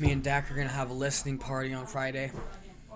Me 0.00 0.12
and 0.12 0.22
Dak 0.22 0.50
are 0.50 0.54
gonna 0.54 0.68
have 0.68 0.90
a 0.90 0.94
listening 0.94 1.36
party 1.36 1.74
on 1.74 1.86
Friday 1.86 2.32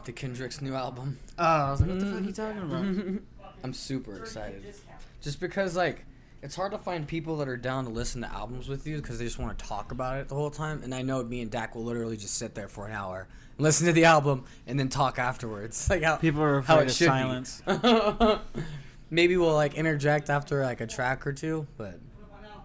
to 0.04 0.12
Kendrick's 0.12 0.62
new 0.62 0.74
album. 0.74 1.18
Oh, 1.38 1.44
I 1.44 1.70
was 1.70 1.80
like, 1.80 1.90
what 1.90 2.00
the 2.00 2.06
fuck 2.06 2.20
are 2.20 2.22
you 2.22 2.30
mm. 2.30 2.34
talking 2.34 2.62
about? 2.62 3.22
I'm 3.62 3.74
super 3.74 4.16
excited. 4.16 4.74
Just 5.20 5.38
because 5.38 5.76
like 5.76 6.06
it's 6.42 6.56
hard 6.56 6.72
to 6.72 6.78
find 6.78 7.06
people 7.06 7.36
that 7.38 7.48
are 7.48 7.56
down 7.56 7.84
to 7.84 7.90
listen 7.90 8.22
to 8.22 8.32
albums 8.32 8.68
with 8.68 8.86
you 8.86 8.96
because 8.96 9.18
they 9.18 9.24
just 9.24 9.38
want 9.38 9.58
to 9.58 9.64
talk 9.64 9.92
about 9.92 10.18
it 10.18 10.28
the 10.28 10.34
whole 10.34 10.50
time. 10.50 10.82
And 10.82 10.94
I 10.94 11.02
know 11.02 11.22
me 11.22 11.42
and 11.42 11.50
Dak 11.50 11.74
will 11.74 11.84
literally 11.84 12.16
just 12.16 12.34
sit 12.34 12.54
there 12.54 12.68
for 12.68 12.86
an 12.86 12.92
hour 12.92 13.28
and 13.56 13.64
listen 13.64 13.86
to 13.86 13.92
the 13.92 14.04
album 14.06 14.44
and 14.66 14.78
then 14.78 14.88
talk 14.88 15.18
afterwards. 15.18 15.88
Like 15.90 16.02
how 16.02 16.16
People 16.16 16.42
are 16.42 16.62
how 16.62 16.80
afraid 16.80 16.86
it 16.86 16.90
of 16.90 16.96
silence. 16.96 17.62
Maybe 19.10 19.36
we'll 19.36 19.54
like 19.54 19.74
interject 19.74 20.30
after 20.30 20.62
like 20.62 20.80
a 20.80 20.86
track 20.86 21.26
or 21.26 21.32
two, 21.32 21.66
but 21.76 21.98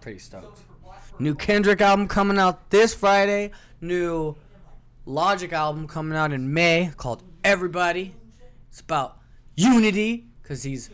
pretty 0.00 0.18
stoked. 0.18 0.60
New 1.20 1.34
Kendrick 1.34 1.82
album 1.82 2.08
coming 2.08 2.38
out 2.38 2.70
this 2.70 2.94
Friday. 2.94 3.50
New 3.82 4.36
Logic 5.04 5.52
album 5.52 5.86
coming 5.86 6.16
out 6.16 6.32
in 6.32 6.54
May 6.54 6.90
called 6.96 7.22
Everybody. 7.44 8.14
It's 8.70 8.80
about 8.80 9.18
unity 9.54 10.24
because 10.42 10.62
he's 10.62 10.88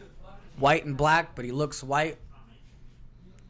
white 0.59 0.85
and 0.85 0.97
black, 0.97 1.37
but 1.37 1.45
he 1.45 1.53
looks 1.53 1.81
white. 1.81 2.19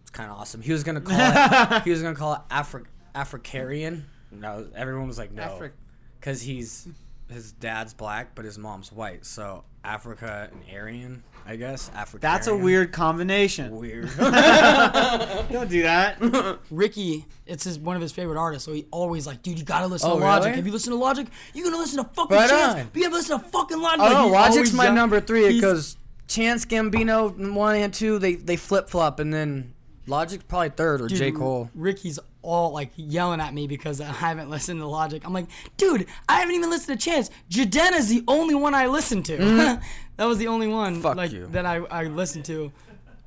It's 0.02 0.10
kind 0.10 0.30
of 0.30 0.36
awesome. 0.36 0.60
He 0.60 0.72
was 0.72 0.84
gonna 0.84 1.00
call 1.00 1.16
it. 1.18 1.82
he 1.84 1.90
was 1.90 2.02
gonna 2.02 2.14
call 2.14 2.34
it 2.34 2.40
Afri- 2.50 2.84
Africarian. 3.14 4.02
No, 4.30 4.66
everyone 4.74 5.06
was 5.08 5.16
like 5.16 5.32
no, 5.32 5.44
Afri- 5.44 5.72
because 6.20 6.42
he's 6.42 6.88
his 7.30 7.52
dad's 7.52 7.94
black, 7.94 8.34
but 8.34 8.44
his 8.44 8.58
mom's 8.58 8.92
white. 8.92 9.24
So 9.24 9.64
Africa 9.82 10.50
and 10.52 10.60
Aryan, 10.70 11.22
I 11.48 11.56
guess. 11.56 11.90
Africa. 11.94 12.20
That's 12.22 12.46
a 12.48 12.56
weird 12.56 12.92
combination. 12.92 13.76
Weird. 13.76 14.10
Don't 14.16 15.68
do 15.70 15.82
that. 15.82 16.58
Ricky, 16.70 17.24
it's 17.46 17.64
his 17.64 17.78
one 17.78 17.96
of 17.96 18.02
his 18.02 18.12
favorite 18.12 18.38
artists, 18.38 18.66
so 18.66 18.72
he 18.72 18.86
always 18.90 19.26
like, 19.26 19.42
dude, 19.42 19.58
you 19.58 19.64
gotta 19.64 19.86
listen 19.86 20.10
Oh, 20.10 20.18
to 20.18 20.24
Logic. 20.24 20.46
really? 20.48 20.58
If 20.60 20.66
you 20.66 20.72
listen 20.72 20.92
to 20.92 20.98
Logic, 20.98 21.26
you're 21.54 21.64
gonna 21.64 21.76
listen 21.78 22.02
to 22.04 22.10
fucking 22.14 22.36
Right 22.36 22.50
Chance. 22.50 22.80
on. 22.80 22.88
But 22.92 22.96
you 22.96 23.02
gotta 23.04 23.14
listen 23.14 23.38
to 23.40 23.44
fucking 23.46 23.80
Logic. 23.80 24.00
Oh 24.00 24.04
Like, 24.04 24.12
no, 24.12 24.24
he 24.26 24.30
Logic's 24.32 24.56
always 24.56 24.72
my 24.74 24.84
yell- 24.84 24.94
number 24.94 25.20
three 25.20 25.42
he's- 25.42 25.54
because 25.54 25.96
Chance 26.28 26.66
Gambino 26.66 27.52
one 27.54 27.76
and 27.76 27.94
two 27.94 28.18
they 28.18 28.34
they 28.34 28.56
flip 28.56 28.88
flop 28.90 29.20
and 29.20 29.32
then 29.32 29.72
Logic's 30.08 30.42
probably 30.44 30.70
third 30.70 31.00
or 31.00 31.08
Dude, 31.08 31.18
J 31.18 31.30
Cole. 31.32 31.70
Ricky's 31.74 32.18
all 32.42 32.72
like 32.72 32.90
yelling 32.96 33.40
at 33.40 33.52
me 33.54 33.66
because 33.66 34.00
I 34.00 34.04
haven't 34.06 34.50
listened 34.50 34.80
to 34.80 34.86
Logic. 34.86 35.24
I'm 35.26 35.32
like, 35.32 35.46
dude, 35.76 36.06
I 36.28 36.40
haven't 36.40 36.54
even 36.54 36.70
listened 36.70 36.98
to 36.98 37.04
Chance. 37.04 37.30
Jadena's 37.50 38.08
the 38.08 38.22
only 38.28 38.54
one 38.54 38.72
I 38.74 38.86
listen 38.86 39.22
to. 39.24 39.36
Mm-hmm. 39.38 39.82
that 40.16 40.24
was 40.24 40.38
the 40.38 40.48
only 40.48 40.66
one 40.68 40.94
Mm-hmm. 40.94 41.02
Fuck 41.02 41.16
like 41.16 41.32
you. 41.32 41.46
that 41.52 41.66
I, 41.66 41.76
I 41.76 42.04
listened 42.04 42.44
to. 42.46 42.72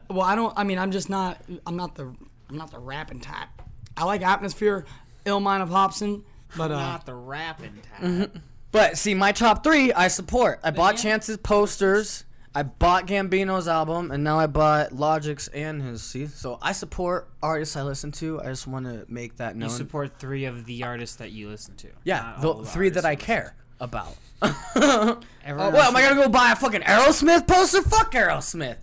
Well, 0.10 0.22
I 0.22 0.36
don't. 0.36 0.54
I 0.58 0.64
mean, 0.64 0.78
I'm 0.80 0.92
just 0.92 1.10
not. 1.10 1.42
I'm 1.68 1.76
not 1.78 1.96
the. 1.96 2.14
I'm 2.50 2.58
not 2.58 2.72
the 2.72 2.80
rapping 2.80 3.20
type. 3.20 3.50
I 3.96 4.06
like 4.06 4.22
atmosphere, 4.22 4.86
ill 5.26 5.40
mind 5.40 5.62
of 5.62 5.70
Hopsin, 5.70 6.24
but 6.58 6.72
uh, 6.72 6.76
Not 6.80 7.06
the 7.06 7.14
rapping 7.14 7.78
type. 8.00 8.32
But 8.72 8.98
see, 8.98 9.14
my 9.14 9.32
top 9.32 9.64
three 9.64 9.92
I 9.94 10.08
support. 10.08 10.60
I 10.64 10.72
bought 10.72 10.96
Yeah. 10.96 11.02
Chance's 11.12 11.38
posters. 11.38 12.26
I 12.56 12.64
bought 12.64 13.06
Gambino's 13.06 13.68
album, 13.68 14.10
and 14.10 14.24
now 14.24 14.40
I 14.40 14.48
bought 14.48 14.92
Logic's 14.92 15.48
and 15.50 15.82
his. 15.84 16.02
See, 16.02 16.26
so 16.26 16.58
I 16.62 16.72
support 16.72 17.30
artists 17.44 17.76
I 17.76 17.84
listen 17.84 18.12
to. 18.14 18.42
I 18.42 18.46
just 18.46 18.66
want 18.66 18.86
to 18.88 19.06
make 19.08 19.38
that 19.38 19.56
known. 19.56 19.70
You 19.70 19.76
support 19.76 20.18
three 20.18 20.46
of 20.46 20.66
the 20.66 20.84
artists 20.84 21.18
that 21.18 21.32
you 21.32 21.50
listen 21.50 21.76
to. 21.78 21.90
yeah, 22.04 22.34
not 22.42 22.64
the 22.64 22.66
three 22.66 22.90
that 22.90 23.06
I 23.06 23.10
artists. 23.10 23.26
care 23.28 23.56
about. 23.80 24.16
Everyone 24.42 25.24
Oh, 25.46 25.70
what 25.72 25.88
am 25.88 25.96
I 25.96 26.02
gonna 26.02 26.16
go 26.22 26.30
buy 26.30 26.52
a 26.52 26.56
fucking 26.56 26.82
Aerosmith 26.82 27.48
poster? 27.48 27.82
Fuck 27.82 28.14
Aerosmith. 28.14 28.78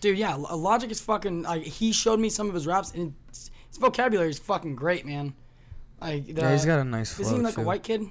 Dude, 0.00 0.18
yeah, 0.18 0.34
Logic 0.34 0.90
is 0.90 1.00
fucking. 1.00 1.42
Like, 1.42 1.62
he 1.62 1.92
showed 1.92 2.18
me 2.20 2.30
some 2.30 2.48
of 2.48 2.54
his 2.54 2.66
raps, 2.66 2.92
and 2.92 3.14
his 3.32 3.50
vocabulary 3.78 4.30
is 4.30 4.38
fucking 4.38 4.74
great, 4.76 5.04
man. 5.06 5.34
Like, 6.00 6.26
the, 6.26 6.40
Yeah, 6.40 6.52
he's 6.52 6.64
got 6.64 6.78
a 6.80 6.84
nice 6.84 7.12
flow. 7.12 7.26
Is 7.26 7.30
he 7.32 7.38
like 7.38 7.54
too. 7.56 7.60
a 7.60 7.64
white 7.64 7.82
kid? 7.82 8.02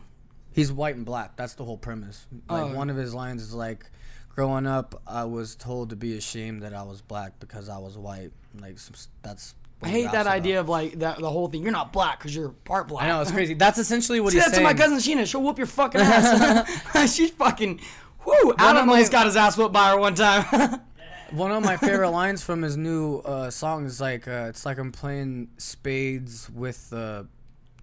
He's 0.51 0.71
white 0.71 0.95
and 0.95 1.05
black. 1.05 1.35
That's 1.35 1.53
the 1.53 1.65
whole 1.65 1.77
premise. 1.77 2.27
Like 2.49 2.63
Oh. 2.63 2.73
one 2.75 2.89
of 2.89 2.95
his 2.97 3.13
lines 3.13 3.41
is 3.41 3.53
like, 3.53 3.89
"Growing 4.35 4.67
up, 4.67 5.01
I 5.07 5.23
was 5.25 5.55
told 5.55 5.89
to 5.91 5.95
be 5.95 6.15
ashamed 6.17 6.61
that 6.63 6.73
I 6.73 6.83
was 6.83 7.01
black 7.01 7.39
because 7.39 7.69
I 7.69 7.77
was 7.77 7.97
white." 7.97 8.31
Like 8.59 8.77
that's. 9.21 9.55
I 9.81 9.87
hate 9.89 10.11
that 10.11 10.21
about. 10.21 10.27
idea 10.27 10.59
of 10.59 10.67
like 10.69 10.99
that 10.99 11.19
the 11.19 11.29
whole 11.29 11.47
thing. 11.47 11.63
You're 11.63 11.71
not 11.71 11.93
black 11.93 12.19
because 12.19 12.35
you're 12.35 12.49
part 12.49 12.87
black. 12.87 13.05
I 13.05 13.07
know 13.07 13.21
it's 13.21 13.31
crazy. 13.31 13.53
That's 13.53 13.77
essentially 13.77 14.19
what 14.19 14.33
Say 14.33 14.39
he's 14.39 14.45
that 14.47 14.55
saying. 14.55 14.67
to 14.67 14.73
my 14.73 14.77
cousin 14.77 14.97
Sheena. 14.97 15.25
She'll 15.25 15.41
whoop 15.41 15.57
your 15.57 15.67
fucking 15.67 16.01
ass. 16.01 17.15
She's 17.15 17.31
fucking. 17.31 17.79
Whoo! 18.25 18.53
Adam 18.57 18.81
of 18.81 18.85
my- 18.87 18.93
almost 18.93 19.11
got 19.11 19.25
his 19.25 19.35
ass 19.37 19.57
whooped 19.57 19.73
by 19.73 19.91
her 19.91 19.97
one 19.99 20.15
time. 20.15 20.81
One 21.31 21.51
of 21.51 21.63
my 21.63 21.77
favorite 21.77 22.09
lines 22.09 22.41
from 22.43 22.63
his 22.63 22.75
new 22.75 23.19
uh, 23.19 23.51
song 23.51 23.85
is 23.85 24.01
like, 24.01 24.27
uh, 24.27 24.47
"It's 24.49 24.65
like 24.65 24.79
I'm 24.79 24.91
playing 24.91 25.49
spades 25.59 26.49
with 26.49 26.89
the 26.89 27.27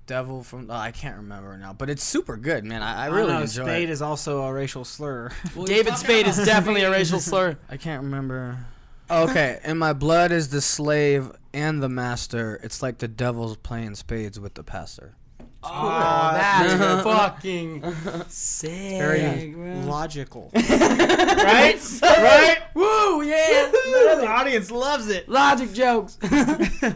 devil 0.06 0.42
from." 0.42 0.68
Uh, 0.68 0.74
I 0.76 0.90
can't 0.90 1.16
remember 1.18 1.56
now, 1.56 1.72
but 1.72 1.88
it's 1.88 2.02
super 2.02 2.36
good, 2.36 2.64
man. 2.64 2.82
I, 2.82 3.02
I 3.02 3.04
I 3.04 3.06
really 3.06 3.32
know, 3.32 3.42
enjoy 3.42 3.62
Spade 3.62 3.88
it. 3.88 3.92
is 3.92 4.02
also 4.02 4.42
a 4.42 4.52
racial 4.52 4.84
slur. 4.84 5.30
David 5.64 5.96
Spade 5.96 6.26
is 6.26 6.36
definitely 6.44 6.82
a 6.82 6.90
racial 6.90 7.20
slur. 7.20 7.56
I 7.68 7.76
can't 7.76 8.02
remember. 8.02 8.58
Okay, 9.10 9.60
and 9.62 9.78
my 9.78 9.92
blood 9.92 10.32
is 10.32 10.48
the 10.48 10.60
slave 10.60 11.30
and 11.52 11.82
the 11.82 11.88
master. 11.88 12.60
It's 12.62 12.82
like 12.82 12.98
the 12.98 13.08
devil's 13.08 13.56
playing 13.56 13.94
spades 13.94 14.40
with 14.40 14.54
the 14.54 14.64
pastor. 14.64 15.14
Oh, 15.62 16.30
that's 16.32 17.02
fucking 17.04 17.82
sick. 18.28 18.98
Very 18.98 19.50
man. 19.50 19.86
logical. 19.86 20.50
right? 20.54 21.80
right? 22.02 22.58
Woo! 22.74 23.22
Yeah. 23.22 23.70
the 23.72 24.26
audience 24.28 24.70
loves 24.70 25.08
it. 25.08 25.28
Logic 25.28 25.72
jokes. 25.72 26.18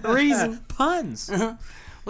Reason. 0.05 0.59
Puns. 0.69 1.31
Well, 1.33 1.59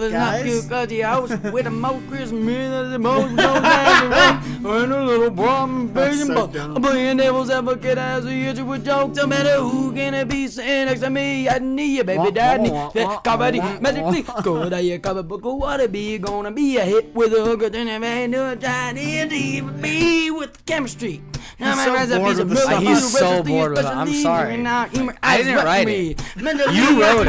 it's 0.03 0.12
Guys. 0.12 0.44
not 0.44 0.50
good 0.53 0.69
'cause 0.69 0.88
the 0.88 1.00
house 1.00 1.31
with 1.53 1.66
a 1.66 1.71
most 1.71 2.09
Christmas 2.09 2.91
the 2.93 2.99
most 2.99 3.31
and 3.31 4.93
a 4.93 5.05
little 5.05 5.31
bomb 5.31 5.91
That's 5.93 6.16
baby 6.19 6.27
so 6.28 6.34
bump. 6.34 6.53
dumb. 6.55 6.77
A 6.77 6.81
billion 6.81 7.16
devils 7.16 7.50
advocate 7.50 7.99
as 7.99 8.25
a 8.27 8.31
hit 8.31 8.56
you 8.59 8.65
with 8.65 8.84
jokes. 8.84 9.16
No 9.16 9.27
matter 9.27 9.56
who 9.56 9.93
can 9.93 10.15
it 10.15 10.28
be 10.28 10.49
sitting 10.49 10.87
next 10.87 11.00
to 11.00 11.11
me. 11.11 11.49
I 11.49 11.59
need 11.59 11.97
you, 11.97 12.05
baby 12.05 12.19
Wah, 12.19 12.31
daddy. 12.31 12.71
wah, 12.71 12.84
wah, 12.87 12.91
That 12.94 13.25
Comedy 13.25 13.59
wah, 13.61 13.78
magically. 13.81 14.25
Go 14.43 14.69
to 14.69 14.83
your 14.83 14.99
cover 14.99 15.22
book. 15.22 15.43
Go 15.43 15.55
what 15.55 15.81
it 15.81 15.93
be. 15.93 16.19
Gonna 16.19 16.50
be 16.50 16.77
a 16.78 16.84
hit 16.84 17.15
with 17.15 17.32
a 17.32 17.43
hooker. 17.44 17.69
Then 17.71 17.88
a 17.88 17.99
man 17.99 18.31
do 18.32 18.44
a 18.47 18.56
try 18.56 18.93
to 18.93 19.00
even 19.00 19.81
be 19.81 20.31
with 20.31 20.65
chemistry. 20.67 21.22
Now 21.59 21.75
so 21.75 22.19
bored 22.19 22.37
with 22.38 22.49
the 22.50 22.56
song. 22.56 22.82
He's 22.87 23.19
so 23.19 23.43
bored 23.43 23.72
with 23.72 23.81
it. 23.81 23.87
I'm 23.87 24.12
sorry. 24.15 24.67
I 24.67 25.37
didn't 25.38 25.56
write 25.65 25.88
it. 25.88 26.22
You 26.37 27.03
wrote 27.03 27.27
it. 27.27 27.28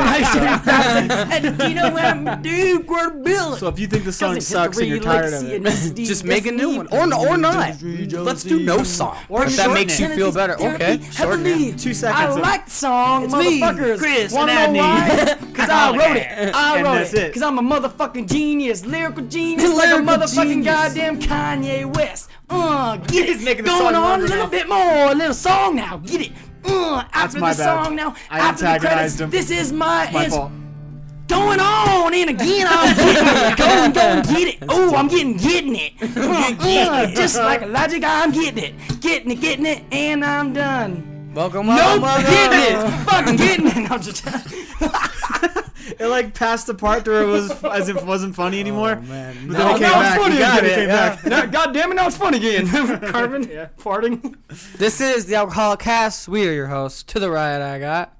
And 1.31 1.61
you 1.69 1.75
know 1.75 1.89
what 1.91 2.05
I'm 2.05 2.41
So 3.57 3.67
if 3.67 3.79
you 3.79 3.87
think 3.87 4.05
the 4.05 4.11
song 4.11 4.39
sucks 4.41 4.77
and 4.77 4.87
you're 4.87 4.99
tired 4.99 5.33
of 5.33 5.43
it, 5.49 5.95
Just 5.95 6.23
make 6.23 6.45
a 6.45 6.51
new 6.51 6.77
one, 6.77 6.87
or 6.87 7.01
or 7.13 7.37
not. 7.37 7.81
Let's 7.81 8.43
do 8.43 8.59
no 8.63 8.83
song. 8.83 9.17
Or 9.29 9.45
if 9.45 9.55
that 9.57 9.71
makes 9.73 9.99
you 9.99 10.09
feel 10.09 10.31
better, 10.31 10.53
okay. 10.61 10.99
Shorten 11.11 11.45
it. 11.45 11.77
Two 11.77 11.89
I 11.91 11.93
seconds. 11.93 12.35
of- 12.35 12.41
like 12.41 12.65
the 12.65 12.71
song, 12.71 13.25
It's 13.25 13.33
me, 13.35 13.61
motherfuckers. 13.61 13.97
Chris, 13.99 14.33
Wanna 14.33 14.51
and 14.53 14.73
know 14.73 14.81
Adney. 14.81 15.39
why? 15.41 15.53
Cause 15.53 15.69
I 15.69 15.97
wrote 15.97 16.17
it. 16.17 16.55
I 16.55 16.81
wrote 16.81 17.13
it. 17.13 17.33
Cause 17.33 17.41
I'm 17.41 17.59
a 17.59 17.61
motherfucking 17.61 18.27
genius, 18.27 18.85
lyrical 18.85 19.25
genius, 19.25 19.73
like 19.75 19.89
a 19.89 20.01
motherfucking 20.01 20.63
goddamn 20.63 21.19
Kanye 21.19 21.85
West. 21.95 22.29
Uh, 22.49 22.97
get 22.97 23.29
it. 23.29 23.41
making 23.43 23.65
Going 23.65 23.95
on 23.95 24.21
a 24.21 24.23
little 24.23 24.47
bit 24.47 24.67
more, 24.67 25.11
a 25.11 25.15
little 25.15 25.33
song 25.33 25.75
now. 25.75 25.97
Get 25.97 26.21
it. 26.21 26.31
Uh, 26.65 27.03
after 27.13 27.39
my 27.39 27.53
the 27.53 27.63
song 27.63 27.95
now, 27.95 28.15
I 28.29 28.39
after 28.39 28.65
the 28.73 28.79
credits, 28.79 29.19
him. 29.19 29.29
this 29.29 29.49
is 29.49 29.71
my, 29.71 30.09
My 30.11 30.29
fault. 30.29 30.51
Going 31.31 31.59
on 31.59 32.13
and 32.13 32.29
again 32.29 32.67
I'm 32.69 32.95
getting 32.97 33.27
it. 33.27 33.57
Go 33.57 33.65
and 33.65 33.93
go 33.93 34.01
and 34.01 34.27
get 34.27 34.47
it. 34.47 34.57
Oh, 34.69 34.95
I'm 34.95 35.07
getting 35.07 35.37
getting 35.37 35.75
it. 35.75 35.93
Uh, 36.01 36.55
uh, 36.63 37.07
just 37.15 37.35
like 37.37 37.61
a 37.61 37.65
logic, 37.65 38.03
I'm 38.05 38.31
getting 38.31 38.63
it. 38.63 39.01
Getting 39.01 39.31
it, 39.31 39.41
getting 39.41 39.65
it, 39.65 39.83
and 39.91 40.23
I'm 40.23 40.53
done. 40.53 41.31
Welcome, 41.33 41.67
Nope, 41.67 41.77
welcome, 41.77 42.01
welcome. 42.01 42.25
getting 42.31 42.77
it. 42.77 43.05
Fucking 43.05 43.35
getting 43.37 43.67
it. 43.67 43.91
I'm 43.91 44.01
just 44.01 44.23
It 45.99 46.07
like 46.07 46.33
passed 46.33 46.67
the 46.67 46.73
part 46.73 47.05
where 47.07 47.21
it 47.23 47.25
was 47.27 47.51
as 47.63 47.89
if 47.89 47.97
it 47.97 48.05
wasn't 48.05 48.35
funny 48.35 48.59
anymore. 48.59 48.97
Oh, 49.01 49.01
man. 49.07 49.35
But 49.47 49.57
No, 49.57 49.59
then 49.59 49.75
it 49.75 49.79
came 49.79 49.83
it's 49.87 49.93
back. 49.93 50.19
funny 50.19 50.35
again. 50.35 50.57
it. 50.57 50.71
It 50.71 50.75
came 50.75 50.89
Yeah. 50.89 51.15
back. 51.15 51.25
Now, 51.25 51.45
God 51.47 51.73
damn 51.73 51.91
it, 51.91 51.95
now 51.95 52.07
it's 52.07 52.17
fun 52.17 52.33
again. 52.33 52.67
Carbon, 53.11 53.49
yeah. 53.49 53.67
farting. 53.79 54.35
This 54.77 55.01
is 55.01 55.25
the 55.25 55.35
Alcoholic 55.35 55.79
Cast. 55.79 56.27
We 56.27 56.47
are 56.47 56.53
your 56.53 56.67
hosts. 56.67 57.03
To 57.03 57.19
the 57.19 57.29
right, 57.29 57.61
I 57.61 57.79
got. 57.79 58.13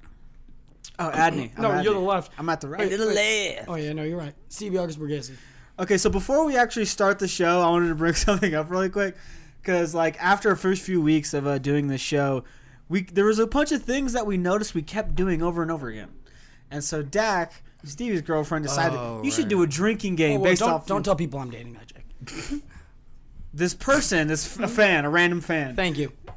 Oh, 0.98 1.10
Adney. 1.10 1.50
I'm 1.56 1.62
No, 1.62 1.70
Adney. 1.70 1.84
you're 1.84 1.94
the 1.94 2.00
left. 2.00 2.32
I'm 2.38 2.48
at 2.48 2.60
the 2.60 2.68
right. 2.68 2.88
To 2.90 2.96
the 2.96 3.06
left. 3.06 3.68
Oh 3.68 3.74
yeah, 3.76 3.92
no, 3.92 4.02
you're 4.04 4.18
right. 4.18 4.34
Stevie 4.48 4.78
August 4.78 5.00
Borghese. 5.00 5.32
Okay, 5.78 5.96
so 5.98 6.10
before 6.10 6.44
we 6.44 6.56
actually 6.56 6.84
start 6.84 7.18
the 7.18 7.26
show, 7.28 7.60
I 7.62 7.70
wanted 7.70 7.88
to 7.88 7.94
bring 7.94 8.14
something 8.28 8.54
up 8.54 8.70
really 8.70 8.90
quick, 8.90 9.16
because 9.62 9.94
like 9.94 10.22
after 10.22 10.50
our 10.50 10.56
first 10.56 10.82
few 10.82 11.00
weeks 11.00 11.32
of 11.34 11.46
uh, 11.46 11.58
doing 11.58 11.88
this 11.88 12.00
show, 12.00 12.44
we 12.88 13.02
there 13.04 13.24
was 13.24 13.38
a 13.38 13.46
bunch 13.46 13.72
of 13.72 13.82
things 13.82 14.12
that 14.12 14.26
we 14.26 14.36
noticed 14.36 14.74
we 14.74 14.82
kept 14.82 15.14
doing 15.14 15.42
over 15.42 15.62
and 15.62 15.70
over 15.70 15.88
again, 15.88 16.10
and 16.70 16.84
so 16.84 17.02
Dak, 17.02 17.62
Stevie's 17.84 18.20
girlfriend, 18.20 18.64
decided 18.64 18.98
Oh, 18.98 19.22
you 19.24 19.30
should 19.30 19.48
do 19.48 19.62
a 19.62 19.66
drinking 19.66 20.16
game 20.16 20.40
Oh, 20.40 20.42
well, 20.42 20.50
based 20.52 20.60
don't, 20.60 20.70
off 20.70 20.86
don't 20.86 21.02
tell 21.02 21.16
people 21.16 21.40
I'm 21.40 21.50
dating 21.50 21.72
that 21.72 21.86
chick. 21.88 22.60
this 23.54 23.72
person, 23.74 24.28
this 24.28 24.58
a 24.58 24.68
fan, 24.68 25.04
a 25.06 25.10
random 25.10 25.40
fan, 25.40 25.74
Thank 25.74 25.96
you. 25.96 26.12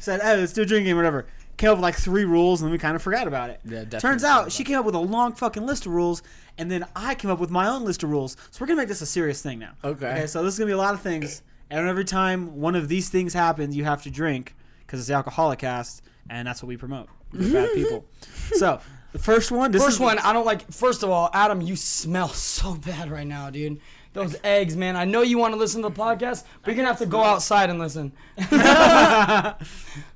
said, 0.00 0.22
"Hey, 0.22 0.36
let's 0.38 0.54
do 0.54 0.62
a 0.62 0.66
drinking 0.66 0.86
game, 0.86 0.96
whatever." 0.96 1.26
Came 1.56 1.70
up 1.70 1.76
with 1.76 1.82
like 1.82 1.96
three 1.96 2.24
rules, 2.24 2.60
and 2.60 2.66
then 2.68 2.72
we 2.72 2.78
kind 2.78 2.96
of 2.96 3.02
forgot 3.02 3.26
about 3.26 3.50
it. 3.50 3.60
Yeah, 3.64 3.80
definitely 3.80 4.00
Turns 4.00 4.24
out 4.24 4.52
she 4.52 4.64
came 4.64 4.78
up 4.78 4.84
with 4.84 4.94
a 4.94 5.00
long 5.00 5.32
fucking 5.32 5.64
list 5.66 5.86
of 5.86 5.92
rules, 5.92 6.22
and 6.58 6.70
then 6.70 6.84
I 6.94 7.14
came 7.14 7.30
up 7.30 7.38
with 7.38 7.50
my 7.50 7.68
own 7.68 7.84
list 7.84 8.02
of 8.02 8.10
rules. 8.10 8.36
So 8.50 8.58
we're 8.60 8.66
gonna 8.66 8.78
make 8.80 8.88
this 8.88 9.00
a 9.02 9.06
serious 9.06 9.42
thing 9.42 9.58
now. 9.58 9.72
Okay. 9.84 10.06
Okay. 10.06 10.26
So 10.26 10.42
this 10.42 10.54
is 10.54 10.58
gonna 10.58 10.68
be 10.68 10.72
a 10.72 10.78
lot 10.78 10.94
of 10.94 11.00
things, 11.00 11.42
and 11.70 11.86
every 11.88 12.04
time 12.04 12.60
one 12.60 12.74
of 12.74 12.88
these 12.88 13.08
things 13.08 13.32
happens, 13.34 13.76
you 13.76 13.84
have 13.84 14.02
to 14.02 14.10
drink 14.10 14.54
because 14.80 15.00
it's 15.00 15.08
the 15.08 15.14
alcoholic 15.14 15.60
cast, 15.60 16.02
and 16.30 16.46
that's 16.46 16.62
what 16.62 16.68
we 16.68 16.76
promote. 16.76 17.08
We're 17.32 17.52
bad 17.52 17.72
people. 17.74 18.04
So 18.52 18.80
the 19.12 19.18
first 19.18 19.50
one. 19.50 19.72
This 19.72 19.82
First 19.82 19.94
is, 19.94 20.00
one, 20.00 20.18
I 20.18 20.34
don't 20.34 20.44
like. 20.44 20.70
First 20.70 21.02
of 21.02 21.08
all, 21.08 21.30
Adam, 21.32 21.62
you 21.62 21.74
smell 21.74 22.28
so 22.28 22.74
bad 22.74 23.10
right 23.10 23.26
now, 23.26 23.48
dude. 23.48 23.80
Those 24.12 24.36
eggs, 24.44 24.76
man. 24.76 24.94
I 24.94 25.06
know 25.06 25.22
you 25.22 25.38
want 25.38 25.54
to 25.54 25.58
listen 25.58 25.82
to 25.82 25.88
the 25.88 25.94
podcast, 25.94 26.44
but 26.62 26.66
you're 26.66 26.76
gonna 26.76 26.88
have 26.88 26.98
to 26.98 27.06
go 27.06 27.22
outside 27.22 27.70
and 27.70 27.78
listen. 27.78 28.12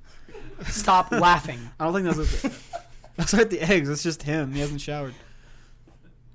Stop 0.67 1.11
laughing. 1.13 1.59
I 1.79 1.85
don't 1.85 1.95
think 1.95 2.07
that's 2.07 2.43
what. 2.43 2.53
That's 3.17 3.35
not 3.35 3.51
the 3.51 3.61
eggs. 3.61 3.89
It's 3.89 4.03
just 4.03 4.23
him. 4.23 4.53
He 4.53 4.61
hasn't 4.61 4.81
showered. 4.81 5.15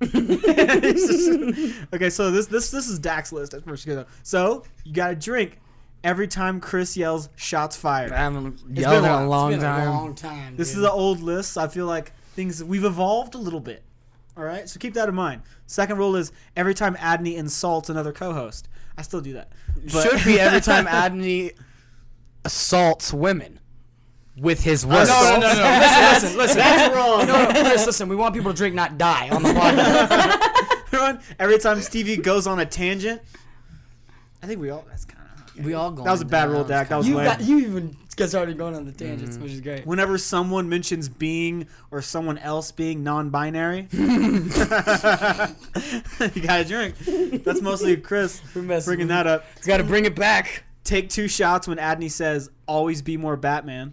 Okay, 1.92 2.10
so 2.10 2.30
this 2.30 2.46
this 2.46 2.70
this 2.70 2.88
is 2.88 2.98
Dak's 2.98 3.32
list. 3.32 3.52
That's 3.52 3.64
first 3.64 3.86
go. 3.86 4.04
So 4.22 4.64
you 4.84 4.92
got 4.92 5.08
to 5.08 5.14
drink 5.14 5.58
every 6.04 6.28
time 6.28 6.60
Chris 6.60 6.96
yells 6.96 7.28
"shots 7.36 7.76
fired." 7.76 8.12
I 8.12 8.16
haven't 8.18 8.66
been 8.66 8.76
yelled 8.76 9.04
a 9.04 9.06
in 9.06 9.12
a 9.12 9.28
long 9.28 9.52
It's 9.52 9.62
been 9.62 9.70
time. 9.70 9.88
a 9.88 9.90
long 9.92 10.14
time. 10.14 10.56
This 10.56 10.68
dude. 10.70 10.76
is 10.78 10.82
the 10.82 10.90
old 10.92 11.20
list. 11.20 11.56
I 11.56 11.68
feel 11.68 11.86
like 11.86 12.12
things 12.34 12.62
we've 12.62 12.84
evolved 12.84 13.34
a 13.34 13.38
little 13.38 13.60
bit. 13.60 13.82
All 14.36 14.44
right, 14.44 14.68
so 14.68 14.78
keep 14.78 14.92
that 14.94 15.08
in 15.08 15.14
mind. 15.14 15.42
Second 15.66 15.96
rule 15.96 16.14
is 16.16 16.30
every 16.56 16.74
time 16.74 16.94
Adney 16.96 17.36
insults 17.36 17.88
another 17.88 18.12
co-host. 18.12 18.68
I 18.98 19.02
still 19.02 19.22
do 19.22 19.32
that. 19.34 19.50
But- 19.92 20.02
Should 20.10 20.24
be 20.26 20.38
every 20.38 20.60
time 20.60 20.84
Adney 20.86 21.52
assaults 22.44 23.12
women 23.14 23.60
with 24.36 24.62
his 24.62 24.84
words. 24.84 25.08
No, 25.08 25.38
no, 25.40 25.40
no, 25.40 25.54
no. 25.54 25.78
Listen, 25.80 26.36
listen, 26.36 26.38
listen. 26.38 26.58
That's 26.58 26.94
wrong. 26.94 27.26
No, 27.26 27.44
no, 27.44 27.62
Chris, 27.62 27.86
listen. 27.86 28.08
We 28.08 28.16
want 28.16 28.34
people 28.34 28.52
to 28.52 28.56
drink, 28.56 28.74
not 28.74 28.98
die 28.98 29.28
on 29.30 29.42
the 29.42 29.48
podcast. 29.50 30.86
Everyone, 30.92 31.20
every 31.38 31.58
time 31.58 31.80
Stevie 31.80 32.16
goes 32.18 32.46
on 32.46 32.60
a 32.60 32.66
tangent, 32.66 33.22
I 34.42 34.46
think 34.46 34.60
we 34.60 34.70
all. 34.70 34.84
That's 34.88 35.04
kind 35.04 35.22
of. 35.22 35.64
We 35.64 35.74
all 35.74 35.90
going 35.90 36.04
That 36.04 36.12
was 36.12 36.20
a 36.20 36.26
bad 36.26 36.50
rule, 36.50 36.60
down. 36.60 36.68
Dak. 36.68 36.88
That 36.90 36.96
was 36.98 37.08
You 37.08 37.16
lame. 37.16 37.24
got, 37.24 37.40
you 37.40 37.58
even 37.60 37.96
get 38.16 38.28
started 38.28 38.58
going 38.58 38.74
on 38.74 38.84
the 38.84 38.92
tangents, 38.92 39.38
mm. 39.38 39.42
which 39.42 39.52
is 39.52 39.60
great. 39.60 39.86
Whenever 39.86 40.18
someone 40.18 40.68
mentions 40.68 41.08
being 41.08 41.66
or 41.90 42.02
someone 42.02 42.36
else 42.38 42.72
being 42.72 43.02
non-binary, 43.02 43.88
you 43.92 43.98
gotta 46.42 46.64
drink. 46.66 46.96
That's 47.42 47.62
mostly 47.62 47.96
Chris 47.96 48.40
bringing 48.52 49.08
that 49.08 49.26
up. 49.26 49.44
You 49.60 49.66
Got 49.66 49.78
to 49.78 49.84
bring 49.84 50.04
it 50.04 50.14
back. 50.14 50.64
Take 50.84 51.08
two 51.08 51.26
shots 51.26 51.66
when 51.66 51.78
Adney 51.78 52.10
says, 52.10 52.50
"Always 52.66 53.02
be 53.02 53.16
more 53.16 53.36
Batman." 53.36 53.92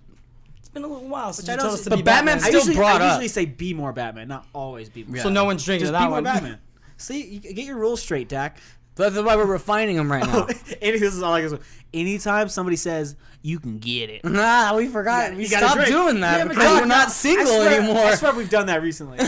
It's 0.74 0.82
been 0.82 0.90
a 0.90 0.94
little 0.94 1.08
while 1.08 1.32
since 1.34 1.48
I 1.48 1.52
you 1.52 1.58
don't 1.58 1.66
told 1.68 1.78
us 1.78 1.84
to 1.84 1.90
but 1.92 1.96
be 1.98 2.02
Batman 2.02 2.38
Batman. 2.38 2.44
I 2.46 2.48
Still 2.48 2.60
usually, 2.62 2.76
brought 2.76 3.02
I 3.02 3.06
up. 3.06 3.12
usually 3.12 3.28
say 3.28 3.46
be 3.46 3.74
more 3.76 3.94
Batman, 3.94 4.28
not 4.28 4.48
always 4.54 4.90
be 4.90 5.04
more. 5.04 5.18
Yeah. 5.18 5.24
so 5.24 5.30
no 5.30 5.46
one's 5.46 5.64
drinking 5.64 5.84
Just 5.88 5.94
to 5.94 6.00
be 6.00 6.04
that 6.04 6.10
more 6.10 6.18
one. 6.18 6.24
Batman. 6.24 6.60
See, 6.98 7.24
you 7.26 7.40
get 7.40 7.66
your 7.66 7.78
rules 7.78 8.02
straight, 8.02 8.28
Dak. 8.28 8.58
That's 8.96 9.16
why 9.16 9.36
we're 9.36 9.46
refining 9.46 9.98
them 9.98 10.12
right 10.12 10.26
now. 10.26 10.48
Any, 10.82 11.00
this 11.00 11.14
is 11.16 11.22
all 11.24 11.34
I 11.34 11.42
guess. 11.42 11.54
Anytime 11.94 12.48
somebody 12.50 12.76
says 12.76 13.16
you 13.44 13.60
can 13.60 13.78
get 13.78 14.10
it, 14.10 14.24
nah, 14.26 14.76
we 14.76 14.88
forgot. 14.88 15.32
You 15.34 15.38
we 15.38 15.48
gotta 15.50 15.66
stopped 15.66 15.76
drink. 15.76 15.90
doing 15.92 16.20
that 16.22 16.38
Yeah, 16.38 16.44
but 16.46 16.50
because 16.56 16.80
we're 16.80 16.86
not 16.88 17.08
I 17.08 17.12
single 17.12 17.46
swear, 17.46 17.80
anymore. 17.80 17.98
I 18.04 18.16
swear 18.16 18.34
we've 18.34 18.50
done 18.50 18.66
that 18.68 18.82
recently. 18.82 19.18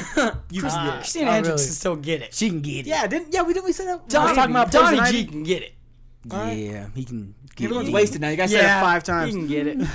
You 0.51 0.61
can 0.61 0.69
get 0.69 0.87
it. 0.87 0.93
Christina 0.97 1.29
Oh, 1.29 1.33
Hendricks 1.33 1.61
really? 1.61 1.65
can 1.67 1.73
still 1.75 1.95
get 1.95 2.21
it. 2.21 2.33
She 2.33 2.49
can 2.49 2.61
get 2.61 2.71
it. 2.79 2.85
Yeah, 2.87 3.05
didn't 3.07 3.33
yeah 3.33 3.41
we 3.43 3.53
didn't 3.53 3.65
we 3.65 3.71
say 3.71 3.85
that? 3.85 3.91
I 3.91 3.95
was 4.03 4.03
Donnie, 4.07 4.35
talking 4.35 4.51
about 4.51 4.71
Donnie 4.71 4.97
poison 4.97 5.13
G 5.13 5.19
ivy. 5.19 5.31
can 5.31 5.43
get 5.43 5.61
it. 5.63 5.73
Yeah, 6.31 6.87
he 6.95 7.03
can 7.03 7.35
get 7.55 7.61
it. 7.61 7.65
Everyone's 7.65 7.89
it. 7.89 7.93
wasted 7.93 8.21
now. 8.21 8.29
You 8.29 8.37
guys 8.37 8.51
said 8.51 8.63
it 8.63 8.81
five 8.81 9.03
times. 9.03 9.33
He 9.33 9.39
can 9.39 9.47
get 9.47 9.67
it. 9.67 9.87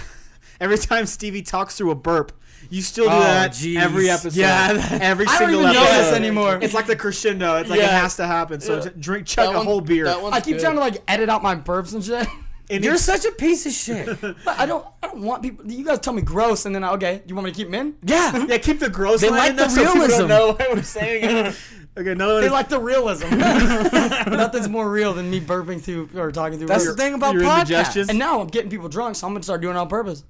Every 0.60 0.78
time 0.78 1.06
Stevie 1.06 1.42
talks 1.42 1.76
through 1.76 1.90
a 1.90 1.94
burp, 1.94 2.32
you 2.68 2.82
still 2.82 3.06
do 3.06 3.10
Oh, 3.12 3.20
that 3.20 3.52
jeez. 3.52 3.80
every 3.80 4.10
episode. 4.10 4.34
Yeah, 4.34 4.74
that- 4.74 5.00
every 5.00 5.26
I 5.26 5.30
don't 5.30 5.48
single 5.48 5.60
even 5.62 5.72
know 5.74 5.82
episode. 5.82 6.02
this 6.02 6.12
anymore. 6.12 6.58
It's 6.60 6.74
like 6.74 6.86
the 6.86 6.96
crescendo. 6.96 7.56
It's 7.56 7.70
like 7.70 7.80
it 7.80 7.88
has 7.88 8.16
to 8.16 8.26
happen. 8.26 8.60
So 8.60 8.82
Yeah. 8.82 8.90
drink, 8.98 9.26
chug 9.26 9.54
a 9.54 9.60
whole 9.62 9.80
beer. 9.80 10.06
I 10.06 10.40
keep 10.40 10.58
trying 10.58 10.74
to 10.74 10.80
like 10.80 11.02
edit 11.08 11.28
out 11.30 11.42
my 11.42 11.56
burps 11.56 11.94
and 11.94 12.04
shit. 12.04 12.28
And 12.68 12.84
You're 12.84 12.98
such 12.98 13.24
a 13.24 13.32
piece 13.32 13.66
of 13.66 13.72
shit. 13.72 14.20
But 14.44 14.60
I 14.60 14.64
don't. 14.66 14.86
I 15.02 15.08
don't 15.08 15.22
want 15.22 15.42
people. 15.42 15.68
You 15.68 15.84
guys 15.84 15.98
tell 15.98 16.12
me 16.12 16.22
gross, 16.22 16.66
and 16.66 16.72
then 16.74 16.84
I, 16.84 16.92
okay, 16.92 17.20
you 17.26 17.34
want 17.34 17.46
me 17.46 17.50
to 17.50 17.56
keep 17.56 17.66
them 17.68 17.74
in? 17.74 17.94
yeah. 18.04 18.44
yeah, 18.48 18.58
keep 18.58 18.78
the 18.78 18.88
gross. 18.88 19.22
They 19.22 19.28
like 19.30 19.56
the 19.56 19.62
there 19.64 19.70
so 19.70 19.80
people 19.80 19.94
realism. 19.94 20.18
don't 20.18 20.28
know 20.28 20.46
what 20.52 20.70
I'm 20.78 20.82
saying. 20.84 21.46
okay, 21.98 22.10
another 22.12 22.34
one. 22.34 22.42
They 22.42 22.46
is- 22.46 22.52
like 22.52 22.68
the 22.68 22.78
realism. 22.78 23.28
Nothing's 23.38 24.68
more 24.68 24.88
real 24.88 25.12
than 25.14 25.30
me 25.30 25.40
burping 25.40 25.80
through 25.80 26.10
or 26.14 26.30
talking 26.30 26.58
through. 26.58 26.68
That's 26.68 26.84
your- 26.84 26.94
the 26.94 27.02
thing 27.02 27.14
about 27.14 27.34
your 27.34 27.42
podcasts. 27.42 28.08
And 28.08 28.18
now 28.20 28.40
I'm 28.40 28.46
getting 28.46 28.70
people 28.70 28.88
drunk, 28.88 29.16
so 29.16 29.26
I'm 29.26 29.32
gonna 29.32 29.42
start 29.42 29.62
doing 29.62 29.74
it 29.74 29.78
on 29.78 29.88
purpose. 29.88 30.22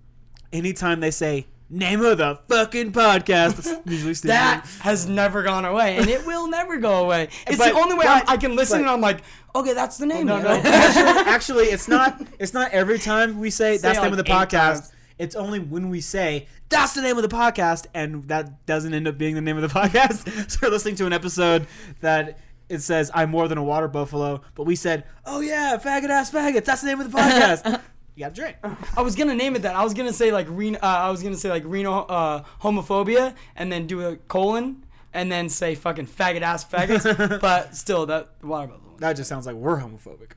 Anytime 0.53 1.01
they 1.01 1.11
say 1.11 1.47
name 1.73 2.01
of 2.05 2.19
the 2.19 2.39
fucking 2.49 2.93
podcast, 2.93 3.57
that's 3.57 3.73
usually. 3.87 4.13
That 4.29 4.67
has 4.81 5.07
never 5.07 5.43
gone 5.43 5.65
away, 5.65 5.97
and 5.99 6.09
it 6.09 6.27
will 6.27 6.49
never 6.49 6.79
go 6.79 7.05
away. 7.05 7.29
It's 7.47 7.57
But- 7.59 7.73
the 7.73 7.79
only 7.79 7.95
way 7.95 8.05
but- 8.07 8.29
I 8.29 8.37
can 8.37 8.57
listen, 8.57 8.79
but- 8.79 8.83
and 8.83 8.91
I'm 8.91 9.01
like, 9.01 9.23
okay, 9.55 9.73
that's 9.75 9.97
the 9.99 10.07
name. 10.07 10.27
No, 10.27 10.41
no. 10.41 10.49
actually, 10.65 11.31
actually, 11.33 11.65
it's 11.67 11.87
not. 11.89 12.21
It's 12.39 12.53
not 12.55 12.73
every 12.73 12.99
time 12.99 13.39
we 13.39 13.51
say 13.51 13.77
that's 13.77 13.99
the 13.99 14.05
name 14.05 14.13
of 14.13 14.19
the 14.25 14.31
eight 14.31 14.35
podcast. 14.37 14.51
times. 14.51 14.93
It's 15.19 15.37
only 15.37 15.59
when 15.61 15.91
we 15.91 16.01
say 16.01 16.49
that's 16.71 16.95
the 16.95 17.03
name 17.03 17.17
of 17.19 17.23
the 17.23 17.35
podcast, 17.37 17.87
and 17.95 18.25
that 18.29 18.65
doesn't 18.67 18.93
end 18.95 19.07
up 19.07 19.19
being 19.19 19.35
the 19.35 19.41
name 19.43 19.57
of 19.57 19.63
the 19.63 19.69
podcast. 19.81 20.51
so 20.51 20.59
we're 20.63 20.71
listening 20.71 20.95
to 20.97 21.07
an 21.07 21.13
episode 21.13 21.67
that 22.01 22.39
it 22.71 22.81
says 22.81 23.11
I'm 23.15 23.31
more 23.31 23.47
than 23.47 23.59
a 23.59 23.63
water 23.65 23.87
buffalo, 23.87 24.41
but 24.55 24.65
we 24.65 24.77
said, 24.77 25.05
oh 25.27 25.41
yeah, 25.41 25.77
faggot 25.77 26.09
ass 26.09 26.31
faggots. 26.31 26.65
That's 26.65 26.81
the 26.81 26.87
name 26.89 27.01
of 27.01 27.11
the 27.13 27.17
podcast. 27.19 27.81
You 28.15 28.25
gotta 28.25 28.35
drink. 28.35 28.57
I 28.97 29.03
was 29.03 29.15
gonna 29.17 29.35
name 29.35 29.57
it 29.57 29.63
that. 29.63 29.75
I 29.77 29.85
was 29.85 29.95
gonna 29.95 30.13
say 30.13 30.33
like 30.33 30.47
Reno. 30.49 30.79
Uh, 30.79 30.87
I 30.87 31.11
was 31.11 31.23
gonna 31.23 31.37
say 31.37 31.49
like 31.49 31.63
Reno 31.67 32.01
uh, 32.01 32.45
homophobia, 32.63 33.35
and 33.57 33.71
then 33.71 33.87
do 33.87 34.07
a 34.07 34.17
colon, 34.17 34.85
and 35.13 35.31
then 35.31 35.49
say 35.49 35.75
fucking 35.75 36.07
faggot 36.07 36.43
ass 36.43 36.65
faggots. 36.65 37.41
but 37.41 37.75
still, 37.75 38.07
that 38.07 38.31
water 38.43 38.69
bubble. 38.69 38.97
That 38.99 39.15
just 39.15 39.29
sounds 39.29 39.47
like 39.47 39.57
we're 39.57 39.79
homophobic. 39.81 40.33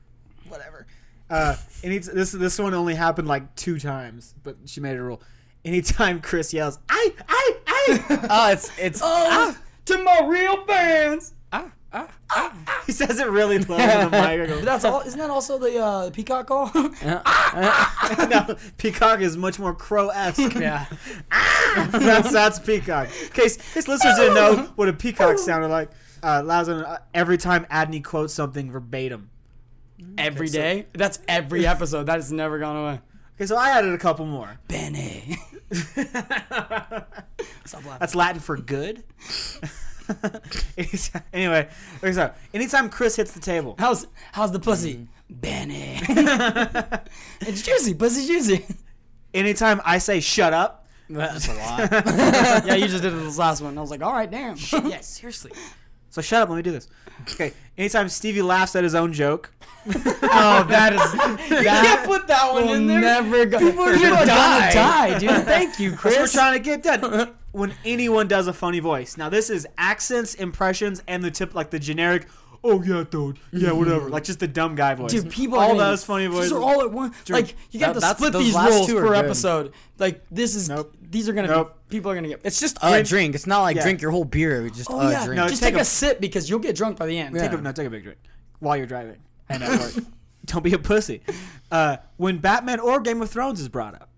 Whatever. 0.48 0.86
Uh, 1.30 1.56
any 1.82 1.98
this 1.98 2.32
this 2.32 2.58
one 2.58 2.74
only 2.74 2.94
happened 2.94 3.28
like 3.28 3.54
two 3.56 3.78
times, 3.78 4.34
but 4.42 4.56
she 4.66 4.80
made 4.80 4.92
it 4.92 4.98
a 4.98 5.02
rule. 5.02 5.22
Anytime 5.64 6.20
Chris 6.20 6.52
yells, 6.52 6.78
"I, 6.88 7.14
I, 7.28 7.56
I," 7.66 8.26
Oh, 8.30 8.52
it's 8.52 8.70
it's 8.78 9.00
Oh, 9.02 9.56
to 9.86 9.98
my 10.02 10.20
real 10.26 10.64
fans. 10.66 11.32
He 12.86 12.92
says 12.92 13.18
it 13.20 13.28
really 13.28 13.58
low 13.58 13.76
in 13.76 13.88
the 13.88 14.10
mic. 14.10 14.14
I 14.14 14.46
go, 14.46 14.56
But 14.56 14.64
that's 14.64 14.84
all. 14.84 15.00
Isn't 15.02 15.18
that 15.18 15.30
also 15.30 15.58
the 15.58 15.78
uh, 15.78 16.10
peacock 16.10 16.46
call? 16.46 16.70
no, 17.04 18.56
Peacock 18.78 19.20
is 19.20 19.36
much 19.36 19.58
more 19.58 19.74
crow-esque. 19.74 20.54
yeah. 20.54 20.86
that's 21.90 22.32
that's 22.32 22.58
Peacock. 22.58 23.08
In 23.22 23.28
case, 23.30 23.56
in 23.56 23.62
case 23.62 23.88
listeners 23.88 24.16
didn't 24.16 24.34
know 24.34 24.72
what 24.76 24.88
a 24.88 24.92
peacock 24.92 25.38
sounded 25.38 25.68
like, 25.68 25.90
uh, 26.22 26.42
Lazarus, 26.44 26.84
uh, 26.86 26.98
every 27.14 27.38
time 27.38 27.66
Adney 27.70 28.02
quotes 28.02 28.34
something 28.34 28.70
verbatim. 28.70 29.30
every 30.18 30.48
day. 30.48 30.86
That's 30.94 31.18
every 31.28 31.66
episode. 31.66 32.04
That 32.04 32.16
has 32.16 32.32
never 32.32 32.58
gone 32.58 32.76
away. 32.76 33.00
Okay, 33.36 33.46
so 33.46 33.56
I 33.56 33.70
added 33.70 33.92
a 33.92 33.98
couple 33.98 34.26
more. 34.26 34.58
Benny. 34.68 35.38
Stop 35.72 37.84
laughing. 37.84 37.96
That's 37.98 38.14
Latin 38.14 38.40
for 38.40 38.56
good. 38.56 39.02
anyway, 41.32 41.68
okay, 41.98 42.12
so 42.12 42.30
anytime 42.52 42.88
Chris 42.90 43.16
hits 43.16 43.32
the 43.32 43.40
table, 43.40 43.74
How's 43.78 44.06
how's 44.32 44.52
the 44.52 44.60
pussy? 44.60 44.94
Mm. 44.94 45.06
Benny. 45.30 45.98
it's 47.40 47.62
juicy. 47.62 47.94
pussy 47.94 48.26
juicy. 48.26 48.64
anytime 49.32 49.80
I 49.84 49.98
say 49.98 50.20
shut 50.20 50.52
up, 50.52 50.86
That's 51.08 51.48
a 51.48 51.54
lot. 51.54 51.90
yeah, 52.66 52.74
you 52.74 52.86
just 52.88 53.02
did 53.02 53.12
it 53.12 53.16
this 53.16 53.38
last 53.38 53.62
one. 53.62 53.76
I 53.76 53.80
was 53.80 53.90
like, 53.90 54.02
all 54.02 54.12
right, 54.12 54.30
damn. 54.30 54.56
yeah, 54.84 55.00
seriously. 55.00 55.52
So 56.10 56.20
shut 56.22 56.42
up. 56.42 56.48
Let 56.50 56.56
me 56.56 56.62
do 56.62 56.72
this. 56.72 56.88
Okay. 57.22 57.52
Anytime 57.76 58.08
Stevie 58.08 58.42
laughs 58.42 58.76
at 58.76 58.84
his 58.84 58.94
own 58.94 59.12
joke, 59.12 59.50
oh, 59.86 60.66
that 60.68 60.92
is 60.92 61.50
You 61.50 61.64
that 61.64 61.84
can't 61.84 62.06
put 62.06 62.26
that 62.28 62.52
one 62.52 62.68
in 62.68 62.86
there. 62.86 63.00
never 63.00 63.46
go. 63.46 63.58
People 63.58 63.84
are 63.84 63.92
gonna 63.98 64.26
die. 64.26 64.72
die, 64.72 65.18
dude. 65.18 65.30
Thank 65.44 65.80
you, 65.80 65.90
that's 65.90 66.04
what 66.04 66.18
we're 66.18 66.26
trying 66.28 66.58
to 66.58 66.64
get 66.64 66.82
done. 66.82 67.34
When 67.54 67.72
anyone 67.84 68.28
does 68.28 68.46
a 68.46 68.52
funny 68.52 68.80
voice. 68.80 69.16
Now 69.16 69.28
this 69.28 69.48
is 69.48 69.66
accents, 69.78 70.34
impressions, 70.34 71.02
and 71.08 71.22
the 71.24 71.30
tip 71.30 71.54
like 71.54 71.70
the 71.70 71.78
generic. 71.78 72.26
Oh 72.66 72.82
yeah, 72.82 73.04
dude. 73.10 73.38
Yeah, 73.52 73.72
whatever. 73.72 74.08
like 74.08 74.24
just 74.24 74.40
the 74.40 74.48
dumb 74.48 74.74
guy 74.74 74.94
voice. 74.94 75.10
Dude, 75.10 75.30
people 75.30 75.58
all 75.58 75.64
are 75.64 75.68
gonna- 75.74 75.84
those 75.90 76.04
funny 76.04 76.26
These 76.26 76.34
voices. 76.34 76.52
are 76.52 76.62
all 76.62 76.80
at 76.80 76.90
once. 76.90 77.14
Like 77.28 77.56
you 77.70 77.78
got 77.80 77.92
That- 77.94 78.00
to 78.00 78.06
split 78.16 78.32
these 78.32 78.54
last 78.54 78.72
rules 78.72 78.86
two 78.86 78.94
per 78.96 79.08
good. 79.08 79.16
episode. 79.24 79.72
Like 79.98 80.24
this 80.30 80.54
is 80.54 80.68
Nope. 80.70 80.94
these 81.02 81.28
are 81.28 81.34
gonna 81.34 81.48
Nope. 81.48 81.78
be 81.90 81.96
people 81.98 82.10
are 82.10 82.14
gonna 82.14 82.28
get. 82.28 82.40
It's 82.42 82.58
just 82.60 82.78
a 82.82 82.90
When- 82.90 83.04
drink. 83.04 83.34
It's 83.34 83.46
not 83.46 83.60
like 83.62 83.76
Yeah. 83.76 83.82
drink 83.82 84.00
your 84.00 84.10
whole 84.12 84.24
beer. 84.24 84.66
It's 84.66 84.78
just 84.78 84.90
oh 84.90 84.98
a 84.98 85.10
yeah, 85.10 85.24
drink. 85.26 85.36
No, 85.36 85.46
just 85.48 85.62
take 85.62 85.74
take, 85.74 85.78
a, 85.78 85.82
a- 85.82 85.84
sip 85.84 86.20
because 86.22 86.48
you'll 86.48 86.58
get 86.58 86.74
drunk 86.74 86.96
by 86.98 87.04
the 87.06 87.18
end. 87.18 87.36
Yeah. 87.36 87.42
Take 87.48 87.58
a 87.58 87.62
no, 87.62 87.70
take 87.72 87.86
a 87.86 87.90
big 87.90 88.02
drink 88.02 88.18
while 88.60 88.76
you're 88.78 88.86
driving 88.86 89.18
and 89.50 89.62
at 89.62 89.78
work. 89.78 90.04
Don't 90.46 90.62
be 90.64 90.72
a 90.72 90.78
pussy. 90.78 91.20
Uh, 91.70 91.98
when 92.16 92.38
Batman 92.38 92.80
or 92.80 92.98
Game 93.00 93.20
of 93.22 93.30
Thrones 93.30 93.60
is 93.60 93.68
brought 93.68 93.94
up, 93.94 94.08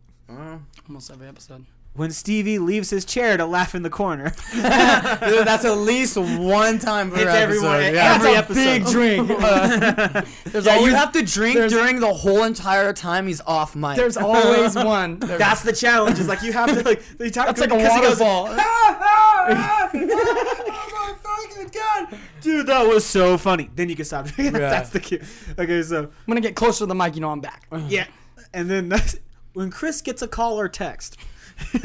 Almost 0.89 1.11
every 1.11 1.27
episode. 1.27 1.65
When 1.97 2.11
Stevie 2.11 2.59
leaves 2.59 2.91
his 2.91 3.05
chair 3.05 3.37
to 3.37 3.47
laugh 3.47 3.75
in 3.75 3.83
the 3.83 3.91
corner. 3.91 4.31
Dude, 4.53 4.63
that's 4.63 5.65
at 5.65 5.79
least 5.79 6.17
one 6.17 6.79
time 6.79 7.11
per 7.11 7.17
It's 7.17 7.25
episode. 7.27 7.37
everyone- 7.67 7.81
yeah. 7.95 8.15
every 8.15 8.33
That's 8.35 8.51
a 8.51 8.55
big 8.55 8.83
episode. 8.83 8.93
drink. 8.93 9.31
Uh, 9.31 10.23
there's 10.45 10.67
Yeah, 10.67 10.75
always 10.75 10.91
you 10.93 10.97
have 10.97 11.13
to 11.13 11.23
drink 11.23 11.57
during 11.71 12.01
the 12.01 12.13
whole 12.13 12.45
entire 12.45 12.93
time 12.93 13.27
he's 13.27 13.41
off 13.47 13.75
mic. 13.75 13.97
there's 13.97 14.17
always 14.17 14.75
one. 14.75 15.19
There's- 15.19 15.39
That's 15.39 15.63
the 15.63 15.73
challenge. 15.73 16.19
Is 16.19 16.29
like 16.29 16.43
you 16.43 16.53
have 16.53 16.69
to 16.73 16.83
like. 16.83 17.03
They 17.19 17.31
talk, 17.31 17.47
that's 17.47 17.61
like 17.61 17.71
a 17.73 17.77
because 17.77 17.95
he 17.95 18.01
goes, 18.01 18.21
waterfall. 18.21 18.49
oh 18.51 19.89
my 19.93 21.15
fucking 21.23 21.71
god, 21.73 22.19
dude, 22.41 22.67
that 22.67 22.87
was 22.87 23.05
so 23.05 23.39
funny. 23.39 23.71
Then 23.75 23.89
you 23.89 23.97
can 23.97 24.05
stop. 24.05 24.27
Yeah. 24.39 24.51
That's 24.51 24.91
the 24.91 25.01
cue. 25.01 25.21
Okay, 25.59 25.83
so 25.83 26.01
I'm 26.05 26.11
gonna 26.27 26.41
get 26.41 26.55
closer 26.57 26.81
to 26.81 26.87
the 26.87 26.95
mic. 26.95 27.15
You 27.15 27.21
know 27.23 27.31
I'm 27.31 27.41
back. 27.41 27.67
yeah, 27.89 28.07
and 28.53 28.69
then 28.71 28.89
that's, 28.89 29.17
when 29.55 29.71
Chris 29.71 30.01
gets 30.03 30.23
a 30.23 30.29
call 30.29 30.59
or 30.61 30.69
text. 30.69 31.17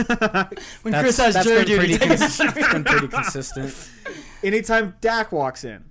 When 0.81 0.91
That's- 0.91 1.01
Chris 1.01 1.17
has 1.17 1.33
that's 1.35 1.45
jury 1.47 1.65
duty, 1.65 1.97
cons- 1.97 2.39
it's 2.39 2.53
been 2.71 2.83
pretty 2.83 3.07
consistent. 3.07 3.89
Anytime 4.43 4.95
Dak 5.01 5.31
walks 5.31 5.63
in. 5.63 5.85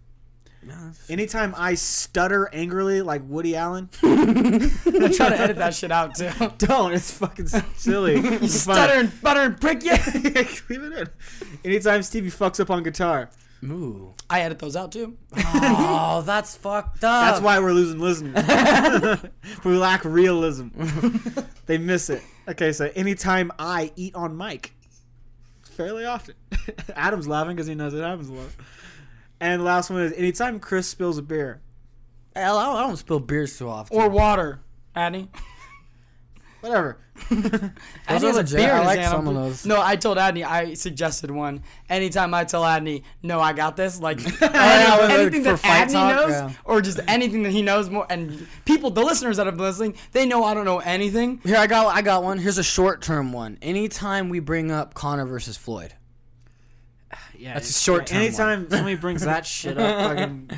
Anytime 1.08 1.54
I 1.56 1.74
stutter 1.74 2.50
angrily 2.52 3.00
like 3.00 3.22
Woody 3.26 3.56
Allen, 3.56 3.88
I 4.02 5.10
try 5.14 5.30
to 5.30 5.36
edit 5.38 5.56
that 5.56 5.74
shit 5.74 5.90
out 5.90 6.14
too. 6.16 6.30
don't. 6.58 6.92
It's 6.92 7.10
fucking 7.12 7.46
silly. 7.46 8.16
You 8.20 8.46
stutter 8.46 8.92
and 9.00 9.22
butter 9.22 9.40
and 9.40 9.58
prick 9.58 9.82
you. 9.82 9.92
Leave 9.92 10.82
it 10.82 10.92
in. 10.92 11.08
Anytime 11.64 12.02
Stevie 12.02 12.30
fucks 12.30 12.60
up 12.60 12.68
on 12.70 12.82
guitar, 12.82 13.30
Ooh. 13.64 14.14
I 14.28 14.42
edit 14.42 14.58
those 14.58 14.76
out 14.76 14.92
too. 14.92 15.16
Oh, 15.34 16.22
that's 16.26 16.56
fucked 16.56 17.04
up. 17.04 17.24
that's 17.30 17.40
why 17.40 17.58
we're 17.58 17.72
losing 17.72 17.98
listeners. 17.98 19.20
we 19.64 19.76
lack 19.76 20.04
realism. 20.04 20.68
they 21.66 21.78
miss 21.78 22.10
it. 22.10 22.22
Okay, 22.50 22.72
so 22.72 22.90
anytime 22.96 23.52
I 23.60 23.92
eat 23.94 24.16
on 24.16 24.36
mic, 24.36 24.74
fairly 25.62 26.04
often. 26.04 26.34
Adam's 26.96 27.28
laughing 27.28 27.54
because 27.54 27.68
he 27.68 27.76
knows 27.76 27.94
it 27.94 28.02
happens 28.02 28.28
a 28.28 28.32
lot. 28.32 28.48
And 29.38 29.64
last 29.64 29.88
one 29.88 30.02
is 30.02 30.12
anytime 30.14 30.58
Chris 30.58 30.88
spills 30.88 31.16
a 31.16 31.22
beer. 31.22 31.62
Hell, 32.34 32.58
I 32.58 32.66
don't, 32.66 32.76
I 32.76 32.82
don't 32.88 32.96
spill 32.96 33.20
beers 33.20 33.56
too 33.56 33.68
often. 33.68 33.96
Or 33.96 34.08
water, 34.08 34.60
Adney. 34.96 35.28
Whatever. 36.60 36.98
Those 37.28 37.40
Adney 38.08 38.22
are 38.30 38.32
legit. 38.32 38.56
beer 38.56 38.72
I 38.72 38.84
like 38.84 39.04
some 39.04 39.28
of 39.28 39.34
those. 39.34 39.66
No, 39.66 39.80
I 39.80 39.96
told 39.96 40.18
Adney. 40.18 40.44
I 40.44 40.74
suggested 40.74 41.30
one. 41.30 41.62
Anytime 41.88 42.32
I 42.34 42.44
tell 42.44 42.62
Adney, 42.62 43.02
"No, 43.22 43.40
I 43.40 43.52
got 43.52 43.76
this," 43.76 44.00
like 44.00 44.20
yeah, 44.40 44.48
any- 44.52 45.02
like, 45.02 45.10
anything 45.10 45.44
for 45.44 45.50
that 45.50 45.58
fight 45.58 45.88
Adney 45.88 45.92
talk, 45.92 46.16
knows, 46.16 46.30
yeah. 46.30 46.52
or 46.64 46.80
just 46.80 47.00
anything 47.06 47.42
that 47.44 47.50
he 47.50 47.62
knows 47.62 47.90
more, 47.90 48.06
and 48.10 48.46
people, 48.64 48.90
the 48.90 49.02
listeners 49.02 49.36
that 49.36 49.46
have 49.46 49.56
been 49.56 49.66
listening, 49.66 49.94
they 50.12 50.26
know 50.26 50.44
I 50.44 50.54
don't 50.54 50.64
know 50.64 50.78
anything. 50.80 51.40
Here 51.44 51.56
I 51.56 51.66
got 51.66 51.94
I 51.94 52.02
got 52.02 52.22
one. 52.22 52.38
Here's 52.38 52.58
a 52.58 52.62
short 52.62 53.02
term 53.02 53.32
one. 53.32 53.58
Anytime 53.62 54.28
we 54.28 54.40
bring 54.40 54.70
up 54.70 54.94
Connor 54.94 55.26
versus 55.26 55.56
Floyd. 55.56 55.94
Yeah, 57.38 57.54
That's 57.54 57.70
a 57.70 57.72
short-term 57.72 58.18
one. 58.18 58.26
Anytime 58.26 58.68
somebody 58.68 58.96
brings 58.96 59.22
that 59.22 59.46
shit 59.46 59.78
up, 59.78 60.10
fucking 60.10 60.50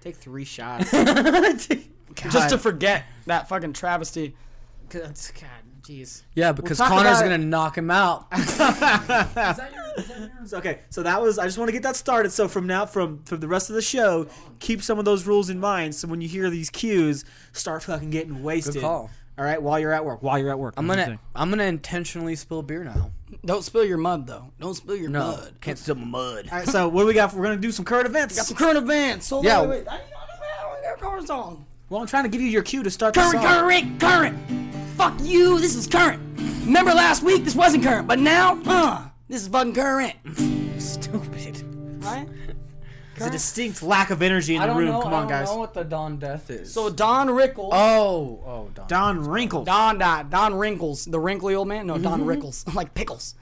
take 0.00 0.16
three 0.16 0.46
shots. 0.46 0.90
Just 0.90 2.48
to 2.48 2.56
forget 2.58 3.04
that 3.26 3.50
fucking 3.50 3.74
travesty. 3.74 4.34
God, 4.88 5.14
jeez. 5.82 6.22
Yeah, 6.34 6.52
because 6.52 6.78
talk 6.78 6.88
Connor's 6.88 7.20
gonna 7.20 7.38
knock 7.38 7.76
him 7.76 7.90
out. 7.90 8.26
Okay, 10.52 10.80
so 10.88 11.02
that 11.02 11.20
was. 11.20 11.38
I 11.38 11.44
just 11.44 11.58
want 11.58 11.68
to 11.68 11.72
get 11.72 11.82
that 11.82 11.96
started. 11.96 12.30
So 12.32 12.48
from 12.48 12.66
now, 12.66 12.86
from 12.86 13.22
from 13.24 13.40
the 13.40 13.48
rest 13.48 13.68
of 13.68 13.74
the 13.76 13.82
show, 13.82 14.26
keep 14.58 14.82
some 14.82 14.98
of 14.98 15.04
those 15.04 15.26
rules 15.26 15.50
in 15.50 15.60
mind. 15.60 15.94
So 15.94 16.08
when 16.08 16.20
you 16.20 16.28
hear 16.28 16.48
these 16.50 16.70
cues, 16.70 17.24
start 17.52 17.82
fucking 17.82 18.10
getting 18.10 18.42
wasted. 18.42 18.74
Good 18.74 18.80
call. 18.82 19.10
All 19.38 19.44
right, 19.44 19.60
while 19.60 19.78
you're 19.78 19.92
at 19.92 20.04
work. 20.04 20.22
While 20.22 20.38
you're 20.38 20.50
at 20.50 20.58
work. 20.58 20.74
I'm 20.76 20.86
gonna 20.86 21.18
I'm 21.34 21.50
gonna 21.50 21.64
intentionally 21.64 22.36
spill 22.36 22.62
beer 22.62 22.84
now. 22.84 23.10
Don't 23.44 23.62
spill 23.62 23.84
your 23.84 23.98
mud 23.98 24.26
though. 24.26 24.50
Don't 24.60 24.74
spill 24.74 24.96
your 24.96 25.10
No, 25.10 25.32
mud. 25.32 25.54
can't 25.60 25.78
spill 25.78 25.94
my 25.96 26.04
mud. 26.06 26.48
All 26.50 26.58
right, 26.58 26.68
so 26.68 26.88
what 26.88 27.02
do 27.02 27.06
we 27.06 27.14
got? 27.14 27.32
We're 27.34 27.44
gonna 27.44 27.56
do 27.56 27.72
some 27.72 27.84
current 27.84 28.06
events. 28.06 28.34
We 28.34 28.38
Got 28.38 28.46
some 28.46 28.56
current 28.56 28.78
events. 28.78 29.30
Hold 29.30 29.44
Yeah. 29.44 29.60
on, 29.60 29.68
wait, 29.68 29.78
wait. 29.80 29.88
I 29.88 29.98
don't 29.98 30.10
know 30.10 30.16
current 31.02 31.26
song. 31.26 31.66
Well, 31.92 32.00
I'm 32.00 32.06
trying 32.06 32.24
to 32.24 32.30
give 32.30 32.40
you 32.40 32.48
your 32.48 32.62
cue 32.62 32.82
to 32.82 32.90
start 32.90 33.12
the 33.12 33.20
Current, 33.20 33.42
song. 33.42 33.44
current, 33.44 34.00
current. 34.00 34.70
Fuck 34.96 35.12
you. 35.20 35.60
This 35.60 35.74
is 35.76 35.86
current. 35.86 36.22
Remember 36.64 36.94
last 36.94 37.22
week? 37.22 37.44
This 37.44 37.54
wasn't 37.54 37.84
current, 37.84 38.08
but 38.08 38.18
now, 38.18 38.58
uh, 38.64 39.08
this 39.28 39.42
is 39.42 39.48
fucking 39.48 39.74
current. 39.74 40.14
Stupid. 40.80 41.62
Right? 42.02 42.26
There's 43.14 43.28
a 43.28 43.30
distinct 43.30 43.82
lack 43.82 44.08
of 44.08 44.22
energy 44.22 44.56
in 44.56 44.62
the 44.62 44.74
room. 44.74 45.02
Come 45.02 45.12
on, 45.12 45.28
guys. 45.28 45.40
I 45.42 45.44
don't 45.44 45.44
guys. 45.44 45.48
Know 45.48 45.58
what 45.58 45.74
the 45.74 45.84
Don 45.84 46.16
Death 46.18 46.48
is. 46.48 46.72
So 46.72 46.88
Don 46.88 47.28
Rickles. 47.28 47.68
oh, 47.72 48.40
oh, 48.46 48.70
Don. 48.74 48.88
Don 48.88 49.24
Wrinkle. 49.28 49.64
Don 49.64 49.98
died. 49.98 50.30
Don 50.30 50.54
Wrinkles, 50.54 51.04
the 51.04 51.20
wrinkly 51.20 51.54
old 51.54 51.68
man. 51.68 51.86
No, 51.86 51.98
Don 51.98 52.22
Rickles, 52.22 52.66
like 52.74 52.94
pickles. 52.94 53.34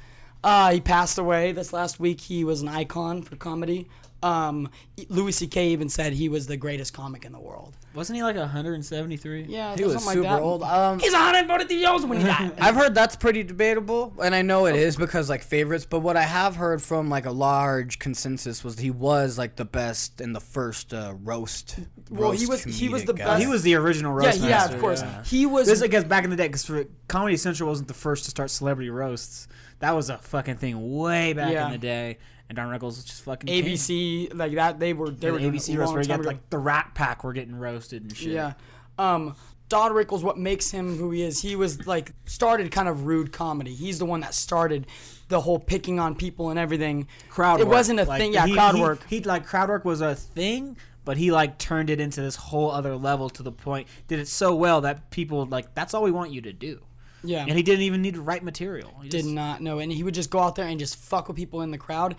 Uh, 0.42 0.72
he 0.72 0.80
passed 0.80 1.18
away 1.18 1.52
this 1.52 1.72
last 1.72 2.00
week. 2.00 2.20
He 2.20 2.42
was 2.42 2.62
an 2.62 2.68
icon 2.68 3.22
for 3.22 3.36
comedy. 3.36 3.88
Um, 4.22 4.68
Louis 5.08 5.32
C.K. 5.32 5.68
even 5.70 5.88
said 5.88 6.12
he 6.12 6.28
was 6.28 6.46
the 6.46 6.56
greatest 6.58 6.92
comic 6.92 7.24
in 7.24 7.32
the 7.32 7.40
world. 7.40 7.76
Wasn't 7.94 8.14
he 8.16 8.22
like 8.22 8.36
173? 8.36 9.46
Yeah, 9.48 9.74
He 9.76 9.82
was 9.84 9.94
something 9.94 10.12
super 10.12 10.28
like 10.28 10.36
that. 10.38 10.42
old. 10.42 10.62
Um, 10.62 10.98
He's 10.98 11.12
143 11.12 11.76
years 11.76 11.88
old 11.88 12.08
when 12.08 12.18
he 12.20 12.24
died. 12.26 12.52
I've 12.60 12.74
heard 12.74 12.94
that's 12.94 13.16
pretty 13.16 13.42
debatable, 13.42 14.12
and 14.22 14.34
I 14.34 14.42
know 14.42 14.66
it 14.66 14.76
is 14.76 14.96
because 14.96 15.28
like 15.28 15.42
favorites. 15.42 15.86
But 15.88 16.00
what 16.00 16.16
I 16.16 16.22
have 16.22 16.56
heard 16.56 16.82
from 16.82 17.08
like 17.08 17.26
a 17.26 17.30
large 17.30 17.98
consensus 17.98 18.62
was 18.62 18.78
he 18.78 18.90
was 18.90 19.38
like 19.38 19.56
the 19.56 19.64
best 19.64 20.20
in 20.20 20.32
the 20.34 20.40
first 20.40 20.92
uh, 20.94 21.14
roast. 21.22 21.78
Well, 22.10 22.32
he 22.32 22.46
was- 22.46 22.62
he 22.64 22.88
was 22.88 23.04
the 23.04 23.14
guy. 23.14 23.24
best- 23.24 23.40
He 23.42 23.46
was 23.48 23.62
the 23.62 23.74
original 23.74 24.20
yeah, 24.20 24.26
roast 24.28 24.40
yeah, 24.40 24.48
master. 24.50 24.74
of 24.76 24.80
course. 24.80 25.02
yeah. 25.02 25.24
He 25.24 25.46
was. 25.46 25.66
This 25.66 25.82
I 25.82 25.86
guess 25.86 26.04
back 26.04 26.24
in 26.24 26.30
the 26.30 26.36
day 26.36 26.48
because 26.48 26.70
Comedy 27.08 27.36
Central 27.36 27.68
wasn't 27.68 27.88
the 27.88 27.94
first 27.94 28.24
to 28.24 28.30
start 28.30 28.50
celebrity 28.50 28.90
roasts. 28.90 29.48
That 29.80 29.92
was 29.96 30.10
a 30.10 30.18
fucking 30.18 30.56
thing 30.56 30.96
way 30.98 31.32
back 31.32 31.52
Yeah. 31.52 31.66
in 31.66 31.72
the 31.72 31.78
day. 31.78 32.18
And 32.50 32.56
Don 32.56 32.66
Rickles 32.68 32.82
was 32.96 33.04
just 33.04 33.22
fucking 33.22 33.46
king. 33.46 33.64
ABC 33.64 34.34
like 34.34 34.54
that. 34.56 34.80
They 34.80 34.92
were 34.92 35.10
they 35.10 35.16
They 35.28 35.30
were 35.30 35.38
were 35.38 35.44
ABC 35.52 35.72
it 35.74 35.78
roast 35.78 35.92
where 35.92 36.02
you 36.02 36.08
got 36.08 36.24
like 36.24 36.50
the 36.50 36.58
Rat 36.58 36.90
Pack 36.94 37.22
were 37.22 37.32
getting 37.32 37.54
roasted 37.54 38.02
and 38.02 38.16
shit. 38.16 38.32
Yeah. 38.32 38.54
Um, 38.98 39.36
Don 39.68 39.92
Rickles, 39.92 40.24
what 40.24 40.36
makes 40.36 40.68
him 40.68 40.96
who 40.96 41.12
he 41.12 41.22
is, 41.22 41.40
he 41.40 41.54
was 41.54 41.86
like 41.86 42.10
started 42.26 42.72
kind 42.72 42.88
of 42.88 43.06
rude 43.06 43.30
comedy. 43.32 43.72
He's 43.72 44.00
the 44.00 44.04
one 44.04 44.18
that 44.22 44.34
started 44.34 44.88
the 45.28 45.40
whole 45.40 45.60
picking 45.60 46.00
on 46.00 46.16
people 46.16 46.50
and 46.50 46.58
everything. 46.58 47.06
crowd 47.28 47.60
It 47.60 47.68
work. 47.68 47.74
wasn't 47.76 48.00
a 48.00 48.04
Like, 48.04 48.20
thing. 48.20 48.32
Yeah, 48.34 48.46
he- 48.48 48.54
crowd 48.54 48.74
he- 48.74 48.80
work. 48.82 49.06
He 49.08 49.22
like 49.22 49.46
crowd 49.46 49.68
work 49.68 49.84
was 49.84 50.00
a 50.00 50.16
thing, 50.16 50.76
but 51.04 51.18
he 51.18 51.30
like 51.30 51.56
turned 51.56 51.88
it 51.88 52.00
into 52.00 52.20
this 52.20 52.34
whole 52.34 52.72
other 52.72 52.96
level 52.96 53.30
to 53.30 53.44
the 53.44 53.52
point 53.52 53.86
did 54.08 54.18
it 54.18 54.26
so 54.26 54.56
well 54.56 54.80
that 54.80 55.08
people 55.10 55.46
like 55.46 55.72
that's 55.74 55.94
all 55.94 56.02
we 56.02 56.10
want 56.10 56.32
you 56.32 56.40
to 56.42 56.52
do. 56.52 56.80
Yeah. 57.22 57.44
And 57.46 57.52
he 57.52 57.62
didn't 57.62 57.82
even 57.82 58.02
need 58.02 58.14
to 58.14 58.22
write 58.22 58.42
material. 58.42 58.94
He 59.02 59.08
did 59.08 59.22
just- 59.22 59.34
not 59.34 59.60
know, 59.60 59.78
and 59.78 59.92
he 59.92 60.02
would 60.02 60.14
just 60.14 60.30
go 60.30 60.38
out 60.40 60.54
there 60.56 60.66
and 60.66 60.78
just 60.78 60.96
fuck 60.96 61.28
with 61.28 61.36
people 61.36 61.62
in 61.62 61.70
the 61.70 61.78
crowd. 61.78 62.16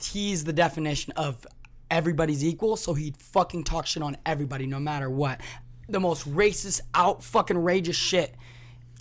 He's 0.00 0.44
the 0.44 0.52
definition 0.52 1.12
of 1.16 1.46
everybody's 1.90 2.44
equal, 2.44 2.76
so 2.76 2.94
he'd 2.94 3.16
fucking 3.16 3.64
talk 3.64 3.86
shit 3.86 4.02
on 4.02 4.16
everybody 4.26 4.66
no 4.66 4.80
matter 4.80 5.08
what. 5.10 5.40
The 5.88 6.00
most 6.00 6.28
racist, 6.32 6.80
out 6.94 7.22
fucking 7.22 7.58
rageous 7.58 7.96
shit, 7.96 8.34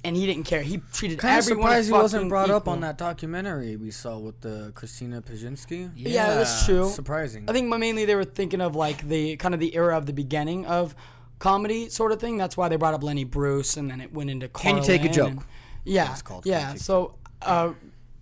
and 0.03 0.15
he 0.15 0.25
didn't 0.25 0.43
care. 0.43 0.61
He 0.61 0.81
treated 0.91 1.19
Kind 1.19 1.37
of 1.39 1.45
everyone 1.45 1.63
surprised 1.69 1.87
he 1.87 1.93
wasn't 1.93 2.29
brought 2.29 2.49
up 2.49 2.67
on 2.67 2.81
that 2.81 2.97
documentary 2.97 3.75
we 3.77 3.91
saw 3.91 4.17
with 4.17 4.41
the 4.41 4.71
Christina 4.75 5.21
Pajinski. 5.21 5.91
Yeah, 5.95 6.35
that's 6.35 6.65
true. 6.65 6.89
Surprising. 6.89 7.45
I 7.47 7.53
think 7.53 7.67
mainly 7.67 8.05
they 8.05 8.15
were 8.15 8.25
thinking 8.25 8.61
of 8.61 8.75
like 8.75 9.07
the 9.07 9.37
kind 9.37 9.53
of 9.53 9.59
the 9.59 9.75
era 9.75 9.95
of 9.97 10.05
the 10.05 10.13
beginning 10.13 10.65
of 10.65 10.95
comedy 11.41 11.89
sort 11.89 12.11
of 12.13 12.19
thing. 12.21 12.37
That's 12.37 12.55
why 12.55 12.69
they 12.69 12.77
brought 12.77 12.93
up 12.93 13.03
Lenny 13.03 13.25
Bruce, 13.25 13.75
and 13.75 13.91
then 13.91 13.99
it 13.99 14.13
went 14.13 14.29
into. 14.29 14.47
Can 14.47 14.77
You 14.77 14.83
Take 14.83 15.03
a 15.03 15.09
Joke? 15.09 15.31
and- 15.31 15.43
yeah, 15.83 16.11
It's 16.13 16.21
called 16.21 16.45
yeah. 16.45 16.75
So. 16.75 17.15
Uh, 17.41 17.73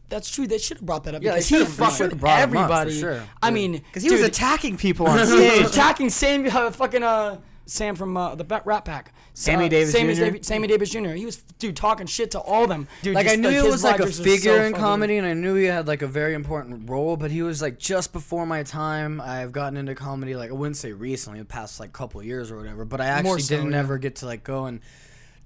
that's 0.07 0.27
true. 0.31 0.47
They 0.47 0.57
should 0.57 0.77
have 0.77 0.85
brought 0.88 1.03
that 1.03 1.13
up 1.13 1.21
Yeah, 1.21 1.33
because 1.33 1.47
he 1.49 1.63
fucked 1.65 1.99
with 1.99 2.19
brought 2.19 2.39
him 2.39 2.57
up, 2.57 2.67
for 2.67 2.73
everybody. 2.73 2.99
sure. 2.99 3.21
I 3.43 3.51
mean, 3.51 3.73
Because 3.73 4.01
he 4.01 4.09
was 4.09 4.21
attacking 4.23 4.77
people 4.77 5.05
on 5.05 5.17
he 5.19 5.21
was 5.21 5.29
stage. 5.29 5.65
attacking 5.67 6.09
Sam, 6.09 6.47
uh, 6.47 6.71
fucking 6.81 7.03
uh, 7.03 7.38
Sam 7.69 7.95
from 7.95 8.17
uh, 8.17 8.35
the 8.35 8.61
Rat 8.65 8.83
Pack, 8.83 9.13
Sammy 9.33 9.65
Uh, 9.65 9.69
Davis 9.69 9.91
Sammy, 9.93 10.15
Jr.? 10.15 10.21
Davi- 10.23 10.45
Sammy 10.45 10.67
Davis 10.67 10.89
Jr. 10.89 11.09
He 11.09 11.25
was 11.25 11.38
dude 11.59 11.75
talking 11.75 12.07
shit 12.07 12.31
to 12.31 12.39
all 12.39 12.67
them. 12.67 12.88
Dude, 13.03 13.15
like 13.15 13.27
I 13.27 13.29
just, 13.29 13.39
knew 13.39 13.49
it 13.49 13.63
was 13.63 13.83
like 13.83 13.99
a 13.99 14.07
figure 14.07 14.57
so 14.57 14.63
in 14.63 14.73
comedy, 14.73 15.17
and 15.17 15.27
I 15.27 15.33
knew 15.33 15.55
he 15.55 15.65
had 15.65 15.88
like 15.88 16.01
a 16.01 16.07
very 16.07 16.33
important 16.33 16.89
role. 16.89 17.15
But 17.15 17.31
he 17.31 17.41
was 17.41 17.61
like 17.61 17.77
just 17.77 18.11
before 18.11 18.45
my 18.45 18.63
time. 18.63 19.21
I've 19.21 19.51
gotten 19.51 19.77
into 19.77 19.93
comedy 19.95 20.35
like 20.35 20.49
I 20.49 20.53
wouldn't 20.53 20.77
say 20.77 20.91
recently, 20.93 21.39
the 21.39 21.45
past 21.45 21.79
like 21.79 21.93
couple 21.93 22.23
years 22.23 22.51
or 22.51 22.57
whatever. 22.57 22.85
But 22.85 23.01
I 23.01 23.05
actually 23.05 23.41
so, 23.41 23.55
didn't 23.55 23.71
yeah. 23.71 23.79
ever 23.79 23.97
get 23.97 24.17
to 24.17 24.25
like 24.25 24.43
go 24.43 24.65
and 24.65 24.81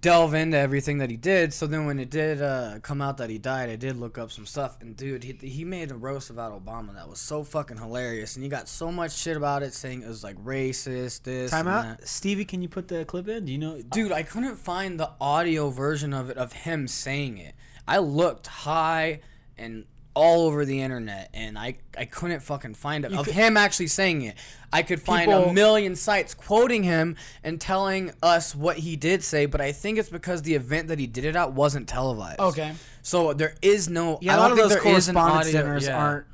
delve 0.03 0.33
into 0.33 0.57
everything 0.57 0.97
that 0.99 1.09
he 1.09 1.15
did. 1.15 1.53
So 1.53 1.65
then 1.65 1.85
when 1.85 1.97
it 1.97 2.09
did 2.11 2.41
uh, 2.41 2.79
come 2.81 3.01
out 3.01 3.17
that 3.17 3.29
he 3.29 3.37
died, 3.39 3.69
I 3.69 3.77
did 3.77 3.95
look 3.95 4.17
up 4.17 4.31
some 4.31 4.45
stuff. 4.45 4.77
And 4.81 4.95
dude, 4.95 5.23
he, 5.23 5.33
he 5.41 5.63
made 5.63 5.89
a 5.89 5.95
roast 5.95 6.29
about 6.29 6.51
Obama 6.51 6.93
that 6.93 7.09
was 7.09 7.19
so 7.19 7.43
fucking 7.43 7.77
hilarious, 7.77 8.35
and 8.35 8.43
he 8.43 8.49
got 8.49 8.67
so 8.67 8.91
much 8.91 9.15
shit 9.17 9.37
about 9.37 9.63
it, 9.63 9.73
saying 9.73 10.03
it 10.03 10.07
was 10.07 10.23
like 10.23 10.35
racist. 10.43 11.23
This 11.23 11.51
Time 11.51 11.67
out. 11.67 11.99
that. 11.99 12.07
Stevie, 12.07 12.45
can 12.45 12.61
you 12.61 12.67
put 12.67 12.89
the 12.89 13.05
clip 13.05 13.27
in? 13.29 13.45
Do 13.45 13.51
you 13.51 13.57
know? 13.57 13.81
Dude, 13.81 14.11
I 14.11 14.23
couldn't 14.23 14.57
find 14.57 14.99
the 14.99 15.11
audio 15.19 15.69
version 15.69 16.13
of 16.13 16.29
it 16.29 16.37
of 16.37 16.51
him 16.51 16.87
saying 16.87 17.37
it. 17.37 17.55
I 17.87 17.97
looked 17.99 18.47
high 18.47 19.21
and 19.57 19.85
all 20.15 20.45
over 20.45 20.65
the 20.65 20.81
internet 20.81 21.29
and 21.33 21.57
I, 21.57 21.77
I 21.97 22.05
couldn't 22.05 22.41
fucking 22.41 22.75
find 22.75 23.05
it 23.05 23.13
of 23.13 23.25
him 23.25 23.57
actually 23.57 23.87
saying 23.87 24.21
it. 24.23 24.35
I 24.71 24.83
could 24.83 25.01
find 25.01 25.31
People- 25.31 25.49
a 25.49 25.53
million 25.53 25.95
sites 25.95 26.33
quoting 26.33 26.83
him 26.83 27.15
and 27.43 27.59
telling 27.59 28.11
us 28.21 28.55
what 28.55 28.77
he 28.77 28.95
did 28.95 29.23
say, 29.23 29.45
but 29.45 29.61
I 29.61 29.71
think 29.71 29.97
it's 29.97 30.09
because 30.09 30.41
the 30.41 30.55
event 30.55 30.87
that 30.89 30.99
he 30.99 31.07
did 31.07 31.25
it 31.25 31.35
at 31.35 31.53
wasn't 31.53 31.87
televised. 31.87 32.39
Okay. 32.39 32.73
So 33.01 33.33
there 33.33 33.55
is 33.61 33.89
no. 33.89 34.17
Yeah, 34.21 34.33
I 34.33 34.37
a 34.37 34.39
lot 34.39 34.51
of 34.51 34.57
those 34.57 34.75
correspondence 34.77 35.51
dinners 35.51 35.87
yeah. 35.87 35.97
aren't. 35.97 36.25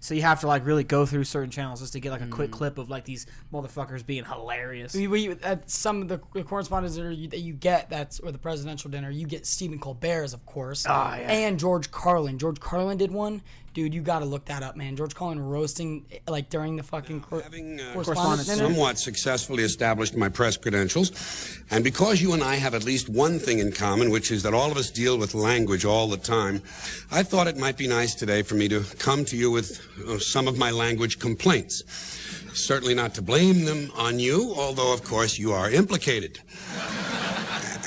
So 0.00 0.14
you 0.14 0.22
have 0.22 0.40
to 0.40 0.46
like 0.46 0.64
really 0.64 0.84
go 0.84 1.04
through 1.06 1.24
certain 1.24 1.50
channels 1.50 1.80
just 1.80 1.92
to 1.94 2.00
get 2.00 2.12
like 2.12 2.20
a 2.20 2.24
Mm. 2.24 2.30
quick 2.30 2.50
clip 2.52 2.78
of 2.78 2.88
like 2.88 3.04
these 3.04 3.26
motherfuckers 3.52 4.04
being 4.06 4.24
hilarious. 4.24 4.94
We, 4.94 5.08
we, 5.08 5.30
at 5.42 5.68
some 5.70 6.02
of 6.02 6.08
the, 6.08 6.18
correspondents 6.18 6.48
correspondence 6.48 6.94
dinner 6.96 7.10
you, 7.10 7.28
that 7.28 7.40
you 7.40 7.52
get, 7.54 7.90
that's 7.90 8.20
or 8.20 8.30
the 8.30 8.38
presidential 8.38 8.90
dinner, 8.90 9.10
you 9.10 9.26
get 9.26 9.44
Stephen 9.46 9.78
Colbert's, 9.78 10.32
of 10.34 10.44
course, 10.46 10.86
Ah, 10.88 11.16
yeah. 11.16 11.30
and 11.32 11.58
George 11.58 11.90
Carlin. 11.90 12.38
George 12.38 12.60
Carlin 12.60 12.96
did 12.98 13.10
one, 13.10 13.42
dude. 13.74 13.94
You 13.94 14.00
got 14.00 14.20
to 14.20 14.24
look 14.24 14.44
that 14.46 14.62
up, 14.62 14.76
man. 14.76 14.96
George 14.96 15.14
Carlin 15.14 15.40
roasting 15.40 16.04
like 16.26 16.50
during 16.50 16.76
the 16.76 16.82
fucking 16.82 17.20
cor- 17.20 17.42
Having 17.42 17.80
uh, 17.80 17.92
correspondence 17.92 18.48
dinner. 18.48 18.64
somewhat 18.64 18.98
successfully 18.98 19.62
established 19.62 20.16
my 20.16 20.28
press 20.28 20.56
credentials, 20.56 21.58
and 21.70 21.84
because 21.84 22.20
you 22.20 22.32
and 22.32 22.42
I 22.42 22.56
have 22.56 22.74
at 22.74 22.84
least 22.84 23.08
one 23.08 23.38
thing 23.38 23.58
in 23.58 23.72
common, 23.72 24.10
which 24.10 24.30
is 24.30 24.42
that 24.42 24.54
all 24.54 24.70
of 24.70 24.76
us 24.76 24.90
deal 24.90 25.18
with 25.18 25.34
language 25.34 25.84
all 25.84 26.08
the 26.08 26.16
time, 26.16 26.62
I 27.10 27.22
thought 27.22 27.46
it 27.46 27.56
might 27.56 27.76
be 27.76 27.86
nice 27.88 28.14
today 28.14 28.42
for 28.42 28.54
me 28.54 28.68
to 28.68 28.84
come 28.98 29.24
to 29.26 29.36
you 29.36 29.50
with 29.50 29.80
uh, 30.06 30.18
some 30.18 30.48
of 30.48 30.58
my 30.58 30.70
language 30.70 31.18
complaints. 31.18 31.82
Certainly 32.54 32.94
not 32.94 33.14
to 33.14 33.22
blame 33.22 33.64
them 33.64 33.90
on 33.94 34.18
you, 34.18 34.52
although 34.56 34.92
of 34.92 35.04
course 35.04 35.38
you 35.38 35.52
are 35.52 35.70
implicated. 35.70 36.40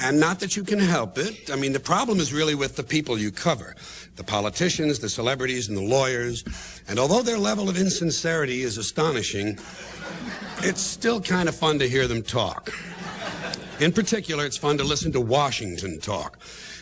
And 0.04 0.20
not 0.20 0.40
that 0.40 0.56
you 0.56 0.64
can 0.64 0.80
help 0.80 1.18
it. 1.20 1.52
I 1.52 1.56
mean, 1.56 1.74
the 1.74 1.80
problem 1.80 2.20
is 2.20 2.34
really 2.34 2.56
with 2.56 2.76
the 2.76 2.84
people 2.84 3.20
you 3.20 3.32
cover 3.32 3.76
the 4.16 4.24
politicians, 4.24 5.00
the 5.00 5.10
celebrities, 5.10 5.68
and 5.68 5.78
the 5.78 5.82
lawyers. 5.82 6.44
And 6.88 7.00
although 7.00 7.22
their 7.22 7.38
level 7.38 7.70
of 7.70 7.78
insincerity 7.78 8.62
is 8.62 8.78
astonishing, 8.78 9.58
it's 10.60 10.82
still 10.82 11.22
kind 11.22 11.50
of 11.50 11.56
fun 11.56 11.80
to 11.80 11.90
hear 11.90 12.08
them 12.08 12.22
talk. 12.22 12.74
In 13.80 13.92
particular, 13.92 14.46
it's 14.46 14.58
fun 14.58 14.78
to 14.78 14.84
listen 14.84 15.12
to 15.14 15.22
Washington 15.22 16.00
talk. 16.00 16.40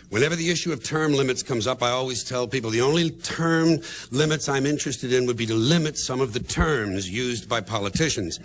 Whenever 0.09 0.35
the 0.35 0.49
issue 0.49 0.73
of 0.73 0.83
term 0.83 1.13
limits 1.13 1.43
comes 1.43 1.67
up, 1.67 1.83
I 1.83 1.91
always 1.91 2.23
tell 2.23 2.47
people 2.47 2.71
the 2.71 2.81
only 2.81 3.11
term 3.11 3.77
limits 4.11 4.49
I'm 4.49 4.65
interested 4.65 5.13
in 5.13 5.27
would 5.27 5.37
be 5.37 5.45
to 5.45 5.53
limit 5.53 5.97
some 5.97 6.19
of 6.19 6.33
the 6.33 6.39
terms 6.39 7.09
used 7.09 7.47
by 7.47 7.61
politicians. 7.61 8.39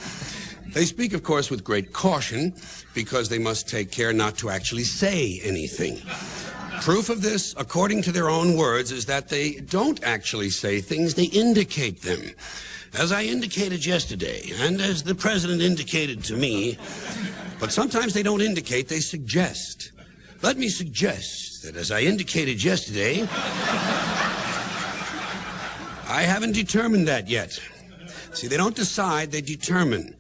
They 0.75 0.85
speak, 0.85 1.15
of 1.15 1.23
course, 1.23 1.51
with 1.51 1.65
great 1.65 1.93
caution 1.93 2.53
because 2.95 3.29
they 3.29 3.39
must 3.39 3.69
take 3.69 3.91
care 3.91 4.13
not 4.13 4.37
to 4.39 4.51
actually 4.51 4.85
say 4.85 5.41
anything. 5.43 6.03
Proof 6.83 7.09
of 7.09 7.23
this, 7.23 7.55
according 7.57 8.03
to 8.03 8.13
their 8.13 8.29
own 8.29 8.57
words, 8.57 8.93
is 8.93 9.07
that 9.07 9.29
they 9.29 9.55
don't 9.55 10.03
actually 10.05 10.51
say 10.51 10.81
things, 10.81 11.15
they 11.15 11.25
indicate 11.25 12.03
them. 12.03 12.21
As 12.95 13.11
I 13.11 13.23
indicated 13.23 13.85
yesterday, 13.85 14.53
and 14.61 14.81
as 14.81 15.03
the 15.03 15.15
president 15.15 15.63
indicated 15.63 16.23
to 16.25 16.37
me, 16.37 16.79
but 17.59 17.73
sometimes 17.73 18.15
they 18.15 18.23
don't 18.23 18.43
indicate, 18.43 18.89
they 18.89 19.01
suggest. 19.01 19.93
Let 20.43 20.59
me 20.59 20.69
suggest 20.69 21.63
that 21.63 21.77
as 21.77 21.91
I 21.91 22.01
indicated 22.01 22.63
yesterday, 22.63 23.23
I 26.07 26.23
haven't 26.23 26.53
determined 26.53 27.09
that 27.09 27.29
yet. 27.29 27.59
See, 28.33 28.47
they 28.47 28.57
don't 28.57 28.77
decide, 28.77 29.33
they 29.33 29.41
determine. 29.41 30.15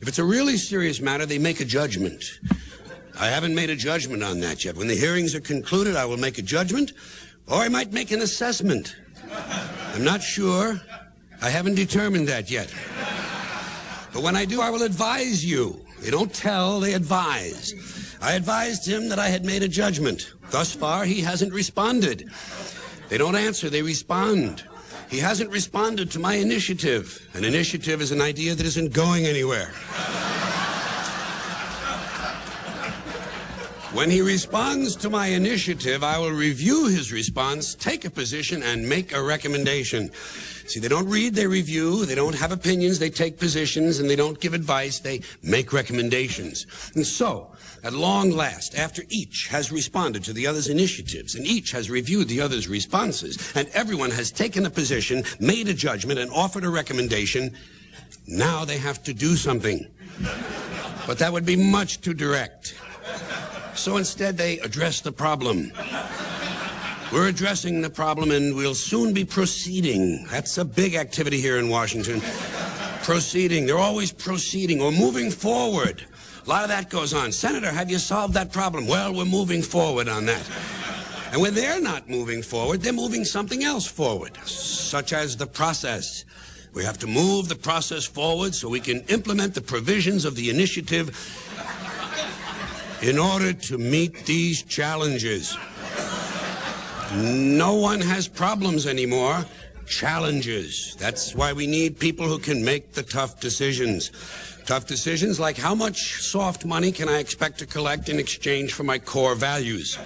If 0.00 0.08
it's 0.08 0.18
a 0.18 0.24
really 0.24 0.56
serious 0.56 1.00
matter, 1.00 1.26
they 1.26 1.38
make 1.38 1.60
a 1.60 1.64
judgment. 1.64 2.40
I 3.18 3.26
haven't 3.26 3.54
made 3.54 3.70
a 3.70 3.76
judgment 3.76 4.22
on 4.22 4.40
that 4.40 4.64
yet. 4.64 4.76
When 4.76 4.88
the 4.88 4.94
hearings 4.94 5.34
are 5.34 5.40
concluded, 5.40 5.96
I 5.96 6.04
will 6.04 6.16
make 6.16 6.38
a 6.38 6.42
judgment, 6.42 6.92
or 7.46 7.58
I 7.58 7.68
might 7.68 7.92
make 7.92 8.10
an 8.10 8.20
assessment. 8.20 8.96
I'm 9.94 10.04
not 10.04 10.22
sure. 10.22 10.80
I 11.42 11.50
haven't 11.50 11.74
determined 11.74 12.28
that 12.28 12.50
yet. 12.50 12.72
But 14.12 14.22
when 14.22 14.36
I 14.36 14.44
do, 14.44 14.60
I 14.60 14.70
will 14.70 14.82
advise 14.82 15.44
you. 15.44 15.84
They 16.00 16.10
don't 16.10 16.32
tell, 16.32 16.80
they 16.80 16.94
advise. 16.94 17.74
I 18.22 18.32
advised 18.32 18.86
him 18.86 19.08
that 19.08 19.18
I 19.18 19.28
had 19.28 19.44
made 19.44 19.62
a 19.62 19.68
judgment. 19.68 20.32
Thus 20.50 20.74
far, 20.74 21.04
he 21.04 21.20
hasn't 21.20 21.52
responded. 21.52 22.30
They 23.08 23.18
don't 23.18 23.36
answer, 23.36 23.70
they 23.70 23.82
respond. 23.82 24.64
He 25.08 25.18
hasn't 25.18 25.50
responded 25.50 26.10
to 26.12 26.18
my 26.18 26.34
initiative. 26.34 27.28
An 27.34 27.44
initiative 27.44 28.00
is 28.00 28.12
an 28.12 28.20
idea 28.20 28.54
that 28.54 28.64
isn't 28.64 28.92
going 28.92 29.26
anywhere. 29.26 29.72
When 33.92 34.08
he 34.08 34.20
responds 34.20 34.94
to 34.96 35.10
my 35.10 35.26
initiative, 35.26 36.04
I 36.04 36.16
will 36.16 36.30
review 36.30 36.86
his 36.86 37.12
response, 37.12 37.74
take 37.74 38.04
a 38.04 38.10
position, 38.10 38.62
and 38.62 38.88
make 38.88 39.12
a 39.12 39.20
recommendation. 39.20 40.12
See, 40.68 40.78
they 40.78 40.86
don't 40.86 41.08
read, 41.08 41.34
they 41.34 41.48
review. 41.48 42.06
They 42.06 42.14
don't 42.14 42.36
have 42.36 42.52
opinions, 42.52 43.00
they 43.00 43.10
take 43.10 43.36
positions, 43.36 43.98
and 43.98 44.08
they 44.08 44.14
don't 44.14 44.38
give 44.38 44.54
advice, 44.54 45.00
they 45.00 45.22
make 45.42 45.72
recommendations. 45.72 46.66
And 46.94 47.04
so, 47.04 47.50
at 47.82 47.92
long 47.92 48.30
last, 48.30 48.76
after 48.76 49.02
each 49.08 49.48
has 49.48 49.72
responded 49.72 50.22
to 50.22 50.32
the 50.32 50.46
other's 50.46 50.68
initiatives, 50.68 51.34
and 51.34 51.44
each 51.44 51.72
has 51.72 51.90
reviewed 51.90 52.28
the 52.28 52.40
other's 52.40 52.68
responses, 52.68 53.52
and 53.56 53.68
everyone 53.74 54.12
has 54.12 54.30
taken 54.30 54.66
a 54.66 54.70
position, 54.70 55.24
made 55.40 55.66
a 55.66 55.74
judgment, 55.74 56.20
and 56.20 56.30
offered 56.30 56.62
a 56.62 56.70
recommendation, 56.70 57.56
now 58.28 58.64
they 58.64 58.78
have 58.78 59.02
to 59.02 59.12
do 59.12 59.34
something. 59.34 59.84
But 61.08 61.18
that 61.18 61.32
would 61.32 61.44
be 61.44 61.56
much 61.56 62.00
too 62.00 62.14
direct. 62.14 62.76
So 63.80 63.96
instead, 63.96 64.36
they 64.36 64.58
address 64.58 65.00
the 65.00 65.10
problem. 65.10 65.72
We're 67.10 67.28
addressing 67.28 67.80
the 67.80 67.88
problem 67.88 68.30
and 68.30 68.54
we'll 68.54 68.74
soon 68.74 69.14
be 69.14 69.24
proceeding. 69.24 70.26
That's 70.26 70.58
a 70.58 70.66
big 70.66 70.96
activity 70.96 71.40
here 71.40 71.56
in 71.56 71.70
Washington. 71.70 72.20
Proceeding. 73.02 73.64
They're 73.64 73.78
always 73.78 74.12
proceeding 74.12 74.82
or 74.82 74.92
moving 74.92 75.30
forward. 75.30 76.04
A 76.44 76.48
lot 76.48 76.62
of 76.62 76.68
that 76.68 76.90
goes 76.90 77.14
on. 77.14 77.32
Senator, 77.32 77.72
have 77.72 77.90
you 77.90 77.96
solved 77.96 78.34
that 78.34 78.52
problem? 78.52 78.86
Well, 78.86 79.14
we're 79.14 79.24
moving 79.24 79.62
forward 79.62 80.10
on 80.10 80.26
that. 80.26 80.46
And 81.32 81.40
when 81.40 81.54
they're 81.54 81.80
not 81.80 82.06
moving 82.06 82.42
forward, 82.42 82.82
they're 82.82 82.92
moving 82.92 83.24
something 83.24 83.64
else 83.64 83.86
forward, 83.86 84.36
such 84.44 85.14
as 85.14 85.38
the 85.38 85.46
process. 85.46 86.26
We 86.74 86.84
have 86.84 86.98
to 86.98 87.06
move 87.06 87.48
the 87.48 87.56
process 87.56 88.04
forward 88.04 88.54
so 88.54 88.68
we 88.68 88.80
can 88.80 89.00
implement 89.08 89.54
the 89.54 89.62
provisions 89.62 90.26
of 90.26 90.36
the 90.36 90.50
initiative 90.50 91.16
in 93.02 93.18
order 93.18 93.52
to 93.52 93.78
meet 93.78 94.26
these 94.26 94.62
challenges. 94.62 95.56
No 97.14 97.74
one 97.74 98.00
has 98.00 98.28
problems 98.28 98.86
anymore. 98.86 99.44
Challenges. 99.86 100.94
That's 100.98 101.34
why 101.34 101.52
we 101.52 101.66
need 101.66 101.98
people 101.98 102.26
who 102.26 102.38
can 102.38 102.64
make 102.64 102.92
the 102.92 103.02
tough 103.02 103.40
decisions. 103.40 104.12
Tough 104.66 104.86
decisions 104.86 105.40
like 105.40 105.56
how 105.56 105.74
much 105.74 106.22
soft 106.22 106.64
money 106.64 106.92
can 106.92 107.08
I 107.08 107.18
expect 107.18 107.58
to 107.58 107.66
collect 107.66 108.08
in 108.08 108.18
exchange 108.18 108.74
for 108.74 108.84
my 108.84 108.98
core 108.98 109.34
values? 109.34 109.98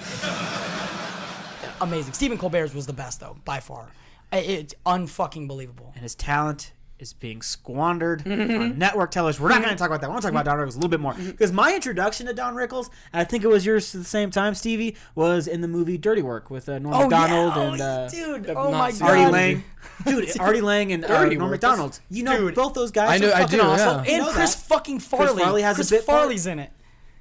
Amazing. 1.81 2.15
Stephen 2.15 2.39
Colbert's 2.39 2.73
was 2.73 2.87
the 2.87 2.93
best 2.95 3.21
though, 3.21 3.37
by 3.45 3.61
far. 3.61 3.91
It's 4.33 4.75
unfucking 4.87 5.47
believable. 5.47 5.93
and 5.95 6.03
his 6.03 6.15
talent 6.15 6.73
is 7.05 7.13
being 7.13 7.43
squandered 7.43 8.27
on 8.27 8.79
network 8.79 9.11
television. 9.11 9.43
We're 9.43 9.51
not 9.51 9.61
going 9.63 9.75
to 9.75 9.79
talk 9.79 9.89
about 9.89 10.01
that. 10.01 10.07
I 10.07 10.11
want 10.11 10.23
to 10.23 10.27
talk 10.27 10.33
about 10.33 10.47
Don 10.47 10.57
Rickles 10.59 10.73
a 10.73 10.77
little 10.77 10.89
bit 10.89 11.01
more 11.01 11.13
because 11.15 11.53
my 11.53 11.75
introduction 11.75 12.27
to 12.27 12.33
Don 12.33 12.55
Rickles, 12.55 12.89
and 13.13 13.21
I 13.21 13.25
think 13.25 13.45
it 13.45 13.49
was 13.49 13.65
yours 13.67 13.95
at 13.95 14.01
the 14.01 14.07
same 14.07 14.31
time, 14.31 14.55
Stevie, 14.55 14.97
was 15.15 15.47
in 15.47 15.61
the 15.61 15.69
movie 15.69 15.99
Dirty 15.99 16.23
Work 16.23 16.49
with 16.51 16.67
uh, 16.69 16.79
Norm 16.79 16.95
Oh 16.95 17.01
Macdonald 17.09 17.55
yeah, 17.57 17.63
and 17.73 17.81
oh, 17.81 17.85
uh, 17.85 18.09
dude. 18.09 18.51
I've 18.51 18.57
Oh 18.57 18.71
my 18.73 18.91
god. 18.91 19.03
Artie 19.03 19.23
God. 19.25 19.33
Lange. 19.33 19.65
Dude, 20.07 20.41
Artie 20.41 20.61
Lange 20.63 20.93
and 20.93 21.05
uh, 21.05 21.25
Norm 21.27 21.51
Macdonald. 21.51 22.01
You 22.11 22.23
know 22.25 22.39
Dude. 22.39 22.55
both 22.55 22.73
those 22.73 22.91
guys. 22.91 23.11
I 23.11 23.19
know- 23.19 23.31
are 23.31 23.35
I 23.37 23.41
fucking 23.43 23.59
do, 23.59 23.65
awesome. 23.65 24.05
yeah. 24.05 24.11
You 24.11 24.17
And 24.17 24.27
know 24.27 24.33
Chris 24.33 24.55
that. 24.55 24.65
fucking 24.67 24.99
Farley. 25.01 25.27
Chris 25.35 25.45
Farley 25.45 25.63
has 25.63 25.77
a 25.77 25.79
Chris 25.79 25.91
bit 25.91 26.07
part. 26.07 26.19
Farley's 26.21 26.47
in 26.47 26.59
it. 26.59 26.73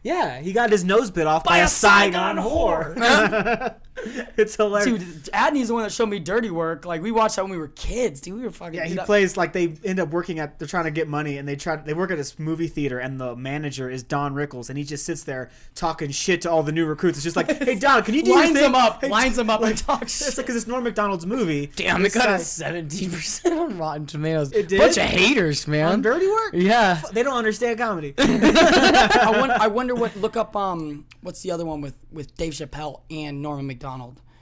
Yeah, 0.01 0.39
he 0.39 0.53
got 0.53 0.69
his 0.71 0.83
nose 0.83 1.11
bit 1.11 1.27
off 1.27 1.43
by, 1.43 1.59
a 1.59 1.67
Saigon 1.67 2.37
whore. 2.37 2.95
it's 4.37 4.55
hilarious. 4.55 4.85
Dude, 5.03 5.23
Adney's 5.33 5.67
the 5.67 5.73
one 5.75 5.83
that 5.83 5.91
showed 5.91 6.07
me 6.09 6.19
Dirty 6.19 6.49
Work. 6.49 6.85
Like 6.85 7.01
we 7.01 7.11
watched 7.11 7.35
that 7.35 7.43
when 7.43 7.51
we 7.51 7.57
were 7.57 7.67
kids, 7.69 8.21
dude. 8.21 8.35
We 8.35 8.43
were 8.43 8.51
fucking. 8.51 8.73
Yeah, 8.75 8.85
he 8.85 8.99
I- 8.99 9.05
plays 9.05 9.37
like 9.37 9.53
they 9.53 9.75
end 9.83 9.99
up 9.99 10.09
working 10.09 10.39
at. 10.39 10.57
They're 10.59 10.67
trying 10.67 10.85
to 10.85 10.91
get 10.91 11.07
money, 11.07 11.37
and 11.37 11.47
they 11.47 11.55
try. 11.55 11.75
They 11.75 11.93
work 11.93 12.11
at 12.11 12.17
this 12.17 12.39
movie 12.39 12.67
theater, 12.67 12.99
and 12.99 13.19
the 13.19 13.35
manager 13.35 13.89
is 13.89 14.01
Don 14.03 14.33
Rickles, 14.33 14.69
and 14.69 14.77
he 14.77 14.83
just 14.83 15.05
sits 15.05 15.23
there 15.23 15.51
talking 15.75 16.09
shit 16.11 16.41
to 16.41 16.51
all 16.51 16.63
the 16.63 16.71
new 16.71 16.85
recruits. 16.85 17.17
It's 17.17 17.23
just 17.23 17.35
like, 17.35 17.51
hey 17.63 17.75
Don, 17.75 18.03
can 18.03 18.13
you 18.15 18.23
do 18.23 18.31
your 18.31 18.39
lines 18.39 18.53
thing? 18.53 18.63
them 18.63 18.75
up, 18.75 19.01
Hey, 19.01 19.09
lines 19.09 19.35
them 19.35 19.49
up, 19.49 19.61
like, 19.61 19.71
and 19.71 19.79
talk 19.79 20.01
It's 20.03 20.17
shit. 20.17 20.37
like 20.37 20.45
because 20.47 20.55
it's 20.55 20.67
Norm 20.67 20.83
Macdonald's 20.83 21.25
movie. 21.25 21.67
Damn, 21.75 22.05
it 22.05 22.13
got 22.13 22.25
guy- 22.25 22.35
a 22.35 22.39
seventeen 22.39 23.11
percent 23.11 23.57
on 23.59 23.77
Rotten 23.77 24.05
Tomatoes. 24.07 24.51
It 24.51 24.67
did? 24.67 24.79
Bunch 24.79 24.97
of 24.97 25.03
haters, 25.03 25.67
man. 25.67 25.87
on 25.91 26.01
Dirty 26.01 26.27
Work. 26.27 26.51
Yeah. 26.53 27.01
They 27.11 27.21
don't 27.23 27.37
understand 27.37 27.77
comedy. 27.77 28.13
I, 28.17 29.35
wonder, 29.39 29.55
I 29.59 29.67
wonder 29.67 29.95
what. 29.95 30.15
Look 30.17 30.35
up. 30.37 30.55
Um, 30.55 31.05
what's 31.21 31.41
the 31.41 31.51
other 31.51 31.65
one 31.65 31.81
with 31.81 31.95
with 32.11 32.35
Dave 32.37 32.53
Chappelle 32.53 33.01
and 33.11 33.41
Norman 33.41 33.67
Macdonald? 33.67 33.82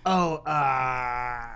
Oh, 0.06 0.36
uh, 0.38 1.48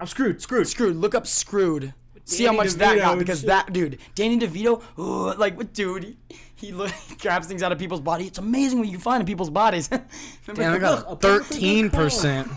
I'm 0.00 0.06
screwed. 0.06 0.40
Screwed. 0.40 0.68
Screwed. 0.68 0.96
Look 0.96 1.14
up 1.14 1.26
Screwed. 1.26 1.94
See 2.26 2.44
how 2.44 2.52
Danny 2.52 2.56
much 2.64 2.72
that 2.74 2.96
got 2.96 3.18
because 3.18 3.40
shit. 3.40 3.48
that 3.48 3.72
dude, 3.72 3.98
Danny 4.14 4.38
DeVito, 4.38 4.82
ugh, 4.96 5.38
like 5.38 5.58
what 5.58 5.74
dude? 5.74 6.04
He, 6.04 6.16
he, 6.54 6.72
look, 6.72 6.90
he 7.08 7.16
grabs 7.16 7.46
things 7.46 7.62
out 7.62 7.70
of 7.70 7.78
people's 7.78 8.00
body. 8.00 8.26
It's 8.26 8.38
amazing 8.38 8.78
what 8.78 8.88
you 8.88 8.98
find 8.98 9.20
in 9.20 9.26
people's 9.26 9.50
bodies. 9.50 9.88
Damn, 10.54 10.74
I 10.74 10.78
got 10.78 11.04
a 11.06 11.16
perfectly 11.16 11.20
good 11.20 11.20
thirteen 11.20 11.90
percent. 11.90 12.48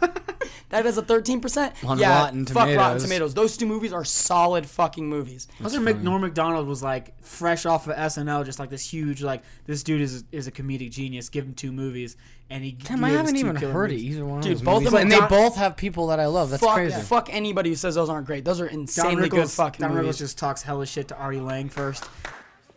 That 0.72 0.86
has 0.86 0.96
a 0.96 1.02
13%. 1.02 1.84
On 1.84 1.98
yeah, 1.98 2.20
Rotten 2.20 2.46
fuck 2.46 2.56
Rotten 2.56 2.72
Tomatoes. 2.76 3.02
Tomatoes. 3.02 3.34
Those 3.34 3.58
two 3.58 3.66
movies 3.66 3.92
are 3.92 4.06
solid 4.06 4.64
fucking 4.64 5.06
movies. 5.06 5.46
Also, 5.62 5.78
Mc, 5.78 5.98
Norm 5.98 6.22
Macdonald 6.22 6.66
was 6.66 6.82
like 6.82 7.20
fresh 7.22 7.66
off 7.66 7.86
of 7.88 7.94
SNL, 7.94 8.46
just 8.46 8.58
like 8.58 8.70
this 8.70 8.88
huge 8.90 9.22
like 9.22 9.42
this 9.66 9.82
dude 9.82 10.00
is 10.00 10.24
is 10.32 10.46
a 10.46 10.50
comedic 10.50 10.90
genius. 10.90 11.28
Give 11.28 11.44
him 11.44 11.52
two 11.52 11.72
movies, 11.72 12.16
and 12.48 12.64
he. 12.64 12.72
Damn, 12.72 13.00
he 13.00 13.04
I 13.04 13.08
haven't 13.10 13.34
two 13.34 13.40
even 13.40 13.56
heard 13.56 13.90
movies. 13.90 14.02
it 14.02 14.06
either 14.12 14.24
one. 14.24 14.40
Dude, 14.40 14.52
of 14.52 14.58
those 14.60 14.64
both 14.64 14.86
of 14.86 14.92
movies. 14.94 15.10
them- 15.10 15.12
and 15.20 15.30
they 15.30 15.36
both 15.36 15.56
have 15.56 15.76
people 15.76 16.06
that 16.06 16.18
I 16.18 16.24
love. 16.24 16.48
That's 16.48 16.62
fuck, 16.62 16.76
crazy. 16.76 17.02
fuck 17.02 17.28
anybody 17.30 17.68
who 17.68 17.76
says 17.76 17.94
those 17.96 18.08
aren't 18.08 18.26
great. 18.26 18.46
Those 18.46 18.62
are 18.62 18.66
insanely 18.66 19.28
good 19.28 19.40
Rickles, 19.44 19.54
fucking 19.56 19.86
Don 19.86 19.94
Rickles 19.94 20.16
just 20.16 20.38
talks 20.38 20.62
hella 20.62 20.86
shit 20.86 21.06
to 21.08 21.16
Artie 21.18 21.40
Lange 21.40 21.68
first. 21.68 22.08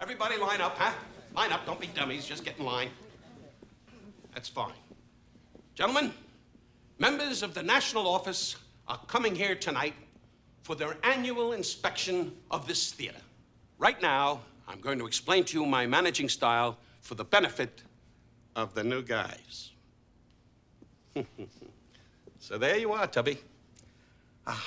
Everybody 0.02 0.36
line 0.36 0.60
up, 0.60 0.78
huh? 0.78 0.92
Line 1.34 1.54
up, 1.54 1.66
don't 1.66 1.80
be 1.80 1.88
dummies, 1.88 2.26
just 2.26 2.44
get 2.44 2.60
in 2.60 2.66
line. 2.66 2.90
That's 4.34 4.50
fine. 4.50 4.74
Gentlemen, 5.76 6.12
members 6.98 7.44
of 7.44 7.54
the 7.54 7.64
National 7.64 8.08
Office 8.08 8.56
are 8.88 9.00
coming 9.08 9.36
here 9.36 9.56
tonight 9.56 9.94
for 10.64 10.76
their 10.76 10.98
annual 11.04 11.54
inspection 11.54 12.32
of 12.50 12.68
this 12.68 12.92
theater. 12.92 13.20
Right 13.78 14.02
now, 14.02 14.42
I'm 14.68 14.80
going 14.80 15.00
to 15.00 15.06
explain 15.06 15.44
to 15.46 15.60
you 15.60 15.66
my 15.66 15.86
managing 15.86 16.30
style 16.30 16.78
for 17.02 17.16
the 17.16 17.26
benefit 17.26 17.84
of 18.56 18.74
the 18.74 18.84
new 18.84 19.02
guys. 19.02 19.72
so 22.40 22.58
there 22.58 22.78
you 22.78 22.94
are, 22.94 23.06
Tubby. 23.08 23.38
Ah, 24.48 24.64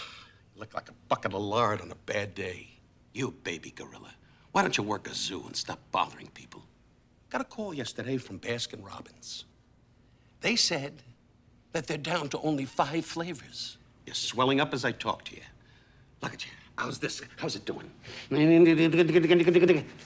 you 0.55 0.61
look 0.61 0.75
like 0.75 0.89
a 0.89 0.95
bucket 1.09 1.35
of 1.35 1.41
lard 1.41 1.81
on 1.81 1.91
a 1.91 1.97
bad 2.07 2.35
day. 2.35 2.69
You 3.13 3.35
baby 3.43 3.71
gorilla. 3.71 4.15
Why 4.53 4.63
don't 4.63 4.77
you 4.77 4.85
work 4.85 5.09
a 5.09 5.15
zoo 5.15 5.43
and 5.47 5.57
stop 5.57 5.79
bothering 5.91 6.29
people? 6.29 6.63
Got 7.31 7.41
a 7.41 7.45
call 7.45 7.75
yesterday 7.75 8.17
from 8.17 8.39
Baskin 8.39 8.85
Robbins. 8.85 9.45
They 10.41 10.57
said 10.57 11.03
that 11.79 11.87
they're 11.87 11.97
down 11.97 12.29
to 12.29 12.41
only 12.41 12.65
five 12.65 13.05
flavors. 13.05 13.79
You're 14.05 14.13
swelling 14.13 14.61
up 14.61 14.75
as 14.75 14.85
I 14.85 14.91
talk 14.91 15.23
to 15.27 15.37
you. 15.37 15.43
Look 16.23 16.35
at 16.35 16.45
you. 16.45 16.51
How's 16.77 16.99
this? 16.99 17.23
How's 17.37 17.55
it 17.55 17.65
doing? 17.65 17.89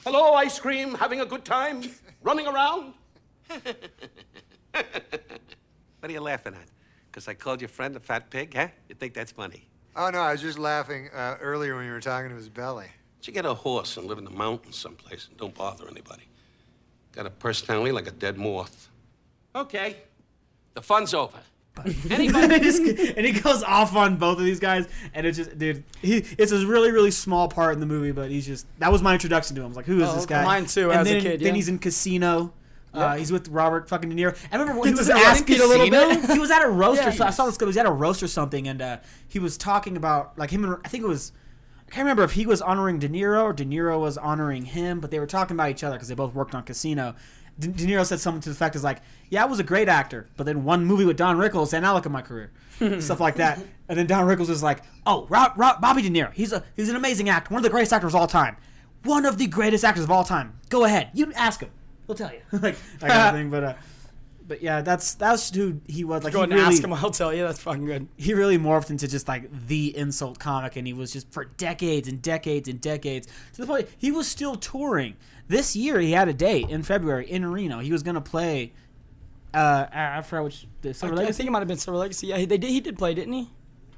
Hello, 0.05 0.35
ice 0.35 0.59
cream. 0.61 0.93
Having 0.95 1.23
a 1.23 1.25
good 1.25 1.47
time? 1.47 1.83
Running 2.23 2.47
around? 2.47 2.93
what 3.49 4.85
are 6.03 6.11
you 6.11 6.21
laughing 6.21 6.53
at? 6.53 6.69
Because 7.11 7.27
I 7.27 7.33
called 7.33 7.63
your 7.63 7.69
friend 7.69 7.97
a 7.97 8.01
fat 8.01 8.29
pig, 8.29 8.53
huh? 8.55 8.69
You 8.91 8.95
think 8.95 9.15
that's 9.15 9.33
funny? 9.33 9.67
Oh, 9.97 10.11
no, 10.11 10.21
I 10.21 10.33
was 10.33 10.43
just 10.43 10.59
laughing 10.59 11.09
uh, 11.15 11.37
earlier 11.41 11.75
when 11.75 11.87
you 11.87 11.93
were 11.93 12.01
talking 12.01 12.29
to 12.29 12.37
his 12.37 12.51
belly. 12.51 12.89
Did 13.21 13.29
you 13.29 13.33
get 13.33 13.47
a 13.47 13.55
horse 13.55 13.97
and 13.97 14.07
live 14.07 14.19
in 14.19 14.25
the 14.25 14.31
mountains 14.31 14.77
someplace 14.77 15.27
and 15.27 15.39
don't 15.39 15.55
bother 15.55 15.89
anybody? 15.89 16.25
Got 17.13 17.25
a 17.25 17.31
personality 17.31 17.93
like 17.93 18.09
a 18.09 18.13
dead 18.13 18.37
moth. 18.37 18.91
Okay. 19.55 19.97
The 20.75 20.83
fun's 20.83 21.15
over. 21.15 21.39
Anybody? 22.11 22.55
and, 22.55 22.63
just- 22.63 22.83
and 22.83 23.27
he 23.27 23.33
goes 23.33 23.63
off 23.63 23.95
on 23.97 24.17
both 24.17 24.39
of 24.39 24.45
these 24.45 24.61
guys, 24.61 24.87
and 25.15 25.27
it's 25.27 25.39
just, 25.39 25.59
dude, 25.59 25.85
he 26.01 26.17
it's 26.39 26.53
a 26.53 26.67
really 26.67 26.91
really 26.93 27.11
small 27.11 27.49
part 27.49 27.75
in 27.75 27.81
the 27.81 27.87
movie, 27.87 28.13
but 28.13 28.31
he's 28.31 28.47
just 28.47 28.67
that 28.79 28.93
was 28.93 29.03
my 29.03 29.15
introduction 29.15 29.57
to 29.57 29.63
him. 29.63 29.67
I 29.67 29.69
was 29.69 29.77
like, 29.77 29.87
who 29.87 30.01
is 30.03 30.09
Oh, 30.09 30.15
this 30.15 30.27
guy? 30.27 30.45
Mine 30.45 30.67
too, 30.67 30.91
And 30.91 31.01
as 31.01 31.09
a 31.09 31.13
then, 31.15 31.23
kid, 31.23 31.41
then 31.41 31.55
he's 31.55 31.69
in 31.69 31.79
Casino. 31.79 32.53
Uh, 32.95 33.17
he's 33.17 33.33
with 33.33 33.49
Robert 33.49 33.89
fucking 33.89 34.11
De 34.11 34.15
Niro. 34.15 34.37
I 34.53 34.57
remember 34.57 34.79
when 34.79 34.89
he 34.89 34.93
was 34.93 35.07
his 35.07 35.11
at 35.11 35.17
a- 35.17 35.21
ass 35.21 35.41
a 35.41 35.45
little 35.67 35.89
bit. 35.89 36.31
he 36.31 36.39
was 36.39 36.51
at 36.51 36.63
a 36.63 36.69
roast. 36.69 37.01
Yeah. 37.01 37.09
or 37.09 37.13
so, 37.13 37.25
I 37.25 37.31
saw 37.31 37.47
this 37.47 37.57
guy. 37.57 37.65
He 37.65 37.69
was 37.69 37.79
at 37.79 37.87
a 37.87 37.91
roast 37.91 38.23
or 38.23 38.29
something, 38.29 38.69
and 38.69 38.83
uh, 38.83 38.99
he 39.29 39.39
was 39.39 39.57
talking 39.57 39.97
about 39.97 40.37
like 40.39 40.51
him. 40.51 40.63
And, 40.65 40.77
I 40.85 40.89
think 40.89 41.03
it 41.03 41.07
was. 41.07 41.33
I 41.89 41.91
can't 41.95 42.05
remember 42.05 42.23
if 42.23 42.33
he 42.33 42.45
was 42.45 42.61
honoring 42.61 42.99
De 42.99 43.09
Niro 43.09 43.45
or 43.45 43.53
De 43.55 43.65
Niro 43.65 43.99
was 43.99 44.19
honoring 44.19 44.67
him, 44.67 45.01
but 45.01 45.11
they 45.11 45.19
were 45.19 45.27
talking 45.27 45.57
about 45.57 45.71
each 45.71 45.83
other 45.83 45.97
because 45.97 46.09
they 46.09 46.15
both 46.15 46.35
worked 46.35 46.55
on 46.55 46.63
Casino. 46.65 47.15
De, 47.63 47.69
De 47.69 47.87
Niro 47.87 48.05
said 48.05 48.21
something 48.21 48.41
to 48.43 48.49
the 48.51 48.55
effect 48.55 48.77
is 48.77 48.85
like, 48.85 48.99
"Yeah, 49.31 49.43
I 49.43 49.47
was 49.47 49.59
a 49.59 49.65
great 49.65 49.89
actor, 49.89 50.29
but 50.37 50.45
then 50.45 50.65
one 50.65 50.85
movie 50.85 51.05
with 51.05 51.17
Don 51.17 51.37
Rickles, 51.39 51.73
and 51.73 51.83
now 51.83 51.95
look 51.95 52.07
at 52.07 52.13
my 52.13 52.23
career." 52.23 52.51
Stuff 53.01 53.21
like 53.21 53.37
that. 53.37 53.61
And 53.89 53.99
then 53.99 54.07
Don 54.07 54.27
Rickles 54.27 54.49
was 54.49 54.63
like, 54.63 54.83
"Oh, 55.07 55.27
Rob, 55.29 55.53
Rob, 55.57 55.81
Bobby 55.81 56.03
De 56.03 56.11
Niro. 56.11 56.33
He's 56.33 56.53
a 56.53 56.65
he's 56.77 56.89
an 56.89 56.97
amazing 56.97 57.29
actor, 57.29 57.53
one 57.53 57.59
of 57.61 57.65
the 57.65 57.71
greatest 57.71 57.93
actors 57.93 58.15
of 58.15 58.21
all 58.21 58.27
time, 58.27 58.57
one 59.05 59.25
of 59.25 59.39
the 59.39 59.47
greatest 59.47 59.85
actors 59.85 60.05
of 60.05 60.11
all 60.11 60.25
time. 60.25 60.59
Go 60.69 60.85
ahead, 60.85 61.11
you 61.15 61.33
ask 61.35 61.61
him, 61.61 61.71
he'll 62.07 62.17
tell 62.17 62.33
you." 62.33 62.41
like 62.53 62.77
that 63.01 63.09
kind 63.09 63.13
of 63.13 63.35
thing. 63.35 63.51
But 63.51 63.65
uh, 63.65 63.75
but 64.47 64.63
yeah, 64.63 64.83
that's 64.83 65.15
that's 65.15 65.55
who 65.55 65.81
he 65.87 66.05
was. 66.05 66.25
Like 66.25 66.33
Go 66.33 66.43
and 66.43 66.53
really, 66.53 66.65
ask 66.65 66.83
him. 66.83 66.93
I'll 66.93 67.11
tell 67.11 67.33
you. 67.33 67.43
That's 67.45 67.61
fucking 67.61 67.87
good. 67.87 68.09
he 68.17 68.35
really 68.35 68.59
morphed 68.59 68.91
into 68.91 69.09
just 69.09 69.29
like 69.29 69.49
the 69.69 69.97
insult 69.97 70.39
comic 70.39 70.77
and 70.77 70.87
he 70.87 70.93
was 70.93 71.13
just 71.13 71.31
for 71.33 71.45
decades 71.45 72.09
and 72.09 72.21
decades 72.21 72.69
and 72.69 72.81
decades 72.81 73.29
to 73.55 73.61
the 73.61 73.67
point 73.67 73.89
he 73.97 74.11
was 74.11 74.29
still 74.29 74.57
touring 74.57 75.17
this 75.53 75.77
year 75.77 76.01
he 76.01 76.13
had 76.13 76.29
a 76.29 76.33
date 76.35 76.69
in 76.71 76.83
february 76.83 77.31
in 77.31 77.45
reno 77.47 77.79
he 77.79 77.93
was 77.93 78.03
going 78.03 78.15
to 78.17 78.21
play 78.21 78.73
uh 79.55 79.87
i 79.93 80.19
I 80.19 80.23
forgot 80.23 80.45
which 80.45 80.67
the 80.81 80.91
I, 80.91 80.93
Silver 80.93 81.15
I 81.15 81.19
Legacy? 81.19 81.37
think 81.39 81.49
it 81.49 81.51
might 81.53 81.59
have 81.61 81.69
been 81.69 81.77
Silver 81.79 81.99
Legacy. 81.99 82.27
Yeah, 82.29 82.39
he, 82.39 82.47
they 82.47 82.59
did, 82.59 82.71
he 82.71 82.81
did 82.81 82.97
play, 82.99 83.13
didn't 83.15 83.35
he? 83.35 83.51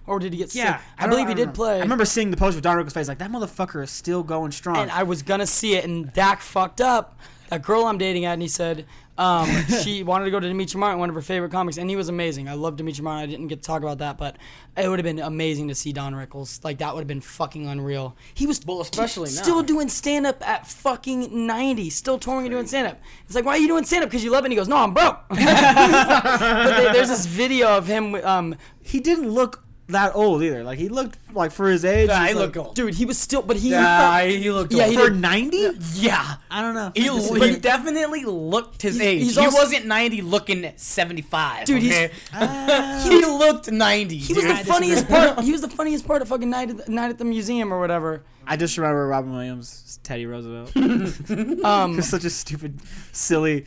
Or 0.06 0.18
did 0.18 0.32
he 0.32 0.38
get 0.38 0.54
yeah 0.54 0.76
sick? 0.78 0.86
I, 0.98 1.02
don't- 1.02 1.10
believe 1.10 1.28
he 1.28 1.34
did 1.34 1.40
remember. 1.42 1.56
play. 1.56 1.76
i 1.78 1.80
remember 1.80 2.04
seeing 2.04 2.30
the 2.30 2.36
post 2.36 2.56
with 2.56 2.64
don 2.64 2.76
rickles 2.76 2.92
face 2.92 3.08
like 3.08 3.18
that 3.18 3.30
motherfucker 3.30 3.82
is 3.84 3.90
still 3.90 4.22
going 4.22 4.50
strong 4.52 4.76
and 4.76 4.90
I 4.90 5.04
was 5.04 5.22
gonna 5.22 5.46
see 5.46 5.74
it, 5.76 5.84
and 5.84 6.12
Dak 6.12 6.40
fucked 6.42 6.80
up. 6.80 7.18
That 7.50 7.62
girl 7.62 7.84
I'm 7.86 7.98
dating 7.98 8.24
at, 8.24 8.32
and 8.34 8.42
he 8.42 8.48
said 8.48 8.84
um, 9.16 9.48
she 9.82 10.02
wanted 10.02 10.24
to 10.26 10.30
go 10.30 10.40
to 10.40 10.48
Demetri 10.48 10.78
Martin, 10.78 10.98
one 10.98 11.08
of 11.08 11.14
her 11.14 11.22
favorite 11.22 11.50
comics, 11.52 11.76
and 11.78 11.88
he 11.88 11.96
was 11.96 12.08
amazing. 12.08 12.48
I 12.48 12.54
love 12.54 12.76
Demetri 12.76 13.02
Martin. 13.04 13.22
I 13.22 13.30
didn't 13.30 13.48
get 13.48 13.62
to 13.62 13.66
talk 13.66 13.82
about 13.82 13.98
that, 13.98 14.18
but 14.18 14.36
it 14.76 14.88
would 14.88 14.98
have 14.98 15.04
been 15.04 15.20
amazing 15.20 15.68
to 15.68 15.74
see 15.74 15.92
Don 15.92 16.14
Rickles. 16.14 16.64
Like 16.64 16.78
that 16.78 16.94
would 16.94 17.00
have 17.00 17.06
been 17.08 17.20
fucking 17.20 17.66
unreal. 17.66 18.16
He 18.34 18.46
was 18.46 18.60
Well, 18.66 18.80
especially 18.80 19.28
still 19.30 19.62
doing 19.62 19.88
stand 19.88 20.26
up 20.26 20.46
at 20.46 20.66
fucking 20.66 21.46
90, 21.46 21.90
still 21.90 22.18
touring 22.18 22.46
and 22.46 22.52
doing 22.52 22.66
stand 22.66 22.88
up. 22.88 23.00
It's 23.26 23.34
like, 23.34 23.44
why 23.44 23.52
are 23.52 23.58
you 23.58 23.68
doing 23.68 23.84
stand 23.84 24.02
up? 24.04 24.10
Because 24.10 24.24
you 24.24 24.30
love 24.30 24.44
it. 24.44 24.46
And 24.46 24.52
he 24.52 24.56
goes, 24.56 24.68
no, 24.68 24.76
I'm 24.76 24.92
broke. 24.94 25.20
but 25.28 25.36
there- 25.38 26.92
there's 26.92 27.08
this 27.08 27.26
video 27.26 27.76
of 27.76 27.86
him. 27.86 28.14
Um, 28.16 28.56
he 28.82 29.00
didn't 29.00 29.30
look 29.30 29.62
that 29.88 30.14
old 30.14 30.42
either 30.42 30.64
like 30.64 30.78
he 30.78 30.88
looked 30.88 31.18
like 31.34 31.50
for 31.52 31.68
his 31.68 31.84
age 31.84 32.08
Yeah, 32.08 32.20
he's 32.20 32.28
he 32.30 32.34
like, 32.34 32.42
looked 32.56 32.56
old. 32.56 32.74
dude, 32.74 32.94
he 32.94 33.04
was 33.04 33.18
still, 33.18 33.42
but 33.42 33.56
he. 33.58 33.70
Yeah, 33.70 34.24
he 34.24 34.50
looked 34.50 34.72
Yeah, 34.72 34.84
old. 34.84 34.92
he 34.92 34.96
for 34.98 35.10
90 35.10 35.70
Yeah. 35.94 36.36
i 36.50 36.62
don't 36.62 36.74
know 36.74 36.90
He, 36.94 37.02
he 37.08 37.50
he- 37.52 37.56
definitely 37.60 38.24
looked 38.24 38.80
his 38.82 38.98
age. 39.00 39.22
he's 39.24 39.34
he 39.36 39.44
also- 39.44 39.58
wasn't 39.58 39.86
90 39.86 40.22
looking 40.22 40.72
75. 40.76 41.66
Dude, 41.66 41.82
he's- 41.82 42.10
okay? 42.34 43.08
he 43.08 43.24
looked 43.26 43.70
90. 43.70 44.16
He 44.16 44.32
was 44.32 44.44
the 44.44 44.56
funniest 44.64 45.06
part. 45.14 45.40
He 45.40 45.52
was 45.52 45.60
the 45.60 45.68
funniest 45.68 46.06
part 46.06 46.22
of 46.22 46.28
fucking 46.28 46.48
night 46.48 46.70
at 46.70 46.86
the, 46.86 46.90
night 46.90 47.10
at 47.10 47.18
the 47.18 47.24
museum 47.26 47.72
or 47.72 47.78
whatever. 47.80 48.22
i 48.46 48.56
just 48.56 48.76
remember 48.78 49.06
robin 49.06 49.32
williams 49.32 49.98
teddy 50.02 50.26
roosevelt 50.26 50.74
Um, 51.64 51.96
Just 51.96 52.10
such 52.10 52.24
a 52.24 52.30
stupid, 52.30 52.78
silly. 53.12 53.64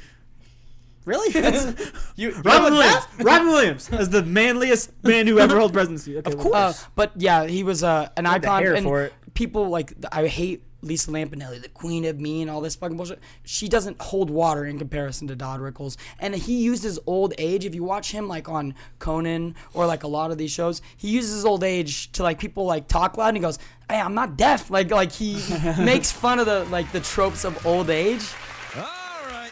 Really? 1.07 1.33
You, 2.15 2.31
Robin 2.43 2.73
Williams. 2.73 3.05
Robin 3.19 3.47
Williams 3.47 3.89
as 3.91 4.09
the 4.09 4.23
manliest 4.23 4.91
man 5.03 5.25
who 5.27 5.39
ever 5.39 5.55
held 5.57 5.71
presidency. 5.71 6.17
Okay, 6.17 6.31
Of 6.33 6.37
course. 6.39 6.55
uh, 6.55 6.73
but 6.95 7.11
yeah, 7.15 7.45
he 7.47 7.63
was 7.63 7.83
uh, 7.83 8.09
an 8.17 8.25
the 8.25 8.29
icon. 8.31 8.61
hair 8.63 8.73
and 8.73 8.83
for 8.83 9.03
it. 9.03 9.13
people 9.33 9.69
like 9.69 9.93
I 10.11 10.27
hate 10.27 10.63
Lisa 10.81 11.11
Lampanelli, 11.11 11.61
the 11.61 11.69
queen 11.69 12.05
of 12.05 12.19
me, 12.19 12.41
and 12.41 12.49
all 12.51 12.59
this 12.61 12.75
fucking 12.75 12.97
bullshit. 12.97 13.19
She 13.43 13.67
doesn't 13.67 14.01
hold 14.01 14.29
water 14.29 14.65
in 14.65 14.77
comparison 14.79 15.27
to 15.27 15.35
Dodd 15.35 15.59
Rickles, 15.59 15.95
and 16.19 16.35
he 16.35 16.57
used 16.61 16.83
his 16.83 16.99
old 17.07 17.33
age. 17.37 17.65
If 17.65 17.73
you 17.75 17.83
watch 17.83 18.11
him 18.11 18.27
like 18.27 18.47
on 18.49 18.73
Conan 18.99 19.55
or 19.73 19.85
like 19.85 20.03
a 20.03 20.07
lot 20.07 20.31
of 20.31 20.37
these 20.37 20.51
shows, 20.51 20.81
he 20.95 21.09
uses 21.09 21.33
his 21.35 21.45
old 21.45 21.63
age 21.63 22.11
to 22.13 22.23
like 22.23 22.37
people 22.39 22.65
like 22.65 22.87
talk 22.87 23.17
loud, 23.17 23.29
and 23.29 23.37
he 23.37 23.41
goes, 23.41 23.59
"Hey, 23.89 23.99
I'm 23.99 24.13
not 24.15 24.37
deaf." 24.37 24.69
Like 24.71 24.91
like 24.91 25.11
he 25.11 25.33
makes 25.79 26.11
fun 26.11 26.39
of 26.39 26.45
the 26.47 26.65
like 26.65 26.91
the 26.91 26.99
tropes 27.01 27.43
of 27.45 27.65
old 27.65 27.89
age. 27.89 28.23
All 28.75 28.83
right. 29.31 29.51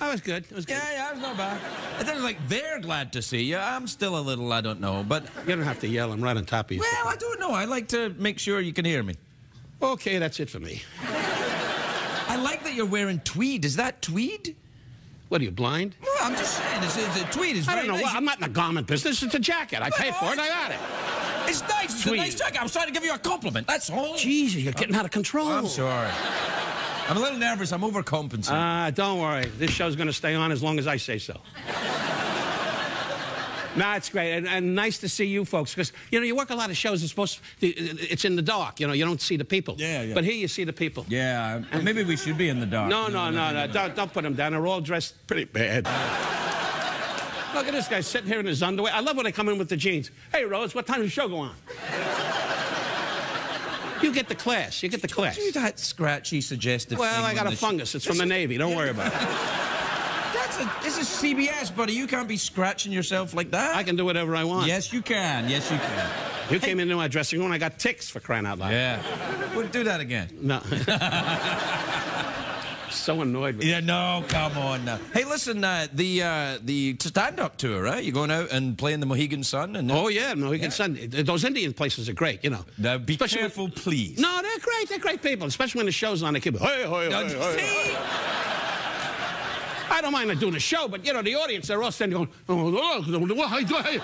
That 0.00 0.10
was 0.10 0.22
good. 0.22 0.44
It 0.44 0.52
was 0.52 0.64
good. 0.64 0.78
Yeah, 0.78 0.92
yeah, 0.92 1.12
was 1.12 1.20
not 1.20 1.36
bad. 1.36 1.60
It 2.00 2.06
sounds 2.06 2.22
like 2.22 2.38
they're 2.48 2.80
glad 2.80 3.12
to 3.12 3.20
see 3.22 3.42
you. 3.42 3.58
I'm 3.58 3.86
still 3.86 4.18
a 4.18 4.20
little, 4.20 4.50
I 4.50 4.62
don't 4.62 4.80
know, 4.80 5.04
but 5.06 5.24
You 5.46 5.54
don't 5.56 5.64
have 5.64 5.80
to 5.80 5.88
yell. 5.88 6.10
I'm 6.10 6.22
right 6.22 6.36
on 6.36 6.46
top 6.46 6.70
of 6.70 6.76
you. 6.76 6.80
well, 6.80 7.08
I 7.08 7.16
don't 7.16 7.38
know. 7.38 7.52
I 7.52 7.66
like 7.66 7.88
to 7.88 8.08
make 8.18 8.38
sure 8.38 8.60
you 8.60 8.72
can 8.72 8.86
hear 8.86 9.02
me. 9.02 9.14
Okay, 9.82 10.16
that's 10.16 10.40
it 10.40 10.48
for 10.48 10.58
me. 10.58 10.82
I 11.02 12.40
like 12.42 12.64
that 12.64 12.72
you're 12.74 12.86
wearing 12.86 13.20
tweed. 13.20 13.66
Is 13.66 13.76
that 13.76 14.00
tweed? 14.00 14.56
What 15.28 15.42
are 15.42 15.44
you 15.44 15.50
blind? 15.50 15.94
No, 16.02 16.10
I'm 16.22 16.34
just 16.34 16.56
saying. 16.56 16.82
It's, 16.82 16.96
it's, 16.96 17.22
a 17.22 17.24
tweed 17.38 17.56
is 17.56 17.68
I 17.68 17.76
don't 17.76 17.86
know. 17.86 17.96
nice. 17.96 18.14
I'm 18.14 18.24
not 18.24 18.38
in 18.38 18.42
the 18.42 18.48
garment 18.48 18.86
business. 18.86 19.22
It's 19.22 19.34
a 19.34 19.38
jacket. 19.38 19.82
I 19.82 19.90
pay 19.90 20.12
for 20.12 20.32
it. 20.32 20.38
I 20.38 20.48
got 20.48 20.70
it. 20.70 20.78
It's 21.48 21.60
nice. 21.68 21.94
It's 21.94 22.06
a 22.06 22.16
nice 22.16 22.34
jacket. 22.36 22.58
I 22.58 22.62
was 22.62 22.72
trying 22.72 22.86
to 22.86 22.92
give 22.92 23.04
you 23.04 23.12
a 23.12 23.18
compliment. 23.18 23.66
That's 23.66 23.90
all. 23.90 24.14
Jeez, 24.14 24.60
you're 24.62 24.72
getting 24.72 24.96
out 24.96 25.04
of 25.04 25.10
control. 25.10 25.48
I'm 25.48 25.66
sorry. 25.66 26.10
I'm 27.10 27.16
a 27.16 27.20
little 27.20 27.38
nervous. 27.40 27.72
I'm 27.72 27.80
overcompensating. 27.80 28.52
Ah, 28.52 28.92
don't 28.94 29.18
worry. 29.18 29.46
This 29.58 29.72
show's 29.72 29.96
going 29.96 30.06
to 30.06 30.12
stay 30.12 30.36
on 30.36 30.52
as 30.52 30.62
long 30.62 30.78
as 30.78 30.86
I 30.86 30.96
say 30.96 31.18
so. 31.18 31.40
nah, 33.76 33.96
it's 33.96 34.08
great. 34.10 34.34
And, 34.34 34.46
and 34.46 34.76
nice 34.76 34.98
to 34.98 35.08
see 35.08 35.24
you 35.24 35.44
folks. 35.44 35.74
Because, 35.74 35.92
you 36.12 36.20
know, 36.20 36.24
you 36.24 36.36
work 36.36 36.50
a 36.50 36.54
lot 36.54 36.70
of 36.70 36.76
shows. 36.76 37.02
It's 37.02 37.10
supposed 37.10 37.40
to, 37.62 37.66
it's 37.66 38.24
in 38.24 38.36
the 38.36 38.42
dark. 38.42 38.78
You 38.78 38.86
know, 38.86 38.92
you 38.92 39.04
don't 39.04 39.20
see 39.20 39.36
the 39.36 39.44
people. 39.44 39.74
Yeah, 39.76 40.02
yeah. 40.02 40.14
But 40.14 40.22
here 40.22 40.34
you 40.34 40.46
see 40.46 40.62
the 40.62 40.72
people. 40.72 41.04
yeah, 41.08 41.62
uh, 41.72 41.80
maybe 41.80 42.04
we 42.04 42.16
should 42.16 42.38
be 42.38 42.48
in 42.48 42.60
the 42.60 42.66
dark. 42.66 42.88
No, 42.88 43.08
no, 43.08 43.28
no, 43.28 43.52
no. 43.52 43.66
Don't, 43.66 43.96
don't 43.96 44.12
put 44.12 44.22
them 44.22 44.34
down. 44.34 44.52
They're 44.52 44.66
all 44.68 44.80
dressed 44.80 45.26
pretty 45.26 45.46
bad. 45.46 45.86
Look 47.56 47.66
at 47.66 47.72
this 47.72 47.88
guy 47.88 48.02
sitting 48.02 48.28
here 48.28 48.38
in 48.38 48.46
his 48.46 48.62
underwear. 48.62 48.92
I 48.94 49.00
love 49.00 49.16
when 49.16 49.24
they 49.24 49.32
come 49.32 49.48
in 49.48 49.58
with 49.58 49.68
the 49.68 49.76
jeans. 49.76 50.12
Hey, 50.30 50.44
Rose, 50.44 50.76
what 50.76 50.86
time 50.86 50.98
does 50.98 51.06
the 51.06 51.10
show 51.10 51.28
go 51.28 51.38
on? 51.38 51.56
You 54.02 54.12
get 54.12 54.28
the 54.28 54.34
class. 54.34 54.82
You 54.82 54.88
get 54.88 55.02
the 55.02 55.08
class. 55.08 55.36
Do 55.36 55.52
that 55.52 55.78
scratchy, 55.78 56.40
suggestive 56.40 56.98
Well, 56.98 57.24
I 57.24 57.34
got 57.34 57.52
a 57.52 57.56
fungus. 57.56 57.94
It's 57.94 58.04
from 58.04 58.18
the 58.18 58.26
Navy. 58.26 58.56
Don't 58.58 58.76
worry 58.76 58.90
about 58.90 59.12
it. 59.12 59.12
That's 60.32 60.60
is, 60.60 60.66
this 60.82 60.98
is 60.98 61.06
CBS, 61.06 61.74
buddy. 61.74 61.92
You 61.92 62.06
can't 62.06 62.28
be 62.28 62.36
scratching 62.36 62.92
yourself 62.92 63.34
like 63.34 63.50
that. 63.50 63.76
I 63.76 63.82
can 63.82 63.96
do 63.96 64.04
whatever 64.04 64.34
I 64.36 64.44
want. 64.44 64.66
Yes, 64.66 64.92
you 64.92 65.02
can. 65.02 65.48
Yes, 65.48 65.70
you 65.70 65.78
can. 65.78 66.10
You 66.52 66.58
came 66.58 66.80
into 66.80 66.96
my 66.96 67.08
dressing 67.08 67.38
room 67.38 67.46
and 67.46 67.54
I 67.54 67.58
got 67.58 67.78
ticks 67.78 68.08
for 68.08 68.20
crying 68.20 68.46
out 68.46 68.58
loud. 68.58 68.72
Yeah. 68.72 69.54
We'll 69.54 69.68
do 69.68 69.84
that 69.84 70.00
again. 70.00 70.28
No. 70.40 70.60
so 72.90 73.20
annoyed 73.22 73.56
with 73.56 73.66
Yeah, 73.66 73.80
no, 73.80 74.24
come 74.28 74.56
on 74.58 74.84
now. 74.84 74.98
Hey, 75.12 75.24
listen, 75.24 75.62
uh, 75.64 75.86
the 75.92 76.22
uh, 76.22 76.58
the 76.62 76.96
stand-up 77.00 77.56
tour, 77.56 77.82
right? 77.82 78.02
You're 78.04 78.12
going 78.14 78.30
out 78.30 78.50
and 78.52 78.76
playing 78.76 79.00
the 79.00 79.06
Mohegan 79.06 79.42
Sun, 79.44 79.76
and 79.76 79.90
Oh 79.90 80.08
yeah, 80.08 80.34
Mohegan 80.34 80.60
can 80.60 80.70
send 80.70 80.96
those 81.12 81.44
Indian 81.44 81.72
places 81.72 82.08
are 82.08 82.12
great, 82.14 82.42
you 82.44 82.50
know. 82.50 82.64
now 82.78 82.98
be 82.98 83.14
Especially- 83.14 83.38
careful, 83.40 83.68
please. 83.70 84.18
No, 84.18 84.40
they're 84.42 84.58
great. 84.58 84.88
They're 84.88 84.98
great 84.98 85.22
people, 85.22 85.46
especially 85.46 85.78
when 85.80 85.86
the 85.86 85.92
show's 85.92 86.22
on. 86.22 86.34
They 86.34 86.40
keep 86.40 86.58
hey, 86.58 86.86
hey, 86.88 87.08
Now, 87.08 87.22
hey, 87.26 87.34
hey, 87.38 87.58
hey. 87.60 87.96
I 89.92 90.00
don't 90.02 90.12
mind 90.12 90.38
doing 90.38 90.54
a 90.54 90.60
show, 90.60 90.88
but 90.88 91.04
you 91.04 91.12
know 91.12 91.22
the 91.22 91.34
audience 91.34 91.66
they're 91.68 91.82
all 91.82 91.90
standing 91.92 92.16
going. 92.16 92.28
Oh, 92.48 93.02
oh, 93.02 93.82
hey." 93.82 94.00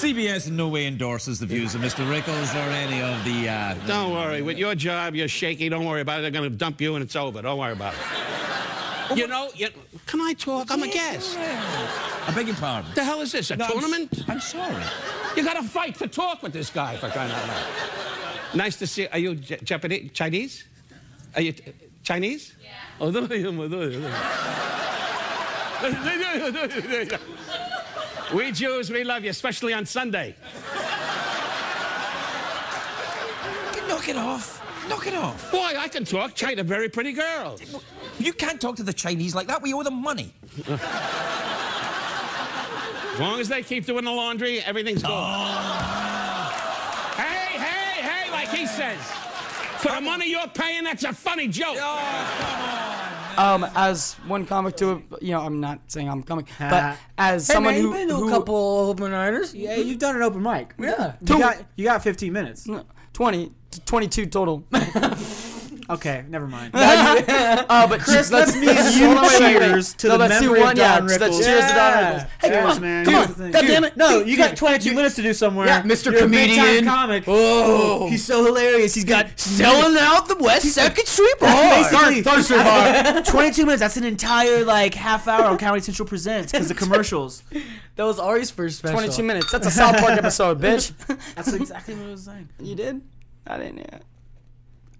CBS 0.00 0.48
in 0.48 0.56
no 0.56 0.66
way 0.68 0.86
endorses 0.86 1.38
the 1.38 1.44
views 1.44 1.74
of 1.74 1.82
Mr. 1.82 2.08
Rickles 2.10 2.54
or 2.54 2.70
any 2.70 3.02
of 3.02 3.22
the. 3.22 3.50
Uh, 3.50 3.74
Don't 3.86 4.12
worry. 4.12 4.40
With 4.40 4.56
your 4.56 4.74
job, 4.74 5.14
you're 5.14 5.28
shaky. 5.28 5.68
Don't 5.68 5.84
worry 5.84 6.00
about 6.00 6.20
it. 6.20 6.22
They're 6.22 6.30
going 6.30 6.50
to 6.50 6.56
dump 6.56 6.80
you 6.80 6.94
and 6.94 7.04
it's 7.04 7.16
over. 7.16 7.42
Don't 7.42 7.58
worry 7.58 7.74
about 7.74 7.92
it. 7.92 9.18
You 9.18 9.26
know, 9.26 9.50
you, 9.54 9.68
can 10.06 10.22
I 10.22 10.32
talk? 10.32 10.70
I'm 10.70 10.82
a 10.82 10.88
guest. 10.88 11.36
I 11.38 12.32
beg 12.34 12.46
your 12.46 12.56
pardon. 12.56 12.90
The 12.94 13.04
hell 13.04 13.20
is 13.20 13.32
this? 13.32 13.50
A 13.50 13.56
No, 13.56 13.66
I'm 13.66 13.72
tournament? 13.72 14.24
I'm 14.26 14.40
sorry. 14.40 14.82
You 15.36 15.44
got 15.44 15.60
to 15.60 15.68
fight 15.68 15.98
for 15.98 16.06
talk 16.06 16.42
with 16.42 16.54
this 16.54 16.70
guy 16.70 16.96
for 16.96 17.10
crying 17.10 17.30
out 17.30 17.46
loud. 17.48 17.66
Nice 18.54 18.76
to 18.78 18.86
see. 18.86 19.06
Are 19.08 19.18
you 19.18 19.34
J- 19.34 19.58
Japanese? 19.62 20.12
Chinese? 20.12 20.64
Are 21.34 21.42
you 21.42 21.52
Chinese? 22.04 22.54
Yeah. 22.62 22.70
we 28.34 28.52
Jews, 28.52 28.90
we 28.90 29.04
love 29.04 29.24
you, 29.24 29.30
especially 29.30 29.72
on 29.72 29.86
Sunday. 29.86 30.34
Knock 33.88 34.08
it 34.08 34.16
off. 34.16 34.60
Knock 34.88 35.06
it 35.06 35.14
off. 35.14 35.52
Why? 35.52 35.74
I 35.76 35.88
can 35.88 36.04
talk. 36.04 36.34
China, 36.34 36.62
very 36.62 36.88
pretty 36.88 37.12
girls. 37.12 37.60
You 38.18 38.32
can't 38.32 38.60
talk 38.60 38.76
to 38.76 38.82
the 38.82 38.92
Chinese 38.92 39.34
like 39.34 39.46
that. 39.46 39.62
We 39.62 39.72
owe 39.74 39.82
them 39.82 40.02
money. 40.02 40.32
As 40.68 40.80
long 43.20 43.40
as 43.40 43.48
they 43.48 43.62
keep 43.62 43.86
doing 43.86 44.04
the 44.04 44.12
laundry, 44.12 44.60
everything's 44.60 45.02
good. 45.02 45.10
Oh. 45.12 46.52
Hey, 47.16 47.58
hey, 47.58 48.02
hey, 48.02 48.30
like 48.30 48.48
he 48.48 48.66
says. 48.66 48.98
For 49.80 49.92
the 49.92 50.00
money 50.00 50.30
you're 50.30 50.46
paying, 50.48 50.84
that's 50.84 51.04
a 51.04 51.12
funny 51.12 51.48
joke. 51.48 51.78
Um, 53.38 53.64
as 53.74 54.14
one 54.26 54.44
comic 54.44 54.76
to, 54.76 55.02
you 55.22 55.30
know, 55.30 55.40
I'm 55.40 55.60
not 55.60 55.80
saying 55.86 56.08
I'm 56.08 56.22
comic, 56.22 56.46
but 56.58 56.98
as 57.16 57.46
Hey 57.46 57.54
someone 57.54 57.74
man, 57.74 57.82
who, 57.82 57.88
you 57.88 57.94
been 57.94 58.08
to 58.08 58.16
who 58.16 58.28
a 58.28 58.30
couple 58.30 58.54
open 58.54 59.10
nighters. 59.10 59.54
Yeah, 59.54 59.76
you've 59.76 59.98
done 59.98 60.16
an 60.16 60.22
open 60.22 60.42
mic. 60.42 60.74
Yeah. 60.78 61.14
You 61.20 61.38
got 61.38 61.64
you 61.76 61.84
got 61.84 62.02
15 62.02 62.32
minutes. 62.32 62.68
20, 63.14 63.52
22 63.86 64.26
total. 64.26 64.64
Okay, 65.90 66.24
never 66.28 66.46
mind. 66.46 66.70
uh, 66.74 67.86
but 67.88 68.00
Chris, 68.00 68.30
let's 68.30 68.54
me 68.56 68.68
and 68.68 68.94
you 68.94 69.38
cheers 69.38 69.94
to 69.94 70.08
no, 70.08 70.12
the 70.18 70.28
let's 70.28 70.40
do 70.40 70.46
memory 70.46 70.60
of 70.60 70.66
one. 70.66 70.76
Yeah, 70.76 70.98
Don 70.98 71.06
let's 71.08 71.22
Rickles. 71.22 71.44
cheers 71.44 71.66
to 71.66 71.74
Don 71.74 71.92
Yeah. 71.92 72.12
Rickles. 72.12 72.28
Hey, 72.40 72.48
Cheers, 72.48 72.60
come 72.62 72.70
on, 72.70 72.80
man. 72.80 73.04
come 73.04 73.14
Do 73.14 73.20
on. 73.20 73.26
the. 73.38 73.50
God 73.50 73.60
damn 73.66 73.84
it. 73.84 73.96
No, 73.96 74.18
Dude, 74.20 74.28
you 74.28 74.36
got 74.36 74.48
dude, 74.50 74.58
22 74.58 74.94
minutes 74.94 75.14
to 75.16 75.22
do 75.22 75.34
somewhere. 75.34 75.66
Yeah, 75.66 75.82
Mr. 75.82 76.06
You're 76.06 76.16
a 76.16 76.18
Comedian. 76.22 76.84
comic. 76.84 77.24
Oh, 77.26 78.08
He's 78.08 78.24
so 78.24 78.44
hilarious. 78.44 78.94
He's 78.94 79.04
got 79.04 79.38
selling 79.38 79.96
out 79.98 80.28
the 80.28 80.36
West 80.36 80.66
Second 80.66 81.06
Street 81.06 81.34
Bar. 81.40 81.82
basically 81.82 82.22
Third 82.22 82.44
Street 82.44 82.58
Bar. 82.62 83.22
22 83.24 83.64
minutes. 83.64 83.80
That's 83.80 83.96
an 83.96 84.04
entire 84.04 84.64
like 84.64 84.94
half 84.94 85.26
hour 85.26 85.44
on 85.44 85.58
Comedy 85.58 85.82
Central 85.82 86.06
Presents 86.08 86.52
because 86.52 86.68
the 86.68 86.74
commercials. 86.74 87.42
That 87.96 88.04
was 88.04 88.18
Ari's 88.20 88.50
first 88.50 88.78
special. 88.78 88.98
22 89.00 89.22
minutes. 89.22 89.50
That's 89.52 89.66
a 89.66 89.70
South 89.70 89.96
Park 89.98 90.12
episode, 90.12 90.60
bitch. 90.60 90.92
That's 91.34 91.52
exactly 91.52 91.94
what 91.94 92.06
I 92.06 92.10
was 92.12 92.22
saying. 92.22 92.48
you 92.60 92.74
did? 92.76 93.00
I 93.46 93.58
didn't. 93.58 93.78
Yeah. 93.78 93.98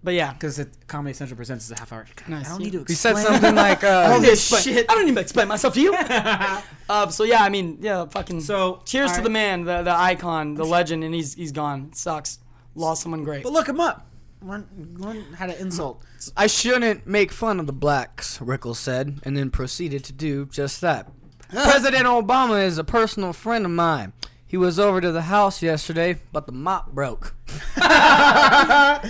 But 0.03 0.15
yeah. 0.15 0.33
Because 0.33 0.65
Comedy 0.87 1.13
Central 1.13 1.37
Presents 1.37 1.67
is 1.67 1.73
a 1.73 1.79
half 1.79 1.93
hour. 1.93 2.07
Nice. 2.27 2.47
I 2.47 2.51
don't 2.51 2.63
need 2.63 2.73
to 2.73 2.85
He 2.87 2.95
said 2.95 3.17
something 3.17 3.55
like, 3.55 3.85
All 3.85 4.15
uh, 4.15 4.19
this 4.19 4.63
shit. 4.63 4.91
I 4.91 4.95
don't 4.95 5.05
need 5.05 5.15
to 5.15 5.21
explain 5.21 5.49
myself 5.49 5.75
to 5.75 5.81
you. 5.81 5.95
uh, 6.89 7.09
so 7.09 7.25
yeah, 7.25 7.43
I 7.43 7.49
mean, 7.49 7.79
yeah, 7.81 8.07
fucking. 8.07 8.41
So, 8.41 8.81
cheers 8.85 9.13
to 9.13 9.21
the 9.21 9.31
man, 9.31 9.65
the 9.65 9.83
the 9.83 9.95
icon, 9.95 10.55
the 10.55 10.65
legend, 10.65 11.05
and 11.05 11.15
he's 11.15 11.35
he's 11.35 11.53
gone. 11.53 11.89
It 11.91 11.97
sucks. 11.97 12.39
Lost 12.75 13.03
someone 13.03 13.25
great. 13.25 13.43
But 13.43 13.53
look 13.53 13.69
him 13.69 13.81
up. 13.81 14.07
Learn, 14.43 14.67
learn 14.99 15.35
how 15.35 15.47
to 15.47 15.61
insult. 15.61 16.03
I 16.35 16.47
shouldn't 16.47 17.07
make 17.07 17.31
fun 17.31 17.61
of 17.61 17.67
the 17.67 17.75
blacks, 17.75 18.39
Rickles 18.39 18.77
said, 18.77 19.21
and 19.23 19.37
then 19.37 19.51
proceeded 19.51 20.03
to 20.05 20.13
do 20.13 20.47
just 20.47 20.81
that. 20.81 21.11
President 21.51 22.05
Obama 22.05 22.65
is 22.65 22.79
a 22.79 22.85
personal 22.85 23.33
friend 23.33 23.65
of 23.67 23.71
mine. 23.73 24.13
He 24.51 24.57
was 24.57 24.81
over 24.81 25.01
to 25.01 25.13
the 25.13 25.23
house 25.23 25.63
yesterday, 25.63 26.19
but 26.33 26.47
the 26.47 26.53
mop 26.53 26.91
broke. 26.93 27.37
That's 27.77 29.07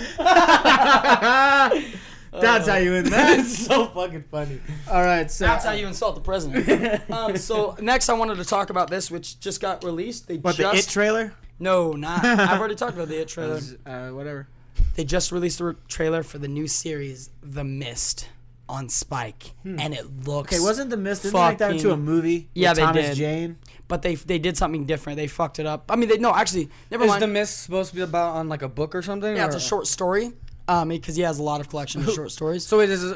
how 2.67 2.75
you 2.77 2.91
win 2.91 3.05
that. 3.05 3.37
That's 3.37 3.65
so 3.65 3.87
fucking 3.87 4.25
funny. 4.29 4.61
All 4.87 5.01
right, 5.03 5.31
so 5.31 5.45
That's 5.45 5.65
how 5.65 5.71
you 5.71 5.87
insult 5.87 6.13
the 6.13 6.21
president. 6.21 7.09
um, 7.11 7.35
so 7.37 7.75
next, 7.81 8.09
I 8.09 8.13
wanted 8.13 8.35
to 8.37 8.45
talk 8.45 8.69
about 8.69 8.91
this, 8.91 9.09
which 9.09 9.39
just 9.39 9.61
got 9.61 9.83
released. 9.83 10.27
They 10.27 10.37
what 10.37 10.57
the 10.57 10.69
It 10.73 10.87
trailer? 10.87 11.33
no, 11.59 11.93
not. 11.93 12.23
I've 12.23 12.59
already 12.59 12.75
talked 12.75 12.93
about 12.93 13.07
the 13.07 13.19
It 13.21 13.27
trailer. 13.27 13.59
Uh, 13.85 14.09
whatever. 14.09 14.47
They 14.95 15.03
just 15.03 15.31
released 15.31 15.57
the 15.57 15.75
trailer 15.87 16.21
for 16.23 16.37
the 16.37 16.47
new 16.47 16.67
series, 16.67 17.31
The 17.41 17.63
Mist, 17.63 18.29
on 18.69 18.89
Spike, 18.89 19.51
and 19.65 19.93
it 19.93 20.25
looks. 20.27 20.53
Okay, 20.53 20.61
wasn't 20.63 20.91
the 20.91 20.97
mist 20.97 21.23
didn't 21.23 21.33
they 21.33 21.47
make 21.49 21.57
that 21.57 21.71
into 21.71 21.87
a 21.87 21.91
fucking- 21.91 22.05
movie? 22.05 22.49
Yeah, 22.53 22.69
with 22.69 22.77
they 22.77 22.83
Thomas 22.83 23.05
did. 23.07 23.15
Jane. 23.15 23.57
But 23.91 24.01
they 24.03 24.15
they 24.15 24.39
did 24.39 24.55
something 24.57 24.85
different. 24.85 25.17
They 25.17 25.27
fucked 25.27 25.59
it 25.59 25.65
up. 25.65 25.91
I 25.91 25.97
mean, 25.97 26.07
they 26.07 26.17
no, 26.17 26.33
actually, 26.33 26.69
never 26.89 27.03
Is 27.03 27.09
mind. 27.09 27.21
the 27.21 27.27
mist 27.27 27.63
supposed 27.63 27.89
to 27.89 27.95
be 27.97 28.01
about 28.01 28.35
on 28.37 28.47
like 28.47 28.61
a 28.61 28.69
book 28.69 28.95
or 28.95 29.01
something? 29.01 29.35
yeah, 29.35 29.45
it's 29.47 29.55
or- 29.55 29.57
a 29.57 29.61
short 29.61 29.85
story. 29.85 30.31
Um, 30.69 30.87
because 30.87 31.17
he 31.17 31.23
has 31.23 31.39
a 31.39 31.43
lot 31.43 31.59
of 31.59 31.67
collection 31.67 32.01
of 32.01 32.09
short 32.15 32.31
stories. 32.31 32.65
So 32.65 32.79
it 32.79 32.89
is. 32.89 33.13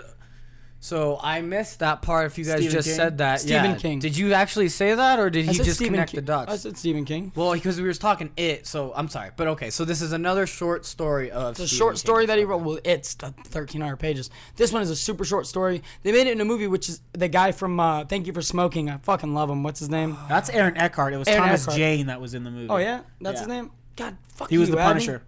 So 0.86 1.20
I 1.20 1.42
missed 1.42 1.80
that 1.80 2.04
part. 2.04 2.28
If 2.28 2.38
you 2.38 2.46
guys 2.46 2.58
Stephen 2.58 2.72
just 2.72 2.88
King? 2.88 2.96
said 2.96 3.18
that, 3.18 3.42
Stephen 3.42 3.72
yeah. 3.72 3.76
King. 3.76 3.98
Did 3.98 4.16
you 4.16 4.34
actually 4.34 4.70
say 4.70 4.94
that, 4.94 5.18
or 5.18 5.32
did 5.32 5.50
I 5.50 5.54
he 5.54 5.58
just 5.58 5.78
Stephen 5.78 5.94
connect 5.94 6.12
King. 6.12 6.20
the 6.20 6.26
dots? 6.28 6.52
I 6.54 6.58
said 6.58 6.78
Stephen 6.78 7.06
King. 7.06 7.32
Well, 7.36 7.54
because 7.54 7.82
we 7.82 7.88
were 7.88 7.94
talking 7.96 8.30
it, 8.38 8.68
so 8.68 8.94
I'm 8.96 9.10
sorry, 9.10 9.32
but 9.36 9.48
okay. 9.48 9.72
So 9.72 9.84
this 9.84 10.04
is 10.04 10.12
another 10.12 10.46
short 10.46 10.86
story 10.86 11.32
of 11.32 11.56
The 11.56 11.66
Stephen 11.66 11.78
short 11.80 11.94
King. 11.94 11.98
story 11.98 12.26
that 12.28 12.38
he 12.38 12.44
wrote. 12.44 12.62
Well, 12.62 12.78
it's 12.84 13.16
the 13.16 13.32
1,300 13.32 13.98
pages. 13.98 14.30
This 14.58 14.72
one 14.72 14.84
is 14.84 14.92
a 14.92 14.96
super 14.96 15.26
short 15.26 15.48
story. 15.48 15.82
They 16.04 16.12
made 16.12 16.28
it 16.28 16.34
in 16.34 16.42
a 16.42 16.46
movie, 16.46 16.68
which 16.68 16.88
is 16.88 17.02
the 17.14 17.30
guy 17.30 17.52
from 17.52 17.80
uh, 17.80 18.06
Thank 18.06 18.28
You 18.28 18.34
for 18.34 18.44
Smoking. 18.44 18.88
I 18.92 18.98
fucking 18.98 19.34
love 19.34 19.50
him. 19.50 19.64
What's 19.64 19.80
his 19.80 19.90
name? 19.90 20.16
That's 20.30 20.52
Aaron 20.52 20.78
Eckhart. 20.78 21.16
It 21.16 21.18
was 21.18 21.28
Aaron 21.28 21.46
Thomas 21.46 21.64
Eckhart. 21.64 21.78
Jane 21.78 22.06
that 22.06 22.22
was 22.22 22.36
in 22.36 22.44
the 22.44 22.52
movie. 22.52 22.70
Oh 22.70 22.78
yeah, 22.78 23.02
that's 23.20 23.40
his 23.40 23.48
name. 23.48 23.72
God, 23.96 24.18
fuck 24.28 24.52
you. 24.52 24.60
He 24.60 24.60
was 24.60 24.70
the 24.70 24.78
Adney. 24.78 24.84
Punisher. 24.84 25.24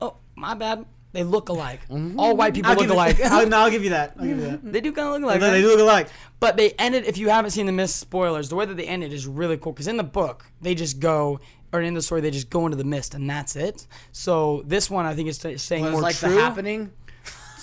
Oh, 0.00 0.18
my 0.36 0.54
bad. 0.54 0.84
They 1.14 1.22
look 1.22 1.48
alike. 1.48 1.80
Mm-hmm. 1.88 2.18
All 2.18 2.36
white 2.36 2.52
people 2.54 2.72
I'll 2.72 2.76
look 2.76 2.90
alike. 2.90 3.20
it, 3.20 3.26
I'll, 3.26 3.46
no, 3.48 3.58
I'll 3.60 3.70
give 3.70 3.84
you 3.84 3.90
that. 3.90 4.14
I'll 4.18 4.26
give 4.26 4.36
you 4.36 4.44
that. 4.50 4.72
they 4.72 4.80
do 4.80 4.90
kind 4.92 5.06
of 5.06 5.14
look 5.14 5.22
alike. 5.22 5.38
they, 5.40 5.46
right? 5.46 5.52
they 5.52 5.60
do 5.62 5.68
look 5.68 5.78
alike. 5.80 6.08
But 6.40 6.56
they 6.56 6.72
ended. 6.72 7.04
If 7.06 7.18
you 7.18 7.28
haven't 7.30 7.52
seen 7.52 7.66
the 7.66 7.72
mist 7.72 7.96
spoilers, 8.00 8.48
the 8.48 8.56
way 8.56 8.66
that 8.66 8.76
they 8.76 8.84
ended 8.86 9.12
is 9.12 9.24
really 9.26 9.56
cool. 9.56 9.72
Because 9.72 9.86
in 9.86 9.96
the 9.96 10.02
book, 10.04 10.44
they 10.60 10.74
just 10.74 10.98
go, 10.98 11.38
or 11.72 11.80
in 11.82 11.94
the 11.94 12.02
story, 12.02 12.20
they 12.20 12.32
just 12.32 12.50
go 12.50 12.64
into 12.66 12.76
the 12.76 12.82
mist, 12.84 13.14
and 13.14 13.30
that's 13.30 13.54
it. 13.54 13.86
So 14.10 14.64
this 14.66 14.90
one, 14.90 15.06
I 15.06 15.14
think, 15.14 15.28
is 15.28 15.38
t- 15.38 15.56
saying 15.56 15.84
Was 15.84 15.92
more 15.92 16.02
like 16.02 16.16
true. 16.16 16.34
the 16.34 16.40
happening. 16.40 16.90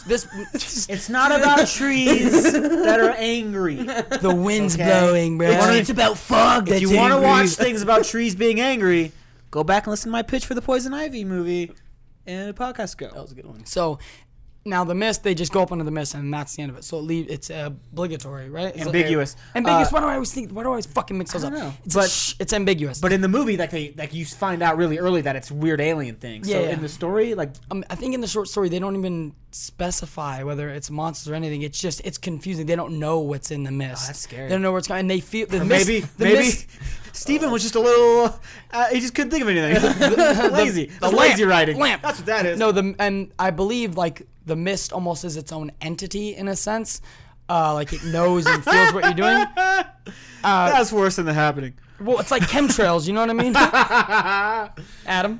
This, 0.07 0.25
It's 0.89 1.09
not 1.09 1.31
about 1.31 1.67
trees 1.67 2.53
that 2.53 2.99
are 2.99 3.11
angry. 3.19 3.75
the 3.75 4.33
wind's 4.35 4.73
Okay. 4.73 4.85
blowing, 4.85 5.37
bro. 5.37 5.49
It's 5.51 5.91
about 5.91 6.17
fog. 6.17 6.69
If 6.69 6.81
you 6.81 6.95
want 6.95 7.13
to 7.13 7.19
watch 7.21 7.49
things 7.49 7.83
about 7.83 8.05
trees 8.05 8.33
being 8.33 8.59
angry, 8.59 9.11
go 9.51 9.63
back 9.63 9.85
and 9.85 9.91
listen 9.91 10.09
to 10.09 10.11
my 10.11 10.23
pitch 10.23 10.47
for 10.47 10.55
the 10.55 10.61
Poison 10.63 10.91
Ivy 10.95 11.23
movie 11.23 11.73
in 12.25 12.49
a 12.49 12.53
podcast 12.53 12.97
go. 12.97 13.07
That 13.07 13.21
was 13.21 13.31
a 13.31 13.35
good 13.35 13.45
one. 13.45 13.65
So 13.65 13.99
now 14.63 14.83
the 14.83 14.93
mist, 14.93 15.23
they 15.23 15.33
just 15.33 15.51
go 15.51 15.63
up 15.63 15.71
into 15.71 15.83
the 15.83 15.89
mist, 15.91 16.13
and 16.13 16.31
that's 16.31 16.55
the 16.55 16.61
end 16.61 16.71
of 16.71 16.77
it. 16.77 16.83
So 16.83 16.99
it 16.99 17.01
leave, 17.01 17.27
it's 17.31 17.49
uh, 17.49 17.71
obligatory, 17.91 18.47
right? 18.51 18.75
It's 18.75 18.85
Ambiguous. 18.85 19.35
ambiguous. 19.55 19.87
Uh, 19.87 19.91
why 19.91 19.99
do 20.01 20.05
I 20.05 20.13
always 20.13 20.31
think? 20.31 20.51
Why 20.51 20.61
do 20.61 20.67
I 20.67 20.71
always 20.73 20.85
fucking 20.85 21.17
mix 21.17 21.33
those 21.33 21.43
I 21.43 21.47
up? 21.47 21.53
don't 21.53 21.61
know. 21.63 21.73
It's, 21.83 21.95
But- 21.95 22.05
a 22.05 22.09
sh- 22.09 22.35
it's 22.39 22.53
ambiguous. 22.53 22.99
But 23.01 23.11
in 23.11 23.21
the 23.21 23.27
movie, 23.27 23.57
like 23.57 23.71
they 23.71 23.93
like 23.97 24.13
you 24.13 24.23
find 24.23 24.61
out 24.61 24.77
really 24.77 24.99
early 24.99 25.21
that 25.21 25.35
it's 25.35 25.49
weird 25.51 25.81
alien 25.81 26.15
things. 26.17 26.47
so 26.47 26.53
Yeah, 26.53 26.65
yeah. 26.67 26.73
in 26.73 26.81
the 26.81 26.89
story, 26.89 27.33
like 27.33 27.53
um, 27.71 27.83
I 27.89 27.95
think 27.95 28.13
in 28.13 28.21
the 28.21 28.27
short 28.27 28.47
story 28.49 28.69
they 28.69 28.77
don't 28.77 28.95
even 28.95 29.33
specify 29.55 30.43
whether 30.43 30.69
it's 30.69 30.89
monsters 30.89 31.29
or 31.31 31.35
anything. 31.35 31.61
It's 31.61 31.79
just 31.79 32.01
it's 32.05 32.17
confusing. 32.17 32.65
They 32.65 32.75
don't 32.75 32.99
know 32.99 33.19
what's 33.19 33.51
in 33.51 33.63
the 33.63 33.71
mist. 33.71 34.03
Oh, 34.03 34.07
that's 34.07 34.19
scary. 34.19 34.47
They 34.47 34.55
don't 34.55 34.61
know 34.61 34.71
where 34.71 34.79
it's 34.79 34.87
going, 34.87 35.01
and 35.01 35.09
they 35.11 35.19
feel 35.19 35.47
the 35.47 35.61
or 35.61 35.65
mist. 35.65 35.87
maybe 35.87 35.99
the 36.01 36.23
maybe 36.23 36.37
mist- 36.37 36.67
Stephen 37.13 37.51
was 37.51 37.61
just 37.61 37.75
a 37.75 37.79
little. 37.79 38.39
Uh, 38.71 38.87
he 38.87 38.99
just 38.99 39.13
couldn't 39.13 39.31
think 39.31 39.43
of 39.43 39.49
anything. 39.49 39.73
lazy. 40.53 40.85
the 40.85 40.99
That's 41.01 41.13
lazy 41.13 41.45
lamp, 41.45 41.51
writing. 41.51 41.77
lamp. 41.79 42.01
That's 42.01 42.19
what 42.19 42.25
that 42.27 42.45
is. 42.45 42.59
No, 42.59 42.71
the 42.71 42.95
and 42.99 43.31
I 43.37 43.51
believe 43.51 43.97
like 43.97 44.25
the 44.45 44.55
mist 44.55 44.93
almost 44.93 45.25
is 45.25 45.37
its 45.37 45.51
own 45.51 45.71
entity 45.81 46.35
in 46.35 46.47
a 46.47 46.55
sense. 46.55 47.01
Uh, 47.49 47.73
like 47.73 47.91
it 47.91 48.03
knows 48.05 48.45
and 48.45 48.63
feels 48.63 48.93
what 48.93 49.03
you're 49.03 49.13
doing. 49.13 49.45
that's 50.41 50.91
worse 50.93 51.17
than 51.17 51.25
the 51.25 51.33
happening. 51.33 51.73
Well, 51.99 52.19
it's 52.19 52.31
like 52.31 52.43
chemtrails. 52.43 53.05
You 53.07 53.13
know 53.13 53.19
what 53.21 53.29
I 53.29 53.33
mean? 53.33 53.53
Adam. 55.05 55.39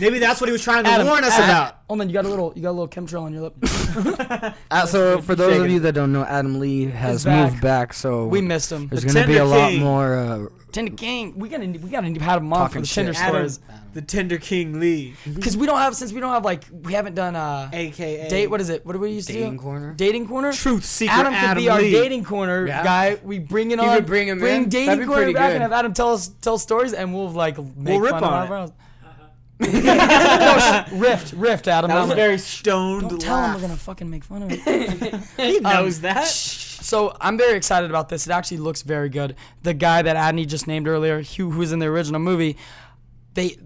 Maybe 0.00 0.18
that's 0.18 0.40
what 0.40 0.48
he 0.48 0.52
was 0.52 0.62
trying 0.62 0.84
to 0.84 0.90
Adam, 0.90 1.06
warn 1.06 1.24
us 1.24 1.32
Adam, 1.32 1.44
about. 1.44 1.77
Hold 1.88 2.02
on, 2.02 2.08
you 2.08 2.12
got 2.12 2.26
a 2.26 2.28
little, 2.28 2.52
you 2.54 2.60
got 2.62 2.70
a 2.70 2.78
little 2.78 2.88
chemtrail 2.88 3.22
on 3.22 3.32
your 3.32 3.42
lip. 3.42 3.54
Uh, 4.70 4.84
so 4.86 5.20
for 5.22 5.34
those 5.34 5.58
of 5.58 5.70
you 5.70 5.80
that 5.80 5.92
don't 5.94 6.12
know, 6.12 6.22
Adam 6.22 6.60
Lee 6.60 6.84
has 6.84 7.24
back. 7.24 7.50
moved 7.50 7.62
back. 7.62 7.94
So 7.94 8.26
we 8.26 8.40
missed 8.42 8.70
him. 8.70 8.86
there's 8.88 9.02
The 9.02 9.12
gonna 9.14 9.26
be 9.26 9.36
a 9.36 9.38
Tinder 9.38 9.56
lot 9.56 9.70
King. 9.70 9.80
more. 9.82 10.16
Uh, 10.18 10.46
Tinder 10.70 10.92
King. 10.94 11.38
We 11.38 11.48
gotta, 11.48 11.66
we 11.66 11.78
gotta 11.90 12.08
have 12.20 12.42
him 12.42 12.52
on 12.52 12.68
for 12.68 12.80
the 12.82 12.86
Tinder 12.86 13.14
shit. 13.14 13.22
Adam, 13.22 13.48
stories. 13.48 13.60
the 13.94 14.02
Tinder 14.02 14.36
King 14.38 14.78
Lee, 14.78 15.14
Because 15.34 15.56
we 15.56 15.64
don't 15.66 15.78
have, 15.78 15.96
since 15.96 16.12
we 16.12 16.20
don't 16.20 16.30
have 16.32 16.44
like, 16.44 16.64
we 16.82 16.92
haven't 16.92 17.14
done 17.14 17.34
uh 17.34 17.70
aka 17.72 18.28
date. 18.28 18.48
What 18.48 18.60
is 18.60 18.68
it? 18.68 18.84
What 18.84 18.92
do 18.92 18.98
we 18.98 19.10
used 19.10 19.28
to 19.28 19.32
Dating 19.32 19.56
corner? 19.58 19.94
Dating 19.94 20.28
corner. 20.28 20.52
Truth 20.52 20.84
seeker. 20.84 21.10
Adam 21.12 21.32
Adam, 21.32 21.54
could 21.56 21.60
be 21.62 21.68
our 21.70 21.80
dating 21.80 22.24
corner 22.24 22.66
Yeah. 22.66 22.84
guy. 22.84 23.18
We 23.24 23.38
bring 23.38 23.70
it 23.70 23.78
You 23.80 23.86
on. 23.86 23.96
could 23.96 24.06
bring 24.06 24.28
him 24.28 24.38
bring 24.38 24.64
in. 24.64 24.68
dating 24.68 25.06
corner 25.06 25.32
back 25.32 25.48
good. 25.48 25.54
and 25.54 25.62
have 25.62 25.72
Adam 25.72 25.94
tell 25.94 26.12
us 26.12 26.28
tell 26.42 26.58
stories, 26.58 26.92
and 26.92 27.14
we'll 27.14 27.30
like 27.30 27.56
make 27.76 28.00
rip 28.00 28.10
fun 28.10 28.24
on 28.24 28.42
of 28.42 28.50
it. 28.50 28.52
ourselves. 28.52 28.72
No, 29.60 30.84
rift, 30.92 31.32
rift, 31.32 31.68
Adam. 31.68 31.90
That 31.90 32.06
was 32.06 32.12
very 32.12 32.38
stoned. 32.38 33.10
Don't 33.10 33.20
tell 33.20 33.44
him 33.44 33.54
we're 33.54 33.60
gonna 33.60 33.76
fucking 33.76 34.08
make 34.08 34.24
fun 34.24 34.44
of 34.44 34.50
him. 34.50 35.22
He 35.36 35.58
um, 35.58 35.62
knows 35.62 36.00
that. 36.02 36.26
So 36.26 37.16
I'm 37.20 37.36
very 37.36 37.56
excited 37.56 37.90
about 37.90 38.08
this. 38.08 38.26
It 38.26 38.30
actually 38.30 38.58
looks 38.58 38.82
very 38.82 39.08
good. 39.08 39.36
The 39.62 39.74
guy 39.74 40.02
that 40.02 40.16
Adney 40.16 40.46
just 40.46 40.66
named 40.66 40.86
earlier, 40.86 41.22
who 41.22 41.50
who 41.50 41.58
was 41.58 41.72
in 41.72 41.80
the 41.80 41.86
original 41.86 42.20
movie, 42.20 42.56
they 43.34 43.56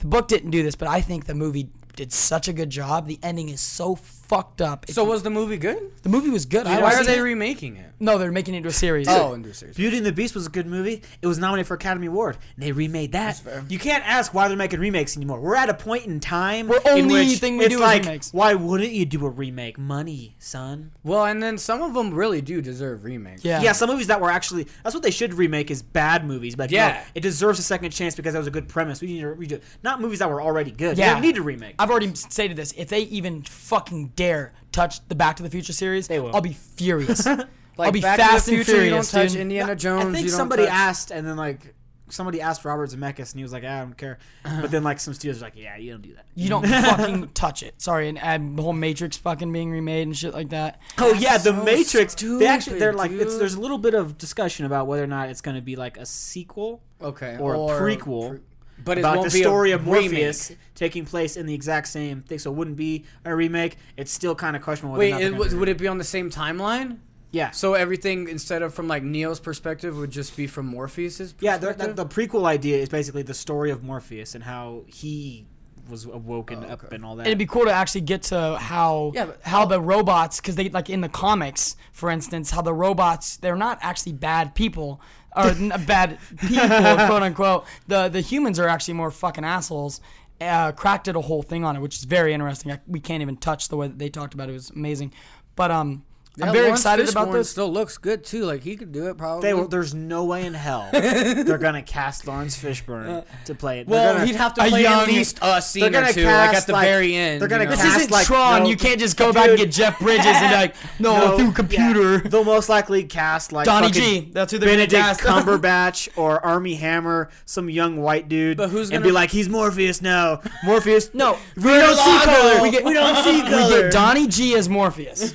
the 0.00 0.06
book 0.06 0.28
didn't 0.28 0.50
do 0.50 0.62
this, 0.62 0.74
but 0.74 0.88
I 0.88 1.00
think 1.00 1.26
the 1.26 1.34
movie 1.34 1.68
did 1.94 2.12
such 2.12 2.48
a 2.48 2.52
good 2.52 2.70
job. 2.70 3.06
The 3.06 3.18
ending 3.22 3.50
is 3.50 3.60
so 3.60 3.94
fucked 4.30 4.62
up. 4.62 4.84
It's- 4.84 4.94
so 4.94 5.04
was 5.04 5.22
the 5.22 5.30
movie 5.30 5.56
good? 5.56 5.90
the 6.02 6.08
movie 6.08 6.30
was 6.30 6.46
good. 6.46 6.66
I 6.66 6.80
Why 6.80 6.94
are 6.94 7.04
they 7.04 7.18
it. 7.18 7.22
remaking 7.22 7.76
it? 7.76 7.92
no, 7.98 8.16
they're 8.16 8.32
making 8.32 8.54
it 8.54 8.58
into 8.58 8.68
a 8.70 8.72
series. 8.72 9.06
Oh, 9.08 9.34
into 9.34 9.50
a 9.50 9.54
series. 9.54 9.76
Beauty 9.76 9.98
and 9.98 10.06
the 10.06 10.12
Beast 10.12 10.34
was 10.34 10.46
a 10.46 10.50
good 10.50 10.66
movie. 10.66 11.02
It 11.20 11.26
was 11.26 11.38
nominated 11.38 11.66
for 11.66 11.74
Academy 11.74 12.06
Award. 12.06 12.38
And 12.56 12.62
they 12.64 12.72
remade 12.72 13.12
that. 13.12 13.42
You 13.68 13.78
can't 13.78 14.02
ask 14.06 14.32
why 14.32 14.48
they're 14.48 14.56
making 14.56 14.80
remakes 14.80 15.16
anymore. 15.16 15.40
We're 15.40 15.56
at 15.56 15.68
a 15.68 15.74
point 15.74 16.06
in 16.06 16.20
time 16.20 16.68
Where 16.68 16.80
in 16.80 17.02
only 17.04 17.26
which 17.28 17.38
thing 17.38 17.58
we 17.58 17.66
it's 17.66 17.74
do 17.74 17.78
is 17.78 17.82
like, 17.82 18.04
remakes. 18.04 18.32
why 18.32 18.54
wouldn't 18.54 18.92
you 18.92 19.04
do 19.04 19.26
a 19.26 19.28
remake? 19.28 19.76
Money, 19.78 20.36
son. 20.38 20.92
Well, 21.04 21.24
and 21.26 21.42
then 21.42 21.58
some 21.58 21.82
of 21.82 21.92
them 21.92 22.14
really 22.14 22.40
do 22.40 22.62
deserve 22.62 23.04
remakes. 23.04 23.44
Yeah. 23.44 23.60
Yeah, 23.60 23.72
some 23.72 23.90
movies 23.90 24.06
that 24.06 24.20
were 24.20 24.30
actually 24.30 24.66
that's 24.84 24.94
what 24.94 25.02
they 25.02 25.10
should 25.10 25.34
remake 25.34 25.70
is 25.70 25.82
bad 25.82 26.24
movies. 26.24 26.54
But 26.56 26.70
Yeah. 26.70 26.88
yeah, 26.88 27.04
it 27.14 27.20
deserves 27.20 27.58
a 27.58 27.62
second 27.62 27.90
chance 27.90 28.14
because 28.14 28.32
that 28.32 28.38
was 28.38 28.46
a 28.48 28.50
good 28.52 28.68
premise. 28.68 29.00
We 29.02 29.08
need 29.08 29.20
to 29.20 29.34
redo. 29.34 29.60
Not 29.82 30.00
movies 30.00 30.20
that 30.20 30.30
were 30.30 30.40
already 30.40 30.70
good. 30.70 30.96
Yeah. 30.96 31.08
You 31.08 31.12
don't 31.14 31.22
need 31.22 31.34
to 31.34 31.42
remake. 31.42 31.74
I've 31.78 31.90
already 31.90 32.14
stated 32.14 32.56
this. 32.56 32.72
If 32.78 32.88
they 32.88 33.00
even 33.00 33.42
fucking 33.42 34.12
dare 34.20 34.52
touch 34.72 35.06
the 35.08 35.14
Back 35.14 35.36
to 35.36 35.42
the 35.42 35.50
Future 35.50 35.72
series, 35.72 36.06
They 36.08 36.20
will. 36.20 36.34
I'll 36.34 36.40
be 36.42 36.52
furious. 36.52 37.26
Like 37.78 37.86
I'll 37.86 37.92
be 37.92 38.00
Back 38.02 38.18
fast 38.18 38.44
to 38.44 38.50
the 38.50 38.56
and 38.58 38.66
Future, 38.66 38.78
furious, 38.82 39.12
you 39.12 39.18
don't 39.18 39.22
touch 39.24 39.32
dude. 39.32 39.40
Indiana 39.40 39.74
Jones. 39.76 40.14
I 40.14 40.18
think 40.18 40.28
somebody 40.28 40.64
touch- 40.64 40.72
asked, 40.72 41.10
and 41.12 41.26
then 41.26 41.36
like 41.38 41.74
somebody 42.10 42.42
asked 42.42 42.62
Robert 42.66 42.90
Zemeckis, 42.90 43.30
and 43.32 43.38
he 43.38 43.42
was 43.42 43.54
like, 43.54 43.62
ah, 43.64 43.76
"I 43.76 43.78
don't 43.80 43.96
care." 43.96 44.18
But 44.42 44.70
then 44.70 44.82
like 44.84 45.00
some 45.00 45.14
studios 45.14 45.40
were 45.40 45.46
like, 45.46 45.56
"Yeah, 45.56 45.76
you 45.78 45.92
don't 45.92 46.02
do 46.02 46.12
that." 46.14 46.26
You 46.34 46.48
don't 46.54 46.66
fucking 46.66 47.28
touch 47.32 47.62
it. 47.62 47.80
Sorry, 47.80 48.08
and 48.08 48.18
add 48.18 48.54
the 48.54 48.62
whole 48.62 48.74
Matrix 48.74 49.16
fucking 49.16 49.50
being 49.50 49.70
remade 49.70 50.08
and 50.08 50.16
shit 50.16 50.34
like 50.34 50.50
that. 50.50 50.78
Oh 50.98 51.14
yeah, 51.14 51.38
the 51.38 51.54
so 51.56 51.64
Matrix. 51.64 52.14
They 52.16 52.46
actually 52.46 52.80
they're 52.80 52.92
like 52.92 53.12
it's, 53.12 53.38
there's 53.38 53.54
a 53.54 53.60
little 53.60 53.78
bit 53.78 53.94
of 53.94 54.18
discussion 54.18 54.66
about 54.66 54.86
whether 54.86 55.04
or 55.04 55.06
not 55.06 55.30
it's 55.30 55.40
going 55.40 55.56
to 55.56 55.62
be 55.62 55.76
like 55.76 55.96
a 55.96 56.04
sequel 56.04 56.82
Okay. 57.00 57.38
or, 57.40 57.54
a 57.54 57.58
prequel 57.80 58.28
pre- 58.30 58.40
but 58.84 58.98
it 58.98 59.02
about 59.02 59.18
won't 59.18 59.30
the 59.30 59.38
be 59.38 59.40
a 59.40 59.44
story 59.44 59.72
of 59.72 59.86
remake. 59.86 60.10
Morpheus 60.10 60.52
taking 60.74 61.04
place 61.04 61.36
in 61.36 61.46
the 61.46 61.54
exact 61.54 61.88
same 61.88 62.22
thing. 62.22 62.38
So 62.38 62.50
it 62.50 62.54
wouldn't 62.54 62.76
be 62.76 63.04
a 63.24 63.34
remake. 63.34 63.76
It's 63.96 64.12
still 64.12 64.34
kind 64.34 64.56
of 64.56 64.62
questionable. 64.62 64.98
Wait, 64.98 65.14
it, 65.14 65.30
gonna 65.32 65.56
would, 65.56 65.68
it 65.68 65.78
be 65.78 65.86
on 65.88 65.98
the 65.98 66.04
same 66.04 66.30
timeline? 66.30 66.98
Yeah. 67.32 67.50
So 67.50 67.74
everything 67.74 68.28
instead 68.28 68.62
of 68.62 68.74
from 68.74 68.88
like 68.88 69.02
Neo's 69.02 69.40
perspective 69.40 69.96
would 69.96 70.10
just 70.10 70.36
be 70.36 70.46
from 70.46 70.66
Morpheus's 70.66 71.34
yeah, 71.40 71.58
the, 71.58 71.68
perspective. 71.68 71.96
the, 71.96 72.04
the 72.04 72.14
prequel 72.14 72.44
idea 72.46 72.78
is 72.78 72.88
basically 72.88 73.22
the 73.22 73.34
story 73.34 73.70
of 73.70 73.84
Morpheus 73.84 74.34
and 74.34 74.42
how 74.42 74.82
he 74.86 75.46
was 75.88 76.04
awoken 76.04 76.64
Oh, 76.68 76.72
up 76.72 76.92
and 76.92 77.04
all 77.04 77.16
that. 77.16 77.26
It'd 77.26 77.38
be 77.38 77.46
cool 77.46 77.64
to 77.64 77.72
actually 77.72 78.02
get 78.02 78.22
to 78.24 78.56
how 78.58 79.12
Yeah, 79.14 79.26
but- 79.26 79.40
how 79.42 79.64
the 79.64 79.80
robots, 79.80 80.40
because 80.40 80.56
they 80.56 80.68
like 80.70 80.88
in 80.90 81.00
the 81.00 81.08
comics, 81.08 81.76
for 81.92 82.10
instance, 82.10 82.50
how 82.50 82.62
the 82.62 82.74
robots 82.74 83.36
they're 83.36 83.56
not 83.56 83.78
actually 83.82 84.12
bad 84.12 84.54
people 84.54 85.00
or 85.36 85.48
n- 85.48 85.72
bad 85.86 86.18
people, 86.38 86.68
quote 87.06 87.22
unquote. 87.22 87.64
The 87.88 88.08
the 88.08 88.20
humans 88.20 88.58
are 88.58 88.68
actually 88.68 88.94
more 88.94 89.10
fucking 89.10 89.44
assholes. 89.44 90.00
Uh, 90.40 90.72
cracked 90.72 91.04
did 91.04 91.16
a 91.16 91.20
whole 91.20 91.42
thing 91.42 91.64
on 91.64 91.76
it, 91.76 91.80
which 91.80 91.98
is 91.98 92.04
very 92.04 92.32
interesting. 92.32 92.72
I, 92.72 92.80
we 92.86 92.98
can't 92.98 93.20
even 93.20 93.36
touch 93.36 93.68
the 93.68 93.76
way 93.76 93.88
that 93.88 93.98
they 93.98 94.08
talked 94.08 94.32
about 94.32 94.48
it. 94.48 94.52
It 94.52 94.54
was 94.54 94.70
amazing. 94.70 95.12
But 95.54 95.70
um, 95.70 96.04
I'm 96.42 96.52
very 96.52 96.64
Lawrence 96.66 96.80
excited 96.80 97.08
about 97.08 97.32
this. 97.32 97.50
Still 97.50 97.72
looks 97.72 97.98
good 97.98 98.24
too. 98.24 98.44
Like 98.44 98.62
he 98.62 98.76
could 98.76 98.92
do 98.92 99.08
it 99.08 99.16
probably. 99.18 99.48
They 99.48 99.54
will, 99.54 99.68
there's 99.68 99.94
no 99.94 100.24
way 100.24 100.46
in 100.46 100.54
hell 100.54 100.88
they're 100.92 101.58
gonna 101.58 101.82
cast 101.82 102.26
Laurence 102.26 102.56
Fishburne 102.60 103.08
uh, 103.08 103.22
to 103.46 103.54
play 103.54 103.80
it. 103.80 103.86
They're 103.88 103.92
well, 103.98 104.14
gonna- 104.14 104.26
he'd 104.26 104.36
have 104.36 104.54
to 104.54 104.64
a 104.64 104.68
play 104.68 104.82
young- 104.82 105.02
at 105.02 105.08
least 105.08 105.38
a 105.42 105.60
scene 105.62 105.84
or 105.84 105.90
gonna 105.90 106.12
two, 106.12 106.24
like 106.24 106.32
at 106.34 106.52
cast, 106.52 106.66
the 106.66 106.72
like- 106.72 106.86
very 106.86 107.14
end. 107.14 107.40
they're 107.40 107.48
gonna 107.48 107.64
you 107.64 107.70
know? 107.70 107.76
This 107.76 107.84
isn't 107.96 108.10
like, 108.10 108.26
Tron. 108.26 108.62
no- 108.64 108.68
you 108.68 108.76
can't 108.76 108.98
just 109.00 109.16
go 109.16 109.32
back 109.32 109.48
and 109.48 109.58
get 109.58 109.70
Jeff 109.70 109.98
Bridges 110.00 110.26
and 110.26 110.52
like, 110.52 110.74
no, 110.98 111.36
through 111.36 111.52
computer. 111.52 112.14
Yeah, 112.14 112.18
they'll 112.28 112.44
most 112.44 112.68
likely 112.68 113.04
cast 113.04 113.52
like 113.52 113.66
Donnie 113.66 113.88
fucking 113.88 114.02
G. 114.02 114.30
That's 114.32 114.52
who 114.52 114.58
they're 114.58 114.68
gonna 114.68 114.86
Benedict 114.86 115.02
cast. 115.02 115.20
Cumberbatch 115.50 116.08
or 116.16 116.44
Armie 116.44 116.74
Hammer, 116.74 117.30
some 117.44 117.68
young 117.70 117.96
white 117.98 118.28
dude. 118.28 118.56
But 118.56 118.70
who's 118.70 118.90
gonna- 118.90 119.04
be 119.04 119.12
like, 119.12 119.30
he's 119.30 119.48
Morpheus 119.48 120.00
now. 120.02 120.40
Morpheus. 120.64 121.12
No, 121.14 121.36
we 121.56 121.62
don't 121.64 121.96
see 121.96 122.24
color. 122.24 122.62
We 122.62 122.70
get, 122.70 122.84
we 122.84 122.92
don't 122.94 123.24
see 123.24 123.42
color. 123.42 123.62
we 123.76 123.82
get 123.82 123.92
Donnie 123.92 124.26
G 124.26 124.54
as 124.54 124.68
Morpheus. 124.68 125.34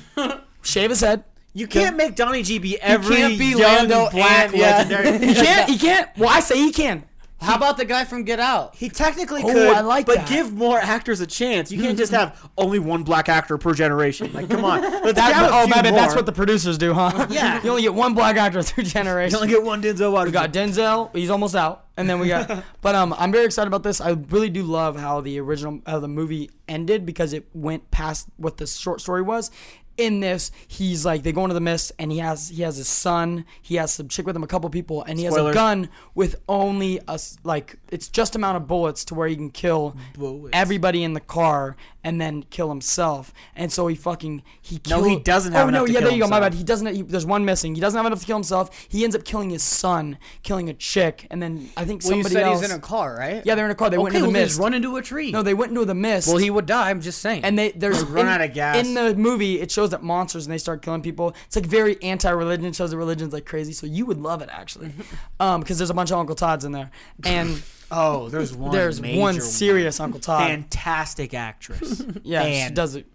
Shave 0.66 0.90
his 0.90 1.00
head. 1.00 1.24
you 1.54 1.66
can't 1.66 1.96
make 1.96 2.14
Donnie 2.16 2.42
G 2.42 2.58
be 2.58 2.80
every 2.80 3.16
can't 3.16 3.38
be 3.38 3.46
young 3.50 3.60
Lando 3.88 4.10
black 4.10 4.50
and- 4.50 4.58
yeah. 4.58 4.76
legendary. 4.88 5.18
He 5.28 5.34
can't. 5.34 5.70
He 5.70 5.78
can't. 5.78 6.08
Well, 6.18 6.28
I 6.28 6.40
say 6.40 6.56
he 6.58 6.72
can. 6.72 7.04
How 7.38 7.54
about 7.56 7.76
the 7.76 7.84
guy 7.84 8.04
from 8.06 8.24
Get 8.24 8.40
Out? 8.40 8.74
He 8.76 8.88
technically 8.88 9.42
Oh, 9.44 9.52
could, 9.52 9.68
I 9.68 9.82
like 9.82 10.06
but 10.06 10.16
that. 10.16 10.28
give 10.28 10.54
more 10.54 10.78
actors 10.78 11.20
a 11.20 11.26
chance. 11.26 11.70
You 11.70 11.82
can't 11.82 11.98
just 11.98 12.10
have 12.10 12.48
only 12.56 12.78
one 12.78 13.02
black 13.02 13.28
actor 13.28 13.58
per 13.58 13.74
generation. 13.74 14.32
Like, 14.32 14.48
come 14.48 14.64
on. 14.64 14.80
Let's 15.04 15.12
That, 15.18 15.34
have 15.34 15.50
a 15.50 15.54
oh, 15.54 15.66
few 15.66 15.74
man, 15.82 15.84
that's 15.94 16.14
more. 16.14 16.16
what 16.16 16.26
the 16.26 16.32
producers 16.32 16.78
do, 16.78 16.94
huh? 16.94 17.26
Yeah. 17.30 17.62
You 17.62 17.68
only 17.70 17.82
get 17.82 17.92
one 17.92 18.14
black 18.14 18.36
actor 18.36 18.62
through 18.62 18.84
generation. 18.84 19.36
You 19.36 19.42
only 19.42 19.52
get 19.52 19.62
one 19.62 19.82
Denzel 19.82 20.12
Washington. 20.12 20.24
We 20.24 20.32
got 20.32 20.52
Denzel. 20.54 21.14
He's 21.14 21.28
almost 21.28 21.54
out, 21.54 21.84
and 21.98 22.08
then 22.08 22.20
we 22.20 22.28
got. 22.28 22.64
but 22.80 22.94
um, 22.94 23.14
I'm 23.18 23.32
very 23.32 23.44
excited 23.44 23.68
about 23.68 23.82
this. 23.82 24.00
I 24.00 24.12
really 24.30 24.48
do 24.48 24.62
love 24.62 24.98
how 24.98 25.20
the 25.20 25.38
original, 25.38 25.80
how 25.86 25.98
the 26.00 26.08
movie 26.08 26.50
ended 26.68 27.04
because 27.04 27.34
it 27.34 27.46
went 27.52 27.90
past 27.90 28.28
what 28.38 28.56
the 28.56 28.66
short 28.66 29.02
story 29.02 29.20
was. 29.20 29.50
In 29.96 30.20
this, 30.20 30.50
he's 30.68 31.04
like 31.04 31.22
they 31.22 31.32
go 31.32 31.42
into 31.42 31.54
the 31.54 31.60
mist, 31.60 31.92
and 31.98 32.12
he 32.12 32.18
has 32.18 32.48
he 32.48 32.62
has 32.62 32.76
his 32.76 32.88
son. 32.88 33.44
He 33.62 33.76
has 33.76 33.92
some 33.92 34.08
chick 34.08 34.26
with 34.26 34.36
him, 34.36 34.42
a 34.42 34.46
couple 34.46 34.68
people, 34.70 35.02
and 35.04 35.18
he 35.18 35.24
has 35.24 35.36
a 35.36 35.52
gun 35.52 35.88
with 36.14 36.36
only 36.48 37.00
a 37.08 37.18
like 37.44 37.76
it's 37.90 38.08
just 38.08 38.36
amount 38.36 38.56
of 38.56 38.66
bullets 38.66 39.04
to 39.06 39.14
where 39.14 39.28
he 39.28 39.36
can 39.36 39.50
kill 39.50 39.96
Bullets. 40.14 40.50
everybody 40.52 41.02
in 41.02 41.14
the 41.14 41.20
car 41.20 41.76
and 42.04 42.20
then 42.20 42.44
kill 42.50 42.68
himself. 42.68 43.32
And 43.56 43.72
so 43.72 43.86
he 43.88 43.96
fucking 43.96 44.42
he 44.62 44.80
No, 44.88 45.02
he 45.02 45.18
doesn't 45.18 45.52
oh, 45.54 45.56
have 45.56 45.66
Oh 45.66 45.70
no, 45.70 45.78
enough 45.78 45.86
to 45.88 45.92
yeah, 45.92 46.00
there 46.00 46.12
you 46.12 46.22
go. 46.22 46.28
My 46.28 46.40
bad. 46.40 46.54
He 46.54 46.62
doesn't. 46.62 46.94
He, 46.94 47.02
there's 47.02 47.26
one 47.26 47.44
missing. 47.44 47.74
He 47.74 47.80
doesn't 47.80 47.96
have 47.96 48.06
enough 48.06 48.20
to 48.20 48.26
kill 48.26 48.36
himself. 48.36 48.70
He 48.88 49.02
ends 49.02 49.16
up 49.16 49.24
killing 49.24 49.50
his 49.50 49.62
son, 49.62 50.18
killing 50.42 50.68
a 50.68 50.74
chick, 50.74 51.26
and 51.30 51.42
then 51.42 51.68
I 51.76 51.84
think 51.84 52.02
Well, 52.04 52.16
you 52.16 52.22
said 52.22 52.42
else. 52.44 52.60
he's 52.60 52.70
in 52.70 52.76
a 52.76 52.80
car, 52.80 53.16
right? 53.18 53.42
yeah, 53.44 53.54
they're 53.54 53.64
in 53.64 53.70
a 53.72 53.74
car. 53.74 53.90
They 53.90 53.98
went 53.98 54.14
okay, 54.14 54.18
into 54.18 54.28
the 54.28 54.32
mist. 54.38 54.50
just 54.50 54.60
run 54.60 54.74
into 54.74 54.96
a 54.96 55.02
tree. 55.02 55.32
no, 55.32 55.42
they 55.42 55.54
went 55.54 55.70
into 55.70 55.84
the 55.84 55.94
mist. 55.94 56.28
well, 56.28 56.36
he 56.36 56.50
would 56.50 56.66
die. 56.66 56.90
I'm 56.90 57.00
just 57.00 57.20
saying. 57.20 57.44
and 57.44 57.58
they 57.58 57.72
there's 57.72 58.02
run 58.04 58.26
in, 58.26 58.32
out 58.32 58.40
of 58.40 58.54
gas. 58.54 58.76
in 58.76 58.94
the 58.94 59.14
movie. 59.16 59.60
It 59.60 59.70
shows 59.70 59.85
that 59.90 60.02
monsters 60.02 60.46
and 60.46 60.52
they 60.52 60.58
start 60.58 60.82
killing 60.82 61.02
people. 61.02 61.34
It's 61.46 61.56
like 61.56 61.66
very 61.66 62.00
anti-religion. 62.02 62.72
Shows 62.72 62.90
the 62.90 62.96
religion's 62.96 63.32
like 63.32 63.46
crazy. 63.46 63.72
So 63.72 63.86
you 63.86 64.06
would 64.06 64.18
love 64.18 64.42
it 64.42 64.48
actually, 64.52 64.92
um, 65.40 65.60
because 65.60 65.78
there's 65.78 65.90
a 65.90 65.94
bunch 65.94 66.10
of 66.10 66.18
Uncle 66.18 66.34
Todds 66.34 66.64
in 66.64 66.72
there, 66.72 66.90
and 67.24 67.62
Oh, 67.90 68.28
there's 68.28 68.52
one. 68.54 68.72
there's 68.72 69.00
major 69.00 69.20
one 69.20 69.40
serious 69.40 70.00
Uncle 70.00 70.18
Todd. 70.20 70.48
fantastic 70.48 71.34
actress. 71.34 72.02
yeah, 72.24 72.66
she 72.68 72.74
does 72.74 72.96
it. 72.96 73.06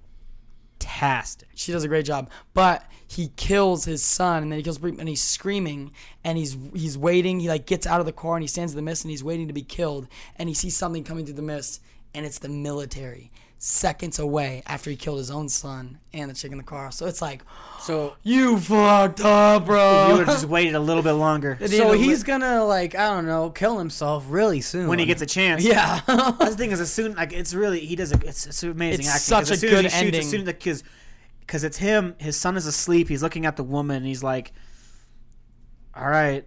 fantastic. 0.80 1.50
she 1.56 1.72
does 1.72 1.84
a 1.84 1.88
great 1.88 2.06
job. 2.06 2.30
But 2.54 2.84
he 3.08 3.30
kills 3.36 3.84
his 3.86 4.02
son, 4.04 4.44
and 4.44 4.52
then 4.52 4.58
he 4.60 4.64
kills 4.64 4.82
and 4.82 5.10
he's 5.10 5.22
screaming, 5.22 5.92
and 6.24 6.38
he's 6.38 6.58
he's 6.74 6.98
waiting. 6.98 7.40
He 7.42 7.50
like 7.50 7.66
gets 7.66 7.86
out 7.86 8.00
of 8.00 8.06
the 8.06 8.14
car 8.14 8.36
and 8.36 8.44
he 8.44 8.48
stands 8.48 8.72
in 8.72 8.78
the 8.78 8.82
mist, 8.82 9.04
and 9.04 9.12
he's 9.12 9.24
waiting 9.24 9.48
to 9.48 9.54
be 9.54 9.64
killed. 9.64 10.08
And 10.38 10.48
he 10.48 10.56
sees 10.56 10.78
something 10.78 11.04
coming 11.04 11.26
through 11.26 11.36
the 11.36 11.42
mist, 11.42 11.82
and 12.14 12.26
it's 12.26 12.40
the 12.40 12.50
military. 12.50 13.32
Seconds 13.64 14.18
away 14.18 14.64
after 14.66 14.90
he 14.90 14.96
killed 14.96 15.20
his 15.20 15.30
own 15.30 15.48
son 15.48 16.00
and 16.14 16.32
the 16.32 16.34
chick 16.34 16.52
in 16.52 16.58
the 16.58 16.64
car. 16.64 16.92
So 16.92 17.06
it's 17.06 17.22
like, 17.22 17.44
so 17.80 18.16
you 18.24 18.58
fucked 18.60 19.22
up, 19.22 19.68
bro. 19.68 20.08
You 20.08 20.14
would 20.18 20.26
have 20.28 20.36
just 20.36 20.46
waited 20.50 20.74
a 20.74 20.80
little 20.80 21.04
bit 21.04 21.12
longer 21.12 21.60
so 21.68 21.92
he's 21.92 22.24
gonna 22.24 22.66
like 22.66 22.96
I 22.96 23.14
don't 23.14 23.28
know 23.28 23.52
kill 23.52 23.78
himself 23.78 24.26
really 24.30 24.62
soon 24.62 24.88
when 24.88 24.98
he 24.98 25.06
gets 25.06 25.22
a 25.22 25.28
chance. 25.28 25.64
Yeah. 25.64 26.02
That's 26.08 26.38
the 26.38 26.56
thing 26.58 26.72
is, 26.72 26.80
as 26.82 26.92
soon 26.92 27.14
like 27.14 27.34
it's 27.34 27.54
really 27.54 27.82
he 27.82 27.96
does 27.96 28.12
a 28.12 28.16
it's, 28.26 28.48
it's 28.48 28.64
amazing 28.64 29.02
It's 29.06 29.10
acting. 29.10 29.22
such 29.22 29.40
'cause 29.42 29.52
as 29.52 29.58
a 29.58 29.60
soon 29.60 29.70
as 29.70 29.76
good 29.76 29.84
he 29.86 29.90
shoots, 29.90 29.96
ending. 30.02 30.20
As 30.22 30.30
soon 30.32 30.42
as 30.42 30.46
because 30.48 30.84
because 31.42 31.64
it's 31.64 31.78
him, 31.78 32.16
his 32.18 32.36
son 32.36 32.58
is 32.58 32.66
asleep. 32.66 33.10
He's 33.10 33.22
looking 33.22 33.46
at 33.46 33.58
the 33.58 33.64
woman. 33.64 33.98
and 33.98 34.06
He's 34.08 34.24
like, 34.24 34.54
"All 35.96 36.08
right, 36.10 36.46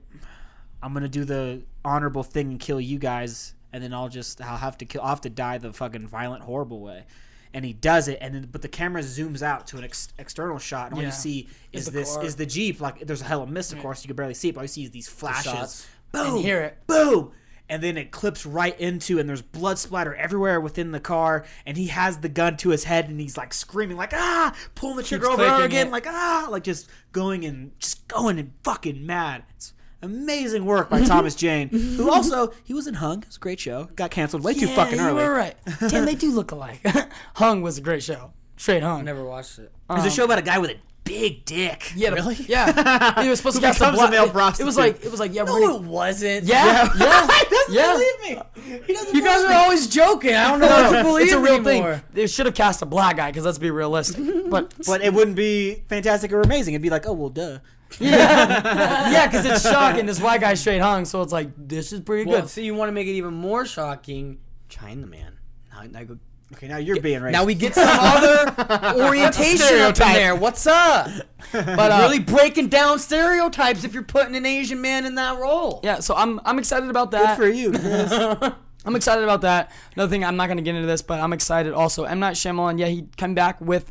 I'm 0.82 0.92
gonna 0.92 1.08
do 1.08 1.24
the 1.24 1.62
honorable 1.84 2.24
thing 2.24 2.50
and 2.50 2.58
kill 2.58 2.80
you 2.80 2.98
guys, 2.98 3.54
and 3.74 3.82
then 3.84 3.92
I'll 3.92 4.08
just 4.08 4.40
I'll 4.40 4.56
have 4.56 4.78
to 4.78 4.86
kill 4.86 5.02
I'll 5.02 5.08
have 5.08 5.20
to 5.22 5.28
die 5.30 5.58
the 5.58 5.72
fucking 5.74 6.06
violent, 6.08 6.44
horrible 6.44 6.80
way." 6.80 7.04
And 7.52 7.64
he 7.64 7.72
does 7.74 8.08
it, 8.08 8.18
and 8.20 8.34
then 8.34 8.48
but 8.50 8.62
the 8.62 8.68
camera 8.68 9.02
zooms 9.02 9.42
out 9.42 9.66
to 9.68 9.76
an 9.78 9.84
ex- 9.84 10.08
external 10.18 10.58
shot, 10.58 10.86
and 10.86 10.94
all 10.94 11.02
Yeah. 11.02 11.08
you 11.08 11.12
see 11.12 11.48
is 11.72 11.86
this 11.86 12.14
car. 12.14 12.24
is 12.24 12.36
the 12.36 12.46
jeep. 12.46 12.80
Like 12.80 13.06
there's 13.06 13.20
a 13.20 13.24
hell 13.24 13.42
of 13.42 13.48
mist, 13.50 13.72
of 13.72 13.80
course, 13.80 14.02
you 14.02 14.08
can 14.08 14.16
barely 14.16 14.34
see 14.34 14.48
it, 14.48 14.54
but 14.54 14.60
all 14.60 14.64
you 14.64 14.68
see 14.68 14.84
is 14.84 14.90
these 14.90 15.08
flashes. 15.08 15.52
shots. 15.52 15.86
Boom, 16.10 16.36
And 16.36 16.44
hear 16.44 16.60
it. 16.62 16.78
boom, 16.86 17.32
and 17.68 17.82
then 17.82 17.96
it 17.96 18.10
clips 18.10 18.44
right 18.46 18.78
into 18.80 19.18
and 19.20 19.28
there's 19.28 19.40
blood 19.42 19.78
splatter 19.78 20.14
everywhere 20.16 20.60
within 20.60 20.90
the 20.92 21.00
car 21.00 21.44
and 21.66 21.76
he 21.76 21.86
has 21.88 22.18
the 22.18 22.28
gun 22.28 22.56
to 22.58 22.68
his 22.70 22.84
head 22.84 23.08
and 23.08 23.18
he's 23.20 23.36
like 23.36 23.54
screaming 23.54 23.96
like 23.96 24.12
ah 24.14 24.54
pulling 24.74 24.96
the 24.96 25.02
trigger 25.02 25.28
over 25.30 25.44
again 25.64 25.86
it. 25.88 25.90
like 25.90 26.06
ah 26.06 26.46
like 26.50 26.62
just 26.62 26.88
going 27.12 27.44
and 27.44 27.72
just 27.80 28.06
going 28.08 28.38
and 28.38 28.52
fucking 28.64 29.04
mad 29.06 29.44
it's 29.56 29.72
amazing 30.04 30.64
work 30.64 30.90
by 30.90 30.98
mm-hmm. 30.98 31.06
thomas 31.06 31.34
jane 31.34 31.68
who 31.68 31.78
mm-hmm. 31.78 32.10
also 32.10 32.52
he 32.62 32.72
was 32.74 32.86
in 32.86 32.94
hung 32.94 33.20
it 33.22 33.26
was 33.26 33.36
a 33.36 33.40
great 33.40 33.60
show 33.60 33.84
got 33.96 34.10
canceled 34.10 34.44
way 34.44 34.54
too 34.54 34.66
Yeah, 34.66 34.74
fucking 34.76 34.98
you 34.98 35.04
early 35.04 35.24
were 35.24 35.34
right. 35.34 35.56
Damn, 35.88 36.04
they 36.04 36.14
do 36.14 36.30
look 36.30 36.52
alike. 36.52 36.80
Hung 37.34 37.62
was 37.62 37.78
a 37.78 37.80
great 37.80 38.02
show. 38.02 38.32
Straight 38.56 38.82
Hung. 38.82 39.00
I 39.00 39.02
never 39.02 39.24
watched 39.24 39.58
it. 39.58 39.72
it 39.90 39.92
was 39.92 40.04
a 40.04 40.08
um, 40.08 40.10
show 40.10 40.24
about 40.24 40.38
a 40.38 40.42
guy 40.42 40.58
with 40.58 40.70
a 40.70 40.76
big 41.04 41.44
dick 41.44 41.92
Yeah, 41.94 42.10
really? 42.10 42.36
Yeah. 42.48 43.22
He 43.22 43.28
was 43.28 43.38
supposed 43.38 43.56
to 43.60 43.60
Who 43.60 43.66
cast 43.66 43.80
a 43.80 43.90
becomes 43.90 44.08
a 44.08 44.10
male 44.10 44.24
it- 44.24 44.60
It 44.60 44.64
was 44.64 44.76
like 44.76 45.04
it 45.04 45.10
was 45.10 45.20
like 45.20 45.34
yeah, 45.34 45.42
No, 45.44 45.54
we're 45.54 45.60
gonna- 45.60 45.76
it 45.76 45.82
wasn't. 45.82 46.44
yeah, 46.44 46.88
yeah, 46.98 47.28
yeah. 47.68 47.92
believe 47.92 48.20
me 48.22 48.80
he 48.86 48.92
doesn't 48.92 49.14
You 49.14 49.22
guys 49.22 49.44
are 49.44 49.52
always 49.52 49.86
joking. 49.86 50.34
I 50.34 50.50
don't 50.50 50.60
know 50.60 50.66
what 50.66 50.96
to 50.96 51.02
believe 51.02 51.24
It's 51.24 51.32
a 51.34 51.40
real 51.40 51.66
anymore. 51.66 51.94
thing. 51.96 52.02
They 52.12 52.26
should 52.26 52.46
have 52.46 52.54
cast 52.54 52.82
a 52.82 52.86
black 52.86 53.16
guy 53.16 53.30
because 53.30 53.44
let's 53.44 53.58
be 53.58 53.70
realistic. 53.70 54.22
But 54.48 54.72
but 54.86 55.02
it 55.02 55.12
wouldn't 55.12 55.36
be 55.36 55.82
fantastic 55.88 56.32
or 56.32 56.40
amazing 56.40 56.74
it'd 56.74 56.82
be 56.82 56.90
like 56.90 57.06
oh 57.06 57.12
well 57.12 57.30
duh 57.30 57.58
yeah, 58.00 59.10
yeah, 59.10 59.26
because 59.26 59.44
it's 59.46 59.62
shocking. 59.62 60.06
This 60.06 60.20
white 60.20 60.40
guy 60.40 60.54
straight 60.54 60.80
hung, 60.80 61.04
so 61.04 61.22
it's 61.22 61.32
like 61.32 61.50
this 61.56 61.92
is 61.92 62.00
pretty 62.00 62.28
Well, 62.28 62.42
good. 62.42 62.50
So 62.50 62.60
you 62.60 62.74
want 62.74 62.88
to 62.88 62.92
make 62.92 63.06
it 63.06 63.12
even 63.12 63.34
more 63.34 63.64
shocking. 63.66 64.38
China 64.68 65.06
man. 65.06 65.38
Now, 65.72 65.82
now, 65.90 66.04
go- 66.04 66.18
okay 66.52 66.68
now 66.68 66.76
you're 66.76 67.00
being 67.00 67.20
racist 67.20 67.32
now 67.32 67.44
we 67.44 67.54
get 67.54 67.74
some 67.74 67.88
other 67.88 68.94
orientation 69.04 69.78
up 69.80 70.00
in 70.00 70.12
there. 70.12 70.34
What's 70.34 70.66
up? 70.66 71.08
But 71.52 71.92
uh, 71.92 71.98
really 72.02 72.18
breaking 72.18 72.68
down 72.68 72.98
stereotypes 72.98 73.84
if 73.84 73.94
you're 73.94 74.02
putting 74.02 74.34
an 74.34 74.44
Asian 74.46 74.80
man 74.80 75.06
in 75.06 75.14
that 75.16 75.38
role. 75.38 75.80
yeah. 75.84 76.00
So 76.00 76.14
I'm 76.16 76.40
I'm 76.44 76.58
excited 76.58 76.90
about 76.90 77.12
that. 77.12 77.36
good 77.38 77.44
for 77.44 77.48
you 77.48 77.70
Chris. 77.70 78.12
I'm 78.86 78.96
excited 78.96 79.22
about 79.24 79.40
that. 79.42 79.70
Another 79.94 80.10
thing, 80.10 80.24
I'm 80.24 80.36
not 80.36 80.46
going 80.46 80.58
to 80.58 80.62
get 80.62 80.74
into 80.74 80.86
this, 80.86 81.00
but 81.00 81.18
I'm 81.20 81.32
excited 81.32 81.72
also. 81.72 82.04
M. 82.04 82.18
Night 82.20 82.34
Shyamalan, 82.34 82.78
yeah, 82.78 82.86
he 82.86 83.08
come 83.16 83.34
back 83.34 83.58
with 83.60 83.90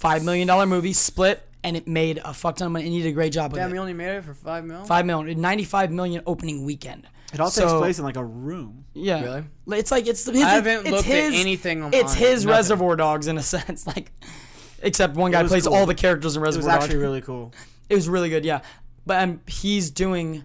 $5 0.00 0.22
million 0.22 0.68
movie, 0.68 0.92
Split, 0.92 1.42
and 1.64 1.76
it 1.76 1.88
made 1.88 2.20
a 2.24 2.32
fuck 2.32 2.56
ton 2.56 2.66
of 2.66 2.72
money, 2.72 2.84
and 2.84 2.94
he 2.94 3.02
did 3.02 3.08
a 3.08 3.12
great 3.12 3.32
job 3.32 3.50
with 3.52 3.60
Damn, 3.60 3.70
it. 3.70 3.72
we 3.72 3.78
only 3.80 3.94
made 3.94 4.14
it 4.16 4.24
for 4.24 4.34
five 4.34 4.64
mil. 4.64 4.84
Five 4.84 5.04
million, 5.06 5.40
95 5.40 5.90
million 5.90 6.22
opening 6.26 6.64
weekend. 6.64 7.08
It 7.32 7.40
all 7.40 7.46
takes 7.50 7.68
So- 7.68 7.80
place 7.80 7.98
in 7.98 8.04
like 8.04 8.16
a 8.16 8.24
room. 8.24 8.84
Yeah, 8.92 9.22
Really? 9.66 9.78
It's 9.80 9.90
like 9.90 10.06
it's 10.06 10.24
his. 10.24 10.40
I 10.44 10.50
haven't 10.50 10.82
it's 10.86 10.90
looked 10.90 11.08
at 11.08 11.32
his, 11.32 11.40
anything 11.40 11.82
on- 11.82 11.92
It's 11.92 12.12
on 12.12 12.18
his 12.18 12.44
nothing. 12.44 12.56
Reservoir 12.58 12.94
Dogs 12.96 13.26
in 13.26 13.36
a 13.38 13.42
sense, 13.54 13.86
like 13.88 14.12
except 14.82 15.16
one 15.16 15.32
guy 15.32 15.42
was 15.42 15.50
plays 15.50 15.66
cool. 15.66 15.74
all 15.74 15.86
the 15.86 15.94
characters 15.96 16.36
in 16.36 16.42
It 16.42 16.46
was 16.46 16.56
Reservoir 16.56 16.76
Dogs. 16.76 16.84
actually 16.84 17.00
really 17.00 17.20
cool. 17.22 17.52
It 17.90 17.96
was 17.96 18.08
really 18.08 18.30
good, 18.30 18.44
yeah. 18.44 18.60
But 19.04 19.22
um, 19.22 19.40
he's 19.46 19.90
doing 19.90 20.44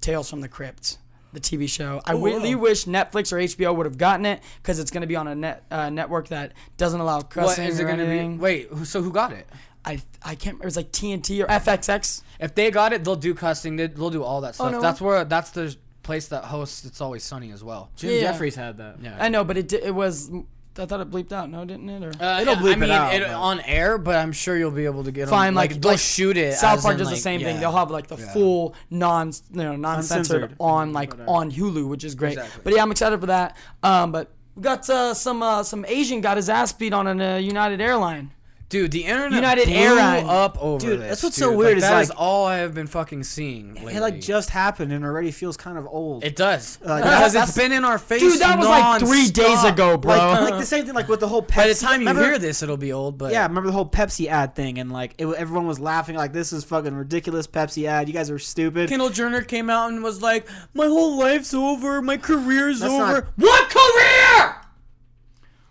Tales 0.00 0.30
from 0.30 0.40
the 0.40 0.48
Crypt, 0.48 0.96
the 1.34 1.40
TV 1.40 1.68
show. 1.68 2.00
I 2.06 2.12
really 2.12 2.54
wish 2.54 2.86
Netflix 2.86 3.30
or 3.32 3.36
HBO 3.36 3.76
would 3.76 3.84
have 3.86 3.98
gotten 3.98 4.24
it 4.24 4.40
because 4.62 4.78
it's 4.78 4.90
going 4.90 5.02
to 5.02 5.06
be 5.06 5.14
on 5.16 5.28
a 5.28 5.34
net 5.34 5.64
uh, 5.70 5.90
network 5.90 6.28
that 6.28 6.52
doesn't 6.78 6.98
allow 7.00 7.16
What 7.16 7.30
cussing 7.30 7.66
is 7.66 7.78
it 7.78 7.82
or 7.82 7.86
going 7.86 7.98
to 7.98 8.04
be? 8.06 8.10
anything. 8.10 8.38
Wait, 8.38 8.68
who- 8.68 8.84
so 8.86 9.02
who 9.02 9.12
got 9.12 9.32
it? 9.32 9.46
I 9.84 10.00
I 10.22 10.34
can't. 10.36 10.58
It 10.60 10.64
was 10.64 10.76
like 10.76 10.92
TNT 10.92 11.42
or 11.42 11.46
FXX. 11.46 12.22
If 12.40 12.54
they 12.54 12.70
got 12.70 12.92
it, 12.92 13.04
they'll 13.04 13.16
do 13.16 13.34
cussing. 13.34 13.76
They, 13.76 13.86
they'll 13.88 14.10
do 14.10 14.22
all 14.22 14.40
that 14.42 14.54
stuff. 14.54 14.72
no. 14.72 14.80
That's 14.80 15.00
where 15.00 15.24
that's 15.24 15.50
the 15.50 15.76
place 16.02 16.28
that 16.28 16.44
hosts 16.44 16.84
It's 16.84 17.00
Always 17.00 17.22
Sunny 17.24 17.50
as 17.52 17.62
well. 17.64 17.90
Jim 17.96 18.10
Yeah. 18.10 18.20
Jeffries 18.20 18.54
had 18.56 18.78
that. 18.78 18.96
Yeah. 19.02 19.16
I 19.18 19.28
know, 19.28 19.44
but 19.44 19.56
it 19.56 19.72
it 19.72 19.94
was. 19.94 20.30
I 20.78 20.86
thought 20.86 21.00
it 21.00 21.10
bleeped 21.10 21.32
out. 21.32 21.50
No, 21.50 21.66
didn't 21.66 21.90
it? 21.90 22.02
Or 22.02 22.24
Uh, 22.24 22.40
It'll 22.40 22.54
yeah, 22.54 22.60
bleep 22.62 22.80
I 22.82 22.84
it 22.86 22.90
out, 22.90 23.14
it, 23.14 23.22
but- 23.24 23.30
on 23.34 23.60
air, 23.60 23.98
but 23.98 24.16
I'm 24.16 24.32
sure 24.32 24.56
you'll 24.56 24.70
be 24.70 24.86
able 24.86 25.04
to 25.04 25.12
get 25.12 25.24
'em- 25.24 25.28
fine, 25.28 25.54
like, 25.54 25.78
they'll 25.78 25.90
like 25.92 26.00
shoot 26.00 26.38
it. 26.38 26.54
South 26.54 26.80
Park 26.80 26.94
in, 26.94 26.98
does 27.00 27.08
the 27.08 27.14
like, 27.16 27.22
same 27.22 27.40
thing. 27.42 27.60
They'll 27.60 27.76
have 27.76 27.90
like 27.90 28.06
the 28.06 28.16
Yeah. 28.16 28.32
full 28.32 28.74
non, 28.88 29.32
you 29.52 29.64
know, 29.64 29.76
non-censored 29.76 30.56
on 30.58 30.94
like 30.94 31.10
Whatever. 31.10 31.30
on 31.30 31.50
Hulu, 31.52 31.88
which 31.88 32.04
is 32.04 32.14
great. 32.14 32.34
Exactly. 32.38 32.60
But 32.64 32.72
yeah, 32.74 32.80
I'm 32.82 32.90
excited 32.90 33.20
for 33.20 33.26
that. 33.26 33.54
Um, 33.82 34.12
but 34.12 34.30
we 34.56 34.62
got 34.62 34.88
uh, 34.88 35.12
some 35.12 35.42
uh, 35.42 35.62
some 35.62 35.84
Asian 35.86 36.22
got 36.22 36.38
his 36.38 36.48
ass 36.48 36.72
beat 36.72 36.94
on 36.94 37.20
a 37.20 37.34
uh, 37.34 37.36
United 37.36 37.82
airline. 37.82 38.30
Dude, 38.72 38.90
the 38.90 39.04
internet 39.04 39.32
United 39.34 39.66
blew 39.66 39.74
Airlines. 39.76 40.28
up 40.28 40.56
over 40.60 40.78
Dude, 40.84 41.00
this. 41.00 41.08
that's 41.10 41.22
what's 41.22 41.36
dude. 41.36 41.42
so 41.44 41.52
weird 41.52 41.76
is, 41.76 41.82
that 41.84 42.00
is 42.02 42.08
like- 42.08 42.18
all 42.18 42.46
I 42.46 42.56
have 42.56 42.72
been 42.74 42.86
fucking 42.86 43.22
seeing. 43.24 43.74
Lately. 43.74 43.94
It 43.96 44.00
like 44.00 44.18
just 44.20 44.48
happened 44.48 44.92
and 44.92 45.04
already 45.04 45.30
feels 45.30 45.58
kind 45.58 45.76
of 45.76 45.86
old. 45.86 46.24
it 46.24 46.36
does 46.36 46.78
Like, 46.82 47.04
because 47.04 47.34
it's 47.34 47.54
been 47.54 47.70
in 47.70 47.84
our 47.84 47.98
face. 47.98 48.20
Dude, 48.22 48.40
that 48.40 48.58
was 48.58 48.66
like 48.66 49.00
three 49.00 49.28
days 49.28 49.62
ago, 49.62 49.98
bro. 49.98 50.16
like, 50.16 50.40
like 50.52 50.58
the 50.58 50.64
same 50.66 50.86
thing 50.86 50.94
like 50.94 51.08
with 51.08 51.20
the 51.20 51.28
whole 51.28 51.42
Pepsi. 51.42 51.56
By 51.56 51.68
the 51.68 51.74
time 51.74 52.00
you 52.00 52.08
remember- 52.08 52.28
hear 52.30 52.38
this, 52.38 52.62
it'll 52.62 52.78
be 52.78 52.92
old. 52.92 53.18
But 53.18 53.32
Yeah, 53.32 53.46
remember 53.46 53.66
the 53.68 53.74
whole 53.74 53.84
Pepsi 53.88 54.26
ad 54.28 54.54
thing 54.54 54.78
and 54.78 54.90
like 54.90 55.14
it, 55.18 55.26
everyone 55.26 55.66
was 55.66 55.78
laughing 55.78 56.16
like 56.16 56.32
this 56.32 56.52
is 56.52 56.64
fucking 56.64 56.94
ridiculous 56.94 57.46
Pepsi 57.46 57.84
ad. 57.86 58.08
You 58.08 58.14
guys 58.14 58.30
are 58.30 58.38
stupid. 58.38 58.88
Kendall 58.88 59.10
Jenner 59.10 59.42
came 59.42 59.68
out 59.68 59.90
and 59.90 60.02
was 60.02 60.22
like, 60.22 60.48
"My 60.72 60.86
whole 60.86 61.18
life's 61.18 61.52
over. 61.52 62.00
My 62.00 62.16
career's 62.16 62.80
That's 62.80 62.90
over." 62.90 63.12
not- 63.12 63.26
What 63.36 63.68
career? 63.70 64.56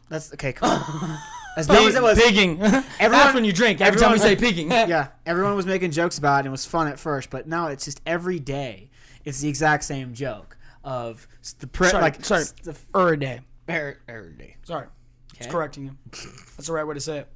That's 0.10 0.32
okay. 0.34 0.54
Come 0.54 0.70
on. 0.70 1.18
As 1.58 1.68
dumb 1.68 1.88
as 1.88 1.95
it 1.95 2.02
was, 2.02 2.18
pigging. 2.18 2.58
That's 2.99 3.34
when 3.34 3.43
you 3.43 3.52
drink. 3.52 3.82
Every 3.82 3.99
time 3.99 4.12
we 4.14 4.20
say 4.20 4.36
pigging. 4.36 4.72
yeah, 4.72 5.10
everyone 5.26 5.56
was 5.56 5.66
making 5.66 5.91
jokes 5.91 6.18
about 6.18 6.38
it 6.38 6.39
and 6.39 6.47
it 6.47 6.52
was 6.52 6.66
fun 6.66 6.88
at 6.88 6.97
first, 6.99 7.30
but 7.30 7.47
now 7.47 7.68
it's 7.68 7.86
just 7.86 8.02
every 8.06 8.39
day 8.39 8.89
it's 9.26 9.41
the 9.41 9.49
exact 9.49 9.84
same 9.84 10.14
joke 10.14 10.58
of 10.84 11.28
the 11.60 11.68
pre- 11.68 11.89
Sorry, 11.89 12.02
like 12.02 12.24
sorry. 12.24 12.45
the, 12.64 12.76
Er 12.95 13.16
day. 13.16 13.41
Every, 13.68 13.95
every 14.08 14.34
day. 14.34 14.56
Sorry, 14.64 14.88
Okay. 15.36 15.49
correcting 15.49 15.86
you. 15.86 15.97
That's 16.12 16.68
the 16.68 16.74
right 16.74 16.86
way 16.86 16.93
to 16.95 17.02
say 17.02 17.20
it. 17.20 17.28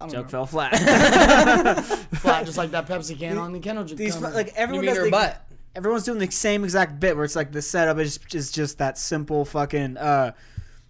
Joke 0.00 0.12
know. 0.12 0.24
fell 0.28 0.46
flat. 0.46 0.76
Flat, 2.14 2.46
just 2.46 2.56
like 2.56 2.70
that 2.70 2.86
Pepsi 2.86 3.18
can 3.18 3.36
on 3.36 3.52
the 3.52 3.58
Jenner. 3.58 3.82
These 3.82 4.20
like 4.20 4.46
You 4.46 4.52
everyone 4.56 4.84
does 4.84 5.02
the, 5.02 5.10
butt? 5.10 5.44
everyone's 5.74 6.04
doing 6.04 6.18
the 6.20 6.30
same 6.30 6.62
exact 6.62 7.00
bit 7.00 7.16
where 7.16 7.24
it's 7.24 7.34
like 7.34 7.50
the 7.50 7.60
setup 7.62 7.98
is 7.98 8.16
just, 8.18 8.34
is 8.34 8.50
just 8.52 8.78
that 8.78 8.96
simple 8.96 9.44
fucking 9.44 9.96
uh, 9.96 10.32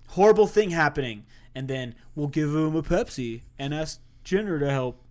horrible 0.08 0.46
thing 0.46 0.70
happening, 0.70 1.24
and 1.54 1.68
then 1.68 1.94
we'll 2.14 2.28
give 2.28 2.50
him 2.50 2.74
a 2.76 2.82
Pepsi 2.82 3.42
and 3.58 3.74
ask 3.74 4.00
Jenner 4.24 4.58
to 4.58 4.70
help. 4.70 5.02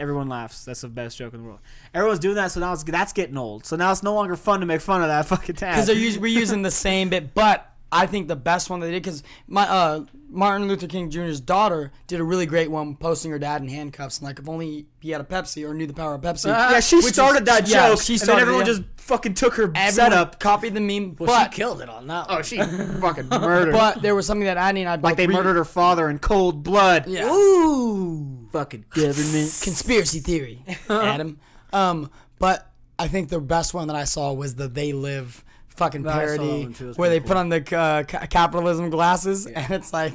Everyone 0.00 0.28
laughs. 0.28 0.64
That's 0.64 0.82
the 0.82 0.88
best 0.88 1.18
joke 1.18 1.34
in 1.34 1.42
the 1.42 1.46
world. 1.46 1.58
Everyone's 1.92 2.20
doing 2.20 2.36
that, 2.36 2.52
so 2.52 2.60
now 2.60 2.72
it's 2.72 2.84
that's 2.84 3.12
getting 3.12 3.36
old. 3.36 3.66
So 3.66 3.74
now 3.74 3.90
it's 3.90 4.02
no 4.04 4.14
longer 4.14 4.36
fun 4.36 4.60
to 4.60 4.66
make 4.66 4.80
fun 4.80 5.02
of 5.02 5.08
that 5.08 5.26
fucking 5.26 5.56
tag. 5.56 5.74
because 5.86 6.18
we're 6.18 6.26
using 6.28 6.62
the 6.62 6.70
same 6.70 7.08
bit. 7.08 7.34
But 7.34 7.67
I 7.90 8.06
think 8.06 8.28
the 8.28 8.36
best 8.36 8.68
one 8.68 8.80
they 8.80 8.90
did 8.90 9.02
because 9.02 9.22
my 9.46 9.62
uh, 9.68 10.04
Martin 10.28 10.68
Luther 10.68 10.86
King 10.86 11.08
Jr.'s 11.10 11.40
daughter 11.40 11.90
did 12.06 12.20
a 12.20 12.24
really 12.24 12.44
great 12.44 12.70
one 12.70 12.96
posting 12.96 13.30
her 13.30 13.38
dad 13.38 13.62
in 13.62 13.68
handcuffs 13.68 14.18
and 14.18 14.26
like 14.26 14.38
if 14.38 14.46
only 14.48 14.86
he 15.00 15.10
had 15.10 15.20
a 15.22 15.24
Pepsi 15.24 15.66
or 15.66 15.72
knew 15.72 15.86
the 15.86 15.94
power 15.94 16.14
of 16.14 16.20
Pepsi. 16.20 16.46
yeah, 16.48 16.80
she 16.80 16.96
Which 16.96 17.06
is- 17.06 17.14
started 17.14 17.46
that 17.46 17.66
yeah, 17.66 17.88
joke, 17.88 18.02
she 18.02 18.14
and 18.14 18.20
then 18.20 18.24
started 18.26 18.40
it, 18.40 18.42
everyone 18.42 18.66
yeah. 18.66 18.72
just 18.72 18.82
fucking 18.98 19.32
took 19.32 19.54
her 19.54 19.64
Everyone 19.74 19.92
setup. 19.92 20.38
copied 20.38 20.74
the 20.74 20.80
meme. 20.80 21.16
Well, 21.18 21.28
but 21.28 21.50
she 21.54 21.56
killed 21.56 21.80
it 21.80 21.88
on 21.88 22.06
that. 22.08 22.26
Oh, 22.28 22.34
one. 22.34 22.42
she 22.42 22.58
fucking 23.00 23.28
murdered. 23.28 23.72
but 23.72 24.02
there 24.02 24.14
was 24.14 24.26
something 24.26 24.44
that 24.44 24.58
Annie 24.58 24.82
and 24.82 24.90
I 24.90 24.96
like 24.96 25.16
they 25.16 25.26
murdered 25.26 25.54
her 25.56 25.64
father 25.64 26.10
in 26.10 26.18
cold 26.18 26.62
blood. 26.62 27.06
Yeah. 27.06 27.24
Ooh, 27.32 28.48
fucking 28.52 28.84
government. 28.90 29.60
conspiracy 29.62 30.20
theory, 30.20 30.62
Adam. 30.90 31.38
Um, 31.72 32.10
but 32.38 32.70
I 32.98 33.08
think 33.08 33.30
the 33.30 33.40
best 33.40 33.72
one 33.72 33.86
that 33.88 33.96
I 33.96 34.04
saw 34.04 34.32
was 34.34 34.56
the 34.56 34.68
"They 34.68 34.92
Live" 34.92 35.42
fucking 35.78 36.02
that 36.02 36.12
parody 36.12 36.64
one 36.64 36.72
too. 36.74 36.84
It 36.84 36.88
was 36.88 36.98
where 36.98 37.08
they 37.08 37.20
pretty 37.20 37.28
put 37.28 37.36
on 37.38 37.48
the 37.48 37.76
uh, 37.76 38.02
ca- 38.02 38.26
capitalism 38.26 38.90
glasses, 38.90 39.46
and 39.46 39.72
it's 39.72 39.92
like. 39.92 40.14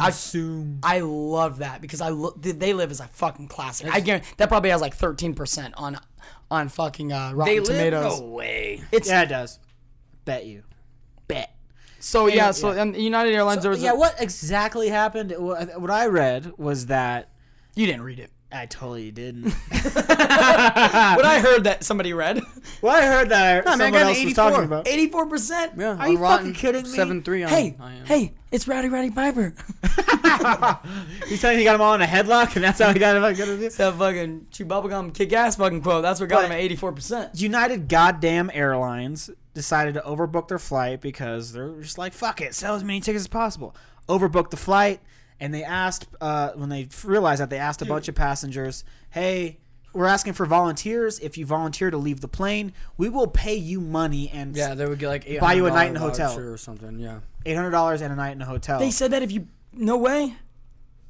I, 0.00 0.12
I 0.84 1.00
love 1.00 1.58
that 1.58 1.80
because 1.80 2.00
I 2.00 2.10
lo- 2.10 2.34
They 2.36 2.72
Live 2.72 2.92
as 2.92 3.00
a 3.00 3.08
fucking 3.08 3.48
classic. 3.48 3.92
I 3.92 3.98
guarantee 3.98 4.28
that 4.36 4.48
probably 4.48 4.70
has 4.70 4.80
like 4.80 4.94
thirteen 4.94 5.34
percent 5.34 5.74
on 5.76 5.98
on 6.52 6.68
fucking 6.68 7.12
uh, 7.12 7.32
Rotten 7.34 7.52
They 7.52 7.58
live? 7.58 7.68
Tomatoes. 7.68 8.20
No 8.20 8.26
way. 8.28 8.80
It's 8.92 9.08
Yeah, 9.08 9.22
it 9.22 9.26
does. 9.26 9.58
Bet 10.24 10.46
you. 10.46 10.62
bet. 11.26 11.52
So 11.98 12.28
yeah, 12.28 12.52
so 12.52 12.70
and 12.70 12.96
United 12.96 13.34
Airlines 13.34 13.62
there 13.62 13.72
was 13.72 13.82
yeah, 13.82 13.90
a, 13.92 13.96
what 13.96 14.14
exactly 14.20 14.88
happened? 14.88 15.34
What 15.36 15.90
I 15.90 16.06
read 16.06 16.52
was 16.58 16.86
that 16.86 17.30
you 17.74 17.86
didn't 17.86 18.02
read 18.02 18.20
it. 18.20 18.30
I 18.54 18.66
totally 18.66 19.10
didn't. 19.10 19.54
But 21.12 21.24
I 21.26 21.40
heard 21.40 21.64
that 21.64 21.84
somebody 21.84 22.12
read 22.12 22.40
well, 22.80 22.96
I 22.96 23.04
heard 23.06 23.28
that 23.30 23.64
man, 23.64 23.74
I 23.74 23.76
someone 23.76 23.92
got 23.92 24.02
else 24.02 24.10
was 24.10 24.18
84. 24.18 24.34
talking 24.50 24.64
about. 24.64 24.88
eighty 24.88 25.08
four 25.08 25.26
percent. 25.26 25.72
Yeah, 25.76 25.96
Are 25.96 26.08
you 26.08 26.18
fucking 26.18 26.52
kidding 26.54 26.82
me? 26.84 26.88
Seven 26.88 27.22
three. 27.22 27.42
Hey, 27.42 27.76
I 27.80 27.92
hey, 28.06 28.34
it's 28.50 28.66
Rowdy 28.66 28.88
Roddy 28.88 29.10
Piper. 29.10 29.54
He's 31.28 31.40
telling 31.40 31.56
you 31.56 31.60
he 31.60 31.64
got 31.64 31.74
him 31.76 31.80
all 31.80 31.94
in 31.94 32.02
a 32.02 32.06
headlock, 32.06 32.54
and 32.56 32.64
that's 32.64 32.80
how 32.80 32.92
he 32.92 32.98
got 32.98 33.16
him. 33.16 33.22
Got 33.22 33.36
him. 33.48 33.60
that 33.60 33.94
fucking 33.98 34.46
chew 34.50 34.64
bubblegum 34.66 35.14
kick 35.14 35.32
ass 35.32 35.56
fucking 35.56 35.82
quote. 35.82 36.02
That's 36.02 36.20
what 36.20 36.28
got 36.28 36.36
But- 36.38 36.46
him 36.46 36.52
at 36.52 36.58
eighty 36.60 36.76
four 36.76 36.92
percent. 36.92 37.38
United 37.40 37.88
Goddamn 37.88 38.50
Airlines 38.52 39.30
decided 39.54 39.94
to 39.94 40.00
overbook 40.00 40.48
their 40.48 40.58
flight 40.58 41.00
because 41.00 41.52
they're 41.52 41.80
just 41.80 41.98
like, 41.98 42.12
fuck 42.12 42.40
it, 42.40 42.54
sell 42.54 42.74
as 42.74 42.82
many 42.84 43.00
tickets 43.00 43.24
as 43.24 43.28
possible. 43.28 43.76
Overbooked 44.08 44.50
the 44.50 44.56
flight, 44.56 45.00
and 45.42 45.52
they 45.52 45.64
asked, 45.64 46.06
uh, 46.20 46.50
when 46.54 46.68
they 46.68 46.88
realized 47.04 47.40
that, 47.42 47.50
they 47.50 47.58
asked 47.58 47.82
a 47.82 47.84
bunch 47.84 48.06
of 48.08 48.14
passengers, 48.14 48.84
hey, 49.10 49.58
we're 49.92 50.06
asking 50.06 50.34
for 50.34 50.46
volunteers. 50.46 51.18
If 51.18 51.36
you 51.36 51.44
volunteer 51.44 51.90
to 51.90 51.96
leave 51.98 52.20
the 52.20 52.28
plane, 52.28 52.72
we 52.96 53.08
will 53.08 53.26
pay 53.26 53.56
you 53.56 53.80
money 53.80 54.30
and 54.32 54.56
Yeah, 54.56 54.74
they 54.74 54.86
would 54.86 54.98
get 55.00 55.08
like 55.08 55.40
Buy 55.40 55.54
you 55.54 55.66
a 55.66 55.70
night 55.70 55.90
in 55.90 55.96
a 55.96 56.00
hotel. 56.00 56.30
voucher 56.30 56.52
or 56.52 56.56
something. 56.56 56.98
Yeah. 56.98 57.18
$800 57.44 58.00
and 58.00 58.12
a 58.12 58.16
night 58.16 58.30
in 58.32 58.40
a 58.40 58.46
hotel. 58.46 58.78
They 58.78 58.90
said 58.92 59.10
that 59.10 59.22
if 59.22 59.32
you 59.32 59.48
no 59.72 59.96
way. 59.98 60.34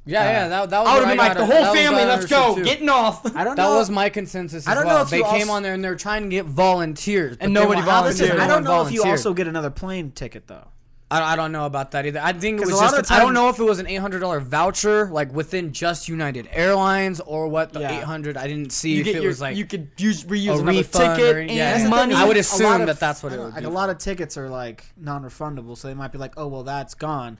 Yeah, 0.05 0.23
yeah, 0.25 0.47
that, 0.49 0.69
that 0.71 0.79
was 0.79 0.89
I 0.89 0.93
would 0.95 0.99
what 0.99 1.07
have 1.07 1.07
been 1.09 1.17
like, 1.17 1.37
got- 1.37 1.39
the 1.39 1.45
that 1.47 1.53
whole 1.63 1.71
was 1.73 1.79
family, 1.79 1.99
what 2.01 2.09
I 2.09 2.13
let's 2.15 2.25
go, 2.25 2.35
understood, 2.41 2.65
too. 2.65 2.69
getting 2.71 2.89
off. 2.89 3.25
I 3.37 3.43
don't 3.45 3.55
That 3.55 3.63
know. 3.69 3.75
was 3.77 3.89
my 3.89 4.09
consensus 4.09 4.63
as 4.63 4.67
I 4.67 4.73
don't 4.73 4.83
know 4.83 4.95
well. 4.95 5.03
if 5.03 5.09
They 5.11 5.19
you 5.19 5.23
came 5.25 5.33
also- 5.43 5.51
on 5.53 5.63
there 5.63 5.73
and 5.75 5.81
they're 5.83 5.95
trying 5.95 6.23
to 6.23 6.29
get 6.29 6.45
volunteers, 6.45 7.37
but 7.37 7.45
And 7.45 7.55
they 7.55 7.61
nobody 7.61 7.79
won't- 7.79 7.89
how 7.89 8.01
this 8.01 8.15
is- 8.15 8.27
volunteered. 8.27 8.41
I 8.43 8.47
don't 8.47 8.65
one 8.65 8.81
know 8.81 8.85
if 8.87 8.91
you 8.93 9.05
also 9.05 9.33
get 9.33 9.47
another 9.47 9.69
plane 9.69 10.11
ticket 10.11 10.47
though. 10.47 10.67
I, 11.13 11.33
I 11.33 11.35
don't 11.35 11.51
know 11.51 11.65
about 11.65 11.91
that 11.91 12.05
either. 12.05 12.19
I 12.21 12.33
think 12.33 12.59
it 12.61 12.65
was 12.65 12.71
a 12.73 12.75
lot 12.75 12.81
just. 12.91 12.99
of 12.99 13.07
the 13.07 13.13
I 13.13 13.19
don't 13.19 13.33
know 13.33 13.49
if 13.49 13.59
it 13.59 13.63
was 13.63 13.79
an 13.79 13.87
eight 13.87 13.97
hundred 13.97 14.19
dollar 14.19 14.39
voucher, 14.39 15.09
like 15.11 15.31
within 15.33 15.71
just 15.73 16.09
United 16.09 16.47
Airlines, 16.51 17.19
or 17.19 17.47
what 17.47 17.71
the 17.73 17.81
Yeah. 17.81 17.97
eight 17.99 18.03
hundred. 18.03 18.35
I 18.37 18.47
didn't 18.47 18.71
see 18.73 18.95
You 18.95 19.01
if 19.01 19.07
it 19.07 19.13
your, 19.15 19.23
was 19.27 19.39
like 19.41 19.55
you 19.55 19.65
could 19.65 19.89
use 19.97 20.23
reuse 20.23 20.59
a 20.59 20.63
refund 20.63 21.15
ticket 21.17 21.35
or- 21.35 21.39
and 21.39 21.51
yeah. 21.51 21.87
Money. 21.87 22.15
I 22.15 22.25
would 22.25 22.37
assume 22.37 22.81
of- 22.81 22.87
that 22.87 22.99
that's 22.99 23.21
what 23.23 23.31
it 23.33 23.39
would 23.39 23.53
Like 23.53 23.59
be 23.61 23.65
a 23.65 23.69
lot 23.69 23.89
of 23.89 23.97
tickets 23.97 24.37
are 24.37 24.49
like 24.49 24.85
non-refundable, 24.97 25.77
so 25.77 25.87
they 25.87 25.93
might 25.93 26.11
be 26.11 26.17
like, 26.17 26.33
"Oh, 26.37 26.47
well, 26.47 26.63
that's 26.63 26.93
gone." 26.95 27.37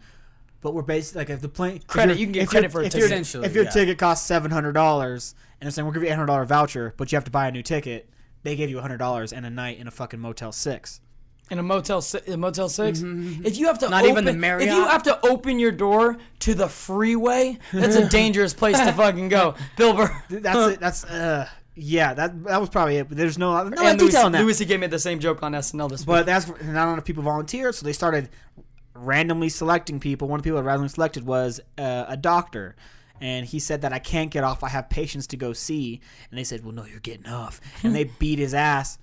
But 0.61 0.74
we're 0.74 0.82
basically 0.84 1.19
like 1.21 1.30
if 1.30 1.41
the 1.41 1.49
plane 1.49 1.82
Credit, 1.88 2.17
you 2.17 2.26
can 2.26 2.32
get 2.32 2.47
credit 2.47 2.71
for 2.71 2.80
a 2.82 2.84
ticket. 2.86 3.03
Essentially, 3.03 3.45
If 3.45 3.53
your 3.53 3.65
yeah. 3.65 3.69
ticket 3.71 3.97
costs 3.97 4.26
seven 4.26 4.49
hundred 4.51 4.74
dollars, 4.74 5.36
and 5.59 5.65
they're 5.67 5.71
saying 5.71 5.86
we'll 5.86 5.93
give 5.93 6.03
you 6.03 6.07
eight 6.09 6.13
hundred 6.13 6.28
dollar 6.28 6.45
voucher, 6.45 6.93
but 6.95 7.11
you 7.11 7.15
have 7.17 7.26
to 7.26 7.32
buy 7.32 7.47
a 7.47 7.51
new 7.51 7.61
ticket, 7.63 8.09
they 8.43 8.55
gave 8.55 8.69
you 8.69 8.80
hundred 8.80 8.97
dollars 8.97 9.34
and 9.34 9.45
a 9.45 9.49
night 9.49 9.78
in 9.78 9.88
a 9.88 9.91
fucking 9.91 10.19
Motel 10.21 10.51
Six. 10.51 11.01
In 11.51 11.59
a 11.59 11.63
motel 11.63 12.01
si- 12.01 12.19
a 12.27 12.37
motel 12.37 12.69
6 12.69 13.01
if 13.03 13.57
you 13.57 13.67
have 13.67 13.77
to 13.79 13.89
Not 13.89 14.03
open, 14.03 14.11
even 14.11 14.25
the 14.25 14.33
Marriott. 14.33 14.69
if 14.69 14.75
you 14.75 14.85
have 14.85 15.03
to 15.03 15.25
open 15.27 15.59
your 15.59 15.71
door 15.71 16.17
to 16.39 16.53
the 16.53 16.67
freeway 16.67 17.59
that's 17.73 17.95
a 17.95 18.07
dangerous 18.21 18.53
place 18.53 18.79
to 18.79 18.91
fucking 18.93 19.27
go 19.29 19.55
bill 19.77 19.93
burr 19.93 20.23
That's 20.29 20.73
it. 20.73 20.79
That's 20.79 21.03
uh, 21.03 21.47
yeah. 21.75 22.13
That 22.13 22.43
that 22.45 22.59
was 22.61 22.69
probably 22.69 22.97
it. 22.97 23.09
But 23.09 23.17
there's 23.17 23.37
no 23.37 23.51
no 23.67 23.81
and 23.83 23.99
Louis, 23.99 24.09
detail 24.11 24.25
on 24.27 24.31
that. 24.33 24.41
Louis 24.43 24.53
C.K. 24.53 24.77
made 24.77 24.91
the 24.91 24.99
same 24.99 25.19
joke 25.19 25.41
on 25.43 25.53
SNL 25.53 25.89
this 25.89 26.01
week 26.01 26.07
But 26.07 26.25
that's 26.27 26.47
not 26.47 26.93
enough 26.93 27.03
people 27.03 27.23
volunteered, 27.23 27.73
so 27.75 27.83
they 27.85 27.93
started 27.93 28.29
randomly 28.93 29.49
selecting 29.49 29.99
people. 29.99 30.27
One 30.27 30.39
of 30.39 30.43
the 30.43 30.47
people 30.49 30.57
that 30.61 30.65
randomly 30.67 30.89
selected 30.89 31.25
was 31.25 31.59
uh, 31.79 32.05
a 32.07 32.15
doctor, 32.15 32.75
and 33.19 33.45
he 33.45 33.57
said 33.59 33.81
that 33.81 33.91
I 33.91 33.97
can't 33.99 34.29
get 34.29 34.43
off. 34.43 34.63
I 34.63 34.69
have 34.69 34.89
patients 34.89 35.27
to 35.27 35.37
go 35.37 35.51
see, 35.53 35.99
and 36.29 36.37
they 36.37 36.43
said, 36.43 36.63
"Well, 36.63 36.73
no, 36.73 36.85
you're 36.85 36.99
getting 36.99 37.25
off," 37.27 37.59
and 37.83 37.95
they 37.95 38.03
beat 38.05 38.37
his 38.39 38.53
ass 38.53 38.97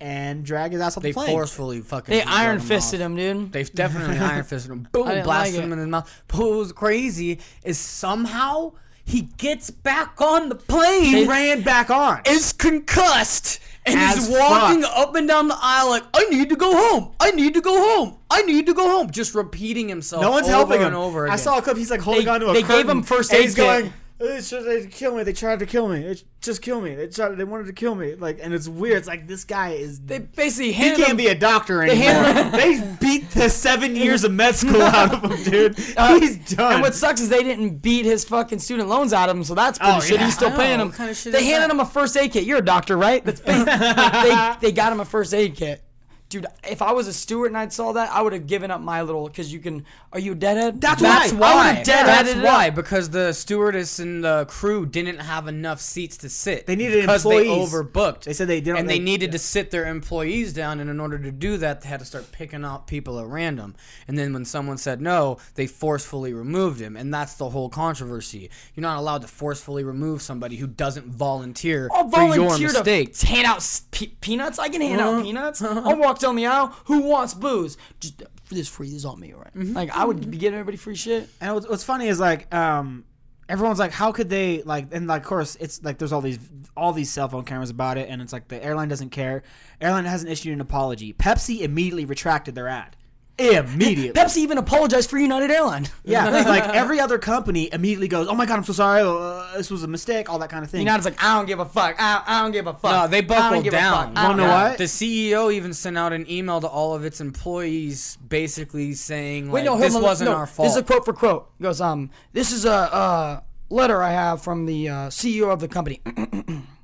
and 0.00 0.44
drag 0.44 0.72
his 0.72 0.80
ass 0.80 0.96
off 0.96 1.02
they 1.02 1.10
the 1.10 1.14
plane. 1.14 1.26
They 1.26 1.32
forcefully 1.32 1.80
fucking. 1.80 2.12
they 2.14 2.22
iron 2.26 2.60
fisted 2.60 3.00
him 3.00 3.16
dude 3.16 3.52
They've 3.52 3.72
definitely 3.72 4.18
iron 4.18 4.44
fisted 4.44 4.70
him. 4.72 4.88
Boom, 4.92 5.08
I 5.08 5.22
blasted 5.22 5.56
like 5.56 5.64
him 5.64 5.72
in 5.72 5.78
his 5.78 5.88
mouth. 5.88 6.22
But 6.28 6.38
what 6.40 6.50
was 6.58 6.72
crazy 6.72 7.40
is 7.64 7.78
somehow 7.78 8.72
he 9.04 9.22
gets 9.38 9.70
back 9.70 10.20
on 10.20 10.48
the 10.50 10.54
plane. 10.54 11.04
He 11.04 11.26
ran 11.26 11.62
back 11.62 11.90
on. 11.90 12.20
is 12.26 12.52
concussed 12.52 13.60
and 13.86 13.98
As 13.98 14.28
is 14.28 14.36
walking 14.38 14.82
fuck. 14.82 14.96
up 14.98 15.14
and 15.14 15.26
down 15.26 15.48
the 15.48 15.56
aisle 15.58 15.88
like, 15.88 16.04
I 16.14 16.24
need 16.26 16.50
to 16.50 16.56
go 16.56 16.76
home. 16.76 17.14
I 17.18 17.30
need 17.30 17.54
to 17.54 17.60
go 17.62 17.76
home. 17.96 18.18
I 18.30 18.42
need 18.42 18.66
to 18.66 18.74
go 18.74 18.86
home. 18.88 19.10
Just 19.10 19.34
repeating 19.34 19.88
himself. 19.88 20.22
No 20.22 20.30
one's 20.30 20.46
over 20.46 20.52
helping 20.56 20.82
and 20.82 20.94
him. 20.94 21.00
over 21.00 21.28
I 21.30 21.36
saw 21.36 21.58
a 21.58 21.62
clip. 21.62 21.76
He's 21.78 21.90
like 21.90 22.00
holding 22.00 22.26
They- 22.26 22.30
on 22.30 22.40
to 22.40 22.48
a 22.50 22.52
they 22.52 22.62
gave 22.62 22.86
him 22.88 23.02
first 23.02 23.30
and 23.32 23.38
aid 23.38 23.44
He's 23.46 23.54
kit. 23.54 23.64
going. 23.64 23.92
They 24.18 24.40
tried 24.40 24.62
to 24.82 24.86
kill 24.88 25.14
me. 25.16 25.22
They 25.22 25.32
tried 25.32 25.58
to 25.60 25.66
kill 25.66 25.88
me. 25.88 26.00
They 26.02 26.16
just 26.40 26.60
kill 26.60 26.80
me. 26.80 26.94
They 26.96 27.06
tried. 27.06 27.36
They 27.36 27.44
wanted 27.44 27.66
to 27.66 27.72
kill 27.72 27.94
me. 27.94 28.16
Like, 28.16 28.40
and 28.42 28.52
it's 28.52 28.68
weird. 28.68 28.96
It's 28.98 29.06
like 29.06 29.28
this 29.28 29.44
guy 29.44 29.70
is. 29.74 30.00
they 30.00 30.18
basically 30.18 30.72
he 30.72 30.72
handed 30.72 30.96
can't 30.98 31.10
him, 31.12 31.16
be 31.16 31.28
a 31.28 31.36
doctor 31.36 31.82
anymore. 31.84 32.04
handed 32.24 32.52
they 32.52 32.96
beat 33.00 33.30
the 33.30 33.48
seven 33.48 33.94
years 34.04 34.24
of 34.24 34.32
med 34.32 34.56
school 34.56 34.82
out 34.82 35.14
of 35.14 35.30
him, 35.30 35.44
dude. 35.44 35.76
uh, 35.96 36.18
He's 36.18 36.36
done. 36.56 36.72
And 36.74 36.82
what 36.82 36.96
sucks 36.96 37.20
is 37.20 37.28
they 37.28 37.44
didn't 37.44 37.76
beat 37.78 38.04
his 38.06 38.24
fucking 38.24 38.58
student 38.58 38.88
loans 38.88 39.12
out 39.12 39.28
of 39.28 39.36
him, 39.36 39.44
so 39.44 39.54
that's 39.54 39.78
pretty 39.78 39.92
Oh, 39.94 40.00
shit. 40.00 40.18
yeah. 40.18 40.24
He's 40.24 40.34
still 40.34 40.50
paying 40.50 40.78
What 40.78 40.86
him. 40.88 40.92
kind 40.92 41.10
of 41.10 41.22
they 41.24 41.44
handed 41.44 41.68
that? 41.68 41.74
him 41.74 41.80
a 41.80 41.86
first 41.86 42.16
aid 42.16 42.32
kit. 42.32 42.42
You're 42.44 42.58
a 42.58 42.64
doctor, 42.64 42.96
right? 42.96 43.24
That's 43.24 43.40
basically, 43.40 43.72
they 43.76 44.54
they 44.60 44.72
got 44.72 44.92
him 44.92 44.98
a 44.98 45.04
first 45.04 45.32
aid 45.32 45.54
kit. 45.54 45.80
Dude, 46.28 46.44
if 46.68 46.82
I 46.82 46.92
was 46.92 47.08
a 47.08 47.12
steward 47.14 47.46
and 47.46 47.56
I 47.56 47.68
saw 47.68 47.92
that, 47.92 48.10
I 48.12 48.20
would 48.20 48.34
have 48.34 48.46
given 48.46 48.70
up 48.70 48.82
my 48.82 49.00
little 49.00 49.26
because 49.28 49.50
you 49.50 49.60
can. 49.60 49.86
Are 50.12 50.18
you 50.18 50.32
a 50.32 50.34
deadhead? 50.34 50.78
That's 50.80 51.00
That's 51.00 51.32
I 51.32 51.36
why. 51.36 51.68
would've 51.70 51.84
dead 51.86 52.06
That's 52.06 52.34
why. 52.34 52.68
Because 52.70 53.08
the 53.10 53.32
stewardess 53.32 53.98
and 53.98 54.22
the 54.22 54.44
crew 54.46 54.84
didn't 54.84 55.20
have 55.20 55.48
enough 55.48 55.80
seats 55.80 56.18
to 56.18 56.28
sit. 56.28 56.66
They 56.66 56.76
needed 56.76 57.00
because 57.02 57.24
employees. 57.24 57.70
they 57.70 57.78
overbooked. 57.78 58.24
They 58.24 58.32
said 58.34 58.46
they 58.48 58.60
didn't- 58.60 58.78
and 58.80 58.88
they- 58.90 58.98
they 58.98 59.04
needed 59.04 59.26
yeah. 59.28 59.32
to 59.32 59.38
sit 59.38 59.70
their 59.70 59.86
employees 59.86 60.52
down. 60.52 60.80
And 60.80 60.90
in 60.90 61.00
order 61.00 61.18
to 61.18 61.30
do 61.30 61.56
that, 61.58 61.80
they 61.80 61.88
had 61.88 62.00
to 62.00 62.06
start 62.06 62.30
picking 62.32 62.64
out 62.64 62.86
people 62.86 63.18
at 63.18 63.26
random. 63.26 63.74
And 64.06 64.18
then 64.18 64.32
when 64.34 64.44
someone 64.44 64.76
said 64.78 65.00
no, 65.00 65.38
they 65.54 65.66
forcefully 65.66 66.32
removed 66.34 66.80
him. 66.80 66.96
And 66.96 67.12
that's 67.12 67.34
the 67.34 67.50
whole 67.50 67.68
controversy. 67.70 68.50
You're 68.74 68.82
not 68.82 68.98
allowed 68.98 69.22
to 69.22 69.28
forcefully 69.28 69.82
remove 69.84 70.20
somebody 70.22 70.56
who 70.56 70.66
doesn't 70.66 71.06
volunteer 71.06 71.88
I'll 71.92 72.08
for 72.10 72.20
your 72.34 72.44
volunteer 72.48 72.68
mistake. 72.72 73.14
to 73.18 73.26
hand 73.26 73.46
out 73.46 73.80
pe- 73.92 74.06
peanuts. 74.20 74.58
I 74.58 74.68
can 74.68 74.80
hand 74.82 75.00
Uh-huh. 75.00 75.10
out 75.18 75.22
peanuts. 75.24 75.62
I'll 75.62 75.96
walk 75.96 76.17
down 76.18 76.36
the 76.36 76.46
aisle. 76.46 76.74
Who 76.86 77.00
wants 77.00 77.34
booze? 77.34 77.76
Just 78.00 78.22
this 78.50 78.68
free. 78.68 78.88
This 78.88 78.98
is 78.98 79.04
on 79.04 79.20
me, 79.20 79.32
all 79.32 79.40
right? 79.40 79.54
Mm-hmm. 79.54 79.74
Like 79.74 79.90
I 79.90 80.04
would 80.04 80.30
be 80.30 80.38
giving 80.38 80.58
everybody 80.58 80.76
free 80.76 80.94
shit. 80.94 81.28
And 81.40 81.54
what's, 81.54 81.68
what's 81.68 81.84
funny 81.84 82.08
is 82.08 82.18
like, 82.18 82.52
um, 82.54 83.04
everyone's 83.48 83.78
like, 83.78 83.92
how 83.92 84.12
could 84.12 84.28
they 84.28 84.62
like? 84.62 84.88
And 84.92 85.06
like, 85.06 85.22
of 85.22 85.28
course, 85.28 85.56
it's 85.56 85.82
like 85.82 85.98
there's 85.98 86.12
all 86.12 86.20
these 86.20 86.38
all 86.76 86.92
these 86.92 87.10
cell 87.10 87.28
phone 87.28 87.44
cameras 87.44 87.70
about 87.70 87.98
it, 87.98 88.08
and 88.08 88.20
it's 88.22 88.32
like 88.32 88.48
the 88.48 88.62
airline 88.62 88.88
doesn't 88.88 89.10
care. 89.10 89.42
Airline 89.80 90.04
hasn't 90.04 90.30
issued 90.30 90.52
an 90.52 90.60
apology. 90.60 91.12
Pepsi 91.12 91.60
immediately 91.60 92.04
retracted 92.04 92.54
their 92.54 92.68
ad. 92.68 92.96
Immediately. 93.38 94.20
Pepsi 94.20 94.38
even 94.38 94.58
apologized 94.58 95.08
for 95.08 95.18
United 95.18 95.50
Airlines. 95.50 95.90
yeah, 96.04 96.28
like 96.28 96.64
every 96.74 96.98
other 96.98 97.18
company 97.18 97.68
immediately 97.72 98.08
goes, 98.08 98.26
"Oh 98.26 98.34
my 98.34 98.46
god, 98.46 98.56
I'm 98.58 98.64
so 98.64 98.72
sorry. 98.72 99.02
Uh, 99.02 99.56
this 99.56 99.70
was 99.70 99.84
a 99.84 99.88
mistake." 99.88 100.28
All 100.28 100.38
that 100.40 100.50
kind 100.50 100.64
of 100.64 100.70
thing. 100.70 100.80
United's 100.80 101.04
like, 101.04 101.22
I 101.22 101.36
don't 101.36 101.46
give 101.46 101.60
a 101.60 101.64
fuck. 101.64 101.96
I, 101.98 102.22
I 102.26 102.42
don't 102.42 102.52
give 102.52 102.66
a 102.66 102.74
fuck. 102.74 102.90
No, 102.90 103.06
they 103.06 103.20
buckled 103.20 103.64
down. 103.70 104.08
fuck. 104.08 104.18
I 104.18 104.26
don't 104.28 104.36
know 104.36 104.44
care. 104.44 104.70
what? 104.70 104.78
The 104.78 104.84
CEO 104.84 105.52
even 105.52 105.72
sent 105.72 105.96
out 105.96 106.12
an 106.12 106.28
email 106.30 106.60
to 106.60 106.66
all 106.66 106.94
of 106.94 107.04
its 107.04 107.20
employees, 107.20 108.18
basically 108.28 108.94
saying, 108.94 109.50
Wait, 109.50 109.60
like, 109.60 109.66
no, 109.66 109.78
"This 109.78 109.94
on, 109.94 110.02
wasn't 110.02 110.30
no, 110.30 110.36
our 110.36 110.46
fault." 110.46 110.66
This 110.66 110.72
is 110.74 110.82
a 110.82 110.84
quote 110.84 111.04
for 111.04 111.12
quote. 111.12 111.50
He 111.58 111.62
goes, 111.62 111.80
um, 111.80 112.10
this 112.32 112.50
is 112.52 112.64
a 112.64 112.72
uh, 112.72 113.40
letter 113.70 114.02
I 114.02 114.10
have 114.10 114.42
from 114.42 114.66
the 114.66 114.88
uh, 114.88 114.94
CEO 115.08 115.52
of 115.52 115.60
the 115.60 115.68
company. 115.68 116.00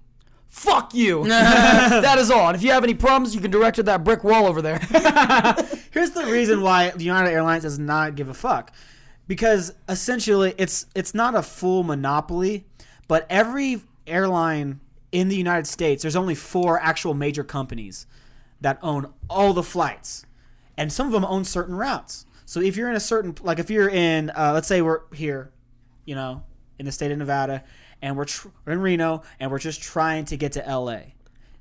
Fuck 0.55 0.95
you. 0.95 1.25
that 1.29 2.17
is 2.17 2.31
all. 2.31 2.47
And 2.47 2.57
if 2.57 2.63
you 2.63 2.71
have 2.71 2.85
any 2.85 2.95
problems, 2.95 3.35
you 3.35 3.41
can 3.41 3.51
direct 3.51 3.75
to 3.75 3.83
that 3.83 4.05
brick 4.05 4.23
wall 4.23 4.47
over 4.47 4.63
there. 4.63 4.79
Here's 5.91 6.13
the 6.13 6.27
reason 6.29 6.61
why 6.61 6.93
United 6.97 7.31
Airlines 7.31 7.65
does 7.65 7.77
not 7.77 8.15
give 8.15 8.29
a 8.29 8.35
fuck, 8.35 8.73
because 9.27 9.75
essentially 9.89 10.55
it's 10.57 10.87
it's 10.95 11.13
not 11.13 11.35
a 11.35 11.43
full 11.43 11.83
monopoly, 11.83 12.67
but 13.09 13.27
every 13.29 13.83
airline 14.07 14.79
in 15.11 15.29
the 15.29 15.37
United 15.37 15.67
States, 15.67 16.03
there's 16.03 16.17
only 16.17 16.37
four 16.37 16.81
actual 16.81 17.15
major 17.15 17.43
companies 17.43 18.07
that 18.61 18.79
own 18.81 19.13
all 19.29 19.55
the 19.55 19.63
flights, 19.65 20.25
and 20.79 20.93
some 20.93 21.09
of 21.09 21.13
them 21.13 21.25
own 21.25 21.45
certain 21.45 21.75
routes. 21.75 22.27
So 22.47 22.61
if 22.61 22.77
you're 22.77 22.89
in 22.89 22.97
a 22.97 23.01
certain 23.01 23.35
like 23.43 23.59
if 23.59 23.71
you're 23.71 23.91
in 23.91 24.31
uh, 24.31 24.53
let's 24.55 24.69
say 24.69 24.83
we're 24.83 25.01
here, 25.13 25.51
you 26.05 26.15
know, 26.15 26.45
in 26.79 26.87
the 26.87 26.93
state 26.93 27.11
of 27.11 27.19
Nevada, 27.19 27.65
and 28.05 28.17
we're, 28.17 28.27
tr- 28.27 28.49
in 28.67 28.81
Reno, 28.81 29.23
and 29.41 29.51
we're 29.51 29.59
just 29.59 29.83
trying 29.83 30.25
to 30.27 30.37
get 30.37 30.53
to 30.53 30.61
LA 30.61 31.01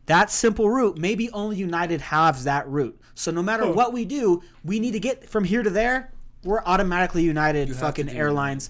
that 0.05 0.29
simple 0.29 0.69
route, 0.69 0.97
maybe 0.97 1.29
only 1.31 1.55
United 1.55 2.01
has 2.01 2.43
that 2.43 2.67
route. 2.67 2.99
So 3.15 3.31
no 3.31 3.41
matter 3.41 3.65
what 3.71 3.93
we 3.93 4.05
do, 4.05 4.41
we 4.63 4.79
need 4.79 4.91
to 4.91 4.99
get 4.99 5.29
from 5.29 5.43
here 5.43 5.63
to 5.63 5.69
there. 5.69 6.11
We're 6.43 6.61
automatically 6.65 7.23
United 7.23 7.73
fucking 7.75 8.09
Airlines 8.09 8.69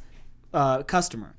uh, 0.53 0.83
customer. 0.83 1.33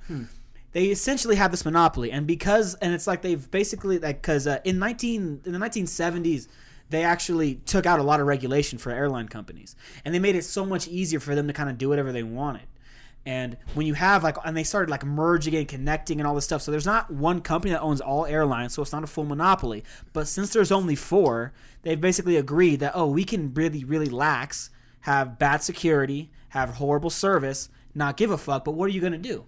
They 0.72 0.87
essentially 0.87 1.37
have 1.37 1.53
this 1.53 1.64
monopoly, 1.64 2.11
and 2.11 2.26
because 2.26 2.74
and 2.74 2.93
it's 2.93 3.07
like 3.07 3.22
they've 3.22 3.49
basically 3.51 4.01
like 4.01 4.20
because 4.20 4.49
uh, 4.49 4.59
in 4.64 4.80
nineteen 4.80 5.41
in 5.45 5.53
the 5.53 5.59
nineteen 5.59 5.87
seventies. 5.87 6.49
They 6.91 7.03
actually 7.03 7.55
took 7.64 7.87
out 7.87 7.99
a 7.99 8.03
lot 8.03 8.20
of 8.20 8.26
regulation 8.26 8.78
for 8.78 8.91
airline 8.93 9.28
companies, 9.28 9.74
and 10.05 10.14
they 10.14 10.18
made 10.18 10.37
it 10.37 10.45
so 10.45 10.66
much 10.66 10.87
easier 10.87 11.18
for 11.18 11.35
them 11.35 11.47
to 11.47 11.53
kind 11.55 11.70
of 11.70 11.78
do 11.78 11.89
whatever 11.89 12.12
they 12.12 12.22
wanted. 12.22 12.66
And 13.27 13.57
when 13.72 13.87
you 13.87 13.95
have 13.95 14.22
like, 14.22 14.37
and 14.45 14.57
they 14.57 14.64
started 14.64 14.91
like 14.91 15.05
merging 15.05 15.55
and 15.55 15.66
connecting 15.66 16.20
and 16.20 16.27
all 16.27 16.35
this 16.35 16.45
stuff. 16.45 16.61
So 16.62 16.70
there's 16.70 16.85
not 16.87 17.11
one 17.11 17.41
company 17.41 17.72
that 17.72 17.81
owns 17.81 18.01
all 18.01 18.27
airlines, 18.27 18.75
so 18.75 18.83
it's 18.83 18.93
not 18.93 19.03
a 19.03 19.07
full 19.07 19.25
monopoly. 19.25 19.83
But 20.12 20.29
since 20.29 20.53
there's 20.53 20.70
only 20.70 20.95
four, 20.95 21.53
they've 21.83 22.01
basically 22.01 22.37
agreed 22.37 22.81
that 22.81 22.93
oh, 22.95 23.07
we 23.07 23.25
can 23.25 23.55
really, 23.55 23.85
really 23.85 24.11
lax, 24.11 24.70
have 25.01 25.39
bad 25.39 25.62
security, 25.62 26.31
have 26.51 26.70
horrible 26.70 27.11
service, 27.11 27.70
not 27.95 28.16
give 28.16 28.31
a 28.31 28.37
fuck. 28.39 28.64
But 28.64 28.72
what 28.72 28.87
are 28.87 28.93
you 28.93 29.01
gonna 29.01 29.16
do? 29.18 29.47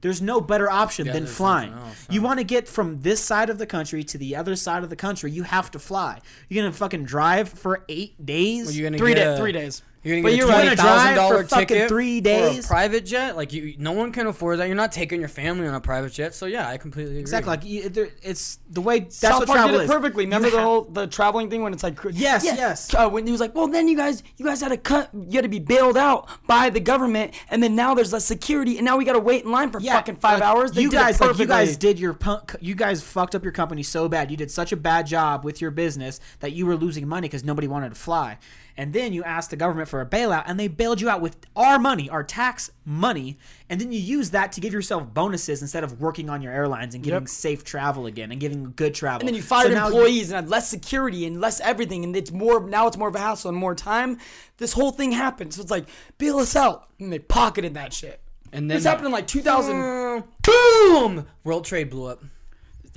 There's 0.00 0.22
no 0.22 0.40
better 0.40 0.70
option 0.70 1.06
than 1.08 1.26
flying. 1.26 1.72
else, 1.72 2.06
You 2.08 2.22
want 2.22 2.38
to 2.38 2.44
get 2.44 2.68
from 2.68 3.00
this 3.00 3.20
side 3.20 3.50
of 3.50 3.58
the 3.58 3.66
country 3.66 4.04
to 4.04 4.16
the 4.16 4.36
other 4.36 4.54
side 4.54 4.84
of 4.84 4.90
the 4.90 4.96
country, 4.96 5.30
you 5.32 5.42
have 5.42 5.70
to 5.72 5.78
fly. 5.78 6.20
You're 6.48 6.62
gonna 6.62 6.72
fucking 6.72 7.04
drive 7.04 7.48
for 7.48 7.84
eight 7.88 8.24
days. 8.24 8.78
Gonna 8.80 8.96
three, 8.96 9.14
day, 9.14 9.24
a- 9.34 9.36
three 9.36 9.52
days. 9.52 9.82
You're 10.04 10.16
gonna 10.16 10.22
But 10.22 10.28
get 10.30 10.38
you're 10.38 10.46
a 10.46 10.50
right. 10.52 10.62
twenty 10.62 10.76
thousand 10.76 11.14
dollar 11.16 11.34
Drive 11.38 11.42
for 11.44 11.48
fucking 11.56 11.66
ticket 11.68 11.88
three 11.88 12.18
for 12.20 12.24
days? 12.24 12.64
a 12.64 12.68
private 12.68 13.04
jet. 13.04 13.36
Like 13.36 13.52
you, 13.52 13.74
no 13.78 13.92
one 13.92 14.12
can 14.12 14.26
afford 14.28 14.60
that. 14.60 14.66
You're 14.66 14.76
not 14.76 14.92
taking 14.92 15.18
your 15.20 15.28
family 15.28 15.66
on 15.66 15.74
a 15.74 15.80
private 15.80 16.12
jet. 16.12 16.34
So 16.34 16.46
yeah, 16.46 16.68
I 16.68 16.76
completely 16.76 17.12
agree. 17.12 17.20
Exactly. 17.20 17.50
Like 17.50 17.64
you, 17.64 17.88
there, 17.88 18.08
it's 18.22 18.58
the 18.70 18.80
way 18.80 19.00
that's 19.00 19.16
South 19.16 19.40
what 19.40 19.48
Park 19.48 19.56
travel 19.58 19.72
did 19.78 19.80
it 19.80 19.84
is. 19.84 19.90
perfectly. 19.90 20.22
You 20.24 20.28
Remember 20.28 20.50
the 20.50 20.56
have- 20.58 20.64
whole 20.64 20.82
the 20.84 21.06
traveling 21.08 21.50
thing 21.50 21.62
when 21.62 21.72
it's 21.72 21.82
like 21.82 21.98
Yes, 22.12 22.44
yeah. 22.44 22.54
yes. 22.54 22.94
Uh, 22.94 23.08
when 23.08 23.26
he 23.26 23.32
was 23.32 23.40
like, 23.40 23.54
well, 23.54 23.66
then 23.66 23.88
you 23.88 23.96
guys 23.96 24.22
you 24.36 24.44
guys 24.44 24.60
had 24.60 24.68
to 24.68 24.76
cut, 24.76 25.10
you 25.12 25.32
had 25.36 25.42
to 25.42 25.48
be 25.48 25.58
bailed 25.58 25.96
out 25.96 26.28
by 26.46 26.70
the 26.70 26.80
government, 26.80 27.34
and 27.50 27.60
then 27.62 27.74
now 27.74 27.94
there's 27.94 28.12
less 28.12 28.24
security, 28.24 28.76
and 28.78 28.84
now 28.84 28.96
we 28.96 29.04
got 29.04 29.14
to 29.14 29.18
wait 29.20 29.44
in 29.44 29.50
line 29.50 29.70
for 29.70 29.80
fucking 29.80 30.16
five 30.16 30.40
like, 30.40 30.48
hours. 30.48 30.70
They 30.72 30.82
you 30.82 30.90
did 30.90 30.96
it 30.96 31.00
guys, 31.00 31.20
like, 31.20 31.26
you 31.26 31.32
perfectly. 31.32 31.46
guys 31.46 31.76
did 31.76 31.98
your 31.98 32.14
punk. 32.14 32.54
You 32.60 32.74
guys 32.76 33.02
fucked 33.02 33.34
up 33.34 33.42
your 33.42 33.52
company 33.52 33.82
so 33.82 34.08
bad. 34.08 34.30
You 34.30 34.36
did 34.36 34.50
such 34.50 34.70
a 34.72 34.76
bad 34.76 35.06
job 35.06 35.44
with 35.44 35.60
your 35.60 35.72
business 35.72 36.20
that 36.40 36.52
you 36.52 36.66
were 36.66 36.76
losing 36.76 37.08
money 37.08 37.26
because 37.28 37.42
nobody 37.44 37.66
wanted 37.66 37.88
to 37.90 37.94
fly. 37.96 38.38
And 38.78 38.94
then 38.94 39.12
you 39.12 39.22
asked 39.24 39.50
the 39.50 39.56
government 39.56 39.88
for 39.88 40.00
a 40.00 40.06
bailout, 40.06 40.44
and 40.46 40.58
they 40.58 40.68
bailed 40.68 41.00
you 41.00 41.10
out 41.10 41.20
with 41.20 41.36
our 41.54 41.78
money, 41.78 42.08
our 42.08 42.22
tax 42.24 42.70
money, 42.86 43.36
and 43.68 43.78
then 43.78 43.92
you 43.92 43.98
use 43.98 44.30
that 44.30 44.52
to 44.52 44.60
give 44.62 44.72
yourself 44.72 45.12
bonuses 45.12 45.60
instead 45.60 45.84
of 45.84 46.00
working 46.00 46.30
on 46.30 46.40
your 46.40 46.52
airlines 46.52 46.94
and 46.94 47.04
giving 47.04 47.20
Yep. 47.22 47.28
safe 47.28 47.64
travel 47.64 48.06
again 48.06 48.30
and 48.32 48.40
giving 48.40 48.72
good 48.76 48.94
travel. 48.94 49.20
And 49.20 49.28
then 49.28 49.34
you 49.34 49.42
So 49.42 49.48
fired 49.48 49.72
now 49.72 49.88
employees 49.88 50.30
and 50.30 50.36
had 50.36 50.48
less 50.48 50.70
security 50.70 51.26
and 51.26 51.40
less 51.40 51.60
everything, 51.60 52.04
and 52.04 52.16
it's 52.16 52.30
more 52.32 52.66
now. 52.66 52.86
It's 52.86 52.96
more 52.96 53.08
of 53.08 53.14
a 53.16 53.18
hassle 53.18 53.50
and 53.50 53.58
more 53.58 53.74
time. 53.74 54.16
This 54.56 54.72
whole 54.72 54.92
thing 54.92 55.12
happened, 55.12 55.52
so 55.52 55.60
it's 55.60 55.70
like 55.70 55.86
bail 56.16 56.38
us 56.38 56.56
out, 56.56 56.88
and 56.98 57.12
they 57.12 57.18
pocketed 57.18 57.74
that 57.74 57.92
shit. 57.92 58.20
And 58.52 58.70
then 58.70 58.76
this 58.78 58.84
happened 58.84 59.06
in 59.06 59.12
like 59.12 59.26
2000. 59.26 59.74
Mm, 59.76 60.24
boom! 60.42 61.26
World 61.44 61.64
trade 61.66 61.90
blew 61.90 62.06
up. 62.06 62.22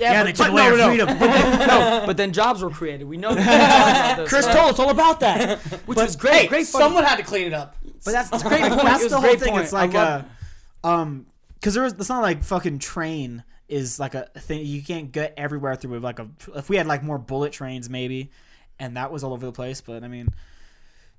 Yeah, 0.01 0.21
but- 0.21 0.25
they 0.25 0.31
took 0.33 0.47
but 0.47 0.51
away 0.51 0.63
no, 0.63 0.71
our 0.71 0.77
no, 0.77 0.87
freedom. 0.87 1.07
But 1.19 1.31
then, 1.31 1.67
no, 1.67 2.03
but 2.05 2.17
then 2.17 2.33
jobs 2.33 2.61
were 2.63 2.69
created. 2.69 3.07
We 3.07 3.17
know. 3.17 3.33
that. 3.35 4.25
Chris 4.27 4.45
told 4.47 4.73
us 4.73 4.79
all 4.79 4.89
about 4.89 5.19
that. 5.21 5.59
which 5.85 5.97
was 5.97 6.15
great. 6.15 6.49
great. 6.49 6.65
funny- 6.67 6.83
Someone 6.83 7.03
had 7.03 7.17
to 7.17 7.23
clean 7.23 7.47
it 7.47 7.53
up. 7.53 7.75
But 8.03 8.11
that's, 8.11 8.29
that's 8.31 8.43
great. 8.43 8.61
That's 8.61 9.05
a 9.05 9.09
the 9.09 9.15
whole 9.15 9.21
great 9.29 9.39
thing. 9.39 9.51
point. 9.51 9.63
It's 9.63 9.73
like 9.73 9.93
love 9.93 10.25
a, 10.83 10.87
um, 10.87 11.27
because 11.55 11.75
there 11.75 11.83
was. 11.83 11.93
It's 11.93 12.09
not 12.09 12.21
like 12.21 12.43
fucking 12.43 12.79
train 12.79 13.43
is 13.69 13.99
like 13.99 14.15
a 14.15 14.25
thing. 14.37 14.65
You 14.65 14.81
can't 14.81 15.11
get 15.11 15.35
everywhere 15.37 15.75
through 15.75 15.99
like 15.99 16.17
a. 16.19 16.27
If 16.55 16.67
we 16.69 16.77
had 16.77 16.87
like 16.87 17.03
more 17.03 17.19
bullet 17.19 17.53
trains, 17.53 17.89
maybe, 17.89 18.31
and 18.79 18.97
that 18.97 19.11
was 19.11 19.23
all 19.23 19.33
over 19.33 19.45
the 19.45 19.51
place. 19.51 19.81
But 19.81 20.03
I 20.03 20.07
mean, 20.07 20.29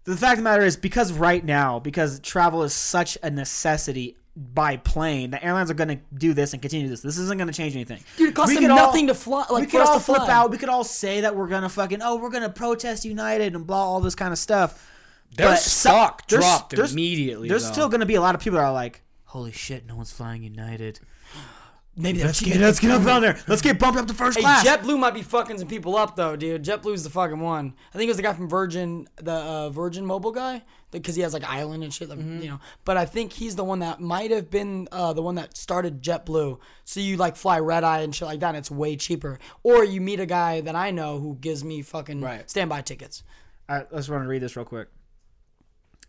the 0.05 0.17
fact 0.17 0.33
of 0.33 0.39
the 0.39 0.45
matter 0.45 0.65
is, 0.65 0.77
because 0.77 1.13
right 1.13 1.45
now, 1.45 1.79
because 1.79 2.19
travel 2.19 2.65
is 2.65 2.75
such 2.75 3.17
a 3.23 3.31
necessity 3.31 4.17
by 4.35 4.79
plane, 4.79 5.31
the 5.31 5.45
airlines 5.45 5.71
are 5.71 5.75
going 5.75 5.89
to 5.89 5.99
do 6.17 6.33
this 6.33 6.53
and 6.55 6.63
continue 6.63 6.89
this. 6.89 7.01
This 7.03 7.19
isn't 7.19 7.37
going 7.37 7.49
to 7.49 7.55
change 7.55 7.75
anything. 7.75 8.01
Dude, 8.17 8.31
it 8.31 8.35
costs 8.35 8.49
We 8.51 8.55
them 8.55 8.65
could 8.65 8.71
all- 8.71 8.87
nothing 8.87 9.09
to 9.09 9.15
fly. 9.15 9.45
Like 9.51 9.63
we 9.63 9.67
could 9.67 9.81
all 9.83 9.95
to 9.95 10.01
flip 10.01 10.23
fly. 10.23 10.31
out. 10.33 10.51
We 10.51 10.57
could 10.59 10.69
all 10.71 10.85
say 10.85 11.21
that 11.23 11.37
we're 11.37 11.49
gonna 11.49 11.69
fucking 11.69 12.01
oh 12.03 12.17
we're 12.17 12.31
gonna 12.31 12.49
protest 12.49 13.05
United 13.05 13.55
and 13.55 13.67
blah 13.67 13.85
all 13.85 14.01
this 14.01 14.15
kind 14.15 14.33
of 14.33 14.39
stuff. 14.39 14.89
Their 15.37 15.49
But 15.49 15.59
stock 15.59 16.27
there's- 16.29 16.45
dropped 16.45 16.75
there's- 16.75 16.93
immediately. 16.93 17.49
There's 17.49 17.65
though. 17.67 17.73
still 17.73 17.89
gonna 17.91 18.07
be 18.07 18.15
a 18.15 18.21
lot 18.23 18.35
of 18.35 18.41
people 18.41 18.59
that 18.59 18.65
are 18.65 18.73
like, 18.73 19.03
holy 19.25 19.53
shit, 19.53 19.87
no 19.87 19.97
one's 19.97 20.13
flying 20.13 20.43
United. 20.43 21.01
Maybe 21.97 22.25
Let's 22.25 22.41
get 22.41 22.59
let's 22.59 22.81
get 22.81 22.91
up 22.91 23.07
on 23.07 23.21
there. 23.21 23.39
Let's 23.47 23.61
get 23.61 23.79
bumped 23.79 24.01
up 24.01 24.07
to 24.07 24.15
first 24.15 24.39
Hey, 24.39 24.43
class. 24.43 24.67
JetBlue 24.67 24.99
might 24.99 25.13
be 25.13 25.21
fucking 25.21 25.59
some 25.59 25.69
people 25.69 25.95
up 25.97 26.17
though, 26.17 26.37
dude. 26.37 26.65
JetBlue's 26.65 27.05
the 27.05 27.11
fucking 27.11 27.39
one. 27.39 27.75
I 27.95 27.99
think 27.99 28.09
it 28.09 28.11
was 28.13 28.17
the 28.17 28.23
guy 28.23 28.33
from 28.33 28.49
Virgin, 28.49 29.07
the 29.17 29.33
uh, 29.35 29.69
Virgin 29.69 30.07
Mobile 30.07 30.33
guy, 30.33 30.63
because 30.93 31.17
he 31.17 31.23
has 31.23 31.33
like 31.35 31.43
island 31.45 31.83
and 31.83 31.93
shit, 31.93 32.09
like, 32.09 32.19
Mm-hmm. 32.21 32.43
you 32.43 32.49
know. 32.51 32.61
But 32.85 32.97
I 32.97 33.05
think 33.07 33.33
he's 33.33 33.57
the 33.57 33.65
one 33.65 33.81
that 33.81 34.01
might 34.01 34.31
have 34.31 34.49
been 34.51 34.87
uh, 34.93 35.13
the 35.13 35.23
one 35.23 35.35
that 35.35 35.57
started 35.57 36.03
JetBlue. 36.03 36.61
So 36.85 37.01
you 37.01 37.17
like 37.17 37.35
fly 37.35 37.59
red 37.59 37.83
eye 37.83 38.01
and 38.03 38.15
shit 38.15 38.29
like 38.29 38.39
that, 38.41 38.49
and 38.51 38.59
it's 38.59 38.71
way 38.71 38.95
cheaper. 38.97 39.39
Or 39.65 39.83
you 39.85 40.01
meet 40.01 40.21
a 40.21 40.27
guy 40.27 40.61
that 40.61 40.77
I 40.77 40.91
know 40.93 41.19
who 41.19 41.35
gives 41.41 41.65
me 41.65 41.83
fucking 41.83 42.21
Right. 42.21 42.49
standby 42.49 42.83
tickets. 42.83 43.25
All 43.69 43.77
right, 43.79 43.87
let's 43.91 44.09
run 44.09 44.21
and 44.21 44.31
read 44.31 44.43
this 44.43 44.55
real 44.57 44.65
quick. 44.65 44.89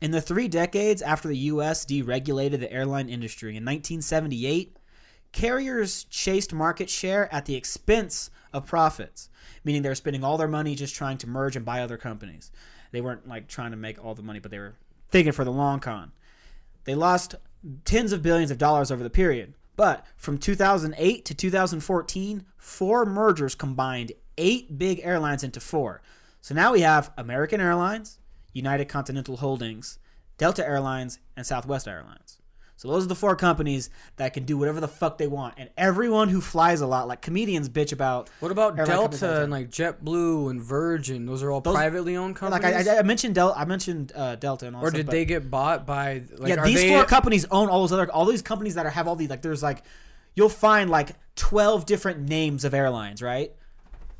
In 0.01 0.11
the 0.11 0.21
three 0.21 0.47
decades 0.49 1.01
after 1.01 1.29
the 1.29 1.37
U.S. 1.37 1.85
deregulated 1.85 2.59
the 2.59 2.71
airline 2.71 3.07
industry 3.07 3.51
in 3.51 3.63
1978, 3.63 4.75
carriers 5.31 6.03
chased 6.05 6.53
market 6.53 6.89
share 6.89 7.33
at 7.33 7.45
the 7.45 7.55
expense 7.55 8.29
of 8.51 8.65
profits, 8.65 9.29
meaning 9.63 9.81
they 9.81 9.89
were 9.89 9.95
spending 9.95 10.23
all 10.23 10.37
their 10.37 10.47
money 10.47 10.75
just 10.75 10.93
trying 10.95 11.17
to 11.19 11.27
merge 11.27 11.55
and 11.55 11.65
buy 11.65 11.81
other 11.81 11.97
companies. 11.97 12.51
They 12.93 13.01
weren't 13.01 13.27
like 13.27 13.47
trying 13.47 13.71
to 13.71 13.77
make 13.77 14.03
all 14.03 14.13
the 14.13 14.21
money, 14.21 14.39
but 14.39 14.51
they 14.51 14.59
were 14.59 14.75
thinking 15.09 15.33
for 15.33 15.43
the 15.43 15.51
long 15.51 15.79
con. 15.79 16.11
They 16.83 16.93
lost 16.93 17.33
tens 17.85 18.13
of 18.13 18.21
billions 18.21 18.51
of 18.51 18.59
dollars 18.59 18.91
over 18.91 19.01
the 19.01 19.09
period. 19.09 19.55
But 19.75 20.05
from 20.15 20.37
2008 20.37 21.25
to 21.25 21.33
2014, 21.33 22.45
four 22.55 23.05
mergers 23.05 23.55
combined 23.55 24.11
eight 24.37 24.77
big 24.77 24.99
airlines 25.03 25.43
into 25.43 25.59
four. 25.59 26.03
So 26.39 26.53
now 26.53 26.71
we 26.71 26.81
have 26.81 27.11
American 27.17 27.59
Airlines, 27.59 28.19
United 28.53 28.89
Continental 28.89 29.37
Holdings, 29.37 29.97
Delta 30.37 30.63
Airlines, 30.63 31.17
and 31.35 31.47
Southwest 31.47 31.87
Airlines. 31.87 32.42
So 32.83 32.89
those 32.89 33.05
are 33.05 33.07
the 33.07 33.15
four 33.15 33.37
companies 33.37 33.89
that 34.17 34.33
can 34.33 34.43
do 34.43 34.57
whatever 34.57 34.81
the 34.81 34.89
fuck 34.89 35.17
they 35.17 35.27
want. 35.27 35.53
And 35.55 35.69
everyone 35.77 36.27
who 36.27 36.41
flies 36.41 36.81
a 36.81 36.85
lot, 36.85 37.07
like 37.07 37.21
comedians 37.21 37.69
bitch 37.69 37.93
about. 37.93 38.29
What 38.41 38.51
about 38.51 38.77
airline 38.77 38.97
companies 38.97 39.23
all 39.23 39.29
the 39.29 39.35
Delta 39.35 39.43
and 39.43 39.51
like 39.53 39.69
JetBlue 39.69 40.49
and 40.51 40.61
Virgin? 40.61 41.25
Those 41.25 41.43
are 41.43 41.49
all 41.49 41.61
privately 41.61 42.17
owned 42.17 42.35
companies. 42.35 42.61
Like 42.85 42.87
I, 42.89 42.99
I 42.99 43.01
mentioned 43.03 43.35
Del, 43.35 43.53
I 43.55 43.63
mentioned 43.63 44.11
uh, 44.13 44.35
Delta 44.35 44.67
and 44.67 44.75
all 44.75 44.85
or 44.85 44.91
did 44.91 45.05
stuff, 45.05 45.11
they 45.13 45.23
get 45.23 45.49
bought 45.49 45.85
by? 45.85 46.23
Like, 46.37 46.49
yeah, 46.49 46.59
are 46.59 46.65
these 46.65 46.81
they, 46.81 46.89
four 46.89 47.05
companies 47.05 47.45
own 47.51 47.69
all 47.69 47.79
those 47.79 47.93
other 47.93 48.11
all 48.11 48.25
these 48.25 48.41
companies 48.41 48.75
that 48.75 48.85
are, 48.85 48.89
have 48.89 49.07
all 49.07 49.15
these 49.15 49.29
like 49.29 49.41
there's 49.41 49.63
like 49.63 49.85
you'll 50.35 50.49
find 50.49 50.89
like 50.89 51.15
12 51.37 51.85
different 51.85 52.27
names 52.27 52.65
of 52.65 52.73
airlines, 52.73 53.21
right? 53.21 53.53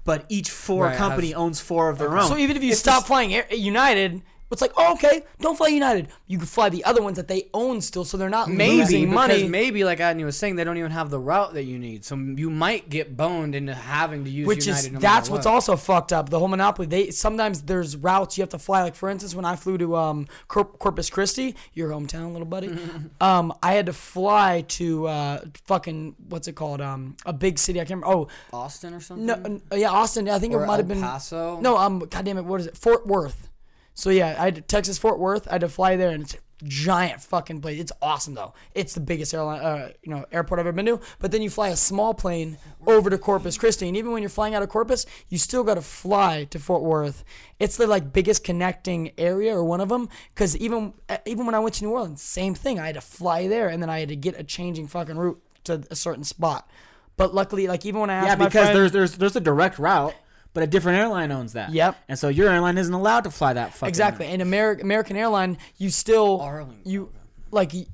But 0.05 0.26
each 0.30 0.49
four 0.49 0.86
Right, 0.86 0.97
company 0.97 1.28
has- 1.28 1.36
owns 1.36 1.59
four 1.59 1.89
of 1.89 1.97
their 1.97 2.18
own. 2.18 2.28
So 2.28 2.38
even 2.38 2.55
if 2.55 2.64
you 2.64 2.72
It's 2.72 2.80
stop 2.80 2.99
just- 2.99 3.07
flying 3.07 3.34
Air, 3.34 3.45
United, 3.53 4.22
it's 4.51 4.61
like, 4.61 4.71
oh, 4.77 4.93
okay, 4.93 5.23
don't 5.39 5.57
fly 5.57 5.67
United. 5.69 6.09
You 6.27 6.37
can 6.37 6.45
fly 6.47 6.69
the 6.69 6.83
other 6.85 7.01
ones 7.01 7.17
that 7.17 7.27
they 7.27 7.49
own 7.53 7.81
still, 7.81 8.05
so 8.05 8.17
they're 8.17 8.29
not 8.29 8.49
Maybe 8.49 9.05
money. 9.05 9.47
maybe 9.47 9.83
like 9.83 9.99
Adney 9.99 10.23
was 10.25 10.37
saying, 10.37 10.55
they 10.57 10.63
don't 10.63 10.77
even 10.77 10.91
have 10.91 11.09
the 11.09 11.19
route 11.19 11.53
that 11.55 11.63
you 11.63 11.79
need, 11.79 12.05
so 12.05 12.15
you 12.15 12.49
might 12.49 12.89
get 12.89 13.17
boned 13.17 13.55
into 13.55 13.73
having 13.73 14.23
to 14.25 14.29
use 14.29 14.45
which 14.47 14.67
United. 14.67 14.85
is 14.87 14.91
no 14.93 14.99
that's 14.99 15.27
matter 15.29 15.33
what's 15.33 15.45
also 15.47 15.75
fucked 15.75 16.13
up. 16.13 16.29
The 16.29 16.37
whole 16.37 16.47
monopoly. 16.47 16.87
They 16.87 17.09
sometimes 17.11 17.63
there's 17.63 17.97
routes 17.97 18.37
you 18.37 18.41
have 18.43 18.49
to 18.49 18.59
fly. 18.59 18.83
Like 18.83 18.95
for 18.95 19.09
instance, 19.09 19.33
when 19.33 19.45
I 19.45 19.55
flew 19.55 19.77
to 19.79 19.95
um 19.95 20.27
Cor- 20.47 20.65
Corpus 20.65 21.09
Christi, 21.09 21.55
your 21.73 21.89
hometown, 21.89 22.31
little 22.33 22.45
buddy, 22.45 22.69
um 23.21 23.53
I 23.63 23.73
had 23.73 23.87
to 23.87 23.93
fly 23.93 24.65
to 24.69 25.07
uh 25.07 25.41
fucking 25.65 26.15
what's 26.29 26.47
it 26.47 26.53
called 26.53 26.81
um 26.81 27.15
a 27.25 27.33
big 27.33 27.57
city. 27.57 27.79
I 27.81 27.85
can't 27.85 28.03
remember. 28.03 28.27
Oh 28.53 28.57
Austin 28.57 28.93
or 28.93 28.99
something. 28.99 29.25
no, 29.25 29.61
yeah, 29.77 29.89
Austin. 29.89 30.29
I 30.29 30.37
think 30.39 30.53
Or 30.53 30.63
it 30.63 30.67
might 30.67 30.77
have 30.77 30.87
been 30.87 31.01
Paso? 31.01 31.59
No, 31.59 31.77
um, 31.77 31.99
goddamn 31.99 32.37
it, 32.37 32.45
what 32.45 32.61
is 32.61 32.67
it? 32.67 32.77
Fort 32.77 33.07
Worth. 33.07 33.49
So 33.93 34.09
yeah, 34.09 34.35
I 34.39 34.45
had 34.45 34.67
Texas 34.67 34.97
Fort 34.97 35.19
Worth. 35.19 35.47
I 35.47 35.53
had 35.53 35.61
to 35.61 35.69
fly 35.69 35.95
there, 35.95 36.09
and 36.09 36.23
it's 36.23 36.33
a 36.33 36.37
giant 36.63 37.21
fucking 37.21 37.61
place. 37.61 37.79
It's 37.79 37.91
awesome 38.01 38.33
though. 38.33 38.53
It's 38.73 38.93
the 38.93 38.99
biggest 38.99 39.33
airline, 39.33 39.61
uh, 39.61 39.89
you 40.01 40.11
know, 40.11 40.25
airport 40.31 40.59
I've 40.59 40.67
ever 40.67 40.75
been 40.75 40.85
to. 40.87 40.99
But 41.19 41.31
then 41.31 41.41
you 41.41 41.49
fly 41.49 41.69
a 41.69 41.75
small 41.75 42.13
plane 42.13 42.57
over 42.87 43.09
to 43.09 43.17
Corpus 43.17 43.57
Christi, 43.57 43.87
and 43.87 43.95
even 43.95 44.11
when 44.11 44.21
you're 44.23 44.29
flying 44.29 44.55
out 44.55 44.63
of 44.63 44.69
Corpus, 44.69 45.05
you 45.29 45.37
still 45.37 45.63
got 45.63 45.75
to 45.75 45.81
fly 45.81 46.45
to 46.45 46.59
Fort 46.59 46.81
Worth. 46.81 47.23
It's 47.59 47.77
the 47.77 47.85
like 47.87 48.13
biggest 48.13 48.43
connecting 48.43 49.11
area 49.17 49.55
or 49.55 49.63
one 49.63 49.81
of 49.81 49.89
them. 49.89 50.09
Because 50.33 50.57
even 50.57 50.93
uh, 51.09 51.17
even 51.25 51.45
when 51.45 51.55
I 51.55 51.59
went 51.59 51.75
to 51.75 51.85
New 51.85 51.91
Orleans, 51.91 52.21
same 52.21 52.55
thing. 52.55 52.79
I 52.79 52.87
had 52.87 52.95
to 52.95 53.01
fly 53.01 53.47
there, 53.47 53.67
and 53.69 53.81
then 53.81 53.89
I 53.89 53.99
had 53.99 54.09
to 54.09 54.15
get 54.15 54.39
a 54.39 54.43
changing 54.43 54.87
fucking 54.87 55.17
route 55.17 55.41
to 55.65 55.83
a 55.91 55.95
certain 55.95 56.23
spot. 56.23 56.67
But 57.15 57.33
luckily, 57.35 57.67
like 57.67 57.85
even 57.85 58.01
when 58.01 58.09
I 58.09 58.15
asked 58.15 58.27
yeah, 58.27 58.35
because 58.35 58.53
friend, 58.53 58.75
there's 58.75 58.91
there's 58.91 59.17
there's 59.17 59.35
a 59.35 59.39
direct 59.39 59.77
route, 59.77 60.15
but 60.54 60.64
a 60.64 60.68
different 60.68 60.99
airline 60.99 61.32
owns 61.32 61.54
that. 61.54 61.72
Yep. 61.72 61.97
And 62.08 62.18
so 62.20 62.30
your 62.30 62.49
airline 62.49 62.78
isn't 62.78 62.93
allowed 62.93 63.24
to 63.26 63.32
fly 63.32 63.54
that 63.54 63.74
fucking 63.74 63.89
Exactly. 63.89 64.26
route. 64.28 64.39
And 64.39 64.51
Ameri- 64.51 64.82
American 64.82 65.16
Airline, 65.18 65.58
you 65.78 65.89
still 65.89 66.39
Arlington. 66.41 66.82
you 66.89 67.12
like 67.51 67.74
y- 67.74 67.86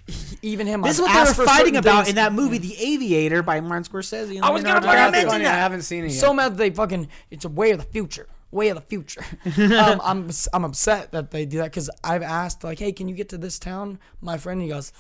even 0.42 0.68
him. 0.68 0.82
This 0.82 0.96
is 0.96 1.02
what 1.02 1.14
they 1.14 1.42
were 1.42 1.46
fighting 1.48 1.76
about 1.78 1.94
about 1.94 2.10
in 2.10 2.16
that 2.16 2.34
movie, 2.34 2.58
The 2.60 2.76
Aviator, 2.82 3.42
by 3.44 3.60
Martin 3.62 3.84
Scorsese. 3.92 4.36
and 4.36 4.44
I 4.46 4.50
was 4.52 4.64
gonna 4.64 4.76
Leonardo 4.80 4.98
fucking 5.00 5.12
mention 5.12 5.30
funny, 5.30 5.44
that. 5.46 5.54
I 5.54 5.58
haven't 5.58 5.82
seen 5.82 6.06
it 6.06 6.12
So 6.12 6.34
mad 6.34 6.54
that 6.54 6.58
they 6.58 6.70
fucking. 6.70 7.08
It's 7.32 7.46
a 7.46 7.50
way 7.50 7.72
of 7.72 7.78
the 7.80 7.86
future. 7.86 8.28
Way 8.52 8.70
of 8.70 8.76
the 8.78 8.82
future. 8.82 9.24
um, 9.78 10.02
I'm 10.04 10.30
I'm 10.54 10.64
upset 10.66 11.12
that 11.12 11.30
they 11.32 11.46
do 11.46 11.58
that 11.58 11.66
because 11.66 11.90
I've 12.04 12.24
asked 12.24 12.64
like, 12.64 12.80
hey, 12.80 12.92
can 12.92 13.08
you 13.08 13.16
get 13.16 13.30
to 13.30 13.38
this 13.38 13.60
town? 13.60 14.00
My 14.22 14.38
friend, 14.38 14.62
he 14.62 14.70
goes, 14.70 14.92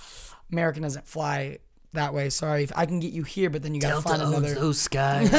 American 0.52 0.84
doesn't 0.84 1.08
fly 1.08 1.58
that 1.94 2.14
way. 2.14 2.30
Sorry, 2.30 2.64
if 2.64 2.72
I 2.76 2.86
can 2.86 3.00
get 3.00 3.12
you 3.14 3.24
here, 3.24 3.50
but 3.50 3.64
then 3.64 3.74
you 3.76 3.82
gotta 3.82 4.02
find 4.02 4.22
another. 4.22 4.54
Those 4.54 4.80
skies. 4.90 5.30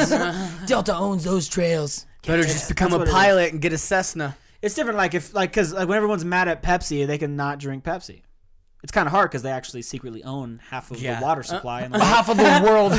Delta 0.65 0.95
owns 0.95 1.23
those 1.23 1.47
trails. 1.47 2.05
Better 2.25 2.43
just 2.43 2.69
become 2.69 2.91
that's 2.91 2.95
a 2.95 2.99
what 2.99 3.07
it 3.07 3.09
is. 3.09 3.15
pilot 3.15 3.51
and 3.53 3.61
get 3.61 3.73
a 3.73 3.77
Cessna. 3.77 4.37
it's 4.61 4.75
different. 4.75 4.97
Like 4.97 5.13
if 5.13 5.33
like 5.33 5.51
because 5.51 5.73
like 5.73 5.87
when 5.87 5.97
everyone's 5.97 6.25
mad 6.25 6.47
at 6.47 6.61
Pepsi, 6.61 7.05
they 7.07 7.17
can 7.17 7.35
not 7.35 7.59
drink 7.59 7.83
Pepsi. 7.83 8.21
It's 8.83 8.91
kind 8.91 9.05
of 9.05 9.11
hard 9.11 9.29
because 9.29 9.43
they 9.43 9.51
actually 9.51 9.83
secretly 9.83 10.23
own 10.23 10.59
half 10.71 10.89
of 10.89 10.99
Yeah. 10.99 11.19
the 11.19 11.25
water 11.25 11.41
uh, 11.41 11.43
supply. 11.43 11.81
Uh, 11.81 11.85
in 11.85 11.91
the 11.91 12.03
Half 12.03 12.29
of 12.29 12.37
the 12.37 12.61
world. 12.63 12.91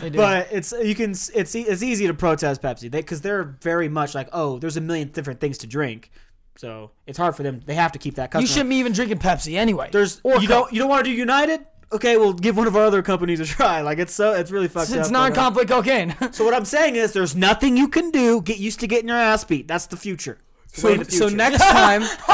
They 0.00 0.10
do. 0.10 0.16
but 0.16 0.48
it's 0.52 0.72
you 0.72 0.94
can 0.94 1.10
it's 1.10 1.54
e- 1.56 1.62
it's 1.62 1.82
easy 1.82 2.06
to 2.06 2.14
protest 2.14 2.62
Pepsi 2.62 2.88
because 2.90 3.20
they, 3.20 3.30
are 3.30 3.56
very 3.60 3.88
much 3.88 4.14
like 4.14 4.28
oh 4.32 4.58
there's 4.60 4.76
a 4.76 4.80
million 4.80 5.08
different 5.08 5.40
things 5.40 5.58
to 5.58 5.66
drink, 5.66 6.10
so 6.56 6.92
it's 7.08 7.18
hard 7.18 7.34
for 7.36 7.42
them. 7.42 7.60
They 7.66 7.74
have 7.74 7.90
to 7.92 7.98
keep 7.98 8.14
that 8.16 8.30
customer. 8.30 8.42
you 8.42 8.46
shouldn't 8.46 8.70
be 8.70 8.76
even 8.76 8.92
drinking 8.92 9.18
Pepsi 9.18 9.56
anyway. 9.56 9.88
There's 9.92 10.20
or 10.22 10.34
you 10.40 10.46
Coke. 10.48 10.48
don't 10.48 10.72
you 10.72 10.78
don't 10.80 10.88
want 10.88 11.04
to 11.04 11.10
do 11.10 11.16
United? 11.16 11.66
Okay, 11.92 12.16
we'll 12.16 12.32
give 12.34 12.56
one 12.56 12.68
of 12.68 12.76
our 12.76 12.84
other 12.84 13.02
companies 13.02 13.40
a 13.40 13.44
try. 13.44 13.80
Like 13.80 13.98
it's 13.98 14.14
so 14.14 14.32
it's 14.34 14.50
really 14.52 14.68
fucked 14.68 14.90
It's, 14.90 14.94
up. 14.96 15.00
it's 15.00 15.10
non-conflict 15.10 15.68
cocaine. 15.70 16.14
So 16.32 16.44
what 16.44 16.54
I'm 16.54 16.64
saying 16.64 16.94
is 16.96 17.12
there's 17.12 17.34
nothing 17.34 17.76
you 17.76 17.88
can 17.88 18.10
do. 18.12 18.40
Get 18.42 18.58
used 18.58 18.78
to 18.80 18.86
getting 18.86 19.08
your 19.08 19.16
ass 19.16 19.42
beat. 19.44 19.66
That's 19.66 19.86
the 19.86 19.96
future. 19.96 20.38
It's 20.66 20.80
the 20.82 20.86
way 20.88 20.96
So, 20.98 21.02
the 21.02 21.10
so 21.10 21.18
future. 21.28 21.36
next 21.36 21.58
time, 21.58 22.02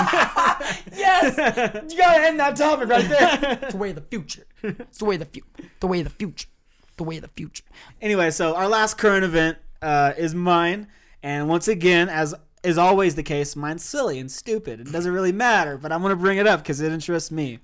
Yes, 0.94 1.90
you 1.92 1.98
gotta 1.98 2.22
end 2.22 2.38
that 2.40 2.56
topic 2.56 2.88
right 2.88 3.08
there. 3.08 3.58
It's 3.62 3.72
the 3.72 3.78
way 3.78 3.90
of 3.90 3.96
the 3.96 4.02
future. 4.02 4.46
It's 4.62 4.98
the 4.98 5.04
way 5.06 5.14
of 5.14 5.20
the 5.20 5.26
future. 5.26 5.48
The 5.80 5.86
way 5.86 6.00
of 6.00 6.04
the 6.04 6.10
future. 6.10 6.48
The 6.96 7.04
way 7.04 7.16
of 7.16 7.22
the 7.22 7.28
future. 7.28 7.64
Anyway, 8.00 8.30
so 8.30 8.54
our 8.54 8.68
last 8.68 8.98
current 8.98 9.24
event 9.24 9.58
uh, 9.82 10.12
is 10.16 10.34
mine, 10.34 10.88
and 11.22 11.48
once 11.48 11.68
again, 11.68 12.08
as 12.08 12.34
is 12.62 12.78
always 12.78 13.14
the 13.14 13.22
case, 13.22 13.54
mine's 13.54 13.84
silly 13.84 14.18
and 14.18 14.30
stupid. 14.30 14.80
It 14.80 14.90
doesn't 14.92 15.12
really 15.12 15.32
matter, 15.32 15.78
but 15.78 15.92
I'm 15.92 16.02
gonna 16.02 16.16
bring 16.16 16.38
it 16.38 16.46
up 16.46 16.60
because 16.62 16.80
it 16.80 16.92
interests 16.92 17.30
me. 17.30 17.58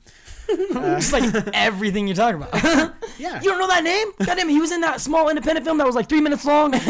It's 0.48 1.12
like 1.12 1.32
everything 1.54 2.06
you're 2.08 2.16
talking 2.16 2.42
about. 2.42 2.54
Yeah. 3.18 3.40
you 3.40 3.50
don't 3.50 3.58
know 3.60 3.68
that 3.68 3.84
name? 3.84 4.08
Goddamn, 4.24 4.48
he 4.48 4.60
was 4.60 4.72
in 4.72 4.80
that 4.80 5.00
small 5.00 5.28
independent 5.28 5.64
film 5.64 5.78
that 5.78 5.86
was 5.86 5.94
like 5.94 6.08
three 6.08 6.20
minutes 6.20 6.44
long. 6.44 6.72
it 6.74 6.82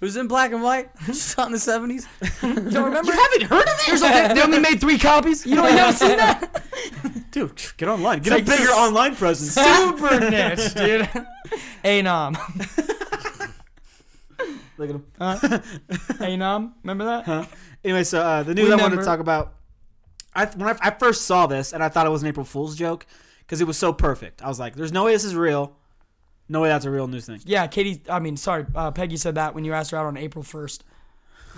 was 0.00 0.16
in 0.16 0.28
black 0.28 0.52
and 0.52 0.62
white, 0.62 0.90
shot 1.12 1.46
in 1.46 1.52
the 1.52 1.58
seventies. 1.58 2.06
You 2.42 2.54
don't 2.54 2.84
remember? 2.84 3.12
You 3.12 3.18
haven't 3.18 3.42
heard 3.42 3.66
of 3.68 3.80
it? 3.88 4.00
They, 4.00 4.34
they 4.34 4.42
only 4.42 4.60
made 4.60 4.80
three 4.80 4.98
copies. 4.98 5.44
You 5.44 5.56
don't 5.56 5.72
you 5.72 5.78
haven't 5.78 5.96
seen 5.96 6.16
that? 6.18 6.62
Dude, 7.32 7.60
get 7.76 7.88
online. 7.88 8.20
Get 8.20 8.30
like 8.32 8.42
a 8.42 8.46
bigger 8.46 8.62
this- 8.64 8.76
online 8.76 9.16
presence. 9.16 9.54
Super 9.54 10.20
niche, 10.30 10.74
dude. 10.74 11.08
Anom. 11.84 12.36
Look 14.78 14.90
at 14.90 14.94
him. 14.94 15.04
Anom. 16.20 16.72
Remember 16.82 17.04
that? 17.04 17.48
Anyway, 17.82 18.04
so 18.04 18.20
uh, 18.20 18.42
the 18.44 18.54
news 18.54 18.66
We 18.68 18.72
I 18.72 18.76
wanted 18.76 18.96
to 18.96 19.04
talk 19.04 19.18
about. 19.20 19.54
I 20.34 20.46
when 20.46 20.68
I, 20.68 20.76
I 20.80 20.90
first 20.90 21.22
saw 21.22 21.46
this 21.46 21.72
and 21.72 21.82
I 21.82 21.88
thought 21.88 22.06
it 22.06 22.10
was 22.10 22.22
an 22.22 22.28
April 22.28 22.44
Fool's 22.44 22.76
joke 22.76 23.06
because 23.40 23.60
it 23.60 23.66
was 23.66 23.76
so 23.78 23.92
perfect. 23.92 24.42
I 24.42 24.48
was 24.48 24.58
like, 24.58 24.74
"There's 24.74 24.92
no 24.92 25.04
way 25.04 25.12
this 25.12 25.24
is 25.24 25.34
real. 25.34 25.76
No 26.48 26.60
way 26.62 26.68
that's 26.68 26.84
a 26.84 26.90
real 26.90 27.06
news 27.06 27.26
thing." 27.26 27.40
Yeah, 27.44 27.66
Katie. 27.66 28.02
I 28.08 28.18
mean, 28.18 28.36
sorry, 28.36 28.66
uh, 28.74 28.90
Peggy 28.90 29.16
said 29.16 29.36
that 29.36 29.54
when 29.54 29.64
you 29.64 29.72
asked 29.72 29.90
her 29.92 29.96
out 29.98 30.06
on 30.06 30.16
April 30.16 30.42
first. 30.42 30.84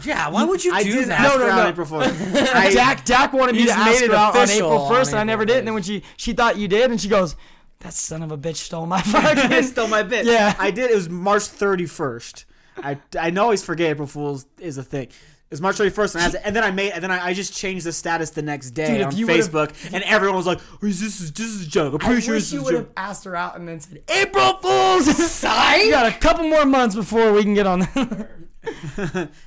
Yeah, 0.05 0.29
why 0.29 0.45
would 0.45 0.63
you 0.63 0.75
I 0.75 0.83
do 0.83 0.93
didn't 0.93 1.09
that? 1.09 1.21
ask 1.21 1.35
No, 1.35 1.39
no, 1.39 1.45
her 1.47 1.51
out 1.53 1.57
no. 1.57 1.63
on 1.63 1.69
April 1.69 1.87
Fool's. 1.87 2.05
I, 2.55 2.71
Dak 2.75 3.05
Dak 3.07 3.33
wanted 3.33 3.53
me 3.55 3.61
You 3.61 3.65
to 3.65 3.71
just 3.73 3.79
ask 3.79 4.01
made 4.01 4.05
it 4.05 4.11
her 4.11 4.17
out 4.17 4.37
on 4.37 4.43
official 4.43 4.67
April 4.67 4.83
on 4.83 4.93
first, 4.95 5.11
and 5.13 5.19
I 5.19 5.23
April 5.23 5.27
never 5.27 5.45
did. 5.47 5.59
And 5.59 5.67
then 5.69 5.75
when 5.75 5.83
she 5.83 6.03
she 6.19 6.35
thought 6.35 6.59
you 6.59 6.69
did, 6.69 6.91
and 6.91 7.01
she 7.01 7.09
goes, 7.09 7.35
"That 7.81 7.95
son 7.95 8.23
of 8.23 8.31
a 8.31 8.37
bitch 8.37 8.57
stole 8.57 8.85
my 8.85 9.01
fucking." 9.01 9.63
stole 9.63 9.89
my 9.89 10.03
bit. 10.03 10.27
Yeah. 10.27 10.55
I 10.59 10.71
did. 10.71 10.91
It 10.91 10.95
was 10.95 11.09
March 11.09 11.43
31st. 11.45 12.45
I 12.83 12.99
I 13.19 13.31
know 13.31 13.45
always 13.45 13.65
forget 13.65 13.91
April 13.93 14.07
Fool's 14.07 14.45
is 14.59 14.77
a 14.77 14.83
thing. 14.83 15.09
It 15.49 15.53
was 15.53 15.61
March 15.61 15.77
31st, 15.77 16.15
and, 16.15 16.21
I 16.21 16.25
has 16.25 16.35
it, 16.35 16.43
and 16.45 16.57
then 16.57 16.65
I 16.65 16.73
made, 16.73 16.91
and 16.91 17.05
then 17.05 17.13
I, 17.13 17.27
I 17.27 17.33
just 17.33 17.55
changed 17.55 17.87
the 17.87 17.93
status 17.93 18.31
the 18.31 18.43
next 18.43 18.73
day 18.73 18.89
Dude, 18.89 19.01
if 19.03 19.07
on 19.07 19.17
you 19.17 19.27
Facebook, 19.29 19.73
and 19.95 20.03
everyone 20.03 20.37
was 20.37 20.47
like, 20.47 20.59
oh, 20.73 20.79
"This 20.83 21.01
is 21.01 21.31
this 21.33 21.47
is 21.47 21.69
a 21.69 21.71
joke. 21.71 22.03
I'm 22.05 22.17
I 22.17 22.19
sure 22.19 22.35
wish 22.35 22.45
this 22.45 22.53
you 22.53 22.65
would 22.65 22.75
have 22.75 22.89
asked 22.97 23.23
her 23.25 23.37
out 23.37 23.57
and 23.57 23.69
then 23.69 23.79
said, 23.79 24.03
"April 24.09 24.55
Fools." 24.55 25.07
Sign. 25.31 25.87
you 25.87 25.91
got 25.93 26.13
a 26.13 26.19
couple 26.19 26.49
more 26.49 26.67
months 26.67 26.97
before 26.97 27.33
we 27.33 27.45
can 27.45 27.55
get 27.55 27.67
on. 27.67 27.87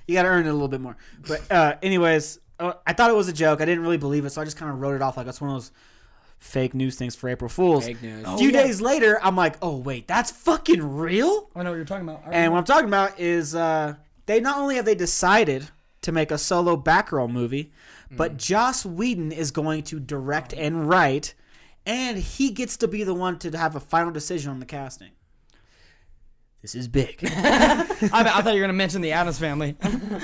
You 0.08 0.16
got 0.16 0.24
to 0.24 0.30
earn 0.30 0.46
it 0.46 0.50
a 0.50 0.54
little 0.54 0.70
bit 0.70 0.80
more. 0.80 0.96
But 1.28 1.52
uh, 1.52 1.76
anyways, 1.82 2.40
uh, 2.58 2.74
I 2.88 2.94
thought 2.94 3.10
it 3.10 3.16
was 3.16 3.28
a 3.28 3.34
joke. 3.34 3.60
I 3.60 3.66
didn't 3.66 3.84
really 3.84 3.98
believe 3.98 4.24
it, 4.24 4.30
so 4.30 4.42
I 4.42 4.46
just 4.46 4.56
kind 4.56 4.72
of 4.72 4.80
wrote 4.80 4.96
it 4.96 5.02
off 5.02 5.18
like 5.18 5.26
that's 5.26 5.42
one 5.42 5.50
of 5.50 5.56
those 5.56 5.72
fake 6.38 6.74
news 6.74 6.96
things 6.96 7.16
for 7.16 7.30
April 7.30 7.50
Fools. 7.50 7.86
Fake 7.86 8.02
news. 8.02 8.26
A 8.26 8.38
few 8.38 8.52
yeah. 8.52 8.64
days 8.64 8.82
later, 8.82 9.20
I'm 9.22 9.36
like, 9.36 9.56
"Oh 9.62 9.78
wait, 9.78 10.08
that's 10.08 10.32
fucking 10.32 10.98
real." 10.98 11.50
I 11.56 11.64
know 11.64 11.72
what 11.72 11.76
you're 11.76 11.86
talking 11.86 12.08
about. 12.08 12.24
And 12.32 12.52
what 12.52 12.60
I'm 12.60 12.64
talking 12.64 12.88
about 12.88 13.20
is 13.20 13.56
uh, 13.56 13.96
they 14.26 14.40
not 14.40 14.58
only 14.58 14.76
have 14.76 14.86
they 14.86 14.96
decided 14.96 15.68
to 16.02 16.12
make 16.12 16.32
a 16.32 16.38
solo 16.38 16.78
Batgirl 16.78 17.30
movie, 17.30 17.72
but 18.12 18.38
Joss 18.38 18.86
Whedon 18.86 19.32
is 19.32 19.52
going 19.52 19.84
to 19.84 20.00
direct 20.00 20.54
and 20.54 20.88
write, 20.90 21.34
and 21.86 22.18
he 22.18 22.52
gets 22.52 22.78
to 22.78 22.88
be 22.88 23.04
the 23.04 23.14
one 23.14 23.38
to 23.40 23.58
have 23.58 23.76
a 23.76 23.80
final 23.80 24.12
decision 24.12 24.52
on 24.52 24.60
the 24.60 24.66
casting. 24.66 25.12
This 26.62 26.76
is 26.76 26.88
big. 26.88 27.20
I, 27.24 27.86
I 28.12 28.42
thought 28.42 28.54
you 28.54 28.60
were 28.60 28.68
gonna 28.68 28.74
mention 28.74 29.02
the 29.02 29.14
Addams 29.14 29.40
Family. 29.40 29.76
oh, 29.84 30.20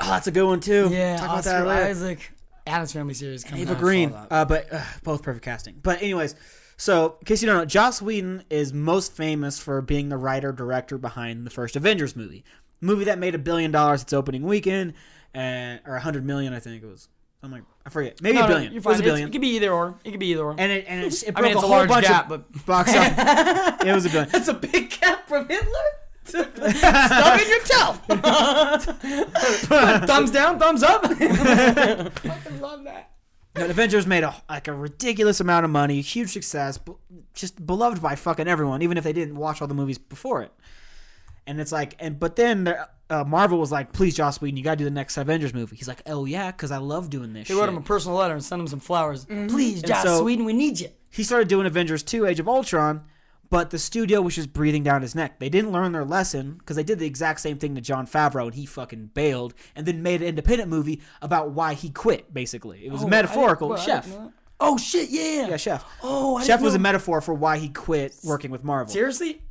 that's 0.00 0.26
a 0.26 0.30
good 0.30 0.44
one 0.46 0.60
too. 0.60 0.88
yeah, 0.90 1.16
Talk 1.16 1.24
about 1.26 1.38
Oscar 1.38 1.50
that 1.50 1.66
later. 1.66 1.84
Isaac. 1.86 2.32
Addams 2.66 2.92
Family 2.92 3.14
series 3.14 3.44
coming 3.44 3.62
Ava 3.62 3.72
out. 3.72 3.78
Green, 3.78 4.12
uh, 4.12 4.44
but 4.44 4.72
uh, 4.72 4.82
both 5.04 5.22
perfect 5.22 5.44
casting. 5.44 5.76
But 5.82 6.02
anyways, 6.02 6.34
so 6.76 7.16
in 7.20 7.24
case 7.24 7.40
you 7.42 7.46
don't 7.46 7.56
know, 7.56 7.64
Joss 7.64 8.02
Whedon 8.02 8.44
is 8.50 8.72
most 8.72 9.12
famous 9.12 9.58
for 9.58 9.80
being 9.80 10.08
the 10.08 10.16
writer 10.16 10.52
director 10.52 10.98
behind 10.98 11.46
the 11.46 11.50
first 11.50 11.76
Avengers 11.76 12.16
movie, 12.16 12.44
movie 12.86 13.04
that 13.04 13.18
made 13.18 13.34
a 13.34 13.38
billion 13.38 13.70
dollars 13.70 14.02
its 14.02 14.12
opening 14.12 14.42
weekend, 14.44 14.94
and 15.34 15.80
or 15.86 15.96
a 15.96 16.00
hundred 16.00 16.24
million, 16.24 16.52
I 16.54 16.60
think 16.60 16.82
it 16.82 16.86
was. 16.86 17.08
I'm 17.42 17.52
like, 17.52 17.64
I 17.84 17.90
forget, 17.90 18.20
maybe 18.22 18.38
No, 18.38 18.44
a 18.44 18.48
no, 18.48 18.54
billion. 18.54 18.72
you're 18.72 18.80
it 18.80 18.84
was 18.86 18.96
a 18.96 18.98
It's- 19.00 19.10
billion. 19.12 19.28
It 19.28 19.32
could 19.32 19.40
be 19.42 19.54
either 19.56 19.70
or. 19.70 19.98
It 20.04 20.10
could 20.12 20.20
be 20.20 20.28
either 20.28 20.42
or. 20.42 20.54
and 20.58 20.72
it 20.72 20.84
and 20.88 21.04
it, 21.04 21.12
it 21.22 21.28
I 21.28 21.30
broke 21.32 21.42
mean, 21.42 21.52
it's 21.52 21.58
a 21.58 21.60
whole 21.66 21.70
large 21.76 21.88
bunch 21.88 22.06
gap, 22.06 22.30
of 22.30 22.44
but 22.52 22.66
box 22.66 22.90
office. 22.96 23.86
it 23.86 23.92
was 23.92 24.06
a 24.06 24.08
billion. 24.08 24.28
That's 24.30 24.48
a 24.48 24.54
big 24.54 24.90
gap 24.98 25.28
from 25.28 25.46
Hitler. 25.48 25.68
to 26.28 26.38
in 26.38 27.48
your 27.48 27.60
toe. 27.60 28.86
thumbs 30.06 30.30
down, 30.32 30.58
thumbs 30.58 30.82
up. 30.82 31.04
Fucking 31.06 32.60
love 32.60 32.84
that. 32.84 33.10
But 33.54 33.70
Avengers 33.70 34.06
made 34.06 34.22
a 34.24 34.34
like 34.50 34.68
a 34.68 34.72
ridiculous 34.74 35.40
amount 35.40 35.64
of 35.64 35.70
money, 35.70 36.00
huge 36.00 36.30
success, 36.30 36.78
just 37.34 37.64
beloved 37.64 38.02
by 38.02 38.14
fucking 38.16 38.48
everyone, 38.48 38.82
even 38.82 38.98
if 38.98 39.04
they 39.04 39.12
didn't 39.12 39.36
watch 39.36 39.62
all 39.62 39.68
the 39.68 39.74
movies 39.74 39.98
before 39.98 40.42
it. 40.42 40.52
And 41.46 41.60
it's 41.60 41.72
like, 41.72 41.94
and 42.00 42.18
but 42.18 42.36
then 42.36 42.64
the, 42.64 42.88
uh, 43.08 43.22
Marvel 43.24 43.58
was 43.58 43.70
like, 43.70 43.92
"Please, 43.92 44.16
Joss 44.16 44.40
Whedon, 44.40 44.56
you 44.56 44.64
gotta 44.64 44.76
do 44.78 44.84
the 44.84 44.90
next 44.90 45.16
Avengers 45.16 45.54
movie." 45.54 45.76
He's 45.76 45.86
like, 45.88 46.02
"Oh 46.06 46.24
yeah, 46.24 46.50
because 46.50 46.70
I 46.72 46.78
love 46.78 47.08
doing 47.08 47.32
this." 47.32 47.46
They 47.48 47.54
shit. 47.54 47.60
wrote 47.60 47.68
him 47.68 47.76
a 47.76 47.80
personal 47.82 48.16
letter 48.18 48.34
and 48.34 48.42
sent 48.44 48.60
him 48.60 48.66
some 48.66 48.80
flowers. 48.80 49.24
Please, 49.26 49.82
Joss 49.82 50.02
so- 50.02 50.20
Sweden, 50.22 50.44
we 50.44 50.52
need 50.52 50.80
you. 50.80 50.88
he 51.10 51.22
started 51.22 51.48
doing 51.48 51.66
Avengers 51.66 52.02
2 52.02 52.26
Age 52.26 52.40
of 52.40 52.48
Ultron, 52.48 53.02
but 53.48 53.70
the 53.70 53.78
studio 53.78 54.20
was 54.20 54.34
just 54.34 54.52
breathing 54.52 54.82
down 54.82 55.02
his 55.02 55.14
neck. 55.14 55.38
They 55.38 55.48
didn't 55.48 55.70
learn 55.70 55.92
their 55.92 56.04
lesson 56.04 56.54
because 56.58 56.74
they 56.74 56.82
did 56.82 56.98
the 56.98 57.06
exact 57.06 57.40
same 57.40 57.58
thing 57.58 57.76
to 57.76 57.80
Jon 57.80 58.06
Favreau 58.08 58.46
and 58.46 58.54
he 58.54 58.66
fucking 58.66 59.10
bailed 59.14 59.54
and 59.76 59.86
then 59.86 60.02
made 60.02 60.20
an 60.20 60.26
independent 60.28 60.68
movie 60.68 61.00
about 61.22 61.50
why 61.52 61.74
he 61.74 61.90
quit, 61.90 62.34
basically. 62.34 62.84
It 62.84 62.90
was 62.90 63.04
Oh, 63.04 63.06
I 63.06 63.10
metaphorical. 63.10 63.68
well, 63.68 63.78
Chef. 63.78 64.04
didn't 64.04 64.18
know 64.18 64.24
that. 64.26 64.32
Oh 64.58 64.78
shit! 64.78 65.10
Yeah. 65.10 65.48
Yeah, 65.48 65.56
Chef. 65.58 65.84
Oh, 66.02 66.36
I 66.38 66.40
Chef 66.40 66.58
didn't 66.58 66.64
was 66.64 66.74
a 66.74 66.78
metaphor 66.78 67.20
for 67.20 67.34
why 67.34 67.58
he 67.58 67.68
quit 67.68 68.14
working 68.24 68.50
with 68.50 68.64
Marvel. 68.64 68.90
Seriously? 68.92 69.42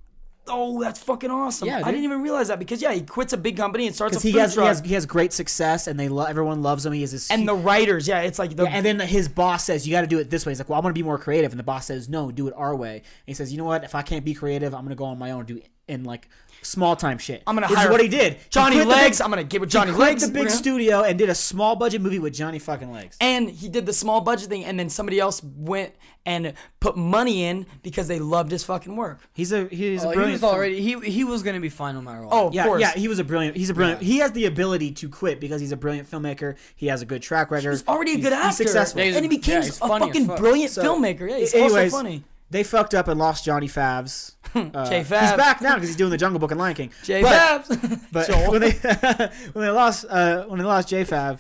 Oh, 0.48 0.80
that's 0.82 1.00
fucking 1.00 1.32
awesome. 1.32 1.68
Yeah, 1.68 1.78
I 1.78 1.80
dude. 1.80 1.86
didn't 1.94 2.04
even 2.04 2.22
realize 2.22 2.50
that 2.50 2.60
because 2.60 2.82
yeah, 2.82 2.94
he 2.94 3.02
quits 3.02 3.34
a 3.34 3.38
big 3.38 3.58
company 3.58 3.88
and 3.88 3.96
starts 3.96 4.16
a 4.16 4.20
Because 4.20 4.24
he 4.24 4.32
food 4.34 4.40
has, 4.40 4.52
he 4.52 4.56
truck. 4.58 4.68
has 4.68 4.80
he 4.82 4.94
has 4.94 5.06
great 5.08 5.34
success 5.34 5.88
and 5.88 6.00
they 6.00 6.08
lo- 6.08 6.26
everyone 6.26 6.62
loves 6.62 6.86
him. 6.86 6.94
He 6.94 7.02
has 7.02 7.12
this 7.12 7.32
and 7.32 7.48
the 7.48 7.56
writers, 7.56 8.08
yeah, 8.08 8.22
it's 8.22 8.38
like 8.38 8.56
the 8.56 8.66
and 8.68 8.86
then 8.86 9.00
his 9.00 9.28
boss 9.28 9.64
says 9.66 9.88
you 9.88 9.92
got 9.92 10.02
to 10.02 10.08
do 10.08 10.20
it 10.20 10.30
this 10.30 10.46
way. 10.46 10.52
He's 10.52 10.60
like, 10.60 10.70
"Well, 10.70 10.78
I'm 10.78 10.84
to 10.86 10.94
be 10.94 11.04
more 11.04 11.18
creative," 11.18 11.52
and 11.52 11.60
the 11.60 11.64
boss 11.64 11.88
says, 11.88 12.08
"No, 12.10 12.32
do 12.32 12.48
it 12.48 12.54
our 12.56 12.76
way." 12.76 12.98
And 12.98 13.04
he 13.26 13.34
says, 13.34 13.52
"You 13.52 13.58
know 13.58 13.66
what? 13.66 13.84
If 13.84 13.96
I 13.96 14.02
can't 14.04 14.24
be 14.24 14.34
creative, 14.36 14.74
I'm 14.76 14.82
going 14.82 14.90
to 14.90 14.96
go 14.96 15.06
on 15.06 15.18
my 15.18 15.32
own 15.32 15.40
and 15.40 15.48
do 15.48 15.62
in 15.88 16.04
like 16.04 16.30
small 16.62 16.96
time 16.96 17.18
shit." 17.18 17.44
I'm 17.46 17.56
gonna 17.56 17.68
Which 17.68 17.78
is 17.78 17.84
hire 17.84 17.92
what 17.92 18.02
he 18.02 18.08
did. 18.08 18.38
Johnny 18.50 18.76
quit 18.78 18.88
the 18.88 18.94
big- 18.94 19.04
Legs. 19.04 19.22
I'm 19.22 19.30
gonna 19.30 19.44
get 19.44 19.62
with 19.62 19.70
Johnny 19.70 19.92
Legs. 19.92 19.94
he 19.94 19.98
quit 20.02 20.10
Legs. 20.10 20.22
the 20.24 20.28
big 20.30 20.40
We're 20.42 20.46
gonna- 20.48 20.58
studio 20.58 21.02
and 21.04 21.18
did 21.18 21.30
a 21.30 21.36
small 21.36 21.76
budget 21.76 22.02
movie 22.02 22.20
with 22.20 22.34
Johnny 22.34 22.60
fucking 22.60 22.92
Legs. 22.92 23.18
and 23.22 23.50
he 23.50 23.70
did 23.70 23.86
the 23.86 23.94
small 23.94 24.22
budget 24.22 24.50
thing, 24.50 24.66
and 24.66 24.80
then 24.80 24.90
somebody 24.90 25.20
else 25.20 25.42
went 25.44 25.94
and 26.28 26.54
put 26.80 26.98
money 26.98 27.44
in 27.44 27.68
because 27.84 28.08
they 28.08 28.18
loved 28.18 28.50
his 28.50 28.64
fucking 28.64 28.96
work. 28.96 29.20
He's 29.34 29.52
a 29.52 29.66
he's 29.68 30.04
a 30.04 30.08
Oh, 30.08 30.10
he 30.10 30.16
brilliant. 30.16 30.42
was 30.42 30.52
already 30.52 30.82
he 30.82 31.00
he 31.02 31.24
was 31.24 31.44
gonna 31.44 31.60
be 31.60 31.70
fine 31.70 31.94
no 31.94 32.02
matter 32.02 32.24
what. 32.24 32.34
Oh, 32.34 32.48
of 32.48 32.54
yeah, 32.56 32.64
course. 32.66 32.82
yeah, 32.82 32.94
he 32.94 33.08
was 33.08 33.20
a 33.20 33.24
brilliant. 33.24 33.56
He's 33.56 33.70
a 33.70 33.76
brilliant. 33.76 34.02
He 34.02 34.18
has 34.18 34.32
the 34.32 34.46
ability 34.46 34.92
to 34.94 35.10
quit 35.10 35.40
because 35.40 35.62
he's 35.62 35.72
a 35.72 35.78
brilliant 35.78 36.10
filmmaker. 36.10 36.56
He 36.76 36.88
has 36.88 37.04
a 37.04 37.06
good 37.06 37.22
track 37.22 37.52
record. 37.52 37.70
He's 37.72 37.88
already 37.88 38.14
a 38.14 38.16
He's- 38.16 38.24
good 38.24 38.34
actor, 38.34 38.48
He's 38.48 38.58
successful. 38.58 39.02
Yeah, 39.02 39.06
he's 39.08 39.16
and 39.18 39.26
he 39.26 39.30
became 39.30 39.56
yeah, 39.58 39.62
he's 39.66 39.76
a 39.78 39.88
funny 39.88 39.94
as 40.06 40.08
fucking 40.10 40.26
fuck. 40.26 40.38
brilliant 40.40 40.72
So, 40.72 40.84
filmmaker. 40.84 41.30
Yeah, 41.30 41.38
he's 41.38 41.54
anyways, 41.54 41.94
also 41.94 41.98
funny. 41.98 42.24
They 42.52 42.64
fucked 42.64 42.94
up 42.94 43.08
and 43.08 43.20
lost 43.20 43.44
Johnny 43.46 43.68
Favs. 43.68 44.34
Uh, 44.56 44.90
Jay 44.90 45.00
He's 45.00 45.10
back 45.10 45.60
now 45.62 45.74
because 45.74 45.90
he's 45.90 45.98
doing 45.98 46.12
the 46.12 46.18
Jungle 46.18 46.40
Book 46.40 46.52
and 46.52 46.58
Lion 46.58 46.76
King. 46.76 46.90
Jay 47.04 47.22
But- 47.22 47.66
Fabs. 47.66 48.00
But 48.14 48.30
when 48.50 48.62
they 48.62 48.72
when 49.52 49.66
they 49.66 49.70
lost 49.72 50.06
uh, 50.10 50.46
when 50.46 50.60
they 50.60 50.64
lost 50.66 50.88
JFav, 50.88 51.40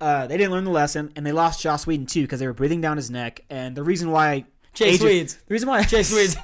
uh, 0.00 0.28
they 0.28 0.36
didn't 0.36 0.52
learn 0.52 0.62
the 0.62 0.70
lesson, 0.70 1.10
and 1.16 1.26
they 1.26 1.32
lost 1.32 1.60
Joss 1.60 1.84
Whedon 1.84 2.06
too 2.06 2.22
because 2.22 2.38
they 2.38 2.46
were 2.46 2.52
breathing 2.52 2.80
down 2.80 2.96
his 2.96 3.10
neck. 3.10 3.40
And 3.50 3.74
the 3.76 3.82
reason 3.82 4.12
why 4.12 4.44
Jay 4.72 4.90
Agent- 4.90 5.00
Swedes. 5.00 5.34
the 5.48 5.52
reason 5.54 5.68
why 5.68 5.82
Jay 5.82 6.04
Swedes. 6.04 6.36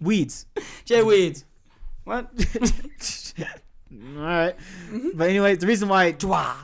Weeds. 0.00 0.46
Jay 0.84 1.04
Weeds. 1.04 1.44
What? 2.02 2.28
All 3.38 4.20
right, 4.20 4.56
but 5.14 5.28
anyway, 5.30 5.54
the 5.54 5.68
reason 5.68 5.88
why 5.88 6.12
Dwa. 6.12 6.56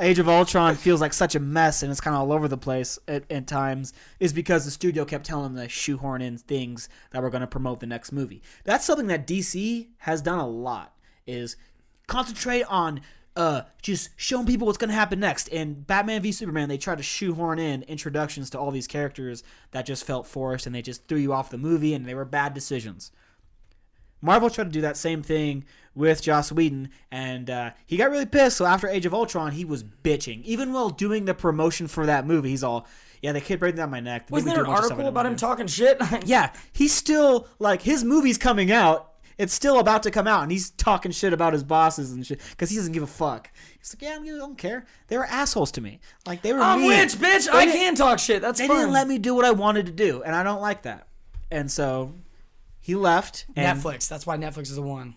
Age 0.00 0.18
of 0.18 0.28
Ultron 0.28 0.76
feels 0.76 1.00
like 1.00 1.12
such 1.12 1.34
a 1.34 1.40
mess 1.40 1.82
and 1.82 1.90
it's 1.90 2.00
kind 2.00 2.16
of 2.16 2.22
all 2.22 2.32
over 2.32 2.48
the 2.48 2.56
place 2.56 2.98
at, 3.06 3.30
at 3.30 3.46
times 3.46 3.92
is 4.18 4.32
because 4.32 4.64
the 4.64 4.70
studio 4.70 5.04
kept 5.04 5.26
telling 5.26 5.54
them 5.54 5.62
to 5.62 5.68
shoehorn 5.68 6.22
in 6.22 6.38
things 6.38 6.88
that 7.10 7.22
were 7.22 7.28
going 7.28 7.42
to 7.42 7.46
promote 7.46 7.80
the 7.80 7.86
next 7.86 8.10
movie. 8.10 8.42
That's 8.64 8.84
something 8.84 9.08
that 9.08 9.26
DC 9.26 9.88
has 9.98 10.22
done 10.22 10.38
a 10.38 10.48
lot 10.48 10.94
is 11.26 11.56
concentrate 12.06 12.64
on 12.64 13.02
uh, 13.36 13.62
just 13.82 14.10
showing 14.16 14.46
people 14.46 14.66
what's 14.66 14.78
going 14.78 14.88
to 14.88 14.94
happen 14.94 15.20
next. 15.20 15.48
In 15.48 15.82
Batman 15.82 16.22
v 16.22 16.32
Superman, 16.32 16.68
they 16.68 16.78
tried 16.78 16.98
to 16.98 17.04
shoehorn 17.04 17.58
in 17.58 17.82
introductions 17.82 18.50
to 18.50 18.58
all 18.58 18.70
these 18.70 18.86
characters 18.86 19.42
that 19.70 19.86
just 19.86 20.04
felt 20.04 20.26
forced 20.26 20.66
and 20.66 20.74
they 20.74 20.82
just 20.82 21.06
threw 21.08 21.18
you 21.18 21.32
off 21.32 21.50
the 21.50 21.58
movie 21.58 21.94
and 21.94 22.06
they 22.06 22.14
were 22.14 22.24
bad 22.24 22.54
decisions. 22.54 23.12
Marvel 24.22 24.50
tried 24.50 24.64
to 24.64 24.70
do 24.70 24.80
that 24.82 24.96
same 24.96 25.22
thing 25.22 25.64
with 25.94 26.22
Joss 26.22 26.52
Whedon, 26.52 26.90
and 27.10 27.50
uh, 27.50 27.70
he 27.86 27.96
got 27.96 28.10
really 28.10 28.26
pissed. 28.26 28.56
So 28.58 28.64
after 28.66 28.88
Age 28.88 29.06
of 29.06 29.14
Ultron, 29.14 29.52
he 29.52 29.64
was 29.64 29.82
bitching. 29.82 30.42
Even 30.44 30.72
while 30.72 30.90
doing 30.90 31.24
the 31.24 31.34
promotion 31.34 31.88
for 31.88 32.06
that 32.06 32.26
movie, 32.26 32.50
he's 32.50 32.62
all, 32.62 32.86
"Yeah, 33.22 33.32
they 33.32 33.40
kept 33.40 33.60
breaking 33.60 33.76
down 33.78 33.90
my 33.90 34.00
neck." 34.00 34.26
They 34.28 34.32
Wasn't 34.32 34.54
there 34.54 34.64
an 34.64 34.66
a 34.70 34.72
bunch 34.72 34.78
of 34.80 34.84
stuff 34.86 34.98
I 34.98 35.02
article 35.02 35.08
about 35.08 35.26
him 35.26 35.36
talking 35.36 35.66
shit? 35.66 35.98
Yeah, 36.26 36.52
he's 36.72 36.92
still 36.92 37.48
like 37.58 37.82
his 37.82 38.04
movie's 38.04 38.38
coming 38.38 38.70
out. 38.70 39.06
It's 39.38 39.54
still 39.54 39.78
about 39.78 40.02
to 40.02 40.10
come 40.10 40.26
out, 40.26 40.42
and 40.42 40.52
he's 40.52 40.70
talking 40.72 41.12
shit 41.12 41.32
about 41.32 41.54
his 41.54 41.64
bosses 41.64 42.12
and 42.12 42.26
shit 42.26 42.40
because 42.50 42.68
he 42.68 42.76
doesn't 42.76 42.92
give 42.92 43.02
a 43.02 43.06
fuck. 43.06 43.50
He's 43.78 43.94
like, 43.94 44.02
"Yeah, 44.02 44.18
I 44.20 44.38
don't 44.38 44.58
care. 44.58 44.84
They 45.08 45.16
were 45.16 45.24
assholes 45.24 45.72
to 45.72 45.80
me. 45.80 46.00
Like 46.26 46.42
they 46.42 46.52
were 46.52 46.60
I'm 46.60 46.82
mean. 46.82 46.90
rich, 46.90 47.14
bitch. 47.14 47.50
They 47.50 47.58
I 47.58 47.64
can 47.66 47.94
talk 47.94 48.18
shit. 48.18 48.42
That's 48.42 48.60
They 48.60 48.68
fine. 48.68 48.76
didn't 48.76 48.92
let 48.92 49.08
me 49.08 49.18
do 49.18 49.34
what 49.34 49.46
I 49.46 49.50
wanted 49.52 49.86
to 49.86 49.92
do, 49.92 50.22
and 50.22 50.36
I 50.36 50.42
don't 50.42 50.60
like 50.60 50.82
that." 50.82 51.06
And 51.50 51.70
so 51.70 52.14
he 52.80 52.94
left. 52.94 53.46
And, 53.56 53.78
Netflix. 53.80 54.08
That's 54.08 54.26
why 54.26 54.36
Netflix 54.36 54.62
is 54.62 54.76
the 54.76 54.82
one. 54.82 55.16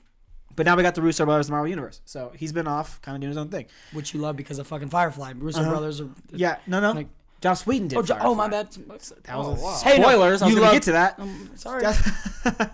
But 0.56 0.66
now 0.68 0.76
we 0.76 0.84
got 0.84 0.94
the 0.96 1.02
Russo 1.02 1.26
brothers 1.26 1.48
in 1.48 1.52
the 1.52 1.56
Marvel 1.56 1.70
Universe. 1.70 2.02
So 2.06 2.32
he's 2.36 2.52
been 2.54 2.68
off, 2.68 3.02
kind 3.02 3.16
of 3.16 3.22
doing 3.22 3.30
his 3.30 3.38
own 3.38 3.50
thing. 3.50 3.66
Which 3.92 4.14
you 4.14 4.20
love 4.20 4.36
because 4.36 4.60
of 4.60 4.68
fucking 4.68 4.90
Firefly. 4.90 5.34
Russo 5.38 5.64
brothers 5.68 6.00
are. 6.00 6.06
Uh-huh. 6.06 6.14
Yeah, 6.32 6.58
no, 6.68 6.80
no. 6.80 6.92
Like- 6.92 7.08
Joss 7.42 7.66
Whedon 7.66 7.90
did. 7.90 7.98
Oh, 7.98 8.04
jo- 8.04 8.18
oh, 8.22 8.36
my 8.36 8.50
Firefly. 8.50 8.84
bad. 8.96 9.02
That 9.24 9.38
was 9.38 9.48
Oh, 9.48 9.54
a 9.54 9.76
spoilers. 9.76 9.82
Hey, 9.84 10.00
no, 10.00 10.08
I 10.10 10.16
was 10.30 10.42
you 10.44 10.56
to 10.56 10.62
love- 10.62 10.72
get 10.74 10.84
to 10.84 10.92
that. 10.94 11.20
Um, 11.20 11.52
sorry. 11.56 11.84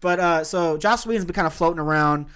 But 0.00 0.18
uh, 0.18 0.42
so 0.44 0.76
Joss 0.78 1.06
Whedon's 1.06 1.24
been 1.26 1.34
kind 1.34 1.46
of 1.46 1.54
floating 1.54 1.78
around. 1.78 2.26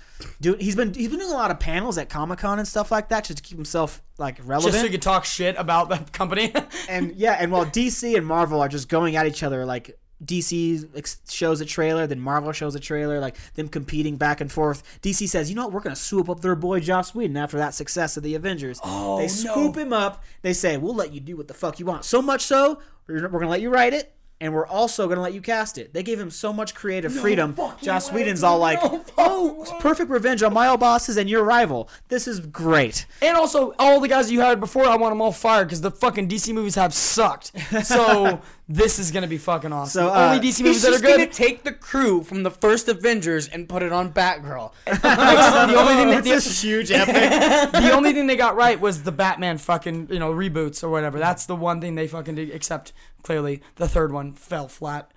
Dude, 0.40 0.60
he's 0.62 0.76
been 0.76 0.94
he's 0.94 1.08
been 1.08 1.18
doing 1.18 1.32
a 1.32 1.34
lot 1.34 1.50
of 1.50 1.58
panels 1.58 1.98
at 1.98 2.08
Comic 2.08 2.38
Con 2.38 2.60
and 2.60 2.66
stuff 2.66 2.92
like 2.92 3.08
that 3.08 3.24
just 3.24 3.38
to 3.38 3.42
keep 3.42 3.58
himself 3.58 4.02
like 4.18 4.38
relevant. 4.44 4.72
Just 4.72 4.80
so 4.80 4.84
you 4.86 4.92
could 4.92 5.02
talk 5.02 5.24
shit 5.24 5.56
about 5.58 5.88
the 5.88 5.98
company. 6.12 6.54
and 6.88 7.12
yeah, 7.16 7.32
and 7.40 7.50
while 7.50 7.66
DC 7.66 8.16
and 8.16 8.24
Marvel 8.24 8.60
are 8.62 8.68
just 8.68 8.88
going 8.88 9.16
at 9.16 9.26
each 9.26 9.42
other, 9.42 9.66
like 9.66 9.98
DC 10.24 11.08
shows 11.30 11.60
a 11.60 11.66
trailer, 11.66 12.06
then 12.06 12.20
Marvel 12.20 12.52
shows 12.52 12.74
a 12.74 12.80
trailer, 12.80 13.20
like 13.20 13.36
them 13.54 13.68
competing 13.68 14.16
back 14.16 14.40
and 14.40 14.50
forth. 14.50 14.82
DC 15.02 15.28
says, 15.28 15.50
you 15.50 15.56
know 15.56 15.64
what, 15.64 15.72
we're 15.72 15.80
gonna 15.80 15.96
swoop 15.96 16.30
up 16.30 16.40
their 16.40 16.54
boy 16.54 16.80
Joss 16.80 17.14
Whedon 17.14 17.36
after 17.36 17.58
that 17.58 17.74
success 17.74 18.16
of 18.16 18.22
the 18.22 18.34
Avengers. 18.34 18.80
Oh, 18.82 19.18
they 19.18 19.28
swoop 19.28 19.76
him 19.76 19.92
up. 19.92 20.24
They 20.42 20.52
say, 20.52 20.76
we'll 20.76 20.94
let 20.94 21.12
you 21.12 21.20
do 21.20 21.36
what 21.36 21.48
the 21.48 21.54
fuck 21.54 21.78
you 21.78 21.86
want. 21.86 22.04
So 22.04 22.22
much 22.22 22.42
so, 22.42 22.80
we're, 23.06 23.28
we're 23.28 23.40
gonna 23.40 23.50
let 23.50 23.60
you 23.60 23.70
write 23.70 23.92
it. 23.92 24.15
And 24.38 24.52
we're 24.52 24.66
also 24.66 25.06
going 25.06 25.16
to 25.16 25.22
let 25.22 25.32
you 25.32 25.40
cast 25.40 25.78
it. 25.78 25.94
They 25.94 26.02
gave 26.02 26.20
him 26.20 26.30
so 26.30 26.52
much 26.52 26.74
creative 26.74 27.10
freedom. 27.10 27.56
Joss 27.80 28.12
Whedon's 28.12 28.42
all 28.42 28.58
like, 28.68 28.78
"Oh, 29.16 29.62
it's 29.62 29.72
perfect 29.80 30.10
revenge 30.10 30.42
on 30.42 30.52
my 30.52 30.68
old 30.68 30.80
bosses 30.80 31.16
and 31.16 31.28
your 31.30 31.42
rival. 31.42 31.88
This 32.08 32.28
is 32.28 32.40
great." 32.40 33.06
and 33.22 33.34
also, 33.34 33.74
all 33.78 33.98
the 33.98 34.08
guys 34.08 34.30
you 34.30 34.40
had 34.40 34.60
before, 34.60 34.84
I 34.84 34.96
want 34.96 35.12
them 35.12 35.22
all 35.22 35.32
fired 35.32 35.64
because 35.68 35.80
the 35.80 35.90
fucking 35.90 36.28
DC 36.28 36.52
movies 36.52 36.74
have 36.74 36.92
sucked. 36.92 37.52
So 37.86 38.42
this 38.68 38.98
is 38.98 39.10
gonna 39.10 39.26
be 39.26 39.38
fucking 39.38 39.72
awesome. 39.72 40.02
So, 40.02 40.08
uh, 40.12 40.32
only 40.34 40.46
DC 40.46 40.62
movies 40.62 40.82
that 40.82 40.88
are 40.88 40.92
just 40.92 41.04
gonna 41.04 41.16
good. 41.24 41.32
take 41.32 41.62
the 41.64 41.72
crew 41.72 42.22
from 42.22 42.42
the 42.42 42.50
first 42.50 42.88
Avengers 42.88 43.48
and 43.48 43.66
put 43.66 43.82
it 43.82 43.90
on 43.92 44.12
Batgirl. 44.12 44.70
the 44.84 45.76
only 45.78 45.94
thing 45.94 46.08
that, 46.10 46.26
It's 46.26 46.44
this 46.44 46.62
huge 46.62 46.90
epic. 46.90 47.72
the 47.72 47.92
only 47.92 48.12
thing 48.12 48.26
they 48.26 48.36
got 48.36 48.54
right 48.54 48.78
was 48.78 49.02
the 49.02 49.12
Batman 49.12 49.56
fucking 49.56 50.08
you 50.10 50.18
know 50.18 50.30
reboots 50.30 50.84
or 50.84 50.90
whatever. 50.90 51.18
That's 51.18 51.46
the 51.46 51.56
one 51.56 51.80
thing 51.80 51.94
they 51.94 52.06
fucking 52.06 52.34
did. 52.34 52.50
Except 52.50 52.92
clearly 53.26 53.60
the 53.74 53.88
third 53.88 54.12
one 54.12 54.32
fell 54.32 54.68
flat. 54.68 55.10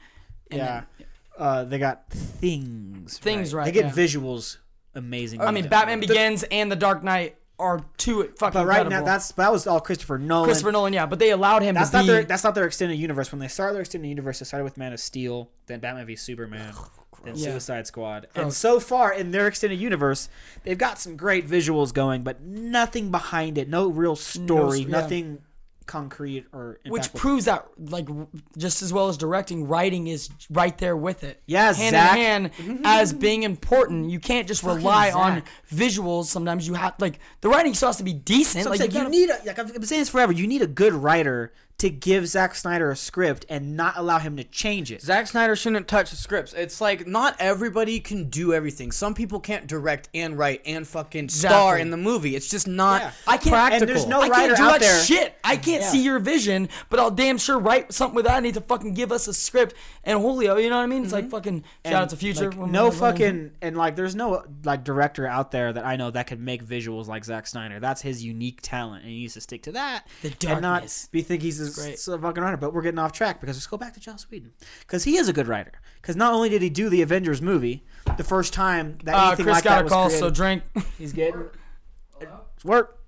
And 0.51 0.59
yeah. 0.59 0.81
Uh, 1.37 1.63
they 1.63 1.77
got 1.79 2.09
things. 2.09 3.17
Things 3.19 3.53
right, 3.53 3.65
They 3.65 3.71
get 3.71 3.85
yeah. 3.85 3.91
visuals 3.91 4.57
amazing. 4.95 5.39
I 5.41 5.51
mean, 5.51 5.69
Batman 5.69 5.99
Begins 6.01 6.43
and 6.43 6.69
The 6.71 6.75
Dark 6.75 7.03
Knight 7.03 7.37
are 7.57 7.81
two 7.97 8.23
fucking. 8.37 8.59
But 8.59 8.65
right 8.65 8.87
now, 8.87 9.03
that's 9.03 9.31
that 9.33 9.51
was 9.51 9.67
all 9.67 9.79
Christopher 9.79 10.17
Nolan. 10.17 10.45
Christopher 10.49 10.71
Nolan, 10.71 10.91
yeah, 10.93 11.05
but 11.05 11.19
they 11.19 11.29
allowed 11.31 11.61
him 11.61 11.75
That's 11.75 11.91
to 11.91 11.97
not 11.97 12.01
be. 12.03 12.07
their 12.07 12.23
that's 12.23 12.43
not 12.43 12.55
their 12.55 12.65
extended 12.65 12.95
universe. 12.97 13.31
When 13.31 13.39
they 13.39 13.47
started 13.47 13.75
their 13.75 13.81
extended 13.81 14.07
universe, 14.09 14.39
they 14.39 14.45
started 14.45 14.63
with 14.65 14.77
Man 14.77 14.91
of 14.91 14.99
Steel, 14.99 15.49
then 15.67 15.79
Batman 15.79 16.05
v 16.05 16.15
Superman, 16.15 16.73
then 17.23 17.35
Yeah. 17.35 17.51
Suicide 17.51 17.87
Squad. 17.87 18.27
And 18.35 18.51
so 18.53 18.79
far 18.79 19.13
in 19.13 19.31
their 19.31 19.47
extended 19.47 19.79
universe, 19.79 20.27
they've 20.63 20.77
got 20.77 20.99
some 20.99 21.15
great 21.15 21.47
visuals 21.47 21.93
going, 21.93 22.23
but 22.23 22.41
nothing 22.41 23.11
behind 23.11 23.57
it. 23.57 23.69
No 23.69 23.87
real 23.87 24.15
story. 24.15 24.79
yeah. 24.79 24.87
Nothing 24.87 25.39
concrete 25.89 26.45
or 26.53 26.79
which 26.87 27.11
proves 27.13 27.45
that, 27.45 27.67
like, 27.77 28.07
just 28.57 28.81
as 28.81 28.93
well 28.93 29.09
as 29.09 29.17
directing, 29.17 29.67
writing 29.67 30.07
is 30.07 30.29
right 30.49 30.77
there 30.77 30.95
with 30.95 31.23
it. 31.23 31.41
Yeah, 31.47 31.73
hand 31.73 31.91
Zack. 31.91 32.17
in 32.17 32.51
hand 32.61 32.81
as 32.85 33.11
being 33.11 33.43
important. 33.43 34.09
You 34.09 34.19
can't 34.19 34.47
just 34.47 34.63
rely 34.63 35.11
on 35.11 35.43
visuals. 35.73 36.25
Sometimes 36.25 36.67
you 36.67 36.75
have 36.75 36.93
like 36.99 37.19
the 37.41 37.49
writing 37.49 37.73
still 37.73 37.89
has 37.89 37.97
to 37.97 38.03
be 38.03 38.13
decent. 38.13 38.63
So 38.63 38.69
like 38.69 38.79
you, 38.79 38.87
gotta- 38.87 39.09
need 39.09 39.29
a, 39.29 39.39
like 39.45 39.59
I've 39.59 39.73
been 39.73 39.83
saying 39.83 40.01
this 40.01 40.09
forever. 40.09 40.31
You 40.31 40.47
need 40.47 40.61
a 40.61 40.67
good 40.67 40.93
writer 40.93 41.51
to 41.79 41.89
give 41.89 42.27
Zack 42.27 42.55
Snyder 42.55 42.91
a 42.91 42.95
script 42.95 43.45
and 43.49 43.75
not 43.75 43.95
allow 43.97 44.19
him 44.19 44.37
to 44.37 44.43
change 44.43 44.91
it. 44.91 45.01
Zack 45.01 45.27
Snyder 45.27 45.55
shouldn't 45.55 45.87
touch 45.87 46.09
the 46.11 46.15
scripts. 46.15 46.53
It's 46.53 46.79
like 46.79 47.07
not 47.07 47.35
everybody 47.39 47.99
can 47.99 48.29
do 48.29 48.53
everything. 48.53 48.91
Some 48.91 49.13
people 49.13 49.39
can't 49.39 49.65
direct 49.67 50.09
and 50.13 50.37
write 50.37 50.61
and 50.65 50.87
fucking 50.87 51.29
star 51.29 51.75
Exactly. 51.75 51.81
in 51.81 51.89
the 51.91 51.97
movie. 51.97 52.35
It's 52.35 52.49
just 52.49 52.67
not 52.67 53.01
Yeah. 53.01 53.11
I 53.27 53.37
can't- 53.37 53.53
practical. 53.53 53.81
and 53.83 53.89
there's 53.89 54.05
no 54.07 54.21
I 54.21 54.27
writer 54.29 54.55
can't 54.55 54.57
do 54.57 54.63
out 54.63 54.71
that 54.73 54.81
there- 54.81 55.03
shit. 55.03 55.35
I 55.43 55.55
can't 55.57 55.81
Yeah. 55.81 55.89
see 55.89 56.03
your 56.03 56.19
vision, 56.19 56.69
but 56.89 56.99
I'll 56.99 57.11
damn 57.11 57.37
sure 57.37 57.57
write 57.57 57.91
something 57.93 58.15
with 58.15 58.25
that. 58.25 58.35
I 58.35 58.39
need 58.39 58.53
to 58.53 58.61
fucking 58.61 58.93
give 58.93 59.11
us 59.11 59.27
a 59.27 59.33
script. 59.33 59.73
And 60.03 60.19
Julio, 60.19 60.57
you 60.57 60.69
know 60.69 60.77
what 60.77 60.83
I 60.83 60.87
mean? 60.87 61.03
It's 61.03 61.13
like 61.13 61.25
mhm. 61.27 61.31
fucking 61.31 61.63
shout 61.85 61.93
out 61.93 62.09
to 62.09 62.17
Future. 62.17 62.49
Like, 62.51 62.59
when 62.59 62.71
no 62.71 62.85
we're- 62.89 62.95
fucking 62.97 63.51
and 63.61 63.77
like 63.77 63.95
there's 63.95 64.15
no 64.15 64.43
like 64.65 64.83
director 64.83 65.25
out 65.25 65.51
there 65.51 65.71
that 65.73 65.85
I 65.85 65.95
know 65.95 66.11
that 66.11 66.27
could 66.27 66.39
make 66.39 66.63
visuals 66.65 67.07
like 67.07 67.23
Zack 67.25 67.47
Snyder. 67.47 67.79
That's 67.79 68.01
his 68.01 68.23
unique 68.23 68.59
talent, 68.61 69.03
and 69.03 69.11
he 69.11 69.19
needs 69.21 69.35
to 69.35 69.41
stick 69.41 69.63
to 69.63 69.71
that. 69.71 70.05
The 70.21 70.33
and 70.47 70.61
not 70.61 70.71
darkness. 70.81 71.07
be 71.11 71.21
think 71.21 71.41
he's 71.41 71.59
a, 71.77 71.81
great. 71.81 72.07
a 72.07 72.17
fucking 72.19 72.43
writer. 72.43 72.57
But 72.57 72.73
we're 72.73 72.81
getting 72.81 72.99
off 72.99 73.11
track 73.11 73.39
because 73.41 73.55
let's 73.57 73.67
go 73.67 73.77
back 73.77 73.93
to 73.93 73.99
Joss 73.99 74.29
Whedon 74.29 74.51
because 74.81 75.03
he 75.03 75.17
is 75.17 75.27
a 75.29 75.33
good 75.33 75.47
writer. 75.47 75.73
Because 76.01 76.15
not 76.15 76.33
only 76.33 76.49
did 76.49 76.61
he 76.61 76.69
do 76.69 76.89
the 76.89 77.01
Avengers 77.01 77.41
movie 77.41 77.85
the 78.17 78.23
first 78.23 78.53
time 78.53 78.97
that 79.03 79.15
Uh, 79.15 79.27
anything 79.27 79.45
Chris 79.45 79.55
like 79.55 79.63
got 79.63 79.69
that 79.75 79.81
a 79.81 79.83
was 79.83 79.93
call, 79.93 80.05
created, 80.07 80.19
so 80.25 80.29
drink. 80.29 80.63
he's 80.97 81.13
getting 81.13 81.45
it's 82.21 82.65
work. 82.65 82.99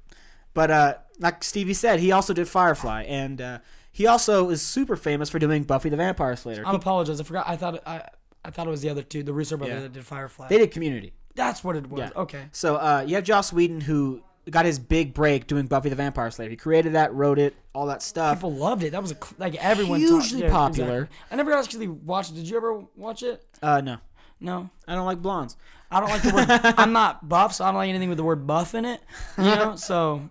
But 0.53 0.71
uh, 0.71 0.93
like 1.19 1.43
Stevie 1.43 1.73
said, 1.73 1.99
he 1.99 2.11
also 2.11 2.33
did 2.33 2.47
Firefly, 2.47 3.03
and 3.03 3.39
uh, 3.41 3.59
he 3.91 4.05
also 4.07 4.49
is 4.49 4.61
super 4.61 4.95
famous 4.95 5.29
for 5.29 5.39
doing 5.39 5.63
Buffy 5.63 5.89
the 5.89 5.97
Vampire 5.97 6.35
Slayer. 6.35 6.63
I'm 6.65 6.75
apologize. 6.75 7.19
I 7.19 7.23
forgot. 7.23 7.47
I 7.47 7.55
thought 7.55 7.81
I 7.85 8.03
I 8.43 8.49
thought 8.51 8.67
it 8.67 8.71
was 8.71 8.81
the 8.81 8.89
other 8.89 9.03
two, 9.03 9.23
the 9.23 9.33
Russo 9.33 9.55
brothers 9.57 9.75
Yeah. 9.75 9.81
that 9.81 9.93
did 9.93 10.05
Firefly. 10.05 10.47
they 10.49 10.57
did 10.57 10.71
Community. 10.71 11.13
That's 11.35 11.63
what 11.63 11.75
it 11.77 11.87
was. 11.89 11.99
Yeah. 11.99 12.09
Okay. 12.21 12.45
So 12.51 12.75
uh, 12.75 13.05
you 13.07 13.15
have 13.15 13.23
Joss 13.23 13.53
Whedon 13.53 13.81
who 13.81 14.21
got 14.49 14.65
his 14.65 14.79
big 14.79 15.13
break 15.13 15.47
doing 15.47 15.67
Buffy 15.67 15.89
the 15.89 15.95
Vampire 15.95 16.31
Slayer. 16.31 16.49
He 16.49 16.55
created 16.55 16.93
that, 16.93 17.13
wrote 17.13 17.37
it, 17.39 17.55
all 17.73 17.85
that 17.87 18.01
stuff. 18.01 18.37
People 18.37 18.53
loved 18.53 18.83
it. 18.83 18.91
That 18.91 19.01
was 19.01 19.11
a, 19.11 19.17
like 19.37 19.55
everyone 19.55 19.99
Hugely 19.99 20.19
talked- 20.19 20.33
yeah, 20.43 20.49
popular. 20.49 20.97
exactly. 21.03 21.17
I 21.31 21.35
never 21.35 21.53
actually 21.53 21.87
watched 21.87 22.31
it. 22.31 22.35
Did 22.35 22.49
you 22.49 22.57
ever 22.57 22.83
watch 22.95 23.21
it? 23.23 23.45
Uh, 23.61 23.81
no, 23.81 23.97
No. 24.39 24.69
I 24.87 24.95
don't 24.95 25.05
like 25.05 25.21
blondes. 25.21 25.55
I 25.91 25.99
don't 25.99 26.09
like 26.09 26.21
the 26.21 26.33
word. 26.33 26.47
I'm 26.77 26.93
not 26.93 27.27
buff, 27.27 27.53
so 27.53 27.65
I 27.65 27.67
don't 27.67 27.75
like 27.75 27.89
anything 27.89 28.09
with 28.09 28.17
the 28.17 28.23
word 28.23 28.47
buff 28.47 28.73
in 28.75 28.85
it. 28.85 29.01
You 29.37 29.43
know, 29.43 29.75
so 29.77 30.29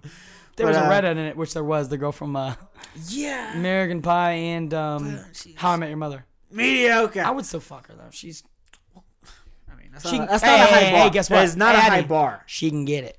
there 0.56 0.66
But, 0.66 0.68
was 0.68 0.76
a 0.78 0.86
uh, 0.86 0.88
redhead 0.90 1.16
in 1.18 1.26
it, 1.26 1.36
which 1.36 1.52
there 1.54 1.62
was 1.64 1.88
the 1.90 1.98
girl 1.98 2.12
from 2.12 2.34
uh, 2.34 2.54
Yeah, 3.08 3.54
American 3.56 4.00
Pie 4.02 4.32
and 4.32 4.72
um, 4.74 5.20
How 5.56 5.70
I 5.72 5.76
Met 5.76 5.88
Your 5.90 5.98
Mother. 5.98 6.24
mediocre. 6.50 7.20
I 7.22 7.30
would 7.30 7.44
still 7.46 7.60
fuck 7.60 7.86
her 7.88 7.94
though. 7.94 8.08
She's 8.10 8.42
I 9.70 9.76
mean, 9.76 9.90
that's 9.92 10.08
she. 10.08 10.18
not, 10.18 10.28
that's 10.30 10.42
hey, 10.42 10.56
not 10.58 10.60
a 10.68 10.72
high 10.72 10.78
hey, 10.80 10.92
bar. 10.92 11.02
hey, 11.04 11.10
guess 11.10 11.30
what? 11.30 11.44
is 11.44 11.56
not 11.56 11.74
a 11.74 11.80
high 11.80 12.02
bar. 12.02 12.42
She 12.46 12.70
can 12.70 12.84
get 12.86 13.04
it. 13.04 13.18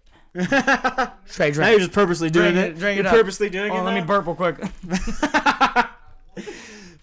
Straight 1.25 1.57
Now 1.57 1.69
you're 1.69 1.79
just 1.79 1.91
purposely 1.91 2.29
doing 2.29 2.53
Drink 2.53 2.67
it. 2.67 2.71
it, 2.71 2.79
drink 2.79 2.97
you're 2.97 3.05
it 3.05 3.09
up. 3.09 3.13
purposely 3.15 3.49
doing 3.49 3.71
Oh, 3.71 3.79
it. 3.79 3.83
let 3.83 3.93
me 3.93 4.01
burp 4.01 4.25
real 4.27 4.35
quick. 4.35 4.57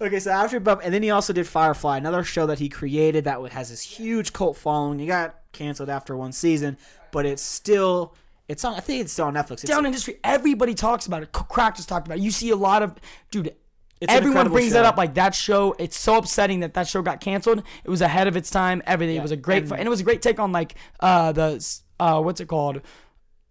Okay, 0.00 0.20
so 0.20 0.30
after 0.30 0.60
Buff, 0.60 0.78
and 0.84 0.94
then 0.94 1.02
he 1.02 1.10
also 1.10 1.32
did 1.32 1.44
Firefly, 1.48 1.96
another 1.96 2.22
show 2.22 2.46
that 2.46 2.60
he 2.60 2.68
created 2.68 3.24
that 3.24 3.40
has 3.50 3.70
this 3.70 3.82
huge 3.82 4.32
cult 4.32 4.56
following. 4.56 5.00
He 5.00 5.06
got 5.06 5.34
canceled 5.50 5.88
after 5.90 6.16
one 6.16 6.30
season, 6.30 6.78
but 7.10 7.26
it's 7.26 7.42
still 7.42 8.14
it's 8.46 8.64
on. 8.64 8.74
I 8.74 8.80
think 8.80 9.00
it's 9.00 9.12
still 9.12 9.24
on 9.26 9.34
Netflix. 9.34 9.54
It's, 9.54 9.64
Down 9.64 9.84
industry, 9.86 10.18
everybody 10.22 10.74
talks 10.74 11.06
about 11.06 11.24
it. 11.24 11.32
Crack 11.32 11.74
just 11.74 11.88
talked 11.88 12.06
about 12.06 12.18
it. 12.18 12.22
You 12.22 12.30
see 12.30 12.50
a 12.50 12.56
lot 12.56 12.84
of 12.84 12.94
dude. 13.32 13.56
It's 14.00 14.12
everyone 14.12 14.48
brings 14.50 14.72
that 14.74 14.84
up 14.84 14.96
like 14.96 15.14
that 15.14 15.34
show. 15.34 15.74
It's 15.80 15.98
so 15.98 16.16
upsetting 16.18 16.60
that 16.60 16.74
that 16.74 16.86
show 16.86 17.02
got 17.02 17.20
canceled. 17.20 17.64
It 17.82 17.90
was 17.90 18.00
ahead 18.00 18.28
of 18.28 18.36
its 18.36 18.50
time. 18.50 18.80
Everything. 18.86 19.16
it 19.16 19.22
was 19.22 19.32
a 19.32 19.36
great 19.36 19.64
and- 19.64 19.72
and 19.72 19.82
it 19.82 19.90
was 19.90 19.98
a 20.00 20.04
great 20.04 20.22
take 20.22 20.38
on 20.38 20.52
like 20.52 20.76
uh 21.00 21.32
the 21.32 21.80
uh 21.98 22.20
what's 22.22 22.40
it 22.40 22.46
called 22.46 22.82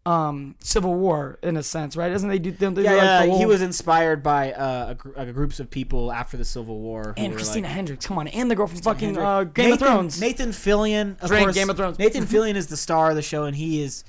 um 0.07 0.55
Civil 0.59 0.95
War 0.95 1.37
in 1.43 1.57
a 1.57 1.63
sense, 1.63 1.97
right? 1.97 2.11
Isn't 2.13 2.29
they 2.29 2.39
do? 2.39 2.51
They, 2.51 2.65
yeah, 2.81 2.91
do, 2.91 2.97
like, 2.97 3.29
yeah. 3.29 3.37
he 3.37 3.45
was 3.45 3.61
inspired 3.61 4.23
by 4.23 4.53
uh, 4.53 4.91
a, 4.91 4.95
gr- 4.95 5.11
uh, 5.17 5.25
groups 5.25 5.59
of 5.59 5.69
people 5.69 6.13
after 6.13 6.37
the 6.37 6.45
Civil 6.45 6.79
War. 6.79 7.13
and 7.17 7.33
Christina 7.33 7.67
like, 7.67 7.75
Hendricks. 7.75 8.05
Come 8.05 8.17
on, 8.17 8.29
and 8.29 8.49
the 8.49 8.55
girl 8.55 8.67
from 8.67 8.77
fucking 8.77 9.17
uh, 9.17 9.43
Game 9.43 9.73
of 9.73 9.79
Thrones. 9.79 10.21
Nathan 10.21 10.51
Fillion, 10.51 11.21
of 11.21 11.27
Drink 11.27 11.47
course. 11.47 11.55
Game 11.55 11.69
of 11.69 11.75
Thrones. 11.75 11.99
Nathan 11.99 12.23
Fillion 12.27 12.55
is 12.55 12.67
the 12.67 12.77
star 12.77 13.09
of 13.09 13.17
the 13.17 13.21
show, 13.21 13.43
and 13.43 13.57
he 13.57 13.81
is 13.81 14.05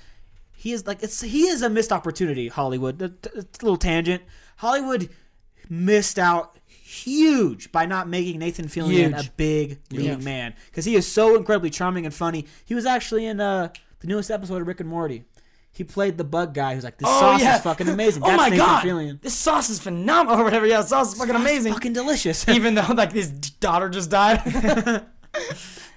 he 0.54 0.72
is 0.72 0.86
like 0.86 1.02
it's 1.02 1.20
he 1.20 1.48
is 1.48 1.62
a 1.62 1.68
missed 1.68 1.90
opportunity. 1.90 2.46
Hollywood, 2.46 3.02
a, 3.02 3.12
a 3.36 3.44
little 3.60 3.76
tangent. 3.76 4.22
Hollywood 4.58 5.08
missed 5.68 6.18
out 6.18 6.56
huge 6.66 7.72
by 7.72 7.86
not 7.86 8.08
making 8.08 8.38
Nathan 8.38 8.66
Fillion 8.66 9.14
Huge. 9.14 9.26
a 9.26 9.30
big 9.36 9.78
leading 9.90 10.24
man 10.24 10.54
because 10.66 10.84
he 10.84 10.94
is 10.94 11.10
so 11.10 11.36
incredibly 11.36 11.70
charming 11.70 12.06
and 12.06 12.14
funny. 12.14 12.46
He 12.64 12.74
was 12.74 12.86
actually 12.86 13.26
in 13.26 13.40
uh, 13.40 13.70
the 14.00 14.06
newest 14.06 14.30
episode 14.30 14.60
of 14.60 14.66
Rick 14.66 14.80
and 14.80 14.88
Morty. 14.88 15.24
He 15.78 15.84
played 15.84 16.18
the 16.18 16.24
bug 16.24 16.52
guy 16.54 16.74
who's 16.74 16.84
like, 16.84 16.98
"This 16.98 17.08
Oh, 17.08 17.20
sauce 17.20 17.40
yeah. 17.40 17.56
is 17.56 17.62
fucking 17.62 17.88
amazing." 17.88 18.22
Oh 18.26 18.36
my 18.36 18.48
Nathan 18.50 18.58
god, 18.66 18.84
Fillion. 18.84 19.22
this 19.22 19.34
sauce 19.34 19.70
is 19.70 19.78
phenomenal 19.78 20.40
or 20.40 20.44
whatever. 20.44 20.66
Yeah, 20.66 20.82
sauce 20.82 21.12
is 21.12 21.18
fucking 21.18 21.34
Sauce 21.34 21.40
is 21.40 21.48
amazing. 21.50 21.72
fucking 21.72 21.92
delicious. 21.94 22.46
Even 22.58 22.74
though 22.74 22.92
like 22.94 23.12
his 23.12 23.30
daughter 23.30 23.88
just 23.88 24.10
died. 24.10 24.42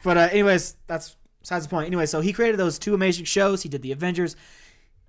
But 0.03 0.17
uh, 0.17 0.29
anyways, 0.31 0.75
that's 0.87 1.15
besides 1.41 1.65
the 1.65 1.69
point. 1.69 1.87
Anyway, 1.87 2.05
so 2.05 2.21
he 2.21 2.33
created 2.33 2.57
those 2.57 2.79
two 2.79 2.93
amazing 2.93 3.25
shows. 3.25 3.63
He 3.63 3.69
did 3.69 3.81
the 3.81 3.91
Avengers. 3.91 4.35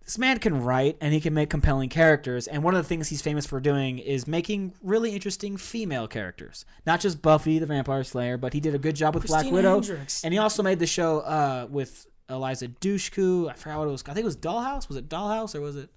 This 0.05 0.19
man 0.19 0.39
can 0.41 0.63
write 0.65 0.97
and 1.01 1.15
he 1.15 1.21
can 1.21 1.33
make 1.33 1.49
compelling 1.49 1.89
characters. 1.89 2.49
And 2.49 2.65
one 2.65 2.75
of 2.75 2.83
the 2.83 2.89
things 2.89 3.09
he's 3.09 3.23
famous 3.23 3.47
for 3.47 3.61
doing 3.61 3.99
is 4.01 4.27
making 4.27 4.75
really 4.83 5.15
interesting 5.15 5.57
female 5.57 6.09
characters. 6.09 6.65
Not 6.85 7.01
just 7.01 7.23
Buffy 7.23 7.59
the 7.61 7.67
Vampire 7.67 8.03
Slayer, 8.03 8.37
but 8.37 8.53
he 8.53 8.59
did 8.61 8.75
a 8.75 8.79
good 8.79 8.97
job 8.97 9.15
with 9.15 9.27
Black 9.29 9.47
Widow. 9.51 9.75
Hendricks. 9.75 10.25
And 10.25 10.35
he 10.35 10.39
also 10.39 10.63
made 10.63 10.81
the 10.81 10.89
show 10.89 11.21
uh, 11.21 11.69
with 11.71 12.07
Eliza 12.33 12.69
Dushku. 12.69 13.49
I 13.51 13.55
forgot 13.55 13.79
what 13.79 13.89
it 13.89 13.93
was. 13.93 14.03
I 14.05 14.15
think 14.15 14.23
it 14.23 14.25
was 14.25 14.37
Dollhouse. 14.37 14.89
Was 14.89 14.97
it 14.97 15.09
Dollhouse 15.09 15.55
or 15.55 15.61
was 15.61 15.77
it? 15.77 15.91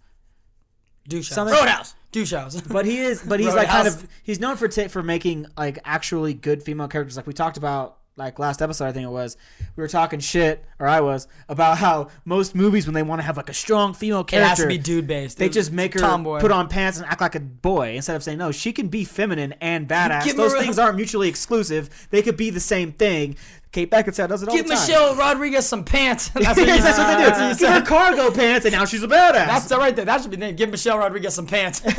Douche 1.08 1.30
house. 1.30 1.36
Something- 1.36 1.56
Roadhouse. 1.56 1.96
Douche 2.12 2.32
house. 2.34 2.62
But 2.68 2.86
he 2.86 2.98
is, 3.00 3.22
but 3.22 3.40
he's 3.40 3.54
like 3.54 3.68
kind 3.68 3.86
Roadhouse. 3.86 4.04
of, 4.04 4.10
he's 4.24 4.40
known 4.40 4.58
for 4.58 4.68
ta 4.68 4.88
for 4.88 5.04
making 5.04 5.46
like 5.58 5.80
actually 5.86 6.34
good 6.34 6.64
female 6.64 6.88
characters. 6.88 7.16
Like 7.18 7.28
we 7.28 7.34
talked 7.34 7.58
about 7.58 7.98
like 8.18 8.40
last 8.40 8.62
episode 8.62 8.86
I 8.86 8.92
think 8.94 9.06
it 9.06 9.12
was, 9.12 9.36
we 9.76 9.82
were 9.82 9.88
talking 9.88 10.20
shit, 10.20 10.64
or 10.80 10.88
I 10.88 11.02
was, 11.02 11.28
about 11.50 11.78
how 11.78 12.08
most 12.24 12.56
movies 12.56 12.88
when 12.88 12.94
they 12.94 13.04
want 13.04 13.20
to 13.20 13.24
have 13.26 13.36
like 13.38 13.50
a 13.50 13.54
strong 13.54 13.94
female 13.94 14.24
character, 14.24 14.46
It 14.46 14.50
has 14.50 14.60
to 14.60 14.68
be 14.68 14.78
dude 14.78 15.06
based. 15.08 15.38
they 15.38 15.50
just 15.50 15.72
make 15.72 15.94
her 15.94 16.00
tomboy. 16.00 16.40
put 16.40 16.52
on 16.52 16.68
pants 16.70 16.98
and 16.98 17.06
act 17.08 17.20
like 17.22 17.36
a 17.36 17.42
boy 17.42 17.96
instead 17.96 18.16
of 18.16 18.24
saying 18.24 18.38
no. 18.38 18.52
She 18.52 18.72
can 18.72 18.88
be 18.88 19.04
feminine 19.04 19.54
and 19.62 19.88
badass. 19.88 20.24
Give 20.24 20.38
Those 20.38 20.54
her 20.54 20.62
things 20.62 20.80
aren't 20.80 20.96
mutually 20.96 21.28
exclusive. 21.28 22.08
They 22.10 22.22
could 22.22 22.38
be 22.38 22.50
the 22.52 22.60
same 22.62 22.94
thing. 22.94 23.36
Kate 23.74 23.92
Beckinsale 23.92 24.30
does 24.30 24.42
it 24.42 24.48
all 24.48 24.56
Give 24.56 24.66
the 24.66 24.76
time. 24.76 24.88
Michelle 24.88 25.16
Rodriguez 25.18 25.66
some 25.68 25.84
pants. 25.84 26.30
That's 26.34 26.58
what, 26.58 26.66
that's 26.66 26.98
what 26.98 27.18
they 27.18 27.24
do. 27.26 27.30
That's 27.30 27.60
Give 27.60 27.70
her 27.70 27.82
cargo 27.82 28.32
pants, 28.32 28.66
and 28.66 28.72
now 28.74 28.86
she's 28.86 29.04
a 29.04 29.08
badass. 29.08 29.34
That's 29.34 29.66
the 29.68 29.78
right 29.78 29.94
there. 29.94 30.06
That 30.06 30.22
should 30.22 30.32
be 30.32 30.38
the 30.38 30.46
name. 30.46 30.56
Give 30.56 30.70
Michelle 30.70 30.98
Rodriguez 30.98 31.34
some 31.34 31.46
pants. 31.48 31.82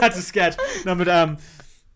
That's 0.00 0.16
a 0.18 0.22
sketch. 0.22 0.56
No, 0.86 0.94
but 0.94 1.08
um, 1.08 1.36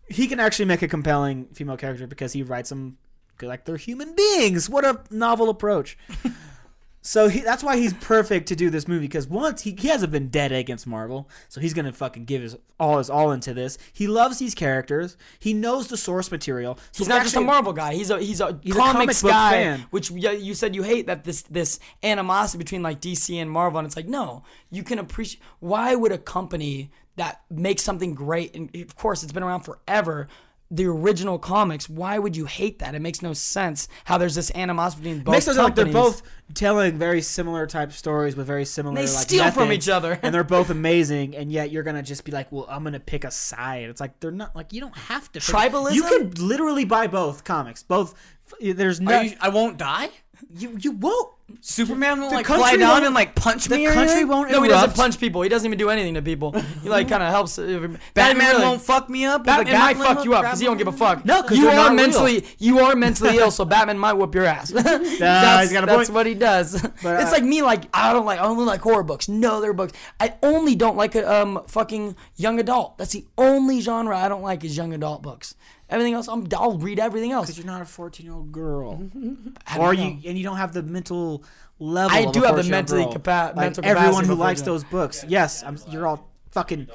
he 0.09 0.27
can 0.27 0.39
actually 0.39 0.65
make 0.65 0.81
a 0.81 0.87
compelling 0.87 1.45
female 1.53 1.77
character 1.77 2.07
because 2.07 2.33
he 2.33 2.43
writes 2.43 2.69
them 2.69 2.97
like 3.41 3.65
they're 3.65 3.77
human 3.77 4.15
beings. 4.15 4.69
What 4.69 4.85
a 4.85 5.01
novel 5.11 5.49
approach. 5.49 5.97
so 7.01 7.29
he, 7.29 7.39
that's 7.39 7.63
why 7.63 7.77
he's 7.77 7.93
perfect 7.93 8.47
to 8.49 8.55
do 8.55 8.69
this 8.69 8.87
movie 8.87 9.07
because 9.07 9.27
once 9.27 9.61
he, 9.61 9.75
he 9.77 9.87
has 9.87 10.03
a 10.03 10.07
vendetta 10.07 10.55
against 10.55 10.85
Marvel, 10.85 11.29
so 11.47 11.61
he's 11.61 11.73
gonna 11.73 11.93
fucking 11.93 12.25
give 12.25 12.41
his 12.41 12.57
all 12.79 12.97
his 12.97 13.09
all 13.09 13.31
into 13.31 13.53
this. 13.53 13.77
He 13.93 14.07
loves 14.07 14.39
these 14.39 14.53
characters. 14.55 15.15
He 15.39 15.53
knows 15.53 15.87
the 15.87 15.97
source 15.97 16.31
material. 16.31 16.77
So 16.91 17.03
He's 17.03 17.07
not 17.07 17.23
just 17.23 17.35
a 17.35 17.41
Marvel 17.41 17.71
guy. 17.71 17.93
He's 17.93 18.09
a 18.09 18.19
he's 18.19 18.41
a 18.41 18.59
He's 18.61 18.75
a 18.75 18.77
comics 18.77 19.21
comic 19.21 19.21
book 19.21 19.31
guy, 19.31 19.51
fan. 19.51 19.85
which 19.91 20.11
you 20.11 20.53
said 20.53 20.75
you 20.75 20.83
hate 20.83 21.07
that 21.07 21.23
this 21.23 21.43
this 21.43 21.79
animosity 22.03 22.57
between 22.57 22.83
like 22.83 22.99
DC 22.99 23.33
and 23.35 23.49
Marvel, 23.49 23.79
and 23.79 23.85
it's 23.85 23.95
like 23.95 24.07
no, 24.07 24.43
you 24.69 24.83
can 24.83 24.99
appreciate. 24.99 25.41
Why 25.59 25.95
would 25.95 26.11
a 26.11 26.17
company 26.17 26.91
that 27.19 27.41
makes 27.49 27.83
something 27.83 28.15
great, 28.15 28.55
and 28.55 28.75
of 28.75 28.95
course 28.95 29.23
it's 29.23 29.31
been 29.31 29.43
around 29.43 29.61
forever, 29.61 30.27
the 30.71 30.85
original 30.85 31.39
comics, 31.39 31.89
why 31.89 32.19
would 32.19 32.37
you 32.37 32.45
hate 32.45 32.79
that? 32.79 32.93
It 32.93 33.01
makes 33.01 33.21
no 33.21 33.33
sense 33.33 33.87
how 34.05 34.19
there's 34.19 34.35
this 34.35 34.51
animosity 34.53 35.01
between 35.01 35.23
both 35.23 35.33
makes 35.33 35.47
us 35.47 35.57
like 35.57 35.73
they're 35.73 35.85
both 35.85 36.21
telling 36.53 36.97
very 36.97 37.21
similar 37.21 37.65
type 37.65 37.91
stories 37.91 38.35
with 38.35 38.45
very 38.45 38.65
similar. 38.65 38.95
They 38.95 39.01
like, 39.01 39.09
steal 39.09 39.49
from 39.49 39.71
each 39.71 39.89
other. 39.89 40.19
and 40.21 40.33
they're 40.33 40.43
both 40.43 40.69
amazing. 40.79 41.35
And 41.35 41.51
yet 41.51 41.71
you're 41.71 41.81
gonna 41.83 42.03
just 42.03 42.23
be 42.23 42.31
like, 42.31 42.51
well, 42.51 42.67
I'm 42.69 42.83
gonna 42.83 42.99
pick 42.99 43.23
a 43.23 43.31
side. 43.31 43.89
It's 43.89 43.99
like 43.99 44.19
they're 44.19 44.29
not 44.29 44.55
like 44.55 44.71
you 44.71 44.81
don't 44.81 44.95
have 44.95 45.31
to. 45.31 45.39
pick- 45.39 45.49
Tribalism? 45.49 45.95
You 45.95 46.03
can 46.03 46.31
literally 46.35 46.85
buy 46.85 47.07
both 47.07 47.43
comics. 47.43 47.81
Both. 47.81 48.13
There's 48.61 49.01
no. 49.01 49.21
You, 49.21 49.33
I 49.41 49.49
won't 49.49 49.77
die. 49.77 50.09
You 50.55 50.77
you 50.79 50.91
won't. 50.91 51.29
Superman 51.61 52.21
will 52.21 52.29
The 52.29 52.35
like 52.35 52.45
country 52.45 52.61
fly 52.63 52.77
down 52.77 52.89
won't- 52.91 53.05
and 53.07 53.15
like 53.15 53.33
punch 53.33 53.65
the 53.65 53.75
me. 53.75 53.87
or 53.87 53.91
country 53.93 54.11
anything? 54.11 54.27
won't 54.27 54.51
No, 54.51 54.61
he 54.61 54.69
doesn't 54.69 54.93
punch 54.95 55.19
people. 55.19 55.41
He 55.41 55.49
doesn't 55.49 55.65
even 55.65 55.79
do 55.79 55.89
anything 55.89 56.13
to 56.13 56.21
people. 56.21 56.51
He 56.83 56.89
like 56.89 57.09
kind 57.09 57.23
of 57.23 57.29
helps. 57.29 57.57
not 57.57 57.67
even 57.69 57.97
Batman 58.13 58.51
really. 58.51 58.61
won't 58.63 58.81
fuck 58.83 59.09
me 59.09 59.25
up. 59.25 59.41
with 59.41 59.47
a 59.49 59.63
Batman 59.63 59.97
might 59.97 59.97
fuck 59.97 60.23
you 60.25 60.35
up 60.35 60.43
because 60.43 60.59
he 60.59 60.65
don't 60.67 60.77
give 60.77 60.87
a 60.87 60.91
fuck. 60.91 61.25
No, 61.25 61.41
'cause 61.41 61.57
you 61.57 61.63
they're 61.63 61.71
are 61.71 61.75
not 61.75 61.87
real. 61.87 61.95
mentally 61.95 62.45
you 62.59 62.79
are 62.79 62.95
mentally 62.95 63.37
ill, 63.39 63.49
so 63.49 63.65
Batman 63.65 63.97
might 63.97 64.13
whoop 64.13 64.35
your 64.35 64.45
ass. 64.45 64.69
that's 64.71 64.99
he's 65.09 65.71
got 65.73 65.83
a 65.83 65.87
that's 65.87 65.87
point. 65.87 66.09
what 66.11 66.25
he 66.27 66.35
does. 66.35 66.79
But, 67.01 67.21
it's 67.21 67.29
uh, 67.31 67.33
like 67.33 67.43
me, 67.43 67.63
like 67.63 67.85
I 67.93 68.13
don't 68.13 68.25
like 68.27 68.39
I 68.39 68.43
only 68.43 68.65
like 68.65 68.81
horror 68.81 69.03
books. 69.03 69.27
No, 69.27 69.59
they're 69.59 69.73
books. 69.73 69.93
I 70.19 70.35
only 70.43 70.75
don't 70.75 70.97
like 70.97 71.15
a 71.15 71.41
um 71.41 71.63
fucking 71.67 72.15
young 72.35 72.59
adult. 72.59 72.97
That's 72.99 73.11
the 73.13 73.25
only 73.39 73.81
genre 73.81 74.15
I 74.15 74.27
don't 74.29 74.43
like 74.43 74.63
is 74.63 74.77
young 74.77 74.93
adult 74.93 75.23
books. 75.23 75.55
Everything 75.89 76.13
else, 76.13 76.27
I'm, 76.27 76.47
I'll 76.55 76.77
read 76.77 76.99
everything 76.99 77.31
else. 77.31 77.47
Because 77.47 77.57
you're 77.57 77.65
not 77.65 77.81
a 77.81 77.85
14 77.85 78.25
year 78.25 78.35
old 78.35 78.51
girl, 78.51 78.97
mm-hmm. 78.97 79.79
or 79.81 79.95
don't 79.95 80.21
you 80.21 80.29
and 80.29 80.37
you 80.37 80.43
don't 80.43 80.57
have 80.57 80.71
the 80.71 80.83
mental 80.83 81.43
level. 81.79 82.15
I 82.15 82.21
of 82.21 82.33
do 82.33 82.43
a 82.43 82.47
have 82.47 82.57
the 82.57 82.63
mentally 82.63 83.03
girl. 83.03 83.13
capa- 83.13 83.53
like 83.55 83.65
mental 83.65 83.85
everyone 83.85 84.25
who 84.25 84.35
likes 84.35 84.61
those 84.61 84.83
books. 84.83 85.25
Yes, 85.27 85.63
I'm, 85.63 85.77
you're 85.89 86.05
all 86.05 86.29
fucking. 86.51 86.87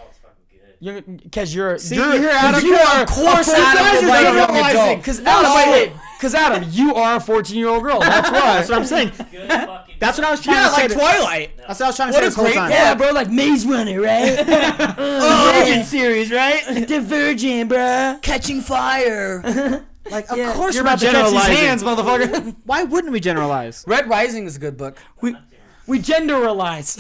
Because 0.81 1.55
you're, 1.55 1.79
See, 1.79 1.95
you're, 1.97 2.15
you're 2.15 2.31
Adam. 2.31 2.63
you 2.63 2.75
are, 2.75 3.03
Of 3.03 3.09
course, 3.09 3.49
Adam 3.49 3.65
Adam 3.65 3.95
would 3.95 4.03
is 4.05 4.09
like 4.11 4.27
a 4.27 4.29
a 4.29 4.35
young 4.35 4.37
young 4.37 4.67
adult. 4.67 4.71
adult. 4.75 4.99
Because 4.99 5.21
Adam, 5.21 5.55
wait, 5.55 5.89
wait. 5.89 5.93
Because 6.19 6.35
Adam, 6.35 6.69
you 6.71 6.95
are 6.95 7.17
a 7.17 7.21
14 7.21 7.57
year 7.57 7.69
old 7.69 7.83
girl. 7.83 8.01
That's 8.01 8.31
why. 8.31 8.41
That's 8.41 8.69
what 8.71 8.79
I'm 8.79 8.85
saying. 8.85 9.13
That's 10.01 10.19
what 10.19 10.27
I 10.27 10.31
was 10.31 10.41
trying 10.43 10.57
Yeah, 10.57 10.69
to 10.69 10.75
say. 10.75 10.77
Yeah, 10.77 10.83
like 10.83 10.93
to- 10.93 10.99
Twilight. 10.99 11.57
That's 11.57 11.81
what 11.81 11.83
I 11.83 11.87
was 11.89 11.97
trying 11.97 12.09
to 12.09 12.13
What 12.13 12.21
say 12.21 12.27
a 12.27 12.29
this 12.29 12.35
whole 12.37 12.45
great- 12.45 12.55
time. 12.55 12.71
Yeah, 12.71 12.95
bro, 12.95 13.11
like 13.13 13.31
Maze 13.31 13.67
Runner, 13.67 14.01
right? 14.01 14.39
Oh, 14.47 14.95
oh, 14.99 15.65
Virgin 15.65 15.85
series, 15.85 16.31
right? 16.31 16.87
Divergent, 16.89 17.69
bro. 17.69 18.19
Catching 18.23 18.61
fire. 18.61 19.85
Like, 20.11 20.31
of 20.31 20.37
Yeah, 20.37 20.53
course 20.53 20.75
you're 20.75 20.85
we're 20.85 20.91
about 20.91 20.99
to 21.01 21.07
catch 21.07 21.15
these 21.15 21.33
generalizing. 21.33 21.57
hands, 21.57 21.83
motherfucker. 21.83 22.55
Why 22.65 22.83
wouldn't 22.85 23.11
we 23.11 23.21
generalize? 23.21 23.85
Red 23.87 24.07
Rising 24.07 24.45
is 24.45 24.55
a 24.55 24.59
good 24.59 24.77
book. 24.77 24.99
we 25.23 25.35
we 25.87 25.99
genderalize. 25.99 26.99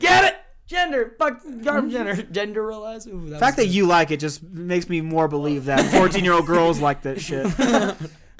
Get 0.00 0.24
it? 0.24 0.36
Gender. 0.66 1.14
Fuck 1.20 1.40
garbage 1.62 1.92
gender. 1.92 2.14
Genderalize. 2.16 3.06
Ooh, 3.06 3.26
that 3.26 3.30
The 3.34 3.38
fact 3.38 3.56
that 3.58 3.66
you 3.68 3.86
like 3.86 4.10
it 4.10 4.18
just 4.18 4.42
makes 4.42 4.88
me 4.88 5.00
more 5.02 5.28
believe 5.28 5.66
that 5.66 5.88
14 5.92 6.24
year 6.24 6.32
old 6.32 6.46
girls 6.46 6.80
like 6.80 7.02
that 7.02 7.20
shit. 7.20 7.46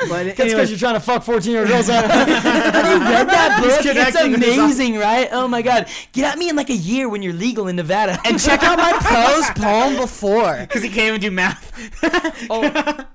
But 0.09 0.37
That's 0.37 0.37
because 0.53 0.71
you're 0.71 0.79
trying 0.79 0.95
to 0.95 1.01
fuck 1.01 1.23
14 1.23 1.51
year 1.51 1.61
old 1.61 1.69
girls 1.69 1.89
up. 1.89 2.05
Have 2.05 2.29
you 2.29 2.35
read 2.35 3.29
that 3.29 3.61
book? 3.63 3.95
It's 3.97 4.17
amazing, 4.21 4.97
right? 4.97 5.29
Oh 5.33 5.49
my 5.49 5.63
god. 5.63 5.89
Get 6.13 6.25
at 6.33 6.39
me 6.39 6.49
in 6.49 6.57
like 6.57 6.71
a 6.71 6.75
year 6.75 7.09
when 7.09 7.23
you're 7.23 7.33
legal 7.33 7.69
in 7.69 7.77
Nevada. 7.77 8.19
And 8.25 8.39
check 8.41 8.63
out 8.63 8.79
my 8.79 8.93
prose 9.01 9.51
poem 9.65 9.97
before. 9.97 10.59
because 10.61 10.83
he 10.83 10.89
can't 10.89 11.09
even 11.09 11.21
do 11.21 11.31
math. 11.31 12.49
Oh. 12.51 13.07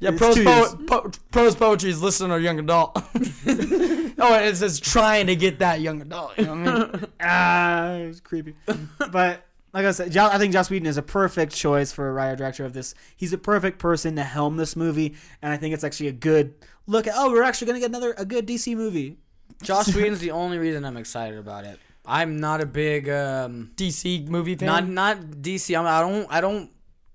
Yeah, 0.00 0.10
It's 0.10 0.18
prose, 0.18 0.44
po- 0.44 0.76
po- 0.86 1.10
prose 1.30 1.54
poetry 1.54 1.88
is 1.88 2.02
listening 2.02 2.28
to 2.30 2.34
a 2.34 2.40
young 2.40 2.58
adult. 2.58 2.92
oh, 2.96 3.02
and 4.34 4.44
it 4.44 4.56
says 4.56 4.78
trying 4.78 5.28
to 5.28 5.36
get 5.36 5.60
that 5.60 5.80
young 5.80 6.02
adult. 6.02 6.36
You 6.36 6.44
know 6.46 6.54
what 6.56 6.94
I 6.94 6.96
mean? 6.98 7.06
ah, 7.22 7.92
it's 7.94 8.20
creepy. 8.20 8.54
but 9.10 9.46
like 9.72 9.86
I 9.86 9.90
said, 9.92 10.16
I 10.16 10.38
think 10.38 10.52
Joss 10.52 10.68
Whedon 10.70 10.86
is 10.86 10.96
a 10.98 11.02
perfect 11.02 11.54
choice 11.54 11.92
for 11.92 12.08
a 12.08 12.12
writer 12.12 12.36
director 12.36 12.64
of 12.64 12.72
this. 12.74 12.94
He's 13.16 13.32
a 13.32 13.38
perfect 13.38 13.78
person 13.78 14.16
to 14.16 14.22
helm 14.22 14.56
this 14.56 14.76
movie, 14.76 15.14
and 15.40 15.52
I 15.52 15.56
think 15.56 15.74
it's 15.74 15.84
actually 15.84 16.08
a 16.08 16.12
good 16.12 16.54
look 16.86 17.06
at. 17.06 17.14
Oh, 17.16 17.30
we're 17.30 17.42
actually 17.42 17.68
gonna 17.68 17.80
get 17.80 17.90
another 17.90 18.14
a 18.18 18.24
good 18.24 18.46
DC 18.46 18.76
movie. 18.76 19.18
Joss 19.62 19.94
Whedon's 19.94 20.20
the 20.20 20.32
only 20.32 20.58
reason 20.58 20.84
I'm 20.84 20.96
excited 20.96 21.38
about 21.38 21.64
it. 21.64 21.78
I'm 22.04 22.38
not 22.40 22.60
a 22.60 22.66
big 22.66 23.08
um 23.08 23.72
DC 23.76 24.28
movie 24.28 24.56
fan. 24.56 24.66
not 24.66 24.88
not 24.88 25.20
DC. 25.20 25.78
I'm, 25.78 25.86
I 25.86 26.00
don't 26.00 26.26
I 26.30 26.40
don't 26.40 26.70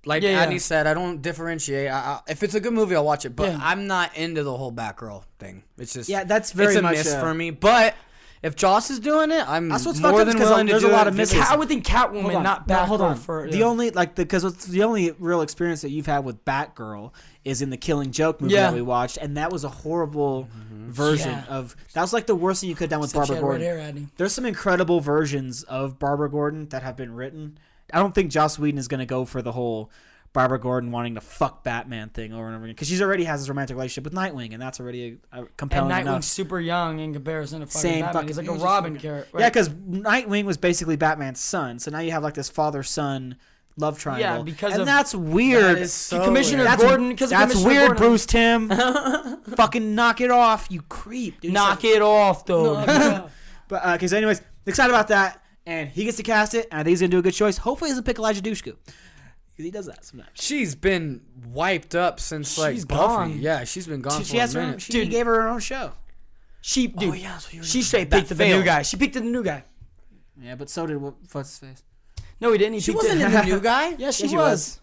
like 0.05 0.23
Yeah, 0.23 0.29
yeah. 0.29 0.45
Adney 0.45 0.61
said. 0.61 0.87
I 0.87 0.93
don't 0.93 1.21
differentiate. 1.21 1.89
I, 1.91 1.97
I, 1.97 2.19
if 2.29 2.41
it's 2.41 2.55
a 2.55 2.59
good 2.59 2.73
movie, 2.73 2.95
I'll 2.95 3.03
watch 3.05 3.25
it. 3.25 3.35
But 3.35 3.49
Yeah. 3.49 3.59
I'm 3.61 3.87
not 3.87 4.15
into 4.15 4.43
the 4.43 4.55
whole 4.55 4.71
Batgirl 4.71 5.23
thing. 5.39 5.63
It's 5.77 5.93
just 5.93 6.09
Yeah, 6.09 6.23
that's 6.23 6.53
very 6.53 6.69
it's 6.69 6.77
a 6.77 6.81
much 6.81 6.95
miss 6.95 7.13
uh, 7.13 7.19
for 7.19 7.33
me. 7.33 7.51
But 7.51 7.95
if 8.43 8.55
Joss 8.55 8.89
is 8.91 8.99
doing 8.99 9.31
it, 9.31 9.43
I'm 9.49 9.69
That's 9.69 9.85
what's 9.85 9.99
fucked 9.99 10.11
more 10.13 10.21
up, 10.21 10.27
than 10.27 10.38
'cause 10.38 10.45
um, 10.47 10.51
willing 10.51 10.67
to 10.67 10.73
there's 10.73 10.83
do 10.83 10.89
a 10.89 10.91
lot 10.91 11.07
it. 11.07 11.11
of 11.11 11.15
Just- 11.17 11.33
misses. 11.33 11.49
I 11.51 11.55
would 11.55 11.67
think 11.67 11.85
Catwoman, 11.85 12.21
Hold 12.23 12.35
on. 12.35 12.43
not 12.43 12.67
No, 12.67 12.75
Batgirl. 12.75 12.85
hold 12.85 13.01
on. 13.01 13.15
For, 13.17 13.49
the 13.49 13.57
yeah. 13.57 13.65
only 13.65 13.89
like 13.91 14.15
the 14.15 14.23
because 14.23 14.65
the 14.67 14.83
only 14.83 15.11
real 15.19 15.41
experience 15.41 15.81
that 15.81 15.89
you've 15.89 16.05
had 16.05 16.19
with 16.25 16.43
Batgirl 16.45 17.11
is 17.43 17.61
in 17.61 17.69
the 17.69 17.77
Killing 17.77 18.11
Joke 18.11 18.41
movie 18.41 18.53
Yeah. 18.53 18.63
that 18.69 18.73
we 18.75 18.81
watched, 18.81 19.17
and 19.17 19.38
that 19.38 19.51
was 19.51 19.63
a 19.63 19.69
horrible 19.69 20.47
mm-hmm. 20.55 20.91
version 20.91 21.31
Yeah. 21.31 21.45
of 21.55 21.75
that 21.93 22.01
was 22.01 22.13
like 22.13 22.27
the 22.27 22.35
worst 22.35 22.61
thing 22.61 22.69
you 22.69 22.75
could 22.75 22.85
have 22.85 22.89
done 22.91 22.99
with 23.01 23.09
Except 23.11 23.27
Barbara 23.41 23.59
Gordon. 23.59 23.61
hair, 23.61 23.93
There's 24.17 24.33
some 24.33 24.45
incredible 24.45 24.99
versions 24.99 25.63
of 25.63 25.97
Barbara 25.99 26.29
Gordon 26.29 26.67
that 26.69 26.83
have 26.83 26.95
been 26.95 27.13
written. 27.15 27.57
I 27.93 27.99
don't 27.99 28.13
think 28.13 28.31
Joss 28.31 28.59
Whedon 28.59 28.77
is 28.77 28.88
going 28.88 28.99
to 28.99 29.05
go 29.05 29.23
for 29.25 29.41
the 29.41 29.53
whole 29.53 29.89
Barbara 30.38 30.59
Gordon 30.59 30.91
wanting 30.91 31.15
to 31.15 31.21
fuck 31.21 31.63
Batman 31.63 32.09
thing 32.09 32.31
over 32.31 32.45
and 32.45 32.55
over 32.55 32.65
again 32.65 32.75
because 32.75 32.88
she's 32.88 33.01
already 33.01 33.23
has 33.23 33.41
this 33.41 33.49
romantic 33.49 33.75
relationship 33.75 34.03
with 34.03 34.13
Nightwing, 34.13 34.53
and 34.53 34.61
that's 34.61 34.79
already 34.79 35.17
a, 35.33 35.39
a 35.39 35.45
And 35.61 35.71
Nightwing's 35.71 36.01
enough. 36.01 36.23
super 36.25 36.59
young 36.59 36.99
in 36.99 37.11
comparison 37.11 37.61
to 37.61 37.65
fucking 37.65 37.81
Same 37.81 38.01
Batman. 38.01 38.13
fucking- 38.13 38.27
He's 38.27 38.38
like 38.38 38.45
he 38.45 38.51
a 38.51 38.63
Robin 38.63 38.93
fucking- 38.93 39.09
character. 39.09 39.39
Yeah, 39.39 39.49
because 39.49 39.69
Nightwing 39.69 40.43
was 40.45 40.57
basically 40.57 40.95
Batman's 40.95 41.39
son, 41.39 41.79
so 41.79 41.89
now 41.89 41.99
you 42.01 42.11
have 42.11 42.21
like 42.21 42.35
this 42.35 42.49
father-son 42.51 43.38
love 43.77 43.97
triangle. 43.97 44.38
Yeah, 44.38 44.43
because 44.43 44.73
and 44.73 44.81
of- 44.81 44.85
that's 44.85 45.15
weird. 45.15 45.63
That 45.63 45.77
is 45.79 45.91
so 45.93 46.23
Commissioner 46.23 46.59
weird. 46.65 46.67
that's, 46.67 46.83
Gordon- 46.83 47.15
'cause 47.17 47.31
of 47.31 47.38
that's 47.39 47.55
weird, 47.55 47.88
Gordon. 47.88 47.97
Bruce 47.97 48.25
Timm. 48.27 48.69
Fucking 49.55 49.95
knock 49.95 50.21
it 50.21 50.29
off, 50.29 50.67
you 50.69 50.83
creep. 50.83 51.41
Dude. 51.41 51.53
knock 51.53 51.83
it 51.83 52.03
off, 52.03 52.45
though. 52.45 53.27
But 53.69 53.83
uh, 53.83 53.97
anyways, 54.15 54.41
excited 54.67 54.91
about 54.93 55.07
that, 55.09 55.43
and 55.65 55.89
he 55.89 56.05
gets 56.05 56.15
to 56.17 56.23
cast 56.23 56.53
it, 56.53 56.67
and 56.71 56.79
I 56.79 56.83
think 56.83 56.91
he's 56.91 57.01
gonna 57.01 57.09
do 57.09 57.17
a 57.17 57.21
good 57.23 57.33
choice. 57.33 57.57
Hopefully, 57.57 57.89
he 57.89 57.91
doesn't 57.93 58.05
pick 58.05 58.17
Eliza 58.19 58.41
Dushku 58.41 58.75
because 59.57 59.65
he 59.65 59.71
does 59.71 59.87
that 59.87 60.05
sometimes. 60.05 60.29
She's 60.35 60.75
been 60.75 61.21
wiped 61.47 61.95
up 61.95 62.19
since 62.19 62.57
like 62.59 62.75
She's 62.75 62.85
Buffy. 62.85 62.99
gone. 62.99 63.39
Yeah, 63.39 63.63
she's 63.63 63.87
been 63.87 64.01
gone 64.01 64.23
She, 64.23 64.35
for 64.35 64.39
has 64.41 64.53
a 64.55 64.59
her 64.59 64.61
own, 64.63 64.67
minute. 64.69 64.81
she 64.83 64.91
Dude. 64.93 65.09
gave 65.09 65.25
her 65.25 65.41
her 65.41 65.47
own 65.49 65.59
show. 65.59 65.91
She, 66.61 66.87
dude, 66.87 67.15
yeah, 67.17 67.37
so 67.37 67.49
you 67.55 67.63
she 67.63 67.81
straight 67.81 68.09
that 68.11 68.27
picked 68.27 68.37
the 68.37 68.45
new 68.45 68.63
guy. 68.63 68.81
She 68.83 68.97
picked 68.97 69.15
the 69.15 69.21
new 69.21 69.43
guy. 69.43 69.63
Yeah, 70.39 70.55
but 70.55 70.69
so 70.69 70.85
did 70.85 70.97
what, 70.97 71.15
what's 71.31 71.49
his 71.49 71.69
face. 71.69 71.83
No, 72.39 72.51
he 72.51 72.57
didn't. 72.59 72.75
He 72.75 72.79
She 72.81 72.91
picked 72.91 73.03
wasn't 73.05 73.21
in 73.21 73.31
the 73.31 73.43
new 73.45 73.59
guy. 73.59 73.95
Yeah, 73.97 74.11
she, 74.11 74.23
Yeah, 74.23 74.29
she 74.29 74.35
was. 74.35 74.43
was. 74.43 74.79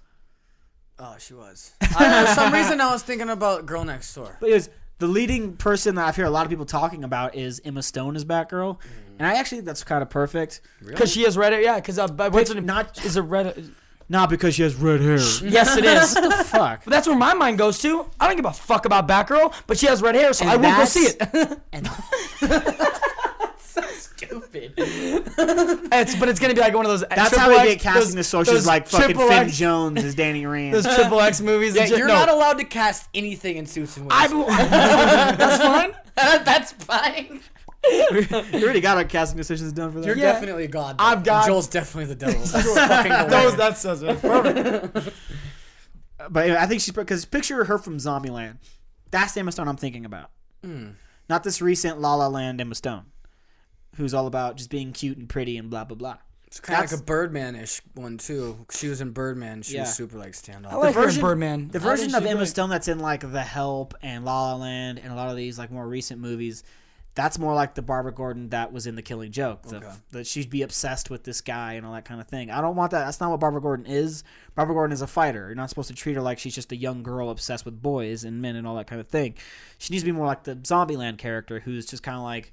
Oh, 0.99 1.17
she 1.19 1.35
was. 1.35 1.73
I, 1.83 2.25
for 2.27 2.35
some 2.35 2.53
reason, 2.59 2.81
I 2.81 2.91
was 2.93 3.03
thinking 3.03 3.29
about 3.29 3.67
Girl 3.67 3.85
Next 3.85 4.13
Door. 4.15 4.39
But 4.41 4.47
anyways, 4.47 4.71
the 4.99 5.07
leading 5.09 5.57
person 5.57 5.97
that 5.97 6.07
I've 6.09 6.17
heard 6.17 6.27
a 6.27 6.31
lot 6.31 6.47
of 6.47 6.51
people 6.51 6.65
talking 6.65 7.05
about 7.05 7.35
is 7.35 7.61
Emma 7.65 7.83
Stone 7.83 8.17
as 8.17 8.25
Batgirl, 8.25 8.79
and 9.19 9.27
I 9.29 9.35
actually 9.35 9.59
think 9.59 9.67
that's 9.67 9.85
kind 9.85 10.03
of 10.03 10.11
perfect. 10.11 10.61
Because 10.85 11.13
she 11.13 11.23
has 11.25 11.37
red 11.37 11.53
hair. 11.53 11.61
Yeah, 11.63 11.77
because 11.77 11.99
uh, 11.99 12.07
but 12.09 12.33
what's 12.33 12.49
her 12.51 12.55
name? 12.57 12.67
not- 12.67 13.05
is 13.05 13.17
it 13.17 13.21
red? 13.23 13.73
Not 14.09 14.29
because 14.31 14.55
she 14.55 14.63
has 14.63 14.75
red 14.75 15.01
hair. 15.01 15.15
yes, 15.17 15.77
it 15.77 15.85
is. 15.85 16.15
what 16.15 16.37
the 16.39 16.45
fuck? 16.45 16.85
But 16.85 16.91
that's 16.91 17.07
where 17.09 17.17
my 17.17 17.33
mind 17.35 17.57
goes 17.59 17.79
to. 17.81 18.07
I 18.21 18.27
don't 18.27 18.37
give 18.37 18.45
a 18.45 18.53
fuck 18.53 18.85
about 18.85 19.09
Batgirl, 19.09 19.55
but 19.67 19.79
she 19.79 19.87
has 19.87 20.03
red 20.03 20.15
hair, 20.15 20.33
so 20.33 20.45
And 20.45 20.51
I 20.51 20.57
will 20.57 20.63
go 20.63 20.69
that's- 20.69 20.93
see 20.93 21.07
it. 21.07 21.59
And 21.73 21.89
stupid. 23.99 24.75
It's, 24.77 26.15
but 26.17 26.29
it's 26.29 26.39
gonna 26.41 26.55
be 26.55 26.61
like 26.61 26.75
one 26.75 26.85
of 26.85 26.91
those. 26.91 27.03
Uh, 27.03 27.07
that's 27.11 27.31
triple 27.31 27.41
how 27.41 27.65
they 27.65 27.73
X- 27.73 27.83
get 27.83 27.93
casting 27.93 28.01
those- 28.03 28.15
the 28.15 28.25
socials 28.25 28.67
like 28.67 28.87
fucking 28.87 29.07
triple 29.07 29.29
Finn 29.29 29.47
X, 29.49 29.57
Jones 29.57 30.03
as 30.05 30.15
Danny 30.15 30.47
Rand. 30.47 30.75
Those 30.75 30.85
triple 30.95 31.21
X 31.21 31.41
movies. 31.41 31.75
Yeah, 31.75 31.83
and 31.83 31.89
shit. 31.91 31.99
you're 31.99 32.09
No. 32.09 32.15
not 32.15 32.29
allowed 32.29 32.59
to 32.59 32.65
cast 32.65 33.09
anything 33.15 33.57
in 33.57 33.67
suits 33.67 33.97
and 33.97 34.07
wigs. 34.07 34.15
I, 34.17 35.35
that's 35.37 35.63
fine. 35.63 35.93
That's 36.45 36.73
fine. 36.73 37.41
You 37.91 38.63
already 38.65 38.81
got 38.81 38.97
our 38.97 39.05
casting 39.05 39.37
decisions 39.37 39.73
done 39.73 39.93
for 39.93 40.01
that. 40.01 40.07
You're 40.07 40.17
Yeah. 40.17 40.33
definitely 40.33 40.67
God. 40.69 40.97
I've 40.99 41.23
got- 41.25 41.47
Joel's 41.47 41.69
definitely 41.69 42.15
the 42.15 42.27
devil. 42.27 42.41
That's 42.45 42.75
fucking 42.75 43.13
Those, 43.13 43.31
hilarious. 43.31 43.55
that 43.55 43.79
says 43.79 44.03
it. 44.03 44.21
Perfect. 44.21 45.11
But 46.31 46.45
anyway, 46.45 46.59
I 46.59 46.67
think 46.67 46.81
she's 46.81 46.95
because 46.95 47.25
picture 47.25 47.65
her 47.65 47.77
from 47.77 47.99
Zombieland. 47.99 48.57
That's 49.11 49.35
the 49.35 49.41
Emma 49.41 49.53
Stone 49.53 49.69
I'm 49.69 49.77
thinking 49.77 50.07
about. 50.07 50.31
Hmm. 50.65 50.91
Not 51.29 51.45
this 51.45 51.61
recent 51.61 52.01
La 52.01 52.15
La 52.15 52.29
Land 52.29 52.61
Emma 52.61 52.75
Stone, 52.75 53.05
who's 53.97 54.15
all 54.15 54.27
about 54.27 54.57
just 54.57 54.71
being 54.71 54.93
cute 54.93 55.19
and 55.19 55.29
pretty 55.29 55.59
and 55.59 55.69
blah 55.69 55.85
blah 55.85 55.97
blah. 55.97 56.17
It's 56.47 56.61
kind 56.61 56.83
of 56.85 56.91
like 56.91 56.99
a 56.99 57.03
Birdman-ish 57.03 57.83
one 57.95 58.17
too. 58.17 58.65
She 58.71 58.89
was 58.89 59.01
in 59.01 59.11
Birdman. 59.11 59.63
She 59.63 59.75
Yeah. 59.75 59.81
was 59.83 59.95
super 59.95 60.17
like 60.17 60.33
standoff. 60.33 60.73
I 60.73 60.77
like 60.77 60.95
her 60.95 61.01
in 61.01 61.07
version- 61.09 61.21
Birdman. 61.23 61.69
The 61.69 61.79
version 61.81 62.15
of 62.15 62.25
Emma 62.25 62.37
great. 62.37 62.49
Stone 62.49 62.71
that's 62.71 62.89
in 62.89 63.01
like 63.01 63.21
The 63.31 63.43
Help 63.43 63.95
and 64.01 64.25
La 64.25 64.53
La 64.53 64.57
Land 64.57 65.01
and 65.01 65.13
a 65.13 65.17
lot 65.17 65.29
of 65.31 65.37
these 65.37 65.59
like 65.59 65.71
more 65.73 65.87
recent 65.87 66.21
movies, 66.21 66.63
that's 67.15 67.39
more 67.39 67.55
like 67.55 67.75
the 67.75 67.83
Barbara 67.83 68.13
Gordon 68.13 68.49
that 68.49 68.73
was 68.73 68.87
in 68.87 68.97
The 68.97 69.03
Killing 69.03 69.31
Joke. 69.31 69.63
The, 69.63 69.77
Okay. 69.77 69.93
That 70.11 70.27
she'd 70.27 70.51
be 70.51 70.63
obsessed 70.63 71.11
with 71.11 71.25
this 71.25 71.41
guy 71.41 71.75
and 71.75 71.87
all 71.87 71.93
that 71.93 72.05
kind 72.05 72.21
of 72.21 72.27
thing. 72.27 72.51
I 72.51 72.61
don't 72.61 72.75
want 72.75 72.91
that. 72.91 73.05
That's 73.05 73.21
not 73.21 73.31
what 73.31 73.41
Barbara 73.41 73.61
Gordon 73.61 73.87
is. 73.87 74.25
Barbara 74.55 74.75
Gordon 74.75 74.93
is 74.93 75.01
a 75.03 75.07
fighter. 75.07 75.47
You're 75.47 75.55
not 75.55 75.69
supposed 75.69 75.89
to 75.89 75.95
treat 75.95 76.15
her 76.15 76.23
like 76.23 76.39
she's 76.39 76.55
just 76.55 76.73
a 76.73 76.77
young 76.77 77.03
girl 77.03 77.31
obsessed 77.31 77.65
with 77.65 77.81
boys 77.81 78.25
and 78.25 78.43
men 78.43 78.57
and 78.57 78.67
all 78.67 78.75
that 78.77 78.87
kind 78.89 79.01
of 79.01 79.09
thing. 79.09 79.35
She 79.79 79.93
needs 79.93 80.03
to 80.03 80.07
be 80.07 80.13
more 80.13 80.27
like 80.27 80.43
the 80.45 80.57
Zombieland 80.57 81.19
character 81.19 81.61
who's 81.61 81.87
just 81.87 82.03
kind 82.03 82.17
of 82.17 82.25
like. 82.25 82.53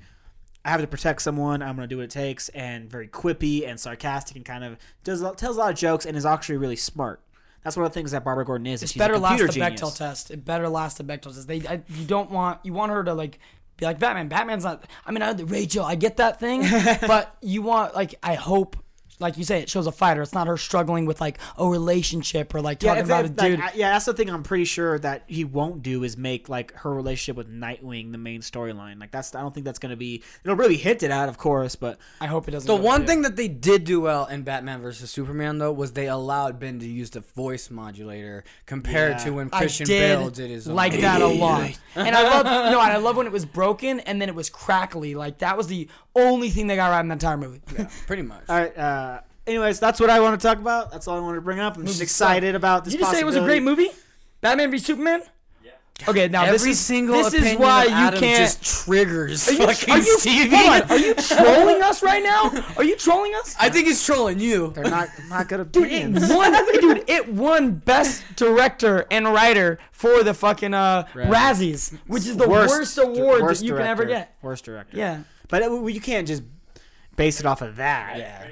I 0.64 0.70
have 0.70 0.82
to 0.82 0.86
protect 0.86 1.24
someone. 1.24 1.64
I'm 1.64 1.76
going 1.76 1.90
to 1.90 1.92
do 1.92 1.98
what 1.98 2.04
it 2.04 2.12
takes, 2.12 2.50
and 2.50 2.88
very 2.88 3.08
quippy 3.08 3.68
and 3.68 3.80
sarcastic, 3.80 4.36
and 4.36 4.46
kind 4.46 4.64
of 4.64 4.78
does 5.04 5.22
tells 5.38 5.58
a 5.58 5.60
lot 5.60 5.72
of 5.72 5.76
jokes, 5.80 6.06
and 6.06 6.16
is 6.16 6.24
actually 6.24 6.58
really 6.58 6.76
smart. 6.76 7.20
That's 7.64 7.76
one 7.76 7.86
of 7.86 7.92
the 7.92 7.94
things 7.96 8.12
that 8.12 8.24
Barbara 8.24 8.46
Gordon 8.46 8.68
is. 8.68 8.84
It's 8.84 8.92
she's 8.92 9.00
better 9.00 9.18
last 9.18 9.40
the. 9.40 9.60
Bechdel 9.60 9.96
test. 9.98 10.30
It 10.30 10.46
better 10.46 10.70
last 10.70 11.00
the 11.00 11.04
Bechdel 11.04 11.34
test. 11.34 11.48
They, 11.48 11.68
I, 11.68 11.82
you 11.90 12.06
don't 12.06 12.30
want 12.30 12.60
you 12.64 12.74
want 12.74 12.92
her 12.92 13.04
to 13.04 13.14
like 13.16 13.40
be 13.82 13.86
like 13.88 14.00
Batman. 14.00 14.30
Batman's 14.30 14.64
not. 14.64 14.86
I 15.06 15.12
mean, 15.12 15.22
I, 15.22 15.34
Rachel, 15.34 15.84
I 15.84 15.96
get 15.96 16.18
that 16.18 16.40
thing, 16.40 16.62
but 17.08 17.36
you 17.42 17.62
want 17.64 17.94
like 17.94 18.16
I 18.24 18.36
hope. 18.36 18.78
Like 19.22 19.38
you 19.38 19.44
say, 19.44 19.60
it 19.62 19.70
shows 19.70 19.88
a 19.88 19.92
fighter. 19.92 20.22
It's 20.22 20.34
not 20.34 20.48
her 20.48 20.58
struggling 20.58 21.06
with 21.06 21.22
like 21.22 21.38
a 21.58 21.68
relationship 21.68 22.54
or 22.54 22.62
like 22.62 22.82
Yeah, 22.84 22.90
talking 22.96 23.02
if- 23.04 23.08
about 23.08 23.26
if, 23.26 23.32
a 23.32 23.34
dude. 23.34 23.60
I- 23.62 23.72
yeah, 23.76 23.92
that's 23.94 24.06
the 24.06 24.14
thing. 24.14 24.30
I'm 24.30 24.44
pretty 24.44 24.66
sure 24.66 24.98
that 25.00 25.24
he 25.28 25.44
won't 25.46 25.84
do 25.84 26.04
is 26.04 26.18
make 26.18 26.50
like 26.50 26.74
her 26.78 26.94
relationship 26.94 27.36
with 27.38 27.50
Nightwing 27.52 28.12
the 28.12 28.18
main 28.18 28.42
storyline. 28.42 29.00
Like 29.00 29.12
that's 29.12 29.34
I 29.36 29.42
don't 29.42 29.54
think 29.54 29.66
that's 29.66 29.80
gonna 29.80 29.96
be. 29.96 30.24
It'll 30.44 30.56
really 30.58 30.78
hint 30.78 31.04
it 31.04 31.12
at, 31.12 31.30
of 31.30 31.38
course, 31.38 31.76
but 31.76 32.00
I 32.20 32.28
hope 32.28 32.48
it 32.48 32.52
doesn't. 32.52 32.68
The 32.68 32.76
one 32.76 33.02
too. 33.02 33.08
thing 33.08 33.22
that 33.22 33.36
they 33.36 33.48
did 33.48 33.84
do 33.84 34.02
well 34.02 34.26
in 34.26 34.42
Batman 34.44 34.82
versus 34.82 35.12
Superman 35.12 35.58
though 35.60 35.72
was 35.72 35.92
they 35.94 36.08
allowed 36.08 36.60
Ben 36.60 36.80
to 36.80 36.88
use 36.88 37.12
the 37.12 37.20
voice 37.22 37.70
modulator 37.70 38.44
compared 38.66 39.12
Yeah. 39.14 39.18
to 39.26 39.30
when 39.32 39.50
Christian 39.50 39.86
did 39.86 40.00
Bale 40.18 40.30
did 40.30 40.50
his 40.50 40.68
own. 40.68 40.76
like 40.76 41.00
that 41.02 41.22
a 41.22 41.28
lot, 41.46 41.72
and 41.96 42.16
I 42.16 42.24
love 42.24 42.46
no, 42.46 42.82
and 42.82 42.92
I 42.92 42.98
love 42.98 43.18
when 43.18 43.28
it 43.28 43.32
was 43.32 43.46
broken 43.46 44.00
and 44.02 44.22
then 44.22 44.30
it 44.30 44.36
was 44.36 44.50
crackly. 44.50 45.16
Like 45.16 45.40
that 45.40 45.58
was 45.58 45.68
the 45.68 45.88
only 46.16 46.50
thing 46.50 46.68
they 46.68 46.76
got 46.76 46.90
right 46.90 47.00
in 47.02 47.08
the 47.08 47.14
entire 47.14 47.38
movie. 47.38 47.62
Yeah, 47.78 47.90
pretty 48.08 48.24
much. 48.24 48.44
all 48.50 48.56
right. 48.58 48.78
Uh, 48.78 49.11
anyways, 49.48 49.80
that's 49.80 50.00
what 50.00 50.10
I 50.10 50.20
want 50.20 50.40
to 50.40 50.48
talk 50.48 50.58
about. 50.58 50.92
That's 50.92 51.08
all 51.08 51.18
I 51.18 51.20
wanted 51.22 51.36
to 51.36 51.42
bring 51.42 51.60
up. 51.60 51.78
I'm 51.78 51.86
just 51.86 52.02
excited 52.02 52.56
about 52.56 52.84
this. 52.86 52.94
Did 52.94 53.00
you 53.00 53.04
just 53.06 53.14
say 53.14 53.22
it 53.22 53.26
was 53.26 53.36
a 53.36 53.42
great 53.42 53.64
movie? 53.64 53.90
Batman 54.42 54.72
v 54.72 54.78
Superman. 54.80 55.22
Yeah. 55.64 55.72
Okay, 56.10 56.28
now 56.28 56.42
Every 56.46 56.54
this 56.54 56.66
is 56.66 56.80
single 56.80 57.16
this 57.16 57.34
is 57.36 57.56
why 57.60 57.84
you 57.84 57.92
Adam 57.92 58.20
can't. 58.20 58.38
just 58.40 58.86
triggers 58.86 59.48
Are 59.48 59.52
you, 59.52 59.68
fucking 59.68 59.94
are 59.94 59.98
you, 60.00 60.18
Stevie. 60.20 60.56
hold 60.56 60.82
on, 60.82 60.90
are 60.90 60.98
you 60.98 61.14
trolling 61.14 61.82
us 61.84 62.02
right 62.02 62.24
now? 62.24 62.66
Are 62.76 62.84
you 62.84 62.96
trolling 62.96 63.36
us? 63.36 63.56
I 63.60 63.70
think 63.70 63.86
he's 63.86 64.04
trolling 64.04 64.40
you. 64.40 64.72
They're 64.72 64.86
not 64.86 65.10
not 65.30 65.48
good 65.48 65.72
Dude, 65.72 65.84
opinions. 65.86 66.28
it 66.32 66.36
won, 66.36 66.54
dude, 66.82 67.04
it 67.08 67.32
won 67.32 67.74
best 67.74 68.24
director 68.36 69.06
and 69.12 69.28
writer 69.28 69.78
for 69.92 70.24
the 70.24 70.34
fucking 70.34 70.74
uh, 70.74 71.06
Razzies, 71.14 71.96
which 72.08 72.26
is 72.26 72.36
the 72.36 72.50
worst, 72.50 72.98
award 72.98 73.44
worst 73.44 73.62
that 73.62 73.68
you 73.68 73.74
can 73.76 73.86
ever 73.86 74.06
get. 74.06 74.36
Worst 74.42 74.66
director. 74.66 74.98
Yeah. 74.98 75.22
but 75.50 75.62
it, 75.62 75.94
you 75.94 76.02
can't 76.02 76.28
just 76.28 76.42
base 77.16 77.40
it 77.40 77.46
off 77.46 77.62
of 77.62 77.76
that. 77.76 78.18
Yeah. 78.18 78.48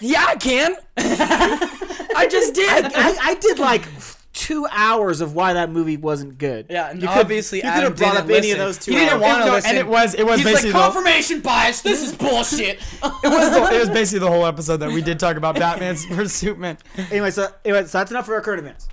Yeah, 0.00 0.24
I 0.28 0.36
can. 0.36 0.76
I 0.96 2.26
just 2.30 2.54
did. 2.54 2.84
I, 2.94 3.16
I 3.30 3.34
did 3.34 3.58
like 3.58 3.86
two 4.32 4.66
hours 4.70 5.22
of 5.22 5.34
why 5.34 5.54
that 5.54 5.70
movie 5.70 5.96
wasn't 5.96 6.36
good. 6.36 6.66
Yeah, 6.68 6.90
and 6.90 7.00
you 7.00 7.08
could, 7.08 7.16
obviously 7.18 7.58
you 7.58 7.62
could 7.62 7.68
Adam 7.70 7.84
have 7.92 7.96
brought 7.96 8.12
didn't 8.16 8.30
up 8.30 8.36
any 8.36 8.50
of 8.50 8.58
those 8.58 8.76
two. 8.78 8.92
He 8.92 8.98
didn't 8.98 9.20
want 9.20 9.42
to 9.44 9.52
listen. 9.52 9.70
and 9.70 9.78
it 9.78 9.86
was- 9.86 10.14
it 10.14 10.26
was 10.26 10.36
He's 10.36 10.44
like 10.44 10.54
basically 10.56 10.72
the- 10.72 10.78
confirmation 10.78 11.40
bias. 11.40 11.80
This 11.80 12.02
is 12.02 12.14
bullshit. 12.14 12.78
it, 13.02 13.02
was 13.02 13.50
the, 13.50 13.74
it 13.74 13.80
was 13.80 13.88
basically 13.88 14.18
the 14.20 14.30
whole 14.30 14.44
episode 14.44 14.76
that 14.78 14.90
we 14.92 15.00
did 15.00 15.18
talk 15.18 15.36
about 15.36 15.54
Batman's 15.58 16.04
versus 16.10 16.34
Superman. 16.34 16.76
Anyway, 17.10 17.30
so 17.30 17.48
anyway, 17.64 17.86
so 17.86 17.98
that's 17.98 18.10
enough 18.10 18.26
for 18.26 18.34
our 18.34 18.42
current 18.42 18.60
events. 18.60 18.88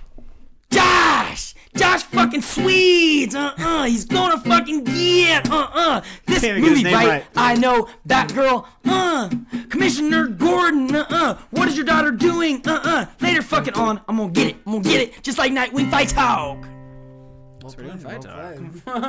Josh! 0.70 1.53
Josh 1.76 2.02
fucking 2.04 2.42
Swedes! 2.42 3.34
Uh-uh. 3.34 3.84
He's 3.84 4.04
gonna 4.04 4.38
fucking 4.38 4.84
get 4.84 5.50
uh-uh. 5.50 6.02
This 6.26 6.40
Can't 6.40 6.58
even 6.58 6.62
get 6.62 6.70
his 6.70 6.82
movie, 6.84 6.94
right? 6.94 7.08
right. 7.08 7.26
I 7.36 7.54
know. 7.56 7.88
Batgirl, 8.06 8.66
uh. 8.84 9.30
Commissioner 9.68 10.28
Gordon, 10.28 10.94
uh-uh. 10.94 11.38
What 11.50 11.68
is 11.68 11.76
your 11.76 11.86
daughter 11.86 12.10
doing? 12.10 12.62
Uh-uh. 12.66 13.06
Later 13.20 13.42
fucking 13.42 13.74
on. 13.74 14.00
I'm 14.08 14.16
gonna 14.16 14.32
get 14.32 14.48
it. 14.48 14.56
I'm 14.66 14.72
gonna 14.74 14.84
get 14.84 15.00
it. 15.00 15.22
Just 15.22 15.38
like 15.38 15.52
Nightwing 15.52 15.90
fights 15.90 16.12
Hawk. 16.12 16.66
Get 17.64 17.98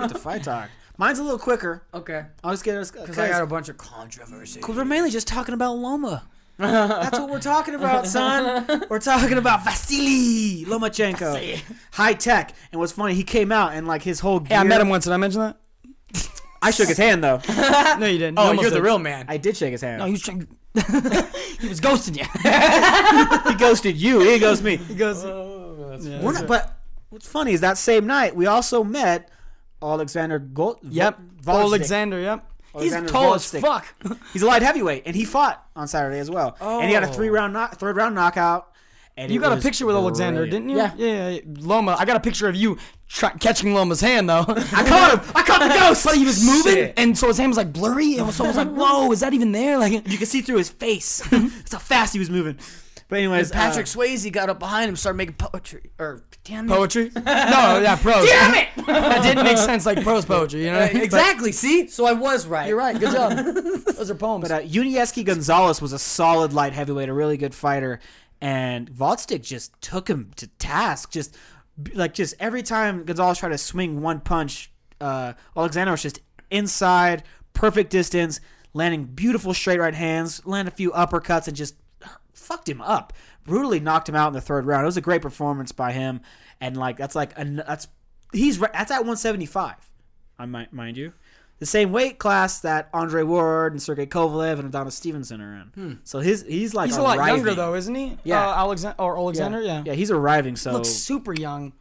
to 0.10 0.18
fight 0.18 0.42
talk. 0.44 0.70
Mine's 0.98 1.20
a 1.20 1.24
little 1.24 1.38
quicker. 1.38 1.84
Okay. 1.94 2.24
I'll 2.42 2.54
just 2.54 2.64
get 2.64 2.78
us 2.78 2.90
Because 2.90 3.20
I 3.20 3.28
got 3.28 3.44
a 3.44 3.48
bunch 3.48 3.68
of 3.68 3.78
controversy. 3.78 4.62
Because 4.62 4.78
we're 4.78 4.86
mainly 4.86 5.10
just 5.12 5.28
talking 5.28 5.54
about 5.54 5.74
Loma. 5.76 6.24
That's 6.58 7.20
what 7.20 7.30
we're 7.30 7.40
talking 7.40 7.76
about, 7.76 8.08
son. 8.08 8.84
We're 8.90 9.00
talking 9.00 9.38
about 9.38 9.64
Vasily 9.64 10.66
Lomachenko. 10.66 11.62
High 11.92 12.14
tech. 12.14 12.54
And 12.72 12.80
what's 12.80 12.92
funny, 12.94 13.14
he 13.14 13.24
came 13.24 13.52
out 13.52 13.74
and 13.74 13.88
like 13.88 14.02
his 14.02 14.20
whole 14.20 14.40
gear. 14.40 14.58
Hey, 14.58 14.62
I 14.62 14.64
met 14.64 14.82
him 14.82 14.90
once. 14.90 15.04
Did 15.06 15.14
I 15.14 15.18
mention 15.18 15.42
that? 15.42 15.58
I 16.62 16.72
shook 16.72 16.88
his 16.88 16.98
hand 16.98 17.24
though. 17.24 17.42
No, 18.00 18.08
you 18.08 18.18
didn't. 18.18 18.38
Oh, 18.40 18.44
You 18.44 18.48
almost 18.50 18.62
you're 18.64 18.72
the 18.72 18.82
real 18.82 19.00
man. 19.00 19.26
I 19.30 19.38
did 19.38 19.56
shake 19.56 19.72
his 19.72 19.82
hand. 19.82 20.00
No, 20.00 20.06
he 20.06 20.12
was 20.14 20.22
trying. 20.22 20.40
he 21.60 21.68
was 21.70 21.80
ghosting 21.80 22.18
you. 22.18 22.26
he 23.52 23.56
ghosted 23.58 23.96
you. 23.98 24.20
He 24.22 24.40
ghosted 24.40 24.66
me. 24.66 24.78
he 24.78 24.96
goes. 24.96 25.24
Oh, 25.24 25.98
we're 26.22 26.34
not, 26.34 26.48
but 26.48 26.78
what's 27.10 27.28
funny 27.28 27.54
is 27.54 27.62
that 27.62 27.78
same 27.78 28.08
night 28.08 28.36
we 28.36 28.48
also 28.48 28.84
met 28.84 29.30
Alexander 29.82 30.40
Gold. 30.40 30.80
Yep. 30.84 31.20
Volostik. 31.44 31.64
Alexander. 31.66 32.20
Yep. 32.20 32.52
He's 32.80 32.94
Alexander 32.94 33.10
tall 33.12 33.34
as 33.36 33.44
Volostik. 33.52 33.62
fuck. 33.62 34.20
He's 34.34 34.42
a 34.42 34.46
light 34.48 34.62
heavyweight, 34.62 35.04
and 35.06 35.16
he 35.16 35.26
fought 35.26 35.64
on 35.76 35.88
Saturday 35.88 36.20
as 36.20 36.30
well. 36.30 36.58
Oh. 36.62 36.80
And 36.80 36.88
he 36.90 36.94
had 36.94 37.04
a 37.04 37.10
Oh. 37.10 37.12
three 37.12 37.30
round, 37.30 37.54
knock, 37.54 37.78
third 37.78 37.96
round 37.98 38.16
knockout. 38.16 38.72
And 39.18 39.32
You 39.32 39.40
got 39.40 39.58
a 39.58 39.62
picture 39.62 39.86
with 39.86 39.96
Alexander, 39.96 40.42
brilliant. 40.42 40.68
didn't 40.68 40.70
you? 41.00 41.06
Yeah. 41.08 41.14
yeah. 41.14 41.30
yeah. 41.30 41.40
Loma. 41.66 41.96
I 41.98 42.04
got 42.04 42.18
a 42.18 42.20
picture 42.20 42.50
of 42.50 42.56
you 42.58 42.78
try- 43.08 43.30
catching 43.40 43.74
Loma's 43.74 44.02
hand 44.02 44.28
though. 44.28 44.44
I 44.48 44.84
caught 44.86 45.14
him. 45.14 45.32
I 45.34 45.42
caught 45.44 45.62
the 45.62 45.70
ghost. 45.80 46.04
But 46.04 46.16
he 46.18 46.26
was 46.26 46.46
moving, 46.46 46.74
Shit. 46.74 46.94
and 46.98 47.18
so 47.18 47.28
his 47.28 47.38
hand 47.38 47.50
was 47.50 47.56
like 47.58 47.72
blurry, 47.72 48.18
and 48.18 48.34
so 48.34 48.44
I 48.44 48.48
was 48.50 48.58
like, 48.58 48.68
"Whoa, 48.74 49.10
is 49.14 49.22
that 49.22 49.34
even 49.34 49.54
there?" 49.54 49.78
Like, 49.78 49.94
You 50.10 50.18
can 50.18 50.28
see 50.28 50.42
through 50.42 50.58
his 50.58 50.70
face. 50.70 51.20
That's 51.32 51.72
how 51.72 51.80
fast 51.80 52.12
he 52.12 52.20
was 52.20 52.30
moving. 52.30 52.58
But 53.08 53.20
anyways, 53.20 53.52
Patrick 53.52 53.86
uh, 53.86 53.90
Swayze 53.90 54.32
got 54.32 54.50
up 54.50 54.58
behind 54.58 54.90
him, 54.90 54.96
started 54.96 55.18
making 55.18 55.36
poetry. 55.36 55.92
Or 56.00 56.24
damn 56.44 56.66
it. 56.66 56.70
poetry? 56.70 57.12
no, 57.16 57.22
yeah, 57.22 57.96
prose. 57.98 58.26
Damn 58.26 58.56
it! 58.56 58.86
That 58.88 59.22
didn't 59.22 59.44
make 59.44 59.58
sense 59.58 59.86
like 59.86 60.02
prose 60.02 60.26
poetry, 60.26 60.66
you 60.66 60.72
know? 60.72 60.80
what 60.80 60.90
I? 60.90 60.94
But 60.94 61.04
exactly. 61.04 61.52
See, 61.52 61.88
so 61.88 62.06
I 62.06 62.14
was 62.14 62.48
right. 62.48 62.68
You're 62.68 62.78
right. 62.78 63.00
Good 63.00 63.12
job. 63.12 63.34
Those 63.96 64.10
are 64.10 64.16
poems. 64.16 64.50
But 64.50 64.52
uh, 64.52 64.62
Yunieski 64.62 65.24
Gonzalez 65.24 65.82
was 65.82 65.94
a 65.94 66.00
solid 66.00 66.52
light 66.52 66.74
heavyweight, 66.74 67.08
a 67.08 67.14
really 67.14 67.38
good 67.38 67.54
fighter, 67.54 68.00
and 68.42 68.90
Volstick 68.92 69.44
just 69.44 69.80
took 69.82 70.08
him 70.10 70.32
to 70.38 70.48
task. 70.48 71.12
Just 71.12 71.38
like 71.94 72.16
just 72.16 72.34
every 72.40 72.64
time 72.64 73.04
Gonzalez 73.04 73.38
tried 73.38 73.50
to 73.50 73.60
swing 73.60 74.02
one 74.02 74.20
punch, 74.20 74.72
uh, 75.00 75.34
Alexander 75.56 75.92
was 75.92 76.02
just 76.02 76.22
inside, 76.50 77.22
perfect 77.54 77.92
distance, 77.92 78.40
landing 78.74 79.06
beautiful 79.06 79.54
straight 79.54 79.80
right 79.80 79.94
hands, 79.94 80.44
land 80.44 80.68
a 80.68 80.72
few 80.72 80.92
uppercuts, 80.92 81.48
and 81.48 81.56
just 81.56 81.76
fucked 82.36 82.70
him 82.70 82.82
up. 82.82 83.14
Brutally 83.46 83.80
knocked 83.80 84.10
him 84.10 84.16
out 84.16 84.28
in 84.28 84.34
the 84.34 84.42
third 84.42 84.66
round. 84.66 84.84
It 84.84 84.86
was 84.86 84.98
a 84.98 85.02
great 85.02 85.22
performance 85.22 85.72
by 85.72 85.92
him, 85.92 86.22
and 86.62 86.78
like 86.78 86.98
that's 86.98 87.16
like 87.16 87.38
a, 87.38 87.46
that's 87.46 87.88
he's 88.34 88.60
that's 88.60 88.92
at 88.92 89.00
175. 89.00 89.76
I 90.38 90.46
might 90.46 90.74
mind 90.74 90.98
you 90.98 91.14
the 91.60 91.66
same 91.66 91.92
weight 91.92 92.18
class 92.20 92.60
that 92.62 92.90
Andre 92.94 93.24
Ward 93.24 93.72
and 93.72 93.82
Sergey 93.82 94.06
Kovalev 94.06 94.60
and 94.60 94.66
Adonis 94.68 94.96
Stevenson 94.96 95.40
are 95.42 95.68
in. 95.76 96.00
So 96.04 96.20
his 96.20 96.44
he's 96.48 96.74
like 96.74 96.88
He's 96.88 96.98
a 96.98 97.02
lot 97.02 97.18
arriving. 97.18 97.36
younger 97.38 97.56
though, 97.56 97.76
isn't 97.76 97.96
he? 97.96 98.18
Yeah. 98.24 98.46
Uh, 98.48 98.56
Alexander 98.56 99.02
or 99.02 99.18
Alexander, 99.18 99.62
yeah. 99.62 99.84
yeah, 99.86 99.94
he's 99.94 100.12
arriving. 100.12 100.58
So 100.58 100.74
Looks 100.74 100.90
super 100.90 101.34
young. 101.34 101.74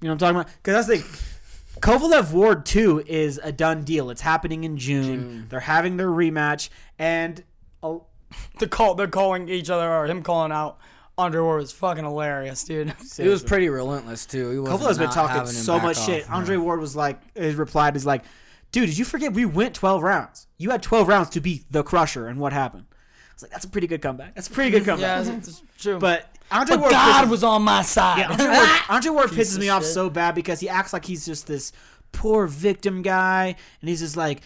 you 0.00 0.08
know 0.08 0.14
what 0.14 0.22
I'm 0.22 0.34
talking 0.34 0.36
about? 0.40 0.52
Because 0.62 0.86
that's 0.86 1.02
the 1.02 1.80
Kovalev 1.80 2.32
Ward 2.32 2.66
two 2.66 3.02
is 3.06 3.40
a 3.42 3.50
done 3.50 3.82
deal. 3.82 4.10
It's 4.10 4.20
happening 4.20 4.64
in 4.64 4.76
June. 4.76 5.46
They're 5.48 5.60
having 5.60 5.96
their 5.96 6.10
rematch, 6.10 6.68
and 6.98 7.42
oh, 7.82 8.04
The 8.58 8.68
call, 8.68 8.94
they're 8.94 9.08
calling 9.08 9.48
each 9.48 9.70
other 9.70 9.90
or 9.92 10.06
him 10.06 10.22
calling 10.22 10.52
out 10.52 10.78
Andre 11.18 11.40
Ward 11.42 11.62
is 11.62 11.72
fucking 11.72 12.04
hilarious, 12.04 12.64
dude. 12.64 12.94
He 13.16 13.28
was 13.28 13.42
pretty 13.42 13.68
relentless 13.68 14.24
too. 14.26 14.50
He 14.50 14.58
wasn't 14.58 14.80
Kovalev's 14.80 14.98
been 14.98 15.10
talking 15.10 15.46
so 15.46 15.78
much 15.78 15.98
off, 15.98 16.06
shit. 16.06 16.28
man. 16.28 16.38
Andre 16.38 16.56
Ward 16.56 16.80
was 16.80 16.96
like, 16.96 17.20
his 17.36 17.54
replied 17.56 17.96
is 17.96 18.06
like, 18.06 18.24
dude, 18.70 18.88
did 18.88 18.96
you 18.98 19.04
forget 19.04 19.32
we 19.34 19.44
went 19.44 19.74
12 19.74 20.02
rounds? 20.02 20.46
You 20.58 20.70
had 20.70 20.82
12 20.82 21.06
rounds 21.08 21.28
to 21.30 21.40
beat 21.40 21.70
the 21.70 21.82
Crusher, 21.82 22.26
and 22.28 22.38
what 22.40 22.52
happened? 22.52 22.86
I 22.90 22.94
was 23.34 23.42
like, 23.42 23.50
that's 23.50 23.64
a 23.64 23.68
pretty 23.68 23.86
good 23.86 24.00
comeback. 24.00 24.34
That's 24.34 24.48
a 24.48 24.50
pretty 24.50 24.70
good 24.70 24.86
Yeah, 24.86 25.22
comeback. 25.22 25.38
it's, 25.38 25.48
it's 25.48 25.62
true. 25.78 25.98
but 25.98 26.34
Andre 26.50 26.76
But 26.76 26.80
Ward 26.80 26.92
God 26.92 27.26
pisses- 27.26 27.30
was 27.30 27.44
on 27.44 27.62
my 27.62 27.82
side. 27.82 28.18
yeah, 28.18 28.30
Andre 28.30 28.46
Ward, 28.46 28.68
Andre 28.88 29.10
Ward 29.10 29.30
Piece 29.30 29.50
pisses 29.50 29.54
of 29.56 29.60
me 29.60 29.68
off 29.68 29.82
shit. 29.84 29.92
so 29.92 30.08
bad 30.10 30.34
because 30.34 30.60
he 30.60 30.68
acts 30.68 30.92
like 30.94 31.04
he's 31.04 31.26
just 31.26 31.46
this 31.46 31.72
poor 32.12 32.46
victim 32.46 33.02
guy, 33.02 33.54
and 33.80 33.88
he's 33.90 34.00
just 34.00 34.16
like, 34.16 34.40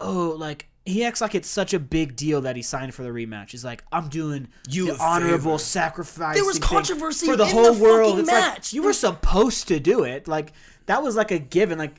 oh, 0.00 0.34
like 0.38 0.68
he 0.86 1.04
acts 1.04 1.20
like 1.20 1.34
it's 1.34 1.48
such 1.48 1.74
a 1.74 1.78
big 1.80 2.16
deal 2.16 2.40
that 2.42 2.56
he 2.56 2.62
signed 2.62 2.94
for 2.94 3.02
the 3.02 3.08
rematch. 3.10 3.50
He's 3.50 3.64
like, 3.64 3.82
I'm 3.92 4.08
doing 4.08 4.48
You 4.68 4.86
the 4.94 4.98
honorable 5.02 5.58
favor. 5.58 5.58
sacrifice. 5.58 6.36
There 6.36 6.44
was 6.44 6.58
controversy 6.58 7.26
for 7.26 7.36
the 7.36 7.44
in 7.44 7.50
whole 7.50 7.72
the 7.74 7.82
world. 7.82 8.10
fucking 8.12 8.20
It's 8.20 8.28
like 8.32 8.40
match, 8.54 8.72
you 8.72 8.82
were 8.82 8.92
supposed 8.92 9.68
to 9.68 9.80
do 9.80 10.04
it. 10.04 10.26
Like 10.28 10.52
that 10.86 11.02
was 11.02 11.16
like 11.16 11.30
a 11.32 11.38
given. 11.38 11.78
Like 11.78 11.96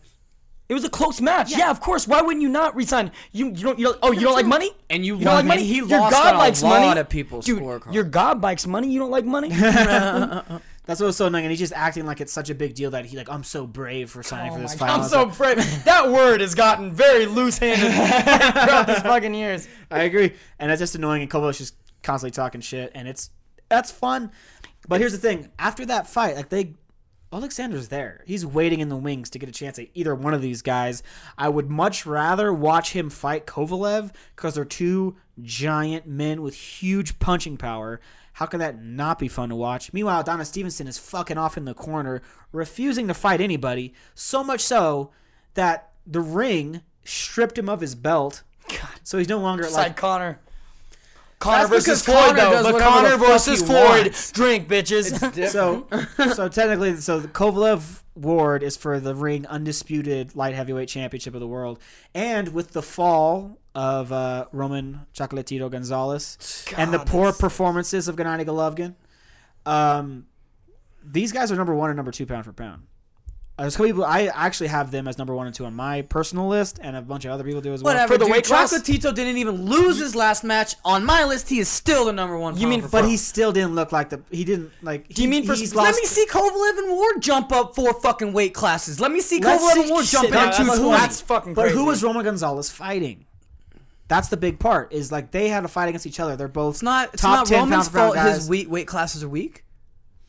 It 0.69 0.73
was 0.73 0.83
a 0.85 0.89
close 0.89 1.19
match. 1.21 1.51
Yeah. 1.55 1.69
of 1.69 1.79
course. 1.81 2.07
Why 2.07 2.21
wouldn't 2.21 2.41
you 2.41 2.49
not 2.49 2.75
resign? 2.75 3.11
You 3.31 3.47
you 3.47 3.63
don't 3.63 3.77
you 3.79 3.85
don't, 3.85 3.99
oh 4.01 4.11
you 4.13 4.21
don't 4.21 4.33
like 4.35 4.45
money? 4.45 4.71
And 4.89 5.05
you 5.05 5.15
don't 5.17 5.25
like 5.35 5.45
money? 5.45 5.63
he 5.63 5.77
Your 5.77 5.87
lost 5.87 6.11
God 6.13 6.27
on 6.29 6.35
a 6.35 6.37
likes 6.39 6.63
lot 6.63 6.81
money. 6.81 6.99
of 6.99 7.09
people's 7.09 7.45
Dude, 7.45 7.59
scorecard. 7.61 7.93
Your 7.93 8.03
God 8.05 8.41
likes 8.41 8.65
money. 8.65 8.89
You 8.89 8.99
don't 8.99 9.11
like 9.11 9.25
money? 9.25 9.49
that's 10.87 11.01
what 11.01 11.07
was 11.07 11.17
so 11.17 11.27
annoying. 11.27 11.43
And 11.45 11.51
he's 11.51 11.59
just 11.59 11.73
acting 11.73 12.05
like 12.05 12.21
it's 12.21 12.31
such 12.31 12.49
a 12.49 12.55
big 12.55 12.73
deal 12.73 12.91
that 12.91 13.05
he 13.05 13.17
like 13.17 13.29
I'm 13.29 13.43
so 13.43 13.67
brave 13.67 14.09
for 14.09 14.23
signing 14.23 14.51
oh 14.51 14.55
for 14.55 14.61
this 14.61 14.73
fight. 14.73 14.89
I 14.89 14.95
I'm 14.95 15.03
so 15.03 15.23
like, 15.23 15.37
brave. 15.37 15.83
That 15.83 16.09
word 16.11 16.39
has 16.41 16.55
gotten 16.55 16.93
very 16.93 17.25
loose-handed 17.25 17.91
throughout 18.53 18.87
these 18.87 19.01
fucking 19.01 19.33
years. 19.33 19.67
I 19.91 20.03
agree, 20.03 20.33
and 20.57 20.71
that's 20.71 20.79
just 20.79 20.95
annoying. 20.95 21.21
And 21.21 21.29
Kovalev's 21.29 21.57
just 21.57 21.75
constantly 22.03 22.33
talking 22.33 22.61
shit, 22.61 22.91
and 22.95 23.07
it's 23.07 23.29
that's 23.69 23.91
fun. 23.91 24.31
But 24.87 25.01
here's 25.01 25.11
the 25.11 25.17
thing: 25.17 25.51
after 25.59 25.85
that 25.87 26.07
fight, 26.07 26.37
like 26.37 26.47
they, 26.47 26.73
Alexander's 27.33 27.89
there. 27.89 28.23
He's 28.25 28.45
waiting 28.45 28.79
in 28.79 28.87
the 28.87 28.95
wings 28.95 29.29
to 29.31 29.39
get 29.39 29.49
a 29.49 29.51
chance 29.51 29.77
at 29.77 29.87
either 29.93 30.15
one 30.15 30.33
of 30.33 30.41
these 30.41 30.61
guys. 30.61 31.03
I 31.37 31.49
would 31.49 31.69
much 31.69 32.05
rather 32.05 32.53
watch 32.53 32.93
him 32.93 33.09
fight 33.09 33.45
Kovalev 33.45 34.13
because 34.35 34.55
they're 34.55 34.63
two 34.63 35.17
giant 35.41 36.07
men 36.07 36.41
with 36.41 36.55
huge 36.55 37.19
punching 37.19 37.57
power. 37.57 37.99
How 38.37 38.45
could 38.45 38.61
that 38.61 38.83
not 38.83 39.17
be 39.17 39.27
fun 39.27 39.49
to 39.49 39.55
watch? 39.55 39.91
Meanwhile, 39.93 40.19
Adonis 40.21 40.49
Stevenson 40.49 40.87
is 40.87 40.99
fucking 40.99 41.39
off 41.39 41.57
in 41.57 41.65
the 41.65 41.73
corner, 41.73 42.21
refusing 42.51 43.07
to 43.07 43.15
fight 43.15 43.41
anybody. 43.41 43.95
So 44.13 44.43
much 44.43 44.61
so 44.61 45.09
that 45.55 45.89
the 46.05 46.21
ring 46.21 46.81
stripped 47.03 47.57
him 47.57 47.67
of 47.67 47.81
his 47.81 47.95
belt. 47.95 48.43
God. 48.69 48.89
So 49.03 49.17
he's 49.17 49.27
no 49.27 49.39
longer 49.39 49.63
Like 49.63 49.73
like 49.73 49.97
Conor. 49.97 50.39
Conor 51.39 51.67
That's 51.67 51.69
versus 51.69 51.85
because 51.85 52.05
Floyd, 52.05 52.37
Conor 52.37 52.41
though. 52.41 52.51
does 52.51 52.71
But 52.73 52.79
Conor 52.79 53.17
versus 53.17 53.61
Floyd. 53.63 54.05
wants. 54.05 54.31
Drink, 54.31 54.67
bitches. 54.67 55.49
so 55.49 55.87
so 56.33 56.47
technically 56.47 56.95
so 56.97 57.21
Kovalev 57.21 58.01
Ward 58.17 58.63
is 58.63 58.75
for 58.77 58.99
the 58.99 59.13
ring 59.15 59.45
undisputed 59.47 60.35
light 60.35 60.55
heavyweight 60.55 60.89
championship 60.89 61.33
of 61.33 61.39
the 61.39 61.47
world. 61.47 61.79
And 62.13 62.49
with 62.49 62.71
the 62.71 62.81
fall 62.81 63.59
of 63.75 64.11
uh, 64.11 64.45
Roman 64.51 65.01
Chocolatito 65.13 65.69
Gonzalez 65.71 66.65
and 66.77 66.91
the 66.93 66.97
God, 66.97 67.07
poor 67.07 67.25
that's- 67.25 67.39
performances 67.39 68.07
of 68.07 68.15
Gennady 68.15 68.45
Golovkin 68.45 68.95
um 69.65 70.25
these 71.03 71.31
guys 71.31 71.51
are 71.51 71.55
number 71.55 71.75
1 71.75 71.89
and 71.89 71.97
number 71.97 72.11
2 72.11 72.25
pound 72.25 72.45
for 72.45 72.53
pound 72.53 72.83
there's 73.57 73.73
a 73.73 73.77
couple 73.77 73.87
people, 73.89 74.05
I 74.05 74.27
actually 74.27 74.67
have 74.67 74.91
them 74.91 75.07
as 75.07 75.17
number 75.17 75.33
one 75.33 75.47
and 75.47 75.55
two 75.55 75.65
on 75.65 75.73
my 75.73 76.03
personal 76.03 76.47
list, 76.47 76.79
and 76.81 76.95
a 76.95 77.01
bunch 77.01 77.25
of 77.25 77.31
other 77.31 77.43
people 77.43 77.59
do 77.61 77.73
as 77.73 77.81
well. 77.81 77.93
Whatever. 77.93 78.13
For 78.13 78.17
the 78.19 78.25
dude, 78.25 78.31
weight 78.33 78.45
class? 78.45 78.71
Chocolatito 78.73 79.13
didn't 79.15 79.37
even 79.37 79.65
lose 79.65 79.97
his 79.99 80.15
last 80.15 80.43
match. 80.43 80.75
On 80.85 81.03
my 81.03 81.23
list, 81.25 81.49
he 81.49 81.59
is 81.59 81.67
still 81.67 82.05
the 82.05 82.13
number 82.13 82.37
one. 82.37 82.53
You 82.55 82.61
pound 82.61 82.69
mean- 82.69 82.81
for 82.83 82.89
But 82.89 82.99
pound. 83.01 83.11
he 83.11 83.17
still 83.17 83.51
didn't 83.51 83.73
look 83.75 83.91
like 83.91 84.09
the. 84.09 84.21
He 84.29 84.43
didn't 84.43 84.71
like. 84.83 85.07
Do 85.09 85.21
you 85.23 85.27
mean 85.27 85.45
for- 85.45 85.55
he's 85.55 85.73
let 85.73 85.83
Let 85.83 85.89
lost- 85.95 86.01
me 86.01 86.07
see 86.07 86.25
Kovalev 86.27 86.77
and 86.77 86.91
Ward 86.91 87.21
jump 87.21 87.51
up 87.51 87.73
four 87.75 87.93
fucking 87.93 88.31
weight 88.33 88.53
classes. 88.53 88.99
Let 88.99 89.11
me 89.11 89.21
see 89.21 89.39
Let's 89.39 89.63
Kovalev 89.63 89.73
see- 89.73 89.81
and 89.81 89.89
Ward 89.89 90.05
shit, 90.05 90.11
jump 90.11 90.29
now 90.29 90.37
into 90.45 90.57
that's- 90.57 90.57
220. 90.77 90.97
that's 91.01 91.21
fucking 91.21 91.53
But 91.55 91.71
who 91.71 91.85
was 91.85 92.03
Roman 92.03 92.23
Gonzalez 92.23 92.69
fighting? 92.69 93.25
That's 94.07 94.29
the 94.29 94.37
big 94.37 94.59
part. 94.59 94.93
Is 94.93 95.11
like 95.11 95.31
they 95.31 95.49
had 95.49 95.65
a 95.65 95.67
fight 95.67 95.89
against 95.89 96.05
each 96.05 96.19
other. 96.19 96.35
They're 96.35 96.47
both 96.47 96.75
It's 96.75 96.83
not. 96.83 97.09
It's 97.13 97.21
top 97.23 97.39
not 97.39 97.47
10 97.47 97.59
Roman's 97.59 97.89
pound 97.89 97.91
for 97.91 97.97
pound 97.97 98.13
fault. 98.29 98.35
His 98.39 98.49
weight 98.49 98.69
weight 98.69 98.87
classes 98.87 99.23
are 99.23 99.27
weak. 99.29 99.63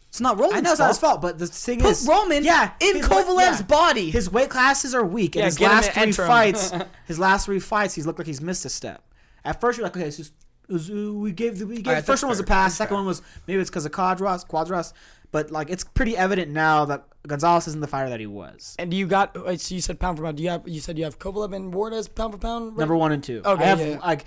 It's 0.09 0.21
not 0.21 0.39
Roman's 0.39 0.55
I 0.55 0.61
know 0.61 0.71
it's 0.71 0.79
not 0.81 0.89
his 0.89 0.99
fault, 0.99 1.21
but 1.21 1.39
the 1.39 1.47
thing 1.47 1.81
Put 1.81 1.91
is, 1.91 2.07
Roman 2.09 2.43
yeah, 2.43 2.73
in 2.81 2.97
his 2.97 3.07
Kovalev's 3.07 3.61
yeah. 3.61 3.63
body. 3.67 4.11
His 4.11 4.31
weight 4.31 4.49
classes 4.49 4.95
are 4.95 5.05
weak, 5.05 5.37
and 5.37 5.41
Yeah, 5.41 5.45
his 5.47 5.61
last 5.61 5.93
three 5.93 6.03
interim. 6.05 6.29
fights, 6.29 6.73
his 7.07 7.19
last 7.19 7.45
three 7.47 7.61
fights, 7.61 7.95
he's 7.95 8.07
looked 8.07 8.19
like 8.19 8.27
he's 8.27 8.41
missed 8.41 8.65
a 8.65 8.71
step. 8.71 9.03
At 9.45 9.61
first, 9.61 9.77
you're 9.79 9.85
like, 9.87 9.97
okay, 9.97 10.07
it's 10.09 10.17
just 10.17 10.33
it 10.69 10.73
was, 10.73 10.91
uh, 10.91 11.13
we 11.13 11.33
gave 11.33 11.59
the 11.59 11.67
we 11.67 11.77
gave 11.77 11.87
Alright, 11.89 12.05
first 12.05 12.21
that's 12.21 12.23
one 12.25 12.31
was 12.31 12.41
a 12.41 12.45
pass, 12.45 12.73
That's 12.73 12.77
second 12.77 12.89
fair. 12.91 12.97
one 12.99 13.07
was 13.07 13.23
maybe 13.47 13.61
it's 13.61 13.71
because 13.71 13.85
of 13.87 13.93
Cuadras, 13.93 14.47
Cuadras, 14.49 14.93
but 15.31 15.51
like 15.51 15.69
it's 15.71 15.85
pretty 15.85 16.17
evident 16.17 16.51
now 16.53 16.85
that 16.87 17.05
Gonzalez 17.27 17.69
isn't 17.69 17.81
the 17.81 17.87
fighter 17.87 18.09
that 18.09 18.21
he 18.21 18.27
was. 18.27 18.77
And 18.79 18.93
you 18.95 19.07
got? 19.07 19.37
uh, 19.37 19.57
So 19.59 19.75
you 19.75 19.81
said 19.83 20.01
pound 20.01 20.17
for 20.17 20.25
pound. 20.25 20.39
Do 20.39 20.43
you 20.43 20.49
have? 20.51 20.67
You 20.67 20.81
said 20.81 20.97
you 20.97 21.05
have 21.05 21.19
Kovalev 21.19 21.55
and 21.55 21.73
Ward 21.75 21.93
as 21.93 22.09
pound 22.09 22.33
for 22.33 22.39
pound. 22.39 22.71
right? 22.73 22.79
Number 22.79 22.97
one 22.97 23.13
and 23.13 23.23
two. 23.23 23.43
Okay, 23.45 23.63
I 23.63 23.67
have 23.67 23.81
yeah. 23.81 23.99
like 23.99 24.25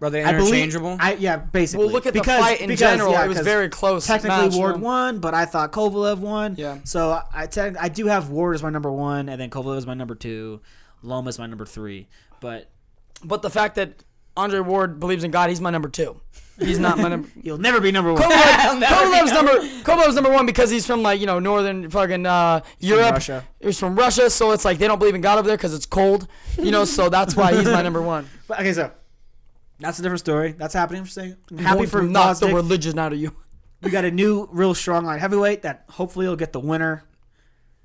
Are 0.00 0.10
they 0.10 0.22
I 0.22 0.32
believe 0.32 0.48
interchangeable? 0.54 0.96
I 1.00 1.14
yeah, 1.14 1.36
basically. 1.36 1.86
Well, 1.86 1.92
look 1.92 2.04
at 2.06 2.12
the 2.12 2.22
fight 2.22 2.60
in 2.60 2.68
because, 2.68 2.80
general. 2.80 3.12
yeah, 3.12 3.24
it 3.24 3.28
was 3.28 3.38
'cause 3.38 3.46
very 3.46 3.68
close. 3.70 4.06
Technically, 4.06 4.48
match, 4.48 4.54
Ward 4.54 4.80
won, 4.80 5.18
but 5.20 5.32
I 5.32 5.46
thought 5.46 5.72
Kovalev 5.72 6.18
won. 6.18 6.54
Yeah. 6.58 6.78
So 6.84 7.18
I 7.32 7.46
te- 7.46 7.60
I 7.80 7.88
do 7.88 8.06
have 8.06 8.28
Ward 8.30 8.54
as 8.54 8.62
my 8.62 8.68
number 8.70 8.92
one, 8.92 9.28
and 9.30 9.40
then 9.40 9.48
Kovalev 9.48 9.78
is 9.78 9.86
my 9.86 9.94
number 9.94 10.14
two, 10.14 10.60
Loma 11.02 11.30
is 11.30 11.38
my 11.38 11.46
number 11.46 11.64
three. 11.64 12.08
But 12.40 12.68
But 13.24 13.40
the 13.40 13.48
fact 13.50 13.76
that 13.76 14.02
Andre 14.36 14.60
Ward 14.60 15.00
believes 15.00 15.24
in 15.24 15.30
God, 15.30 15.48
he's 15.48 15.62
my 15.62 15.70
number 15.70 15.88
two. 15.88 16.20
He's 16.58 16.78
not 16.78 16.98
my 16.98 17.08
number. 17.08 17.28
he'll 17.42 17.56
never 17.58 17.80
be 17.80 17.90
number 17.90 18.12
one. 18.12 18.22
Kovalev, 18.22 18.82
Kovalev's 18.82 19.32
number 19.32 19.52
Kovalev's 19.82 20.14
number 20.14 20.30
one 20.30 20.44
because 20.44 20.70
he's 20.70 20.86
from 20.86 21.02
like 21.02 21.20
you 21.20 21.26
know 21.26 21.38
northern 21.38 21.88
fucking 21.88 22.26
uh, 22.26 22.60
Europe. 22.80 23.12
Russia. 23.12 23.44
He's 23.60 23.78
from 23.78 23.94
Russia, 23.96 24.28
so 24.28 24.50
it's 24.52 24.64
like 24.66 24.76
they 24.78 24.86
don't 24.88 24.98
believe 24.98 25.14
in 25.14 25.22
God 25.22 25.38
over 25.38 25.48
there 25.48 25.56
because 25.56 25.74
it's 25.74 25.86
cold, 25.86 26.28
you 26.58 26.70
know. 26.70 26.84
So 26.84 27.08
that's 27.08 27.34
why 27.34 27.54
he's 27.54 27.64
my 27.64 27.80
number 27.80 28.02
one. 28.02 28.28
But, 28.48 28.60
okay, 28.60 28.72
so 28.74 28.90
that's 29.78 29.98
a 29.98 30.02
different 30.02 30.20
story. 30.20 30.52
That's 30.52 30.74
happening. 30.74 31.00
I'm 31.02 31.06
saying 31.06 31.36
I'm 31.50 31.58
happy 31.58 31.76
Going 31.76 31.88
for 31.88 31.98
from 31.98 32.12
not 32.12 32.40
the 32.40 32.48
religion 32.48 32.98
out 32.98 33.12
of 33.12 33.18
you. 33.18 33.34
We 33.82 33.90
got 33.90 34.06
a 34.06 34.10
new, 34.10 34.48
real 34.50 34.72
strong 34.72 35.04
line 35.04 35.18
heavyweight 35.18 35.62
that 35.62 35.84
hopefully 35.90 36.26
will 36.26 36.34
get 36.34 36.52
the 36.54 36.58
winner. 36.58 37.04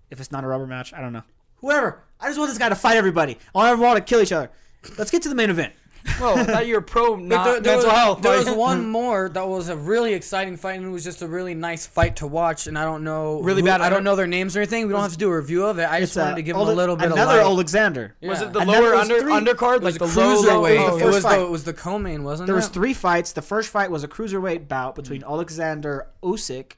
If 0.10 0.22
it's 0.22 0.32
not 0.32 0.46
a 0.46 0.48
rubber 0.48 0.66
match, 0.66 0.94
I 0.94 1.02
don't 1.02 1.12
know. 1.12 1.24
Whoever. 1.58 2.02
I 2.20 2.28
just 2.28 2.40
want 2.40 2.50
this 2.50 2.58
guy 2.58 2.70
to 2.70 2.76
fight 2.76 2.96
everybody. 2.96 3.38
I 3.54 3.74
want 3.74 3.98
to 3.98 4.02
kill 4.02 4.22
each 4.22 4.32
other. 4.32 4.50
Let's 4.98 5.12
get 5.12 5.22
to 5.24 5.30
the 5.30 5.36
main 5.36 5.50
event. 5.50 5.74
Well, 6.20 6.38
I 6.40 6.44
thought 6.44 6.68
you 6.68 6.76
were 6.76 6.82
pro 6.82 7.16
not 7.16 7.46
there, 7.46 7.54
there 7.62 7.74
mental 7.76 7.90
was, 7.90 7.98
health. 8.00 8.22
There 8.22 8.38
like- 8.38 8.46
was 8.48 8.56
one 8.70 8.90
more 8.90 9.30
that 9.30 9.48
was 9.48 9.70
a 9.70 9.76
really 9.76 10.14
exciting 10.14 10.58
fight, 10.58 10.78
and 10.78 10.86
it 10.86 10.90
was 10.90 11.04
just 11.04 11.22
a 11.22 11.28
really 11.28 11.54
nice 11.54 11.86
fight 11.88 12.18
to 12.18 12.28
watch. 12.28 12.68
And 12.68 12.78
I 12.78 12.84
don't 12.84 13.04
know 13.04 13.42
Really 13.42 13.62
who- 13.62 13.68
bad 13.68 13.82
I 13.82 13.86
under- 13.86 13.98
don't 13.98 14.04
know 14.04 14.16
their 14.16 14.28
names 14.28 14.56
or 14.56 14.60
anything. 14.60 14.88
We 14.88 14.94
don't 14.94 15.02
have 15.02 15.12
to 15.14 15.18
do 15.18 15.30
a 15.30 15.36
review 15.36 15.66
of 15.66 15.80
it. 15.80 15.90
I 15.90 16.00
just 16.00 16.18
uh, 16.18 16.22
wanted 16.22 16.36
to 16.38 16.42
give 16.44 16.56
them 16.58 16.68
a 16.68 16.72
little 16.72 16.96
bit 16.96 17.12
another 17.12 17.22
of 17.40 17.46
light. 17.48 17.52
Alexander. 17.52 18.16
Yeah. 18.22 18.30
Was 18.30 18.42
it 18.42 18.54
the 18.54 18.60
And 18.60 18.70
then 18.70 18.82
lower 18.84 18.96
under 18.96 19.20
three- 19.20 19.32
undercard, 19.34 19.82
like 19.84 19.96
the 19.96 20.06
cruiserweight. 20.06 20.78
low- 20.78 20.88
Oh, 20.92 20.98
it 20.98 21.06
was 21.06 21.16
first 21.16 21.24
fight. 21.24 21.38
the 21.40 21.46
it 21.46 21.50
was 21.50 21.64
the 21.64 21.74
co-main, 21.74 22.24
wasn't 22.24 22.48
There 22.48 22.56
it? 22.56 22.60
was 22.60 22.68
three 22.68 22.94
fights. 22.94 23.34
The 23.34 23.42
first 23.42 23.70
fight 23.70 23.92
was 23.92 24.04
a 24.04 24.08
cruiserweight 24.08 24.68
bout 24.68 24.96
between 24.96 25.24
Alexander 25.24 26.08
Usyk 26.24 26.74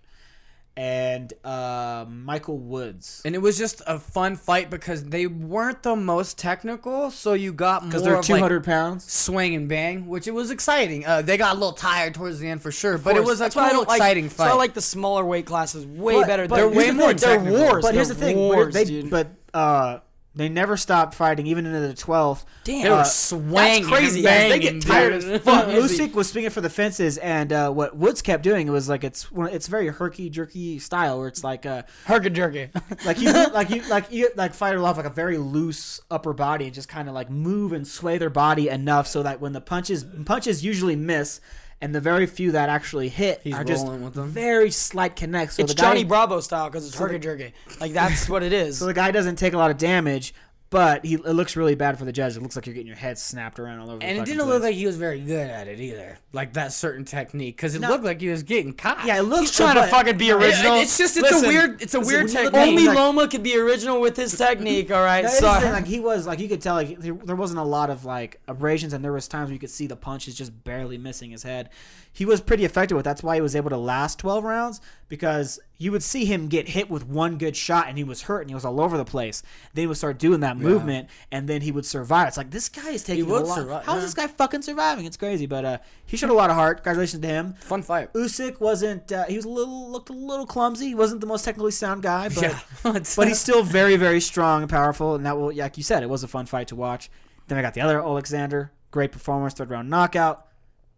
and 0.76 1.32
uh, 1.44 2.06
Michael 2.10 2.58
Woods. 2.58 3.22
And 3.26 3.36
it 3.36 3.38
was 3.40 3.58
just 3.58 3.82
a 3.86 4.00
fun 4.00 4.36
fight 4.36 4.70
because 4.70 5.04
they 5.04 5.28
weren't 5.28 5.84
the 5.84 5.96
most 5.96 6.38
technical, 6.38 7.12
so 7.12 7.34
you 7.34 7.54
got 7.54 7.84
more 7.84 7.90
Because 7.92 8.04
they're 8.04 8.16
of 8.18 8.26
200 8.26 8.56
like 8.58 8.66
pounds. 8.66 9.12
swing 9.12 9.54
and 9.54 9.70
bang, 9.70 10.08
which 10.08 10.28
it 10.28 10.32
was 10.34 10.50
exciting. 10.52 11.06
Uh, 11.06 11.22
they 11.22 11.38
got 11.38 11.52
a 11.52 11.60
little 11.60 11.74
tired 11.74 12.16
towards 12.16 12.40
the 12.40 12.48
end 12.48 12.62
for 12.62 12.72
sure, 12.72 12.98
but 12.98 13.12
it 13.12 13.18
course. 13.20 13.28
was 13.28 13.40
a 13.42 13.44
That's 13.44 13.56
why 13.56 13.66
I 13.66 13.70
cool, 13.70 13.80
don't 13.82 13.88
like- 13.90 13.98
exciting 13.98 14.24
that's 14.26 14.40
why 14.40 14.46
fight. 14.48 14.54
I 14.54 14.58
like 14.58 14.74
the 14.74 14.82
smaller 14.82 15.24
weight 15.26 15.46
classes 15.46 15.86
way 15.86 16.16
But- 16.16 16.28
better. 16.28 16.48
but 16.48 16.56
They're 16.56 16.66
here's 16.72 16.78
way 16.78 16.88
the 16.88 16.94
more. 16.94 17.08
thing, 17.10 17.18
They're 17.18 17.36
technical. 17.38 17.60
wars. 17.62 17.82
But 17.84 17.94
here's 17.94 18.08
the 18.08 18.14
They're 18.16 18.28
thing, 18.30 18.38
wars, 18.38 18.74
they, 18.74 18.86
dude. 18.86 19.10
but 19.12 19.28
uh, 19.54 20.00
they 20.36 20.50
never 20.50 20.76
stopped 20.78 21.14
fighting, 21.14 21.46
even 21.46 21.66
into 21.66 21.80
the 21.80 21.94
12th. 21.94 22.44
Damn, 22.64 22.84
they 22.84 22.90
were 22.90 22.96
uh, 22.96 23.04
swinging, 23.04 23.84
crazy. 23.84 24.20
and 24.20 24.24
Yeah, 24.26 24.50
they 24.50 24.60
banging, 24.60 24.80
get 24.80 24.88
tired 24.88 25.22
dude. 25.22 25.32
as 25.32 25.42
fuck. 25.42 25.66
Usyk 25.68 26.14
was 26.14 26.30
swinging 26.30 26.50
for 26.50 26.62
the 26.62 26.70
fences, 26.70 27.18
and 27.20 27.54
uh, 27.54 27.70
what 27.72 27.96
Woods 27.96 28.22
kept 28.22 28.42
doing 28.44 28.72
was 28.72 28.90
like 28.90 29.04
it's 29.04 29.28
it's 29.36 29.68
very 29.68 29.90
herky 29.90 30.30
jerky 30.30 30.80
style, 30.80 31.20
where 31.20 31.28
it's 31.28 31.44
like 31.44 31.66
uh, 31.66 31.84
Herky 32.06 32.32
jerky. 32.32 32.70
like 33.06 33.20
you 33.20 33.32
like 33.32 33.70
you 33.70 33.84
like 33.90 34.12
you 34.12 34.30
like 34.36 34.54
fighter 34.54 34.80
will 34.80 34.88
have 34.88 34.98
like 34.98 35.06
a 35.06 35.10
very 35.12 35.38
loose 35.38 36.02
upper 36.10 36.34
body 36.34 36.66
and 36.66 36.74
just 36.74 36.90
kind 36.90 37.08
of 37.08 37.14
like 37.14 37.30
move 37.30 37.72
and 37.74 37.88
sway 37.88 38.18
their 38.18 38.30
body 38.32 38.70
enough 38.70 39.08
so 39.08 39.22
that 39.24 39.40
when 39.40 39.54
the 39.54 39.62
punches 39.62 40.04
punches 40.26 40.64
usually 40.66 40.96
miss 40.96 41.42
and 41.84 41.94
the 41.94 42.00
very 42.00 42.26
few 42.26 42.54
that 42.54 42.70
actually 42.70 43.10
hit 43.10 43.42
He's 43.44 43.54
are 43.54 43.64
just 43.66 43.84
rolling 43.86 44.04
with 44.06 44.14
them. 44.14 44.30
very 44.30 44.72
slight 44.72 45.18
connects. 45.18 45.58
So 45.58 45.64
it's 45.64 45.74
the 45.74 45.82
guy, 45.82 45.90
Johnny 45.90 46.04
Bravo 46.06 46.40
style 46.40 46.70
because 46.70 46.88
it's 46.88 46.98
herky 46.98 47.20
jerky. 47.20 47.54
Like 47.82 47.92
that's 47.92 48.30
what 48.30 48.42
it 48.42 48.54
is. 48.64 48.78
So 48.78 48.86
the 48.86 48.94
guy 48.94 49.12
doesn't 49.12 49.36
take 49.36 49.52
a 49.54 49.58
lot 49.58 49.70
of 49.70 49.78
damage, 49.78 50.34
but 50.74 51.06
he 51.06 51.14
it 51.14 51.24
looks 51.34 51.56
really 51.56 51.76
bad 51.76 51.98
for 52.00 52.04
the 52.04 52.12
judge. 52.12 52.36
It 52.36 52.42
looks 52.42 52.56
like 52.58 52.66
you're 52.66 52.74
getting 52.74 52.88
your 52.88 52.96
head 52.98 53.18
snapped 53.18 53.60
around 53.60 53.80
all 53.80 53.90
over. 53.92 54.00
the 54.00 54.06
And 54.06 54.18
it 54.18 54.26
didn't 54.26 54.40
place. 54.40 54.50
look 54.50 54.64
like 54.64 54.76
he 54.76 54.86
was 54.86 54.98
very 54.98 55.20
good 55.22 55.50
at 55.50 55.68
it 55.68 55.80
either, 55.80 56.18
like 56.34 56.54
that 56.54 56.74
certain 56.74 57.06
technique, 57.06 57.56
because 57.56 57.76
it 57.76 57.82
looked 57.82 58.04
like 58.04 58.20
he 58.20 58.28
was 58.30 58.44
getting 58.44 58.74
caught. 58.74 59.06
Yeah, 59.06 59.20
it 59.20 59.24
looks 59.24 59.42
He's 59.50 59.58
trying 59.58 59.76
to 59.76 59.88
fucking 59.88 60.18
be 60.18 60.32
original. 60.32 60.76
it's 60.80 60.98
just 60.98 61.16
it's 61.16 61.32
Listen, 61.32 61.46
a 61.46 61.48
weird 61.48 61.82
it's 61.82 61.94
a 61.94 62.00
weird 62.00 62.26
when 62.26 62.28
you 62.34 62.44
look 62.44 62.54
technique. 62.54 62.68
Only 62.70 62.88
like- 62.88 62.98
Loma 62.98 63.28
could 63.28 63.44
be 63.44 63.56
original 63.56 64.02
with 64.02 64.18
his 64.18 64.36
technique. 64.38 64.92
All 64.92 65.04
right, 65.04 65.24
No, 65.24 65.30
so 65.30 65.54
thing, 65.60 65.72
like 65.72 65.86
he 65.86 66.00
was 66.00 66.26
like 66.28 66.40
you 66.40 66.50
could 66.50 66.62
tell 66.62 66.76
like 66.76 67.00
there, 67.00 67.14
there 67.14 67.36
wasn't 67.36 67.60
a 67.60 67.64
lot 67.64 67.90
of 67.92 68.04
like 68.04 68.42
abrasions 68.48 68.94
and 68.94 69.06
there 69.06 69.14
was 69.14 69.28
times 69.28 69.48
where 69.50 69.54
you 69.54 69.60
could 69.60 69.70
see 69.70 69.88
the 69.88 69.96
punches 69.96 70.36
just 70.36 70.64
barely 70.64 70.98
missing 70.98 71.32
his 71.32 71.44
head. 71.44 71.70
He 72.16 72.26
was 72.26 72.42
pretty 72.42 72.64
effective 72.64 72.96
with. 72.96 73.04
That's 73.04 73.24
why 73.24 73.36
he 73.36 73.42
was 73.42 73.56
able 73.56 73.72
to 73.72 73.78
last 73.78 74.20
12 74.20 74.44
rounds 74.44 74.82
because 75.10 75.60
you 75.80 75.92
would 75.92 76.04
see 76.04 76.26
him 76.26 76.48
get 76.48 76.70
hit 76.70 76.88
with 76.88 77.08
one 77.08 77.40
good 77.40 77.56
shot 77.56 77.88
and 77.88 77.98
he 77.98 78.04
was 78.04 78.22
hurt 78.24 78.42
and 78.42 78.52
he 78.52 78.54
was 78.54 78.64
all 78.64 78.80
over 78.80 78.98
the 78.98 79.04
place. 79.04 79.42
Then 79.74 79.84
he 79.84 79.88
would 79.88 79.98
start 79.98 80.20
doing 80.20 80.42
that 80.42 80.56
movement 80.56 81.10
and 81.32 81.48
then 81.50 81.62
he 81.62 81.72
would 81.72 81.88
survive. 81.88 82.28
It's 82.28 82.38
like 82.38 82.52
this 82.52 82.70
guy 82.70 82.92
is 82.92 83.04
taking 83.04 83.28
would 83.28 83.42
a 83.42 83.46
lot. 83.46 83.56
survive, 83.56 83.86
How 83.86 83.94
is 83.94 84.02
yeah. 84.02 84.06
this 84.06 84.14
guy 84.14 84.28
fucking 84.28 84.62
surviving? 84.62 85.06
It's 85.06 85.18
crazy, 85.18 85.48
but 85.48 85.66
uh, 85.66 85.78
he 86.06 86.16
showed 86.16 86.30
a 86.30 86.34
lot 86.34 86.52
of 86.52 86.56
heart. 86.56 86.78
Congratulations 86.78 87.20
to 87.22 87.28
him. 87.28 87.54
Fun 87.54 87.82
fight. 87.82 88.14
Usyk 88.14 88.60
wasn't. 88.60 89.12
Uh, 89.12 89.24
he 89.26 89.36
was 89.36 89.46
a 89.46 89.50
little 89.50 89.90
looked 89.92 90.10
a 90.10 90.14
little 90.14 90.46
clumsy. 90.46 90.90
He 90.90 90.96
wasn't 90.96 91.20
the 91.20 91.28
most 91.28 91.44
technically 91.44 91.72
sound 91.72 92.04
guy, 92.04 92.30
but 92.30 92.64
but 93.16 93.28
he's 93.28 93.40
still 93.40 93.64
very 93.64 93.96
very 93.96 94.20
strong 94.22 94.62
and 94.62 94.70
powerful. 94.70 95.16
And 95.16 95.26
that 95.26 95.36
will, 95.36 95.52
like 95.52 95.78
you 95.78 95.84
said, 95.84 96.04
it 96.04 96.10
was 96.10 96.24
a 96.24 96.28
fun 96.28 96.46
fight 96.46 96.68
to 96.68 96.76
watch. 96.76 97.10
Then 97.48 97.58
I 97.58 97.62
got 97.64 97.74
the 97.74 97.82
other 97.82 98.00
Alexander, 98.00 98.72
great 98.92 99.12
performance, 99.12 99.56
third 99.56 99.72
round 99.72 99.90
knockout. 99.90 100.46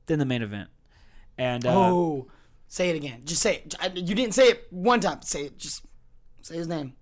Then 0.07 0.19
the 0.19 0.25
main 0.25 0.43
event, 0.43 0.69
and 1.37 1.65
uh, 1.65 1.71
Oh, 1.89 2.27
say 2.67 2.89
it 2.89 2.95
again. 2.95 3.21
Just 3.25 3.41
say 3.41 3.55
it. 3.57 3.75
I- 3.79 3.91
You 3.93 4.15
didn't 4.15 4.33
say 4.33 4.47
it 4.49 4.67
one 4.69 4.99
time. 4.99 5.21
Say 5.21 5.45
it. 5.45 5.57
Just 5.57 5.85
say 6.41 6.55
his 6.57 6.67
name. 6.67 6.93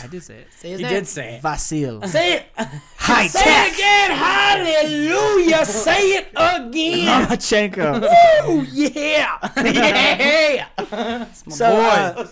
I 0.00 0.06
did 0.06 0.22
say 0.22 0.36
it. 0.38 0.46
Say 0.56 0.70
his 0.70 0.78
He 0.78 0.84
name. 0.84 0.92
did 0.94 1.06
say 1.08 1.34
it. 1.34 1.42
Vasil. 1.42 2.06
Say 2.06 2.34
it. 2.36 2.46
High 2.96 3.26
Say 3.26 3.40
it 3.44 3.74
again. 3.74 4.10
Hallelujah. 4.12 5.64
Say 5.64 6.10
it 6.10 6.28
again. 6.36 7.26
Lomachenko. 7.26 8.08
oh 8.44 8.66
yeah. 8.72 9.38
Yeah. 10.78 11.26
so, 11.48 11.66
uh, 11.66 12.26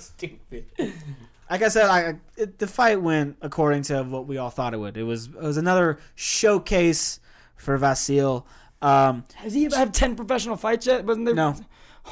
like 1.51 1.63
I 1.63 1.69
said, 1.69 1.87
I, 1.87 2.15
it, 2.37 2.59
the 2.59 2.67
fight 2.69 3.03
went 3.03 3.37
according 3.43 3.83
to 3.85 4.03
what 4.05 4.27
we 4.29 4.39
all 4.39 4.51
thought 4.51 4.73
it 4.75 4.79
would. 4.79 4.97
It 4.97 5.03
was 5.03 5.27
it 5.27 5.35
was 5.43 5.57
another 5.57 5.99
showcase 6.15 7.19
for 7.57 7.77
Vasil. 7.79 8.45
Um, 8.87 9.25
Has 9.35 9.53
he 9.53 9.67
ever 9.67 9.77
had 9.77 9.93
ten 9.93 10.15
professional 10.15 10.57
fights 10.57 10.87
yet? 10.87 11.05
Wasn't 11.05 11.27
there? 11.27 11.35
No. 11.35 11.55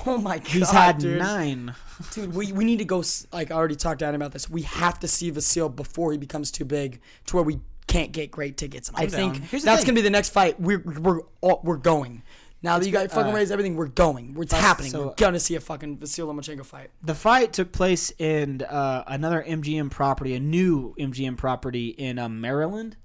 Oh 0.06 0.18
my 0.18 0.38
god. 0.38 0.46
he's 0.48 0.70
had 0.72 0.98
dude. 0.98 1.20
nine. 1.20 1.72
Dude, 2.10 2.34
we, 2.34 2.50
we 2.50 2.64
need 2.64 2.80
to 2.80 2.84
go. 2.84 3.04
Like 3.32 3.52
I 3.52 3.54
already 3.54 3.76
talked 3.76 4.00
to 4.00 4.04
Adam 4.04 4.20
about 4.20 4.32
this. 4.32 4.50
We 4.50 4.62
have 4.62 4.98
to 4.98 5.06
see 5.06 5.30
Vasil 5.30 5.74
before 5.74 6.10
he 6.10 6.18
becomes 6.18 6.50
too 6.50 6.64
big 6.64 7.00
to 7.26 7.36
where 7.36 7.44
we 7.44 7.60
can't 7.86 8.10
get 8.10 8.32
great 8.32 8.56
tickets. 8.56 8.90
I 8.92 9.06
think 9.06 9.34
down. 9.34 9.42
Here's 9.42 9.62
that's 9.62 9.82
thing. 9.82 9.90
gonna 9.90 9.94
be 9.94 10.02
the 10.02 10.10
next 10.10 10.30
fight. 10.30 10.58
We're 10.60 10.80
we're 10.80 11.20
all, 11.40 11.60
we're 11.62 11.76
going. 11.76 12.24
Now 12.60 12.78
that 12.78 12.86
you 12.86 12.92
guys 12.92 13.12
fucking 13.12 13.30
uh, 13.30 13.36
raised 13.36 13.52
everything, 13.52 13.76
we're 13.76 13.86
going. 13.86 14.34
It's 14.40 14.52
happening. 14.52 14.90
so- 14.90 15.06
we're 15.08 15.14
gonna 15.14 15.38
see 15.38 15.54
a 15.54 15.60
fucking 15.60 15.98
Vasil 15.98 16.26
Lomachenko 16.26 16.64
fight. 16.64 16.90
The 17.02 17.14
fight 17.14 17.52
took 17.52 17.70
place 17.70 18.10
in 18.18 18.62
uh, 18.62 19.04
another 19.06 19.44
MGM 19.46 19.92
property, 19.92 20.34
a 20.34 20.40
new 20.40 20.96
MGM 20.98 21.36
property 21.36 21.90
in 21.90 22.18
uh, 22.18 22.28
Maryland. 22.28 22.96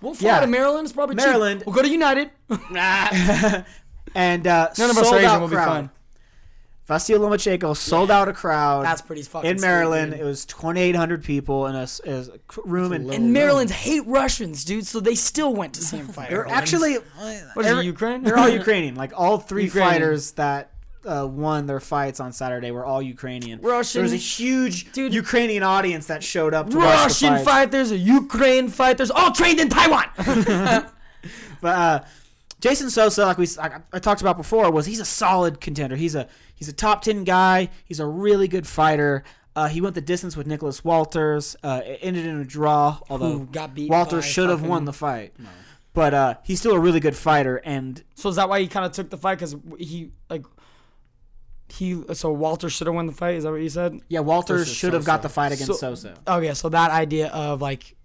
We'll 0.00 0.14
fly 0.14 0.28
Yeah. 0.30 0.40
to 0.40 0.46
Maryland. 0.46 0.84
It's 0.86 0.92
probably 0.92 1.16
cheap. 1.16 1.24
Maryland. 1.26 1.62
We'll 1.66 1.74
go 1.74 1.82
to 1.82 1.88
United. 1.88 2.30
And 4.16 4.46
uh, 4.46 4.68
None 4.78 4.90
of 4.90 4.96
us 4.98 5.02
sold 5.04 5.14
are 5.16 5.18
Asian. 5.18 5.30
out 5.30 5.40
We'll 5.40 5.48
be 5.48 5.56
crowd. 5.56 5.66
fine. 5.66 5.90
Vasil 6.88 7.18
Lomachenko 7.18 7.74
sold 7.76 8.10
out 8.10 8.28
a 8.28 8.32
crowd. 8.32 8.84
That's 8.84 9.00
pretty 9.02 9.22
fucking 9.22 9.50
in 9.50 9.60
Maryland. 9.60 10.12
dude. 10.12 10.20
It 10.20 10.24
was 10.24 10.44
2,800 10.44 11.24
people 11.24 11.66
in 11.66 11.74
a, 11.74 11.82
s- 11.82 12.00
a 12.06 12.10
s- 12.10 12.28
room. 12.64 12.92
And, 12.92 13.10
And 13.12 13.32
Maryland's 13.32 13.72
hate 13.72 14.06
Russians, 14.06 14.64
dude. 14.64 14.86
So 14.86 15.00
they 15.00 15.14
still 15.14 15.52
went 15.54 15.72
to 15.74 15.80
see 15.82 15.96
him 15.96 16.06
fight. 16.08 16.28
They're 16.30 16.46
actually 16.46 16.96
What 17.54 17.64
is 17.64 17.72
it, 17.78 17.84
Ukraine? 17.86 18.22
They're 18.22 18.38
all 18.38 18.50
Ukrainian. 18.50 18.94
Like 18.96 19.12
all 19.16 19.38
three 19.38 19.64
Ukrainian. 19.64 19.92
fighters 19.94 20.32
that 20.32 20.70
uh, 21.06 21.26
won 21.26 21.66
their 21.66 21.80
fights 21.80 22.20
on 22.20 22.32
Saturday 22.32 22.70
were 22.70 22.84
all 22.84 23.00
Ukrainian. 23.02 23.60
Russian- 23.60 23.98
There 23.98 24.02
was 24.02 24.12
a 24.12 24.16
huge 24.16 24.92
Dude. 24.92 25.12
Ukrainian 25.14 25.62
audience 25.62 26.06
that 26.06 26.22
showed 26.22 26.54
up 26.54 26.70
to 26.70 26.76
watch 26.76 26.84
the 26.84 27.02
Russian 27.02 27.34
fight. 27.36 27.44
fighters, 27.44 27.90
a 27.90 27.96
Ukraine 27.98 28.68
fighters, 28.68 29.10
all 29.10 29.32
trained 29.32 29.60
in 29.60 29.68
Taiwan. 29.68 30.06
But 31.60 31.76
uh, 31.78 32.04
Jason 32.60 32.90
Sosa, 32.90 33.24
like 33.24 33.38
we 33.38 33.48
I, 33.58 33.80
I 33.92 33.98
talked 33.98 34.20
about 34.20 34.36
before, 34.36 34.70
was 34.70 34.84
he's 34.86 35.00
a 35.00 35.04
solid 35.04 35.60
contender. 35.60 35.96
He's 35.96 36.14
a 36.14 36.28
he's 36.54 36.68
a 36.68 36.72
top 36.72 37.02
ten 37.02 37.24
guy. 37.24 37.70
He's 37.84 38.00
a 38.00 38.06
really 38.06 38.48
good 38.48 38.66
fighter. 38.66 39.24
Uh, 39.56 39.68
he 39.68 39.80
went 39.80 39.94
the 39.94 40.00
distance 40.00 40.36
with 40.36 40.46
Nicholas 40.46 40.84
Walters. 40.84 41.56
Uh, 41.62 41.80
it 41.84 42.00
ended 42.02 42.26
in 42.26 42.40
a 42.40 42.44
draw, 42.44 42.98
although 43.08 43.48
Walters 43.78 44.24
should 44.24 44.50
have 44.50 44.62
won 44.62 44.84
the 44.84 44.92
fight. 44.92 45.32
But 45.94 46.12
uh, 46.12 46.34
he's 46.42 46.58
still 46.58 46.72
a 46.72 46.78
really 46.80 46.98
good 46.98 47.16
fighter, 47.16 47.58
and 47.64 48.02
So 48.16 48.28
is 48.28 48.34
that 48.36 48.48
why 48.48 48.58
he 48.60 48.66
kind 48.66 48.84
of 48.84 48.90
took 48.92 49.10
the 49.10 49.16
fight? 49.16 49.36
Because 49.38 49.54
he 49.78 50.10
like 50.28 50.44
he 51.68 52.02
so 52.14 52.30
Walter 52.32 52.68
should 52.68 52.86
have 52.86 52.94
won 52.94 53.06
the 53.06 53.12
fight. 53.12 53.36
Is 53.36 53.44
that 53.44 53.50
what 53.50 53.60
you 53.60 53.68
said? 53.68 54.00
yeah, 54.08 54.20
Walters 54.20 54.60
Versus 54.62 54.76
should 54.76 54.92
have 54.92 55.04
got 55.04 55.22
the 55.22 55.28
fight 55.28 55.52
against 55.52 55.66
So- 55.66 55.94
Sosa. 55.94 56.14
Oh 56.26 56.38
yeah. 56.40 56.52
So 56.52 56.68
that 56.70 56.90
idea 56.90 57.28
of 57.28 57.60
like. 57.62 57.96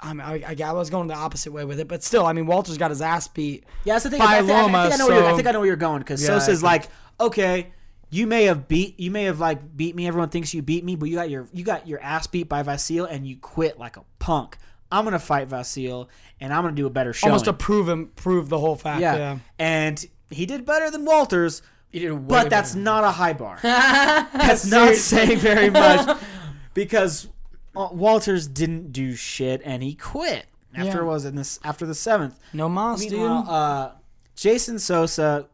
I, 0.00 0.12
mean, 0.12 0.20
I, 0.20 0.54
I, 0.56 0.56
I 0.64 0.72
was 0.74 0.90
going 0.90 1.08
the 1.08 1.14
opposite 1.14 1.50
way 1.50 1.64
with 1.64 1.80
it, 1.80 1.88
but 1.88 2.04
still, 2.04 2.24
I 2.24 2.32
mean, 2.32 2.46
Walter's 2.46 2.78
got 2.78 2.90
his 2.92 3.02
ass 3.02 3.26
beat. 3.26 3.64
Yeah, 3.84 3.94
that's 3.94 4.04
the 4.04 4.10
thing. 4.10 4.20
by 4.20 4.26
I, 4.26 4.42
think, 4.42 4.52
I, 4.52 4.62
think 4.88 4.94
I 4.94 4.96
know 4.96 5.08
where 5.08 5.18
you're, 5.18 5.26
I 5.28 5.34
think 5.34 5.48
I 5.48 5.50
know 5.50 5.58
where 5.58 5.66
you're 5.66 5.74
going 5.74 5.98
because 5.98 6.22
Yeah, 6.22 6.36
I 6.36 6.38
Sosa's 6.38 6.62
like, 6.62 6.86
okay, 7.18 7.72
you 8.08 8.28
may 8.28 8.44
have 8.44 8.68
beat, 8.68 9.00
you 9.00 9.10
may 9.10 9.24
have 9.24 9.40
like 9.40 9.76
beat 9.76 9.96
me. 9.96 10.06
Everyone 10.06 10.28
thinks 10.28 10.54
you 10.54 10.62
beat 10.62 10.84
me, 10.84 10.94
but 10.94 11.08
you 11.08 11.16
got 11.16 11.30
your 11.30 11.48
you 11.52 11.64
got 11.64 11.88
your 11.88 12.00
ass 12.00 12.28
beat 12.28 12.48
by 12.48 12.62
Vasil 12.62 13.08
and 13.10 13.26
you 13.26 13.38
quit 13.38 13.76
like 13.80 13.96
a 13.96 14.04
punk. 14.20 14.56
I'm 14.92 15.02
gonna 15.02 15.18
fight 15.18 15.48
Vasil 15.48 16.06
and 16.40 16.52
I'm 16.52 16.62
gonna 16.62 16.76
do 16.76 16.86
a 16.86 16.90
better 16.90 17.12
show. 17.12 17.26
Almost 17.26 17.46
to 17.46 17.52
prove 17.52 17.88
him, 17.88 18.12
prove 18.14 18.48
the 18.48 18.58
whole 18.60 18.76
fact. 18.76 19.00
yeah. 19.00 19.16
Yeah. 19.16 19.38
and 19.58 20.06
he 20.30 20.46
did 20.46 20.64
better 20.64 20.92
than 20.92 21.04
Walters, 21.04 21.60
He 21.60 21.62
did 21.62 21.62
way 21.62 21.77
but 21.92 22.50
that's 22.50 22.72
better. 22.72 22.82
not 22.84 23.04
a 23.04 23.10
high 23.10 23.32
bar. 23.32 23.58
that's 23.62 24.66
not 24.66 24.94
saying 24.94 25.38
very 25.38 25.70
much 25.70 26.18
because 26.74 27.28
uh, 27.76 27.88
Walters 27.92 28.46
didn't 28.46 28.92
do 28.92 29.14
shit 29.14 29.62
and 29.64 29.82
he 29.82 29.94
quit 29.94 30.46
after 30.74 30.98
Yeah. 30.98 31.02
it 31.02 31.04
was 31.06 31.24
in 31.24 31.34
this 31.36 31.58
after 31.64 31.86
the 31.86 31.94
seventh. 31.94 32.38
No 32.52 32.68
mas, 32.68 33.04
dude. 33.06 33.20
Uh, 33.30 33.92
Jason 34.36 34.78
Sosa, 34.78 35.48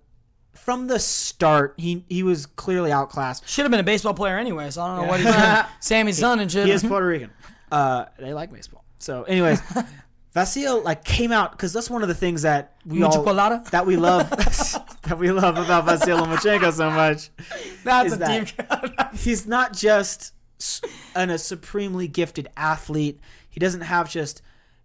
from 0.52 0.86
the 0.88 0.98
start, 0.98 1.74
he 1.76 2.04
he 2.08 2.22
was 2.22 2.46
clearly 2.46 2.90
outclassed. 2.92 3.48
Should 3.48 3.64
have 3.64 3.70
been 3.70 3.80
a 3.80 3.84
baseball 3.84 4.14
player 4.14 4.38
anyway, 4.38 4.70
so 4.70 4.82
I 4.82 4.88
don't 4.96 5.04
know 5.04 5.08
what 5.10 5.20
he's 5.20 5.32
doing. 5.34 5.64
Sammy's 5.80 6.18
son 6.18 6.40
and 6.40 6.50
shit. 6.50 6.66
He 6.66 6.72
is 6.72 6.82
Puerto 6.82 7.06
Rican. 7.06 7.30
Uh, 7.70 8.06
they 8.18 8.32
like 8.34 8.52
baseball. 8.52 8.84
So, 8.98 9.24
anyways, 9.24 9.60
Vasil 10.34 10.82
like 10.82 11.04
came 11.04 11.30
out 11.30 11.52
because 11.52 11.72
that's 11.72 11.88
one 11.88 12.02
of 12.02 12.08
the 12.08 12.14
things 12.14 12.42
that 12.42 12.74
we 12.84 13.02
all 13.02 13.22
that 13.70 13.86
we 13.86 13.96
love 13.96 14.28
that 15.02 15.16
we 15.18 15.30
love 15.30 15.56
about 15.56 15.86
Vasil 15.86 16.20
Lomachenko 16.20 16.72
so 16.72 16.90
much. 16.90 17.30
That's 17.84 18.14
a 18.14 18.16
that- 18.16 18.46
deep 18.46 18.68
cut. 18.68 19.14
He's 19.14 19.46
not 19.46 19.72
just 19.72 20.32
an, 21.14 21.30
a 21.30 21.38
supremely 21.38 22.08
gifted 22.08 22.48
athlete. 22.56 23.20
He 23.48 23.60
doesn't 23.60 23.82
have 23.82 24.10
just 24.10 24.42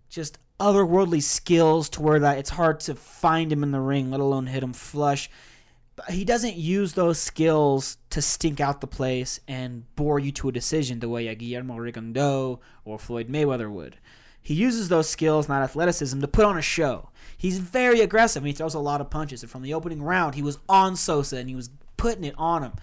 just 0.10 0.38
otherworldly 0.60 1.24
skills 1.24 1.90
to 1.90 2.02
where 2.02 2.20
that 2.20 2.38
it's 2.38 2.50
hard 2.52 2.80
to 2.82 2.94
find 2.94 3.52
him 3.52 3.64
in 3.64 3.72
the 3.72 3.80
ring, 3.80 4.12
let 4.12 4.20
alone 4.20 4.48
hit 4.48 4.62
him 4.62 4.74
flush. 4.74 5.30
But 5.96 6.12
he 6.12 6.24
doesn't 6.26 6.56
use 6.56 6.94
those 6.94 7.20
skills 7.20 7.98
to 8.12 8.22
stink 8.22 8.60
out 8.60 8.82
the 8.82 8.88
place 8.88 9.40
and 9.48 9.84
bore 9.96 10.20
you 10.20 10.32
to 10.34 10.50
a 10.50 10.52
decision 10.52 11.00
the 11.00 11.10
way 11.10 11.28
a 11.28 11.36
Guillermo 11.36 11.76
Rigondeaux 11.78 12.60
or 12.86 13.00
Floyd 13.00 13.30
Mayweather 13.30 13.70
would. 13.70 13.98
He 14.42 14.54
uses 14.54 14.90
those 14.90 15.10
skills, 15.10 15.48
not 15.48 15.62
athleticism, 15.62 16.20
to 16.22 16.28
put 16.28 16.46
on 16.46 16.58
a 16.58 16.62
show. 16.62 17.10
He's 17.38 17.60
very 17.60 18.02
aggressive. 18.02 18.42
and 18.42 18.48
He 18.48 18.54
throws 18.54 18.74
a 18.74 18.80
lot 18.80 19.02
of 19.02 19.10
punches. 19.10 19.44
And 19.44 19.52
from 19.52 19.62
the 19.62 19.74
opening 19.74 20.02
round, 20.02 20.36
he 20.36 20.42
was 20.42 20.58
on 20.68 20.96
Sosa 20.96 21.38
and 21.38 21.50
he 21.50 21.56
was 21.56 21.70
putting 21.98 22.24
it 22.24 22.36
on 22.38 22.64
him. 22.64 22.74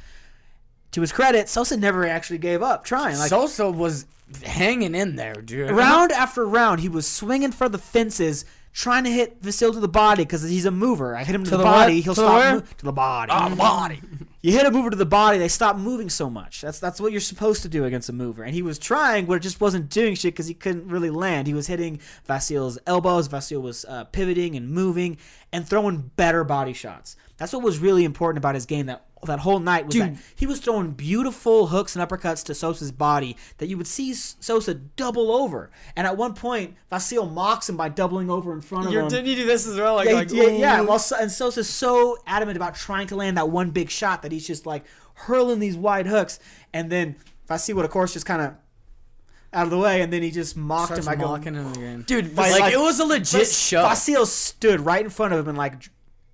To 0.93 1.01
his 1.01 1.13
credit, 1.13 1.49
Sosa 1.49 1.77
never 1.77 2.07
actually 2.07 2.39
gave 2.39 2.63
up 2.63 2.85
trying. 2.85 3.19
Like 3.19 3.29
Sosa 3.29 3.71
was 3.71 4.07
hanging 4.45 4.95
in 4.95 5.17
there, 5.17 5.35
dude. 5.35 5.71
round 5.71 6.13
after 6.13 6.47
round, 6.47 6.81
he 6.81 6.89
was 6.89 7.07
swinging 7.07 7.53
for 7.53 7.69
the 7.69 7.79
fences, 7.79 8.45
trying 8.77 9.05
to 9.05 9.11
hit 9.11 9.41
Vasil 9.41 9.73
to 9.73 9.81
the 9.81 9.89
body 9.89 10.23
because 10.23 10.43
he's 10.43 10.67
a 10.67 10.71
mover. 10.71 11.17
I 11.17 11.25
hit 11.25 11.35
him 11.35 11.45
to, 11.45 11.51
the, 11.51 11.57
the 11.57 11.63
body, 11.65 11.95
what? 11.97 12.05
he'll 12.05 12.15
To 12.15 12.21
stop 12.21 12.35
where? 12.39 12.55
mo- 12.57 12.61
to 12.61 12.85
the 12.85 12.93
body. 12.93 13.33
Oh, 13.35 13.57
body. 13.57 14.01
You 14.43 14.53
hit 14.53 14.65
a 14.65 14.71
mover 14.71 14.91
to 14.91 14.97
the 14.97 15.05
body, 15.05 15.39
they 15.39 15.49
stop 15.49 15.77
moving 15.77 16.09
so 16.09 16.31
much. 16.31 16.61
That's 16.61 16.79
that's 16.79 17.01
what 17.01 17.11
you're 17.11 17.21
supposed 17.21 17.63
to 17.63 17.69
do 17.69 17.85
against 17.85 18.09
a 18.09 18.13
mover. 18.13 18.45
And 18.45 18.55
he 18.55 18.63
was 18.63 18.79
trying, 18.79 19.27
but 19.27 19.33
it 19.35 19.41
just 19.41 19.61
wasn't 19.61 19.89
doing 19.91 20.15
shit 20.15 20.35
because 20.35 20.47
he 20.47 20.55
couldn't 20.55 20.87
really 20.87 21.11
land. 21.11 21.49
He 21.49 21.55
was 21.55 21.67
hitting 21.67 21.99
Vasil's 22.29 22.79
elbows. 22.87 23.29
Vasil 23.29 23.61
was 23.61 23.85
uh, 23.87 24.05
pivoting 24.05 24.55
and 24.55 24.71
moving 24.71 25.17
and 25.53 25.67
throwing 25.67 26.13
better 26.15 26.45
body 26.45 26.75
shots. 26.75 27.17
That's 27.39 27.53
what 27.53 27.63
was 27.65 27.81
really 27.81 28.05
important 28.05 28.39
about 28.39 28.55
his 28.55 28.67
game 28.67 28.87
that 28.87 29.06
that 29.25 29.41
whole 29.41 29.59
night 29.59 29.87
was 29.87 29.95
Dude. 29.95 30.15
that 30.17 30.23
he 30.37 30.47
was 30.47 30.61
throwing 30.61 30.93
beautiful 30.93 31.69
hooks 31.69 31.97
and 31.97 32.07
uppercuts 32.09 32.45
to 32.45 32.55
Sosa's 32.55 32.93
body 32.93 33.37
that 33.59 33.67
you 33.67 33.77
would 33.79 33.87
see 33.87 34.13
Sosa 34.15 34.75
double 34.75 35.33
over. 35.33 35.71
And 35.97 36.07
at 36.07 36.17
one 36.17 36.35
point, 36.35 36.77
Vasil 36.93 37.33
mocks 37.33 37.69
him 37.69 37.77
by 37.77 37.89
doubling 37.89 38.31
over 38.31 38.53
in 38.53 38.61
front 38.61 38.87
of 38.87 38.93
You're, 38.93 39.03
him. 39.03 39.09
didn't 39.09 39.27
you 39.27 39.35
do 39.37 39.47
this 39.47 39.67
as 39.67 39.79
well? 39.79 39.95
Like, 39.97 40.09
Yeah, 40.09 40.15
like 40.15 40.31
yeah, 40.31 40.49
yeah. 40.49 40.81
Well, 40.83 40.99
so, 40.99 41.17
and 41.19 41.31
Sosa's 41.33 41.69
so 41.69 42.19
adamant 42.27 42.57
about 42.57 42.75
trying 42.75 43.07
to 43.09 43.17
land 43.17 43.37
that 43.39 43.49
one 43.49 43.71
big 43.71 43.91
shot 43.91 44.23
that 44.23 44.33
he's 44.33 44.47
just 44.47 44.67
like 44.67 44.85
hurling 45.15 45.61
these 45.61 45.77
wide 45.77 46.07
hooks, 46.07 46.39
and 46.75 46.91
then 46.91 47.17
Vasil 47.49 47.75
would, 47.75 47.85
of 47.87 47.91
course, 47.91 48.13
just 48.13 48.27
kind 48.27 48.43
of 48.43 48.55
out 49.53 49.65
of 49.65 49.71
the 49.71 49.79
way, 49.79 50.03
and 50.03 50.13
then 50.13 50.23
he 50.23 50.31
just 50.31 50.57
mocked 50.57 50.89
Starts 50.89 51.07
him 51.07 51.19
by 51.19 51.25
mocking 51.25 51.55
going. 51.55 51.67
him 51.67 51.73
again. 51.73 52.05
dude. 52.07 52.37
By, 52.37 52.51
like, 52.51 52.73
it 52.75 52.79
was 52.79 53.01
a 53.01 53.05
legit 53.07 53.49
show. 53.49 53.83
Vasil 53.83 54.27
stood 54.27 54.81
right 54.81 55.03
in 55.03 55.11
front 55.11 55.33
of 55.33 55.41
him 55.41 55.49
and 55.49 55.57
like 55.57 55.89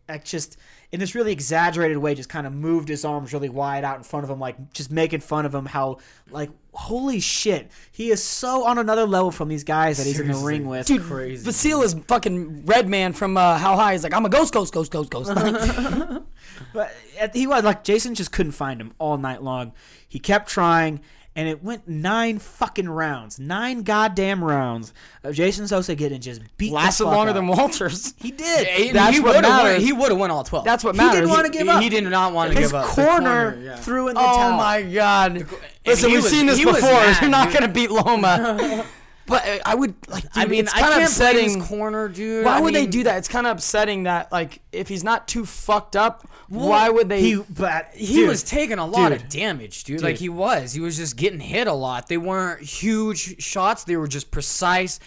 like 0.09 0.24
just 0.24 0.56
in 0.93 1.01
this 1.01 1.14
really 1.14 1.32
exaggerated 1.32 1.97
way, 1.97 2.14
just 2.14 2.28
kind 2.28 2.47
of 2.47 2.52
moved 2.52 2.89
his 2.89 3.05
arms 3.05 3.32
really 3.32 3.48
wide 3.48 3.82
out 3.82 3.97
in 3.97 4.02
front 4.02 4.24
of 4.24 4.31
him, 4.31 4.39
like 4.39 4.73
just 4.73 4.90
making 4.90 5.20
fun 5.20 5.47
of 5.47 5.55
him. 5.55 5.66
How 5.66 5.98
like 6.31 6.51
holy 6.74 7.19
shit, 7.19 7.70
he 7.90 8.10
is 8.10 8.23
so 8.23 8.64
on 8.64 8.78
another 8.78 9.06
level 9.06 9.31
from 9.31 9.48
these 9.48 9.64
guys 9.64 9.98
that 9.98 10.06
he's 10.06 10.20
in 10.20 10.28
the 10.28 10.35
ring 10.35 10.66
with. 10.66 10.86
Dude, 10.86 11.02
Crazy. 11.02 11.48
Vasil 11.51 11.82
is 11.82 11.94
fucking 12.06 12.66
Redman 12.66 13.14
from 13.14 13.36
uh, 13.36 13.59
How 13.59 13.74
High. 13.74 13.93
He's 13.93 14.05
like, 14.05 14.14
I'm 14.14 14.27
a 14.27 14.31
ghost, 14.31 14.52
ghost, 14.52 14.73
ghost, 14.73 14.93
ghost, 14.93 15.10
ghost. 15.10 15.32
But 16.73 16.94
uh, 17.20 17.28
he 17.32 17.47
was 17.47 17.64
like 17.64 17.85
Jason 17.85 18.14
just 18.14 18.32
couldn't 18.32 18.52
find 18.52 18.81
him 18.81 18.93
all 18.98 19.16
night 19.16 19.43
long. 19.43 19.73
He 20.09 20.19
kept 20.19 20.48
trying, 20.48 21.01
and 21.34 21.48
it 21.48 21.62
went 21.64 21.88
nine 21.88 22.38
fucking 22.38 22.88
rounds, 22.88 23.38
nine 23.40 23.82
goddamn 23.82 24.42
rounds 24.44 24.92
of 25.24 25.34
Jason 25.34 25.66
Sosa 25.68 25.94
getting 25.94 26.20
just 26.20 26.40
beat. 26.59 26.72
lasted 26.72 27.04
longer 27.04 27.30
up. 27.30 27.36
than 27.36 27.46
Walters. 27.46 28.14
he 28.18 28.30
did. 28.30 28.66
He- 28.66 28.90
That's 28.92 29.16
he 29.16 29.22
what 29.22 29.36
would've 29.36 29.50
won- 29.50 29.80
He 29.80 29.92
would 29.92 30.10
have 30.10 30.18
won 30.18 30.30
all 30.30 30.44
twelve. 30.44 30.64
That's 30.64 30.84
what 30.84 30.94
mattered. 30.94 31.14
He 31.14 31.20
didn't 31.22 31.30
want 31.30 31.46
to 31.46 31.52
give 31.52 31.68
up. 31.68 31.82
he 31.82 31.88
did 31.88 32.04
not 32.04 32.32
want 32.32 32.52
to 32.52 32.59
give 32.59 32.74
up. 32.74 32.94
The 32.94 33.02
corner, 33.02 33.59
yeah. 33.62 33.76
threw 33.76 34.09
in 34.09 34.14
the 34.14 34.20
Oh 34.20 34.24
towel. 34.24 34.56
my 34.56 34.82
god! 34.82 35.46
Listen, 35.86 36.10
we've 36.10 36.22
was- 36.22 36.30
seen 36.30 36.46
this 36.46 36.62
before. 36.62 36.90
You're 37.20 37.30
not 37.30 37.50
dude. 37.50 37.60
gonna 37.60 37.72
beat 37.72 37.90
Loma. 37.90 38.84
but 39.32 39.60
I 39.66 39.74
would 39.74 39.94
like. 40.09 40.22
Dude, 40.22 40.30
I 40.34 40.46
mean, 40.46 40.60
it's 40.64 40.72
I 40.74 40.80
kind 40.80 40.92
can't 40.92 41.02
of 41.04 41.09
upsetting. 41.09 41.62
corner, 41.62 42.09
dude. 42.09 42.44
Why 42.44 42.59
I 42.59 42.60
would 42.60 42.74
they 42.74 42.86
do 42.86 43.04
that? 43.04 43.18
It's 43.18 43.28
kind 43.28 43.46
of 43.46 43.56
upsetting 43.56 44.04
that 44.04 44.30
like 44.30 44.60
if 44.72 44.88
he's 44.88 45.02
not 45.04 45.26
too 45.28 45.44
fucked 45.44 45.96
up, 45.96 46.28
why 46.48 46.88
would 46.88 47.09
they? 47.09 47.20
He, 47.20 47.36
but 47.36 47.88
He 47.94 48.14
dude, 48.14 48.28
was 48.28 48.42
taking 48.42 48.78
a 48.78 48.86
lot 48.86 49.10
dude. 49.10 49.22
of 49.22 49.28
damage, 49.28 49.84
dude. 49.84 50.02
Like 50.02 50.16
he 50.16 50.28
was. 50.28 50.72
He 50.72 50.80
was 50.80 50.96
just 50.96 51.16
getting 51.16 51.40
hit 51.40 51.66
a 51.66 51.72
lot. 51.72 52.09
They 52.09 52.18
weren't 52.18 52.62
huge 52.62 53.42
shots. 53.42 53.84
They 53.84 53.96
were 53.96 54.09
just 54.09 54.30
precise. 54.30 55.00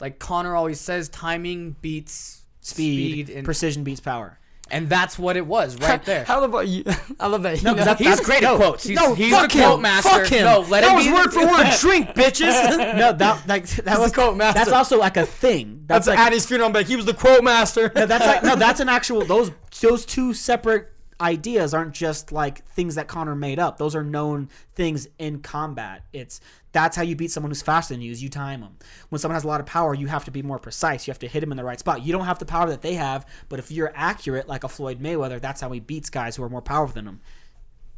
Like 0.00 0.18
Conor 0.18 0.54
always 0.56 0.80
says, 0.80 1.08
timing 1.08 1.76
beats 1.80 2.42
speed, 2.60 3.26
speed, 3.26 3.36
and, 3.36 3.44
precision 3.44 3.84
beats 3.84 4.00
power. 4.00 4.38
And 4.68 4.88
that's 4.88 5.16
what 5.16 5.36
it 5.36 5.46
was 5.46 5.76
right 5.80 6.04
there. 6.04 6.24
I 6.28 6.36
love 6.38 6.50
that. 6.52 6.66
You, 6.66 6.82
I 7.20 7.28
love 7.28 7.42
that. 7.44 7.62
No, 7.62 7.70
you 7.70 7.76
know- 7.76 7.84
that- 7.84 7.98
He's 7.98 8.06
that's- 8.08 8.26
great 8.26 8.42
no, 8.42 8.54
at 8.54 8.56
quotes. 8.56 8.84
He's, 8.84 8.96
no, 8.96 9.14
he's 9.14 9.32
fuck 9.32 9.50
the 9.52 9.58
him. 9.58 9.64
quote 9.64 9.80
master. 9.80 10.08
Fuck 10.08 10.26
him. 10.26 10.44
No, 10.44 10.60
let 10.60 10.80
that 10.82 10.90
him 10.90 10.96
was 10.96 11.06
be 11.06 11.12
word 11.12 11.26
the- 11.26 11.30
for 11.30 11.46
word. 11.46 11.72
Drink, 11.80 12.08
bitches. 12.16 12.96
No, 12.96 13.12
that 13.12 13.46
like 13.46 13.66
that 13.68 13.88
He's 13.90 13.98
was 13.98 14.10
the 14.10 14.14
quote 14.14 14.36
master. 14.36 14.58
That's 14.58 14.72
also 14.72 14.98
like 14.98 15.16
a 15.16 15.24
thing. 15.26 15.84
That's, 15.86 16.06
That's 16.06 16.16
like 16.18 16.26
at 16.26 16.32
his 16.32 16.46
funeral. 16.46 16.66
I'm 16.68 16.72
like, 16.72 16.86
he 16.86 16.96
was 16.96 17.04
the 17.04 17.14
quote 17.14 17.44
master. 17.44 17.92
no, 17.94 18.06
that's 18.06 18.26
like 18.26 18.42
no, 18.42 18.56
that's 18.56 18.80
an 18.80 18.88
actual 18.88 19.24
those 19.24 19.52
those 19.80 20.04
two 20.04 20.34
separate 20.34 20.88
ideas 21.20 21.72
aren't 21.72 21.94
just 21.94 22.30
like 22.32 22.64
things 22.70 22.96
that 22.96 23.06
Conor 23.08 23.34
made 23.34 23.58
up. 23.58 23.78
Those 23.78 23.94
are 23.94 24.02
known 24.04 24.50
things 24.74 25.08
in 25.18 25.40
combat. 25.40 26.02
It's 26.12 26.40
that's 26.76 26.94
how 26.94 27.02
you 27.02 27.16
beat 27.16 27.30
someone 27.30 27.50
who's 27.50 27.62
faster 27.62 27.94
than 27.94 28.02
you 28.02 28.12
is 28.12 28.22
you 28.22 28.28
time 28.28 28.60
them. 28.60 28.76
When 29.08 29.18
someone 29.18 29.34
has 29.34 29.44
a 29.44 29.48
lot 29.48 29.60
of 29.60 29.66
power, 29.66 29.94
you 29.94 30.08
have 30.08 30.26
to 30.26 30.30
be 30.30 30.42
more 30.42 30.58
precise. 30.58 31.06
You 31.06 31.10
have 31.10 31.18
to 31.20 31.26
hit 31.26 31.40
them 31.40 31.50
in 31.50 31.56
the 31.56 31.64
right 31.64 31.80
spot. 31.80 32.04
You 32.04 32.12
don't 32.12 32.26
have 32.26 32.38
the 32.38 32.44
power 32.44 32.68
that 32.68 32.82
they 32.82 32.92
have, 32.92 33.24
but 33.48 33.58
if 33.58 33.70
you're 33.70 33.92
accurate 33.94 34.46
like 34.46 34.62
a 34.62 34.68
Floyd 34.68 35.00
Mayweather, 35.00 35.40
that's 35.40 35.62
how 35.62 35.72
he 35.72 35.80
beats 35.80 36.10
guys 36.10 36.36
who 36.36 36.42
are 36.42 36.50
more 36.50 36.60
powerful 36.60 36.92
than 36.92 37.06
him. 37.06 37.22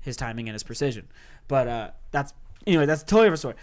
His 0.00 0.16
timing 0.16 0.48
and 0.48 0.55
his 0.55 0.62
precision. 0.62 1.09
But 1.48 1.66
uh 1.66 1.90
that's 2.12 2.32
anyway, 2.68 2.86
that's 2.86 3.02
a 3.02 3.05
totally 3.05 3.26
different 3.26 3.40
story. 3.40 3.55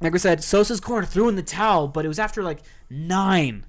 Like 0.00 0.14
we 0.14 0.18
said, 0.18 0.42
Sosa's 0.42 0.80
corner 0.80 1.06
threw 1.06 1.28
in 1.28 1.36
the 1.36 1.42
towel, 1.42 1.86
but 1.86 2.06
it 2.06 2.08
was 2.08 2.18
after 2.18 2.42
like 2.42 2.60
nine 2.88 3.66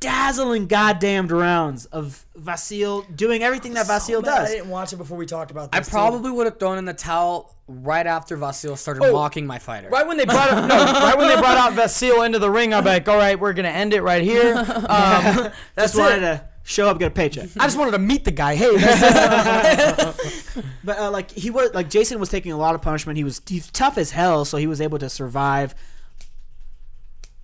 dazzling 0.00 0.66
goddamn 0.68 1.26
rounds 1.26 1.86
of 1.86 2.24
Vasil 2.38 3.04
doing 3.16 3.42
everything 3.42 3.74
that 3.74 3.86
Vasil 3.86 4.18
I 4.18 4.26
does. 4.26 4.48
I 4.50 4.52
didn't 4.54 4.70
watch 4.70 4.92
it 4.92 4.96
before 4.96 5.18
we 5.18 5.26
talked 5.26 5.50
about 5.50 5.70
I 5.72 5.78
this. 5.80 5.88
dude. 5.88 5.92
probably 5.92 6.30
would 6.30 6.46
have 6.46 6.58
thrown 6.60 6.78
in 6.78 6.84
the 6.84 6.94
towel 6.94 7.54
right 7.66 8.06
after 8.06 8.36
Vasil 8.38 8.78
started 8.78 9.02
Oh, 9.04 9.12
mocking 9.12 9.46
my 9.46 9.58
fighter. 9.58 9.88
Right 9.88 10.06
when 10.06 10.16
they 10.16 10.24
brought 10.24 10.50
up, 10.50 10.68
no, 10.68 10.76
right 10.76 11.18
when 11.18 11.28
they 11.28 11.36
brought 11.36 11.58
out 11.58 11.72
Vasil 11.72 12.24
into 12.24 12.38
the 12.38 12.50
ring, 12.50 12.72
I'm 12.72 12.84
like, 12.84 13.08
all 13.08 13.16
right, 13.16 13.38
we're 13.38 13.52
gonna 13.52 13.68
end 13.68 13.92
it 13.92 14.02
right 14.02 14.22
here. 14.22 14.54
Um, 14.88 15.50
that's 15.74 15.92
Just 15.92 15.96
wanted 15.98 16.18
it. 16.18 16.20
to 16.20 16.48
show 16.62 16.88
up, 16.88 16.98
get 16.98 17.08
a 17.08 17.14
paycheck. 17.14 17.48
I 17.58 17.64
just 17.66 17.76
wanted 17.78 17.90
to 17.92 17.98
meet 17.98 18.24
the 18.24 18.30
guy. 18.30 18.54
Hey. 18.54 18.70
But 20.84 20.98
uh, 20.98 21.10
like 21.10 21.30
he 21.30 21.50
was, 21.50 21.72
like 21.74 21.90
Jason 21.90 22.18
was 22.20 22.28
taking 22.28 22.52
a 22.52 22.56
lot 22.56 22.74
of 22.74 22.82
punishment. 22.82 23.16
He 23.16 23.24
was 23.24 23.42
he's 23.46 23.70
tough 23.70 23.98
as 23.98 24.10
hell, 24.12 24.44
so 24.44 24.56
he 24.56 24.66
was 24.66 24.80
able 24.80 24.98
to 24.98 25.08
survive 25.10 25.74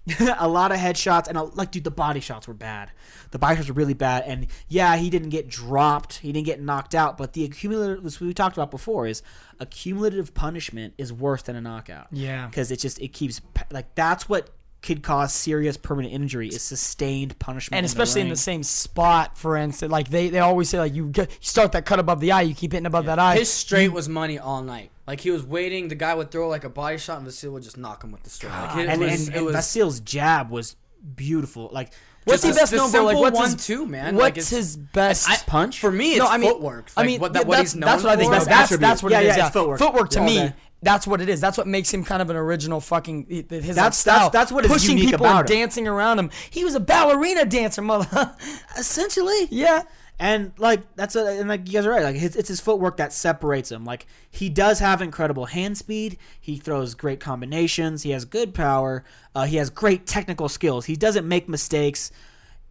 a 0.39 0.49
lot 0.49 0.71
of 0.71 0.79
headshots 0.79 1.29
and 1.29 1.39
a, 1.39 1.43
like 1.43 1.71
dude, 1.71 1.85
the 1.85 1.91
body 1.91 2.21
shots 2.21 2.47
were 2.47 2.55
bad. 2.55 2.91
The 3.31 3.39
body 3.39 3.57
shots 3.57 3.69
were 3.69 3.75
really 3.75 3.95
bad, 3.95 4.25
and 4.27 4.47
yeah, 4.69 4.97
he 4.97 5.11
didn't 5.11 5.31
get 5.31 5.49
dropped, 5.49 6.19
he 6.19 6.33
didn't 6.33 6.47
get 6.47 6.61
knocked 6.61 6.95
out, 6.95 7.17
but 7.17 7.33
the 7.33 7.45
accumulative, 7.45 8.05
as 8.05 8.21
we 8.21 8.33
talked 8.35 8.57
about 8.57 8.71
before, 8.71 9.07
is 9.07 9.23
accumulative 9.61 10.35
punishment 10.35 10.95
is 10.99 11.13
worse 11.13 11.43
than 11.43 11.57
a 11.57 11.61
knockout. 11.61 12.09
Yeah. 12.11 12.47
because 12.47 12.71
it 12.71 12.81
just 12.81 13.01
it 13.01 13.09
keeps 13.09 13.41
like 13.71 13.95
that's 13.95 14.29
what 14.29 14.51
could 14.83 15.03
cause 15.03 15.33
serious 15.33 15.79
permanent 15.79 16.13
injury 16.13 16.49
is 16.49 16.61
sustained 16.61 17.39
punishment, 17.39 17.79
and 17.79 17.87
especially 17.87 18.21
in 18.21 18.29
the 18.29 18.37
same 18.37 18.63
spot, 18.63 19.39
for 19.39 19.57
instance, 19.57 19.91
like 19.91 20.11
they, 20.11 20.29
they 20.29 20.41
always 20.41 20.69
say, 20.69 20.79
like 20.79 20.95
you 20.95 21.07
get, 21.07 21.31
you 21.31 21.37
start 21.41 21.73
that 21.73 21.87
cut 21.87 21.99
above 21.99 22.21
the 22.21 22.33
eye, 22.33 22.43
you 22.43 22.55
keep 22.55 22.73
hitting 22.73 22.85
above 22.85 23.07
that 23.07 23.19
eye. 23.19 23.37
His 23.39 23.51
straight 23.51 23.89
was 23.89 24.09
money 24.11 24.39
all 24.39 24.63
night. 24.63 24.91
Like 25.07 25.21
he 25.21 25.31
was 25.31 25.45
waiting, 25.45 25.89
the 25.89 25.95
guy 25.95 26.15
would 26.15 26.31
throw 26.31 26.49
like 26.49 26.65
a 26.65 26.71
body 26.71 26.97
shot, 26.99 27.19
and 27.19 27.27
Vasil 27.27 27.53
would 27.53 27.63
just 27.63 27.77
knock 27.77 28.03
him 28.03 28.11
with 28.13 28.23
the 28.23 28.31
straight. 28.31 28.51
Like 28.53 28.77
it 28.79 28.89
and, 28.89 29.01
was, 29.01 29.29
and, 29.29 29.37
and 29.37 29.47
was 29.47 29.55
Vasil's 29.57 30.01
jab 30.01 30.51
was 30.51 30.77
beautiful. 31.15 31.69
Like 31.73 31.93
What's 32.25 32.43
he 32.43 32.53
best 32.53 32.73
known 32.73 32.91
for? 32.91 33.03
Like 33.03 33.19
what's 33.19 33.37
one 33.37 33.53
his 33.53 33.67
too, 33.67 33.85
man. 33.87 34.17
What's 34.17 34.23
Like, 34.23 34.35
his 34.37 34.77
best 34.79 35.29
I- 35.29 35.37
punch? 35.47 35.79
for 35.79 35.93
me. 35.93 36.13
It's 36.13 36.21
no, 36.21 36.27
I 36.27 36.39
mean, 36.39 36.51
footwork. 36.53 36.91
I 36.97 37.05
mean, 37.05 37.21
what, 37.21 37.33
yeah, 37.35 37.41
that, 37.41 37.47
what 37.47 37.59
he's 37.61 37.75
known 37.77 37.87
that's 37.91 38.03
what 38.03 38.13
I 38.13 38.17
think. 38.17 38.33
for. 38.33 38.39
That's, 38.45 38.47
That's 38.71 38.77
that's, 38.81 39.03
what 39.03 39.13
Yeah, 39.13 39.21
it 39.21 39.27
is. 39.27 39.37
yeah, 39.37 39.45
Yeah, 39.45 39.51
footwork. 39.51 39.79
Footwork 39.79 40.09
to 40.11 40.21
Yeah, 40.21 40.27
me. 40.27 40.41
okay. 40.45 40.55
That's 40.81 41.07
what 41.07 41.21
it 41.21 41.29
is. 41.29 41.41
That's 41.41 41.57
what 41.59 41.67
makes 41.67 41.93
him 41.93 42.03
kind 42.05 42.21
of 42.23 42.31
an 42.31 42.37
original 42.37 42.81
fucking 42.81 43.27
his 43.29 43.43
like, 43.51 43.63
That's- 43.75 43.99
style. 43.99 44.31
that's- 44.31 44.33
that's 44.33 44.53
what 44.53 44.65
is 44.65 44.73
pushing 44.73 44.97
unique 44.97 45.13
people 45.13 45.27
about 45.27 45.41
and 45.41 45.51
him. 45.51 45.57
dancing 45.61 45.87
around 45.89 46.19
him. 46.19 46.31
He 46.51 46.65
was 46.65 46.75
a 46.75 46.81
ballerina 46.81 47.45
dancer, 47.45 47.83
mother. 47.83 48.35
essentially, 48.79 49.49
yeah. 49.51 49.83
And 50.19 50.53
like 50.59 50.95
that's 50.95 51.17
a, 51.17 51.27
and 51.27 51.49
like 51.49 51.67
you 51.67 51.73
guys 51.73 51.87
are 51.87 51.91
right. 51.91 52.05
Like 52.05 52.17
his, 52.17 52.37
it's 52.37 52.49
his 52.49 52.61
footwork 52.61 52.99
that 52.99 53.13
separates 53.13 53.73
him. 53.73 53.85
Like 53.85 54.07
he 54.31 54.49
does 54.49 54.79
have 54.79 55.03
incredible 55.03 55.47
hand 55.47 55.77
speed. 55.77 56.19
He 56.41 56.57
throws 56.57 56.95
great 56.95 57.19
combinations. 57.19 58.03
He 58.03 58.11
has 58.11 58.25
good 58.25 58.55
power. 58.55 59.05
Uh, 59.35 59.47
he 59.47 59.57
has 59.57 59.71
great 59.71 60.07
technical 60.07 60.49
skills. 60.49 60.85
He 60.87 60.95
doesn't 60.95 61.27
make 61.27 61.49
mistakes 61.49 62.13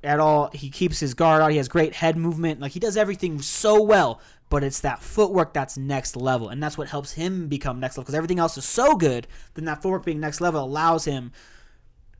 at 0.03 0.19
all. 0.19 0.51
He 0.53 0.69
keeps 0.69 0.99
his 1.01 1.13
guard 1.13 1.41
out. 1.41 1.51
He 1.51 1.57
has 1.57 1.67
great 1.67 1.95
head 1.95 2.15
movement. 2.15 2.61
Like 2.61 2.71
he 2.71 2.79
does 2.79 2.95
everything 2.95 3.41
so 3.41 3.81
well. 3.81 4.21
But 4.49 4.63
it's 4.63 4.81
that 4.81 5.01
footwork 5.01 5.53
that's 5.53 5.77
next 5.77 6.15
level, 6.15 6.49
and 6.49 6.61
that's 6.61 6.77
what 6.77 6.87
helps 6.87 7.13
him 7.13 7.47
become 7.47 7.79
next 7.79 7.97
level. 7.97 8.03
Because 8.03 8.15
everything 8.15 8.37
else 8.37 8.55
is 8.55 8.65
so 8.65 8.95
good, 8.95 9.25
then 9.55 9.65
that 9.65 9.81
footwork 9.81 10.05
being 10.05 10.19
next 10.19 10.41
level 10.41 10.63
allows 10.63 11.05
him 11.05 11.31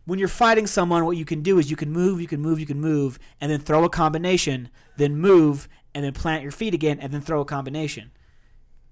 when 0.05 0.19
you're 0.19 0.27
fighting 0.27 0.67
someone, 0.67 1.05
what 1.05 1.17
you 1.17 1.25
can 1.25 1.41
do 1.41 1.59
is 1.59 1.69
you 1.69 1.77
can 1.77 1.91
move, 1.91 2.19
you 2.19 2.27
can 2.27 2.41
move, 2.41 2.59
you 2.59 2.65
can 2.65 2.79
move, 2.79 3.19
and 3.39 3.51
then 3.51 3.59
throw 3.59 3.83
a 3.83 3.89
combination, 3.89 4.69
then 4.97 5.17
move, 5.17 5.67
and 5.93 6.03
then 6.03 6.13
plant 6.13 6.43
your 6.43 6.51
feet 6.51 6.73
again, 6.73 6.99
and 6.99 7.13
then 7.13 7.21
throw 7.21 7.41
a 7.41 7.45
combination. 7.45 8.11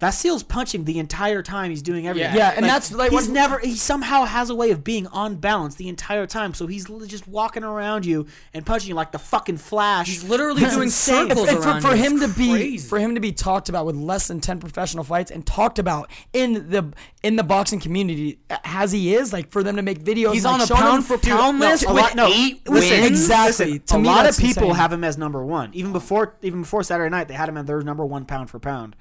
Vasil's 0.01 0.41
punching 0.41 0.85
the 0.85 0.97
entire 0.97 1.43
time 1.43 1.69
he's 1.69 1.83
doing 1.83 2.07
everything. 2.07 2.35
Yeah, 2.35 2.53
and 2.55 2.65
that's, 2.65 2.91
like, 2.91 3.11
he's 3.11 3.25
when- 3.27 3.33
never. 3.33 3.59
He 3.59 3.75
somehow 3.75 4.25
has 4.25 4.49
a 4.49 4.55
way 4.55 4.71
of 4.71 4.83
being 4.83 5.05
on 5.07 5.35
balance 5.35 5.75
the 5.75 5.87
entire 5.89 6.25
time. 6.25 6.55
So 6.55 6.65
he's 6.65 6.85
just 7.07 7.27
walking 7.27 7.63
around 7.63 8.05
you 8.05 8.25
and 8.53 8.65
punching 8.65 8.89
you 8.89 8.95
like 8.95 9.11
the 9.11 9.19
fucking 9.19 9.57
Flash. 9.57 10.07
He's 10.07 10.23
literally 10.23 10.63
It's 10.63 10.73
doing 10.73 10.85
insane. 10.87 11.29
circles 11.29 11.49
and 11.49 11.57
for, 11.59 11.63
around 11.69 11.81
for 11.81 11.95
you. 11.95 12.01
him 12.03 12.19
to 12.21 12.27
be 12.29 12.49
crazy. 12.49 12.87
for 12.89 12.97
him 12.99 13.13
to 13.13 13.21
be 13.21 13.31
talked 13.31 13.69
about 13.69 13.85
with 13.85 13.95
less 13.95 14.27
than 14.27 14.39
10 14.39 14.59
professional 14.59 15.03
fights 15.03 15.29
and 15.29 15.45
talked 15.45 15.77
about 15.77 16.09
in 16.33 16.69
the 16.71 16.91
in 17.21 17.35
the 17.35 17.43
boxing 17.43 17.79
community 17.79 18.39
uh, 18.49 18.57
as 18.63 18.91
he 18.91 19.13
is 19.13 19.31
like 19.31 19.51
for 19.51 19.61
them 19.61 19.75
to 19.75 19.83
make 19.83 19.99
videos 20.03 20.33
He's 20.33 20.45
like, 20.45 20.55
on 20.55 20.61
a 20.61 20.67
pound 20.67 20.97
him- 20.97 21.03
for 21.03 21.17
pound 21.19 21.59
no, 21.59 21.67
list 21.69 21.83
a 21.85 21.93
with 21.93 22.01
lot- 22.01 22.15
no, 22.15 22.25
eight 22.27 22.67
listen, 22.67 23.01
wins? 23.01 23.05
exactly 23.21 23.65
Listen, 23.73 23.85
to 23.85 23.95
a 23.95 23.99
me, 23.99 24.07
lot 24.07 24.27
of 24.27 24.35
people 24.37 24.63
insane. 24.63 24.75
have 24.77 24.91
him 24.93 25.03
as 25.03 25.17
number 25.19 25.45
one. 25.45 25.69
Even 25.73 25.91
before, 25.93 26.35
even 26.41 26.61
before 26.61 26.81
Saturday 26.81 27.09
night, 27.11 27.27
they 27.27 27.35
had 27.35 27.47
him 27.49 27.57
as 27.57 27.65
their 27.65 27.81
number 27.81 28.03
one 28.03 28.25
pound 28.25 28.49
for 28.49 28.57
pound. 28.57 28.95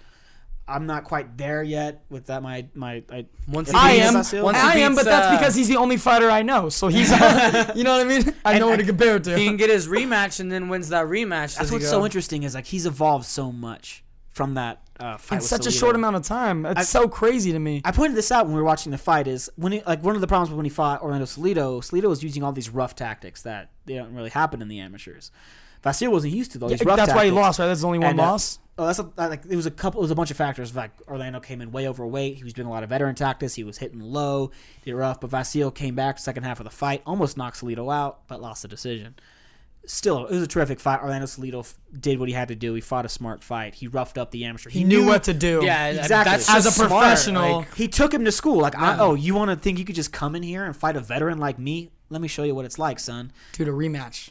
I'm 0.71 0.87
not 0.87 1.05
quite 1.05 1.37
there 1.37 1.63
yet 1.63 2.05
with 2.09 2.27
that. 2.27 2.43
My 2.43 2.67
my. 2.75 3.03
I, 3.11 3.27
Once 3.49 3.73
I 3.75 3.93
am, 3.93 4.15
once 4.15 4.59
I 4.59 4.77
am, 4.79 4.95
but 4.95 5.05
that's 5.05 5.27
uh, 5.27 5.37
because 5.39 5.55
he's 5.55 5.69
the 5.69 5.77
only 5.77 5.97
fighter 5.97 6.31
I 6.31 6.43
know. 6.43 6.69
So 6.69 6.89
he's, 6.89 7.11
you 7.75 7.85
know 7.85 7.97
what 7.97 8.01
I 8.01 8.05
mean. 8.05 8.35
I 8.45 8.59
know 8.59 8.69
And 8.69 8.71
what 8.71 8.77
to 8.79 8.85
compare 8.87 9.17
it 9.17 9.25
to. 9.25 9.37
he 9.37 9.47
can 9.47 9.57
get 9.57 9.71
his 9.71 9.89
rematch 9.89 10.41
and 10.41 10.51
then 10.51 10.69
wins 10.69 10.89
that 10.91 11.07
rematch. 11.07 11.57
That's 11.59 11.71
what's 11.73 11.89
so 11.89 12.05
interesting 12.05 12.45
is 12.45 12.55
like 12.55 12.67
he's 12.67 12.87
evolved 12.87 13.27
so 13.27 13.51
much 13.53 14.05
from 14.31 14.55
that 14.55 14.81
uh, 15.01 15.17
fight. 15.17 15.37
in 15.37 15.39
with 15.41 15.47
such 15.49 15.67
a 15.67 15.71
short 15.71 15.97
amount 15.97 16.17
of 16.17 16.23
time. 16.23 16.65
It's 16.65 16.81
I- 16.81 16.83
so 16.85 17.09
crazy 17.09 17.53
to 17.53 17.59
me. 17.59 17.83
I 17.85 17.91
pointed 17.93 18.17
this 18.17 18.31
out 18.31 18.47
when 18.47 18.55
we 18.55 18.61
were 18.61 18.67
watching 18.67 18.93
the 18.93 18.99
fight. 18.99 19.27
Is 19.27 19.51
when 19.57 19.73
he, 19.73 19.83
like 19.87 20.03
one 20.05 20.15
of 20.15 20.21
the 20.21 20.27
problems 20.29 20.55
when 20.55 20.65
he 20.65 20.71
fought 20.71 21.03
Orlando 21.03 21.27
Salido. 21.27 21.81
Salido 21.81 22.09
was 22.09 22.23
using 22.23 22.43
all 22.43 22.53
these 22.53 22.71
rough 22.71 22.95
tactics 22.95 23.43
that 23.43 23.71
they 23.87 23.95
don't 23.97 24.15
really 24.15 24.31
happen 24.31 24.63
in 24.63 24.69
the 24.69 24.79
amateurs. 24.79 25.31
Vasil 25.83 26.11
wasn't 26.13 26.35
used 26.35 26.53
to 26.53 26.59
those 26.59 26.73
Yeah, 26.73 26.77
rough 26.85 26.97
that's 26.99 27.15
why 27.15 27.25
he 27.25 27.31
lost, 27.31 27.59
right? 27.59 27.67
That's 27.67 27.81
the 27.81 27.87
only 27.87 27.99
one 28.01 28.09
And, 28.11 28.21
uh, 28.21 28.25
loss. 28.33 28.59
Oh, 28.81 28.87
that's 28.87 28.99
a, 28.99 29.11
like 29.19 29.45
it 29.47 29.57
was 29.57 29.67
a 29.67 29.71
couple. 29.71 30.01
It 30.01 30.05
was 30.05 30.11
a 30.11 30.15
bunch 30.15 30.31
of 30.31 30.39
factors. 30.39 30.75
Like 30.75 30.91
Orlando 31.07 31.39
came 31.39 31.61
in 31.61 31.71
way 31.71 31.87
overweight. 31.87 32.37
He 32.37 32.45
was 32.45 32.55
doing 32.55 32.67
a 32.67 32.71
lot 32.71 32.83
of 32.83 32.89
veteran 32.89 33.15
tactics. 33.15 33.55
He 33.55 33.63
was 33.63 33.77
hitting 33.77 34.01
low, 34.01 34.53
did 34.87 34.95
rough. 34.95 35.21
But 35.21 35.31
Vasil 35.31 35.75
came 35.75 35.95
back 35.95 36.19
second 36.19 36.45
half 36.45 36.61
of 36.61 36.65
the 36.65 36.71
fight, 36.71 37.03
almost 37.05 37.37
knocked 37.37 37.61
Salido 37.61 37.93
out, 37.93 38.27
but 38.27 38.41
lost 38.41 38.63
the 38.63 38.69
decision. 38.69 39.17
Still, 39.85 40.27
it 40.27 40.33
was 40.33 40.43
a 40.43 40.47
terrific 40.47 40.81
fight. 40.81 41.03
Orlando 41.03 41.27
Salido 41.27 41.61
f- 41.61 41.75
did 41.99 42.19
what 42.19 42.29
he 42.29 42.35
had 42.35 42.49
to 42.49 42.55
do. 42.55 42.73
He 42.75 42.81
fought 42.81 43.05
a 43.05 43.09
smart 43.09 43.43
fight. 43.45 43.75
He 43.75 43.87
roughed 43.87 44.17
up 44.19 44.31
the 44.31 44.45
amateur. 44.45 44.71
He 44.71 44.85
knew 44.85 45.05
what 45.07 45.25
to 45.25 45.35
do. 45.35 45.61
Yeah, 45.63 45.89
Exactly. 45.89 46.31
That's 46.33 46.49
As 46.49 46.65
just 46.65 46.69
a 46.69 46.87
smart, 46.87 46.91
professional. 46.91 47.59
like- 47.61 47.75
He 47.75 47.89
took 47.89 48.13
him 48.15 48.25
to 48.25 48.33
school. 48.33 48.59
Like, 48.59 48.77
I, 48.79 48.93
uh-uh. 48.93 48.97
oh, 49.01 49.15
you 49.15 49.35
want 49.35 49.51
to 49.51 49.57
think 49.57 49.79
you 49.79 49.85
could 49.85 49.95
just 49.95 50.13
come 50.13 50.35
in 50.37 50.43
here 50.43 50.65
and 50.65 50.77
fight 50.77 50.97
a 50.97 51.01
veteran 51.01 51.39
like 51.39 51.59
me? 51.59 51.91
Let 52.11 52.21
me 52.21 52.29
show 52.29 52.43
you 52.45 52.55
what 52.55 52.65
it's 52.67 52.79
like, 52.79 52.99
son. 52.99 53.33
Dude, 53.53 53.69
a 53.69 53.73
rematch. 53.73 54.31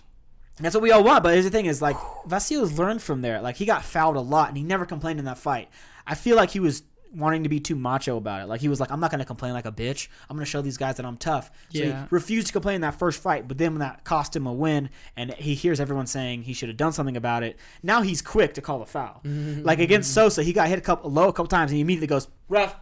That's 0.59 0.75
what 0.75 0.81
we 0.83 0.91
all 0.91 1.03
want. 1.03 1.23
But 1.23 1.33
here's 1.33 1.45
the 1.45 1.51
thing: 1.51 1.65
is 1.65 1.81
like 1.81 1.97
Vasil's 2.27 2.77
learned 2.77 3.01
from 3.01 3.21
there. 3.21 3.41
Like 3.41 3.55
he 3.55 3.65
got 3.65 3.83
fouled 3.83 4.15
a 4.15 4.21
lot, 4.21 4.49
and 4.49 4.57
he 4.57 4.63
never 4.63 4.85
complained 4.85 5.19
in 5.19 5.25
that 5.25 5.37
fight. 5.37 5.69
I 6.05 6.15
feel 6.15 6.35
like 6.35 6.49
he 6.51 6.59
was 6.59 6.83
wanting 7.11 7.41
to 7.41 7.49
be 7.49 7.59
too 7.59 7.75
macho 7.75 8.17
about 8.17 8.41
it. 8.41 8.45
Like 8.47 8.61
he 8.61 8.67
was 8.67 8.79
like, 8.79 8.91
"I'm 8.91 8.99
not 8.99 9.09
going 9.09 9.19
to 9.19 9.25
complain 9.25 9.53
like 9.53 9.65
a 9.65 9.71
bitch. 9.71 10.09
I'm 10.29 10.35
going 10.35 10.45
to 10.45 10.49
show 10.49 10.61
these 10.61 10.77
guys 10.77 10.95
that 10.97 11.05
I'm 11.05 11.17
tough." 11.17 11.49
So 11.73 11.79
Yeah. 11.79 12.01
he 12.01 12.07
refused 12.11 12.47
to 12.47 12.53
complain 12.53 12.75
in 12.75 12.81
that 12.81 12.99
first 12.99 13.21
fight. 13.21 13.47
But 13.47 13.57
then 13.57 13.71
when 13.73 13.79
that 13.79 14.03
cost 14.03 14.35
him 14.35 14.45
a 14.45 14.53
win, 14.53 14.89
and 15.17 15.33
he 15.33 15.55
hears 15.55 15.79
everyone 15.79 16.05
saying 16.07 16.43
he 16.43 16.53
should 16.53 16.69
have 16.69 16.77
done 16.77 16.91
something 16.93 17.17
about 17.17 17.41
it, 17.43 17.57
now 17.81 18.01
he's 18.01 18.21
quick 18.21 18.53
to 18.55 18.61
call 18.61 18.81
a 18.81 18.85
foul. 18.85 19.21
Mm-hmm. 19.25 19.63
like 19.63 19.79
against 19.79 20.13
Sosa, 20.13 20.43
he 20.43 20.53
got 20.53 20.67
hit 20.67 20.77
a 20.77 20.81
couple 20.81 21.09
low 21.09 21.29
a 21.29 21.33
couple 21.33 21.47
times, 21.47 21.71
and 21.71 21.75
he 21.77 21.81
immediately 21.81 22.07
goes, 22.07 22.27
"Ref." 22.47 22.75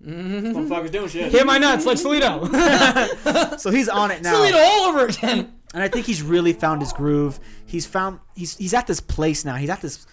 This 0.00 0.12
motherfucker's 0.54 0.90
doing 0.90 1.08
shit. 1.08 1.32
Hit 1.32 1.46
my 1.46 1.56
nuts 1.56 1.86
like 1.86 1.96
Salido. 1.96 3.58
So 3.58 3.70
he's 3.70 3.88
on 3.88 4.10
it 4.10 4.22
now. 4.22 4.34
Salido 4.34 4.56
all 4.62 4.88
over 4.90 5.06
again. 5.06 5.54
And 5.74 5.82
I 5.82 5.88
think 5.88 6.06
he's 6.06 6.22
really 6.22 6.52
found 6.52 6.80
his 6.80 6.92
groove. 6.92 7.40
He's 7.66 7.84
found 7.84 8.20
he's 8.34 8.56
he's 8.56 8.72
at 8.72 8.86
this 8.86 9.00
place 9.00 9.44
now. 9.44 9.56
He's 9.56 9.68
at 9.68 9.82
this 9.82 10.06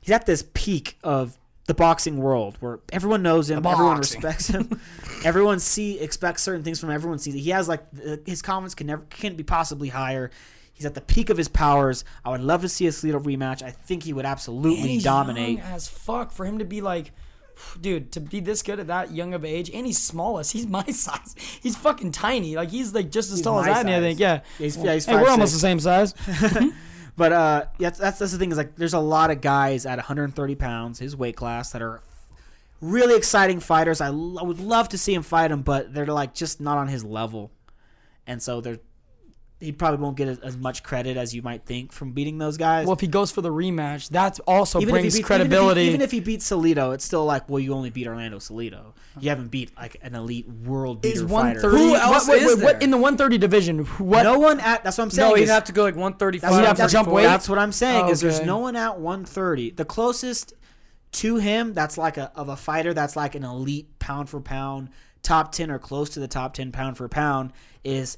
he's 0.00 0.12
at 0.12 0.26
this 0.26 0.44
peak 0.54 0.98
of 1.02 1.36
the 1.66 1.74
boxing 1.74 2.18
world 2.18 2.56
where 2.60 2.80
everyone 2.92 3.22
knows 3.22 3.48
him, 3.48 3.64
everyone 3.64 3.98
respects 3.98 4.48
him, 4.48 4.80
everyone 5.24 5.58
see 5.58 5.98
expects 5.98 6.42
certain 6.42 6.62
things 6.62 6.78
from 6.78 6.90
him, 6.90 6.94
everyone 6.94 7.18
sees 7.18 7.34
it. 7.34 7.38
He 7.38 7.50
has 7.50 7.66
like 7.68 7.82
uh, 8.06 8.16
his 8.26 8.42
confidence 8.42 8.74
can 8.74 8.86
never 8.86 9.02
can't 9.08 9.36
be 9.36 9.42
possibly 9.42 9.88
higher. 9.88 10.30
He's 10.74 10.86
at 10.86 10.94
the 10.94 11.00
peak 11.00 11.30
of 11.30 11.36
his 11.36 11.48
powers. 11.48 12.04
I 12.24 12.30
would 12.30 12.40
love 12.40 12.62
to 12.62 12.68
see 12.68 12.86
a 12.86 12.90
Salido 12.90 13.22
rematch. 13.22 13.62
I 13.62 13.70
think 13.70 14.02
he 14.02 14.12
would 14.12 14.24
absolutely 14.24 14.98
dominate. 14.98 15.60
as 15.60 15.88
fuck 15.88 16.32
for 16.32 16.46
him 16.46 16.58
to 16.58 16.64
be 16.64 16.80
like, 16.80 17.12
dude, 17.80 18.12
to 18.12 18.20
be 18.20 18.40
this 18.40 18.62
good 18.62 18.80
at 18.80 18.86
that 18.88 19.12
young 19.12 19.34
of 19.34 19.44
age, 19.44 19.70
and 19.72 19.86
he's 19.86 19.98
smallest. 19.98 20.52
He's 20.52 20.66
my 20.66 20.84
size. 20.90 21.34
He's 21.62 21.76
fucking 21.76 22.12
tiny. 22.12 22.56
Like 22.56 22.70
he's 22.70 22.92
like 22.94 23.10
just 23.10 23.30
as 23.30 23.38
He's 23.38 23.44
tall 23.44 23.60
as 23.60 23.66
my 23.66 23.72
Adney, 23.84 23.96
I 23.96 24.00
think. 24.00 24.18
Yeah. 24.20 24.40
He's- 24.58 24.76
yeah, 24.76 24.94
he's 24.94 25.06
hey, 25.06 25.14
we're 25.16 25.24
5'6". 25.26 25.30
almost 25.30 25.52
the 25.52 25.58
same 25.58 25.80
size. 25.80 26.14
But 27.16 27.32
uh, 27.32 27.64
yeah, 27.78 27.90
that's 27.90 28.18
that's 28.18 28.32
the 28.32 28.38
thing 28.38 28.50
is 28.50 28.56
like 28.56 28.76
there's 28.76 28.94
a 28.94 28.98
lot 29.00 29.30
of 29.30 29.42
guys 29.42 29.84
at 29.84 29.98
130 29.98 30.54
pounds, 30.54 30.98
his 31.00 31.14
weight 31.14 31.36
class, 31.36 31.70
that 31.72 31.82
are 31.82 32.00
really 32.80 33.14
exciting 33.14 33.60
fighters. 33.60 34.00
I, 34.00 34.06
l- 34.06 34.38
I 34.38 34.42
would 34.42 34.60
love 34.60 34.88
to 34.90 34.96
see 34.98 35.12
him 35.12 35.22
fight 35.22 35.50
him, 35.50 35.60
but 35.60 35.92
they're 35.92 36.06
like 36.06 36.32
just 36.34 36.62
not 36.62 36.78
on 36.78 36.88
his 36.88 37.04
level, 37.04 37.50
and 38.26 38.40
so 38.42 38.62
they're 38.62 38.78
he 39.60 39.72
probably 39.72 40.02
won't 40.02 40.16
get 40.16 40.26
as, 40.26 40.38
as 40.40 40.56
much 40.56 40.82
credit 40.82 41.18
as 41.18 41.34
you 41.34 41.42
might 41.42 41.66
think 41.66 41.92
from 41.92 42.12
beating 42.12 42.38
those 42.38 42.56
guys. 42.56 42.86
Well, 42.86 42.94
if 42.94 43.00
he 43.00 43.06
goes 43.06 43.30
for 43.30 43.42
the 43.42 43.50
rematch, 43.50 44.08
that 44.08 44.40
also 44.46 44.80
even 44.80 44.94
if, 44.94 45.00
brings 45.00 45.14
he 45.14 45.20
beat, 45.20 45.26
credibility. 45.26 45.82
Even 45.82 46.00
if, 46.00 46.10
he, 46.10 46.16
even 46.16 46.20
if 46.22 46.26
he 46.26 46.32
beats 46.32 46.50
Salido, 46.50 46.94
it's 46.94 47.04
still 47.04 47.26
like, 47.26 47.46
well, 47.48 47.60
you 47.60 47.74
only 47.74 47.90
beat 47.90 48.06
Orlando 48.06 48.38
Salido. 48.38 48.94
You 49.20 49.28
haven't 49.28 49.48
beat 49.48 49.76
like 49.76 49.98
an 50.02 50.14
elite 50.14 50.48
world 50.48 51.02
beater 51.02 51.24
is 51.24 51.30
fighter. 51.30 51.60
130. 51.60 51.76
Who 51.76 51.94
else 51.94 52.26
what, 52.26 52.40
what- 52.40 52.42
is 52.42 52.56
what- 52.56 52.60
there? 52.60 52.80
in 52.80 52.90
the 52.90 52.96
130 52.96 53.38
division? 53.38 53.84
What? 53.84 54.22
No 54.22 54.38
one 54.38 54.60
at 54.60 54.82
that's 54.82 54.96
what 54.96 55.04
I'm 55.04 55.10
saying. 55.10 55.28
No, 55.28 55.34
he'd 55.34 55.42
is- 55.42 55.50
have 55.50 55.64
to 55.64 55.72
go 55.72 55.82
like 55.82 55.94
135. 55.94 56.40
That's, 56.40 56.52
what, 56.52 56.66
have 56.66 56.76
to 56.76 56.82
that's, 56.82 56.92
jump 56.92 57.08
weight? 57.08 57.24
that's 57.24 57.48
what 57.48 57.58
I'm 57.58 57.72
saying. 57.72 58.06
Oh, 58.06 58.10
Is 58.10 58.20
there's 58.20 58.40
no 58.40 58.58
one 58.58 58.76
at 58.76 58.98
130. 58.98 59.72
The 59.72 59.84
closest 59.84 60.54
to 61.12 61.36
him 61.36 61.74
that's 61.74 61.98
like 61.98 62.16
a 62.16 62.32
of 62.34 62.48
a 62.48 62.56
fighter 62.56 62.94
that's 62.94 63.16
like 63.16 63.34
an 63.34 63.44
elite 63.44 63.98
pound 63.98 64.30
for 64.30 64.40
pound 64.40 64.88
top 65.22 65.52
10 65.52 65.70
or 65.70 65.78
close 65.78 66.10
to 66.10 66.20
the 66.20 66.28
top 66.28 66.54
10 66.54 66.72
pound 66.72 66.96
for 66.96 67.08
pound 67.08 67.52
is 67.84 68.16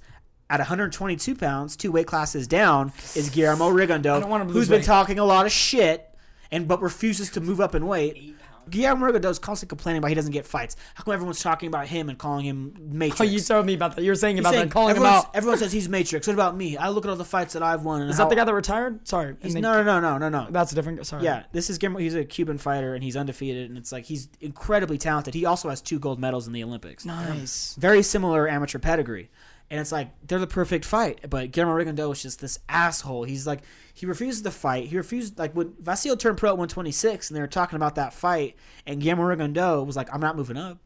at 0.52 0.60
122 0.60 1.34
pounds, 1.34 1.76
two 1.76 1.90
weight 1.90 2.06
classes 2.06 2.46
down, 2.46 2.92
is 3.16 3.30
Guillermo 3.30 3.70
Rigondeaux, 3.70 4.20
don't 4.20 4.28
want 4.28 4.42
him 4.42 4.48
to 4.48 4.54
who's 4.54 4.68
been 4.68 4.78
weight. 4.80 4.84
talking 4.84 5.18
a 5.18 5.24
lot 5.24 5.46
of 5.46 5.52
shit 5.52 6.08
and 6.50 6.68
but 6.68 6.82
refuses 6.82 7.30
to 7.30 7.40
move 7.40 7.60
up 7.60 7.74
in 7.74 7.86
weight. 7.86 8.36
Guillermo 8.70 9.06
Rigondeaux 9.10 9.30
is 9.30 9.40
constantly 9.40 9.70
complaining 9.70 9.98
about 9.98 10.08
he 10.08 10.14
doesn't 10.14 10.30
get 10.30 10.46
fights. 10.46 10.76
How 10.94 11.02
come 11.02 11.14
everyone's 11.14 11.42
talking 11.42 11.66
about 11.66 11.88
him 11.88 12.08
and 12.08 12.16
calling 12.16 12.44
him 12.44 12.76
Matrix? 12.92 13.20
Oh, 13.20 13.24
you 13.24 13.40
told 13.40 13.66
me 13.66 13.74
about 13.74 13.96
that. 13.96 14.02
You 14.02 14.12
were 14.12 14.14
saying 14.14 14.36
He's 14.36 14.42
about 14.42 14.52
saying 14.54 14.68
that, 14.68 14.72
calling 14.72 14.90
him 14.94 14.98
everyone's- 14.98 15.24
out. 15.24 15.30
Everyone 15.34 15.58
says 15.58 15.72
he's 15.72 15.88
Matrix. 15.88 16.28
What 16.28 16.34
about 16.34 16.56
me? 16.56 16.76
I 16.76 16.90
look 16.90 17.04
at 17.04 17.08
all 17.10 17.16
the 17.16 17.24
fights 17.24 17.54
that 17.54 17.62
I've 17.64 17.82
won. 17.82 18.02
And 18.02 18.10
Is 18.10 18.18
that 18.18 18.28
the 18.28 18.36
guy 18.36 18.44
that 18.44 18.54
retired? 18.54 19.08
Sorry. 19.08 19.34
No, 19.42 19.60
no, 19.60 19.82
no, 19.82 19.98
no, 20.00 20.18
no, 20.18 20.28
no. 20.28 20.46
That's 20.50 20.70
a 20.70 20.74
different. 20.76 21.04
Sorry. 21.04 21.24
Yeah, 21.24 21.42
this 21.50 21.70
is 21.70 21.78
Guillermo. 21.78 21.98
He's 21.98 22.14
a 22.14 22.24
Cuban 22.24 22.56
fighter 22.58 22.94
and 22.94 23.02
he's 23.02 23.16
undefeated, 23.16 23.68
and 23.68 23.76
it's 23.76 23.90
like 23.90 24.04
he's 24.04 24.28
incredibly 24.40 24.96
talented. 24.96 25.34
He 25.34 25.44
also 25.44 25.68
has 25.68 25.80
two 25.80 25.98
gold 25.98 26.20
medals 26.20 26.46
in 26.46 26.52
the 26.52 26.62
Olympics. 26.62 27.04
Nice. 27.04 27.74
Very 27.80 28.04
similar 28.04 28.46
amateur 28.48 28.78
pedigree, 28.78 29.28
and 29.72 29.80
it's 29.80 29.90
like 29.90 30.10
they're 30.28 30.38
the 30.38 30.46
perfect 30.46 30.84
fight. 30.84 31.28
But 31.30 31.50
Guillermo 31.50 31.74
Rigondeaux 31.82 32.12
is 32.12 32.22
just 32.22 32.40
this 32.40 32.58
asshole. 32.68 33.24
He's 33.24 33.46
like 33.46 33.62
he 33.94 34.04
refuses 34.06 34.42
to 34.42 34.50
fight. 34.50 34.86
He 34.88 34.96
refused 34.98 35.38
like 35.38 35.52
when 35.56 35.70
Vasil 35.82 36.18
turned 36.18 36.36
pro 36.38 36.50
at 36.50 36.58
126, 36.58 37.30
and 37.30 37.36
they 37.36 37.40
were 37.40 37.46
talking 37.46 37.76
about 37.76 37.94
that 37.96 38.12
fight, 38.12 38.54
and 38.86 39.00
Guillermo 39.00 39.24
Rigondeaux 39.34 39.84
was 39.86 39.96
like, 39.96 40.12
"I'm 40.14 40.20
not 40.20 40.36
moving 40.36 40.56
up. 40.58 40.78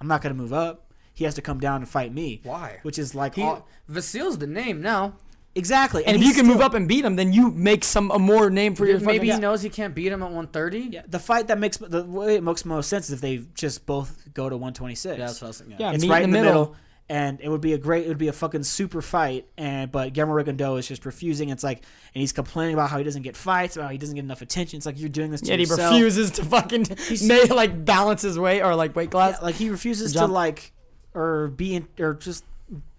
I'm 0.00 0.08
not 0.08 0.20
gonna 0.22 0.34
move 0.34 0.52
up. 0.52 0.92
He 1.14 1.24
has 1.24 1.34
to 1.36 1.42
come 1.42 1.60
down 1.60 1.76
and 1.82 1.88
fight 1.88 2.12
me." 2.12 2.40
Why? 2.42 2.80
Which 2.82 2.98
is 2.98 3.14
like 3.14 3.36
He, 3.36 3.42
all, 3.42 3.66
Vasil's 3.88 4.38
the 4.38 4.46
name 4.48 4.82
now. 4.82 5.14
exactly. 5.54 6.04
And 6.04 6.16
if 6.16 6.20
you 6.22 6.28
he's 6.30 6.36
can 6.36 6.46
move 6.46 6.60
up 6.60 6.74
and 6.74 6.88
beat 6.88 7.04
him, 7.04 7.14
then 7.14 7.32
you 7.32 7.52
make 7.52 7.84
some 7.84 8.10
a 8.10 8.18
more 8.18 8.50
name 8.50 8.74
for 8.74 8.86
your 8.86 8.98
Maybe 8.98 9.18
fucking- 9.28 9.34
he 9.34 9.38
knows 9.40 9.62
he 9.62 9.70
can't 9.70 9.94
beat 9.94 10.10
him 10.10 10.20
at 10.20 10.32
130. 10.32 10.88
Yeah, 10.90 11.02
the 11.06 11.20
fight 11.20 11.46
that 11.46 11.60
makes 11.60 11.76
the 11.76 12.02
way 12.02 12.34
it 12.34 12.42
makes 12.42 12.64
most 12.64 12.88
sense 12.88 13.06
is 13.06 13.12
if 13.12 13.20
they 13.20 13.44
just 13.54 13.86
both 13.86 14.18
go 14.34 14.48
to 14.48 14.56
126. 14.56 15.16
Yeah, 15.16 15.26
that's 15.26 15.40
what 15.40 15.46
I 15.46 15.48
was 15.50 15.58
thinking. 15.58 15.76
Yeah, 15.78 15.92
it's 15.92 16.04
right 16.06 16.24
in 16.24 16.32
the 16.32 16.42
middle. 16.42 16.76
And 17.08 17.38
it 17.42 17.50
would 17.50 17.60
be 17.60 17.74
a 17.74 17.78
great, 17.78 18.06
it 18.06 18.08
would 18.08 18.18
be 18.18 18.28
a 18.28 18.32
fucking 18.32 18.62
super 18.62 19.02
fight. 19.02 19.46
And 19.58 19.92
but 19.92 20.14
Guillermo 20.14 20.42
Rigondeaux 20.42 20.78
is 20.78 20.88
just 20.88 21.04
refusing. 21.04 21.50
It's 21.50 21.62
like, 21.62 21.78
and 22.14 22.20
he's 22.20 22.32
complaining 22.32 22.74
about 22.74 22.88
how 22.88 22.96
he 22.96 23.04
doesn't 23.04 23.22
get 23.22 23.36
fights, 23.36 23.76
about 23.76 23.86
how 23.86 23.92
he 23.92 23.98
doesn't 23.98 24.14
get 24.14 24.24
enough 24.24 24.40
attention. 24.40 24.78
It's 24.78 24.86
like 24.86 24.98
you're 24.98 25.10
doing 25.10 25.30
this 25.30 25.42
to 25.42 25.48
Yet 25.48 25.58
he 25.58 25.66
refuses 25.66 26.30
to 26.32 26.44
fucking 26.44 26.86
may, 27.26 27.44
like 27.44 27.84
balance 27.84 28.22
his 28.22 28.38
weight 28.38 28.62
or 28.62 28.74
like 28.74 28.96
weight 28.96 29.10
class. 29.10 29.36
Yeah, 29.38 29.44
like 29.44 29.54
he 29.56 29.68
refuses 29.68 30.14
Jump. 30.14 30.28
to 30.28 30.32
like 30.32 30.72
or 31.12 31.48
be 31.48 31.74
in, 31.74 31.88
or 31.98 32.14
just 32.14 32.44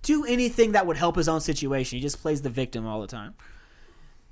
do 0.04 0.24
anything 0.26 0.74
that 0.74 0.86
would 0.86 0.98
help 0.98 1.16
his 1.16 1.28
own 1.28 1.42
situation. 1.42 1.98
He 1.98 2.02
just 2.02 2.22
plays 2.22 2.42
the 2.44 2.50
victim 2.50 2.86
all 2.86 3.02
the 3.02 3.08
time. 3.08 3.34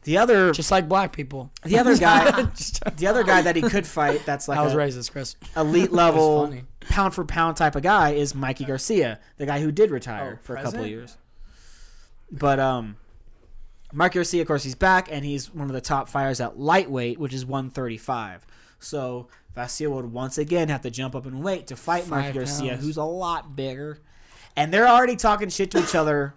The 0.03 0.17
other, 0.17 0.51
just 0.51 0.69
like 0.71 0.89
black 0.89 1.13
people. 1.13 1.51
the 1.63 1.79
other 1.79 1.97
guy, 1.97 2.29
the 2.97 3.07
other 3.07 3.23
guy 3.23 3.41
that 3.41 3.55
he 3.55 3.61
could 3.61 3.87
fight, 3.87 4.25
that's 4.25 4.47
like 4.47 4.57
I 4.59 4.63
was 4.63 4.73
a- 4.73 4.77
racist, 4.77 5.11
Chris. 5.11 5.35
elite 5.55 5.91
level 5.93 6.53
pound 6.81 7.13
for 7.13 7.23
pound 7.23 7.55
type 7.57 7.75
of 7.75 7.83
guy 7.83 8.11
is 8.11 8.35
Mikey 8.35 8.65
Garcia, 8.65 9.19
the 9.37 9.45
guy 9.45 9.59
who 9.61 9.71
did 9.71 9.91
retire 9.91 10.39
Oh, 10.39 10.43
for 10.43 10.55
a 10.57 10.63
couple 10.63 10.81
of 10.81 10.87
years. 10.87 11.17
But 12.31 12.59
um, 12.59 12.97
Mikey 13.93 14.15
Garcia, 14.15 14.41
of 14.41 14.47
course, 14.47 14.63
he's 14.63 14.75
back 14.75 15.07
and 15.11 15.23
he's 15.23 15.53
one 15.53 15.67
of 15.67 15.73
the 15.73 15.81
top 15.81 16.09
fighters 16.09 16.41
at 16.41 16.59
lightweight, 16.59 17.19
which 17.19 17.33
is 17.33 17.45
135. 17.45 18.45
So 18.79 19.27
Vasil 19.55 19.91
would 19.91 20.11
once 20.11 20.37
again 20.37 20.69
have 20.69 20.81
to 20.81 20.91
jump 20.91 21.15
up 21.15 21.25
in 21.25 21.41
weight 21.41 21.67
to 21.67 21.75
fight 21.75 22.07
Mikey 22.07 22.25
Five 22.27 22.35
Garcia, 22.35 22.75
who's 22.75 22.97
a 22.97 23.03
lot 23.03 23.55
bigger. 23.55 23.99
And 24.55 24.73
they're 24.73 24.87
already 24.87 25.15
talking 25.15 25.49
shit 25.49 25.71
to 25.71 25.79
each 25.79 25.95
other 25.95 26.33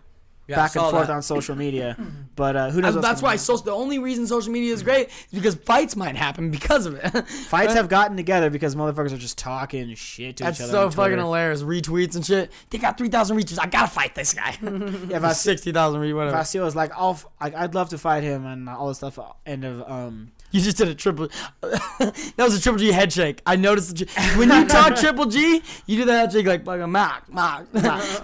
Yeah, 0.49 0.57
back 0.57 0.77
and 0.77 0.91
forth 0.91 1.09
that. 1.09 1.13
on 1.13 1.23
social 1.23 1.57
media. 1.57 1.97
But 2.37 2.55
uh, 2.55 2.71
who 2.71 2.83
knows? 2.83 2.95
What's 2.95 3.07
that's 3.07 3.23
why 3.23 3.37
the 3.63 3.71
only 3.73 3.99
reason 3.99 4.27
social 4.27 4.53
media 4.53 4.75
is 4.75 4.83
great 4.83 5.09
is 5.09 5.27
because 5.33 5.55
fights 5.55 5.97
might 5.97 6.17
happen 6.17 6.51
because 6.51 6.85
of 6.85 6.95
it. 6.97 7.27
fights 7.49 7.73
have 7.73 7.89
gotten 7.89 8.15
together 8.15 8.51
because 8.51 8.77
motherfuckers 8.77 9.13
are 9.15 9.17
just 9.17 9.39
talking 9.39 9.95
shit 9.95 10.37
to 10.37 10.45
That's 10.45 10.61
each 10.61 10.65
other. 10.65 10.71
so 10.73 10.85
on 10.85 10.91
fucking 10.91 11.17
hilarious. 11.17 11.63
Retweets 11.63 12.15
and 12.15 12.27
shit. 12.27 12.53
They 12.69 12.77
got 12.77 12.99
3,000 12.99 13.39
retweets. 13.39 13.59
I 13.59 13.67
gotta 13.69 13.89
fight 13.91 14.15
this 14.15 14.35
guy. 14.35 14.55
Yeah, 15.09 15.19
Vas- 15.21 15.41
60,000 15.41 15.99
retweets, 15.99 16.15
whatever. 16.15 16.37
Vasil 16.37 16.63
was 16.63 16.77
like, 16.77 16.93
I'll, 16.95 17.19
like, 17.41 17.55
I'd 17.55 17.75
love 17.75 17.89
to 17.89 17.99
fight 17.99 18.23
him 18.23 18.45
and 18.45 18.69
all 18.69 18.89
this 18.89 18.99
stuff. 18.99 19.19
And 19.47 19.65
of, 19.65 19.91
um, 19.91 20.33
You 20.57 20.63
just 20.63 20.79
did 20.79 20.89
a 20.89 20.95
triple. 20.95 21.29
that 21.61 22.35
was 22.39 22.57
a 22.59 22.63
triple 22.63 22.79
G 22.79 22.91
head 22.91 23.13
shake. 23.13 23.43
I 23.45 23.57
noticed. 23.57 23.95
The, 23.97 24.07
when 24.39 24.51
you 24.51 24.67
talk 24.67 24.97
triple 24.97 25.27
G, 25.27 25.63
you 25.85 25.97
do 25.99 26.07
the 26.07 26.13
head 26.13 26.33
shake 26.33 26.47
like 26.47 26.67
like 26.67 26.81
a 26.81 26.87
Mac, 26.87 27.31
Mac, 27.31 27.67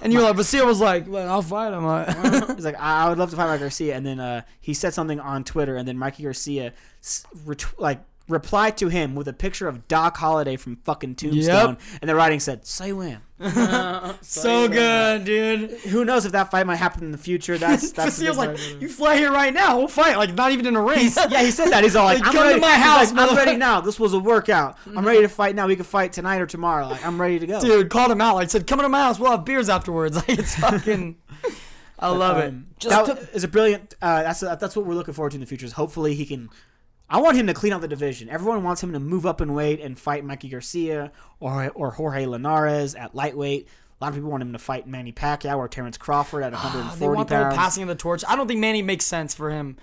and 0.01 0.11
you're 0.11 0.23
like, 0.23 0.37
Vasil 0.37 0.65
was 0.65 0.81
like, 0.81 1.07
well, 1.07 1.29
I'll 1.29 1.43
fight 1.43 1.75
him. 1.75 1.85
Like, 1.85 2.09
he's 2.57 2.65
like, 2.65 2.81
I, 2.81 3.05
I 3.05 3.09
would 3.11 3.19
love 3.19 3.29
to 3.31 3.37
fight 3.37 3.49
Mikey 3.49 3.61
Garcia. 3.61 3.95
And 3.97 4.07
then 4.07 4.19
uh, 4.19 4.43
he 4.63 4.73
said 4.73 4.95
something 4.95 5.21
on 5.21 5.45
Twitter, 5.45 5.77
and 5.77 5.87
then 5.87 5.99
Mikey 5.99 6.23
Garcia, 6.23 6.73
s- 7.03 7.25
ret- 7.45 7.79
like, 7.79 8.01
replied 8.33 8.77
to 8.79 8.89
him 8.89 9.15
with 9.15 9.29
a 9.29 9.33
picture 9.33 9.69
of 9.69 9.87
Doc 9.87 10.17
Holliday 10.17 10.57
from 10.57 10.77
fucking 10.85 11.15
Tombstone, 11.17 11.79
and 12.01 12.09
the 12.09 12.15
writing 12.15 12.41
said, 12.41 12.67
"Say 12.67 12.93
when." 12.93 13.21
so 14.23 14.69
good, 14.69 15.25
dude. 15.25 15.71
Who 15.81 16.05
knows 16.05 16.25
if 16.25 16.33
that 16.33 16.51
fight 16.51 16.67
might 16.67 16.77
happen 16.77 17.05
in 17.05 17.13
the 17.13 17.19
future? 17.19 17.59
That's 17.63 17.93
that's 17.93 18.17
the 18.17 18.27
Vasil's 18.27 18.39
like, 18.39 18.81
you 18.81 18.89
fly 18.89 19.17
here 19.17 19.33
right 19.33 19.53
now. 19.53 19.79
We'll 19.79 19.89
fight. 19.89 20.17
Like, 20.17 20.35
not 20.35 20.53
even 20.53 20.67
in 20.67 20.77
a 20.77 20.83
ring. 20.83 21.11
yeah, 21.29 21.43
he 21.43 21.51
said 21.51 21.71
that. 21.71 21.83
He's 21.83 21.97
all 21.97 22.05
like, 22.07 22.19
Like, 22.21 22.29
I'm 22.29 22.33
come 22.35 22.43
to 22.45 22.49
ready. 22.51 22.61
my 22.61 22.73
house, 22.75 23.13
like, 23.13 23.31
I'm 23.31 23.37
ready 23.37 23.57
now. 23.57 23.81
This 23.81 23.99
was 23.99 24.13
a 24.13 24.19
workout. 24.19 24.77
I'm 24.87 25.05
ready 25.07 25.23
to 25.23 25.29
fight 25.29 25.55
now. 25.57 25.67
We 25.67 25.77
can 25.77 25.85
fight 25.85 26.13
tonight 26.13 26.41
or 26.41 26.47
tomorrow. 26.47 26.89
Like, 26.89 27.05
I'm 27.05 27.21
ready 27.21 27.39
to 27.41 27.47
go. 27.47 27.61
Dude, 27.61 27.91
called 27.91 28.11
him 28.13 28.21
out. 28.21 28.37
Like, 28.37 28.49
said, 28.51 28.67
come 28.67 28.79
to 28.81 28.89
my 28.89 29.01
house. 29.01 29.19
We'll 29.19 29.31
have 29.33 29.45
beers 29.45 29.69
afterwards. 29.69 30.17
Like, 30.17 30.29
it's 30.29 30.55
fucking. 30.55 31.17
I 31.99 32.09
love 32.09 32.39
it. 32.39 32.49
Um, 32.49 32.67
Just 32.79 33.07
that 33.07 33.17
to- 33.29 33.35
is 33.35 33.45
a 33.45 33.49
brilliant. 33.49 33.95
Uh, 34.03 34.23
that's 34.25 34.41
that's 34.41 34.75
what 34.77 34.87
we're 34.87 34.95
looking 34.95 35.15
forward 35.15 35.31
to 35.31 35.37
in 35.37 35.41
the 35.41 35.47
future. 35.47 35.67
Is 35.67 35.73
hopefully 35.73 36.15
he 36.15 36.25
can. 36.27 36.49
I 37.13 37.21
want 37.21 37.37
him 37.37 37.47
to 37.49 37.55
clean 37.55 37.73
out 37.75 37.83
the 37.83 37.89
division. 37.89 38.29
Everyone 38.31 38.65
wants 38.65 38.83
him 38.83 38.93
to 38.95 38.99
move 38.99 39.27
up 39.27 39.41
in 39.43 39.53
weight 39.53 39.81
and 39.81 39.99
fight 39.99 40.25
Mikey 40.25 40.49
Garcia 40.49 41.13
or 41.41 41.71
or 41.75 41.91
Jorge 41.91 42.25
Linares 42.27 42.95
at 42.95 43.15
lightweight. 43.15 43.69
A 43.69 44.05
lot 44.05 44.09
of 44.09 44.15
people 44.17 44.31
want 44.31 44.43
him 44.43 44.53
to 44.53 44.59
fight 44.59 44.89
Manny 44.89 45.13
Pacquiao 45.13 45.59
or 45.59 45.69
Terrence 45.69 45.97
Crawford 45.99 46.43
at 46.43 46.53
140 46.53 46.89
Ah, 46.91 46.97
they 46.99 47.15
want 47.15 47.29
pounds. 47.29 47.55
passing 47.55 47.83
of 47.85 47.89
the 47.89 47.95
torch. 47.95 48.25
I 48.27 48.35
don't 48.35 48.49
think 48.49 48.59
Manny 48.61 48.83
makes 48.83 49.05
sense 49.07 49.35
for 49.35 49.51
him 49.51 49.77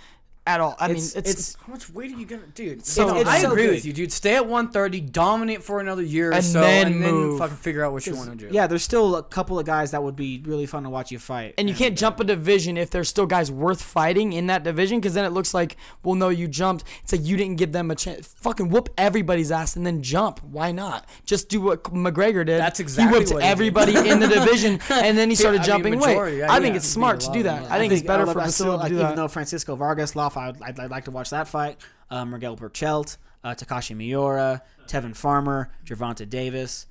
at 0.48 0.60
all. 0.60 0.76
I 0.80 0.88
mean, 0.88 0.98
It's- 0.98 1.16
it's, 1.16 1.30
it's- 1.30 1.57
How 1.66 1.72
much 1.74 1.90
weight 1.91 2.11
are 2.11 2.18
you 2.18 2.26
gonna, 2.26 2.41
dude? 2.56 2.84
so- 2.86 3.10
I 3.10 3.20
it's 3.22 3.41
so 3.41 3.52
agree 3.52 3.68
big. 3.68 3.76
with 3.76 3.86
you, 3.86 3.94
dude. 3.94 4.11
Stay 4.11 4.36
at 4.36 4.48
130, 4.48 4.99
dominate 5.02 5.61
for 5.64 5.80
another 5.80 6.02
year 6.02 6.32
or 6.34 6.41
so, 6.41 6.61
then 6.61 6.88
and 6.94 7.03
then 7.03 7.38
fucking 7.38 7.57
figure 7.57 7.84
out 7.86 7.91
what 7.94 8.07
you 8.07 8.16
want 8.16 8.32
to 8.32 8.48
do. 8.48 8.53
Yeah, 8.53 8.66
there's 8.66 8.82
still 8.84 9.16
a 9.18 9.22
couple 9.24 9.60
of 9.60 9.66
guys 9.68 9.91
that 9.91 10.02
would 10.02 10.16
be 10.16 10.41
really 10.45 10.66
fun 10.66 10.84
to 10.84 10.90
watch 10.90 11.11
you 11.11 11.20
fight. 11.20 11.53
and 11.60 11.70
you 11.70 11.76
can't 11.76 11.95
jump 11.98 12.20
a 12.20 12.24
division 12.24 12.78
if 12.78 12.90
there's 12.90 13.10
still 13.10 13.28
guys 13.28 13.52
worth 13.52 13.82
fighting 13.82 14.34
in 14.34 14.48
that 14.48 14.64
division 14.64 14.99
because 14.99 15.14
then 15.14 15.24
it 15.26 15.30
looks 15.32 15.53
like, 15.53 15.78
well, 16.03 16.16
no, 16.16 16.30
you 16.30 16.48
jumped. 16.48 16.84
It's 17.03 17.11
like 17.11 17.24
you 17.24 17.38
didn't 17.38 17.57
give 17.57 17.72
them 17.72 17.91
a 17.91 17.95
chance. 17.95 18.28
Fucking 18.40 18.70
whoop 18.70 18.90
everybody's 18.98 19.52
ass 19.52 19.76
and 19.76 19.86
then 19.86 20.02
jump. 20.02 20.40
Why 20.44 20.72
not? 20.72 21.06
Just 21.26 21.49
do 21.49 21.61
what 21.61 21.84
McGregor 21.84 22.44
did. 22.45 22.60
That's 22.60 22.80
exactly 22.80 23.14
He 23.14 23.20
whipped 23.20 23.34
what 23.34 23.44
he 23.44 23.48
did. 23.48 23.52
everybody 23.52 24.10
in 24.10 24.20
the 24.20 24.28
division 24.28 24.80
and 24.90 25.16
then 25.18 25.30
he 25.30 25.36
started 25.36 25.57
I 25.60 25.61
mean, 25.61 25.68
jumping 25.68 25.99
majority, 25.99 26.38
weight. 26.38 26.40
yeah, 26.40 26.52
I 26.52 26.60
think 26.60 26.72
yeah. 26.74 26.78
it's 26.78 26.88
smart 26.88 27.20
to 27.22 27.32
do 27.32 27.44
that. 27.44 27.70
I 27.70 27.78
think 27.78 27.94
it's 27.94 28.02
better 28.02 28.26
for 28.26 28.40
I 28.41 28.45
Vasily 28.45 28.70
to 28.72 28.76
like, 28.78 28.90
do 28.90 28.99
even 29.02 29.16
though 29.16 29.28
Francisco 29.28 29.76
Vargas 29.76 30.16
lost, 30.16 30.29
I 30.38 30.48
would, 30.48 30.62
I'd, 30.62 30.80
I'd 30.80 30.92
like 30.92 31.06
to 31.06 31.12
watch 31.12 31.30
that 31.32 31.48
fight. 31.48 31.78
Uh, 32.10 32.26
Miguel 32.26 32.58
Berchelt, 32.58 33.18
uh, 33.44 33.54
Takashi 33.56 33.96
Miura, 33.96 34.62
Tevin 34.88 35.16
Farmer, 35.16 35.70
Gervonta 35.86 36.28
Davis. 36.28 36.88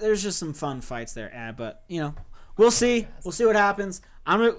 There's 0.00 0.22
just 0.22 0.38
some 0.38 0.52
fun 0.52 0.80
fights 0.80 1.12
there, 1.14 1.32
uh, 1.34 1.52
but 1.52 1.82
you 1.88 2.00
know, 2.00 2.14
we'll 2.56 2.70
see. 2.70 3.06
We'll 3.24 3.32
see 3.32 3.44
what 3.46 3.56
happens. 3.56 4.02
I'm 4.26 4.40
gonna 4.40 4.56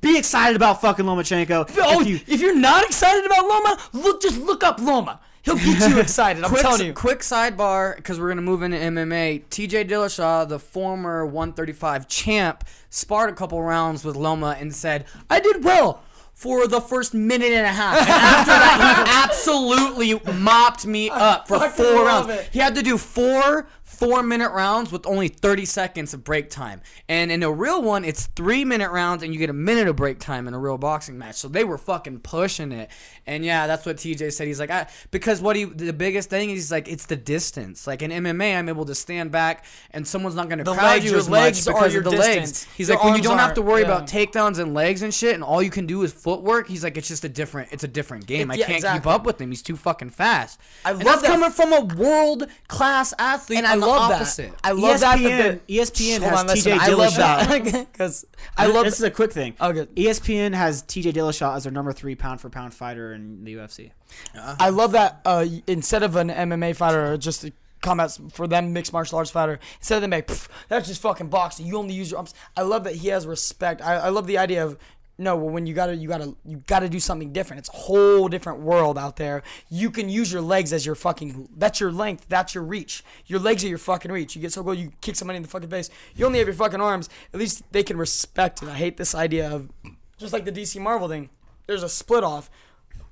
be 0.00 0.16
excited 0.16 0.56
about 0.56 0.80
fucking 0.80 1.04
Lomachenko. 1.04 1.70
Oh, 1.78 2.00
if 2.00 2.06
you, 2.06 2.20
if 2.26 2.40
you're 2.40 2.56
not 2.56 2.84
excited 2.84 3.24
about 3.26 3.46
Loma, 3.46 3.78
look 3.92 4.22
just 4.22 4.38
look 4.40 4.62
up 4.62 4.80
Loma. 4.80 5.20
He'll 5.42 5.56
get 5.56 5.90
you 5.90 5.98
excited. 6.00 6.42
I'm 6.42 6.48
quick, 6.48 6.62
telling 6.62 6.86
you. 6.86 6.92
quick 6.94 7.18
sidebar 7.20 7.96
because 7.96 8.18
we're 8.18 8.28
gonna 8.28 8.42
move 8.42 8.62
into 8.62 8.78
MMA. 8.78 9.44
TJ 9.50 9.88
Dillashaw, 9.88 10.48
the 10.48 10.58
former 10.58 11.26
135 11.26 12.08
champ, 12.08 12.64
sparred 12.88 13.30
a 13.30 13.34
couple 13.34 13.60
rounds 13.62 14.04
with 14.04 14.16
Loma 14.16 14.56
and 14.58 14.74
said, 14.74 15.04
"I 15.28 15.40
did 15.40 15.64
well." 15.64 16.02
For 16.34 16.66
the 16.66 16.80
first 16.80 17.14
minute 17.14 17.52
and 17.52 17.64
a 17.64 17.70
half, 17.72 17.96
and 17.98 18.08
after 18.08 18.50
that, 18.50 19.06
he 19.06 19.12
absolutely 19.30 20.20
mopped 20.40 20.84
me 20.84 21.08
up 21.08 21.46
for 21.48 21.60
four 21.70 22.04
rounds. 22.06 22.28
it. 22.28 22.48
He 22.52 22.58
had 22.58 22.74
to 22.74 22.82
do 22.82 22.98
four 22.98 23.66
four-minute 23.98 24.50
rounds 24.52 24.90
with 24.92 25.06
only 25.06 25.28
30 25.28 25.64
seconds 25.64 26.14
of 26.14 26.24
break 26.24 26.50
time, 26.50 26.80
and 27.08 27.30
in 27.30 27.42
a 27.42 27.50
real 27.50 27.82
one, 27.82 28.04
it's 28.04 28.26
three-minute 28.26 28.90
rounds, 28.90 29.22
and 29.22 29.32
you 29.32 29.38
get 29.38 29.50
a 29.50 29.54
minute 29.54 29.88
of 29.88 29.96
break 29.96 30.18
time 30.18 30.46
in 30.48 30.54
a 30.54 30.58
real 30.58 30.78
boxing 30.78 31.18
match. 31.18 31.36
So 31.36 31.48
they 31.48 31.64
were 31.64 31.78
fucking 31.78 32.20
pushing 32.20 32.72
it, 32.72 32.90
and 33.26 33.44
yeah, 33.44 33.66
that's 33.66 33.86
what 33.86 33.96
TJ 33.96 34.32
said. 34.32 34.46
He's 34.46 34.60
like, 34.60 34.70
I, 34.70 34.88
because 35.10 35.40
what 35.40 35.56
he 35.56 35.64
the 35.64 35.92
biggest 35.92 36.30
thing 36.30 36.50
is 36.50 36.56
he's 36.56 36.72
like, 36.72 36.88
it's 36.88 37.06
the 37.06 37.16
distance. 37.16 37.86
Like 37.86 38.02
in 38.02 38.10
MMA, 38.10 38.56
I'm 38.58 38.68
able 38.68 38.84
to 38.86 38.94
stand 38.94 39.30
back, 39.30 39.64
and 39.90 40.06
someone's 40.06 40.34
not 40.34 40.48
going 40.48 40.58
to 40.58 40.64
crowd 40.64 40.76
legs- 40.82 41.04
you 41.04 41.16
as 41.16 41.28
legs 41.28 41.66
much 41.66 41.74
because 41.74 41.94
of 41.94 42.04
the 42.04 42.10
distance. 42.10 42.36
legs. 42.36 42.66
He's 42.76 42.88
Your 42.88 42.96
like, 42.98 43.04
when 43.04 43.16
you 43.16 43.22
don't 43.22 43.38
have 43.38 43.54
to 43.54 43.62
worry 43.62 43.82
yeah. 43.82 43.86
about 43.88 44.06
takedowns 44.08 44.58
and 44.58 44.74
legs 44.74 45.02
and 45.02 45.12
shit, 45.12 45.34
and 45.34 45.42
all 45.44 45.62
you 45.62 45.70
can 45.70 45.86
do 45.86 46.02
is 46.02 46.12
footwork. 46.12 46.68
He's 46.68 46.82
like, 46.84 46.96
it's 46.96 47.08
just 47.08 47.24
a 47.24 47.28
different, 47.28 47.72
it's 47.72 47.84
a 47.84 47.88
different 47.88 48.26
game. 48.26 48.50
I 48.50 48.54
yeah, 48.54 48.66
can't 48.66 48.84
keep 48.84 49.06
up 49.06 49.24
with 49.24 49.40
him. 49.40 49.50
He's 49.50 49.62
too 49.62 49.76
fucking 49.76 50.10
fast. 50.10 50.60
I 50.84 50.90
and 50.90 50.98
love 50.98 51.06
that's 51.06 51.22
that- 51.22 51.28
coming 51.28 51.50
from 51.50 51.72
a 51.72 51.94
world 51.94 52.46
class 52.68 53.14
athlete. 53.18 53.58
and 53.58 53.66
I 53.66 53.74
love 53.86 54.12
opposite. 54.12 54.50
that. 54.50 54.60
I 54.64 54.72
love 54.72 55.00
that. 55.00 55.18
ESPN 55.18 55.60
the- 55.66 55.78
ESPN 55.78 56.20
has 56.22 56.40
on, 56.40 56.46
listen, 56.46 56.72
TJ 56.72 56.78
I 56.78 56.88
love 56.88 57.12
Dillashaw. 57.12 57.72
that 57.72 57.86
because 57.92 58.26
I 58.56 58.66
love. 58.66 58.84
this 58.84 58.94
is 58.94 59.02
a 59.02 59.10
quick 59.10 59.32
thing. 59.32 59.54
Oh, 59.60 59.72
good. 59.72 59.94
ESPN 59.96 60.54
has 60.54 60.82
TJ 60.82 61.12
Dillashaw 61.12 61.56
as 61.56 61.64
their 61.64 61.72
number 61.72 61.92
three 61.92 62.14
pound 62.14 62.40
for 62.40 62.50
pound 62.50 62.74
fighter 62.74 63.12
in 63.12 63.44
the 63.44 63.54
UFC. 63.54 63.90
I 64.34 64.70
love 64.70 64.92
that. 64.92 65.20
Uh, 65.24 65.44
instead 65.66 66.02
of 66.02 66.16
an 66.16 66.28
MMA 66.28 66.76
fighter, 66.76 67.12
or 67.12 67.16
just 67.16 67.44
a 67.44 67.52
combat 67.82 68.16
for 68.32 68.46
them 68.46 68.72
mixed 68.72 68.92
martial 68.92 69.18
arts 69.18 69.30
fighter, 69.30 69.58
instead 69.78 69.96
of 69.96 70.02
them 70.02 70.10
like, 70.10 70.30
that's 70.68 70.88
just 70.88 71.00
fucking 71.02 71.28
boxing. 71.28 71.66
You 71.66 71.78
only 71.78 71.94
use 71.94 72.10
your 72.10 72.18
arms. 72.18 72.34
I 72.56 72.62
love 72.62 72.84
that 72.84 72.94
he 72.96 73.08
has 73.08 73.26
respect. 73.26 73.82
I, 73.82 73.96
I 73.96 74.08
love 74.10 74.26
the 74.26 74.38
idea 74.38 74.64
of. 74.64 74.78
No, 75.16 75.36
well, 75.36 75.50
when 75.50 75.64
you 75.64 75.74
gotta, 75.74 75.94
you 75.94 76.08
gotta, 76.08 76.34
you 76.44 76.56
gotta 76.66 76.88
do 76.88 76.98
something 76.98 77.32
different. 77.32 77.60
It's 77.60 77.68
a 77.68 77.76
whole 77.76 78.26
different 78.26 78.60
world 78.60 78.98
out 78.98 79.14
there. 79.16 79.44
You 79.70 79.90
can 79.92 80.08
use 80.08 80.32
your 80.32 80.42
legs 80.42 80.72
as 80.72 80.84
your 80.84 80.96
fucking. 80.96 81.50
That's 81.56 81.78
your 81.78 81.92
length. 81.92 82.26
That's 82.28 82.52
your 82.54 82.64
reach. 82.64 83.04
Your 83.26 83.38
legs 83.38 83.62
are 83.64 83.68
your 83.68 83.78
fucking 83.78 84.10
reach. 84.10 84.34
You 84.34 84.42
get 84.42 84.52
so 84.52 84.64
good, 84.64 84.76
you 84.78 84.90
kick 85.00 85.14
somebody 85.14 85.36
in 85.36 85.44
the 85.44 85.48
fucking 85.48 85.68
face. 85.70 85.88
You 86.16 86.26
only 86.26 86.40
have 86.40 86.48
your 86.48 86.56
fucking 86.56 86.80
arms. 86.80 87.08
At 87.32 87.38
least 87.38 87.62
they 87.70 87.84
can 87.84 87.96
respect 87.96 88.62
it. 88.62 88.68
I 88.68 88.74
hate 88.74 88.96
this 88.96 89.14
idea 89.14 89.50
of, 89.50 89.70
just 90.18 90.32
like 90.32 90.44
the 90.44 90.52
DC 90.52 90.80
Marvel 90.80 91.08
thing. 91.08 91.30
There's 91.68 91.84
a 91.84 91.88
split 91.88 92.24
off. 92.24 92.50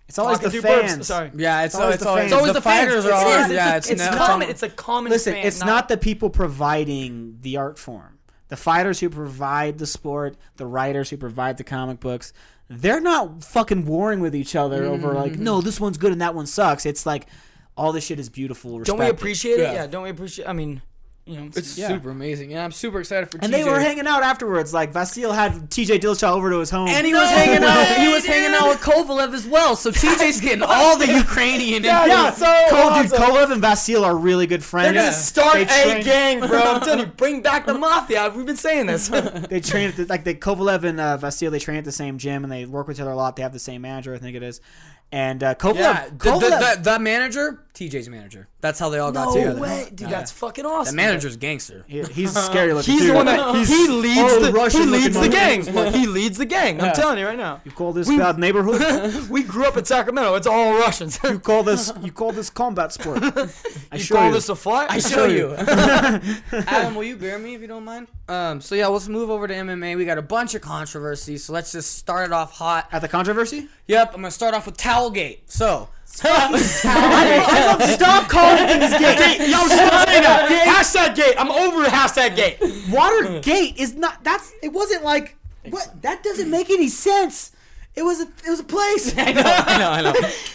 It's 0.09 0.19
always 0.19 0.39
Talking 0.41 0.53
the 0.53 0.61
through 0.61 0.71
burps. 0.71 0.81
fans. 0.89 1.07
Sorry. 1.07 1.31
Yeah, 1.37 1.63
it's, 1.63 1.75
always 1.77 1.85
always, 1.87 2.01
the 2.01 2.09
always, 2.09 2.21
fans. 2.23 2.33
it's 2.33 2.39
always 2.39 2.53
the 2.53 2.59
the 2.59 2.63
fighters 2.63 3.07
are 3.07 3.11
It 3.11 3.15
always 3.15 3.51
yeah. 3.53 3.77
It's, 3.77 3.87
It's, 3.89 4.01
it's 4.03 4.11
never- 4.11 4.17
common. 4.19 4.49
It's 4.51 4.63
a 4.65 4.69
common. 4.69 5.13
Listen, 5.13 5.35
fan, 5.35 5.47
it's 5.47 5.61
not 5.61 5.89
the 5.89 5.97
people 5.97 6.29
providing 6.31 7.39
the 7.43 7.57
art 7.57 7.79
form. 7.79 8.19
The 8.53 8.57
fighters 8.59 9.01
who 9.01 9.09
provide 9.09 9.79
the 9.79 9.87
sport, 9.87 10.37
the 10.59 10.67
writers 10.67 11.09
who 11.09 11.17
provide 11.17 11.57
the 11.57 11.65
comic 11.65 12.01
books, 12.01 12.35
they're 12.69 13.01
not 13.01 13.43
fucking 13.43 13.87
warring 13.87 14.21
with 14.21 14.35
each 14.35 14.55
other 14.55 14.85
over 14.85 15.15
like, 15.15 15.33
Mm-hmm. 15.33 15.43
no, 15.45 15.63
this 15.63 15.81
one's 15.81 15.97
good 15.97 16.13
and 16.13 16.21
that 16.21 16.35
one 16.35 16.45
sucks. 16.45 16.85
It's 16.85 17.07
like 17.07 17.29
all 17.79 17.93
this 17.93 18.05
shit 18.05 18.21
is 18.21 18.29
beautiful. 18.29 18.79
Don't 18.81 18.99
we 18.99 19.09
appreciate 19.09 19.55
it? 19.55 19.61
Yeah. 19.63 19.73
Yeah. 19.73 19.87
Don't 19.87 20.03
we 20.03 20.11
appreciate? 20.11 20.47
I 20.47 20.53
mean, 20.53 20.83
you 21.33 21.41
know, 21.41 21.49
It's 21.57 21.77
Yeah. 21.79 21.89
super 21.89 22.11
amazing, 22.11 22.53
and 22.53 22.61
I'm 22.61 22.73
super 22.73 23.01
excited 23.01 23.31
for. 23.31 23.39
And 23.39 23.53
TJ. 23.53 23.57
they 23.57 23.65
were 23.69 23.81
hanging 23.81 24.07
out 24.07 24.23
afterwards. 24.23 24.73
Like 24.75 24.93
Vasil 24.93 25.35
had 25.35 25.71
TJ 25.71 25.99
Dillashaw 25.99 26.33
over 26.33 26.51
to 26.51 26.59
his 26.59 26.71
home. 26.71 26.89
and 26.89 27.07
he 27.07 27.15
was 27.15 27.29
hanging 27.31 27.65
out. 27.65 27.87
He 27.99 28.09
was 28.13 28.25
hanging 28.33 28.55
out 28.55 28.69
with 28.69 28.81
Kovalev 28.81 29.33
as 29.35 29.47
well. 29.47 29.75
So 29.77 29.91
TJ's 29.91 30.41
getting 30.47 30.63
all 30.63 30.99
the 30.99 31.07
Ukrainian. 31.07 31.83
Yeah, 31.85 32.07
yeah, 32.07 32.31
so 32.31 32.45
Cole, 32.71 32.89
awesome. 32.91 33.09
dude, 33.09 33.19
Kovalev 33.19 33.51
and 33.53 33.63
Vasil 33.63 34.05
are 34.05 34.17
really 34.17 34.47
good 34.47 34.63
friends. 34.63 34.93
they're 34.95 35.03
gonna 35.05 35.13
start 35.13 35.55
They 35.55 35.63
a 35.63 35.67
train- 35.67 36.05
gang, 36.05 36.41
bro. 36.49 36.61
I'm 36.61 36.81
telling 36.83 36.99
you, 37.01 37.07
bring 37.17 37.43
back 37.43 37.67
the 37.67 37.75
mafia. 37.75 38.31
We've 38.35 38.47
been 38.47 38.57
saying 38.57 38.87
this. 38.87 39.09
They 39.09 39.61
train 39.61 39.89
at 39.89 39.97
the, 39.97 40.05
like 40.07 40.25
they 40.25 40.35
Kovalev 40.35 40.85
and 40.85 41.01
uh, 41.01 41.19
Vasil. 41.21 41.51
They 41.51 41.59
train 41.59 41.79
at 41.79 41.85
the 41.85 41.93
same 41.93 42.19
gym 42.19 42.45
and 42.45 42.53
they 42.53 42.67
work 42.67 42.87
with 42.89 42.97
each 42.99 43.01
other 43.01 43.11
a 43.13 43.17
lot. 43.17 43.37
They 43.37 43.43
have 43.43 43.53
the 43.53 43.59
same 43.59 43.83
manager, 43.83 44.15
I 44.15 44.19
think 44.19 44.37
it 44.37 44.43
is. 44.43 44.61
And 45.15 45.43
uh, 45.43 45.55
Kovalev, 45.57 45.77
Yeah, 45.77 46.09
the, 46.09 46.33
the, 46.39 46.49
the, 46.49 46.81
the 46.93 46.99
manager, 46.99 47.61
TJ's 47.75 48.09
manager. 48.09 48.49
That's 48.63 48.79
how 48.79 48.89
they 48.89 48.99
all 48.99 49.13
got 49.13 49.27
no 49.27 49.35
together. 49.35 49.61
way, 49.61 49.89
dude. 49.91 50.01
Yeah. 50.09 50.09
That's 50.09 50.31
fucking 50.33 50.65
awesome. 50.65 50.97
the 50.97 51.03
manager's 51.03 51.37
gangster. 51.37 51.85
He- 51.87 52.03
he's 52.05 52.33
scary 52.35 52.73
looking. 52.73 52.93
He's 52.95 53.03
too. 53.03 53.09
the 53.09 53.15
one 53.15 53.27
that 53.27 53.55
He's 53.57 53.69
he 53.69 53.89
leads 53.89 54.19
old 54.33 54.43
the 54.43 54.71
he 54.73 54.87
leads 54.87 55.21
the 55.21 55.29
gang. 55.29 55.93
he 55.93 56.07
leads 56.07 56.39
the 56.39 56.47
gang. 56.47 56.81
I'm 56.81 56.95
telling 56.95 57.19
you 57.19 57.27
right 57.27 57.37
now. 57.37 57.61
You 57.65 57.73
call 57.73 57.93
this 57.93 58.09
bad 58.09 58.39
neighborhood? 58.39 58.81
We 59.31 59.43
grew 59.43 59.67
up 59.67 59.77
in 59.77 59.85
Sacramento. 59.85 60.35
It's 60.35 60.47
all 60.47 60.79
Russians. 60.79 61.19
you 61.25 61.39
call 61.39 61.63
this 61.71 61.93
you 62.03 62.11
call 62.13 62.33
this 62.33 62.49
combat 62.49 62.93
sport? 62.95 63.23
I 63.23 63.49
you 63.97 63.99
show 63.99 64.15
call 64.17 64.27
you. 64.29 64.33
this 64.33 64.49
a 64.49 64.57
fight? 64.57 64.91
I 64.91 64.99
show 64.99 65.27
you. 65.27 65.55
Adam, 66.67 66.95
will 66.95 67.05
you 67.05 67.17
bear 67.17 67.39
me 67.39 67.55
if 67.55 67.61
you 67.61 67.67
don't 67.67 67.85
mind? 67.85 68.09
Um. 68.33 68.63
So 68.63 68.75
yeah, 68.75 68.87
let's 68.87 69.09
move 69.09 69.29
over 69.29 69.47
to 69.47 69.53
MMA. 69.53 69.95
We 69.95 70.07
got 70.07 70.17
a 70.17 70.23
bunch 70.23 70.55
of 70.55 70.63
controversies. 70.63 71.45
So 71.45 71.53
let's 71.53 71.71
just 71.71 71.97
start 71.97 72.25
it 72.25 72.33
off 72.33 72.53
hot. 72.53 72.89
At 72.91 73.03
the 73.03 73.09
controversy? 73.09 73.69
Yep, 73.89 74.15
I'm 74.15 74.23
gonna 74.23 74.31
start 74.31 74.55
off 74.55 74.65
with 74.65 74.79
Towelgate. 74.79 75.51
So. 75.51 75.89
Stop 76.15 76.59
calling 78.29 78.65
it 78.65 78.69
things 78.69 78.93
gay. 78.99 79.51
Yo, 79.51 79.57
stop 79.67 80.07
saying 80.07 80.23
that. 80.23 80.49
Hashtag 80.85 81.17
gate. 81.17 81.35
I'm 81.39 81.51
over 81.51 81.85
hashtag 81.85 82.37
gate. 82.37 82.59
Watergate 82.91 83.79
is 83.79 83.95
not. 83.95 84.23
That's. 84.23 84.53
It 84.63 84.75
wasn't 84.75 85.05
like. 85.05 85.37
What? 85.71 86.03
That 86.03 86.23
doesn't 86.23 86.51
make 86.51 86.69
any 86.69 86.89
sense. 86.89 87.53
It 87.95 88.03
was 88.03 88.21
a. 88.21 88.25
It 88.25 88.51
was 88.51 88.61
a 88.61 88.65
place. 88.65 89.15
I 89.19 89.33
know, 89.33 89.43
I 89.43 89.79
know, 89.79 89.91
I 89.91 90.03
know. 90.03 90.13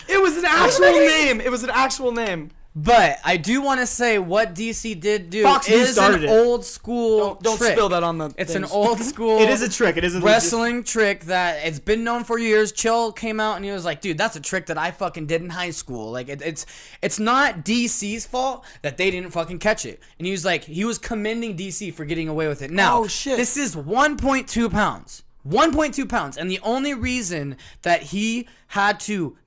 It 0.08 0.22
was 0.22 0.38
an 0.38 0.46
actual 0.46 0.92
name. 0.92 1.42
It 1.42 1.50
was 1.50 1.64
an 1.64 1.72
actual 1.72 2.12
name. 2.12 2.52
But 2.80 3.18
I 3.26 3.38
do 3.38 3.64
want 3.64 3.80
to 3.80 3.88
say 3.88 4.20
what 4.20 4.54
DC 4.54 5.00
did 5.00 5.32
do 5.32 5.42
Fox 5.42 5.68
News 5.68 5.90
is 5.90 5.94
started 5.96 6.24
an 6.26 6.30
it. 6.30 6.32
old 6.32 6.64
school. 6.64 7.18
Don't, 7.18 7.42
don't 7.42 7.58
trick. 7.58 7.72
spill 7.72 7.90
that 7.90 8.04
on 8.04 8.20
the. 8.20 8.32
It's 8.38 8.54
an 8.54 8.62
things. 8.62 8.72
old 8.72 9.00
school. 9.14 9.40
It 9.40 9.50
is 9.50 9.64
a 9.64 9.70
trick. 9.70 9.98
It 9.98 10.04
is 10.04 10.14
a 10.14 10.22
wrestling 10.22 10.84
trick 10.84 11.24
that 11.24 11.66
it's 11.66 11.80
been 11.80 12.04
known 12.04 12.24
for 12.24 12.38
years. 12.38 12.72
Chill 12.72 13.12
came 13.12 13.40
out 13.40 13.56
and 13.56 13.66
he 13.66 13.72
was 13.72 13.84
like, 13.84 14.00
"Dude, 14.02 14.20
that's 14.20 14.36
a 14.36 14.40
trick 14.40 14.68
that 14.68 14.78
I 14.78 14.92
fucking 14.92 15.26
did 15.26 15.42
in 15.42 15.50
high 15.50 15.72
school. 15.72 16.12
Like, 16.12 16.30
it, 16.30 16.44
it's 16.44 16.68
it's 17.02 17.18
not 17.20 17.66
DC's 17.66 18.28
fault 18.28 18.64
that 18.84 18.98
they 18.98 19.10
didn't 19.10 19.32
fucking 19.32 19.58
catch 19.58 19.84
it." 19.84 20.00
And 20.20 20.28
he 20.28 20.32
was 20.32 20.46
like, 20.46 20.66
he 20.66 20.86
was 20.86 21.00
commending 21.00 21.58
DC 21.58 21.92
for 21.96 22.06
getting 22.06 22.30
away 22.30 22.48
with 22.48 22.62
it. 22.62 22.70
Now, 22.70 23.00
Oh, 23.00 23.08
shit. 23.08 23.38
this 23.38 23.58
is 23.58 23.76
1.2 23.76 24.70
pounds. 24.72 25.24
1.2 25.50 26.08
pounds, 26.10 26.38
and 26.38 26.52
the 26.52 26.60
only 26.62 26.94
reason 26.94 27.56
that 27.84 28.04
he 28.04 28.48
had 28.68 29.00
to 29.00 29.38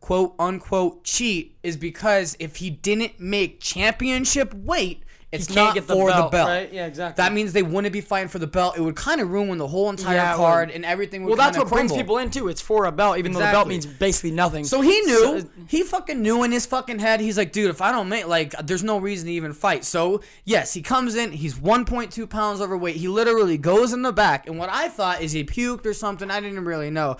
quote 0.00 0.34
unquote 0.38 1.04
cheat 1.04 1.56
is 1.62 1.76
because 1.76 2.36
if 2.40 2.56
he 2.56 2.70
didn't 2.70 3.20
make 3.20 3.60
championship 3.60 4.52
weight, 4.54 5.02
it's 5.32 5.46
get 5.46 5.74
the 5.74 5.82
for 5.82 6.08
the 6.10 6.16
belt, 6.16 6.32
belt. 6.32 6.48
right? 6.48 6.72
Yeah, 6.72 6.86
exactly. 6.86 7.22
That 7.22 7.32
means 7.32 7.52
they 7.52 7.62
wouldn't 7.62 7.92
be 7.92 8.00
fighting 8.00 8.26
for 8.28 8.40
the 8.40 8.48
belt. 8.48 8.76
It 8.76 8.80
would 8.80 8.96
kind 8.96 9.20
of 9.20 9.30
ruin 9.30 9.58
the 9.58 9.68
whole 9.68 9.88
entire 9.88 10.16
Yeah, 10.16 10.34
card 10.34 10.72
and 10.72 10.84
everything. 10.84 11.22
Would 11.22 11.28
be 11.28 11.30
Well, 11.30 11.46
that's 11.46 11.56
what 11.56 11.68
brings 11.68 11.92
people 11.92 12.18
in 12.18 12.30
too. 12.30 12.48
It's 12.48 12.60
for 12.60 12.86
a 12.86 12.92
belt, 12.92 13.16
even 13.18 13.30
though 13.32 13.38
the 13.38 13.44
belt 13.44 13.68
means 13.68 13.86
basically 13.86 14.32
nothing. 14.32 14.64
So 14.64 14.80
he 14.80 15.00
knew. 15.02 15.20
So- 15.20 15.36
uh, 15.36 15.42
he 15.68 15.84
fucking 15.84 16.20
knew 16.20 16.42
in 16.42 16.50
his 16.50 16.66
fucking 16.66 16.98
head. 16.98 17.20
He's 17.20 17.38
like, 17.38 17.52
dude, 17.52 17.70
if 17.70 17.80
I 17.80 17.92
don't 17.92 18.08
make 18.08 18.26
like, 18.26 18.54
there's 18.66 18.82
no 18.82 18.98
reason 18.98 19.26
to 19.26 19.32
even 19.32 19.52
fight. 19.52 19.84
So 19.84 20.20
yes, 20.44 20.74
he 20.74 20.82
comes 20.82 21.14
in. 21.14 21.30
He's 21.30 21.54
1.2 21.54 22.28
pounds 22.28 22.60
overweight. 22.60 22.96
He 22.96 23.06
literally 23.06 23.56
goes 23.56 23.92
in 23.92 24.02
the 24.02 24.12
back, 24.12 24.48
and 24.48 24.58
what 24.58 24.68
I 24.68 24.88
thought 24.88 25.22
is 25.22 25.30
he 25.30 25.44
puked 25.44 25.86
or 25.86 25.94
something. 25.94 26.28
I 26.28 26.40
didn't 26.40 26.64
really 26.64 26.90
know. 26.90 27.18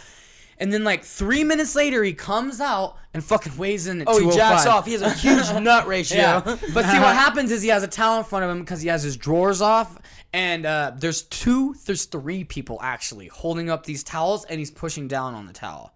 And 0.61 0.71
then 0.71 0.85
like 0.85 1.03
three 1.03 1.43
minutes 1.43 1.75
later, 1.75 2.05
he 2.05 2.13
comes 2.13 2.61
out 2.61 2.99
and 3.15 3.25
fucking 3.25 3.57
weighs 3.57 3.87
in 3.87 4.03
at 4.03 4.09
oh, 4.09 4.19
he 4.19 4.37
jacks 4.37 4.67
off. 4.67 4.85
He 4.85 4.93
has 4.93 5.01
a 5.01 5.11
huge 5.11 5.51
nut 5.63 5.87
ratio. 5.87 6.19
Yeah. 6.19 6.41
But 6.45 6.85
see, 6.85 6.99
what 6.99 7.15
happens 7.17 7.51
is 7.51 7.63
he 7.63 7.71
has 7.71 7.83
a 7.83 7.89
towel 7.89 8.19
in 8.19 8.25
front 8.25 8.45
of 8.45 8.51
him 8.51 8.61
because 8.61 8.83
he 8.83 8.89
has 8.89 9.03
his 9.03 9.17
drawers 9.17 9.63
off, 9.63 9.99
and 10.35 10.67
uh, 10.67 10.93
there's 10.95 11.23
two, 11.23 11.75
there's 11.87 12.05
three 12.05 12.45
people 12.45 12.79
actually 12.83 13.29
holding 13.29 13.71
up 13.71 13.87
these 13.87 14.05
towels, 14.05 14.45
and 14.45 14.59
he's 14.59 14.71
pushing 14.71 15.09
down 15.09 15.35
on 15.35 15.47
the 15.47 15.55
towel. 15.55 15.95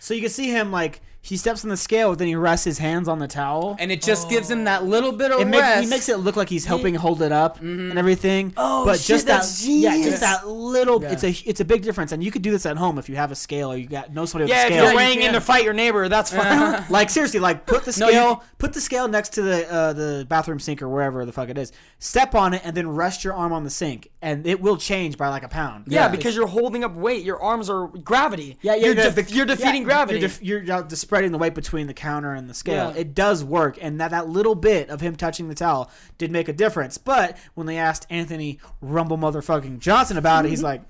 So 0.00 0.14
you 0.14 0.22
can 0.22 0.30
see 0.30 0.48
him 0.48 0.72
like 0.72 1.02
he 1.26 1.36
steps 1.36 1.64
on 1.64 1.70
the 1.70 1.76
scale, 1.76 2.14
then 2.14 2.28
he 2.28 2.36
rests 2.36 2.64
his 2.64 2.78
hands 2.78 3.08
on 3.08 3.18
the 3.18 3.26
towel. 3.28 3.76
and 3.78 3.90
it 3.90 4.00
just 4.00 4.30
gives 4.30 4.50
him 4.50 4.64
that 4.64 4.84
little 4.84 5.12
bit 5.12 5.32
of 5.32 5.40
it 5.40 5.44
make, 5.46 5.60
rest. 5.60 5.82
he 5.84 5.90
makes 5.90 6.08
it 6.08 6.18
look 6.20 6.36
like 6.36 6.48
he's 6.48 6.64
helping 6.64 6.94
hold 6.94 7.20
it 7.22 7.32
up 7.32 7.60
and 7.60 7.98
everything. 7.98 8.52
Oh, 8.56 8.84
but 8.84 8.98
shit, 8.98 9.06
just 9.08 9.26
that, 9.26 9.38
that's 9.42 9.66
yeah, 9.66 9.90
genius. 9.90 10.10
just 10.10 10.20
that 10.22 10.46
little. 10.48 11.02
It's 11.04 11.24
a 11.24 11.30
it's 11.30 11.60
a 11.60 11.64
big 11.64 11.82
difference, 11.82 12.12
and 12.12 12.22
you 12.22 12.30
could 12.30 12.42
do 12.42 12.50
this 12.50 12.64
at 12.66 12.76
home 12.76 12.98
if 12.98 13.08
you 13.08 13.16
have 13.16 13.32
a 13.32 13.34
scale 13.34 13.72
or 13.72 13.76
you 13.76 13.86
got 13.88 14.12
know 14.14 14.24
somebody 14.24 14.50
with 14.50 14.56
Yeah, 14.56 14.64
a 14.64 14.66
if 14.68 14.72
scale. 14.74 14.84
you're 14.86 14.96
weighing 14.96 15.22
in 15.22 15.32
to 15.32 15.40
fight 15.40 15.64
your 15.64 15.74
neighbor, 15.74 16.08
that's 16.08 16.32
fine. 16.32 16.84
like 16.90 17.10
seriously, 17.10 17.40
like 17.40 17.66
put 17.66 17.84
the 17.84 17.90
No, 18.00 18.08
scale, 18.08 18.28
you- 18.30 18.40
put 18.58 18.72
the 18.72 18.80
scale 18.80 19.08
next 19.08 19.30
to 19.34 19.42
the 19.42 19.70
uh, 19.72 19.92
the 19.92 20.26
bathroom 20.28 20.60
sink 20.60 20.80
or 20.82 20.88
wherever 20.88 21.24
the 21.26 21.32
fuck 21.32 21.48
it 21.48 21.58
is. 21.58 21.72
Step 21.98 22.34
on 22.34 22.54
it 22.54 22.62
and 22.64 22.76
then 22.76 22.88
rest 22.88 23.24
your 23.24 23.34
arm 23.34 23.52
on 23.52 23.64
the 23.64 23.70
sink, 23.70 24.10
and 24.22 24.46
it 24.46 24.60
will 24.60 24.76
change 24.76 25.16
by 25.16 25.28
like 25.28 25.42
a 25.42 25.48
pound. 25.48 25.84
yeah, 25.88 26.08
because 26.08 26.36
you're 26.36 26.46
holding 26.46 26.84
up 26.84 26.94
weight. 26.94 27.24
Your 27.24 27.40
arms 27.42 27.68
are 27.70 27.88
gravity. 27.88 28.58
Yeah, 28.62 28.74
yeah, 28.74 28.84
you're, 28.86 28.94
the- 28.94 29.10
def- 29.10 29.32
you're 29.32 29.46
defeating 29.46 29.82
yeah, 29.82 29.88
gravity. 29.88 30.18
You're, 30.20 30.28
def- 30.28 30.42
you're 30.42 30.72
uh, 30.72 30.82
just 30.82 31.08
spreading 31.16 31.32
the 31.32 31.38
weight 31.38 31.54
between 31.54 31.86
the 31.86 31.94
counter 31.94 32.32
and 32.34 32.48
the 32.48 32.54
scale. 32.54 32.92
Yeah. 32.92 33.00
It 33.00 33.14
does 33.14 33.42
work, 33.42 33.78
and 33.80 33.98
that, 34.00 34.10
that 34.10 34.28
little 34.28 34.54
bit 34.54 34.90
of 34.90 35.00
him 35.00 35.16
touching 35.16 35.48
the 35.48 35.54
towel 35.54 35.90
did 36.18 36.30
make 36.30 36.48
a 36.48 36.52
difference. 36.52 36.98
But 36.98 37.38
when 37.54 37.66
they 37.66 37.78
asked 37.78 38.06
Anthony 38.10 38.58
Rumble 38.82 39.16
motherfucking 39.16 39.78
Johnson 39.78 40.18
about 40.18 40.44
it, 40.44 40.50
he's 40.50 40.62
like, 40.62 40.82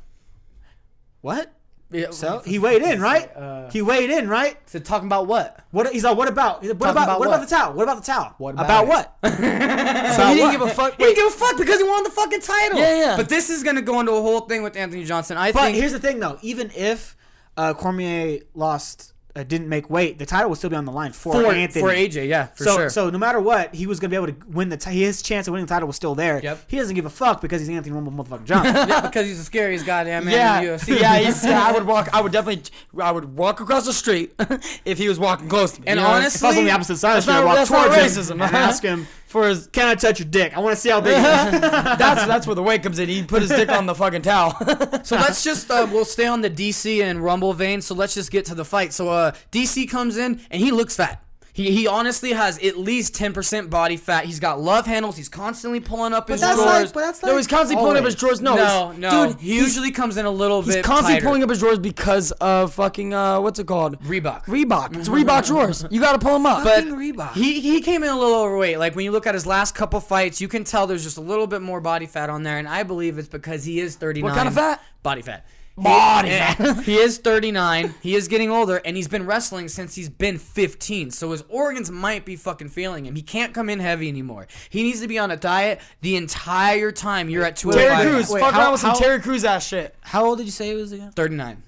"What?" 1.20 1.52
Yeah, 1.92 2.10
So 2.10 2.40
he 2.40 2.58
weighed 2.58 2.82
in, 2.82 3.00
right? 3.00 3.30
he 3.70 3.80
weighed 3.80 4.10
in, 4.10 4.28
right? 4.28 4.58
So 4.68 4.80
talking 4.80 5.06
about 5.06 5.28
what? 5.28 5.60
What? 5.70 5.92
He's 5.92 6.02
like, 6.02 6.16
"What 6.16 6.26
about? 6.26 6.60
What 6.62 6.72
about? 6.72 6.90
about 6.90 7.08
what, 7.08 7.18
what? 7.20 7.28
about 7.28 7.48
the 7.48 7.54
towel? 7.54 7.72
What 7.74 7.82
about 7.84 7.96
the 8.04 8.12
towel? 8.12 8.34
What 8.38 8.54
about, 8.54 8.64
about 8.64 8.86
what? 8.88 9.16
so 9.24 10.26
he 10.26 10.34
didn't 10.34 10.50
give 10.50 10.62
a 10.62 10.70
fuck. 10.70 10.96
He 10.96 11.04
didn't 11.04 11.14
give 11.16 11.26
a 11.28 11.30
fuck 11.30 11.56
because 11.56 11.78
he 11.78 11.84
won 11.86 12.02
the 12.02 12.10
fucking 12.10 12.40
title. 12.40 12.80
Yeah, 12.80 12.98
yeah. 12.98 13.16
But 13.16 13.28
this 13.28 13.48
is 13.50 13.62
gonna 13.62 13.82
go 13.82 14.00
into 14.00 14.10
a 14.12 14.20
whole 14.20 14.40
thing 14.40 14.64
with 14.64 14.76
Anthony 14.76 15.04
Johnson. 15.04 15.36
I 15.36 15.52
But 15.52 15.62
think 15.66 15.76
here's 15.76 15.92
the 15.92 16.00
thing, 16.00 16.18
though. 16.18 16.38
Even 16.42 16.72
if 16.74 17.16
uh, 17.56 17.72
Cormier 17.74 18.40
lost, 18.54 19.12
uh, 19.36 19.42
didn't 19.42 19.68
make 19.68 19.90
weight, 19.90 20.18
the 20.18 20.26
title 20.26 20.48
would 20.48 20.58
still 20.58 20.70
be 20.70 20.76
on 20.76 20.84
the 20.86 20.92
line 20.92 21.12
for, 21.12 21.34
for, 21.34 21.52
Anthony. 21.52 21.80
for 21.82 21.90
AJ, 21.90 22.28
yeah, 22.28 22.46
for 22.46 22.64
so, 22.64 22.76
sure. 22.76 22.90
so 22.90 23.10
no 23.10 23.18
matter 23.18 23.38
what, 23.38 23.74
he 23.74 23.86
was 23.86 24.00
gonna 24.00 24.08
be 24.08 24.16
able 24.16 24.28
to 24.28 24.36
win 24.48 24.68
the. 24.70 24.76
T- 24.76 24.90
his 24.90 25.20
chance 25.22 25.46
of 25.46 25.52
winning 25.52 25.66
the 25.66 25.74
title 25.74 25.86
was 25.86 25.96
still 25.96 26.14
there. 26.14 26.40
Yep. 26.42 26.64
He 26.68 26.76
doesn't 26.78 26.94
give 26.94 27.06
a 27.06 27.10
fuck 27.10 27.40
because 27.40 27.60
he's 27.60 27.68
Anthony 27.68 27.94
Rumble 27.94 28.12
motherfucking 28.12 28.44
Johnson. 28.44 28.74
yeah, 28.88 29.00
because 29.02 29.26
he's 29.26 29.38
the 29.38 29.44
scariest 29.44 29.84
goddamn 29.84 30.24
man 30.24 30.34
yeah, 30.34 30.58
in 30.60 30.64
the 30.66 30.72
UFC. 30.72 31.00
yeah, 31.00 31.18
he's, 31.18 31.44
yeah. 31.44 31.66
I 31.66 31.72
would 31.72 31.86
walk. 31.86 32.08
I 32.12 32.20
would 32.20 32.32
definitely. 32.32 32.70
I 33.00 33.12
would 33.12 33.36
walk 33.36 33.60
across 33.60 33.84
the 33.84 33.92
street 33.92 34.34
if 34.84 34.98
he 34.98 35.08
was 35.08 35.18
walking 35.18 35.48
close 35.48 35.72
to 35.72 35.80
me. 35.80 35.86
And 35.88 36.00
you 36.00 36.04
know? 36.04 36.12
honestly- 36.12 36.38
if 36.38 36.44
I 36.44 36.48
was 36.48 36.58
on 36.58 36.64
the 36.64 36.70
opposite 36.70 36.96
side 36.96 37.18
of 37.18 37.24
the 37.26 37.32
That's 37.32 37.36
street, 37.36 37.36
I'd 37.36 37.44
walk 37.44 37.56
that's 37.56 37.70
not 37.70 37.86
towards 37.86 38.16
racism. 38.16 38.30
him 38.32 38.42
and 38.42 38.56
ask 38.56 38.82
him, 38.82 39.06
for 39.26 39.48
his. 39.48 39.66
"Can 39.68 39.88
I 39.88 39.94
touch 39.94 40.18
your 40.20 40.28
dick? 40.28 40.56
I 40.56 40.60
want 40.60 40.74
to 40.74 40.80
see 40.80 40.90
how 40.90 41.00
big." 41.00 41.14
That's 41.22 42.26
that's 42.26 42.46
where 42.46 42.56
the 42.56 42.62
weight 42.62 42.82
comes 42.82 42.98
in. 42.98 43.08
He 43.08 43.22
put 43.22 43.42
his 43.42 43.50
dick 43.50 43.68
on 43.70 43.86
the 43.86 43.94
fucking 43.94 44.22
towel. 44.22 44.56
So 45.04 45.16
let's 45.16 45.42
just 45.44 45.70
uh, 45.70 45.86
we'll 45.90 46.04
stay 46.04 46.26
on 46.26 46.40
the 46.40 46.50
DC 46.50 47.02
and 47.02 47.22
Rumble 47.22 47.52
vein. 47.52 47.80
So 47.80 47.94
let's 47.94 48.14
just 48.14 48.30
get 48.30 48.44
to 48.46 48.54
the 48.54 48.64
fight. 48.64 48.92
So 48.92 49.08
uh, 49.08 49.32
DC 49.52 49.88
comes 49.88 50.16
in 50.16 50.40
and 50.50 50.60
he 50.60 50.70
looks 50.70 50.96
fat. 50.96 51.25
He, 51.56 51.70
he 51.70 51.86
honestly 51.86 52.34
has 52.34 52.58
at 52.62 52.76
least 52.76 53.14
ten 53.14 53.32
percent 53.32 53.70
body 53.70 53.96
fat. 53.96 54.26
He's 54.26 54.40
got 54.40 54.60
love 54.60 54.84
handles. 54.84 55.16
He's 55.16 55.30
constantly 55.30 55.80
pulling 55.80 56.12
up 56.12 56.28
his 56.28 56.42
that's 56.42 56.54
drawers. 56.54 56.84
like, 56.84 56.92
but 56.92 57.00
that's 57.00 57.22
like 57.22 57.32
no, 57.32 57.36
he's 57.38 57.46
constantly 57.46 57.82
pulling 57.82 57.96
up 57.96 58.04
his 58.04 58.14
drawers. 58.14 58.42
No, 58.42 58.54
no, 58.56 58.92
no, 58.92 59.28
dude. 59.28 59.40
he 59.40 59.54
usually 59.56 59.90
comes 59.90 60.18
in 60.18 60.26
a 60.26 60.30
little 60.30 60.60
He's 60.60 60.74
bit. 60.74 60.76
He's 60.76 60.84
constantly 60.84 61.14
tighter. 61.14 61.26
pulling 61.26 61.42
up 61.42 61.48
his 61.48 61.58
drawers 61.60 61.78
because 61.78 62.30
of 62.32 62.74
fucking 62.74 63.14
uh, 63.14 63.40
what's 63.40 63.58
it 63.58 63.66
called? 63.66 63.98
Reebok. 64.02 64.44
Reebok. 64.44 64.96
It's 64.98 65.08
Reebok 65.16 65.46
drawers. 65.46 65.86
You 65.90 65.98
gotta 65.98 66.18
pull 66.18 66.34
them 66.34 66.44
up. 66.44 66.62
But 66.62 66.84
Fucking 66.84 66.92
Reebok. 66.94 67.32
he 67.32 67.60
he 67.60 67.80
came 67.80 68.02
in 68.02 68.10
a 68.10 68.18
little 68.18 68.38
overweight. 68.42 68.78
Like 68.78 68.94
when 68.94 69.06
you 69.06 69.10
look 69.10 69.26
at 69.26 69.32
his 69.32 69.46
last 69.46 69.74
couple 69.74 69.98
fights, 70.00 70.42
you 70.42 70.48
can 70.48 70.62
tell 70.62 70.86
there's 70.86 71.04
just 71.04 71.16
a 71.16 71.22
little 71.22 71.46
bit 71.46 71.62
more 71.62 71.80
body 71.80 72.04
fat 72.04 72.28
on 72.28 72.42
there, 72.42 72.58
and 72.58 72.68
I 72.68 72.82
believe 72.82 73.16
it's 73.16 73.28
because 73.28 73.64
he 73.64 73.80
is 73.80 73.96
39. 73.96 74.34
kind 74.34 74.46
of 74.46 74.52
fat? 74.54 74.82
Body 75.02 75.22
fat. 75.22 75.46
Body 75.76 76.30
He- 76.30 76.82
he 76.82 76.96
is 76.96 77.18
39. 77.18 77.94
He 78.00 78.14
is 78.14 78.28
getting 78.28 78.50
older, 78.50 78.76
and 78.84 78.96
he's 78.96 79.08
been 79.08 79.26
wrestling 79.26 79.68
since 79.68 79.94
he's 79.94 80.08
been 80.08 80.38
15. 80.38 81.10
So 81.10 81.32
his 81.32 81.44
organs 81.48 81.90
might 81.90 82.24
be 82.24 82.34
fucking 82.34 82.70
failing 82.70 83.04
him. 83.04 83.14
He 83.14 83.22
can't 83.22 83.52
come 83.52 83.68
in 83.68 83.78
heavy 83.80 84.08
anymore. 84.08 84.46
He 84.70 84.82
needs 84.82 85.00
to 85.02 85.08
be 85.08 85.18
on 85.18 85.30
a 85.30 85.36
diet 85.36 85.80
the 86.00 86.16
entire 86.16 86.92
time 86.92 87.28
you're 87.28 87.44
at 87.44 87.56
205. 87.56 87.98
Terry 87.98 88.10
Crews. 88.14 88.30
Wait, 88.30 88.40
Fuck 88.40 88.54
how- 88.54 88.60
around 88.60 88.72
with 88.72 88.80
some 88.80 88.90
how- 88.90 88.98
Terry 88.98 89.20
Crews 89.20 89.44
ass 89.44 89.66
shit. 89.66 89.94
How 90.00 90.24
old 90.24 90.38
did 90.38 90.44
you 90.46 90.52
say 90.52 90.68
he 90.68 90.74
was 90.74 90.92
again? 90.92 91.12
39. 91.14 91.62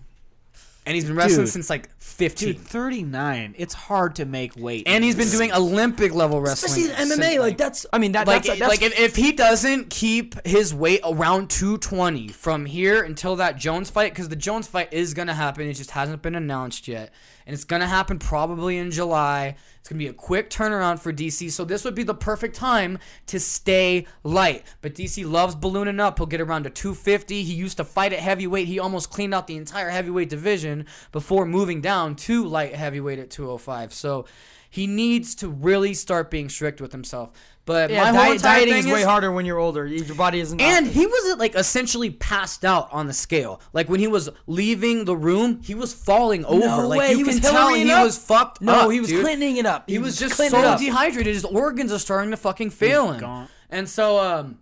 And 0.87 0.95
he's 0.95 1.05
been 1.05 1.15
wrestling 1.17 1.45
Dude. 1.45 1.53
since 1.53 1.69
like 1.69 1.91
15. 2.19 2.53
Dude, 2.53 2.61
thirty 2.61 3.05
nine. 3.05 3.55
It's 3.57 3.75
hard 3.75 4.17
to 4.17 4.25
make 4.25 4.57
weight. 4.57 4.89
and 4.89 5.05
he's 5.05 5.15
been 5.15 5.29
doing 5.29 5.53
Olympic 5.53 6.13
level 6.13 6.41
wrestling. 6.41 6.89
Especially 6.89 7.09
since, 7.09 7.19
MMA. 7.21 7.39
Like 7.39 7.57
that's. 7.57 7.87
I 7.93 7.99
mean 7.99 8.13
that. 8.13 8.27
like, 8.27 8.43
that's, 8.43 8.59
that's 8.59 8.69
like 8.69 8.83
if, 8.83 8.99
if 8.99 9.15
he 9.15 9.31
doesn't 9.31 9.89
keep 9.89 10.35
his 10.45 10.75
weight 10.75 11.01
around 11.05 11.49
220 11.49 12.29
from 12.29 12.67
here 12.67 13.05
until 13.05 13.37
that 13.37 13.57
Jones 13.57 13.89
fight, 13.89 14.13
because 14.13 14.29
the 14.29 14.37
Jones 14.37 14.67
fight 14.67 14.93
is 14.93 15.15
gonna 15.15 15.33
happen, 15.33 15.69
it 15.69 15.75
just 15.75 15.93
hasn't 15.93 16.21
been 16.21 16.35
announced 16.35 16.89
yet, 16.89 17.13
and 17.49 17.55
it's 17.55 17.65
gonna 17.65 17.87
happen 17.87 18.19
probably 18.19 18.77
in 18.77 18.91
July. 18.91 19.57
It's 19.81 19.89
gonna 19.89 19.99
be 19.99 20.09
a 20.09 20.13
quick 20.13 20.51
turnaround 20.51 20.99
for 20.99 21.15
DC, 21.15 21.51
so 21.51 21.65
this 21.65 21.83
would 21.83 21.95
be 21.95 22.03
the 22.03 22.15
perfect 22.15 22.55
time 22.55 22.99
to 23.25 23.41
stay 23.41 24.07
light. 24.23 24.65
But 24.83 24.95
DC 24.95 25.25
loves 25.25 25.55
ballooning 25.55 25.99
up. 25.99 26.19
He'll 26.19 26.27
get 26.27 26.43
around 26.43 26.65
to 26.65 26.71
250. 26.71 27.43
He 27.45 27.55
used 27.55 27.79
to 27.79 27.85
fight 27.85 28.13
at 28.13 28.19
heavyweight. 28.19 28.67
He 28.69 28.79
almost 28.79 29.09
cleaned 29.09 29.33
out 29.33 29.47
the 29.47 29.57
entire 29.57 29.89
heavyweight 29.89 30.29
division 30.29 30.85
before 31.11 31.47
moving 31.47 31.81
down 31.81 32.17
to 32.17 32.45
light 32.45 32.75
heavyweight 32.75 33.19
at 33.19 33.31
205. 33.31 33.95
So. 33.95 34.27
He 34.71 34.87
needs 34.87 35.35
to 35.37 35.49
really 35.49 35.95
start 35.95 36.31
being 36.31 36.51
strict 36.51 36.83
with 36.83 36.93
himself. 36.93 37.33
But 37.69 37.91
yeah, 37.91 38.05
my 38.05 38.07
whole 38.07 38.17
diet, 38.17 38.35
entire 38.37 38.59
dieting 38.61 38.75
thing 38.75 38.87
is 38.87 38.93
way 38.95 39.03
harder 39.03 39.31
when 39.31 39.45
you're 39.45 39.59
older. 39.59 39.85
Your 39.85 40.15
body 40.17 40.41
isn't. 40.41 40.59
and 40.59 40.87
he 40.87 41.07
was 41.07 41.37
like 41.37 41.55
essentially 41.55 42.09
passed 42.09 42.65
out 42.65 42.89
on 42.93 43.07
the 43.07 43.13
scale. 43.13 43.61
Like 43.75 43.91
when 43.91 44.01
he 44.01 44.07
was 44.07 44.31
leaving 44.47 45.05
the 45.05 45.15
room, 45.15 45.61
he 45.63 45.75
was 45.75 45.93
falling 45.93 46.47
over. 46.47 46.61
No 46.61 46.89
like 46.89 46.99
way, 46.99 47.11
you 47.11 47.19
he 47.19 47.25
can 47.25 47.35
was 47.35 47.41
tell 47.41 47.75
he 47.75 47.91
up? 47.91 48.05
was 48.05 48.17
fucked 48.17 48.63
no, 48.63 48.73
up. 48.73 48.91
he 48.91 49.01
was 49.01 49.11
dude. 49.11 49.23
cleaning 49.23 49.59
it 49.59 49.67
up. 49.67 49.85
He 49.87 49.99
was 49.99 50.19
just 50.19 50.37
cleaning 50.37 50.53
so 50.59 50.79
dehydrated. 50.79 51.35
His 51.35 51.45
organs 51.45 51.93
are 51.93 51.99
starting 51.99 52.31
to 52.31 52.39
fucking 52.39 52.71
fail 52.71 53.13
him. 53.13 53.49
And 53.69 53.87
so 53.87 54.19
um 54.19 54.61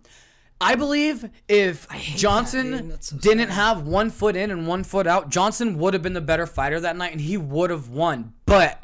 I 0.59 0.75
believe 0.75 1.29
if 1.47 1.87
dude. 1.87 2.01
Johnson 2.17 2.89
That's 2.89 3.07
so 3.11 3.17
didn't 3.17 3.51
have 3.51 3.87
one 3.87 4.09
foot 4.09 4.35
in 4.35 4.51
and 4.51 4.67
one 4.67 4.83
foot 4.83 5.07
out, 5.07 5.29
Johnson 5.29 5.77
would 5.77 5.93
have 5.93 6.03
been 6.03 6.11
the 6.11 6.19
better 6.19 6.45
fighter 6.45 6.81
that 6.81 6.97
night 6.97 7.13
and 7.13 7.21
he 7.21 7.37
would 7.37 7.69
have 7.69 7.87
won. 7.87 8.33
But 8.45 8.83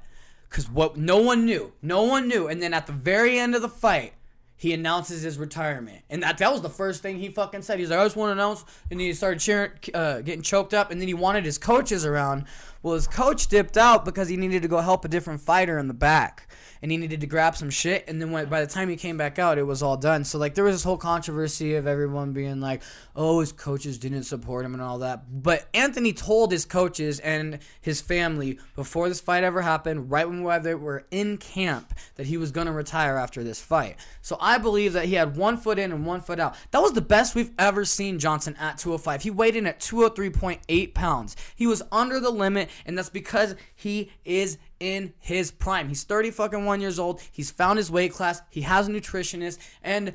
because 0.53 0.69
what 0.69 0.95
no 0.95 1.17
one 1.17 1.45
knew, 1.45 1.73
no 1.81 2.03
one 2.03 2.27
knew, 2.27 2.47
and 2.47 2.61
then 2.61 2.75
at 2.75 2.85
the 2.85 2.93
very 2.93 3.39
end 3.39 3.55
of 3.55 3.63
the 3.63 3.69
fight, 3.69 4.13
he 4.55 4.71
announces 4.71 5.23
his 5.23 5.39
retirement, 5.39 6.03
and 6.11 6.21
that 6.21 6.37
that 6.37 6.51
was 6.51 6.61
the 6.61 6.69
first 6.69 7.01
thing 7.01 7.17
he 7.17 7.29
fucking 7.29 7.63
said. 7.63 7.79
He's 7.79 7.89
like, 7.89 7.97
"I 7.97 8.05
just 8.05 8.15
want 8.15 8.29
to 8.29 8.33
announce," 8.33 8.63
and 8.91 9.01
he 9.01 9.11
started 9.13 9.39
cheering, 9.39 9.71
uh, 9.95 10.21
getting 10.21 10.43
choked 10.43 10.75
up, 10.75 10.91
and 10.91 11.01
then 11.01 11.07
he 11.07 11.15
wanted 11.15 11.43
his 11.43 11.57
coaches 11.57 12.05
around. 12.05 12.45
Well, 12.83 12.93
his 12.93 13.07
coach 13.07 13.47
dipped 13.47 13.77
out 13.77 14.05
because 14.05 14.29
he 14.29 14.37
needed 14.37 14.61
to 14.61 14.67
go 14.67 14.77
help 14.77 15.03
a 15.03 15.07
different 15.07 15.41
fighter 15.41 15.79
in 15.79 15.87
the 15.87 15.93
back, 15.95 16.47
and 16.83 16.91
he 16.91 16.97
needed 16.97 17.21
to 17.21 17.27
grab 17.27 17.55
some 17.55 17.69
shit. 17.69 18.03
And 18.09 18.21
then 18.21 18.31
when, 18.31 18.49
by 18.49 18.59
the 18.59 18.67
time 18.67 18.89
he 18.89 18.97
came 18.97 19.15
back 19.15 19.39
out, 19.39 19.57
it 19.57 19.63
was 19.63 19.81
all 19.81 19.95
done. 19.95 20.25
So 20.25 20.37
like 20.37 20.53
there 20.53 20.65
was 20.65 20.75
this 20.75 20.83
whole 20.83 20.97
controversy 20.97 21.75
of 21.75 21.87
everyone 21.87 22.33
being 22.33 22.59
like, 22.59 22.83
"Oh, 23.15 23.39
his 23.39 23.53
coaches 23.53 23.97
didn't 23.97 24.23
support 24.23 24.65
him 24.65 24.73
and 24.73 24.83
all 24.83 24.99
that." 24.99 25.41
But 25.41 25.69
Anthony 25.73 26.11
told 26.11 26.51
his 26.51 26.65
coaches 26.65 27.21
and 27.21 27.59
his 27.79 28.01
family 28.01 28.59
before 28.75 29.07
this 29.07 29.21
fight 29.21 29.45
ever 29.45 29.61
happened, 29.61 30.11
right 30.11 30.27
when 30.27 30.43
they 30.61 30.75
were 30.75 31.05
in 31.09 31.37
camp, 31.37 31.93
that 32.15 32.27
he 32.27 32.35
was 32.35 32.51
going 32.51 32.67
to 32.67 32.73
retire 32.73 33.15
after 33.15 33.45
this 33.45 33.61
fight. 33.61 33.95
So 34.21 34.35
I 34.41 34.57
believe 34.57 34.91
that 34.91 35.05
he 35.05 35.13
had 35.13 35.37
one 35.37 35.55
foot 35.55 35.79
in 35.79 35.93
and 35.93 36.05
one 36.05 36.19
foot 36.19 36.39
out. 36.39 36.55
That 36.71 36.81
was 36.81 36.91
the 36.91 37.01
best 37.01 37.33
we've 37.33 37.51
ever 37.57 37.85
seen 37.85 38.19
Johnson 38.19 38.57
at 38.59 38.77
205. 38.77 39.23
He 39.23 39.31
weighed 39.31 39.55
in 39.55 39.67
at 39.67 39.79
203.8 39.79 40.93
pounds. 40.93 41.37
He 41.55 41.65
was 41.65 41.81
under 41.93 42.19
the 42.19 42.29
limit, 42.29 42.69
and 42.85 42.97
that's 42.97 43.09
because 43.09 43.55
he 43.73 44.11
is 44.25 44.57
in 44.83 45.13
his 45.19 45.51
prime. 45.51 45.87
He's 45.87 46.03
30 46.03 46.31
fucking 46.31 46.65
one 46.65 46.81
years 46.81 46.99
old. 46.99 47.21
He's 47.31 47.51
found 47.51 47.77
his 47.77 47.89
weight 47.89 48.13
class. 48.13 48.41
He 48.49 48.61
has 48.61 48.87
a 48.87 48.91
nutritionist, 48.91 49.57
and 49.81 50.13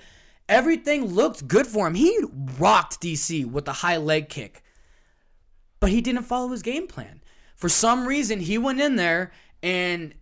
everything 0.48 1.06
looked 1.06 1.48
good 1.48 1.66
for 1.66 1.86
him. 1.86 1.94
He 1.94 2.18
rocked 2.58 3.00
DC 3.00 3.50
with 3.50 3.66
a 3.68 3.72
high 3.72 3.96
leg 3.96 4.28
kick 4.28 4.62
but 5.80 5.90
he 5.90 6.00
didn't 6.00 6.22
follow 6.22 6.48
his 6.48 6.62
game 6.62 6.86
plan. 6.86 7.20
For 7.56 7.68
some 7.68 8.06
reason, 8.06 8.40
he 8.40 8.58
went 8.58 8.80
in 8.80 8.96
there 8.96 9.32
and 9.62 10.14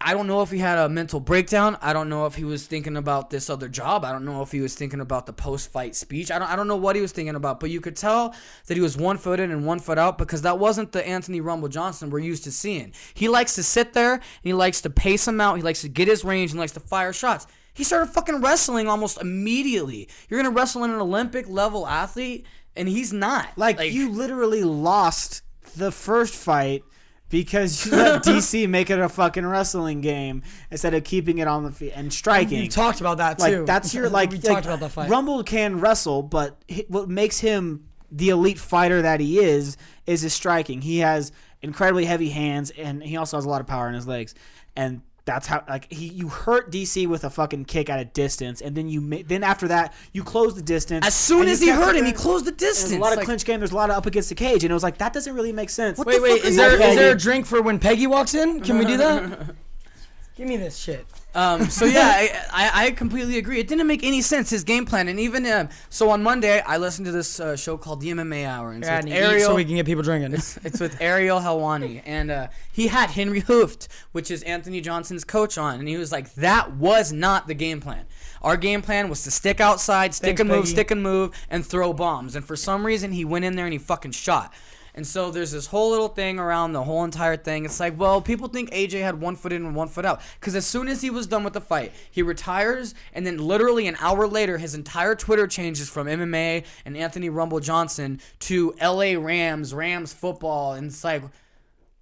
I 0.00 0.14
don't 0.14 0.28
know 0.28 0.42
if 0.42 0.50
he 0.50 0.58
had 0.58 0.78
a 0.78 0.88
mental 0.88 1.18
breakdown. 1.18 1.76
I 1.82 1.92
don't 1.92 2.08
know 2.08 2.26
if 2.26 2.36
he 2.36 2.44
was 2.44 2.66
thinking 2.66 2.96
about 2.96 3.30
this 3.30 3.50
other 3.50 3.68
job. 3.68 4.04
I 4.04 4.12
don't 4.12 4.24
know 4.24 4.42
if 4.42 4.52
he 4.52 4.60
was 4.60 4.76
thinking 4.76 5.00
about 5.00 5.26
the 5.26 5.32
post-fight 5.32 5.96
speech. 5.96 6.30
I 6.30 6.38
don't 6.38 6.48
I 6.48 6.54
don't 6.54 6.68
know 6.68 6.76
what 6.76 6.94
he 6.94 7.02
was 7.02 7.10
thinking 7.10 7.34
about, 7.34 7.58
but 7.58 7.70
you 7.70 7.80
could 7.80 7.96
tell 7.96 8.34
that 8.66 8.76
he 8.76 8.80
was 8.80 8.96
one 8.96 9.18
foot 9.18 9.40
in 9.40 9.50
and 9.50 9.66
one 9.66 9.80
foot 9.80 9.98
out 9.98 10.16
because 10.16 10.42
that 10.42 10.60
wasn't 10.60 10.92
the 10.92 11.06
Anthony 11.06 11.40
Rumble 11.40 11.68
Johnson 11.68 12.10
we're 12.10 12.20
used 12.20 12.44
to 12.44 12.52
seeing. 12.52 12.92
He 13.14 13.28
likes 13.28 13.56
to 13.56 13.64
sit 13.64 13.92
there 13.92 14.12
and 14.12 14.22
he 14.44 14.52
likes 14.52 14.80
to 14.82 14.90
pace 14.90 15.26
him 15.26 15.40
out. 15.40 15.56
He 15.56 15.62
likes 15.62 15.80
to 15.80 15.88
get 15.88 16.06
his 16.06 16.24
range 16.24 16.52
and 16.52 16.60
likes 16.60 16.72
to 16.72 16.80
fire 16.80 17.12
shots. 17.12 17.48
He 17.74 17.82
started 17.82 18.12
fucking 18.12 18.40
wrestling 18.40 18.86
almost 18.86 19.20
immediately. 19.20 20.08
You're 20.28 20.40
gonna 20.40 20.54
wrestle 20.54 20.84
in 20.84 20.90
an 20.90 21.00
Olympic 21.00 21.48
level 21.48 21.86
athlete, 21.86 22.46
and 22.76 22.88
he's 22.88 23.12
not. 23.12 23.48
Like, 23.56 23.78
you 23.92 24.10
literally 24.10 24.62
lost 24.62 25.42
the 25.76 25.90
first 25.90 26.34
fight 26.34 26.84
because 27.28 27.86
you 27.86 27.92
let 27.92 28.22
DC 28.24 28.68
make 28.68 28.90
it 28.90 28.98
a 28.98 29.08
fucking 29.08 29.46
wrestling 29.46 30.00
game 30.00 30.42
instead 30.70 30.94
of 30.94 31.04
keeping 31.04 31.38
it 31.38 31.48
on 31.48 31.64
the 31.64 31.72
feet 31.72 31.92
and 31.94 32.12
striking. 32.12 32.62
You 32.62 32.68
talked 32.68 33.00
about 33.00 33.18
that 33.18 33.38
like 33.38 33.52
too. 33.52 33.64
that's 33.64 33.94
your 33.94 34.08
like, 34.08 34.30
we 34.32 34.36
like, 34.36 34.44
talked 34.44 34.66
about 34.66 34.80
the 34.80 34.88
fight. 34.88 35.10
Rumble 35.10 35.42
can 35.42 35.80
wrestle, 35.80 36.22
but 36.22 36.62
what 36.88 37.08
makes 37.08 37.38
him 37.38 37.88
the 38.10 38.30
elite 38.30 38.58
fighter 38.58 39.02
that 39.02 39.20
he 39.20 39.38
is 39.38 39.76
is 40.06 40.22
his 40.22 40.32
striking. 40.32 40.80
He 40.80 40.98
has 40.98 41.32
incredibly 41.60 42.04
heavy 42.04 42.30
hands, 42.30 42.70
and 42.70 43.02
he 43.02 43.16
also 43.16 43.36
has 43.36 43.44
a 43.44 43.48
lot 43.48 43.60
of 43.60 43.66
power 43.66 43.88
in 43.88 43.94
his 43.94 44.06
legs. 44.06 44.34
And 44.76 45.02
that's 45.28 45.46
how 45.46 45.62
like 45.68 45.92
he 45.92 46.06
you 46.08 46.28
hurt 46.28 46.72
DC 46.72 47.06
with 47.06 47.22
a 47.22 47.28
fucking 47.30 47.66
kick 47.66 47.90
at 47.90 48.00
a 48.00 48.04
distance, 48.06 48.60
and 48.62 48.74
then 48.74 48.88
you 48.88 49.00
ma- 49.02 49.18
then 49.26 49.44
after 49.44 49.68
that 49.68 49.92
you 50.12 50.24
close 50.24 50.54
the 50.54 50.62
distance. 50.62 51.06
As 51.06 51.14
soon 51.14 51.46
as 51.48 51.60
he 51.60 51.66
kept 51.66 51.78
hurt 51.82 51.96
him, 51.96 52.06
he 52.06 52.12
closed 52.12 52.46
the 52.46 52.50
There's 52.50 52.76
distance. 52.76 52.94
a 52.94 52.98
lot 52.98 53.12
of 53.12 53.18
Like, 53.18 53.26
clinch 53.26 53.44
game. 53.44 53.60
There's 53.60 53.72
a 53.72 53.76
lot 53.76 53.90
of 53.90 53.96
up 53.96 54.06
against 54.06 54.30
the 54.30 54.34
cage, 54.34 54.64
and 54.64 54.70
it 54.70 54.74
was 54.74 54.82
like 54.82 54.96
that 54.98 55.12
doesn't 55.12 55.34
really 55.34 55.52
make 55.52 55.68
sense. 55.70 55.98
Wait, 55.98 56.22
wait. 56.22 56.42
Is 56.44 56.58
are 56.58 56.70
there 56.70 56.78
you 56.78 56.84
is 56.84 56.96
there 56.96 57.08
Peggy? 57.08 57.12
a 57.12 57.14
drink 57.14 57.44
for 57.46 57.60
when 57.60 57.78
Peggy 57.78 58.06
walks 58.06 58.34
in? 58.34 58.60
Can 58.62 58.78
we 58.78 58.86
do 58.86 58.96
that? 58.96 59.54
Give 60.36 60.48
me 60.48 60.56
this 60.56 60.76
shit. 60.78 61.06
Um, 61.38 61.70
so 61.70 61.84
yeah, 61.84 62.10
I, 62.14 62.30
I, 62.52 62.86
I 62.86 62.90
completely 62.90 63.38
agree. 63.38 63.60
It 63.60 63.68
didn't 63.68 63.86
make 63.86 64.02
any 64.02 64.22
sense 64.22 64.50
his 64.50 64.64
game 64.64 64.84
plan, 64.84 65.06
and 65.06 65.20
even 65.20 65.46
um, 65.46 65.68
so 65.88 66.10
on 66.10 66.20
Monday 66.22 66.60
I 66.66 66.78
listened 66.78 67.06
to 67.06 67.12
this 67.12 67.38
uh, 67.38 67.54
show 67.56 67.76
called 67.76 68.00
the 68.00 68.08
MMA 68.10 68.44
Hour, 68.44 68.72
and 68.72 68.82
it's 68.82 68.88
Yeah, 68.88 68.96
with 68.96 69.04
and 69.06 69.14
Ariel. 69.14 69.46
so 69.50 69.54
we 69.54 69.64
can 69.64 69.76
get 69.76 69.86
people 69.86 70.02
drinking. 70.02 70.32
it's 70.34 70.80
with 70.80 71.00
Ariel 71.00 71.38
Helwani, 71.38 72.02
and 72.04 72.30
uh, 72.30 72.48
he 72.72 72.88
had 72.88 73.10
Henry 73.10 73.42
Hooft, 73.42 73.86
which 74.12 74.30
is 74.32 74.42
Anthony 74.42 74.80
Johnson's 74.80 75.22
coach, 75.24 75.56
on, 75.56 75.78
and 75.78 75.86
he 75.88 75.96
was 75.96 76.10
like, 76.10 76.34
"That 76.34 76.72
was 76.72 77.12
not 77.12 77.46
the 77.46 77.54
game 77.54 77.80
plan. 77.80 78.06
Our 78.42 78.56
game 78.56 78.82
plan 78.82 79.08
was 79.08 79.22
to 79.24 79.30
stick 79.30 79.60
outside, 79.60 80.14
stick 80.14 80.38
Thanks, 80.38 80.40
and 80.40 80.48
move, 80.48 80.62
Peggy. 80.64 80.72
stick 80.72 80.90
and 80.90 81.02
move, 81.02 81.30
and 81.50 81.64
throw 81.64 81.92
bombs." 81.92 82.34
And 82.34 82.44
for 82.44 82.56
some 82.56 82.84
reason, 82.84 83.12
he 83.12 83.24
went 83.24 83.44
in 83.44 83.54
there 83.54 83.66
and 83.66 83.72
he 83.72 83.78
fucking 83.78 84.12
shot. 84.12 84.52
And 84.98 85.06
so 85.06 85.30
there's 85.30 85.52
this 85.52 85.68
whole 85.68 85.90
little 85.92 86.08
thing 86.08 86.40
around 86.40 86.72
the 86.72 86.82
whole 86.82 87.04
entire 87.04 87.36
thing. 87.36 87.64
It's 87.64 87.78
like, 87.78 87.96
well, 87.96 88.20
people 88.20 88.48
think 88.48 88.72
AJ 88.72 89.00
had 89.00 89.20
one 89.20 89.36
foot 89.36 89.52
in 89.52 89.64
and 89.64 89.76
one 89.76 89.86
foot 89.86 90.04
out. 90.04 90.20
Because 90.40 90.56
as 90.56 90.66
soon 90.66 90.88
as 90.88 91.00
he 91.00 91.08
was 91.08 91.28
done 91.28 91.44
with 91.44 91.52
the 91.52 91.60
fight, 91.60 91.92
he 92.10 92.20
retires, 92.20 92.96
and 93.14 93.24
then 93.24 93.38
literally 93.38 93.86
an 93.86 93.96
hour 94.00 94.26
later, 94.26 94.58
his 94.58 94.74
entire 94.74 95.14
Twitter 95.14 95.46
changes 95.46 95.88
from 95.88 96.08
MMA 96.08 96.64
and 96.84 96.96
Anthony 96.96 97.28
Rumble 97.28 97.60
Johnson 97.60 98.20
to 98.40 98.74
LA 98.82 99.12
Rams, 99.16 99.72
Rams 99.72 100.12
football. 100.12 100.72
And 100.72 100.88
it's 100.88 101.04
like, 101.04 101.22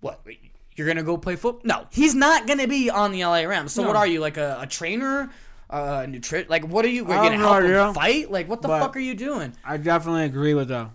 what? 0.00 0.22
You're 0.74 0.86
gonna 0.86 1.02
go 1.02 1.18
play 1.18 1.36
football? 1.36 1.60
No, 1.64 1.86
he's 1.90 2.14
not 2.14 2.46
gonna 2.46 2.66
be 2.66 2.88
on 2.88 3.12
the 3.12 3.26
LA 3.26 3.42
Rams. 3.42 3.72
So 3.72 3.86
what 3.86 3.96
are 3.96 4.06
you, 4.06 4.20
like 4.20 4.38
a, 4.38 4.56
a 4.62 4.66
trainer, 4.66 5.30
uh, 5.68 6.04
a 6.04 6.08
nutri- 6.08 6.48
Like 6.48 6.66
what 6.66 6.82
are 6.86 6.88
you? 6.88 7.02
You 7.02 7.08
gonna 7.08 7.36
help 7.36 7.60
know, 7.60 7.66
him 7.66 7.70
yeah. 7.72 7.92
fight? 7.92 8.30
Like 8.30 8.48
what 8.48 8.62
the 8.62 8.68
But- 8.68 8.80
fuck 8.80 8.96
are 8.96 9.00
you 9.00 9.14
doing? 9.14 9.52
I 9.62 9.76
definitely 9.76 10.24
agree 10.24 10.54
with 10.54 10.68
though. 10.68 10.92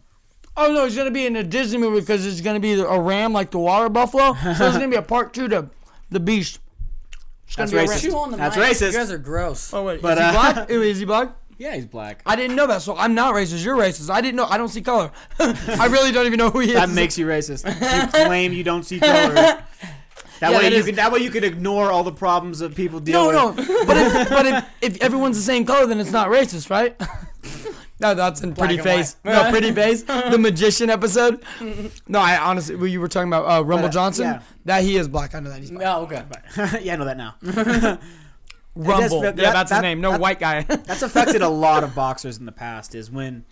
Oh 0.57 0.71
no, 0.73 0.85
he's 0.85 0.95
gonna 0.95 1.11
be 1.11 1.25
in 1.25 1.35
a 1.35 1.43
Disney 1.43 1.77
movie 1.77 2.01
because 2.01 2.25
it's 2.25 2.41
gonna 2.41 2.59
be 2.59 2.73
a 2.73 2.99
ram 2.99 3.31
like 3.33 3.51
the 3.51 3.59
water 3.59 3.89
buffalo. 3.89 4.33
so 4.33 4.53
there's 4.53 4.73
gonna 4.73 4.87
be 4.89 4.95
a 4.97 5.01
part 5.01 5.33
two 5.33 5.47
to 5.47 5.69
the 6.09 6.19
beast. 6.19 6.59
It's 7.47 7.55
gonna 7.55 7.69
That's 7.69 7.71
be 7.71 7.77
a 7.77 7.81
racist. 7.97 8.03
ram- 8.03 8.11
Chew 8.11 8.17
on 8.17 8.31
the 8.31 8.37
That's 8.37 8.57
mic. 8.57 8.65
racist. 8.67 8.91
You 8.91 8.97
guys 8.97 9.11
are 9.11 9.17
gross. 9.17 9.73
Oh 9.73 9.83
wait, 9.85 10.01
But, 10.01 10.17
is 10.17 10.23
he 10.23 10.29
uh, 10.29 10.31
black? 10.53 10.69
is 10.69 10.99
he 10.99 11.05
black? 11.05 11.29
Yeah, 11.57 11.75
he's 11.75 11.85
black. 11.85 12.21
I 12.25 12.35
didn't 12.35 12.55
know 12.55 12.65
that, 12.67 12.81
so 12.81 12.97
I'm 12.97 13.13
not 13.13 13.35
racist. 13.35 13.63
You're 13.63 13.77
racist. 13.77 14.09
I 14.09 14.19
didn't 14.19 14.35
know. 14.35 14.45
I 14.45 14.57
don't 14.57 14.69
see 14.69 14.81
color. 14.81 15.11
I 15.39 15.87
really 15.91 16.11
don't 16.11 16.25
even 16.25 16.39
know 16.39 16.49
who 16.49 16.59
he 16.59 16.69
is. 16.69 16.73
That 16.75 16.89
makes 16.89 17.17
you 17.19 17.27
racist. 17.27 17.65
You 17.65 18.07
claim 18.25 18.51
you 18.51 18.63
don't 18.63 18.83
see 18.83 18.99
color. 18.99 19.33
That 19.33 19.63
Yeah, 20.41 20.49
way 20.57 20.61
that 20.63 20.71
you 20.71 20.77
is- 20.79 20.85
can. 20.87 20.95
That 20.95 21.11
way 21.11 21.19
you 21.19 21.29
can 21.29 21.43
ignore 21.43 21.91
all 21.91 22.03
the 22.03 22.11
problems 22.11 22.59
that 22.59 22.73
people 22.73 22.99
no, 22.99 23.05
deal 23.05 23.31
no. 23.31 23.47
with. 23.51 23.67
But 23.85 23.97
if, 23.97 24.29
but 24.29 24.45
if, 24.47 24.65
if 24.81 25.01
everyone's 25.03 25.37
the 25.37 25.43
same 25.43 25.63
color, 25.65 25.85
then 25.85 25.99
it's 25.99 26.11
not 26.11 26.29
racist, 26.29 26.69
right? 26.71 26.99
No, 28.01 28.13
that's 28.13 28.41
in 28.41 28.53
Pretty 28.55 28.77
Face. 28.77 29.15
No, 29.23 29.49
Pretty 29.49 29.71
Face, 29.81 30.03
the 30.03 30.37
magician 30.39 30.89
episode. 30.89 31.43
No, 32.07 32.19
I 32.19 32.37
honestly, 32.37 32.75
when 32.75 32.91
you 32.91 32.99
were 32.99 33.07
talking 33.07 33.29
about 33.29 33.45
uh, 33.45 33.63
Rumble 33.63 33.87
But, 33.87 33.91
uh, 33.91 33.93
Johnson, 33.93 34.25
yeah. 34.25 34.41
that 34.65 34.83
he 34.83 34.97
is 34.97 35.07
black. 35.07 35.35
I 35.35 35.39
know 35.39 35.49
that 35.49 35.59
he's 35.59 35.71
black. 35.71 35.85
Oh, 35.87 36.01
okay. 36.03 36.23
yeah, 36.83 36.93
I 36.93 36.95
know 36.97 37.05
that 37.05 37.17
now. 37.17 37.35
Rumble. 38.75 39.21
that- 39.21 39.37
yeah, 39.37 39.51
that's 39.51 39.69
that- 39.69 39.77
his 39.77 39.81
name. 39.81 40.01
No 40.01 40.11
that- 40.11 40.21
white 40.21 40.39
guy. 40.39 40.61
That's 40.63 41.01
affected 41.01 41.41
a 41.41 41.49
lot 41.49 41.83
of 41.83 41.93
boxers 41.95 42.37
in 42.37 42.45
the 42.45 42.51
past. 42.51 42.95
Is 42.95 43.11
when 43.11 43.45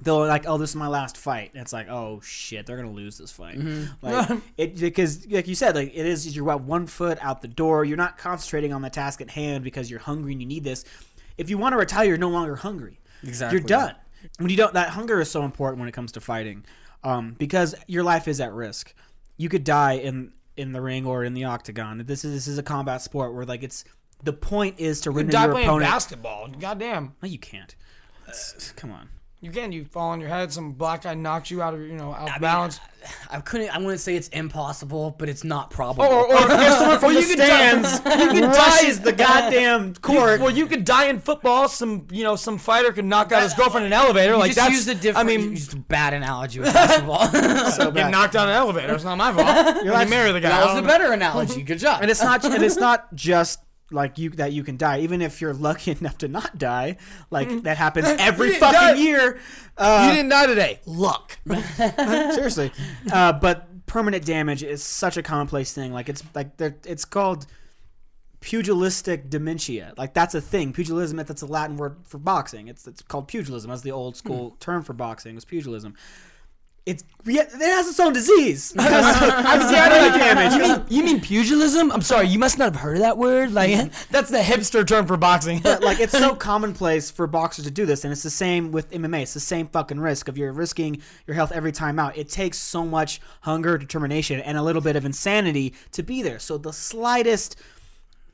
they'll 0.00 0.26
like, 0.26 0.46
oh, 0.46 0.58
this 0.58 0.70
is 0.70 0.76
my 0.76 0.86
last 0.86 1.16
fight. 1.16 1.50
And 1.54 1.60
it's 1.62 1.72
like, 1.72 1.88
oh 1.88 2.20
shit, 2.22 2.66
they're 2.66 2.76
gonna 2.76 2.92
lose 2.92 3.18
this 3.18 3.32
fight. 3.32 3.58
Like 4.00 4.38
it 4.56 4.78
because, 4.78 5.26
like 5.26 5.48
you 5.48 5.54
said, 5.56 5.74
like 5.74 5.88
it 5.88 6.06
is. 6.06 6.34
You're 6.36 6.44
about 6.44 6.62
one 6.62 6.86
foot 6.86 7.18
out 7.20 7.42
the 7.42 7.48
door. 7.48 7.84
You're 7.84 7.96
not 7.96 8.16
concentrating 8.16 8.72
on 8.72 8.80
the 8.82 8.90
task 8.90 9.20
at 9.20 9.30
hand 9.30 9.64
because 9.64 9.90
you're 9.90 10.00
hungry 10.00 10.32
and 10.32 10.40
you 10.40 10.46
need 10.46 10.64
this. 10.64 10.84
If 11.36 11.50
you 11.50 11.58
want 11.58 11.72
to 11.72 11.76
retire, 11.76 12.04
you're 12.04 12.16
no 12.16 12.30
longer 12.30 12.56
hungry. 12.56 12.97
Exactly. 13.24 13.58
You're 13.58 13.66
done. 13.66 13.94
When 14.38 14.50
you 14.50 14.56
don't, 14.56 14.74
that 14.74 14.90
hunger 14.90 15.20
is 15.20 15.30
so 15.30 15.44
important 15.44 15.78
when 15.80 15.88
it 15.88 15.92
comes 15.92 16.12
to 16.12 16.20
fighting, 16.20 16.64
um, 17.04 17.34
because 17.38 17.74
your 17.86 18.02
life 18.02 18.26
is 18.28 18.40
at 18.40 18.52
risk. 18.52 18.94
You 19.36 19.48
could 19.48 19.64
die 19.64 19.92
in 19.92 20.32
in 20.56 20.72
the 20.72 20.80
ring 20.80 21.06
or 21.06 21.22
in 21.24 21.34
the 21.34 21.44
octagon. 21.44 22.02
This 22.06 22.24
is 22.24 22.32
this 22.34 22.48
is 22.48 22.58
a 22.58 22.62
combat 22.62 23.00
sport 23.02 23.34
where 23.34 23.44
like 23.44 23.62
it's 23.62 23.84
the 24.24 24.32
point 24.32 24.80
is 24.80 25.00
to 25.02 25.10
You 25.10 25.16
render 25.16 25.32
die 25.32 25.44
your 25.44 25.52
playing 25.52 25.68
opponent. 25.68 25.90
basketball. 25.92 26.48
Goddamn. 26.48 27.14
No, 27.22 27.28
you 27.28 27.38
can't. 27.38 27.74
Come 28.76 28.90
on. 28.90 29.08
You 29.40 29.52
can. 29.52 29.70
You 29.70 29.84
fall 29.84 30.08
on 30.10 30.20
your 30.20 30.28
head. 30.28 30.52
Some 30.52 30.72
black 30.72 31.02
guy 31.02 31.14
knocks 31.14 31.48
you 31.48 31.62
out 31.62 31.72
of 31.72 31.80
you 31.80 31.94
know 31.94 32.12
out 32.12 32.22
of 32.22 32.28
mean, 32.30 32.40
balance. 32.40 32.80
I 33.30 33.40
couldn't. 33.40 33.70
I 33.70 33.78
wouldn't 33.78 34.00
say 34.00 34.16
it's 34.16 34.26
impossible, 34.28 35.14
but 35.16 35.28
it's 35.28 35.44
not 35.44 35.70
probable. 35.70 36.12
Or, 36.12 36.26
or, 36.26 36.34
or 36.34 36.60
if 36.60 36.72
someone 36.72 36.98
from 36.98 37.10
Or 37.10 37.14
the 37.14 37.20
you 37.20 37.26
could 37.28 37.38
stands 37.38 38.00
die, 38.00 38.22
you 38.24 38.30
could 38.40 38.44
rushes 38.48 39.00
the 39.00 39.12
goddamn 39.12 39.94
court. 39.94 40.40
Well, 40.40 40.50
you 40.50 40.66
could 40.66 40.84
die 40.84 41.06
in 41.06 41.20
football. 41.20 41.68
Some 41.68 42.08
you 42.10 42.24
know 42.24 42.34
some 42.34 42.58
fighter 42.58 42.90
could 42.90 43.04
knock 43.04 43.30
out 43.30 43.44
his 43.44 43.54
girlfriend 43.54 43.86
in 43.86 43.92
an 43.92 43.98
elevator. 44.00 44.32
You 44.32 44.38
like 44.38 44.48
just 44.54 44.58
that's. 44.58 44.72
used 44.74 44.88
a 44.88 44.94
different. 44.96 45.18
I 45.18 45.20
I 45.20 45.36
mean, 45.36 45.40
mean, 45.42 45.50
used 45.52 45.72
a 45.72 45.76
bad 45.76 46.14
analogy 46.14 46.58
with 46.58 46.72
basketball. 46.74 47.28
so 47.70 47.92
get 47.92 48.10
knocked 48.10 48.34
out 48.34 48.44
in 48.44 48.50
an 48.50 48.56
elevator. 48.56 48.92
It's 48.94 49.04
not 49.04 49.18
my 49.18 49.32
fault. 49.32 49.84
You're 49.84 49.94
like- 49.94 50.08
marry 50.08 50.32
the 50.32 50.40
guy. 50.40 50.48
that 50.48 50.64
was 50.66 50.74
don't 50.74 50.84
a 50.84 50.88
better 50.88 51.12
analogy. 51.12 51.62
Good 51.62 51.78
job. 51.78 52.02
and 52.02 52.10
it's 52.10 52.22
not 52.22 52.44
and 52.44 52.62
it's 52.62 52.76
not 52.76 53.14
just 53.14 53.60
like 53.90 54.18
you 54.18 54.30
that 54.30 54.52
you 54.52 54.62
can 54.62 54.76
die. 54.76 55.00
Even 55.00 55.22
if 55.22 55.40
you're 55.40 55.54
lucky 55.54 55.90
enough 56.00 56.18
to 56.18 56.28
not 56.28 56.58
die, 56.58 56.96
like 57.30 57.62
that 57.62 57.76
happens 57.76 58.06
every 58.18 58.54
fucking 58.54 58.72
die. 58.72 58.94
year. 58.94 59.38
Uh, 59.76 60.06
you 60.08 60.16
didn't 60.16 60.30
die 60.30 60.46
today. 60.46 60.80
Luck. 60.86 61.38
seriously. 61.76 62.72
Uh, 63.12 63.32
but 63.32 63.86
permanent 63.86 64.24
damage 64.24 64.62
is 64.62 64.82
such 64.82 65.16
a 65.16 65.22
commonplace 65.22 65.72
thing. 65.72 65.92
Like 65.92 66.08
it's 66.08 66.22
like 66.34 66.50
it's 66.58 67.04
called 67.04 67.46
pugilistic 68.40 69.28
dementia. 69.30 69.94
Like 69.96 70.14
that's 70.14 70.34
a 70.34 70.40
thing. 70.40 70.72
Pugilism. 70.72 71.16
That's 71.16 71.42
a 71.42 71.46
Latin 71.46 71.76
word 71.76 71.96
for 72.04 72.18
boxing. 72.18 72.68
It's 72.68 72.86
it's 72.86 73.02
called 73.02 73.28
pugilism. 73.28 73.70
That's 73.70 73.82
the 73.82 73.92
old 73.92 74.16
school 74.16 74.56
term 74.60 74.82
for 74.82 74.92
boxing. 74.92 75.34
Was 75.34 75.44
pugilism. 75.44 75.94
It's 76.88 77.04
yeah, 77.26 77.42
it 77.42 77.52
has 77.52 77.86
its 77.86 78.00
own 78.00 78.14
disease. 78.14 78.72
Brain 78.76 78.88
damage. 78.88 80.54
You 80.54 80.58
mean, 80.60 80.84
you 80.88 81.04
mean 81.04 81.20
pugilism? 81.20 81.92
I'm 81.92 82.00
sorry, 82.00 82.28
you 82.28 82.38
must 82.38 82.56
not 82.56 82.72
have 82.72 82.80
heard 82.80 82.96
of 82.96 83.02
that 83.02 83.18
word. 83.18 83.52
Like 83.52 83.92
that's 84.10 84.30
the 84.30 84.38
hipster 84.38 84.86
term 84.86 85.06
for 85.06 85.18
boxing. 85.18 85.60
but 85.60 85.82
like 85.82 86.00
it's 86.00 86.16
so 86.16 86.34
commonplace 86.34 87.10
for 87.10 87.26
boxers 87.26 87.66
to 87.66 87.70
do 87.70 87.84
this, 87.84 88.04
and 88.04 88.12
it's 88.12 88.22
the 88.22 88.30
same 88.30 88.72
with 88.72 88.90
MMA. 88.90 89.20
It's 89.20 89.34
the 89.34 89.40
same 89.40 89.66
fucking 89.66 90.00
risk 90.00 90.28
of 90.28 90.38
you're 90.38 90.50
risking 90.50 91.02
your 91.26 91.34
health 91.34 91.52
every 91.52 91.72
time 91.72 91.98
out. 91.98 92.16
It 92.16 92.30
takes 92.30 92.56
so 92.56 92.86
much 92.86 93.20
hunger, 93.42 93.76
determination, 93.76 94.40
and 94.40 94.56
a 94.56 94.62
little 94.62 94.80
bit 94.80 94.96
of 94.96 95.04
insanity 95.04 95.74
to 95.92 96.02
be 96.02 96.22
there. 96.22 96.38
So 96.38 96.56
the 96.56 96.72
slightest 96.72 97.56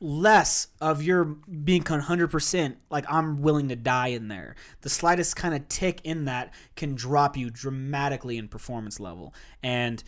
less 0.05 0.69
of 0.83 1.03
your 1.03 1.25
being 1.25 1.83
100% 1.83 2.77
like 2.91 3.07
I'm 3.09 3.41
willing 3.41 3.71
to 3.71 3.77
die 3.77 4.09
in 4.09 4.29
there. 4.29 4.55
The 4.83 4.91
slightest 4.91 5.35
kind 5.35 5.55
of 5.55 5.67
tick 5.69 6.03
in 6.05 6.27
that 6.27 6.53
can 6.77 6.95
drop 6.95 7.39
you 7.39 7.49
dramatically 7.49 8.37
in 8.37 8.49
performance 8.49 9.01
level. 9.01 9.33
And 9.63 10.05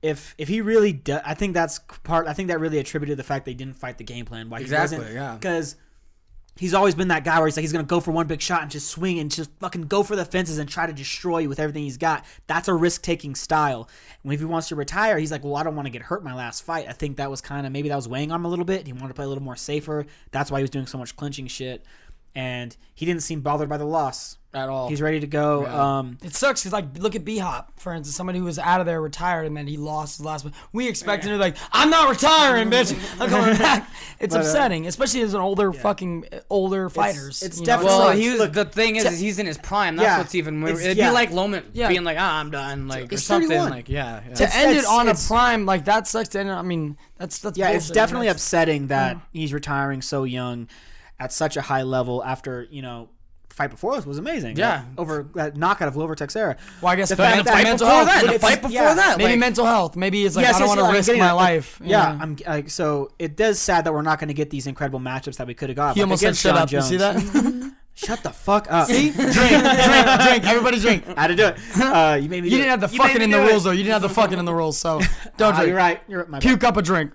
if 0.00 0.34
if 0.38 0.48
he 0.48 0.62
really 0.62 0.94
does, 0.94 1.20
I 1.26 1.34
think 1.34 1.52
that's 1.52 1.78
part. 2.04 2.26
I 2.26 2.32
think 2.32 2.48
that 2.48 2.58
really 2.58 2.78
attributed 2.78 3.12
to 3.12 3.16
the 3.16 3.26
fact 3.26 3.44
they 3.44 3.52
didn't 3.52 3.76
fight 3.76 3.98
the 3.98 4.04
game 4.04 4.24
plan. 4.24 4.48
Why 4.48 4.60
Exactly, 4.60 4.96
he 4.96 5.00
wasn't, 5.02 5.16
yeah. 5.16 5.34
Because 5.34 5.76
he's 6.58 6.74
always 6.74 6.94
been 6.94 7.08
that 7.08 7.24
guy 7.24 7.38
where 7.38 7.46
he's 7.46 7.56
like 7.56 7.62
he's 7.62 7.72
gonna 7.72 7.84
go 7.84 8.00
for 8.00 8.10
one 8.10 8.26
big 8.26 8.40
shot 8.40 8.62
and 8.62 8.70
just 8.70 8.88
swing 8.88 9.18
and 9.18 9.30
just 9.30 9.50
fucking 9.60 9.82
go 9.82 10.02
for 10.02 10.16
the 10.16 10.24
fences 10.24 10.58
and 10.58 10.68
try 10.68 10.86
to 10.86 10.92
destroy 10.92 11.38
you 11.38 11.48
with 11.48 11.60
everything 11.60 11.84
he's 11.84 11.96
got. 11.96 12.24
That's 12.46 12.68
a 12.68 12.74
risk 12.74 13.02
taking 13.02 13.34
style. 13.34 13.88
And 14.24 14.32
if 14.32 14.40
he 14.40 14.46
wants 14.46 14.68
to 14.68 14.76
retire, 14.76 15.18
he's 15.18 15.30
like, 15.30 15.44
well, 15.44 15.56
I 15.56 15.62
don't 15.62 15.76
want 15.76 15.86
to 15.86 15.90
get 15.90 16.02
hurt 16.02 16.24
my 16.24 16.34
last 16.34 16.62
fight. 16.62 16.86
I 16.88 16.92
think 16.92 17.16
that 17.16 17.30
was 17.30 17.40
kind 17.40 17.66
of 17.66 17.72
maybe 17.72 17.88
that 17.88 17.96
was 17.96 18.08
weighing 18.08 18.32
on 18.32 18.40
him 18.40 18.44
a 18.44 18.48
little 18.48 18.64
bit. 18.64 18.86
He 18.86 18.92
wanted 18.92 19.08
to 19.08 19.14
play 19.14 19.24
a 19.24 19.28
little 19.28 19.42
more 19.42 19.56
safer. 19.56 20.06
That's 20.32 20.50
why 20.50 20.58
he 20.58 20.62
was 20.62 20.70
doing 20.70 20.86
so 20.86 20.98
much 20.98 21.16
clinching 21.16 21.46
shit. 21.46 21.84
And 22.34 22.76
he 22.94 23.04
didn't 23.06 23.22
seem 23.22 23.40
bothered 23.40 23.68
by 23.68 23.78
the 23.78 23.84
loss 23.84 24.36
At 24.54 24.68
all. 24.68 24.88
He's 24.88 25.02
ready 25.02 25.18
to 25.20 25.26
go. 25.26 25.66
Um, 25.66 26.18
It 26.22 26.34
sucks 26.36 26.60
because 26.62 26.72
like 26.72 26.84
look 26.98 27.16
at 27.16 27.24
B 27.24 27.38
Hop 27.38 27.72
for 27.80 27.92
instance, 27.92 28.14
somebody 28.16 28.38
who 28.38 28.44
was 28.44 28.58
out 28.58 28.80
of 28.80 28.86
there 28.86 29.00
retired 29.00 29.46
and 29.46 29.56
then 29.56 29.66
he 29.66 29.76
lost 29.76 30.18
his 30.18 30.26
last 30.26 30.44
one. 30.44 30.52
We 30.72 30.88
expected 30.88 31.28
him 31.30 31.34
to 31.34 31.38
like 31.40 31.56
I'm 31.72 31.90
not 31.90 32.08
retiring, 32.08 32.70
bitch. 32.70 32.92
I'm 33.20 33.28
coming 33.28 33.56
back. 33.58 33.90
It's 34.20 34.34
But, 34.34 34.42
uh, 34.44 34.46
upsetting, 34.46 34.86
especially 34.86 35.22
as 35.22 35.34
an 35.34 35.40
older 35.40 35.72
fucking 35.72 36.26
uh, 36.32 36.40
older 36.48 36.88
fighters. 36.88 37.42
it's 37.42 37.56
you 37.58 37.62
know? 37.62 37.66
definitely- 37.66 37.98
Well, 37.98 38.06
sucks. 38.08 38.18
he 38.18 38.30
was, 38.30 38.38
Look, 38.40 38.52
the 38.52 38.64
thing 38.66 38.96
is, 38.96 39.04
to- 39.04 39.10
is 39.10 39.18
he's 39.20 39.38
in 39.38 39.46
his 39.46 39.58
prime. 39.58 39.96
That's 39.96 40.06
Yeah, 40.06 40.18
what's 40.18 40.34
even 40.36 40.62
weird. 40.62 40.78
It'd 40.78 40.96
yeah. 40.96 41.08
be 41.10 41.14
like 41.14 41.30
Loman 41.32 41.64
Yeah. 41.72 41.88
being 41.88 42.04
like, 42.04 42.18
ah, 42.20 42.38
I'm 42.38 42.50
done, 42.50 42.86
like 42.88 43.12
or 43.12 43.16
something. 43.16 43.48
31. 43.48 43.70
Like, 43.70 43.88
yeah, 43.88 44.20
yeah. 44.28 44.34
to 44.34 44.42
It's- 44.44 44.56
end 44.56 44.76
it 44.76 44.84
on 44.86 45.08
a 45.08 45.14
prime 45.14 45.66
like 45.66 45.84
that 45.86 46.06
sucks. 46.06 46.28
To 46.30 46.40
end 46.40 46.48
it, 46.50 46.52
I 46.52 46.62
mean, 46.62 46.96
that's 47.18 47.38
that's 47.40 47.58
yeah, 47.58 47.70
it's 47.70 47.90
definitely 47.90 48.26
That's- 48.28 48.42
upsetting 48.42 48.86
that 48.88 49.18
he's 49.32 49.52
retiring 49.52 50.02
so 50.02 50.22
young 50.24 50.68
at 51.20 51.32
such 51.32 51.56
a 51.56 51.60
high 51.62 51.82
level 51.82 52.22
after, 52.24 52.66
you 52.70 52.82
know, 52.82 53.08
fight 53.50 53.70
before 53.70 53.96
this 53.96 54.06
was 54.06 54.18
amazing. 54.18 54.56
Yeah. 54.56 54.84
Like, 54.90 54.98
over 54.98 55.28
that 55.34 55.56
knockout 55.56 55.88
of 55.88 55.94
Glover 55.94 56.14
Teixeira. 56.14 56.56
Well, 56.80 56.92
I 56.92 56.96
guess 56.96 57.08
the 57.08 57.16
the, 57.16 57.22
fact 57.24 57.44
that- 57.46 57.62
mental 57.64 57.86
before 57.88 58.04
health. 58.04 58.22
that, 58.26 58.32
the 58.32 58.38
fight 58.38 58.62
before 58.62 58.70
yeah, 58.70 58.94
that, 58.94 59.18
Maybe 59.18 59.30
like, 59.32 59.40
mental 59.40 59.66
health. 59.66 59.96
Maybe 59.96 60.24
it's 60.24 60.36
like 60.36 60.44
Yes, 60.44 60.56
I 60.56 60.58
don't 60.60 60.68
yes, 60.68 60.76
want 60.76 60.90
to 60.90 60.96
risk 60.96 61.18
my. 61.18 61.32
Like, 61.32 61.34
life. 61.50 61.80
Yeah, 61.84 62.18
I'm 62.20 62.36
like 62.46 62.70
so. 62.70 63.10
It 63.18 63.36
does 63.36 63.58
sad 63.58 63.84
that 63.84 63.92
we're 63.92 64.02
not 64.02 64.20
going 64.20 64.28
to 64.28 64.34
get 64.34 64.50
these 64.50 64.66
incredible 64.68 65.00
matchups 65.00 65.36
that 65.38 65.46
we 65.48 65.54
could 65.54 65.70
have 65.70 65.76
got. 65.76 65.96
He 65.96 66.02
almost 66.02 66.20
said 66.22 66.36
shut 66.36 66.54
John 66.54 66.62
up. 66.62 66.70
You 66.72 66.82
see 66.82 66.96
that? 66.98 67.74
Shut 67.98 68.22
the 68.22 68.30
fuck 68.30 68.70
up. 68.70 68.86
See? 68.86 69.10
drink, 69.12 69.32
drink, 69.32 69.64
drink. 69.64 70.44
Everybody 70.46 70.78
drink. 70.78 71.02
I 71.16 71.22
had 71.22 71.26
to 71.26 71.34
do 71.34 71.46
it. 71.48 71.56
Uh, 71.80 72.14
you 72.22 72.28
made 72.28 72.44
me. 72.44 72.48
You 72.48 72.58
didn't 72.58 72.66
it. 72.68 72.70
have 72.70 72.80
the 72.80 72.88
You 72.96 73.02
fucking 73.02 73.22
in 73.22 73.30
the 73.30 73.38
do 73.38 73.42
it. 73.42 73.50
rules 73.50 73.64
though. 73.64 73.72
You 73.72 73.82
didn't 73.82 73.94
have 73.94 74.02
the 74.02 74.08
fucking 74.08 74.38
in 74.38 74.44
the 74.44 74.54
rules, 74.54 74.78
so 74.78 75.00
don't 75.36 75.52
Ah, 75.54 75.56
drink. 75.56 75.66
you're 75.66 75.76
right. 75.76 76.00
You're 76.06 76.24
my 76.26 76.38
bad. 76.38 76.42
Puke 76.46 76.62
up 76.62 76.76
a 76.76 76.82
drink. 76.82 77.10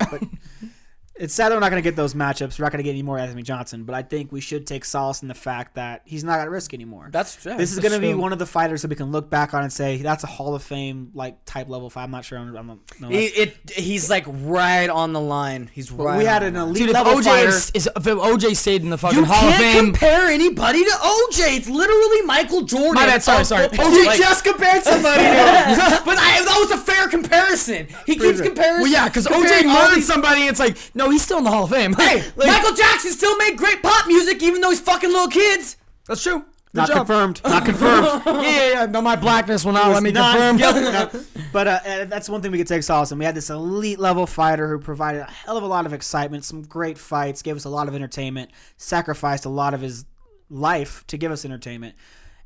It's 1.15 1.33
sad 1.33 1.49
that 1.49 1.55
we're 1.55 1.59
not 1.59 1.69
going 1.69 1.81
to 1.83 1.87
get 1.87 1.95
those 1.95 2.15
matchups. 2.15 2.57
We're 2.57 2.65
not 2.65 2.71
going 2.71 2.79
to 2.79 2.83
get 2.83 2.89
any 2.89 3.03
more 3.03 3.19
Anthony 3.19 3.43
Johnson, 3.43 3.83
but 3.83 3.93
I 3.93 4.01
think 4.01 4.31
we 4.31 4.41
should 4.41 4.65
take 4.65 4.83
solace 4.83 5.21
in 5.21 5.27
the 5.27 5.35
fact 5.35 5.75
that 5.75 6.01
he's 6.05 6.23
not 6.23 6.39
at 6.39 6.49
risk 6.49 6.73
anymore. 6.73 7.09
That's 7.11 7.45
yeah, 7.45 7.55
this 7.55 7.71
is 7.71 7.77
going 7.79 7.91
to 7.93 7.99
be 7.99 8.15
one 8.15 8.33
of 8.33 8.39
the 8.39 8.47
fighters 8.47 8.81
that 8.81 8.87
we 8.89 8.95
can 8.95 9.11
look 9.11 9.29
back 9.29 9.53
on 9.53 9.61
and 9.61 9.71
say 9.71 9.97
that's 9.97 10.23
a 10.23 10.27
Hall 10.27 10.55
of 10.55 10.63
Fame 10.63 11.11
like 11.13 11.45
type 11.45 11.69
level 11.69 11.91
fight. 11.91 12.03
I'm 12.05 12.11
not 12.11 12.25
sure. 12.25 12.39
I'm, 12.39 12.55
I'm 12.55 12.79
no, 12.99 13.09
He, 13.09 13.25
it 13.27 13.57
he's 13.69 14.09
like 14.09 14.25
right 14.27 14.89
on 14.89 15.13
the 15.13 15.21
line. 15.21 15.69
He's 15.71 15.91
but 15.91 16.03
right. 16.03 16.17
we 16.17 16.25
had 16.25 16.41
on 16.41 16.49
an 16.49 16.55
elite 16.55 16.77
Dude, 16.87 16.93
level 16.93 17.13
OJ 17.13 17.23
fighter. 17.25 17.49
is, 17.49 17.71
is 17.75 17.85
if 17.95 18.03
OJ 18.03 18.55
stayed 18.55 18.81
in 18.81 18.89
the 18.89 18.97
fucking 18.97 19.19
You 19.19 19.25
Hall 19.25 19.47
of 19.49 19.53
Fame, 19.55 19.61
you 19.67 19.71
can't 19.71 19.75
Fame, 19.75 19.85
compare 19.93 20.27
anybody 20.29 20.83
to 20.83 20.91
OJ. 20.91 21.57
It's 21.57 21.69
literally 21.69 22.21
Michael 22.23 22.63
Jordan. 22.63 22.95
My 22.95 23.05
bad, 23.05 23.21
sorry, 23.21 23.45
sorry. 23.45 23.67
football. 23.69 23.85
OJ 23.91 24.05
Like- 24.07 24.17
just 24.17 24.43
compared 24.43 24.83
somebody 24.83 25.21
but 25.23 26.17
I, 26.17 26.41
that 26.43 26.57
was 26.59 26.71
a 26.71 26.77
fair 26.83 27.07
comparison. 27.07 27.87
He 28.07 28.15
keeps 28.15 28.41
comparing. 28.41 28.81
well, 28.81 28.87
yeah, 28.91 29.07
because 29.07 29.27
OJ 29.27 29.33
comparing 29.33 29.67
all 29.69 29.89
murdered 29.89 30.03
somebody. 30.03 30.41
It's 30.47 30.59
like, 30.59 30.77
no, 30.95 31.09
he's 31.13 31.23
still 31.23 31.37
in 31.37 31.43
the 31.43 31.49
Hall 31.51 31.63
of 31.65 31.69
Fame. 31.69 31.93
Hey, 31.93 32.23
Like, 32.35 32.47
Michael 32.47 32.75
Jackson 32.75 33.11
still 33.11 33.35
made 33.37 33.57
great 33.57 33.81
pop 33.81 34.07
music, 34.07 34.41
even 34.43 34.61
though 34.61 34.69
he's 34.71 34.79
fucking 34.81 35.09
little 35.09 35.27
kids. 35.29 35.77
that's 36.07 36.21
true. 36.23 36.39
Good 36.39 36.79
Not 36.79 36.87
job. 36.87 36.97
confirmed. 36.97 37.41
Not 37.43 37.65
confirmed. 37.65 38.21
Yeah, 38.25 38.41
yeah, 38.41 38.69
yeah. 38.71 38.85
No, 38.87 38.99
my 39.01 39.15
blackness 39.15 39.63
will 39.63 39.73
not 39.73 39.91
let 39.91 40.01
me 40.01 40.11
not 40.11 40.35
confirm. 40.35 40.57
guilty. 40.57 40.81
No. 40.81 41.23
But 41.53 41.67
uh, 41.67 41.79
uh, 41.85 42.05
that's 42.05 42.27
one 42.27 42.41
thing 42.41 42.51
we 42.51 42.57
could 42.57 42.67
take 42.67 42.81
solace 42.81 43.11
in. 43.11 43.19
We 43.19 43.25
had 43.25 43.35
this 43.35 43.51
elite 43.51 43.99
level 43.99 44.25
fighter 44.25 44.67
who 44.67 44.79
provided 44.79 45.21
a 45.21 45.25
hell 45.25 45.55
of 45.55 45.63
a 45.63 45.67
lot 45.67 45.85
of 45.85 45.93
excitement, 45.93 46.45
some 46.45 46.63
great 46.63 46.97
fights, 46.97 47.43
gave 47.43 47.55
us 47.55 47.65
a 47.65 47.69
lot 47.69 47.87
of 47.87 47.93
entertainment, 47.93 48.49
sacrificed 48.77 49.45
a 49.45 49.49
lot 49.49 49.75
of 49.75 49.81
his 49.81 50.05
life 50.49 51.05
to 51.07 51.17
give 51.17 51.31
us 51.31 51.45
entertainment, 51.45 51.95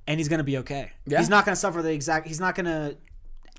and 0.08 0.20
he's 0.20 0.28
going 0.28 0.40
to 0.40 0.44
be 0.44 0.58
okay. 0.58 0.92
Yeah. 1.06 1.20
He's 1.20 1.30
not 1.30 1.46
going 1.46 1.54
to 1.54 1.60
suffer 1.60 1.82
the 1.82 1.94
exact. 1.94 2.28
He's 2.28 2.42
not 2.42 2.54
going 2.54 2.66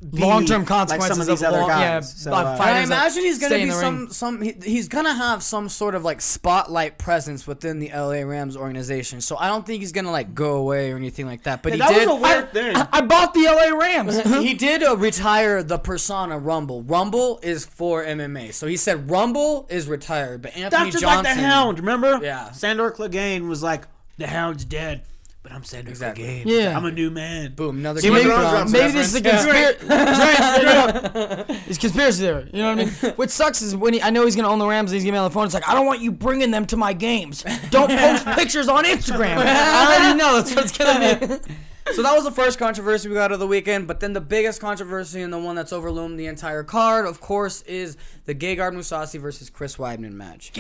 to 0.01 0.07
Long-term 0.13 0.65
consequences 0.65 1.09
like 1.09 1.13
some 1.13 1.21
of 1.21 1.27
these 1.27 1.43
of 1.43 1.49
other 1.49 1.61
long- 1.63 1.71
yeah, 1.71 2.01
so, 2.01 2.31
but 2.31 2.47
uh, 2.47 2.63
I 2.63 2.83
imagine 2.83 3.25
he's 3.25 3.41
gonna 3.41 3.57
be 3.57 3.71
some 3.71 3.99
ring. 3.99 4.11
some 4.13 4.41
he, 4.43 4.55
he's 4.63 4.87
gonna 4.87 5.13
have 5.13 5.43
some 5.43 5.69
sort 5.69 5.97
of 5.97 6.05
like 6.05 6.21
spotlight 6.21 6.99
presence 6.99 7.49
within 7.49 7.81
the 7.81 7.91
LA 7.93 8.21
Rams 8.23 8.57
organization. 8.57 9.21
So 9.21 9.37
I 9.37 9.49
don't 9.49 9.67
think 9.67 9.81
he's 9.81 9.91
gonna 9.91 10.13
like 10.13 10.37
go 10.37 10.57
away 10.57 10.93
or 10.93 10.97
anything 10.97 11.27
like 11.27 11.43
that. 11.43 11.65
But 11.65 11.77
yeah, 11.77 11.89
he 11.89 11.95
that 11.95 11.99
did. 11.99 12.09
was 12.09 12.19
a 12.19 12.23
weird 12.23 12.53
thing. 12.53 12.77
I 12.77 13.01
bought 13.01 13.35
the 13.35 13.43
LA 13.43 13.77
Rams. 13.77 14.21
he 14.41 14.55
did 14.55 14.85
uh, 14.85 14.97
retire 14.97 15.65
the 15.65 15.79
persona 15.79 16.39
Rumble. 16.39 16.83
Rumble 16.85 17.41
is 17.43 17.67
for 17.67 18.05
MMA. 18.05 18.55
So 18.55 18.69
he 18.69 18.77
said 18.77 19.11
Rumble 19.11 19.67
is 19.69 19.89
retired, 19.89 20.43
but 20.43 20.57
Anthony 20.57 20.71
That's 20.71 20.93
just 20.93 21.03
Johnson. 21.03 21.25
like 21.25 21.35
the 21.35 21.43
Hound. 21.43 21.81
Remember? 21.81 22.21
Yeah. 22.23 22.53
Sandor 22.53 22.93
Clegane 22.93 23.49
was 23.49 23.65
like, 23.65 23.87
"The 24.17 24.29
Hound's 24.29 24.65
dead." 24.65 25.03
But 25.49 25.55
I'm 25.57 25.65
Sandor 25.65 25.89
Exactly. 25.91 26.25
Clegane. 26.25 26.43
Yeah. 26.45 26.77
I'm 26.77 26.85
a 26.85 26.91
new 26.93 27.11
man. 27.11 27.55
Boom, 27.55 27.79
another 27.79 28.01
See, 28.03 28.09
Game 28.09 28.15
maybe- 28.19 28.31
of 28.31 28.51
Thrones 28.51 28.71
Maybe 28.73 28.93
this 28.93 29.15
is 29.15 29.21
a 29.21 29.23
reference. 29.23 29.79
conspiracy. 29.79 31.65
It's 31.69 31.79
conspiracy 31.79 32.21
theory. 32.23 32.51
You 32.53 32.63
know 32.63 32.75
what 32.77 32.81
I 32.81 32.85
mean? 32.85 33.13
What 33.17 33.31
sucks 33.31 33.63
is 33.63 33.75
when 33.75 33.95
he, 33.95 34.03
I 34.03 34.11
know 34.11 34.27
he's 34.27 34.37
gonna 34.37 34.51
own 34.51 34.59
the 34.59 34.67
Rams. 34.67 34.91
He's 34.91 35.05
gonna 35.05 35.13
be 35.13 35.19
on 35.19 35.25
the 35.25 35.33
phone. 35.33 35.47
It's 35.47 35.55
like 35.55 35.67
I 35.67 35.73
don't 35.75 35.87
want 35.87 36.03
you 36.03 36.13
bringing 36.13 36.51
them 36.51 36.67
to 36.67 36.77
my 36.77 36.93
games. 36.93 37.45
Don't 37.71 37.89
post 37.91 38.27
pictures 38.37 38.69
on 38.69 38.85
Instagram. 38.85 39.39
I 39.39 39.87
already 39.87 40.19
know 40.19 40.37
that's 40.43 40.55
what 40.55 40.65
it's 40.67 40.77
gonna 40.77 41.39
be. 41.39 41.55
So 41.95 42.03
that 42.03 42.15
was 42.15 42.25
the 42.25 42.31
first 42.33 42.59
controversy 42.59 43.09
we 43.09 43.15
got 43.15 43.33
of 43.33 43.39
the 43.41 43.47
weekend, 43.47 43.89
but 43.89 44.01
then 44.01 44.13
the 44.13 44.21
biggest 44.21 44.61
controversy 44.61 45.23
and 45.23 45.33
the 45.33 45.39
one 45.39 45.57
that's 45.57 45.73
overloomed 45.73 46.21
the 46.21 46.27
entire 46.27 46.63
card, 46.63 47.07
of 47.07 47.23
course, 47.23 47.63
is 47.63 47.97
the 48.27 48.35
Gegard 48.35 48.75
Mousasi 48.75 49.19
versus 49.19 49.49
Chris 49.49 49.77
Weidman 49.77 50.13
match. 50.13 50.53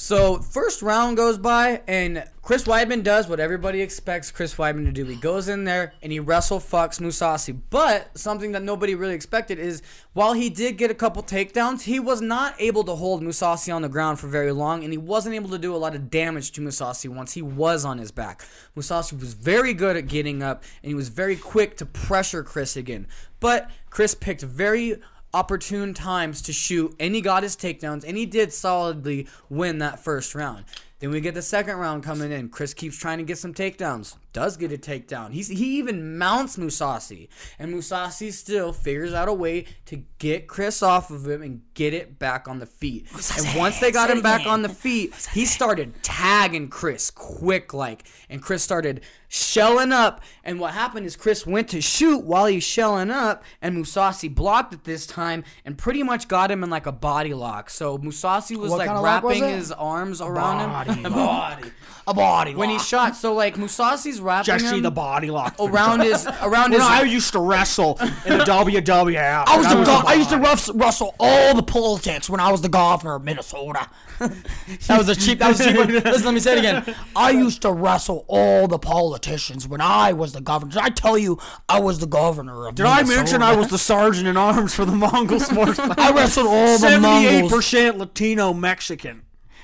So 0.00 0.38
first 0.38 0.80
round 0.80 1.18
goes 1.18 1.36
by, 1.36 1.82
and 1.86 2.24
Chris 2.40 2.64
Weidman 2.64 3.02
does 3.02 3.28
what 3.28 3.38
everybody 3.38 3.82
expects 3.82 4.30
Chris 4.30 4.54
Weidman 4.54 4.86
to 4.86 4.92
do. 4.92 5.04
He 5.04 5.14
goes 5.14 5.46
in 5.46 5.64
there 5.64 5.92
and 6.02 6.10
he 6.10 6.18
wrestle 6.18 6.58
fucks 6.58 6.98
Mousasi. 6.98 7.60
But 7.68 8.16
something 8.18 8.52
that 8.52 8.62
nobody 8.62 8.94
really 8.94 9.12
expected 9.12 9.58
is 9.58 9.82
while 10.14 10.32
he 10.32 10.48
did 10.48 10.78
get 10.78 10.90
a 10.90 10.94
couple 10.94 11.22
takedowns, 11.22 11.82
he 11.82 12.00
was 12.00 12.22
not 12.22 12.54
able 12.58 12.82
to 12.84 12.94
hold 12.94 13.22
Mousasi 13.22 13.72
on 13.72 13.82
the 13.82 13.90
ground 13.90 14.18
for 14.18 14.26
very 14.26 14.52
long, 14.52 14.84
and 14.84 14.92
he 14.92 14.98
wasn't 14.98 15.34
able 15.34 15.50
to 15.50 15.58
do 15.58 15.74
a 15.74 15.76
lot 15.76 15.94
of 15.94 16.10
damage 16.10 16.52
to 16.52 16.62
Mousasi 16.62 17.10
once 17.10 17.34
he 17.34 17.42
was 17.42 17.84
on 17.84 17.98
his 17.98 18.10
back. 18.10 18.42
Mousasi 18.74 19.20
was 19.20 19.34
very 19.34 19.74
good 19.74 19.98
at 19.98 20.08
getting 20.08 20.42
up, 20.42 20.64
and 20.82 20.88
he 20.88 20.94
was 20.94 21.10
very 21.10 21.36
quick 21.36 21.76
to 21.76 21.84
pressure 21.84 22.42
Chris 22.42 22.74
again. 22.74 23.06
But 23.38 23.70
Chris 23.90 24.14
picked 24.14 24.40
very 24.40 24.96
opportune 25.32 25.94
times 25.94 26.42
to 26.42 26.52
shoot, 26.52 26.94
and 26.98 27.14
he 27.14 27.20
got 27.20 27.42
his 27.42 27.56
takedowns, 27.56 28.04
and 28.06 28.16
he 28.16 28.26
did 28.26 28.52
solidly 28.52 29.28
win 29.48 29.78
that 29.78 30.00
first 30.00 30.34
round. 30.34 30.64
Then 31.00 31.10
we 31.10 31.22
get 31.22 31.32
the 31.32 31.40
second 31.40 31.76
round 31.76 32.02
coming 32.02 32.30
in. 32.30 32.50
Chris 32.50 32.74
keeps 32.74 32.98
trying 32.98 33.16
to 33.18 33.24
get 33.24 33.38
some 33.38 33.54
takedowns. 33.54 34.16
Does 34.34 34.58
get 34.58 34.70
a 34.70 34.76
takedown. 34.76 35.32
He's, 35.32 35.48
he 35.48 35.78
even 35.78 36.18
mounts 36.18 36.58
Mousasi. 36.58 37.28
And 37.58 37.74
Mousasi 37.74 38.30
still 38.34 38.74
figures 38.74 39.14
out 39.14 39.26
a 39.26 39.32
way 39.32 39.64
to 39.86 40.04
get 40.18 40.46
Chris 40.46 40.82
off 40.82 41.10
of 41.10 41.26
him 41.26 41.40
and 41.40 41.62
get 41.72 41.94
it 41.94 42.18
back 42.18 42.48
on 42.48 42.58
the 42.58 42.66
feet. 42.66 43.06
And 43.14 43.58
once 43.58 43.80
they 43.80 43.90
got 43.90 44.10
him 44.10 44.20
back 44.20 44.46
on 44.46 44.60
the 44.60 44.68
feet, 44.68 45.14
he 45.32 45.46
started 45.46 45.94
tagging 46.02 46.68
Chris 46.68 47.10
quick 47.10 47.72
like. 47.72 48.06
And 48.28 48.42
Chris 48.42 48.62
started 48.62 49.00
shelling 49.30 49.92
up. 49.92 50.20
And 50.44 50.58
what 50.60 50.74
happened 50.74 51.06
is 51.06 51.16
Chris 51.16 51.46
went 51.46 51.68
to 51.68 51.80
shoot 51.80 52.18
while 52.24 52.46
he's 52.46 52.64
shelling 52.64 53.10
up. 53.10 53.42
And 53.62 53.76
Mousasi 53.76 54.32
blocked 54.34 54.74
it 54.74 54.84
this 54.84 55.06
time 55.06 55.44
and 55.64 55.78
pretty 55.78 56.02
much 56.02 56.28
got 56.28 56.50
him 56.50 56.62
in 56.62 56.68
like 56.68 56.86
a 56.86 56.92
body 56.92 57.32
lock. 57.32 57.70
So 57.70 57.96
Mousasi 57.96 58.56
was 58.56 58.70
What 58.70 58.78
like 58.80 58.88
lock 58.88 59.22
was 59.22 59.40
wrapping 59.40 59.48
his 59.56 59.72
arms 59.72 60.20
around 60.20 60.86
him. 60.88 61.06
A 61.06 61.10
body. 61.10 61.70
A 62.06 62.14
body. 62.14 62.54
When 62.56 62.70
he 62.70 62.78
shot, 62.78 63.14
so 63.14 63.34
like 63.34 63.54
Mousasi's 63.54 64.20
wrapping 64.20 64.46
Jesse 64.58 64.76
him 64.76 64.82
the 64.82 64.90
body 64.90 65.30
lock. 65.30 65.54
around 65.60 66.00
his 66.00 66.26
around 66.42 66.72
his. 66.72 66.80
I 66.80 67.02
used 67.02 67.32
to 67.32 67.38
wrestle 67.38 67.98
in 68.26 68.38
the 68.38 68.44
WWF. 68.48 69.44
I 69.46 69.56
was 69.56 69.68
the 69.68 69.76
that 69.76 69.86
go- 69.86 70.08
I 70.08 70.14
used 70.14 70.30
to 70.30 70.36
body. 70.38 70.48
ruff- 70.48 70.70
rustle 70.74 71.14
all 71.20 71.54
the 71.54 71.62
politics 71.62 72.28
when 72.28 72.40
I 72.40 72.50
was 72.50 72.62
the 72.62 72.68
governor 72.68 73.14
of 73.16 73.22
Minnesota. 73.24 73.86
that 74.18 74.98
was 74.98 75.08
a 75.08 75.14
cheap. 75.14 75.38
That 75.38 75.48
was 75.50 75.60
a 75.60 75.72
cheap. 75.72 76.04
Listen, 76.04 76.24
let 76.24 76.34
me 76.34 76.40
say 76.40 76.54
it 76.54 76.58
again. 76.58 76.96
I 77.14 77.30
used 77.30 77.62
to 77.62 77.72
wrestle 77.72 78.24
all 78.28 78.66
the 78.66 78.78
politicians 79.20 79.68
when 79.68 79.80
I 79.80 80.12
was 80.12 80.32
the 80.32 80.40
governor. 80.40 80.70
Did 80.72 80.82
I 80.82 80.88
tell 80.88 81.18
you 81.18 81.38
I 81.68 81.80
was 81.80 81.98
the 81.98 82.06
governor 82.06 82.66
of 82.66 82.74
Did 82.74 82.86
I 82.86 82.98
Minnesota? 83.02 83.16
mention 83.18 83.42
I 83.42 83.54
was 83.54 83.68
the 83.68 83.78
sergeant 83.78 84.26
in 84.26 84.36
arms 84.36 84.74
for 84.74 84.84
the 84.84 84.92
Mongol 84.92 85.40
sports? 85.40 85.78
I 85.78 86.12
wrestled 86.12 86.46
all 86.46 86.72
the 86.72 86.78
Seventy-eight 86.78 87.32
Mongols 87.42 87.52
percent 87.52 87.98
Latino 87.98 88.52
Mexican. 88.54 89.22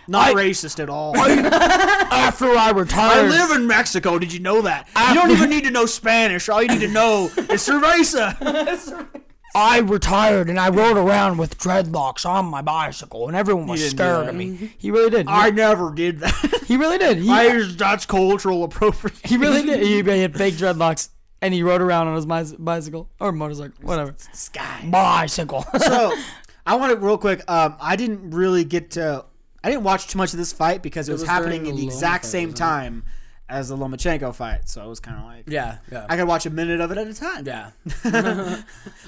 Not 0.09 0.29
I- 0.29 0.35
racist 0.35 0.79
at 0.81 0.89
all. 0.91 1.17
after 1.17 2.47
I 2.57 2.71
retired. 2.71 3.27
I 3.27 3.29
live 3.29 3.51
in 3.57 3.67
Mexico. 3.67 4.19
Did 4.19 4.33
you 4.33 4.41
know 4.41 4.63
that? 4.63 4.89
You 5.09 5.15
don't 5.15 5.31
even 5.31 5.51
need 5.51 5.65
to 5.65 5.71
know 5.71 5.87
Spanish. 5.87 6.49
All 6.49 6.63
you 6.63 6.69
need 6.69 6.81
to 6.81 6.89
know 6.89 7.27
is 7.37 7.67
cerveza. 7.67 9.09
I 9.57 9.79
retired 9.79 10.51
and 10.51 10.61
I 10.61 10.69
rode 10.69 10.99
around 10.99 11.39
with 11.39 11.59
dreadlocks 11.59 12.27
on 12.27 12.45
my 12.45 12.61
bicycle, 12.61 13.27
and 13.27 13.35
everyone 13.35 13.67
was 13.67 13.81
didn't 13.81 13.97
scared 13.97 14.29
of 14.29 14.35
me. 14.35 14.71
He 14.77 14.91
really 14.91 15.09
did. 15.09 15.27
I 15.29 15.49
never 15.49 15.95
did 15.95 16.21
that. 16.21 16.65
he 16.67 16.77
really 16.77 16.99
did. 16.99 17.17
He, 17.17 17.31
I 17.31 17.51
just, 17.53 17.79
that's 17.79 18.05
cultural 18.05 18.65
appropriation. 18.65 19.19
he 19.25 19.39
really 19.39 19.63
did. 19.63 19.81
He, 19.81 20.03
he 20.03 20.21
had 20.21 20.37
fake 20.37 20.57
dreadlocks, 20.57 21.09
and 21.41 21.55
he 21.55 21.63
rode 21.63 21.81
around 21.81 22.09
on 22.09 22.17
his 22.17 22.27
bicy- 22.27 22.63
bicycle 22.63 23.09
or 23.19 23.33
motorcycle, 23.33 23.73
whatever. 23.81 24.15
Sky. 24.35 24.87
Bicycle. 24.91 25.65
so 25.79 26.15
I 26.67 26.75
want 26.75 26.93
to 26.93 26.99
real 26.99 27.17
quick. 27.17 27.41
Um, 27.51 27.77
I 27.81 27.97
didn't 27.97 28.33
really 28.33 28.65
get 28.65 28.91
to. 28.93 29.25
I 29.65 29.71
didn't 29.71 29.85
watch 29.85 30.07
too 30.09 30.19
much 30.19 30.35
of 30.35 30.39
this 30.39 30.53
fight 30.53 30.83
because 30.83 31.09
it, 31.09 31.13
was, 31.13 31.23
was 31.23 31.31
happening 31.31 31.63
the 31.63 31.71
at 31.71 31.77
the 31.77 31.85
exact 31.87 32.25
fight, 32.25 32.31
same 32.31 32.49
wasn't 32.51 32.59
it? 32.59 32.63
time 32.63 33.05
as 33.49 33.69
the 33.69 33.77
Lomachenko 33.77 34.35
fight. 34.35 34.69
So 34.69 34.85
it 34.85 34.89
was 34.89 35.01
kind 35.01 35.19
of 35.19 35.25
like 35.25 35.45
yeah, 35.49 35.79
yeah, 35.91 36.07
I 36.09 36.17
could 36.17 36.27
watch 36.29 36.47
a 36.47 36.51
minute 36.51 36.81
of 36.81 36.91
it 36.91 36.99
at 36.99 37.07
a 37.07 37.15
time. 37.15 37.47
yeah, 37.47 37.71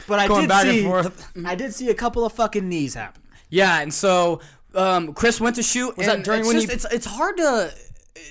but 0.07 0.19
I 0.19 0.29
Going 0.29 0.43
did 0.43 0.49
back 0.49 0.65
and 0.67 0.75
see. 0.75 0.85
forth. 0.85 1.33
I 1.45 1.55
did 1.55 1.75
see 1.75 1.89
a 1.91 1.95
couple 1.95 2.25
of 2.25 2.33
fucking 2.33 2.69
knees 2.69 2.95
happen. 2.95 3.23
yeah. 3.51 3.81
And 3.81 3.93
so 3.93 4.41
um, 4.75 5.13
Chris 5.15 5.41
went 5.41 5.57
to 5.57 5.63
shoot. 5.63 5.97
Was 5.97 6.07
and 6.09 6.21
that 6.21 6.25
during 6.25 6.41
it's 6.41 6.49
when 6.49 6.57
just, 6.57 6.69
he- 6.69 6.75
it's 6.75 6.85
it's 6.93 7.07
hard 7.07 7.37
to 7.39 7.45
uh, 7.45 7.71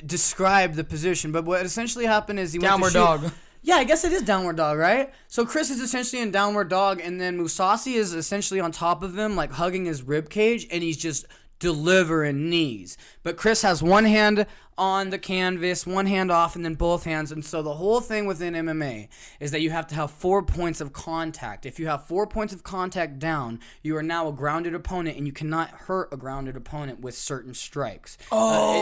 describe 0.05 0.73
the 0.75 0.83
position, 0.83 1.31
but 1.31 1.45
what 1.45 1.65
essentially 1.65 2.05
happened 2.05 2.39
is 2.39 2.53
he 2.53 2.59
went 2.59 2.71
Downward 2.71 2.93
dog. 2.93 3.31
Yeah, 3.63 3.75
I 3.75 3.83
guess 3.83 4.05
it 4.05 4.13
is 4.13 4.21
downward 4.21 4.55
dog, 4.55 4.77
right? 4.77 5.11
So 5.27 5.45
Chris 5.45 5.69
is 5.69 5.81
essentially 5.81 6.21
in 6.21 6.31
downward 6.31 6.69
dog, 6.69 7.01
and 7.01 7.19
then 7.19 7.37
Mousasi 7.37 7.95
is 7.95 8.13
essentially 8.13 8.61
on 8.61 8.71
top 8.71 9.03
of 9.03 9.17
him, 9.17 9.35
like 9.35 9.51
hugging 9.51 9.83
his 9.85 10.03
rib 10.03 10.29
cage, 10.29 10.65
and 10.71 10.81
he's 10.81 10.95
just 10.95 11.25
delivering 11.59 12.49
knees. 12.49 12.97
But 13.27 13.35
Chris 13.35 13.61
has 13.63 13.83
one 13.83 14.05
hand 14.05 14.45
on 14.77 15.09
the 15.09 15.17
canvas, 15.17 15.85
one 15.85 16.05
hand 16.05 16.31
off, 16.31 16.55
and 16.55 16.63
then 16.63 16.75
both 16.75 17.03
hands. 17.03 17.33
And 17.33 17.43
so 17.43 17.61
the 17.61 17.73
whole 17.73 17.99
thing 17.99 18.25
within 18.25 18.53
MMA 18.53 19.09
is 19.41 19.51
that 19.51 19.59
you 19.59 19.69
have 19.71 19.85
to 19.87 19.95
have 19.95 20.11
four 20.11 20.41
points 20.43 20.79
of 20.79 20.93
contact. 20.93 21.65
If 21.65 21.77
you 21.77 21.87
have 21.87 22.05
four 22.05 22.25
points 22.25 22.53
of 22.53 22.63
contact 22.63 23.19
down, 23.19 23.59
you 23.81 23.97
are 23.97 24.03
now 24.03 24.29
a 24.29 24.31
grounded 24.31 24.73
opponent, 24.73 25.17
and 25.17 25.27
you 25.27 25.33
cannot 25.33 25.71
hurt 25.71 26.13
a 26.13 26.15
grounded 26.15 26.55
opponent 26.55 27.01
with 27.01 27.17
certain 27.17 27.53
strikes. 27.53 28.17
Uh, 28.31 28.35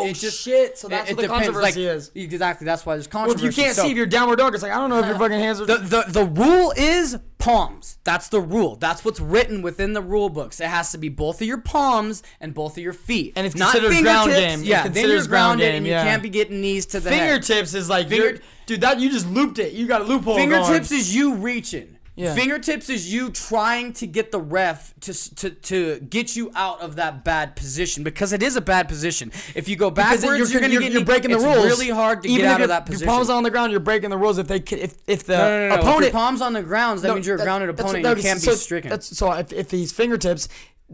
oh, 0.03 0.13
shit. 0.13 0.77
So 0.77 0.89
that's 0.89 1.09
what 1.09 1.15
the 1.15 1.23
depends, 1.23 1.47
controversy 1.47 1.87
is. 1.87 2.11
Exactly. 2.13 2.65
That's 2.65 2.85
why 2.85 2.97
there's 2.97 3.07
controversy. 3.07 3.43
Well, 3.43 3.49
if 3.49 3.57
you 3.57 3.63
can't 3.63 3.75
So- 3.75 3.81
see 3.83 3.89
if 3.89 3.97
you're 3.97 4.05
downward 4.05 4.35
dog, 4.35 4.53
it's 4.53 4.61
like 4.61 4.73
I 4.73 4.75
don't 4.75 4.91
know 4.91 4.99
if 4.99 5.07
your 5.07 5.15
uh, 5.15 5.19
fucking 5.19 5.39
hands 5.39 5.59
are. 5.59 5.65
the, 5.65 5.77
the 5.77 6.05
the 6.07 6.25
rule 6.25 6.71
is 6.77 7.17
palms. 7.45 7.99
That's 8.03 8.29
the 8.29 8.41
rule. 8.41 8.75
That's 8.75 9.05
what's 9.05 9.19
written 9.19 9.61
within 9.61 9.93
the 9.93 10.01
rule 10.01 10.29
books. 10.29 10.59
It 10.59 10.67
has 10.67 10.91
to 10.91 10.97
be 10.97 11.09
both 11.09 11.41
of 11.41 11.47
your 11.47 11.59
palms 11.59 12.23
and 12.41 12.53
both 12.53 12.75
of 12.75 12.83
your 12.83 12.93
feet. 12.93 13.33
And 13.35 13.45
it's 13.45 13.55
not 13.55 13.71
considered 13.73 14.01
ground 14.03 14.31
fingertips. 14.31 14.34
Game. 14.39 14.59
It 14.61 14.65
Yeah, 14.65 14.87
then 14.87 15.09
you're 15.09 15.25
grounded 15.27 15.67
game, 15.67 15.75
and 15.77 15.87
yeah. 15.87 16.03
you 16.03 16.09
can't 16.09 16.23
be 16.23 16.29
getting 16.29 16.61
knees 16.61 16.85
to 16.87 16.99
the 16.99 17.09
head. 17.09 17.19
Fingertips 17.19 17.73
is 17.73 17.89
like 17.89 18.09
Finger- 18.09 18.39
dude. 18.65 18.81
That 18.81 18.99
you 18.99 19.09
just 19.09 19.27
looped 19.29 19.59
it. 19.59 19.73
You 19.73 19.87
got 19.87 20.01
a 20.01 20.03
loophole. 20.05 20.35
Fingertips 20.35 20.89
going. 20.89 21.01
is 21.01 21.15
you 21.15 21.35
reaching. 21.35 21.95
Yeah. 22.17 22.33
Fingertips 22.33 22.89
is 22.89 23.11
you 23.11 23.29
trying 23.29 23.91
to 23.93 24.07
get 24.07 24.31
the 24.31 24.39
ref 24.39 24.93
to, 25.01 25.35
to 25.35 25.49
to 25.49 25.99
get 25.99 26.33
you 26.33 26.49
out 26.55 26.79
of 26.79 26.95
that 26.95 27.25
bad 27.25 27.57
position 27.57 28.05
because 28.05 28.31
it 28.31 28.41
is 28.41 28.55
a 28.55 28.61
bad 28.61 28.87
position. 28.87 29.33
If 29.53 29.67
you 29.67 29.75
go 29.75 29.91
Because 29.91 30.21
backwards, 30.21 30.39
you're, 30.39 30.47
you're, 30.47 30.61
gonna 30.61 30.73
you're, 30.73 30.81
get 30.81 30.91
you're 30.93 31.03
breaking 31.03 31.31
the 31.31 31.39
rules. 31.39 31.65
it's 31.65 31.77
really 31.77 31.89
hard 31.91 32.23
to 32.23 32.29
Even 32.29 32.45
get 32.45 32.51
out 32.51 32.61
of 32.61 32.69
that 32.69 32.85
position. 32.85 33.05
Your 33.05 33.15
palms 33.15 33.29
on 33.29 33.43
the 33.43 33.51
ground. 33.51 33.71
You're 33.71 33.81
breaking 33.81 34.11
the 34.11 34.17
rules. 34.17 34.37
If 34.37 34.47
they 34.47 34.59
if 34.59 34.95
if 35.07 35.25
the 35.25 35.37
no, 35.37 35.43
no, 35.43 35.69
no. 35.69 35.75
If 35.75 35.81
opponent 35.81 36.03
your 36.03 36.11
palms 36.11 36.41
on 36.41 36.53
the 36.53 36.63
ground, 36.63 36.99
that 36.99 37.13
means 37.13 37.27
you're 37.27 37.35
a 37.35 37.43
grounded 37.43 37.69
opponent. 37.69 38.03
that- 38.03 38.15
you 38.15 38.23
can't 38.23 38.39
so, 38.39 38.51
be 38.51 38.57
stricken. 38.57 38.89
That's, 38.91 39.17
so 39.17 39.33
if, 39.33 39.51
if 39.51 39.71
he's 39.71 39.91
fingertips, 39.91 40.47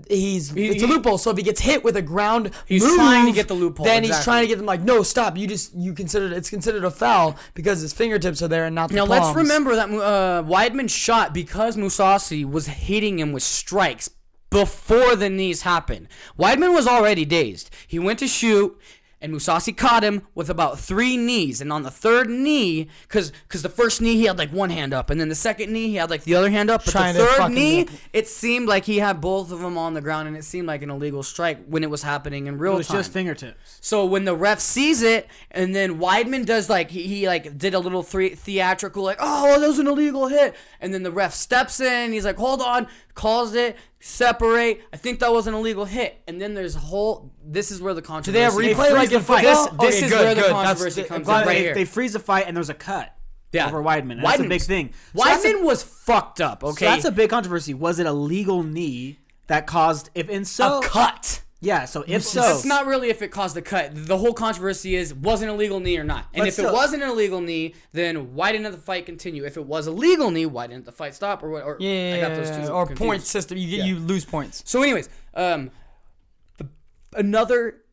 he's 0.08 0.52
He- 0.52 0.68
it's 0.70 0.84
a 0.84 0.88
loophole. 0.88 1.18
So 1.18 1.32
if 1.32 1.38
he 1.38 1.44
gets 1.44 1.60
hit 1.62 1.84
with 1.84 1.96
a 1.98 2.02
ground, 2.02 2.52
He's 2.66 2.84
move, 2.84 2.96
trying 2.96 3.26
to 3.26 3.32
get 3.32 3.48
the 3.48 3.54
loophole, 3.54 3.86
Then 3.86 4.04
he's 4.04 4.24
trying 4.24 4.44
to 4.44 4.48
get 4.48 4.58
them 4.58 4.66
like, 4.66 4.82
no, 4.82 5.04
stop. 5.04 5.38
You 5.38 5.48
just 5.48 5.74
you 5.76 5.94
consider 5.94 6.34
it's 6.34 6.50
considered 6.50 6.84
a 6.84 6.92
foul 6.92 7.36
because 7.54 7.82
his 7.82 7.94
fingertips 7.94 8.42
are 8.42 8.48
there 8.48 8.66
and 8.66 8.76
not 8.76 8.90
the 8.90 8.96
Now 8.96 9.06
palms. 9.06 9.26
let's 9.26 9.36
remember 9.36 9.76
that 9.76 9.90
uh, 9.90 10.44
Weidman 10.44 10.90
shot 10.90 11.34
because 11.34 11.76
Mousasi 11.78 12.46
was 12.50 12.68
hitting 12.68 13.20
him 13.20 13.32
with 13.34 13.44
strikes 13.44 14.10
before 14.50 15.16
the 15.16 15.30
knees 15.30 15.62
happened. 15.62 16.08
Weidman 16.38 16.74
was 16.74 16.88
already 16.88 17.24
dazed. 17.26 17.70
He 17.88 18.00
went 18.00 18.20
to 18.20 18.28
shoot, 18.28 18.78
and 19.22 19.34
Mousasi 19.34 19.76
caught 19.76 20.03
him 20.03 20.23
with 20.34 20.49
about 20.49 20.80
three 20.80 21.15
knees. 21.15 21.61
And 21.61 21.72
on 21.72 21.84
the 21.84 21.91
third 21.91 22.30
knee, 22.30 22.88
because 23.03 23.31
because 23.48 23.61
the 23.61 23.69
first 23.69 24.02
knee 24.02 24.15
he 24.15 24.26
had 24.26 24.38
like 24.38 24.52
one 24.52 24.69
hand 24.69 24.93
up, 24.93 25.10
and 25.10 25.22
then 25.22 25.30
the 25.30 25.35
second 25.35 25.72
knee 25.72 25.89
he 25.89 25.95
had 25.95 26.10
like 26.10 26.23
the 26.23 26.35
other 26.35 26.49
hand 26.49 26.69
up. 26.69 26.84
But 26.85 26.91
Trying 26.91 27.15
the 27.15 27.26
third 27.26 27.52
knee, 27.52 27.88
it 28.14 28.27
seemed 28.27 28.68
like 28.68 28.85
he 28.85 28.98
had 28.98 29.22
both 29.22 29.52
of 29.52 29.60
them 29.60 29.77
on 29.77 29.93
the 29.93 30.02
ground, 30.02 30.27
and 30.27 30.35
it 30.35 30.43
seemed 30.43 30.68
like 30.68 30.81
an 30.81 30.89
illegal 30.89 31.23
strike 31.23 31.64
when 31.68 31.84
it 31.84 31.89
was 31.89 32.02
happening 32.02 32.48
in 32.48 32.57
real 32.57 32.72
time. 32.72 32.76
It 32.76 32.77
was 32.80 32.88
time. 32.88 32.98
just 32.98 33.14
fingertips. 33.14 33.77
So 33.81 34.06
when 34.06 34.26
the 34.26 34.35
ref 34.35 34.60
sees 34.60 35.02
it, 35.03 35.27
and 35.52 35.76
then 35.76 35.99
Weidman 35.99 36.45
does 36.45 36.69
like 36.69 36.89
he, 36.89 37.03
he 37.03 37.27
like 37.27 37.57
did 37.57 37.73
a 37.73 37.80
little 37.80 38.03
three, 38.03 38.30
theatrical 38.30 39.03
like 39.03 39.18
oh 39.19 39.60
that 39.60 39.68
was 39.68 39.80
an 39.80 39.88
illegal 39.88 40.27
hit, 40.27 40.56
and 40.80 40.93
then 40.93 41.03
the 41.03 41.11
ref 41.11 41.34
steps 41.34 41.80
in, 41.80 42.11
he's 42.14 42.26
like 42.26 42.38
hold 42.38 42.61
on, 42.61 42.88
calls 43.14 43.53
it, 43.53 43.77
separate. 43.99 44.81
I 44.91 44.98
think 44.98 45.19
that 45.19 45.31
was 45.31 45.48
an 45.48 45.53
illegal 45.53 45.85
hit, 45.85 46.22
and 46.27 46.41
then 46.41 46.53
there's 46.53 46.76
a 46.76 46.80
whole. 46.80 47.31
This 47.44 47.72
is 47.72 47.82
where 47.82 47.94
the 47.94 48.02
controversy. 48.02 48.32
Do 48.32 48.46
controversy. 48.46 48.68
they 48.68 48.74
have 48.74 48.78
They 48.78 48.92
replay 48.92 48.94
like 48.94 49.00
freeze 49.00 49.12
in 49.12 49.20
the 49.20 49.26
fight. 49.26 49.46
football? 49.46 49.86
This- 49.88 49.96
this 49.96 49.96
Okay, 49.98 50.06
is 50.06 50.12
good, 50.12 50.20
where 50.26 50.36
the 50.36 50.42
good. 50.42 50.50
That's 50.52 50.64
controversy 50.66 51.02
the- 51.02 51.08
comes 51.08 51.26
glad 51.26 51.42
in, 51.42 51.48
right 51.48 51.54
they, 51.56 51.62
here. 51.62 51.74
they 51.76 51.86
freeze 51.86 52.14
the 52.14 52.20
fight 52.20 52.46
and 52.48 52.56
there's 52.58 52.70
a 52.70 52.74
cut 52.74 53.14
Yeah. 53.52 53.68
over 53.68 53.82
Weidman. 53.84 54.12
and 54.14 54.24
That's 54.24 54.40
a 54.40 54.44
big 54.48 54.62
thing. 54.62 54.92
So 55.16 55.24
that's 55.24 55.44
a- 55.46 55.48
Weidman 55.54 55.64
was 55.64 55.84
fucked 55.84 56.42
up. 56.42 56.64
Okay, 56.64 56.86
So 56.86 56.92
that's 56.92 57.06
a 57.06 57.12
big 57.12 57.30
controversy. 57.30 57.74
Was 57.74 58.00
it 58.00 58.06
a 58.06 58.14
legal 58.14 58.64
knee 58.64 59.20
that 59.48 59.68
caused? 59.68 60.10
If 60.16 60.30
and 60.30 60.48
so, 60.48 60.80
a 60.80 60.82
cut. 60.82 61.42
yeah. 61.60 61.86
So 61.86 62.04
if 62.08 62.24
so, 62.24 62.56
it's 62.56 62.64
not 62.66 62.86
really 62.86 63.10
if 63.10 63.22
it 63.22 63.30
caused 63.30 63.58
a 63.58 63.62
cut. 63.62 63.92
The 63.94 64.18
whole 64.18 64.34
controversy 64.34 64.96
is 64.96 65.14
was 65.14 65.42
it 65.42 65.50
a 65.50 65.54
legal 65.54 65.80
knee 65.82 65.98
or 65.98 66.04
not. 66.06 66.26
And 66.34 66.42
But 66.42 66.48
if 66.48 66.60
it 66.60 66.72
wasn't 66.72 67.04
an 67.04 67.10
illegal 67.10 67.42
knee, 67.42 67.74
then 67.92 68.34
why 68.36 68.52
didn't 68.54 68.72
the 68.72 68.78
fight 68.78 69.06
continue? 69.06 69.44
If 69.44 69.58
it 69.58 69.66
was 69.66 69.88
a 69.88 69.92
legal 69.92 70.32
knee, 70.32 70.46
why 70.46 70.68
didn't 70.68 70.86
the 70.86 70.92
fight 70.94 71.14
stop? 71.16 71.44
Or 71.44 71.50
what? 71.50 71.64
Or 71.64 71.76
Yeah, 71.80 72.16
I 72.18 72.22
got 72.22 72.36
those 72.36 72.50
two 72.56 72.72
or 72.72 72.86
confused. 72.86 73.08
point 73.10 73.26
system. 73.28 73.58
You 73.58 73.70
get 73.70 73.80
Yeah. 73.80 73.86
you 73.86 74.00
lose 74.00 74.24
points. 74.24 74.64
So, 74.66 74.82
anyways, 74.82 75.10
um, 75.34 75.66
the, 75.66 75.72
another 77.16 77.84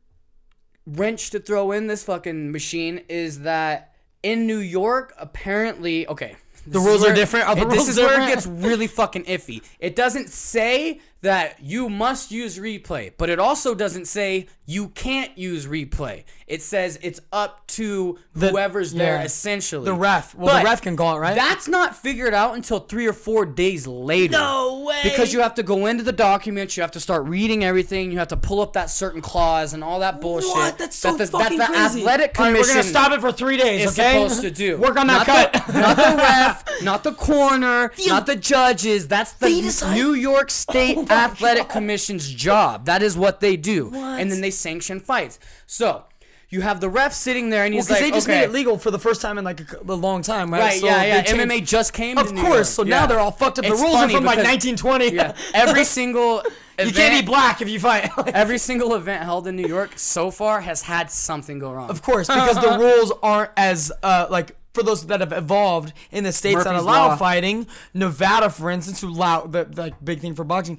wrench 0.87 1.31
to 1.31 1.41
throw 1.41 1.73
in 1.73 1.87
this 1.87 2.05
fucking 2.05 2.51
machine 2.51 3.03
is 3.09 3.41
that 3.41 3.95
in 4.23 4.47
New 4.47 4.59
York, 4.59 5.15
apparently, 5.19 6.07
okay. 6.09 6.37
The 6.67 6.81
rules 6.81 7.05
are 7.05 7.15
different? 7.15 7.49
Are 7.49 7.55
the 7.55 7.65
this 7.65 7.77
rules 7.77 7.89
is 7.91 7.99
where 7.99 8.21
it 8.21 8.27
gets 8.27 8.47
really 8.47 8.87
fucking 8.89 9.25
iffy. 9.25 9.63
It 9.79 9.97
doesn't 9.97 10.29
say 10.29 11.01
that 11.23 11.61
you 11.61 11.89
must 11.89 12.31
use 12.31 12.59
replay, 12.59 13.13
but 13.17 13.31
it 13.31 13.39
also 13.39 13.75
doesn't 13.75 14.07
say 14.07 14.49
you 14.71 14.89
can't 14.89 15.37
use 15.39 15.67
replay. 15.67 16.25
It 16.47 16.61
says 16.61 16.99
it's 17.01 17.21
up 17.33 17.67
to 17.69 18.19
The- 18.35 18.51
whoever's 18.51 18.93
there, 18.93 19.23
essentially. 19.23 19.87
The 19.87 19.95
ref. 19.95 20.35
Well, 20.35 20.59
the 20.59 20.63
ref 20.65 20.83
can 20.83 20.95
call 20.95 21.17
it, 21.17 21.21
right? 21.21 21.35
That's 21.35 21.69
not 21.69 21.97
figured 21.97 22.35
out 22.35 22.55
until 22.55 22.79
three 22.81 23.07
or 23.07 23.15
four 23.15 23.47
days 23.47 23.87
later. 23.87 24.33
No 24.33 24.85
way. 24.87 25.01
Because 25.03 25.33
you 25.33 25.41
have 25.41 25.55
to 25.55 25.63
go 25.63 25.87
into 25.87 26.03
the 26.05 26.13
documents, 26.13 26.77
you 26.77 26.83
have 26.83 26.91
to 26.93 27.01
start 27.01 27.25
reading 27.25 27.65
everything, 27.65 28.13
you 28.13 28.19
have 28.19 28.29
to 28.29 28.37
pull 28.37 28.61
up 28.61 28.75
that 28.75 28.91
certain 28.91 29.23
clause 29.23 29.73
and 29.73 29.83
all 29.83 30.01
that 30.01 30.21
bullshit. 30.21 30.51
What? 30.51 30.77
That's 30.77 30.97
so 30.97 31.13
that 31.17 31.31
the, 31.31 31.39
fucking 31.39 31.57
that 31.59 31.69
the 31.71 31.75
crazy. 31.75 32.01
athletic 32.03 32.39
All 32.39 32.45
right, 32.45 32.53
commission 32.53 32.69
we're 32.77 32.83
gonna 32.83 32.89
stop 32.91 33.13
it 33.13 33.21
for 33.23 33.33
three 33.33 33.57
days. 33.57 33.87
is 33.91 33.99
okay? 33.99 34.13
supposed 34.13 34.43
to 34.43 34.51
do. 34.51 34.77
Work 34.77 34.99
on 34.99 35.07
that 35.07 35.27
not 35.27 35.53
cut. 35.55 35.67
The, 35.73 35.73
not 35.81 35.97
the 35.97 36.17
ref, 36.19 36.83
not 36.83 37.05
the 37.05 37.13
coroner, 37.13 37.91
not 38.07 38.27
the 38.27 38.37
judges. 38.37 39.09
That's 39.09 39.33
the 39.33 39.49
New 39.95 40.13
York 40.13 40.47
oh 40.49 40.53
State 40.53 40.99
Oh 40.99 41.07
Athletic 41.09 41.65
God. 41.65 41.73
Commission's 41.73 42.29
job. 42.31 42.85
That 42.85 43.03
is 43.03 43.17
what 43.17 43.41
they 43.41 43.57
do. 43.57 43.87
What? 43.89 44.21
And 44.21 44.31
then 44.31 44.41
they 44.43 44.51
sanction 44.59 45.01
fights. 45.01 45.39
So 45.67 46.05
you 46.51 46.63
have 46.63 46.81
the 46.81 46.89
ref 46.89 47.13
sitting 47.13 47.51
there 47.51 47.65
and 47.65 47.75
Well, 47.75 47.79
he's 47.79 47.87
because 47.89 48.01
like, 48.03 48.11
they 48.11 48.17
just 48.17 48.27
okay. 48.29 48.39
made 48.41 48.45
it 48.45 48.53
legal 48.53 48.79
for 48.79 48.91
the 48.91 48.99
first 48.99 49.21
time 49.21 49.37
in 49.39 49.45
like 49.45 49.61
a 49.73 49.93
long 49.93 50.23
time, 50.23 50.51
right? 50.51 50.61
Right, 50.61 50.81
So 50.81 50.87
yeah, 50.87 51.05
yeah. 51.05 51.23
changed- 51.23 51.43
MMA 51.45 51.61
just 51.67 51.93
came 51.93 52.17
Of 52.17 52.35
course. 52.35 52.71
So 52.71 52.85
yeah. 52.85 53.01
now 53.01 53.07
they're 53.07 53.21
all 53.21 53.31
fucked 53.31 53.59
up. 53.59 53.65
The 53.67 53.73
It's 53.73 53.81
rules 53.81 53.97
are 53.97 54.09
from 54.09 54.25
like 54.25 54.39
1920. 54.39 55.15
Yeah, 55.15 55.35
every 55.55 55.85
single 55.99 56.43
you 56.79 56.93
can't 56.93 57.21
be 57.23 57.27
black 57.27 57.61
if 57.61 57.69
you 57.69 57.81
fight. 57.81 58.09
Every 58.29 58.57
single 58.57 58.95
event 58.95 59.25
held 59.25 59.49
in 59.49 59.57
New 59.57 59.67
York 59.67 59.99
so 59.99 60.31
far 60.31 60.61
has 60.61 60.81
had 60.81 61.11
something 61.11 61.59
go 61.59 61.73
wrong. 61.73 61.91
Of 61.91 62.03
course, 62.03 62.29
because 62.29 62.55
the 62.63 62.79
rules 62.85 63.13
aren't 63.21 63.51
as 63.57 63.91
uh, 64.05 64.29
like 64.31 64.55
for 64.75 64.85
those 64.85 65.05
that 65.09 65.19
have 65.19 65.33
evolved 65.33 65.93
in 66.13 66.23
the 66.23 66.31
states 66.31 66.63
that 66.63 66.77
allow 66.77 67.09
Law. 67.09 67.17
fighting. 67.17 67.67
Nevada, 67.95 68.49
for 68.49 68.71
instance, 68.71 69.01
who 69.01 69.09
allow 69.09 69.41
the, 69.41 69.65
the 69.65 69.83
like, 69.83 70.05
big 70.05 70.21
thing 70.21 70.37
for 70.37 70.45
boxing. 70.45 70.79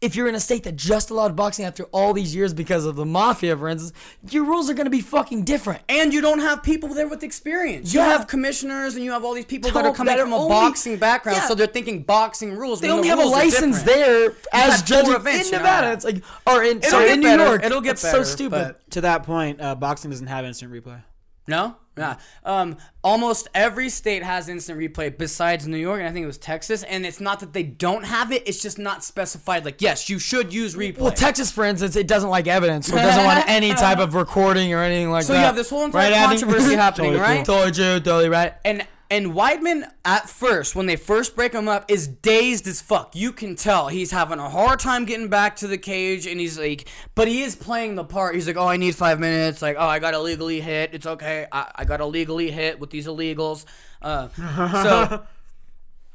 If 0.00 0.16
you're 0.16 0.28
in 0.28 0.34
a 0.34 0.40
state 0.40 0.62
that 0.64 0.76
just 0.76 1.10
allowed 1.10 1.36
boxing 1.36 1.66
after 1.66 1.84
all 1.92 2.14
these 2.14 2.34
years 2.34 2.54
because 2.54 2.86
of 2.86 2.96
the 2.96 3.04
mafia, 3.04 3.54
for 3.54 3.68
instance, 3.68 3.92
your 4.30 4.44
rules 4.44 4.70
are 4.70 4.74
going 4.74 4.86
to 4.86 4.90
be 4.90 5.02
fucking 5.02 5.44
different. 5.44 5.82
And 5.90 6.14
you 6.14 6.22
don't 6.22 6.38
have 6.38 6.62
people 6.62 6.88
there 6.88 7.06
with 7.06 7.22
experience. 7.22 7.92
You 7.92 8.00
have 8.00 8.26
commissioners 8.26 8.94
and 8.94 9.04
you 9.04 9.10
have 9.12 9.24
all 9.26 9.34
these 9.34 9.44
people 9.44 9.70
that 9.72 9.84
are 9.84 9.92
coming 9.92 10.14
that 10.14 10.18
are 10.18 10.24
from 10.24 10.32
a 10.32 10.36
only- 10.36 10.48
boxing 10.48 10.96
background, 10.96 11.36
Yeah. 11.42 11.48
so 11.48 11.54
they're 11.54 11.66
thinking 11.66 12.02
boxing 12.02 12.56
rules. 12.56 12.80
They 12.80 12.88
only 12.88 13.02
the 13.10 13.16
have 13.16 13.18
a 13.18 13.28
license 13.28 13.82
there 13.82 14.32
as 14.54 14.80
had 14.80 14.88
four 14.88 15.02
judges 15.02 15.14
events 15.16 15.48
in 15.48 15.52
you 15.52 15.58
Nevada. 15.58 15.86
know. 15.88 15.92
It's 15.92 16.04
like, 16.06 16.22
or 16.46 16.62
in, 16.64 16.80
sorry, 16.82 17.10
in 17.10 17.20
New 17.20 17.26
better. 17.26 17.44
York. 17.44 17.64
It'll 17.64 17.82
get 17.82 17.90
It's 17.92 18.02
better, 18.02 18.24
so 18.24 18.30
stupid. 18.30 18.76
but- 18.78 18.90
to 18.92 19.02
that 19.02 19.24
point, 19.24 19.60
uh, 19.60 19.74
boxing 19.74 20.10
doesn't 20.10 20.28
have 20.28 20.46
instant 20.46 20.72
replay. 20.72 21.02
No, 21.46 21.76
yeah. 21.98 22.16
Um, 22.44 22.76
almost 23.04 23.48
every 23.54 23.88
state 23.88 24.22
has 24.22 24.48
instant 24.48 24.78
replay 24.78 25.16
besides 25.16 25.66
New 25.66 25.76
York, 25.76 25.98
and 26.00 26.08
I 26.08 26.12
think 26.12 26.24
it 26.24 26.26
was 26.26 26.38
Texas. 26.38 26.82
And 26.82 27.04
it's 27.04 27.20
not 27.20 27.40
that 27.40 27.52
they 27.52 27.62
don't 27.62 28.04
have 28.04 28.32
it; 28.32 28.42
it's 28.46 28.62
just 28.62 28.78
not 28.78 29.04
specified. 29.04 29.64
Like, 29.64 29.82
yes, 29.82 30.08
you 30.08 30.18
should 30.18 30.52
use 30.52 30.74
replay. 30.74 30.98
Well, 30.98 31.12
Texas, 31.12 31.50
for 31.50 31.64
instance, 31.64 31.96
it 31.96 32.06
doesn't 32.06 32.30
like 32.30 32.46
evidence, 32.46 32.86
so 32.86 32.96
it 32.96 33.02
doesn't 33.02 33.24
want 33.24 33.48
any 33.48 33.74
type 33.74 33.98
of 33.98 34.14
recording 34.14 34.72
or 34.72 34.82
anything 34.82 35.10
like 35.10 35.24
So 35.24 35.32
that. 35.32 35.38
So 35.38 35.40
you 35.40 35.46
have 35.46 35.56
this 35.56 35.70
whole 35.70 35.84
entire 35.84 36.10
Right, 36.10 36.26
controversy 36.26 36.74
happening, 36.76 37.12
Totally 37.12 37.36
right? 37.36 37.46
cool. 37.46 37.56
Totally 37.56 37.72
true, 37.72 38.00
totally 38.00 38.28
right. 38.28 38.54
And 38.64 38.86
and 39.10 39.32
Weidman 39.32 39.90
at 40.04 40.28
first, 40.28 40.76
when 40.76 40.86
they 40.86 40.94
first 40.94 41.34
break 41.34 41.52
him 41.52 41.66
up, 41.66 41.90
is 41.90 42.06
dazed 42.06 42.68
as 42.68 42.80
fuck. 42.80 43.16
You 43.16 43.32
can 43.32 43.56
tell 43.56 43.88
he's 43.88 44.12
having 44.12 44.38
a 44.38 44.48
hard 44.48 44.78
time 44.78 45.04
getting 45.04 45.28
back 45.28 45.56
to 45.56 45.66
the 45.66 45.78
cage, 45.78 46.26
and 46.26 46.38
he's 46.38 46.56
like, 46.56 46.88
but 47.16 47.26
he 47.26 47.42
is 47.42 47.56
playing 47.56 47.96
the 47.96 48.04
part. 48.04 48.36
He's 48.36 48.46
like, 48.46 48.56
oh, 48.56 48.68
I 48.68 48.76
need 48.76 48.94
five 48.94 49.18
minutes. 49.18 49.62
Like, 49.62 49.76
oh, 49.76 49.86
I 49.86 49.98
got 49.98 50.14
illegally 50.14 50.60
hit. 50.60 50.94
It's 50.94 51.06
okay. 51.06 51.48
I, 51.50 51.72
I 51.74 51.84
got 51.84 52.00
illegally 52.00 52.52
hit 52.52 52.78
with 52.78 52.90
these 52.90 53.08
illegals. 53.08 53.64
Uh, 54.00 54.28
so 54.82 55.22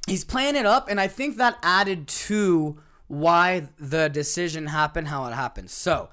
he's 0.07 0.23
playing 0.23 0.55
it 0.55 0.65
up, 0.65 0.89
and 0.89 0.99
I 0.99 1.09
think 1.09 1.35
that 1.37 1.57
added 1.61 2.07
to 2.07 2.79
why 3.07 3.67
the 3.77 4.07
decision 4.07 4.67
happened 4.67 5.09
how 5.09 5.25
it 5.25 5.33
happened. 5.33 5.69
So 5.69 6.09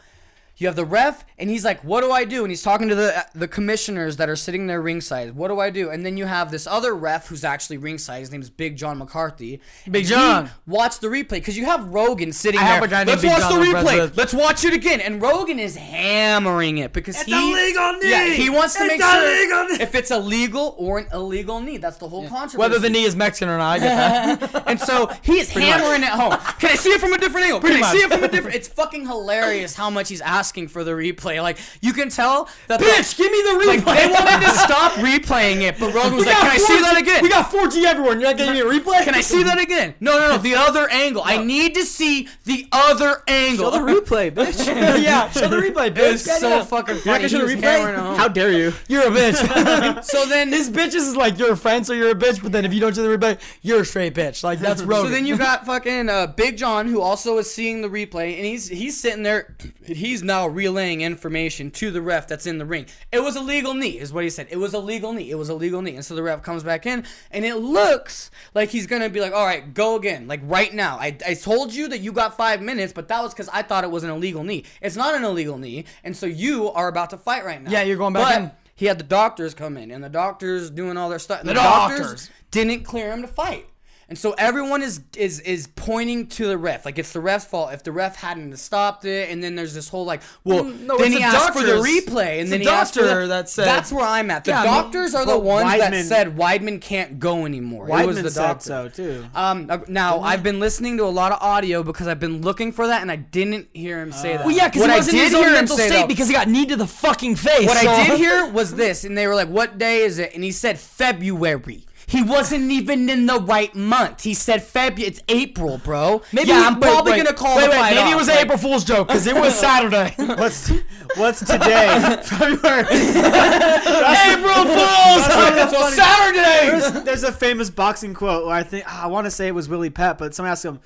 you 0.56 0.66
have 0.68 0.76
the 0.76 0.84
ref, 0.84 1.24
and 1.38 1.48
he's 1.50 1.64
like, 1.64 1.82
"What 1.82 2.02
do 2.02 2.12
I 2.12 2.24
do?" 2.24 2.42
And 2.44 2.50
he's 2.50 2.62
talking 2.62 2.88
to 2.88 2.94
the 2.94 3.26
the 3.34 3.48
commissioners 3.48 4.16
that 4.18 4.28
are 4.28 4.36
sitting 4.36 4.66
there 4.66 4.80
ringside. 4.80 5.34
What 5.34 5.48
do 5.48 5.58
I 5.58 5.70
do? 5.70 5.90
And 5.90 6.04
then 6.06 6.16
you 6.16 6.26
have 6.26 6.50
this 6.50 6.66
other 6.66 6.94
ref 6.94 7.28
who's 7.28 7.42
actually 7.44 7.78
ringside. 7.78 8.20
His 8.20 8.30
name 8.30 8.42
is 8.42 8.50
Big 8.50 8.76
John 8.76 8.98
McCarthy. 8.98 9.60
Big 9.90 10.06
John. 10.06 10.46
He 10.46 10.52
watched 10.66 11.00
the 11.00 11.08
replay 11.08 11.30
because 11.30 11.56
you 11.56 11.64
have 11.64 11.88
Rogan 11.88 12.32
sitting 12.32 12.60
I 12.60 12.64
there. 12.64 12.74
have 12.74 12.82
a 12.84 12.88
guy 12.88 13.04
Let's 13.04 13.22
Big 13.22 13.30
watch 13.30 13.40
John 13.40 13.60
the 13.60 13.66
replay. 13.66 14.00
with." 14.02 14.16
Let's 14.16 14.34
watch 14.34 14.64
it 14.64 14.74
again. 14.74 15.00
And 15.00 15.20
Rogan 15.22 15.58
is 15.58 15.74
hammering 15.76 16.78
it 16.78 16.92
because 16.92 17.16
It's 17.16 17.24
he 17.24 17.32
a 17.32 17.54
legal 17.54 17.92
knee! 17.94 18.10
Yeah, 18.10 18.24
he 18.26 18.50
wants 18.50 18.74
to 18.74 18.84
It's 18.84 18.92
make 18.92 19.00
a 19.00 19.10
sure 19.10 19.40
legal 19.42 19.64
knee! 19.76 19.82
if 19.82 19.94
it's 19.94 20.10
a 20.10 20.18
legal 20.18 20.74
or 20.78 20.98
an 20.98 21.06
illegal 21.12 21.60
knee. 21.60 21.78
That's 21.78 21.96
the 21.96 22.08
whole 22.08 22.28
controversy. 22.28 22.58
Whether 22.58 22.78
the 22.78 22.90
knee 22.90 23.04
is 23.04 23.16
Mexican 23.16 23.48
or 23.48 23.58
not, 23.58 23.72
I 23.72 23.78
get 23.80 24.40
that. 24.52 24.62
And 24.72 24.80
so 24.80 25.10
he 25.22 25.38
is 25.38 25.50
hammering 25.50 26.02
it 26.02 26.08
home. 26.08 26.36
Can 26.60 26.70
I 26.70 26.74
see 26.76 26.90
it 26.90 27.00
from 27.00 27.12
a 27.14 27.18
different 27.18 27.46
angle? 27.46 27.60
Can 27.60 27.82
I 27.82 27.92
see 27.92 27.98
it 27.98 28.10
from 28.10 28.22
a 28.22 28.28
different? 28.28 28.54
It's 28.56 28.68
fucking 28.68 29.06
hilarious 29.06 29.74
how 29.74 29.90
much 29.90 30.08
he's 30.08 30.20
asking 30.20 30.41
for 30.68 30.84
the 30.84 30.90
replay. 30.92 31.42
Like 31.42 31.58
you 31.80 31.92
can 31.92 32.08
tell 32.08 32.48
that 32.68 32.80
the- 32.80 32.86
Bitch, 32.86 33.16
give 33.16 33.30
me 33.30 33.42
the 33.42 33.64
replay. 33.64 33.84
like, 33.86 33.98
they 34.02 34.08
wanted 34.12 34.44
to 34.46 34.50
stop 34.66 34.92
replaying 34.92 35.62
it, 35.62 35.78
but 35.78 35.94
Rogan 35.94 36.14
was 36.16 36.24
We 36.26 36.32
like, 36.32 36.36
got 36.42 36.42
"Can 36.42 36.50
I 36.50 36.56
see 36.58 36.72
4G 36.74 36.80
that 36.82 36.96
again? 36.98 37.22
We 37.22 37.28
got 37.28 37.50
4G 37.50 37.84
everywhere. 37.84 38.12
and 38.12 38.20
You're 38.20 38.30
not 38.30 38.36
getting 38.38 38.54
me 38.54 38.60
a 38.60 38.64
replay? 38.64 39.04
Can 39.04 39.14
I 39.14 39.20
see 39.20 39.42
that 39.44 39.60
again? 39.60 39.94
No, 40.00 40.18
no, 40.18 40.30
no. 40.30 40.38
The 40.38 40.54
other 40.56 40.88
angle. 40.90 41.22
I 41.24 41.42
need 41.42 41.74
to 41.74 41.84
see 41.84 42.28
the 42.44 42.66
other 42.72 43.22
angle. 43.28 43.70
Show 43.70 43.84
the 43.86 43.92
replay, 43.92 44.30
bitch. 44.30 44.66
yeah, 45.02 45.30
show 45.30 45.48
the 45.48 45.56
replay, 45.56 45.90
bitch. 45.90 45.98
It 46.08 46.12
was 46.12 46.26
Yeah, 46.26 46.38
so 46.38 46.48
yeah. 46.48 46.64
fucking 46.64 46.94
You're 46.96 47.04
not 47.06 47.16
gonna 47.18 47.28
show 47.28 47.46
the 47.46 47.54
replay? 47.54 47.96
home. 47.96 48.16
How 48.16 48.28
dare 48.28 48.52
you? 48.52 48.72
You're 48.88 49.06
a 49.08 49.10
bitch. 49.10 50.04
So 50.04 50.26
then 50.26 50.50
this 50.50 50.68
bitch 50.68 50.94
is 50.94 51.16
like 51.16 51.38
you're 51.38 51.52
a 51.52 51.56
friend, 51.56 51.86
so 51.86 51.92
you're 51.92 52.10
a 52.10 52.14
bitch. 52.14 52.42
But 52.42 52.52
then 52.52 52.64
if 52.64 52.72
you 52.74 52.80
don't 52.80 52.94
do 52.94 53.02
the 53.02 53.16
replay, 53.16 53.38
you're 53.62 53.80
a 53.80 53.84
straight 53.84 54.14
bitch. 54.14 54.42
Like 54.42 54.58
that's 54.58 54.82
Rogan. 54.82 55.06
So 55.06 55.14
then 55.14 55.26
you 55.26 55.36
got 55.36 55.64
fucking 55.66 56.08
uh, 56.08 56.26
Big 56.28 56.56
John, 56.56 56.86
who 56.88 57.00
also 57.00 57.38
is 57.38 57.52
seeing 57.52 57.82
the 57.82 57.88
replay, 57.88 58.36
and 58.36 58.44
he's 58.46 58.68
he's 58.68 58.98
sitting 58.98 59.22
there. 59.22 59.54
He's 59.84 60.22
now 60.32 60.46
relaying 60.46 61.02
information 61.02 61.70
to 61.70 61.90
the 61.90 62.00
ref 62.00 62.26
that's 62.26 62.46
in 62.46 62.56
the 62.56 62.64
ring. 62.64 62.86
It 63.12 63.20
was 63.22 63.36
a 63.36 63.40
legal 63.42 63.74
knee, 63.74 63.98
is 63.98 64.12
what 64.14 64.24
he 64.24 64.30
said. 64.30 64.46
It 64.50 64.56
was 64.56 64.72
a 64.72 64.78
legal 64.78 65.12
knee. 65.12 65.30
It 65.30 65.34
was 65.36 65.50
a 65.50 65.54
legal 65.54 65.82
knee. 65.82 65.94
And 65.96 66.04
so 66.04 66.14
the 66.14 66.22
ref 66.22 66.42
comes 66.42 66.62
back 66.62 66.86
in, 66.86 67.04
and 67.30 67.44
it 67.44 67.56
looks 67.56 68.30
like 68.54 68.70
he's 68.70 68.86
gonna 68.86 69.10
be 69.10 69.20
like, 69.20 69.32
"All 69.34 69.44
right, 69.44 69.74
go 69.74 69.96
again, 69.96 70.26
like 70.26 70.40
right 70.44 70.72
now." 70.72 70.96
I, 70.98 71.16
I 71.26 71.34
told 71.34 71.74
you 71.74 71.88
that 71.88 71.98
you 71.98 72.12
got 72.12 72.36
five 72.36 72.62
minutes, 72.62 72.92
but 72.94 73.08
that 73.08 73.22
was 73.22 73.34
because 73.34 73.50
I 73.52 73.62
thought 73.62 73.84
it 73.84 73.90
was 73.90 74.04
an 74.04 74.10
illegal 74.10 74.42
knee. 74.42 74.64
It's 74.80 74.96
not 74.96 75.14
an 75.14 75.24
illegal 75.24 75.58
knee, 75.58 75.84
and 76.04 76.16
so 76.16 76.26
you 76.26 76.70
are 76.70 76.88
about 76.88 77.10
to 77.10 77.18
fight 77.18 77.44
right 77.44 77.62
now. 77.62 77.70
Yeah, 77.70 77.82
you're 77.82 77.98
going 77.98 78.14
back 78.14 78.24
But 78.34 78.42
in. 78.42 78.50
He 78.74 78.86
had 78.86 78.98
the 78.98 79.04
doctors 79.04 79.52
come 79.54 79.76
in, 79.76 79.90
and 79.90 80.02
the 80.02 80.08
doctors 80.08 80.70
doing 80.70 80.96
all 80.96 81.10
their 81.10 81.18
stuff. 81.18 81.40
and 81.40 81.48
The 81.48 81.54
doctors. 81.54 82.30
didn't 82.50 82.84
clear 82.84 83.12
him 83.12 83.20
to 83.22 83.28
fight. 83.28 83.66
And 84.12 84.18
so 84.18 84.32
everyone 84.36 84.82
is 84.82 85.00
is 85.16 85.40
is 85.40 85.68
pointing 85.74 86.26
to 86.26 86.46
the 86.46 86.58
ref, 86.58 86.84
like 86.84 86.98
it's 86.98 87.14
the 87.14 87.20
ref's 87.20 87.46
fault. 87.46 87.72
If 87.72 87.82
the 87.82 87.92
ref 87.92 88.14
hadn't 88.16 88.54
stopped 88.58 89.06
it, 89.06 89.30
and 89.30 89.42
then 89.42 89.54
there's 89.54 89.72
this 89.72 89.88
whole 89.88 90.04
like, 90.04 90.20
well, 90.44 90.64
Mm, 90.64 90.80
no, 90.80 90.98
then 90.98 91.12
he 91.12 91.22
asked 91.22 91.54
for 91.54 91.62
the 91.64 91.76
replay, 91.80 92.32
and 92.32 92.40
It's 92.42 92.50
then 92.50 92.58
the 92.58 92.64
he 92.66 92.68
asked 92.70 92.92
for 92.92 93.00
doctor 93.00 93.20
the, 93.22 93.26
that 93.28 93.48
said- 93.48 93.64
That's 93.64 93.90
where 93.90 94.04
I'm 94.04 94.30
at. 94.30 94.44
The 94.44 94.50
Yeah, 94.50 94.60
I 94.60 94.64
mean, 94.64 94.74
doctors 94.74 95.14
are 95.14 95.24
the 95.24 95.38
ones 95.38 95.64
that 95.78 96.04
said 96.04 96.36
Weidman 96.36 96.82
can't 96.82 97.18
go 97.18 97.46
anymore. 97.46 97.88
it 97.88 98.06
was 98.06 98.18
Weidman 98.18 98.22
the 98.24 98.30
said 98.30 98.42
doctor. 98.48 98.64
so 98.66 98.88
too. 98.90 99.24
Um, 99.34 99.66
uh, 99.70 99.78
now 99.88 100.20
I've 100.20 100.42
been 100.42 100.60
listening 100.60 100.98
to 100.98 101.04
a 101.04 101.14
lot 101.22 101.32
of 101.32 101.38
audio 101.40 101.82
because 101.82 102.06
I've 102.06 102.20
been 102.20 102.42
looking 102.42 102.70
for 102.70 102.86
that, 102.88 103.00
and 103.00 103.10
I 103.10 103.16
didn't 103.16 103.68
hear 103.72 103.98
him 103.98 104.12
say 104.12 104.36
that. 104.36 104.44
well, 104.44 104.54
yeah, 104.54 104.68
because 104.68 104.84
he 104.84 104.90
wasn't 104.90 105.14
in 105.16 105.20
did 105.20 105.24
his 105.24 105.34
own 105.34 105.42
hear 105.44 105.52
mental 105.52 105.76
state 105.78 105.88
though- 105.88 106.06
because 106.06 106.28
he 106.28 106.34
got 106.34 106.48
knee 106.48 106.66
to 106.66 106.76
the 106.76 106.86
fucking 106.86 107.36
face. 107.36 107.66
what 107.66 107.78
so- 107.78 107.90
I 107.90 108.08
did 108.08 108.18
hear 108.18 108.46
was 108.52 108.74
this, 108.74 109.04
and 109.04 109.16
they 109.16 109.26
were 109.26 109.34
like, 109.34 109.48
"What 109.48 109.78
day 109.78 110.02
is 110.02 110.18
it?" 110.18 110.34
And 110.34 110.44
he 110.44 110.52
said 110.52 110.78
February. 110.78 111.86
He 112.12 112.22
wasn't 112.22 112.70
even 112.70 113.08
in 113.08 113.24
the 113.24 113.40
right 113.40 113.74
month. 113.74 114.22
He 114.22 114.34
said 114.34 114.62
February. 114.62 115.08
It's 115.08 115.20
April, 115.28 115.78
bro. 115.78 116.20
Maybe 116.30 116.50
yeah, 116.50 116.66
I'm 116.66 116.74
wait, 116.74 116.82
probably 116.82 117.12
wait, 117.12 117.24
gonna 117.24 117.34
call 117.34 117.56
wait, 117.56 117.64
the 117.64 117.70
wait, 117.70 117.76
fight 117.78 117.94
Maybe 117.94 118.10
it 118.10 118.16
was 118.16 118.28
an 118.28 118.34
like- 118.34 118.44
April 118.44 118.58
Fool's 118.58 118.84
joke 118.84 119.08
because 119.08 119.26
it 119.26 119.34
was 119.34 119.58
Saturday. 119.58 120.14
What's 120.18 120.68
what's 121.16 121.40
today? 121.40 122.20
February. 122.22 122.80
April 122.84 124.64
Fool's. 124.66 125.26
That's 125.26 125.72
so. 125.72 125.90
Saturday. 125.90 126.78
There's, 126.78 127.04
there's 127.04 127.22
a 127.24 127.32
famous 127.32 127.70
boxing 127.70 128.12
quote 128.12 128.44
where 128.46 128.54
I 128.54 128.62
think 128.62 128.84
ah, 128.86 129.04
I 129.04 129.06
want 129.06 129.24
to 129.24 129.30
say 129.30 129.48
it 129.48 129.54
was 129.54 129.68
Willie 129.70 129.88
Pep, 129.90 130.18
but 130.18 130.34
someone 130.34 130.52
asked 130.52 130.66
him, 130.66 130.80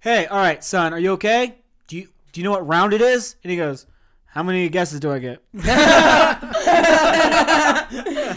"Hey, 0.00 0.24
all 0.26 0.38
right, 0.38 0.64
son, 0.64 0.94
are 0.94 0.98
you 0.98 1.12
okay? 1.12 1.56
Do 1.86 1.96
you 1.98 2.08
do 2.32 2.40
you 2.40 2.44
know 2.44 2.52
what 2.52 2.66
round 2.66 2.94
it 2.94 3.02
is?" 3.02 3.36
And 3.44 3.50
he 3.50 3.58
goes, 3.58 3.84
"How 4.24 4.42
many 4.42 4.70
guesses 4.70 5.00
do 5.00 5.12
I 5.12 5.18
get?" 5.18 5.42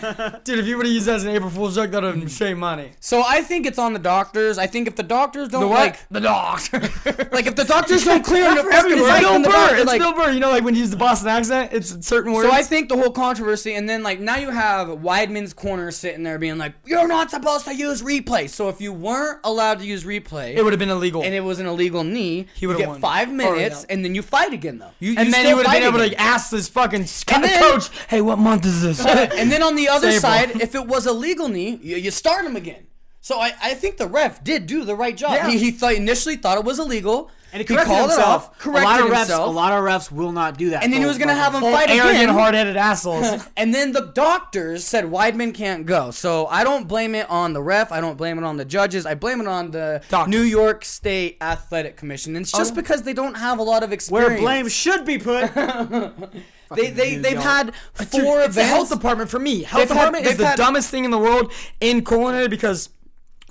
Dude, 0.43 0.59
if 0.59 0.67
you 0.67 0.77
would 0.77 0.85
have 0.85 0.93
used 0.93 1.07
that 1.07 1.15
as 1.15 1.23
an 1.23 1.31
April 1.31 1.49
Fool's 1.49 1.75
joke, 1.75 1.91
that 1.91 2.01
would 2.03 2.11
have 2.11 2.19
been 2.19 2.30
straight 2.30 2.55
money. 2.57 2.91
So 2.99 3.23
I 3.25 3.41
think 3.41 3.65
it's 3.65 3.80
on 3.80 3.93
the 3.93 3.99
doctors. 3.99 4.57
I 4.57 4.67
think 4.67 4.88
if 4.88 4.95
the 4.95 5.03
doctors 5.03 5.49
don't 5.49 5.61
The 5.61 5.67
what? 5.67 5.80
like, 5.80 6.09
the 6.09 6.19
doctor. 6.19 6.80
like 7.31 7.45
if 7.47 7.55
the 7.55 7.63
doctors 7.65 8.05
don't 8.05 8.23
clear 8.25 8.43
fucking 8.55 8.91
it's 8.97 9.19
Bill 9.19 9.43
Burr. 9.43 9.75
It's 9.77 9.85
like, 9.85 9.99
Bill 10.01 10.13
Burr. 10.13 10.31
You 10.31 10.39
know, 10.39 10.49
like 10.51 10.63
when 10.63 10.73
you 10.75 10.81
use 10.81 10.89
the 10.89 10.97
Boston 10.97 11.30
accent, 11.30 11.71
it's 11.73 12.05
certain 12.05 12.31
words. 12.34 12.47
So 12.49 12.53
I 12.53 12.63
think 12.63 12.89
the 12.89 12.97
whole 12.97 13.11
controversy, 13.11 13.73
and 13.75 13.88
then 13.89 14.03
like 14.03 14.19
now 14.19 14.35
you 14.38 14.49
have 14.49 14.88
Weidman's 14.89 15.53
corner 15.53 15.91
sitting 15.91 16.23
there 16.23 16.38
being 16.39 16.57
like, 16.57 16.73
"You're 16.85 17.07
not 17.07 17.31
supposed 17.31 17.65
to 17.65 17.73
use 17.75 18.01
replay." 18.01 18.49
So 18.49 18.69
if 18.69 18.81
you 18.81 18.93
weren't 18.93 19.39
allowed 19.43 19.80
to 19.80 19.85
use 19.85 20.03
replay, 20.03 20.55
it 20.55 20.63
would 20.63 20.73
have 20.73 20.80
been 20.80 20.89
illegal. 20.89 21.23
and 21.23 21.34
it 21.34 21.41
was 21.43 21.59
an 21.59 21.65
illegal 21.65 22.03
knee, 22.03 22.47
He 22.55 22.61
you 22.61 22.67
would've 22.67 22.80
get 22.80 22.89
won. 22.89 23.01
five 23.01 23.31
minutes, 23.31 23.85
yeah. 23.88 23.93
and 23.95 24.03
then 24.05 24.15
you 24.15 24.21
fight 24.21 24.53
again 24.53 24.80
though. 24.80 24.91
You, 24.99 25.15
and 25.17 25.27
you 25.27 25.31
then 25.31 25.45
he 25.45 25.53
would 25.53 25.65
have 25.65 25.73
been 25.73 25.84
able 26.03 26.09
to 26.09 26.19
ask 26.21 26.49
this 26.51 26.67
fucking 26.69 27.05
then- 27.27 27.61
coach, 27.61 27.89
"Hey, 28.07 28.21
what 28.21 28.38
month 28.38 28.65
is 28.65 28.81
this?" 28.81 29.05
and 29.05 29.51
then 29.51 29.63
on 29.63 29.75
the 29.75 29.89
other 29.94 30.11
side, 30.11 30.61
if 30.61 30.76
it 30.76 30.88
was 30.88 31.06
a 31.06 31.14
legal 31.14 31.48
knee, 31.48 31.80
you, 31.82 31.98
you 31.98 32.11
start 32.11 32.45
him 32.45 32.56
again. 32.56 32.88
So 33.24 33.40
I, 33.40 33.53
I 33.64 33.74
think 33.74 33.95
the 33.95 34.07
ref 34.07 34.44
did 34.44 34.68
do 34.68 34.84
the 34.84 34.95
right 34.95 35.15
job. 35.15 35.32
Yeah. 35.32 35.49
He, 35.49 35.57
he 35.57 35.72
thought 35.72 35.94
inally 35.94 36.41
thought 36.41 36.57
it 36.57 36.65
was 36.65 36.78
illegal. 36.78 37.32
And 37.53 37.61
he, 37.61 37.74
he 37.74 37.80
called 37.80 38.10
himself. 38.10 38.18
it 38.18 38.49
off, 38.49 38.60
corrected 38.60 38.84
a 38.84 38.90
lot 38.90 38.99
of 38.99 39.06
refs, 39.07 39.18
himself, 39.20 39.48
a 39.48 39.52
lot 39.52 39.72
of 39.72 39.84
refs 39.84 40.11
will 40.11 40.32
not 40.32 40.57
do 40.57 40.72
that. 40.72 40.84
and 40.84 40.91
then 40.91 40.99
he 40.99 41.06
was 41.06 41.20
gonna 41.20 41.36
have 41.36 41.53
him 41.53 41.61
fight 41.61 41.88
arrogant, 41.88 42.24
again. 42.24 42.30
hard-headed 42.30 42.76
assholes. 42.76 43.44
And 43.56 43.74
then 43.74 43.91
the 43.91 44.11
doctors 44.14 44.84
said 44.84 45.06
Weidman 45.06 45.53
can't 45.53 45.86
go. 45.86 46.10
So 46.11 46.48
I 46.48 46.64
don't 46.64 46.88
blame 46.88 47.14
it 47.14 47.30
on 47.30 47.53
the 47.53 47.61
ref. 47.61 47.91
I 47.91 48.02
don't 48.02 48.18
blame 48.18 48.40
it 48.40 48.44
on 48.44 48.57
the 48.57 48.65
judges. 48.65 49.06
I 49.06 49.14
blame 49.14 49.40
it 49.40 49.48
on 49.48 49.72
the 49.72 50.02
Doctors. 50.10 50.32
New 50.32 50.41
York 50.41 50.84
State 50.84 51.38
Athletic 51.40 51.95
Commission. 51.95 52.36
And 52.36 52.44
it's 52.44 52.52
just 52.52 52.74
oh. 52.74 52.76
because 52.76 53.03
they 53.03 53.14
don't 53.14 53.36
have 53.36 53.60
a 53.60 53.64
lot 53.64 53.84
of 53.84 53.94
experience. 53.94 54.32
where 54.32 54.40
blame 54.40 54.68
should 54.68 55.06
be 55.06 55.20
put. 55.20 55.52
they 56.76 56.90
they 56.90 57.16
they've 57.16 57.38
had 57.38 57.74
Dude, 57.98 58.08
four 58.10 58.41
it's 58.41 58.56
the 58.56 58.64
health 58.64 58.90
department 58.90 59.30
for 59.30 59.40
me. 59.40 59.64
Health 59.64 59.82
They've 59.82 59.90
had- 59.90 59.95
department 59.95 60.26
is 60.26 60.38
the 60.38 60.48
had- 60.48 60.58
dumbest 60.58 60.90
thing 60.90 61.06
in 61.06 61.12
the 61.12 61.18
world 61.18 61.52
in 61.80 62.04
culinary 62.04 62.48
because 62.48 62.90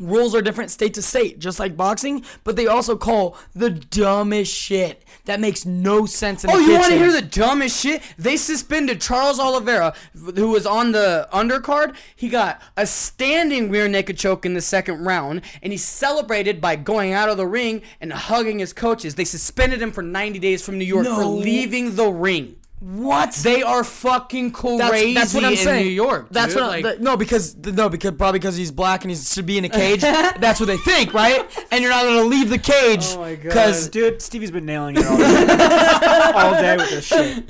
rules 0.01 0.35
are 0.35 0.43
different 0.43 0.71
state 0.71 0.95
to 0.95 1.03
state, 1.03 1.39
just 1.39 1.59
like 1.59 1.77
boxing. 1.77 2.25
But 2.45 2.57
they 2.57 2.67
also 2.67 2.97
call 2.97 3.37
the 3.55 3.71
dumbest 3.71 4.55
shit 4.55 5.05
that 5.25 5.41
makes 5.41 5.65
no 5.65 6.07
sense 6.07 6.45
in 6.45 6.51
oh, 6.51 6.55
the 6.55 6.59
world. 6.59 6.69
Oh, 6.69 6.73
you 6.73 6.79
want 6.79 6.93
to 6.93 6.99
hear 6.99 7.13
the 7.13 7.23
dumbest 7.23 7.81
shit? 7.81 8.03
They 8.19 8.37
suspended 8.37 9.01
Charles 9.01 9.39
Oliveira, 9.39 9.95
who 10.15 10.51
was 10.51 10.67
on 10.67 10.93
the 10.93 11.29
undercard. 11.33 11.97
He 12.17 12.29
got 12.29 12.61
a 12.77 12.87
standing 12.87 13.71
rear 13.71 13.89
naked 13.89 14.19
choke 14.19 14.45
in 14.45 14.55
the 14.55 14.61
second 14.61 15.05
round, 15.05 15.43
and 15.63 15.73
he 15.73 15.79
celebrated 15.79 16.61
by 16.61 16.77
going 16.77 17.13
out 17.13 17.29
of 17.29 17.37
the 17.37 17.47
ring 17.47 17.83
and 18.01 18.13
hugging 18.13 18.59
his 18.59 18.73
coaches. 18.73 19.15
They 19.15 19.25
suspended 19.25 19.81
him 19.81 19.93
for 19.93 20.03
90 20.03 20.39
days 20.39 20.65
from 20.65 20.79
New 20.79 20.85
York 20.85 21.07
for 21.07 21.25
leaving 21.25 21.97
the 21.97 22.09
ring. 22.09 22.57
What? 22.83 23.33
They 23.35 23.63
are 23.63 23.85
fucking 23.85 24.51
crazy 24.51 25.15
That's, 25.15 25.33
that's 25.33 25.35
what 25.35 25.45
I'm 25.45 25.53
in 25.53 25.57
saying. 25.59 25.87
New 25.87 25.93
York. 25.93 26.27
That's 26.33 26.53
dude. 26.55 26.63
what. 26.63 26.83
like, 26.83 26.85
I, 26.85 26.95
no, 27.01 27.17
because 27.17 27.57
no, 27.57 27.89
because 27.89 28.11
probably 28.13 28.41
because 28.41 28.57
he's 28.57 28.73
black 28.73 29.05
and 29.05 29.11
he 29.13 29.17
should 29.17 29.47
be 29.47 29.57
in 29.57 29.65
a 29.65 29.69
cage. 29.69 30.01
that's 30.01 30.59
what 30.59 30.67
they 30.67 30.79
think, 30.79 31.15
right? 31.15 31.49
And 31.71 31.81
you're 31.81 31.93
not 31.93 32.03
gonna 32.03 32.25
leave 32.25 32.51
the 32.51 32.59
cage 32.59 33.05
Oh 33.11 33.21
my 33.21 33.37
God. 33.37 33.45
because 33.45 33.89
Dude, 33.89 34.21
Stevie's 34.21 34.51
been 34.51 34.67
nailing 34.67 34.97
it 34.97 35.07
all 35.07 35.17
day, 35.17 35.25
all 36.35 36.53
day 36.61 36.77
with 36.77 36.91
this 36.91 37.07
shit. 37.07 37.47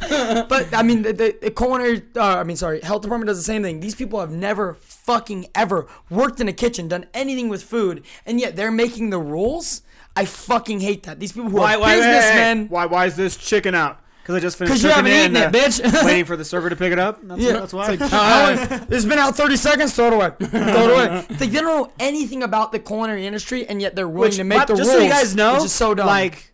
But 0.48 0.74
I 0.74 0.82
mean, 0.82 1.00
the, 1.00 1.14
the, 1.14 1.38
the 1.40 1.50
culinary, 1.50 2.02
uh, 2.14 2.38
I 2.38 2.44
mean, 2.44 2.56
sorry, 2.58 2.82
health 2.82 3.00
department 3.00 3.28
does 3.28 3.38
the 3.38 3.44
same 3.44 3.62
thing. 3.62 3.80
These 3.80 3.94
people 3.94 4.20
have 4.20 4.30
never 4.32 4.74
fucking 4.74 5.46
ever 5.54 5.86
worked 6.10 6.40
in 6.40 6.48
a 6.48 6.52
kitchen, 6.52 6.88
done 6.88 7.06
anything 7.14 7.48
with 7.48 7.62
food, 7.62 8.04
and 8.26 8.38
yet 8.38 8.54
they're 8.54 8.70
making 8.70 9.08
the 9.08 9.18
rules. 9.18 9.80
I 10.14 10.26
fucking 10.26 10.80
hate 10.80 11.04
that. 11.04 11.18
These 11.20 11.32
people 11.32 11.48
who 11.48 11.56
Why, 11.56 11.76
are 11.76 11.80
why, 11.80 11.94
hey, 11.94 12.00
hey, 12.00 12.02
hey, 12.02 12.18
businessmen. 12.18 12.68
why, 12.68 12.84
why 12.84 13.06
is 13.06 13.16
this 13.16 13.34
chicken 13.34 13.74
out? 13.74 13.98
Because 14.22 14.36
I 14.36 14.40
just 14.40 14.56
finished 14.56 14.72
'Cause 14.74 14.84
you 14.84 14.90
haven't 14.90 15.10
eaten 15.12 15.36
it, 15.36 15.46
uh, 15.46 15.50
bitch. 15.50 16.04
waiting 16.04 16.24
for 16.24 16.36
the 16.36 16.44
server 16.44 16.70
to 16.70 16.76
pick 16.76 16.92
it 16.92 16.98
up. 16.98 17.18
That's, 17.22 17.40
Yeah, 17.40 17.52
that's 17.54 17.72
why. 17.72 17.92
It's, 17.92 18.00
like, 18.00 18.70
long- 18.70 18.86
it's 18.90 19.04
been 19.04 19.18
out 19.18 19.36
30 19.36 19.56
seconds. 19.56 19.94
Throw 19.94 20.06
it 20.08 20.12
away. 20.12 20.30
Throw 20.38 20.60
it 20.60 20.90
away. 20.92 21.26
It's 21.28 21.40
like 21.40 21.50
they 21.50 21.60
don't 21.60 21.64
know 21.64 21.92
anything 21.98 22.42
about 22.44 22.70
the 22.72 22.78
culinary 22.78 23.26
industry, 23.26 23.66
and 23.68 23.82
yet 23.82 23.96
they're 23.96 24.08
willing 24.08 24.28
Which, 24.28 24.36
to 24.36 24.44
make 24.44 24.58
but 24.60 24.68
the 24.68 24.74
just 24.76 24.88
rules. 24.90 25.00
so 25.00 25.04
you 25.04 25.10
guys 25.10 25.34
know, 25.34 25.54
which 25.54 25.64
is 25.64 25.72
so 25.72 25.94
dumb. 25.94 26.06
like, 26.06 26.52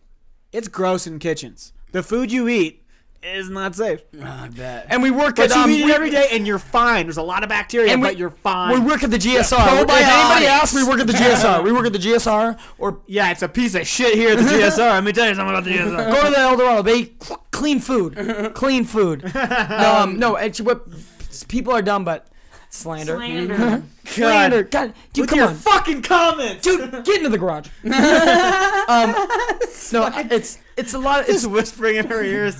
it's 0.51 0.67
gross 0.67 1.05
in 1.05 1.19
kitchens. 1.19 1.71
The 1.91 2.01
food 2.01 2.31
you 2.31 2.47
eat 2.47 2.83
is 3.21 3.49
not 3.49 3.75
safe. 3.75 4.01
I 4.23 4.47
bet. 4.47 4.85
and 4.89 5.03
we 5.03 5.11
work 5.11 5.35
But 5.35 5.51
at 5.51 5.57
you 5.57 5.63
um, 5.63 5.69
eat 5.69 5.83
we- 5.85 5.91
it 5.91 5.95
every 5.95 6.09
day 6.09 6.29
and 6.31 6.47
you're 6.47 6.57
fine. 6.59 7.05
There's 7.05 7.17
a 7.17 7.21
lot 7.21 7.43
of 7.43 7.49
bacteria, 7.49 7.91
and 7.91 8.01
we- 8.01 8.07
but 8.09 8.17
you're 8.17 8.29
fine. 8.29 8.73
We 8.73 8.79
work 8.79 9.03
at 9.03 9.11
the 9.11 9.17
GSR. 9.17 9.39
if 9.41 9.87
probiotics. 9.87 10.01
anybody 10.01 10.45
asks, 10.47 10.73
we 10.73 10.83
work 10.85 10.99
at 10.99 11.07
the 11.07 11.13
GSR. 11.21 11.63
We 11.63 11.71
work 11.71 11.85
at 11.85 11.93
the 11.93 11.99
GSR 11.99 12.57
or 12.77 12.99
yeah, 13.07 13.31
it's 13.31 13.41
a 13.41 13.49
piece 13.49 13.75
of 13.75 13.85
shit 13.87 14.15
here 14.15 14.31
at 14.31 14.37
the 14.37 14.43
GSR. 14.45 14.77
Let 14.77 15.03
me 15.03 15.11
tell 15.11 15.27
you 15.27 15.35
something 15.35 15.49
about 15.53 15.63
the 15.65 15.71
GSR. 15.71 16.11
go 16.13 16.23
to 16.25 16.29
the 16.31 16.39
El 16.39 16.57
Dorado. 16.57 16.81
They 16.81 17.05
clean 17.51 17.79
food, 17.79 18.53
clean 18.55 18.85
food. 18.85 19.35
um, 19.35 20.17
no, 20.17 20.37
actually, 20.37 20.65
what 20.67 20.85
people 21.49 21.73
are 21.73 21.81
dumb, 21.81 22.05
but 22.05 22.27
slander, 22.69 23.15
slander, 23.17 23.83
slander. 24.05 24.63
God, 24.63 24.93
dude, 25.13 25.23
With 25.23 25.29
come 25.31 25.39
your 25.39 25.47
on, 25.49 25.55
fucking 25.55 26.01
comments. 26.03 26.63
dude, 26.63 27.03
get 27.03 27.17
into 27.17 27.29
the 27.29 27.37
garage. 27.37 27.67
um, 27.83 29.11
no, 29.91 30.09
it's 30.31 30.59
it's 30.77 30.93
a 30.93 30.99
lot. 30.99 31.21
It's 31.21 31.41
Just 31.43 31.47
whispering 31.47 31.97
in 31.97 32.07
her 32.07 32.23
ears. 32.23 32.55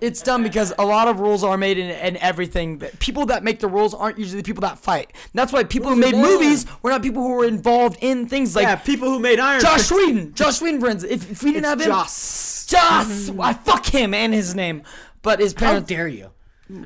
It's 0.00 0.22
dumb 0.22 0.42
because 0.42 0.72
a 0.78 0.84
lot 0.84 1.08
of 1.08 1.20
rules 1.20 1.44
are 1.44 1.56
made 1.56 1.78
in, 1.78 1.90
in 1.90 2.16
everything. 2.16 2.78
People 2.98 3.26
that 3.26 3.44
make 3.44 3.60
the 3.60 3.68
rules 3.68 3.94
aren't 3.94 4.18
usually 4.18 4.40
the 4.40 4.46
people 4.46 4.62
that 4.62 4.78
fight. 4.78 5.12
That's 5.34 5.52
why 5.52 5.64
people 5.64 5.90
who 5.90 5.96
made 5.96 6.14
movies 6.14 6.66
were 6.82 6.90
not 6.90 7.02
people 7.02 7.22
who 7.22 7.34
were 7.34 7.44
involved 7.44 7.98
in 8.00 8.26
things 8.26 8.56
like 8.56 8.64
yeah, 8.64 8.76
people 8.76 9.08
who 9.08 9.18
made 9.18 9.38
Iron. 9.38 9.60
Josh 9.60 9.90
Whedon. 9.90 10.34
Josh 10.34 10.60
Whedon, 10.60 10.80
friends. 10.80 11.04
If, 11.04 11.30
if 11.30 11.42
we 11.42 11.52
didn't 11.52 11.64
It's 11.64 11.70
have 11.70 11.80
him, 11.80 11.86
Joss. 11.88 12.66
Joss. 12.66 13.30
I 13.38 13.52
fuck 13.52 13.86
him 13.86 14.14
and 14.14 14.32
his 14.32 14.54
name, 14.54 14.82
but 15.22 15.40
his 15.40 15.54
parents. 15.54 15.90
How 15.90 15.96
dare 15.96 16.08
you? 16.08 16.30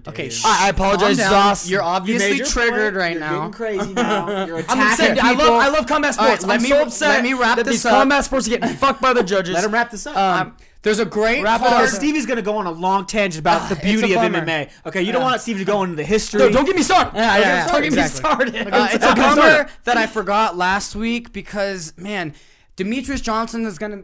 Okay, 0.08 0.28
sh- 0.28 0.42
I- 0.44 0.66
I 0.66 0.68
apologize, 0.68 1.16
calm 1.16 1.30
down. 1.30 1.30
Sauce. 1.56 1.68
You're 1.68 1.82
obviously 1.82 2.36
your 2.36 2.46
triggered 2.46 2.92
point. 2.92 2.96
right 2.96 3.10
You're 3.12 3.20
now. 3.20 3.38
Getting 3.48 3.52
crazy 3.52 3.92
now. 3.94 4.44
You're 4.46 4.58
I'm 4.58 4.64
attacking 4.64 4.82
upset. 5.12 5.24
I 5.24 5.30
people. 5.34 5.46
love 5.46 5.62
I 5.62 5.68
love 5.68 5.86
combat 5.86 6.18
All 6.18 6.26
right, 6.28 6.40
sports. 6.40 6.46
let 6.46 6.56
I'm 6.56 6.62
me- 6.62 6.68
so 6.68 6.82
upset 6.82 7.08
let 7.08 7.22
me 7.22 7.32
wrap 7.32 7.56
that 7.56 7.64
this 7.64 7.74
these 7.76 7.86
up. 7.86 7.92
combat 7.92 8.24
sports 8.24 8.46
are 8.46 8.50
getting 8.50 8.76
fucked 8.76 9.00
by 9.00 9.12
the 9.14 9.22
judges. 9.32 9.54
Let 9.54 9.64
him 9.64 9.72
wrap 9.72 9.90
this 9.90 10.06
up. 10.06 10.16
Um, 10.16 10.56
there's 10.82 10.98
a 10.98 11.04
great 11.04 11.42
Wrap 11.42 11.60
it 11.60 11.68
card. 11.68 11.84
up. 11.84 11.90
Stevie's 11.90 12.24
gonna 12.26 12.40
go 12.42 12.56
on 12.56 12.66
a 12.66 12.70
long 12.70 13.04
tangent 13.06 13.40
about 13.40 13.68
the 13.68 13.76
beauty 13.76 14.12
of 14.14 14.20
bummer. 14.22 14.44
MMA. 14.44 14.70
Okay, 14.86 15.02
you 15.02 15.12
don't 15.12 15.22
want 15.22 15.40
Stevie 15.40 15.58
to 15.60 15.64
go 15.66 15.82
into 15.82 15.96
the 15.96 16.04
history. 16.04 16.40
No, 16.40 16.50
don't 16.50 16.64
get 16.66 16.74
me 16.76 16.82
started. 16.82 17.12
Yeah, 17.14 17.36
yeah, 17.36 17.40
yeah, 17.40 17.66
don't 17.66 17.82
get 17.82 17.92
me 17.92 18.00
exactly. 18.00 18.48
started. 18.50 18.74
Uh, 18.74 18.88
it's 18.92 19.04
a 19.04 19.10
Okay, 19.12 19.20
bummer 19.20 19.68
that 19.84 19.96
I 19.98 20.06
forgot 20.06 20.56
last 20.56 20.94
week 20.96 21.32
because 21.34 21.92
man, 21.98 22.34
Demetrious 22.78 23.22
Johnson 23.22 23.64
is 23.66 23.76
gonna 23.78 24.02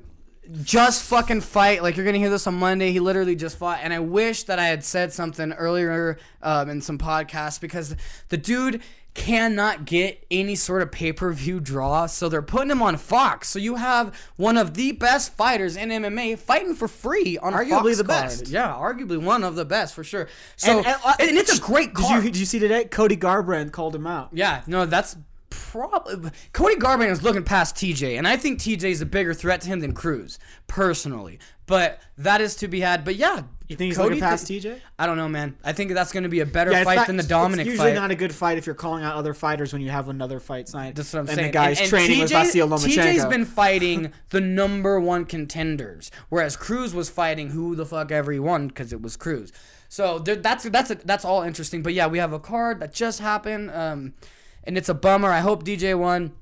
just 0.62 1.02
fucking 1.05 1.40
fight. 1.43 1.82
Like 1.82 1.97
you're 1.97 2.05
gonna 2.06 2.18
hear 2.18 2.31
this 2.31 2.47
on 2.47 2.55
Monday. 2.55 2.93
He 2.93 3.01
literally 3.01 3.36
just 3.36 3.59
fought, 3.59 3.81
and 3.82 3.93
I 3.93 3.98
wish 4.01 4.44
that 4.44 4.59
I 4.59 4.66
had 4.66 4.85
said 4.85 5.12
something 5.12 5.52
earlier 5.52 6.18
um, 6.43 6.68
in 6.70 6.81
some 6.81 6.98
podcasts 6.98 7.60
because 7.60 7.94
the 8.28 8.36
dude 8.36 8.82
cannot 9.14 9.86
get 9.86 10.23
any 10.31 10.55
sort 10.55 10.82
of 10.82 10.93
pay-per-view 10.93 11.59
draw 11.59 12.05
so 12.05 12.28
they're 12.28 12.43
putting 12.43 12.70
him 12.70 12.82
on 12.82 12.98
Fox 12.98 13.48
so 13.48 13.59
you 13.59 13.77
have 13.77 14.14
one 14.36 14.59
of 14.59 14.74
the 14.74 14.93
best 14.93 15.32
fighters 15.32 15.74
in 15.74 15.89
MMA 15.89 16.39
fighting 16.39 16.74
for 16.74 16.86
free 16.86 17.39
on 17.39 17.55
Arguably 17.55 17.94
Fox 17.94 17.97
the 17.97 18.05
card. 18.05 18.23
best. 18.24 18.48
yeah 18.48 18.68
arguably 18.78 19.16
one 19.16 19.43
of 19.43 19.55
the 19.56 19.64
best 19.64 19.94
for 19.94 20.05
sure 20.05 20.28
so 20.56 20.68
And- 20.78 20.86
and, 20.86 20.97
and, 21.18 21.39
uh, 21.39 21.40
it's 21.40 21.59
a 21.59 21.62
great 21.62 21.94
Did 21.94 22.10
you 22.10 22.20
did 22.20 22.36
you 22.36 22.44
see 22.44 22.59
today? 22.59 22.85
Cody 22.85 23.16
Garbrandt 23.16 23.73
called 23.73 23.94
him 23.94 24.06
out. 24.06 24.28
yeah, 24.32 24.60
no, 24.66 24.85
that's 24.85 25.16
probably 25.70 26.30
Cody 26.52 26.76
Garbrandt 26.76 27.10
is 27.10 27.22
looking 27.22 27.43
past 27.44 27.76
TJ, 27.76 28.16
and 28.18 28.26
I 28.26 28.36
think 28.36 28.60
TJ 28.60 28.84
is 28.90 29.01
a 29.01 29.06
bigger 29.06 29.34
threat 29.34 29.60
to 29.62 29.68
him 29.68 29.80
than 29.80 29.93
Cruz, 29.93 30.38
personally. 30.66 31.38
But 31.66 32.01
that 32.18 32.40
is 32.40 32.55
to 32.56 32.68
be 32.68 32.80
had. 32.80 33.05
But 33.05 33.16
yeah, 33.16 33.43
You 33.66 33.74
think 33.74 33.88
he's 33.88 33.97
Cody 33.97 34.10
looking 34.10 34.22
past 34.22 34.47
TJ? 34.47 34.78
I 34.98 35.06
don't 35.06 35.16
know, 35.16 35.28
man. 35.28 35.56
I 35.64 35.72
think 35.72 35.93
that's 35.93 36.12
going 36.12 36.22
to 36.22 36.28
be 36.28 36.38
a 36.40 36.47
better 36.47 36.70
it's 36.70 36.84
fight 36.84 36.94
not- 36.94 37.06
than 37.09 37.16
the 37.16 37.22
it's 37.24 37.56
usually 37.68 37.76
fight. 37.76 37.94
not 37.94 38.12
a 38.12 38.14
good 38.14 38.32
fight 38.32 38.56
if 38.56 38.66
you're 38.66 38.76
calling 38.76 39.02
out 39.02 39.16
other 39.16 39.34
fighters 39.34 39.72
when 39.72 39.82
you 39.82 39.90
have 39.90 40.09
another 40.09 40.38
fight 40.38 40.68
signed. 40.68 40.94
That's 40.94 41.12
what 41.12 41.20
I'm 41.20 41.26
and 41.28 41.34
saying. 41.36 41.48
the 41.48 41.52
guy's 41.52 41.78
and, 41.78 41.84
and 41.84 41.90
training 41.90 42.20
with 42.20 42.30
TJ 42.30 42.62
Vasil 42.62 42.68
Lomachenko. 42.68 43.14
TJ's 43.14 43.26
been 43.26 43.44
fighting 43.44 44.12
the 44.30 44.40
number 44.40 45.01
one 45.01 45.24
contenders, 45.24 46.12
whereas 46.28 46.56
Cruz 46.56 46.94
was 46.94 47.10
fighting 47.10 47.51
who 47.51 47.74
the 47.74 47.84
fuck 47.84 48.12
ever 48.12 48.30
he 48.30 48.38
won 48.38 48.68
because 48.68 48.93
it 48.93 49.02
was 49.02 49.16
Cruz. 49.16 49.52
So 49.88 50.18
there, 50.20 50.36
that's 50.36 50.64
that's 50.64 50.90
a, 50.90 50.94
that's 50.97 51.24
all 51.24 51.43
interesting. 51.43 51.82
But 51.82 51.94
yeah, 51.94 52.06
we 52.06 52.18
have 52.18 52.32
a 52.32 52.38
card 52.40 52.78
that 52.80 52.93
just 52.93 53.20
happened, 53.20 53.70
um, 53.72 54.14
and 54.66 54.76
it's 54.76 54.88
a 54.88 54.94
bummer. 54.94 55.30
I 55.30 55.40
hope 55.40 55.64
DJ 55.64 55.98
won. 55.98 56.32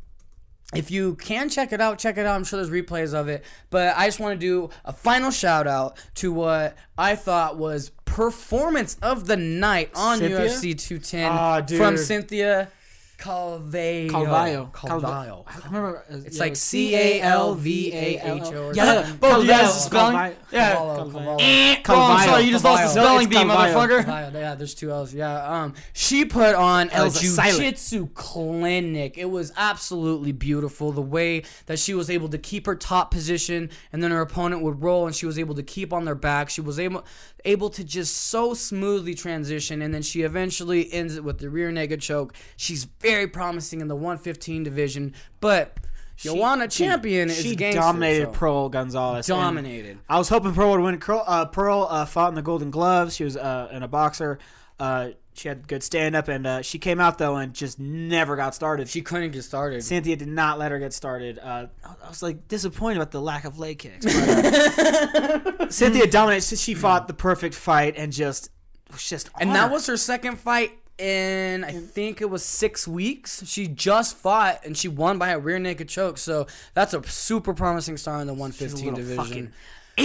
If 0.75 0.91
you 0.91 1.15
can 1.17 1.49
check 1.51 1.73
it 1.73 1.81
out, 1.81 1.99
check 1.99 2.17
it 2.19 2.27
out. 2.27 2.35
I'm 2.35 2.45
sure 2.45 2.57
there's 2.65 2.71
replays 2.71 3.15
of 3.15 3.29
it. 3.29 3.45
But 3.71 3.97
I 3.97 4.07
just 4.07 4.19
want 4.19 4.41
to 4.41 4.45
do 4.47 4.71
a 4.85 4.93
final 4.93 5.31
shout 5.31 5.67
out 5.67 5.97
to 6.17 6.33
what 6.33 6.77
I 6.99 7.15
thought 7.15 7.59
was 7.59 7.91
performance 8.05 8.97
of 9.03 9.27
the 9.27 9.37
night 9.37 9.91
on 9.95 10.19
Cynthia? 10.19 10.39
UFC 10.49 10.79
210 10.79 11.31
Ah, 11.33 11.61
dude. 11.61 11.79
from 11.79 11.97
Cynthia 11.97 12.71
Calvillo. 13.19 14.71
Calvillo. 14.73 15.45
I 15.47 15.67
remember. 15.67 16.05
uh, 16.11 16.17
It's 16.27 16.37
yeah, 16.37 16.43
like 16.43 16.57
C 16.57 16.95
A 16.95 17.21
L 17.23 17.55
V 17.55 17.93
A 17.93 18.21
H 18.37 18.43
O. 18.53 18.73
Yeah, 18.75 19.13
both 19.21 19.47
guys 19.47 19.69
Calvillo. 19.71 19.71
spelling. 19.87 20.37
Yeah. 20.53 20.75
Calvillo. 20.77 21.37
Eh, 21.41 21.77
oh, 21.89 21.95
I'm 22.13 22.29
sorry, 22.29 22.43
you 22.45 22.51
just 22.53 22.65
lost 22.65 22.83
the 22.83 22.89
spelling 23.01 23.29
bee, 23.29 23.37
No, 23.45 23.55
Calvillo. 23.55 23.75
motherfucker. 24.03 24.07
Yeah, 24.07 24.31
yeah, 24.39 24.55
there's 24.55 24.75
two 24.75 24.91
L's. 24.91 25.15
Yeah, 25.15 25.63
um, 25.63 25.75
she 25.93 26.25
put 26.25 26.55
on 26.55 26.89
a 26.91 26.95
L's 26.95 27.23
are 27.23 27.27
silent. 27.27 27.57
jiu-jitsu 27.59 28.09
clinic. 28.15 29.17
It 29.17 29.31
was 29.31 29.53
absolutely 29.57 30.33
beautiful. 30.33 30.93
The 30.93 31.03
way 31.03 31.45
that 31.67 31.79
she 31.79 31.95
was 31.95 32.11
able 32.11 32.29
to 32.31 32.39
keep 32.39 32.67
her 32.67 32.75
top 32.75 33.11
position, 33.11 33.71
and 33.93 34.03
then 34.03 34.11
her 34.11 34.21
opponent 34.21 34.63
would 34.63 34.83
roll, 34.83 35.07
and 35.07 35.15
she 35.15 35.27
was 35.27 35.39
able 35.39 35.55
to 35.55 35.63
keep 35.63 35.93
on 35.93 36.05
their 36.05 36.15
back. 36.15 36.51
She 36.51 36.61
was 36.61 36.79
able 36.79 37.05
able 37.47 37.69
to 37.69 37.85
just 37.85 38.17
so 38.17 38.55
smoothly 38.55 39.15
transition, 39.15 39.83
and 39.83 39.93
then 39.93 40.01
she 40.01 40.23
eventually 40.23 40.91
ends 40.93 41.15
it 41.15 41.23
with 41.23 41.39
the 41.39 41.51
rear 41.51 41.71
naked 41.71 42.01
choke. 42.01 42.35
She's 42.57 42.85
very 42.85 43.14
promising 43.27 43.81
in 43.81 43.89
the 43.89 43.95
115 43.97 44.63
division, 44.63 45.15
but 45.41 45.77
Joanna 46.17 46.69
Champion 46.69 47.29
is 47.29 47.37
She 47.41 47.57
dominated 47.57 48.27
so- 48.27 48.31
Pearl 48.33 48.69
Gonzalez. 48.69 49.29
and 49.29 49.39
Dominated. 49.39 49.99
I 50.09 50.19
was 50.19 50.29
hoping 50.29 50.55
Pearl 50.55 50.71
would 50.73 50.81
win. 50.81 50.99
Pearl, 50.99 51.25
uh, 51.27 51.47
Pearl 51.47 51.87
uh, 51.91 52.05
fought 52.07 52.29
in 52.29 52.35
the 52.35 52.43
Golden 52.43 52.71
Gloves. 52.71 53.17
She 53.17 53.25
was 53.25 53.37
uh, 53.37 53.69
in 53.73 53.83
a 53.83 53.89
boxer. 53.89 54.39
Uh, 54.79 55.11
she 55.37 55.49
had 55.49 55.67
good 55.67 55.83
stand 55.83 56.15
up, 56.15 56.29
and 56.29 56.47
uh, 56.47 56.63
she 56.63 56.79
came 56.79 57.01
out 57.01 57.19
though 57.19 57.35
and 57.37 57.53
just 57.55 57.81
never 57.81 58.37
got 58.37 58.55
started. 58.55 58.89
She 58.89 59.03
couldn't 59.03 59.33
get 59.33 59.43
started. 59.43 59.83
Cynthia 59.83 60.15
did 60.15 60.29
not 60.29 60.61
let 60.61 60.71
her 60.71 60.79
get 60.79 60.93
started. 60.93 61.41
Uh, 61.41 61.67
I 61.85 62.09
was 62.09 62.23
like 62.23 62.47
disappointed 62.47 62.99
about 62.99 63.11
the 63.11 63.21
lack 63.21 63.45
of 63.45 63.59
leg 63.59 63.81
kicks. 63.81 64.05
but, 64.07 65.73
Cynthia 65.73 66.07
dominated. 66.07 66.57
She 66.57 66.75
fought 66.75 67.09
the 67.09 67.15
perfect 67.15 67.55
fight 67.57 67.95
and 67.97 68.13
just 68.13 68.51
was 68.93 69.09
just 69.09 69.31
And 69.41 69.51
that 69.57 69.73
was 69.73 69.87
her 69.89 69.97
second 69.97 70.39
fight 70.39 70.73
in 70.99 71.65
I 71.65 71.73
think 71.73 72.21
it 72.21 72.31
was 72.31 72.45
six 72.45 72.87
weeks. 72.87 73.47
She 73.47 73.67
just 73.67 74.17
fought 74.17 74.61
and 74.65 74.77
she 74.77 74.89
won 74.89 75.19
by 75.19 75.31
a 75.31 75.39
rear 75.39 75.59
naked 75.59 75.89
choke. 75.89 76.19
So 76.19 76.47
that's 76.75 76.95
a 76.95 77.03
super 77.07 77.55
promising 77.55 77.97
star 77.97 78.21
in 78.21 78.27
the 78.27 78.35
115 78.35 78.93
little 78.93 78.97
division. 78.97 79.53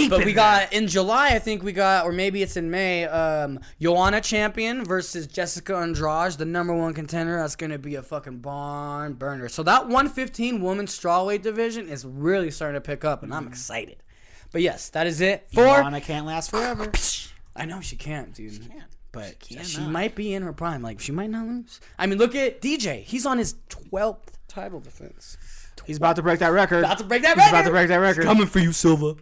But 0.08 0.24
we 0.24 0.32
got 0.32 0.72
in 0.72 0.86
July, 0.86 1.30
I 1.30 1.40
think 1.40 1.64
we 1.64 1.72
got, 1.72 2.06
or 2.06 2.12
maybe 2.12 2.42
it's 2.42 2.56
in 2.56 2.70
May, 2.70 3.06
um, 3.06 3.58
Joanna 3.80 4.20
Champion 4.20 4.84
versus 4.84 5.26
Jessica 5.26 5.74
Andrade, 5.76 6.32
the 6.34 6.44
number 6.44 6.72
one 6.72 6.94
contender. 6.94 7.36
That's 7.36 7.56
gonna 7.56 7.78
be 7.78 7.96
a 7.96 8.02
fucking 8.02 8.38
barn 8.38 9.14
burner. 9.14 9.48
So 9.48 9.64
that 9.64 9.86
115 9.86 10.60
women's 10.62 10.96
strawweight 10.96 11.42
division 11.42 11.88
is 11.88 12.04
really 12.04 12.52
starting 12.52 12.76
to 12.76 12.80
pick 12.80 13.04
up, 13.04 13.24
and 13.24 13.34
I'm 13.34 13.48
excited. 13.48 14.02
But 14.52 14.62
yes, 14.62 14.90
that 14.90 15.06
is 15.08 15.20
it 15.20 15.48
for 15.52 15.64
Joanna 15.64 16.00
can't 16.00 16.26
last 16.26 16.50
forever. 16.50 16.92
I 17.56 17.64
know 17.64 17.80
she 17.80 17.96
can't, 17.96 18.32
dude. 18.32 18.70
But 19.12 19.36
she, 19.44 19.56
cannot. 19.56 19.90
might 19.90 20.14
be 20.14 20.34
in 20.34 20.42
her 20.42 20.52
prime. 20.52 20.82
Like 20.82 21.00
she 21.00 21.12
might 21.12 21.30
not 21.30 21.46
lose. 21.46 21.80
I 21.98 22.06
mean, 22.06 22.18
look 22.18 22.34
at 22.34 22.60
DJ. 22.60 23.02
He's 23.02 23.26
on 23.26 23.38
his 23.38 23.56
twelfth 23.68 24.38
title 24.48 24.80
defense. 24.80 25.36
He's 25.84 25.96
about 25.96 26.16
to 26.16 26.22
break 26.22 26.38
that 26.40 26.52
record. 26.52 26.84
About 26.84 26.98
to 26.98 27.04
break 27.04 27.22
that 27.22 27.36
record. 27.36 27.42
He's 27.42 27.50
about 27.50 27.64
to 27.64 27.70
break 27.70 27.88
that 27.88 27.96
record. 27.96 28.24
Coming 28.24 28.46
for 28.46 28.60
you, 28.60 28.72
Silva. 28.72 29.16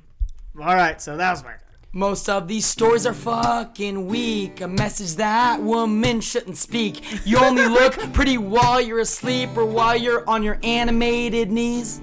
All 0.60 0.74
right, 0.74 1.00
so 1.00 1.16
that 1.16 1.30
was 1.30 1.44
my. 1.44 1.54
Most 1.92 2.28
of 2.28 2.48
these 2.48 2.66
stories 2.66 3.06
are 3.06 3.14
fucking 3.14 4.06
weak. 4.06 4.60
A 4.60 4.68
message 4.68 5.16
that 5.16 5.62
women 5.62 6.20
shouldn't 6.20 6.58
speak. 6.58 7.26
You 7.26 7.38
only 7.38 7.66
look 7.68 7.94
pretty 8.12 8.36
while 8.36 8.80
you're 8.80 9.00
asleep 9.00 9.56
or 9.56 9.64
while 9.64 9.96
you're 9.96 10.28
on 10.28 10.42
your 10.42 10.58
animated 10.62 11.50
knees. 11.50 12.02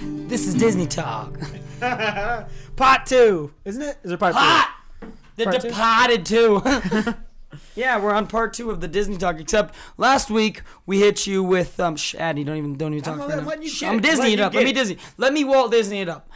This 0.00 0.46
is 0.46 0.54
Disney 0.54 0.86
Talk. 0.86 1.38
Part 2.76 3.06
two, 3.06 3.52
isn't 3.64 3.82
it? 3.82 3.98
Is 4.02 4.08
there 4.08 4.16
part 4.18 4.34
two? 4.34 5.08
The 5.36 5.44
Part 5.44 5.60
two? 5.60 5.68
Departed 5.68 6.26
too. 6.26 6.62
yeah, 7.74 7.98
we're 8.00 8.12
on 8.12 8.26
part 8.26 8.52
two 8.54 8.70
of 8.70 8.80
the 8.80 8.88
Disney 8.88 9.16
Talk. 9.16 9.40
Except 9.40 9.74
last 9.96 10.30
week 10.30 10.62
we 10.86 11.00
hit 11.00 11.26
you 11.26 11.42
with 11.42 11.78
um. 11.80 11.96
Shad, 11.96 12.38
you 12.38 12.44
don't 12.44 12.56
even 12.56 12.76
don't 12.76 12.92
even 12.92 13.04
talk. 13.04 13.18
I'm 13.18 13.46
right 13.46 13.60
now. 13.60 13.66
Shh, 13.66 13.82
I'm 13.82 13.98
it. 13.98 14.02
Disney 14.02 14.32
it 14.34 14.40
up. 14.40 14.54
Let 14.54 14.64
me 14.64 14.70
it. 14.70 14.74
Disney. 14.74 14.98
Let 15.16 15.32
me 15.32 15.44
Walt 15.44 15.70
Disney 15.70 16.00
it 16.00 16.08
up. 16.08 16.30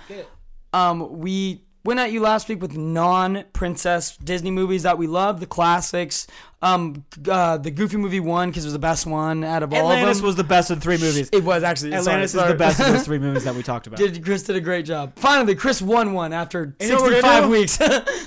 Um, 0.72 1.18
we 1.18 1.62
went 1.84 1.98
at 1.98 2.12
you 2.12 2.20
last 2.20 2.48
week 2.48 2.60
with 2.60 2.76
non-princess 2.76 4.16
Disney 4.18 4.50
movies 4.50 4.82
that 4.82 4.98
we 4.98 5.06
love, 5.06 5.40
the 5.40 5.46
classics. 5.46 6.26
Um, 6.62 7.04
uh, 7.26 7.56
the 7.56 7.70
Goofy 7.70 7.96
movie 7.96 8.20
won 8.20 8.50
because 8.50 8.64
it 8.64 8.66
was 8.66 8.74
the 8.74 8.78
best 8.78 9.06
one 9.06 9.42
out 9.44 9.62
of 9.62 9.72
all 9.72 9.90
of 9.90 9.96
Atlantis 9.96 10.20
was 10.20 10.36
the 10.36 10.44
best 10.44 10.70
of 10.70 10.82
three 10.82 10.98
movies. 10.98 11.30
it 11.32 11.42
was 11.42 11.62
actually 11.62 11.90
sorry, 11.92 12.00
Atlantis 12.00 12.34
is 12.34 12.46
the 12.46 12.54
best 12.54 12.80
of 12.80 12.86
those 12.86 13.04
three 13.06 13.18
movies 13.18 13.44
that 13.44 13.54
we 13.54 13.62
talked 13.62 13.86
about. 13.86 13.98
Did 13.98 14.22
Chris 14.22 14.42
did 14.42 14.56
a 14.56 14.60
great 14.60 14.84
job. 14.84 15.12
Finally, 15.16 15.54
Chris 15.54 15.80
won 15.80 16.12
one 16.12 16.32
after 16.32 16.76
You 16.80 16.88
know 16.90 16.96
what 16.96 17.04
we're 17.04 17.22
65 17.22 17.48
weeks. 17.48 17.80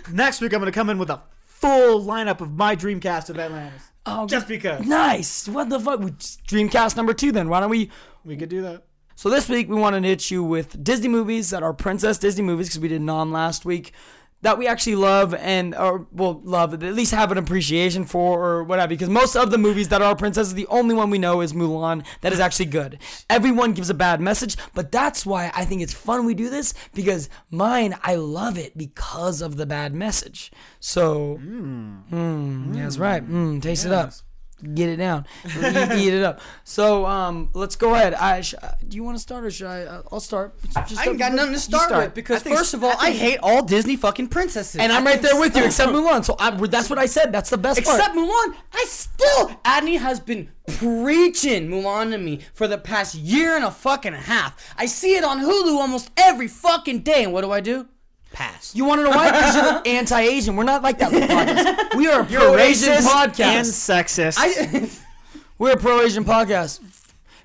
Next 0.11 0.41
week, 0.41 0.53
I'm 0.53 0.60
going 0.60 0.72
to 0.72 0.76
come 0.76 0.89
in 0.89 0.97
with 0.97 1.11
a 1.11 1.22
full 1.64 2.02
lineup 2.03 2.41
of 2.41 2.52
my 2.57 2.76
Dreamcast 2.76 3.30
of 3.30 3.40
Atlantis. 3.40 3.81
oh, 4.06 4.27
Just 4.27 4.49
because. 4.49 4.85
nice. 4.85 5.48
What 5.48 5.69
the 5.69 5.80
fuck? 5.80 6.02
We 6.02 6.11
Dreamcast 6.11 6.98
number 6.98 7.14
two. 7.14 7.31
Then 7.31 7.48
why 7.48 7.61
don't 7.61 7.69
we? 7.69 7.90
We 8.26 8.35
could 8.35 8.49
do 8.49 8.61
that. 8.64 8.84
So 9.15 9.30
this 9.30 9.48
week 9.48 9.69
we 9.69 9.76
wanted 9.76 10.02
to 10.02 10.07
hit 10.10 10.30
you 10.30 10.44
with 10.44 10.84
Disney 10.84 11.07
movies 11.07 11.52
that 11.52 11.64
are 11.64 11.73
princess 11.73 12.18
Disney 12.18 12.44
movies 12.44 12.68
because 12.68 12.81
we 12.81 12.90
did 12.90 13.02
non 13.02 13.31
last 13.31 13.64
week 13.64 13.94
that 14.43 14.57
we 14.57 14.67
actually 14.67 14.95
love 14.95 15.33
and 15.33 15.73
or 15.73 16.07
well 16.11 16.41
love 16.43 16.73
at 16.73 16.81
least 16.81 17.13
have 17.13 17.31
an 17.31 17.37
appreciation 17.37 18.05
for 18.05 18.43
or 18.43 18.63
whatever 18.63 18.89
because 18.89 19.09
most 19.09 19.35
of 19.35 19.51
the 19.51 19.57
movies 19.57 19.87
that 19.87 20.01
are 20.01 20.15
princesses 20.15 20.53
the 20.53 20.67
only 20.67 20.93
one 20.93 21.09
we 21.09 21.17
know 21.17 21.41
is 21.41 21.53
Mulan 21.53 22.05
that 22.21 22.31
is 22.31 22.39
actually 22.39 22.67
good. 22.67 22.99
Everyone 23.29 23.73
gives 23.73 23.89
a 23.89 23.93
bad 23.93 24.21
message, 24.21 24.55
but 24.73 24.91
that's 24.91 25.25
why 25.25 25.51
I 25.55 25.65
think 25.65 25.81
it's 25.81 25.93
fun 25.93 26.25
we 26.25 26.33
do 26.33 26.49
this 26.49 26.73
because 26.93 27.29
mine 27.49 27.95
I 28.03 28.15
love 28.15 28.57
it 28.57 28.77
because 28.77 29.41
of 29.41 29.57
the 29.57 29.65
bad 29.65 29.93
message. 29.93 30.51
So 30.79 31.39
mm, 31.41 32.75
yeah, 32.75 32.83
that's 32.83 32.97
right. 32.97 33.27
Mm, 33.27 33.61
taste 33.61 33.85
it 33.85 33.91
up. 33.91 34.11
Get 34.73 34.88
it 34.88 34.95
down. 34.98 35.26
eat, 35.45 36.14
it 36.14 36.23
up. 36.23 36.40
So 36.64 37.06
um, 37.06 37.49
let's 37.53 37.76
go 37.76 37.95
ahead. 37.95 38.14
I 38.14 38.40
sh- 38.41 38.56
do 38.88 38.95
you 38.95 39.03
want 39.03 39.18
to 39.18 39.22
start 39.22 39.44
or 39.44 39.52
should 39.52 39.68
I? 39.68 39.84
Uh, 39.84 40.02
I'll 40.10 40.22
start. 40.22 40.56
Just 40.88 40.99
I 40.99 41.10
ain't 41.10 41.19
got 41.19 41.34
nothing 41.34 41.53
to 41.53 41.60
start, 41.60 41.90
start. 41.90 42.06
with 42.06 42.14
because 42.14 42.44
first 42.44 42.73
of 42.73 42.84
all, 42.84 42.94
I, 42.99 43.11
hate 43.11 43.40
all 43.44 43.64
Disney 43.64 43.98
fucking 43.98 44.30
princesses. 44.30 44.80
And 44.80 44.91
I'm 44.91 45.06
right 45.06 45.22
there 45.22 45.38
with 45.38 45.57
you, 45.57 45.65
except 45.65 45.91
Mulan. 45.94 46.23
So 46.23 46.38
I, 46.40 46.52
that's 46.52 46.90
what 46.90 46.98
I 46.98 47.07
said. 47.07 47.34
That's 47.34 47.49
the 47.49 47.57
best 47.57 47.84
part. 47.84 47.99
Except 47.99 48.15
Mulan, 48.15 48.56
I 48.73 48.85
still 48.88 49.49
Adney 49.65 49.99
has 49.99 50.19
been 50.19 50.49
preaching 50.77 51.69
Mulan 51.69 52.11
to 52.11 52.18
me 52.18 52.40
for 52.53 52.68
the 52.68 52.77
past 52.77 53.15
year 53.15 53.56
and 53.56 53.65
a 53.65 53.72
fucking 53.72 54.14
half. 54.14 54.73
I 54.77 54.85
see 54.85 55.15
it 55.15 55.23
on 55.23 55.40
Hulu 55.40 55.77
almost 55.77 56.10
every 56.15 56.48
fucking 56.48 57.02
day, 57.02 57.23
and 57.23 57.34
what 57.34 57.41
do 57.41 57.52
I 57.52 57.60
do? 57.60 57.88
Pass. 58.34 58.76
You 58.76 58.84
want 58.85 58.99
to 58.99 59.03
know 59.03 59.11
why? 59.11 59.30
Because 59.31 59.55
you're 59.55 59.81
anti-Asian. 59.95 60.55
We're 60.55 60.64
not 60.64 60.81
like 60.81 60.97
that. 60.97 61.11
podcast. 61.11 61.95
We 61.95 62.07
are 62.07 62.22
a 62.22 62.26
pro-Asian 62.26 62.93
podcast 62.95 63.39
and 63.39 63.68
sexist. 63.68 64.35
I, 64.39 64.89
we're 65.60 65.73
a 65.73 65.77
pro-Asian 65.77 66.26
podcast. 66.26 66.81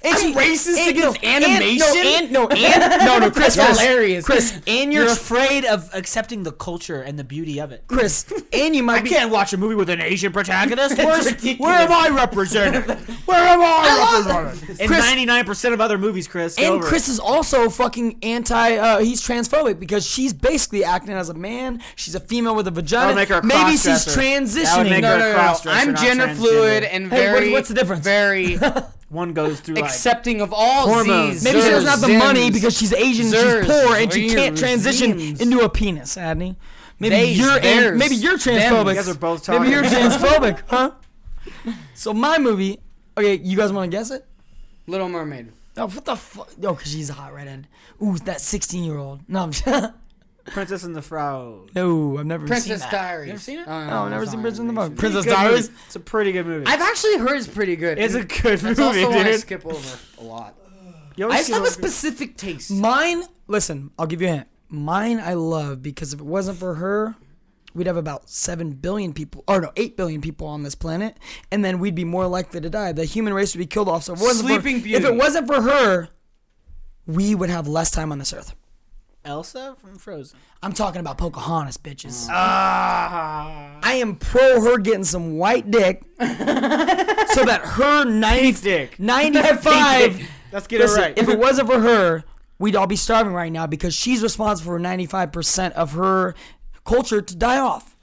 And 0.04 0.16
she- 0.18 0.32
racist 0.32 0.76
and- 0.78 0.90
against 0.90 1.22
no, 1.22 1.28
and- 1.28 1.44
animation? 1.44 1.78
no, 1.78 1.94
and, 1.96 2.30
no, 2.32 2.48
and, 2.48 3.04
no, 3.04 3.18
no, 3.26 3.30
Chris, 3.30 3.56
That's 3.56 3.66
Chris, 3.66 3.80
hilarious. 3.80 4.24
Chris, 4.24 4.60
and 4.66 4.92
you're, 4.92 5.04
You're 5.04 5.12
afraid 5.12 5.64
of 5.64 5.90
accepting 5.92 6.44
the 6.44 6.52
culture 6.52 7.02
and 7.02 7.18
the 7.18 7.24
beauty 7.24 7.60
of 7.60 7.72
it. 7.72 7.84
Chris, 7.88 8.24
and 8.52 8.76
you 8.76 8.82
might 8.84 9.00
I 9.00 9.02
be. 9.02 9.10
can't 9.10 9.30
watch 9.32 9.52
a 9.52 9.56
movie 9.56 9.74
with 9.74 9.90
an 9.90 10.00
Asian 10.00 10.32
protagonist. 10.32 10.96
Where's, 10.98 11.32
where 11.58 11.74
am 11.80 11.90
I 11.92 12.08
represented? 12.14 12.84
Where 13.26 13.38
am 13.38 13.60
I, 13.60 14.44
represented? 14.44 14.80
In 14.80 14.88
99% 14.90 15.72
of 15.72 15.80
other 15.80 15.98
movies, 15.98 16.28
Chris. 16.28 16.56
And 16.58 16.80
Chris 16.80 17.08
it. 17.08 17.12
is 17.12 17.18
also 17.20 17.68
fucking 17.68 18.18
anti. 18.22 18.76
Uh, 18.76 18.98
he's 19.00 19.20
transphobic 19.20 19.80
because 19.80 20.06
she's 20.06 20.32
basically 20.32 20.84
acting 20.84 21.14
as 21.14 21.28
a 21.28 21.34
man. 21.34 21.82
She's 21.96 22.14
a 22.14 22.20
female 22.20 22.54
with 22.54 22.68
a 22.68 22.70
vagina. 22.70 23.14
Make 23.14 23.30
her 23.30 23.36
a 23.40 23.44
Maybe 23.44 23.72
she's 23.72 23.82
cross-dresser. 24.04 24.20
That 24.20 24.78
would 24.78 24.86
transitioning. 24.86 24.90
make 24.90 25.02
No, 25.02 25.12
her 25.18 25.18
no, 25.18 25.52
no, 25.54 25.58
no. 25.64 25.70
I'm 25.72 25.96
gender 25.96 26.28
fluid 26.34 26.84
and 26.84 27.10
Hey, 27.10 27.26
what- 27.32 27.38
very. 27.40 27.50
what's 27.52 27.68
the 27.68 27.74
difference? 27.74 28.04
Very 28.04 28.58
One 29.10 29.32
goes 29.32 29.60
through 29.60 29.76
like 29.76 29.85
accepting 29.85 30.40
of 30.43 30.52
all 30.52 30.86
Hormones. 30.86 31.35
Z's. 31.39 31.44
Maybe 31.44 31.62
she 31.62 31.70
doesn't 31.70 31.89
have 31.89 32.01
the 32.02 32.09
Zims, 32.09 32.18
money 32.18 32.51
because 32.51 32.76
she's 32.76 32.93
Asian, 32.93 33.26
Zers, 33.26 33.60
she's 33.64 33.66
poor, 33.66 33.97
and 33.97 34.12
she 34.12 34.28
can't 34.28 34.56
transition 34.59 35.14
Zims. 35.18 35.40
into 35.40 35.60
a 35.60 35.68
penis, 35.70 36.16
Adney. 36.16 36.56
Maybe 37.01 37.14
Theys, 37.14 37.39
you're 37.39 37.56
an- 37.56 37.62
theirs, 37.62 37.98
maybe 37.98 38.16
you're 38.16 38.36
transphobic. 38.36 38.89
You 38.90 38.94
guys 38.97 39.09
are 39.09 39.14
both 39.14 39.48
Maybe 39.48 39.68
you're 39.70 39.82
transphobic, 39.85 40.62
huh? 40.66 40.90
So 41.94 42.12
my 42.12 42.39
movie. 42.39 42.80
Okay, 43.16 43.36
you 43.36 43.56
guys 43.56 43.72
want 43.72 43.90
to 43.90 43.97
guess 43.97 44.10
it? 44.10 44.26
Little 44.86 45.09
Mermaid. 45.09 45.52
Oh, 45.76 45.86
what 45.86 46.05
the 46.05 46.16
fuck? 46.16 46.51
Yo, 46.60 46.74
cause 46.74 46.90
she's 46.90 47.09
a 47.09 47.12
hot 47.14 47.32
redhead. 47.32 47.66
Ooh, 48.02 48.16
that 48.18 48.40
16 48.40 48.85
year 48.85 48.98
old. 48.98 49.20
No, 49.28 49.43
I'm 49.44 49.52
just, 49.52 49.93
Princess 50.50 50.84
and 50.84 50.94
the 50.96 51.02
Frog. 51.02 51.70
no, 51.74 52.18
I've 52.18 52.26
never 52.26 52.46
Princess 52.46 52.80
seen 52.82 52.90
that. 52.90 52.90
Diaries. 52.90 53.26
You 53.28 53.32
ever 53.34 53.40
seen 53.40 53.58
it? 53.60 53.68
Uh, 53.68 53.72
oh, 53.72 53.86
No, 53.86 54.02
I've 54.04 54.10
never 54.10 54.26
seen 54.26 54.40
Princess 54.40 54.58
and 54.60 54.68
the 54.68 54.72
animation. 54.72 54.96
Frog. 54.96 54.98
Princess 54.98 55.24
Good 55.24 55.30
movie. 55.36 55.48
Diaries. 55.48 55.70
It's 55.86 55.96
a 55.96 56.00
pretty 56.00 56.32
good 56.32 56.46
movie. 56.46 56.66
I've 56.66 56.80
actually 56.80 57.18
heard 57.18 57.36
it's 57.38 57.46
pretty 57.48 57.76
good. 57.76 57.98
it's 57.98 58.14
a 58.14 58.24
good 58.24 58.58
That's 58.58 58.78
movie, 58.78 58.82
also 59.04 59.10
one 59.10 59.26
I 59.26 59.32
dude. 59.32 59.40
skip 59.40 59.66
over 59.66 59.98
a 60.18 60.24
lot. 60.24 60.54
You 61.16 61.24
I 61.24 61.28
always 61.30 61.48
just 61.48 61.52
have 61.52 61.62
a 61.62 61.70
skip 61.70 61.78
over- 61.84 61.88
specific 61.90 62.36
taste. 62.36 62.70
Mine, 62.70 63.22
listen, 63.46 63.90
I'll 63.98 64.06
give 64.06 64.22
you 64.22 64.28
a 64.28 64.32
hint. 64.32 64.48
Mine 64.70 65.18
I 65.18 65.34
love 65.34 65.82
because 65.82 66.12
if 66.12 66.20
it 66.20 66.26
wasn't 66.26 66.58
for 66.58 66.74
her, 66.74 67.14
we'd 67.74 67.86
have 67.86 67.96
about 67.96 68.28
7 68.30 68.72
billion 68.72 69.12
people, 69.12 69.42
or 69.48 69.60
no, 69.60 69.72
8 69.76 69.96
billion 69.96 70.20
people 70.20 70.46
on 70.46 70.62
this 70.62 70.74
planet, 70.74 71.16
and 71.50 71.64
then 71.64 71.78
we'd 71.78 71.94
be 71.94 72.04
more 72.04 72.26
likely 72.26 72.60
to 72.60 72.70
die. 72.70 72.92
The 72.92 73.04
human 73.04 73.32
race 73.34 73.54
would 73.54 73.58
be 73.60 73.66
killed 73.66 73.88
off. 73.88 74.04
So 74.04 74.12
if 74.14 74.20
it 74.20 74.24
wasn't, 74.24 74.48
Sleeping 74.48 74.78
for, 74.78 74.84
Beauty. 74.84 75.04
if 75.04 75.10
it 75.10 75.16
wasn't 75.16 75.46
for 75.46 75.60
her, 75.62 76.08
we 77.06 77.34
would 77.34 77.50
have 77.50 77.66
less 77.66 77.90
time 77.90 78.12
on 78.12 78.18
this 78.18 78.32
earth. 78.32 78.54
Elsa 79.28 79.76
from 79.80 79.98
Frozen. 79.98 80.38
I'm 80.62 80.72
talking 80.72 81.00
about 81.00 81.18
Pocahontas, 81.18 81.76
bitches. 81.76 82.26
Ah. 82.30 83.78
I 83.82 83.94
am 83.94 84.16
pro 84.16 84.60
her 84.62 84.78
getting 84.78 85.05
some 85.05 85.36
white 85.38 85.70
dick 85.70 86.02
so 86.18 86.24
that 87.44 87.60
her 87.64 88.05
90, 88.05 88.60
dick. 88.62 88.98
95. 88.98 90.28
Let's 90.52 90.66
get 90.66 90.80
Listen, 90.80 90.98
it 90.98 91.02
right. 91.06 91.18
if 91.18 91.28
it 91.28 91.38
wasn't 91.38 91.68
for 91.68 91.78
her, 91.80 92.24
we'd 92.59 92.74
all 92.74 92.86
be 92.86 92.96
starving 92.96 93.34
right 93.34 93.52
now 93.52 93.66
because 93.66 93.94
she's 93.94 94.22
responsible 94.22 94.72
for 94.72 94.80
95% 94.80 95.72
of 95.72 95.92
her 95.92 96.34
culture 96.84 97.20
to 97.20 97.36
die 97.36 97.59
off. 97.59 97.94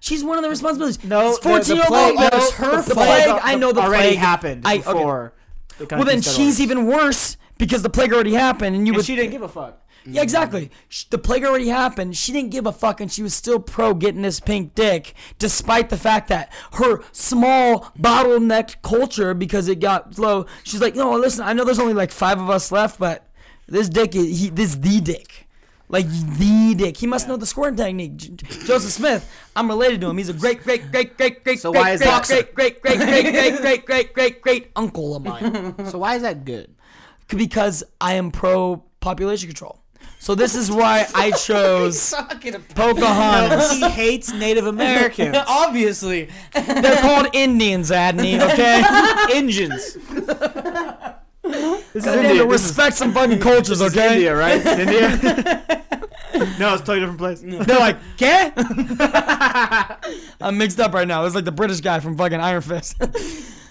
She's 0.00 0.24
one 0.24 0.38
of 0.38 0.42
the 0.42 0.48
responsibilities. 0.48 1.04
no, 1.04 1.28
This 1.28 1.38
14 1.40 1.76
year 1.76 1.84
old 1.84 1.88
plague, 1.88 2.16
girl, 2.16 2.28
no, 2.32 2.36
was 2.38 2.52
her 2.54 2.82
the 2.82 2.94
plague. 2.94 3.24
plague 3.28 3.40
I 3.44 3.54
know 3.56 3.70
the 3.72 3.82
already 3.82 4.08
plague 4.08 4.18
happened 4.18 4.62
I, 4.64 4.76
okay. 4.78 4.82
before. 4.92 5.34
the 5.78 5.86
Well, 5.90 6.04
then 6.04 6.22
she's 6.22 6.58
even 6.58 6.86
worse 6.86 7.36
because 7.58 7.82
the 7.82 7.90
plague 7.90 8.14
already 8.14 8.32
happened, 8.32 8.74
and 8.76 8.86
you 8.86 8.92
And 8.94 8.96
would. 8.96 9.04
she 9.06 9.14
didn't 9.14 9.32
give 9.32 9.42
a 9.42 9.48
fuck. 9.48 9.86
Yeah, 10.06 10.22
exactly. 10.22 10.70
The 11.10 11.18
plague 11.18 11.44
already 11.44 11.68
happened. 11.68 12.16
She 12.16 12.32
didn't 12.32 12.50
give 12.50 12.66
a 12.66 12.72
fuck, 12.72 13.00
and 13.00 13.12
she 13.12 13.22
was 13.22 13.34
still 13.34 13.58
pro 13.60 13.92
getting 13.94 14.22
this 14.22 14.40
pink 14.40 14.74
dick, 14.74 15.14
despite 15.38 15.90
the 15.90 15.96
fact 15.96 16.28
that 16.28 16.52
her 16.72 17.02
small 17.12 17.90
bottleneck 17.98 18.76
culture, 18.82 19.34
because 19.34 19.68
it 19.68 19.80
got 19.80 20.18
low. 20.18 20.46
She's 20.64 20.80
like, 20.80 20.94
no, 20.94 21.12
listen, 21.12 21.44
I 21.44 21.52
know 21.52 21.64
there's 21.64 21.78
only 21.78 21.94
like 21.94 22.10
five 22.10 22.40
of 22.40 22.48
us 22.50 22.72
left, 22.72 22.98
but 22.98 23.26
this 23.66 23.88
dick 23.88 24.14
is 24.16 24.40
he, 24.40 24.48
this 24.50 24.74
the 24.76 25.00
dick. 25.00 25.46
Like 25.88 26.06
the 26.08 26.74
dick, 26.78 26.96
he 26.98 27.08
must 27.08 27.26
know 27.26 27.36
the 27.36 27.46
squirting 27.46 27.76
technique. 27.76 28.16
J- 28.16 28.28
J- 28.36 28.66
Joseph 28.66 28.92
Smith, 28.92 29.28
I'm 29.56 29.68
related 29.68 30.00
to 30.02 30.08
him. 30.08 30.18
He's 30.18 30.28
a 30.28 30.32
great, 30.32 30.62
great, 30.62 30.90
great, 30.92 31.16
great, 31.16 31.42
great, 31.42 31.58
So 31.58 31.72
great, 31.72 31.80
why 31.80 31.90
is 31.90 32.00
great, 32.00 32.54
great, 32.54 32.54
great, 32.54 32.80
great, 32.80 32.98
great, 32.98 33.32
great, 33.32 33.60
great, 33.60 33.86
great, 33.86 34.12
great, 34.14 34.40
great 34.40 34.70
uncle 34.76 35.16
of 35.16 35.24
mine 35.24 35.74
So 35.88 35.98
why 35.98 36.14
is 36.14 36.22
that 36.22 36.44
good? 36.44 36.74
because 37.28 37.82
I 38.00 38.14
am 38.14 38.30
pro 38.30 38.82
population 39.00 39.48
control. 39.48 39.79
So 40.20 40.34
this 40.34 40.54
is 40.54 40.70
why 40.70 41.06
I 41.14 41.30
chose 41.32 42.10
Talking 42.10 42.54
about- 42.56 42.68
Pocahontas. 42.74 43.70
he 43.72 43.88
hates 43.88 44.32
Native 44.32 44.66
Americans. 44.76 45.36
Obviously. 45.48 46.28
They're 46.52 47.00
called 47.00 47.28
Indians, 47.32 47.90
Adney. 47.90 48.38
Okay, 48.52 48.82
Engines. 49.36 49.96
This 51.92 52.06
is 52.06 52.06
India. 52.06 52.42
it, 52.44 52.48
respect 52.48 52.96
some 52.96 53.12
fucking 53.12 53.40
cultures, 53.40 53.80
This 53.80 53.92
is 53.92 53.96
okay? 53.96 54.12
India, 54.14 54.36
right? 54.36 54.60
It's 54.64 54.66
India. 54.78 55.08
no, 56.60 56.74
it's 56.74 56.82
a 56.82 56.86
totally 56.86 57.00
different 57.00 57.18
place. 57.18 57.40
They're 57.40 57.78
like, 57.78 57.96
"Get?" 58.16 58.52
I'm 60.40 60.58
mixed 60.58 60.78
up 60.78 60.92
right 60.94 61.08
now. 61.08 61.24
It's 61.24 61.34
like 61.34 61.44
the 61.44 61.50
British 61.52 61.80
guy 61.80 61.98
from 62.00 62.16
fucking 62.16 62.38
Iron 62.40 62.60
Fist. 62.62 62.96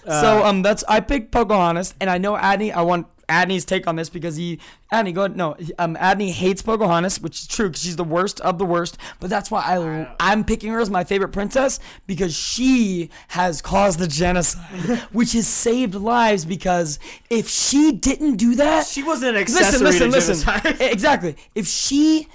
so 0.04 0.44
um, 0.44 0.62
that's 0.62 0.84
I 0.88 1.00
picked 1.00 1.30
Pocahontas, 1.32 1.94
and 2.00 2.10
I 2.10 2.18
know 2.18 2.34
Adney. 2.34 2.72
I 2.72 2.82
want 2.82 3.06
Adney's 3.30 3.64
take 3.64 3.86
on 3.86 3.96
this 3.96 4.08
because 4.10 4.36
he 4.36 4.58
Adney 4.92 5.14
go 5.14 5.22
ahead. 5.22 5.36
No, 5.36 5.56
um, 5.78 5.94
Adney 5.96 6.30
hates 6.30 6.62
Pocahontas, 6.62 7.20
which 7.20 7.40
is 7.40 7.46
true 7.46 7.68
because 7.68 7.82
she's 7.82 7.96
the 7.96 8.04
worst 8.04 8.40
of 8.40 8.58
the 8.58 8.64
worst. 8.66 8.98
But 9.20 9.30
that's 9.30 9.50
why 9.50 9.60
I 9.62 10.14
I'm 10.18 10.44
picking 10.44 10.70
her 10.72 10.80
as 10.80 10.90
my 10.90 11.04
favorite 11.04 11.28
princess 11.30 11.78
because 12.06 12.34
she 12.34 13.10
has 13.28 13.62
caused 13.62 13.98
the 14.00 14.08
genocide, 14.08 14.98
which 15.12 15.32
has 15.32 15.46
saved 15.46 15.94
lives. 15.94 16.44
Because 16.44 16.98
if 17.30 17.48
she 17.48 17.92
didn't 17.92 18.36
do 18.36 18.56
that, 18.56 18.86
She 18.86 19.02
wasn't 19.02 19.36
an 19.36 19.42
accessory 19.42 19.86
listen, 19.86 20.10
listen, 20.10 20.44
to 20.46 20.68
listen. 20.68 20.76
exactly. 20.90 21.36
If 21.54 21.66
she, 21.68 22.26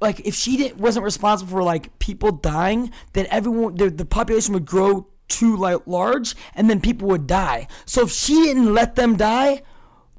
like, 0.00 0.20
if 0.26 0.34
she 0.34 0.56
didn't 0.56 0.78
wasn't 0.78 1.04
responsible 1.04 1.52
for 1.52 1.62
like 1.62 1.98
people 2.00 2.32
dying, 2.32 2.90
then 3.12 3.26
everyone 3.30 3.76
the, 3.76 3.90
the 3.90 4.04
population 4.04 4.52
would 4.54 4.66
grow 4.66 5.06
too 5.28 5.56
like 5.56 5.86
large, 5.86 6.34
and 6.54 6.68
then 6.68 6.80
people 6.80 7.08
would 7.08 7.26
die. 7.26 7.66
So 7.86 8.02
if 8.02 8.10
she 8.10 8.34
didn't 8.44 8.74
let 8.74 8.94
them 8.94 9.16
die, 9.16 9.62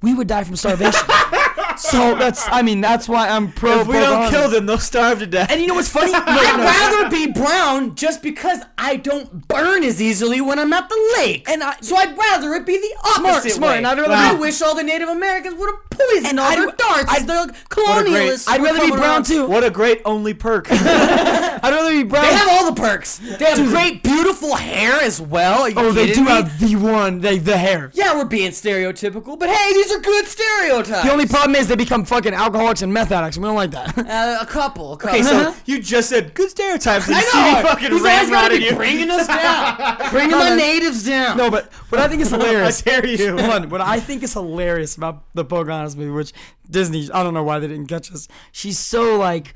we 0.06 0.14
would 0.14 0.28
die 0.28 0.44
from 0.44 0.56
starvation. 0.56 1.02
so 1.78 2.16
that's, 2.16 2.48
I 2.50 2.62
mean, 2.62 2.82
that's 2.82 3.08
why 3.10 3.28
I'm 3.30 3.52
pro. 3.52 3.82
If 3.82 3.88
we 3.88 3.94
don't 3.94 4.04
Pocahontas. 4.04 4.32
kill 4.40 4.50
them, 4.50 4.66
they'll 4.66 4.78
starve 4.80 5.20
to 5.20 5.28
death. 5.28 5.52
And 5.52 5.62
you 5.62 5.68
know 5.68 5.76
what's 5.76 5.90
funny? 5.90 6.12
I'd 6.16 6.60
rather 6.60 7.10
be 7.10 7.32
brown 7.32 7.96
just 7.96 8.22
because 8.24 8.60
I 8.78 8.98
don't 8.98 9.48
burn 9.48 9.84
as 9.84 10.02
easily 10.02 10.42
when 10.42 10.60
I'm 10.60 10.72
at 10.74 10.90
the 10.90 11.14
lake. 11.18 11.50
And 11.50 11.64
I- 11.64 11.78
so 11.82 11.96
I'd 11.96 12.18
rather 12.18 12.54
it 12.54 12.66
be 12.66 12.78
the 12.78 12.96
opposite 13.18 13.52
smart, 13.52 13.72
way. 13.74 13.78
and 13.78 13.88
I'd 13.88 13.98
rather 14.00 14.14
I 14.14 14.34
wish 14.34 14.62
all 14.62 14.76
the 14.76 14.84
Native 14.84 15.10
Americans 15.10 15.56
would 15.56 15.70
have 15.70 15.90
poisoned 15.90 16.28
And 16.28 16.40
all 16.40 16.48
I'd- 16.52 16.62
their 16.62 16.72
darts 16.72 17.10
I'd- 17.12 17.22
as 17.22 17.26
the 17.26 17.54
colonialists. 17.70 18.48
I'd 18.50 18.62
rather 18.62 18.80
be 18.82 18.90
brown 18.92 19.02
around. 19.02 19.26
too. 19.26 19.46
What 19.48 19.64
a 19.64 19.70
great 19.70 20.02
only 20.06 20.34
perk. 20.34 20.68
I'd 20.72 21.62
rather 21.64 21.92
be 21.92 22.04
brown. 22.04 22.24
They 22.26 22.34
have 22.34 22.48
all 22.50 22.72
the 22.72 22.80
perks. 22.82 23.18
They 23.18 23.46
have 23.46 23.58
great, 23.70 24.04
beautiful 24.04 24.56
hair 24.56 25.02
as 25.02 25.20
well. 25.22 25.64
Are 25.64 25.70
you 25.70 25.76
oh, 25.78 25.92
they 25.92 26.12
do 26.12 26.22
me? 26.24 26.32
have 26.32 26.60
the 26.60 26.76
one, 26.76 27.20
they 27.22 27.38
the 27.38 27.58
hair. 27.58 27.92
Yeah, 27.94 28.16
we're 28.16 28.26
being 28.26 28.52
stereotypical, 28.52 29.38
but 29.40 29.50
hey, 29.50 29.74
these 29.74 29.92
are 29.92 30.00
good 30.00 30.26
stereotypes. 30.28 31.04
The 31.04 31.12
only 31.12 31.28
problem 31.28 31.45
is 31.54 31.68
they 31.68 31.76
become 31.76 32.06
fucking 32.06 32.34
alcoholics 32.34 32.82
and 32.82 32.92
meth 32.94 33.12
addicts. 33.12 33.38
We 33.38 33.44
don't 33.44 33.56
like 33.56 33.72
that. 33.72 33.98
uh, 33.98 34.38
a 34.42 34.46
couple. 34.46 34.94
A 34.94 34.98
couple. 34.98 35.20
okay, 35.20 35.22
so 35.24 35.54
you 35.66 35.80
just 35.82 36.10
said 36.10 36.34
good 36.34 36.50
stereotypes. 36.50 37.08
And 37.08 37.16
I 37.18 37.22
know. 37.62 37.68
fucking 37.68 37.92
He's 37.92 38.04
always 38.06 38.30
gotta 38.30 38.58
be 38.58 38.64
you. 38.64 38.76
bringing 38.76 39.12
us 39.12 39.28
down, 39.28 39.98
bringing 40.12 40.32
my 40.38 40.56
natives 40.56 41.06
down. 41.06 41.38
No, 41.38 41.52
but 41.52 41.72
what 41.90 42.02
I 42.02 42.08
think 42.08 42.22
is 42.22 42.30
hilarious. 42.32 42.82
I 42.88 42.90
dare 43.02 43.06
you. 43.06 43.38
Hold 43.38 43.52
on. 43.52 43.70
What 43.70 43.82
I 43.82 44.00
think 44.00 44.24
is 44.24 44.34
hilarious 44.34 44.96
about 44.96 45.24
the 45.34 45.44
Pocahontas 45.46 45.96
movie, 45.96 46.12
which 46.12 46.32
Disney, 46.70 47.10
I 47.14 47.22
don't 47.22 47.34
know 47.34 47.44
why 47.44 47.60
they 47.60 47.68
didn't 47.68 47.88
catch 47.88 48.12
us. 48.12 48.28
She's 48.52 48.80
so 48.80 49.18
like 49.18 49.54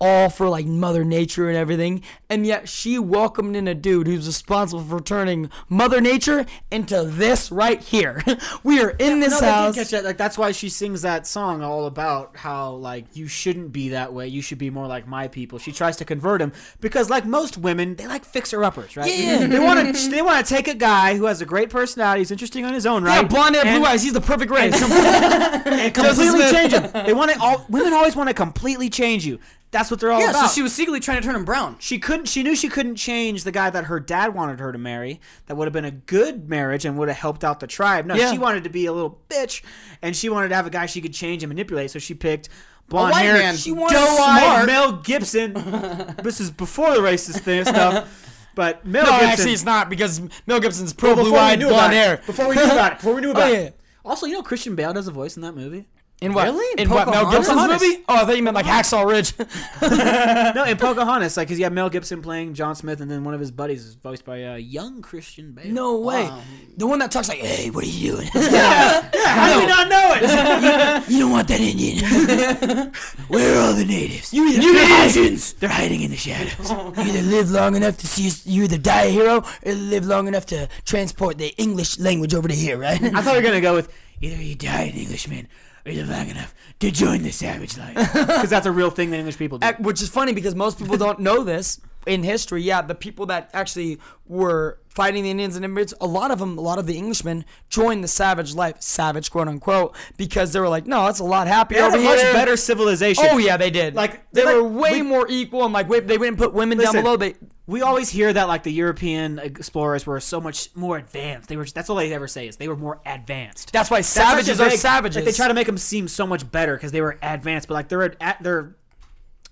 all 0.00 0.28
for 0.28 0.48
like 0.48 0.66
Mother 0.66 1.04
Nature 1.04 1.48
and 1.48 1.56
everything, 1.56 2.02
and 2.28 2.46
yet 2.46 2.68
she 2.68 2.98
welcomed 2.98 3.56
in 3.56 3.68
a 3.68 3.74
dude 3.74 4.06
who's 4.06 4.26
responsible 4.26 4.82
for 4.82 5.00
turning 5.00 5.50
Mother 5.68 6.00
Nature 6.00 6.46
into 6.70 7.04
this 7.04 7.50
right 7.50 7.80
here. 7.80 8.22
we 8.64 8.80
are 8.80 8.90
in 8.90 9.20
this 9.20 9.40
no, 9.40 9.48
house. 9.48 9.74
catch 9.74 9.90
that. 9.90 10.04
Like 10.04 10.16
that's 10.16 10.36
why 10.36 10.52
she 10.52 10.68
sings 10.68 11.02
that 11.02 11.26
song 11.26 11.62
all 11.62 11.86
about 11.86 12.36
how 12.36 12.72
like 12.72 13.06
you 13.14 13.28
shouldn't 13.28 13.72
be 13.72 13.90
that 13.90 14.12
way. 14.12 14.28
You 14.28 14.42
should 14.42 14.58
be 14.58 14.70
more 14.70 14.86
like 14.86 15.06
my 15.06 15.28
people. 15.28 15.58
She 15.58 15.72
tries 15.72 15.96
to 15.98 16.04
convert 16.04 16.40
him 16.40 16.52
because 16.80 17.08
like 17.08 17.24
most 17.24 17.56
women, 17.56 17.96
they 17.96 18.06
like 18.06 18.24
fixer 18.24 18.64
uppers, 18.64 18.96
right? 18.96 19.12
Yeah. 19.16 19.46
they 19.46 19.58
want 19.58 19.96
to 19.96 20.10
they 20.10 20.22
want 20.22 20.44
to 20.44 20.54
take 20.54 20.68
a 20.68 20.74
guy 20.74 21.16
who 21.16 21.26
has 21.26 21.40
a 21.40 21.46
great 21.46 21.70
personality, 21.70 22.20
he's 22.20 22.30
interesting 22.30 22.64
on 22.64 22.74
his 22.74 22.86
own, 22.86 23.04
right? 23.04 23.22
yeah, 23.22 23.28
blonde 23.28 23.56
hair, 23.56 23.78
blue 23.78 23.86
eyes. 23.86 24.02
He's 24.02 24.12
the 24.12 24.20
perfect 24.20 24.50
race. 24.50 24.74
and 24.82 25.94
completely 25.94 26.40
Smith. 26.40 26.52
change 26.52 26.72
him. 26.72 27.06
They 27.06 27.12
want 27.12 27.30
to 27.32 27.40
all 27.40 27.64
women 27.68 27.92
always 27.92 28.16
want 28.16 28.28
to 28.28 28.34
completely 28.34 28.90
change 28.90 29.24
you. 29.26 29.38
That's 29.74 29.90
what 29.90 29.98
they're 30.00 30.10
all 30.12 30.20
yeah, 30.20 30.30
about. 30.30 30.48
so 30.48 30.54
she 30.54 30.62
was 30.62 30.72
secretly 30.72 31.00
trying 31.00 31.20
to 31.20 31.26
turn 31.26 31.34
him 31.36 31.44
brown. 31.44 31.76
She 31.80 31.98
couldn't. 31.98 32.26
She 32.28 32.42
knew 32.42 32.54
she 32.54 32.68
couldn't 32.68 32.94
change 32.96 33.42
the 33.44 33.50
guy 33.52 33.68
that 33.70 33.84
her 33.86 33.98
dad 34.00 34.32
wanted 34.34 34.60
her 34.60 34.70
to 34.72 34.78
marry. 34.78 35.20
That 35.46 35.56
would 35.56 35.66
have 35.66 35.72
been 35.72 35.84
a 35.84 35.90
good 35.90 36.48
marriage 36.48 36.84
and 36.84 36.96
would 36.96 37.08
have 37.08 37.16
helped 37.18 37.42
out 37.44 37.58
the 37.60 37.66
tribe. 37.66 38.06
No, 38.06 38.14
Yeah. 38.14 38.30
she 38.32 38.38
wanted 38.38 38.64
to 38.64 38.70
be 38.70 38.86
a 38.86 38.92
little 38.92 39.18
bitch, 39.28 39.62
and 40.00 40.14
she 40.16 40.28
wanted 40.28 40.48
to 40.50 40.54
have 40.54 40.66
a 40.66 40.70
guy 40.70 40.86
she 40.86 41.00
could 41.00 41.12
change 41.12 41.42
and 41.42 41.48
manipulate. 41.50 41.90
So 41.90 41.98
she 41.98 42.14
picked 42.14 42.48
blonde 42.88 43.14
hair, 43.16 43.34
man. 43.34 43.56
She 43.56 43.72
wants 43.72 43.94
doe-eyed 43.94 44.42
smart. 44.42 44.66
Mel 44.66 44.92
Gibson. 44.92 45.52
this 46.22 46.40
is 46.40 46.50
before 46.52 46.92
the 46.94 47.00
racist 47.00 47.40
thing 47.40 47.58
and 47.58 47.68
stuff. 47.68 48.20
But 48.56 48.86
Mel 48.86 49.02
No, 49.04 49.10
Gibson. 49.10 49.28
actually, 49.30 49.52
it's 49.54 49.64
not 49.64 49.90
because 49.90 50.20
Mel 50.46 50.60
Gibson's 50.60 50.92
pro 50.92 51.08
Well, 51.14 51.24
before 51.24 51.30
we 51.32 51.38
blue-eyed 51.38 51.58
knew 51.58 51.66
about 51.66 51.74
blonde 51.76 51.92
it. 51.94 51.96
hair. 51.96 52.20
Before 52.24 52.48
we 52.48 52.54
knew 52.54 52.62
about 52.62 52.92
it. 52.92 52.98
Before 52.98 53.14
we 53.14 53.20
knew 53.20 53.30
about 53.32 53.50
Oh, 53.50 53.52
it. 53.52 53.62
yeah. 53.64 53.70
Also, 54.04 54.26
you 54.26 54.34
know 54.34 54.42
Christian 54.44 54.76
Bale 54.76 54.92
does 54.92 55.08
a 55.08 55.10
voice 55.10 55.34
in 55.34 55.42
that 55.42 55.56
movie. 55.56 55.86
In 56.20 56.32
what? 56.32 56.44
Really? 56.46 56.82
In 56.82 56.88
what? 56.88 57.06
Mel 57.08 57.24
Pocahontas? 57.24 57.38
Gibson's 57.38 57.58
Pocahontas. 57.58 57.82
movie? 57.88 58.04
Oh, 58.08 58.14
I 58.16 58.24
thought 58.24 58.36
you 58.36 58.42
meant 58.42 58.54
like 58.54 58.64
Hacksaw 58.64 59.04
Ridge. 59.04 59.34
no, 60.54 60.64
in 60.64 60.76
Pocahontas, 60.78 61.36
like, 61.36 61.48
cause 61.48 61.58
you 61.58 61.64
have 61.64 61.72
Mel 61.72 61.90
Gibson 61.90 62.22
playing 62.22 62.54
John 62.54 62.74
Smith, 62.76 63.00
and 63.00 63.10
then 63.10 63.24
one 63.24 63.34
of 63.34 63.40
his 63.40 63.50
buddies 63.50 63.84
is 63.84 63.94
voiced 63.96 64.24
by 64.24 64.42
uh, 64.44 64.54
young 64.54 65.02
Christian 65.02 65.52
Bale. 65.52 65.72
no 65.72 65.98
way. 65.98 66.30
The 66.76 66.86
one 66.86 67.00
that 67.00 67.10
talks 67.10 67.28
like, 67.28 67.38
"Hey, 67.38 67.68
what 67.70 67.84
are 67.84 67.88
you 67.88 68.12
doing? 68.12 68.28
Yeah, 68.34 69.10
how 69.26 69.52
do 69.54 69.60
we 69.60 69.66
not 69.66 69.88
know 69.88 70.12
it? 70.16 71.08
you 71.10 71.18
don't 71.18 71.30
want 71.32 71.48
that 71.48 71.60
Indian. 71.60 72.92
Where 73.28 73.56
are 73.58 73.66
all 73.66 73.72
the 73.74 73.84
natives? 73.84 74.32
You 74.32 74.48
either 74.48 74.62
you 74.62 74.78
Asians. 75.04 75.52
They're 75.54 75.68
hiding 75.68 76.02
in 76.02 76.10
the 76.10 76.16
shadows. 76.16 76.70
You 76.70 77.02
either 77.12 77.22
live 77.22 77.50
long 77.50 77.74
enough 77.74 77.98
to 77.98 78.06
see 78.06 78.30
you 78.50 78.64
either 78.64 78.78
die 78.78 79.04
a 79.04 79.10
hero, 79.10 79.44
or 79.66 79.72
live 79.72 80.06
long 80.06 80.28
enough 80.28 80.46
to 80.46 80.68
transport 80.84 81.38
the 81.38 81.48
English 81.58 81.98
language 81.98 82.34
over 82.34 82.48
to 82.48 82.54
here, 82.54 82.78
right? 82.78 83.02
I 83.02 83.20
thought 83.20 83.32
we 83.34 83.40
were 83.40 83.46
gonna 83.46 83.60
go 83.60 83.74
with 83.74 83.92
either 84.20 84.40
you 84.42 84.54
die 84.54 84.82
an 84.84 84.94
Englishman, 84.96 85.48
or 85.86 85.92
you 85.92 86.00
live 86.00 86.10
long 86.10 86.28
enough 86.28 86.54
to 86.80 86.90
join 86.90 87.22
the 87.22 87.30
savage 87.30 87.76
life. 87.76 87.94
because 88.12 88.50
that's 88.50 88.66
a 88.66 88.72
real 88.72 88.90
thing 88.90 89.10
that 89.10 89.18
English 89.18 89.38
people 89.38 89.58
do. 89.58 89.66
Which 89.78 90.00
is 90.02 90.08
funny 90.08 90.32
because 90.32 90.54
most 90.54 90.78
people 90.78 90.96
don't 90.96 91.20
know 91.20 91.44
this 91.44 91.80
in 92.06 92.22
history. 92.22 92.62
Yeah, 92.62 92.82
the 92.82 92.94
people 92.94 93.26
that 93.26 93.50
actually 93.52 93.98
were 94.26 94.78
fighting 94.88 95.24
the 95.24 95.30
Indians 95.30 95.56
and 95.56 95.64
immigrants, 95.64 95.92
a 96.00 96.06
lot 96.06 96.30
of 96.30 96.38
them, 96.38 96.56
a 96.56 96.60
lot 96.60 96.78
of 96.78 96.86
the 96.86 96.96
Englishmen 96.96 97.44
joined 97.68 98.02
the 98.04 98.08
savage 98.08 98.54
life, 98.54 98.76
savage 98.80 99.30
quote 99.30 99.48
unquote, 99.48 99.96
because 100.16 100.52
they 100.52 100.60
were 100.60 100.68
like, 100.68 100.86
no, 100.86 101.06
it's 101.08 101.18
a 101.18 101.24
lot 101.24 101.46
happier 101.46 101.78
They 101.78 101.82
had 101.84 101.94
over 101.94 102.00
a 102.00 102.04
much 102.04 102.20
here. 102.20 102.32
better 102.32 102.56
civilization. 102.56 103.24
Oh 103.28 103.38
yeah, 103.38 103.56
they 103.56 103.70
did. 103.70 103.94
Like, 103.94 104.30
they 104.32 104.44
they're 104.44 104.62
were 104.62 104.68
way 104.68 104.92
we- 104.92 105.02
more 105.02 105.26
equal 105.28 105.64
and 105.64 105.72
like 105.72 105.88
they 105.88 106.00
didn't 106.00 106.36
put 106.36 106.52
women 106.54 106.78
down 106.78 106.86
Listen, 106.86 107.02
below. 107.02 107.16
They 107.16 107.34
we 107.66 107.80
always 107.80 108.10
hear 108.10 108.30
that 108.30 108.46
like 108.46 108.62
the 108.62 108.72
European 108.72 109.38
explorers 109.38 110.06
were 110.06 110.20
so 110.20 110.38
much 110.40 110.68
more 110.76 110.98
advanced. 110.98 111.48
They 111.48 111.56
were. 111.56 111.64
just, 111.64 111.74
That's 111.74 111.88
all 111.88 111.96
they 111.96 112.12
ever 112.12 112.28
say 112.28 112.46
is 112.46 112.56
they 112.58 112.68
were 112.68 112.76
more 112.76 113.00
advanced. 113.06 113.72
that's 113.72 113.90
why 113.90 113.98
That's 113.98 114.08
savages 114.08 114.60
are 114.60 114.68
vague- 114.68 114.78
savages. 114.78 115.16
Like, 115.16 115.24
they 115.24 115.32
try 115.32 115.48
to 115.48 115.54
make 115.54 115.66
them 115.66 115.78
seem 115.78 116.06
so 116.08 116.26
much 116.26 116.50
better 116.52 116.76
because 116.76 116.92
they 116.92 117.00
were 117.00 117.18
advanced, 117.22 117.68
but 117.68 117.74
like 117.74 117.88
they're 117.88 118.02
at 118.22 118.42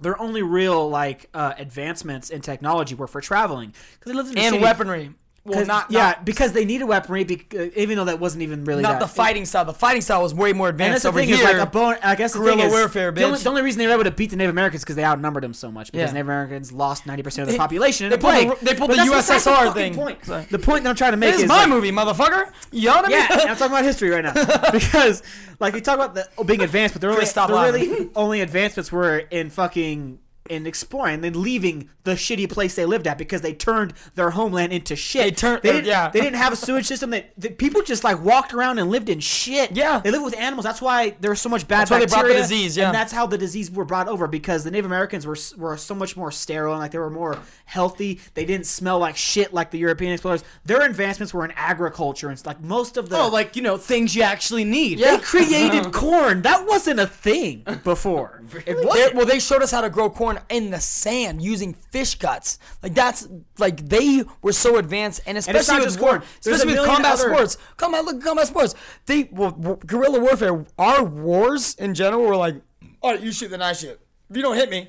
their 0.03 0.21
only 0.21 0.43
real 0.43 0.89
like 0.89 1.29
uh, 1.35 1.55
advancements 1.59 2.31
in 2.31 2.41
technology 2.41 2.95
were 2.95 3.07
for 3.07 3.21
traveling 3.21 3.73
because 3.99 4.13
they 4.13 4.17
lived 4.17 4.33
in 4.33 4.39
a 4.39 4.41
and 4.41 4.57
shitty- 4.57 4.63
weaponry. 4.63 5.11
Well, 5.45 5.67
not 5.67 5.91
yeah, 5.91 6.01
not, 6.03 6.25
because 6.25 6.53
they 6.53 6.65
needed 6.65 6.85
weaponry, 6.85 7.25
bec- 7.25 7.53
uh, 7.53 7.67
even 7.75 7.97
though 7.97 8.05
that 8.05 8.21
wasn't 8.21 8.43
even 8.45 8.65
really 8.65 8.83
not 8.83 8.93
that. 8.93 9.01
the 9.01 9.09
fighting 9.09 9.45
style. 9.45 9.65
The 9.65 9.75
fighting 9.75 10.01
style 10.01 10.23
was 10.23 10.33
way 10.33 10.53
more 10.53 10.69
advanced 10.69 11.03
the 11.03 11.09
over 11.09 11.21
here. 11.21 11.35
is 11.35 11.43
like 11.43 11.57
a 11.57 11.67
bone. 11.67 11.97
I 12.01 12.15
guess 12.15 12.33
the 12.33 12.39
guerrilla 12.39 12.59
thing 12.59 12.67
is, 12.67 12.73
warfare, 12.73 13.11
The 13.11 13.25
only, 13.25 13.39
the 13.41 13.49
only 13.49 13.63
reason 13.63 13.81
they 13.81 13.89
were 13.89 13.93
able 13.95 14.05
to 14.05 14.13
beat 14.13 14.31
the 14.31 14.37
Native 14.37 14.51
Americans 14.55 14.85
because 14.85 14.95
they 14.95 15.05
outnumbered 15.05 15.43
them 15.43 15.53
so 15.53 15.73
much. 15.73 15.91
Because 15.91 16.11
Yeah. 16.11 16.13
Native 16.15 16.27
Americans 16.29 16.71
lost 16.71 17.07
ninety 17.07 17.25
percent 17.25 17.43
of 17.43 17.47
the 17.49 17.53
They- 17.55 17.59
population 17.59 18.07
in 18.07 18.11
they 18.11 18.17
a 18.17 18.19
pulled 18.47 18.61
the- 18.61 18.65
they 18.65 18.75
pulled 18.75 18.91
But 18.91 18.99
the 18.99 19.11
USSR 19.13 19.55
fucking 19.57 19.73
thing. 19.73 19.95
Point. 19.97 20.25
So- 20.25 20.45
The 20.49 20.59
point 20.61 20.85
that 20.85 20.91
I'm 20.91 20.97
trying 20.97 21.11
to 21.13 21.17
make 21.17 21.31
this 21.31 21.39
is 21.39 21.43
is 21.45 21.49
my 21.49 21.63
like- 21.63 21.69
movie, 21.71 21.91
motherfucker. 21.91 22.49
You 22.71 22.89
know 22.91 22.95
what 22.97 23.07
I 23.07 23.09
mean? 23.09 23.19
Yeah, 23.19 23.27
I'm 23.51 23.57
talking 23.57 23.67
about 23.67 23.83
history 23.85 24.11
right 24.11 24.23
now 24.23 24.35
because, 24.73 25.25
like, 25.59 25.75
we 25.75 25.81
talk 25.81 25.97
about 25.97 26.15
the 26.15 26.29
oh, 26.39 26.45
being 26.45 26.63
advanced, 26.63 26.95
but 26.95 27.01
they're, 27.01 27.11
only, 27.11 27.89
really 27.89 28.11
only 28.15 28.41
advancements 28.43 28.93
were 28.93 29.19
in 29.19 29.51
fucking 29.51 30.21
in 30.51 30.67
exploring, 30.67 31.21
then 31.21 31.41
leaving 31.41 31.89
the 32.05 32.13
shitty 32.13 32.51
place 32.51 32.75
they 32.75 32.85
lived 32.85 33.07
at 33.07 33.17
because 33.17 33.43
they 33.43 33.53
turned 33.55 33.95
their 34.17 34.31
homeland 34.31 34.73
into 34.73 34.97
shit. 34.97 35.23
They 35.23 35.31
turned- 35.31 35.63
They 35.63 35.73
didn't, 35.73 35.87
yeah. 35.87 36.09
They 36.11 36.21
didn't 36.21 36.37
have 36.39 36.53
a 36.53 36.57
sewage 36.57 36.87
system. 36.87 37.11
That, 37.11 37.33
that 37.39 37.59
people 37.59 37.81
just 37.83 38.03
like 38.03 38.21
walked 38.23 38.53
around 38.53 38.79
and 38.81 38.91
lived 38.91 39.09
in 39.09 39.21
shit. 39.21 39.71
Yeah. 39.73 40.01
they 40.01 40.11
lived 40.11 40.25
with 40.25 40.37
animals. 40.37 40.65
That's 40.65 40.83
why 40.83 41.11
there 41.21 41.31
was 41.31 41.41
so 41.41 41.49
much 41.49 41.69
bad 41.69 41.83
That's 41.83 41.91
why 41.93 41.99
they 42.01 42.07
brought 42.07 42.23
the 42.23 42.29
bacteria. 42.35 42.43
disease, 42.43 42.77
yeah. 42.77 42.87
and 42.87 42.95
that's 42.95 43.13
how 43.13 43.27
the 43.27 43.39
disease 43.39 43.71
were 43.71 43.85
brought 43.85 44.09
over 44.09 44.27
because 44.27 44.65
the 44.65 44.71
Native 44.71 44.87
Americans 44.87 45.27
were 45.27 45.37
were 45.57 45.77
so 45.77 45.95
much 45.95 46.17
more 46.17 46.33
sterile 46.33 46.73
and 46.73 46.81
like 46.81 46.91
they 46.91 46.99
were 46.99 47.09
more 47.11 47.39
healthy. 47.67 48.21
They 48.35 48.45
didn't 48.45 48.67
smell 48.67 48.99
like 48.99 49.17
shit 49.17 49.55
like 49.55 49.71
the 49.71 49.79
European 49.79 50.13
explorers. 50.13 50.43
Their 50.65 50.83
advancements 50.83 51.33
were 51.33 51.45
in 51.45 51.53
agriculture 51.57 52.29
and 52.31 52.45
like 52.47 52.61
most 52.61 52.97
of 52.97 53.09
the 53.09 53.19
Oh, 53.19 53.29
like 53.29 53.55
you 53.55 53.63
know 53.63 53.77
things 53.77 54.15
you 54.17 54.23
actually 54.23 54.65
need. 54.65 54.99
they 54.99 55.19
created 55.19 55.93
corn. 55.93 56.43
That 56.43 56.67
wasn't 56.67 56.99
a 56.99 57.07
thing 57.07 57.65
before. 57.85 58.43
It 58.67 58.85
wasn't. 58.85 59.15
well, 59.15 59.27
they 59.27 59.39
showed 59.39 59.63
us 59.63 59.71
how 59.71 59.81
to 59.81 59.91
grow 59.91 60.11
corn 60.11 60.32
in 60.49 60.71
the 60.71 60.81
sand 60.81 61.43
using 61.43 61.75
fish 61.75 62.15
guts. 62.17 62.59
Like 62.83 62.95
that's 62.95 63.29
like 63.59 63.89
they 63.89 64.25
were 64.43 64.53
so 64.53 64.77
advanced, 64.79 65.21
and 65.27 65.37
especially 65.39 65.75
not 65.75 65.81
with 65.81 65.89
just 65.89 66.01
war, 66.01 66.11
corn. 66.19 66.23
Especially 66.41 66.75
with 66.75 66.85
combat 66.87 67.13
other- 67.15 67.35
sports. 67.35 67.59
Combat, 67.77 68.05
look, 68.05 68.17
at 68.17 68.23
combat 68.23 68.47
sports. 68.47 68.75
They 69.07 69.29
well, 69.33 69.51
w- 69.53 69.79
guerrilla 69.87 70.21
warfare. 70.21 70.65
Our 70.79 71.05
wars 71.05 71.75
in 71.77 71.95
general 71.95 72.23
were 72.23 72.37
like, 72.37 72.57
all 73.03 73.13
right, 73.13 73.21
you 73.21 73.33
shoot, 73.33 73.49
then 73.49 73.63
I 73.63 73.73
shoot. 73.73 73.99
If 74.31 74.37
you 74.37 74.43
don't 74.43 74.57
hit 74.57 74.71
me. 74.71 74.89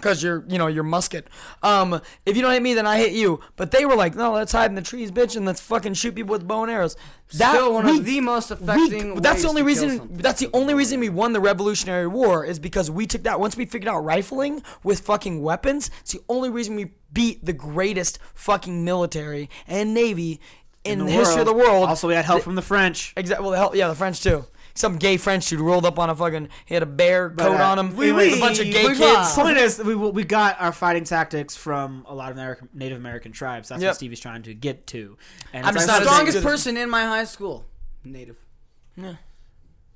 Cause 0.00 0.22
you're, 0.22 0.44
you 0.48 0.58
know, 0.58 0.66
your 0.66 0.82
musket. 0.84 1.28
Um, 1.62 2.00
if 2.26 2.36
you 2.36 2.42
don't 2.42 2.52
hit 2.52 2.62
me, 2.62 2.74
then 2.74 2.86
I 2.86 2.98
hit 2.98 3.12
you. 3.12 3.40
But 3.56 3.70
they 3.70 3.84
were 3.86 3.96
like, 3.96 4.14
no, 4.14 4.32
let's 4.32 4.52
hide 4.52 4.70
in 4.70 4.74
the 4.74 4.82
trees, 4.82 5.10
bitch, 5.10 5.36
and 5.36 5.44
let's 5.46 5.60
fucking 5.60 5.94
shoot 5.94 6.14
people 6.14 6.32
with 6.32 6.46
bow 6.46 6.62
and 6.62 6.70
arrows. 6.72 6.96
Still 7.28 7.74
one 7.74 7.86
we- 7.86 7.98
of 7.98 8.04
the 8.04 8.20
most 8.20 8.50
we- 8.50 8.54
affecting. 8.54 9.14
that's 9.16 9.42
the 9.42 9.48
only 9.48 9.62
reason. 9.62 10.08
That's 10.14 10.40
the 10.40 10.50
only 10.52 10.74
reason 10.74 11.00
we 11.00 11.08
won 11.08 11.32
the 11.32 11.40
Revolutionary 11.40 12.06
War 12.06 12.44
is 12.44 12.58
because 12.58 12.90
we 12.90 13.06
took 13.06 13.22
that. 13.22 13.38
Once 13.38 13.56
we 13.56 13.66
figured 13.66 13.88
out 13.88 14.00
rifling 14.04 14.62
with 14.82 15.00
fucking 15.00 15.42
weapons, 15.42 15.90
it's 16.00 16.12
the 16.12 16.20
only 16.28 16.50
reason 16.50 16.76
we 16.76 16.92
beat 17.12 17.44
the 17.44 17.52
greatest 17.52 18.18
fucking 18.34 18.84
military 18.84 19.48
and 19.66 19.94
navy 19.94 20.40
in, 20.84 21.04
the, 21.04 21.10
history 21.10 21.40
of 21.40 21.46
the 21.46 21.52
world. 21.52 21.88
Also, 21.88 22.08
we 22.08 22.14
had 22.14 22.24
help 22.24 22.42
from 22.42 22.54
the 22.54 22.62
French. 22.62 23.12
Exactly. 23.16 23.48
Well, 23.48 23.70
the 23.70 23.78
yeah, 23.78 23.88
the 23.88 23.94
French 23.94 24.22
too. 24.22 24.44
Some 24.74 24.96
gay 24.96 25.16
French 25.16 25.48
dude 25.48 25.60
rolled 25.60 25.84
up 25.84 25.98
on 25.98 26.10
a 26.10 26.14
fucking. 26.14 26.48
He 26.66 26.74
had 26.74 26.82
a 26.82 26.86
bear 26.86 27.30
coat 27.30 27.60
uh, 27.60 27.64
on 27.64 27.78
him. 27.78 27.96
we- 27.96 28.12
with 28.12 28.32
we- 28.32 28.38
a 28.38 28.40
bunch 28.40 28.58
of 28.58 28.66
gay 28.66 28.86
we- 28.86 28.96
kids. 28.96 29.34
Point 29.34 29.58
is, 29.58 29.78
we 29.78 29.94
we 29.94 30.24
got 30.24 30.60
our 30.60 30.72
fighting 30.72 31.04
tactics 31.04 31.56
from 31.56 32.04
a 32.08 32.14
lot 32.14 32.30
of 32.30 32.36
American, 32.36 32.68
Native 32.72 32.98
American 32.98 33.32
tribes. 33.32 33.68
That's 33.68 33.82
Yep. 33.82 33.90
what 33.90 33.96
Stevie's 33.96 34.20
trying 34.20 34.42
to 34.44 34.54
get 34.54 34.86
to. 34.88 35.16
And 35.52 35.66
I'm 35.66 35.74
it's 35.74 35.84
just 35.84 35.88
like- 35.88 36.04
not 36.04 36.12
strongest 36.12 36.42
person 36.42 36.76
in 36.76 36.88
my 36.90 37.04
high 37.04 37.24
school, 37.24 37.64
native. 38.04 38.38
Yeah. 38.96 39.14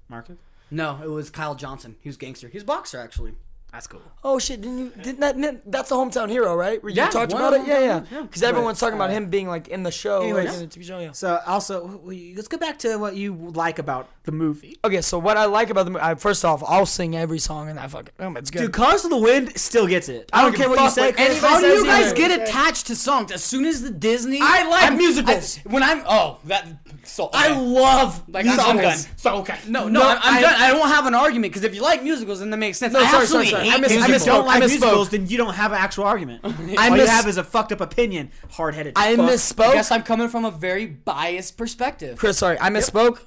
Marcus. 0.08 0.38
No, 0.70 0.98
it 1.02 1.08
was 1.08 1.30
Kyle 1.30 1.54
Johnson. 1.54 1.96
He 2.00 2.08
was 2.08 2.16
gangster. 2.16 2.48
He's 2.48 2.62
a 2.62 2.66
boxer 2.66 2.98
actually. 2.98 3.34
That's 3.74 3.88
cool. 3.88 4.02
Oh 4.22 4.38
shit! 4.38 4.60
Didn't 4.60 4.78
you? 4.78 4.92
Didn't 5.02 5.18
that? 5.18 5.36
didn't- 5.36 5.68
That's 5.68 5.88
the 5.88 5.96
hometown 5.96 6.30
hero, 6.30 6.54
right? 6.54 6.80
Where 6.80 6.90
you 6.90 6.96
Yeah, 6.96 7.08
talked 7.10 7.32
about 7.32 7.54
it. 7.54 7.66
Yeah, 7.66 7.80
yeah, 7.80 7.84
yeah. 7.86 8.02
yeah. 8.12 8.22
Because 8.22 8.44
everyone's 8.44 8.78
talking 8.78 8.94
about 8.94 9.10
him 9.10 9.30
being 9.30 9.48
like 9.48 9.66
in 9.66 9.82
the 9.82 9.90
show, 9.90 10.22
Anyways. 10.22 10.46
like 10.46 10.54
in 10.54 10.60
the 10.60 10.66
TV 10.68 10.84
show. 10.84 11.00
Yeah. 11.00 11.10
So 11.10 11.40
also, 11.44 12.00
let's 12.04 12.46
go 12.46 12.56
back 12.56 12.78
to 12.78 12.98
what 12.98 13.16
you 13.16 13.34
like 13.34 13.80
about 13.80 14.08
the 14.22 14.30
movie. 14.30 14.78
Okay, 14.84 15.00
so 15.02 15.18
what 15.18 15.36
I 15.36 15.46
like 15.46 15.70
about 15.70 15.86
the 15.86 15.90
movie, 15.90 16.14
first 16.18 16.44
off, 16.44 16.62
I'll 16.64 16.86
sing 16.86 17.16
every 17.16 17.40
song 17.40 17.68
in 17.68 17.74
that 17.74 17.90
fucking. 17.90 18.14
Oh, 18.20 18.32
it's 18.36 18.52
good. 18.52 18.60
Dude, 18.60 18.72
Colors 18.72 19.02
of 19.04 19.10
the 19.10 19.18
Wind 19.18 19.58
still 19.58 19.88
gets 19.88 20.08
it. 20.08 20.30
I 20.32 20.42
don't, 20.42 20.52
don't 20.52 20.60
care 20.60 20.68
what 20.70 20.80
you 20.80 20.90
say. 20.90 21.10
what 21.10 21.18
anybody 21.18 21.40
How 21.40 21.60
do 21.60 21.66
you 21.66 21.84
guys 21.84 22.06
either. 22.12 22.14
get 22.16 22.42
attached 22.48 22.86
to 22.86 22.94
songs? 22.94 23.32
As 23.32 23.42
soon 23.42 23.64
as 23.64 23.82
the 23.82 23.90
Disney, 23.90 24.38
I 24.40 24.68
like 24.68 24.96
musicals. 24.96 25.58
I- 25.66 25.68
when 25.68 25.82
I'm 25.82 26.04
oh 26.08 26.38
that 26.44 26.64
so 27.02 27.28
I 27.34 27.48
love 27.58 28.22
like 28.28 28.44
musicals. 28.44 28.68
I'm 28.70 28.76
done. 28.76 28.98
So 29.16 29.34
okay. 29.38 29.58
No, 29.66 29.88
no, 29.88 30.00
No, 30.00 30.08
I'm, 30.10 30.18
I'm 30.22 30.34
I- 30.36 30.40
done. 30.40 30.54
I 30.62 30.70
don't 30.70 30.88
have 30.88 31.06
an 31.06 31.14
argument 31.14 31.52
because 31.52 31.64
if 31.64 31.74
you 31.74 31.82
like 31.82 32.04
musicals, 32.04 32.38
then 32.38 32.50
that 32.50 32.56
makes 32.58 32.78
sense. 32.78 32.92
No, 32.94 33.00
I 33.00 33.10
sorry, 33.10 33.26
sorry, 33.26 33.46
sorry. 33.48 33.63
Hate 33.64 33.74
I 33.74 33.78
miss- 33.78 33.92
I 33.92 33.94
If 33.96 34.22
misspoke. 34.22 34.24
don't 34.26 34.46
like 34.46 34.56
I 34.62 34.66
misspoke. 34.66 34.68
musicals, 34.70 35.08
then 35.10 35.26
you 35.26 35.36
don't 35.36 35.54
have 35.54 35.72
an 35.72 35.78
actual 35.78 36.04
argument. 36.04 36.40
I 36.44 36.48
All 36.48 36.96
you 36.96 37.02
miss- 37.02 37.10
have 37.10 37.26
is 37.26 37.36
a 37.36 37.44
fucked 37.44 37.72
up 37.72 37.80
opinion, 37.80 38.30
hard 38.50 38.74
headed. 38.74 38.92
I 38.96 39.12
I 39.12 39.16
misspoke. 39.16 39.72
guess 39.74 39.90
I'm 39.90 40.02
coming 40.02 40.28
from 40.28 40.44
a 40.44 40.50
very 40.50 40.86
biased 40.86 41.56
perspective. 41.56 42.18
Chris, 42.18 42.38
sorry, 42.38 42.58
I 42.60 42.70
misspoke. 42.70 43.20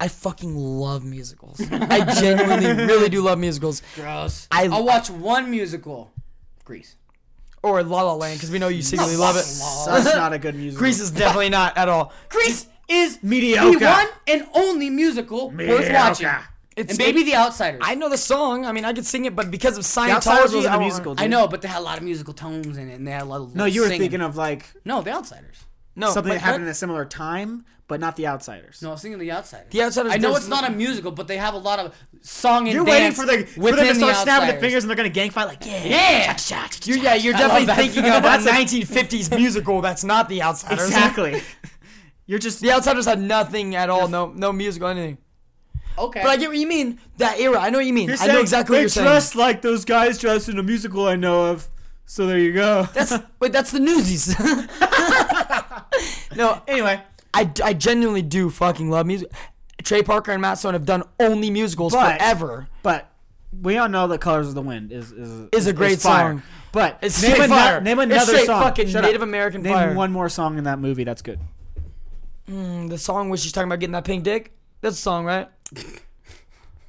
I 0.00 0.06
fucking 0.08 0.54
love 0.54 1.04
musicals. 1.04 1.60
I 1.60 2.04
genuinely, 2.20 2.72
really 2.86 3.08
do 3.08 3.20
love 3.20 3.38
musicals. 3.40 3.82
Gross. 3.96 4.46
I- 4.50 4.68
I'll 4.68 4.84
watch 4.84 5.10
one 5.10 5.50
musical. 5.50 6.12
Grease. 6.64 6.94
Or 7.62 7.82
La 7.82 8.02
La 8.02 8.14
Land, 8.14 8.38
because 8.38 8.52
we 8.52 8.60
know 8.60 8.68
you 8.68 8.82
secretly 8.82 9.16
love 9.16 9.34
it. 9.36 9.44
That's 9.86 10.14
not 10.14 10.32
a 10.32 10.38
good 10.38 10.54
musical. 10.56 10.78
Grease 10.78 11.00
is 11.00 11.10
definitely 11.10 11.48
not 11.48 11.76
at 11.76 11.88
all. 11.88 12.12
Grease 12.28 12.66
is 12.88 13.18
Mediocre. 13.22 13.78
the 13.80 13.84
one 13.86 14.06
and 14.28 14.46
only 14.54 14.88
musical 14.90 15.50
worth 15.50 15.92
watching. 15.92 16.28
It's 16.78 16.90
and 16.90 16.98
maybe 16.98 17.22
The 17.24 17.34
Outsiders. 17.34 17.80
I 17.84 17.94
know 17.94 18.08
the 18.08 18.16
song. 18.18 18.64
I 18.64 18.72
mean, 18.72 18.84
I 18.84 18.92
could 18.92 19.06
sing 19.06 19.24
it, 19.24 19.34
but 19.36 19.50
because 19.50 19.74
of 19.76 19.84
Outsiders 19.84 20.24
Scientology, 20.24 20.54
wasn't 20.54 20.74
I 20.74 20.86
a 20.86 21.04
don't- 21.04 21.20
I 21.20 21.26
know, 21.26 21.48
but 21.48 21.62
they 21.62 21.68
had 21.68 21.78
a 21.80 21.84
lot 21.84 21.98
of 21.98 22.04
musical 22.04 22.34
tones 22.34 22.76
in 22.78 22.88
it, 22.88 22.94
and 22.94 23.06
they 23.06 23.12
had 23.12 23.22
a 23.22 23.24
lot 23.26 23.40
of 23.42 23.54
No, 23.56 23.64
you 23.64 23.80
were 23.82 23.86
singing. 23.88 24.00
thinking 24.02 24.20
of 24.20 24.36
like 24.36 24.64
no 24.84 25.02
The 25.02 25.10
Outsiders. 25.12 25.58
No, 25.96 26.12
something 26.12 26.30
but 26.30 26.34
that 26.34 26.40
happened 26.42 26.64
in 26.64 26.70
a 26.70 26.74
similar 26.74 27.04
time, 27.04 27.64
but 27.88 27.98
not 27.98 28.14
the 28.14 28.28
Outsiders. 28.28 28.80
No, 28.82 28.90
I 28.90 28.92
was 28.92 29.02
thinking 29.02 29.18
The 29.18 29.32
Outsiders. 29.32 29.66
The 29.70 29.82
Outsiders, 29.82 30.12
I 30.12 30.18
know 30.18 30.36
it's 30.36 30.46
not 30.46 30.62
a 30.64 30.70
musical, 30.70 31.10
but 31.10 31.26
they 31.26 31.38
have 31.38 31.54
a 31.54 31.58
lot 31.58 31.80
of 31.80 31.92
song 32.22 32.68
and 32.68 32.74
dance. 32.74 32.74
You're 32.76 32.84
waiting 32.84 33.12
for 33.12 33.26
the 33.26 33.44
for 33.46 33.72
them 33.76 33.86
to 33.88 33.94
start 33.96 34.14
the 34.14 34.22
snapping 34.22 34.48
their 34.50 34.60
fingers 34.60 34.84
and 34.84 34.90
they're 34.90 34.96
gonna 34.96 35.08
gang 35.08 35.30
fight 35.30 35.46
like 35.48 35.66
yeah. 35.66 35.84
Yeah. 35.84 36.36
You're, 36.84 36.98
yeah, 36.98 37.14
you're 37.14 37.32
definitely 37.32 37.66
that. 37.66 37.76
thinking 37.76 38.04
of 38.04 38.22
That's 38.22 38.46
a- 38.46 38.50
1950s 38.50 39.34
musical 39.36 39.80
that's 39.80 40.04
not 40.04 40.28
The 40.28 40.42
Outsiders. 40.42 40.86
Exactly. 40.86 41.42
You're 42.26 42.38
just 42.38 42.60
The 42.60 42.70
Outsiders 42.72 43.06
had 43.06 43.20
nothing 43.20 43.74
at 43.74 43.88
all. 43.88 44.06
No, 44.06 44.26
no 44.36 44.52
musical, 44.52 44.88
anything. 44.88 45.16
Okay. 45.98 46.20
But 46.22 46.28
I 46.30 46.36
get 46.36 46.48
what 46.48 46.56
you 46.58 46.66
mean. 46.66 46.98
That 47.18 47.38
era, 47.40 47.58
I 47.58 47.70
know 47.70 47.78
what 47.78 47.86
you 47.86 47.92
mean. 47.92 48.08
You're 48.08 48.18
I 48.20 48.26
know 48.28 48.40
exactly 48.40 48.74
what 48.76 48.80
you're 48.80 48.88
saying. 48.88 49.04
They 49.06 49.10
dress 49.12 49.34
like 49.34 49.62
those 49.62 49.84
guys 49.84 50.18
dressed 50.18 50.48
in 50.48 50.58
a 50.58 50.62
musical 50.62 51.06
I 51.06 51.16
know 51.16 51.46
of. 51.46 51.68
So 52.06 52.26
there 52.26 52.38
you 52.38 52.52
go. 52.54 52.88
That's 52.94 53.12
wait, 53.40 53.52
that's 53.52 53.70
the 53.70 53.80
Newsies. 53.80 54.34
no, 56.36 56.62
anyway, 56.66 57.00
I, 57.34 57.50
I 57.62 57.74
genuinely 57.74 58.22
do 58.22 58.50
fucking 58.50 58.90
love 58.90 59.06
music. 59.06 59.30
Trey 59.82 60.02
Parker 60.02 60.32
and 60.32 60.40
Matt 60.42 60.58
Stone 60.58 60.74
have 60.74 60.84
done 60.84 61.02
only 61.20 61.50
musicals 61.50 61.92
But- 61.92 62.18
forever. 62.18 62.68
but 62.82 63.10
we 63.62 63.78
all 63.78 63.88
know 63.88 64.06
that 64.08 64.20
"Colors 64.20 64.48
of 64.48 64.54
the 64.54 64.62
Wind" 64.62 64.92
is 64.92 65.10
is, 65.12 65.48
Is 65.52 65.66
a 65.66 65.72
great 65.72 65.98
fire. 66.00 66.32
song. 66.34 66.42
But 66.72 66.98
It's 67.00 67.20
name, 67.22 67.32
straight 67.32 67.44
ano- 67.50 67.54
fire. 67.54 67.80
name 67.80 67.98
It's 68.00 68.12
another 68.12 68.32
straight 68.32 68.46
song. 68.46 68.62
fucking 68.62 68.88
Shut 68.88 69.02
Native 69.02 69.22
up. 69.22 69.28
American 69.28 69.62
name 69.62 69.72
fire. 69.72 69.94
one 69.94 70.12
more 70.12 70.28
song 70.28 70.58
in 70.58 70.64
that 70.64 70.78
movie 70.78 71.04
that's 71.04 71.22
good. 71.22 71.40
Mm, 72.50 72.88
the 72.90 72.98
song 72.98 73.28
where 73.30 73.36
she's 73.38 73.52
talking 73.52 73.68
about 73.68 73.80
getting 73.80 73.92
that 73.92 74.04
pink 74.04 74.24
dick. 74.24 74.52
That's 74.80 74.96
a 74.98 75.00
song, 75.00 75.24
right? 75.24 75.48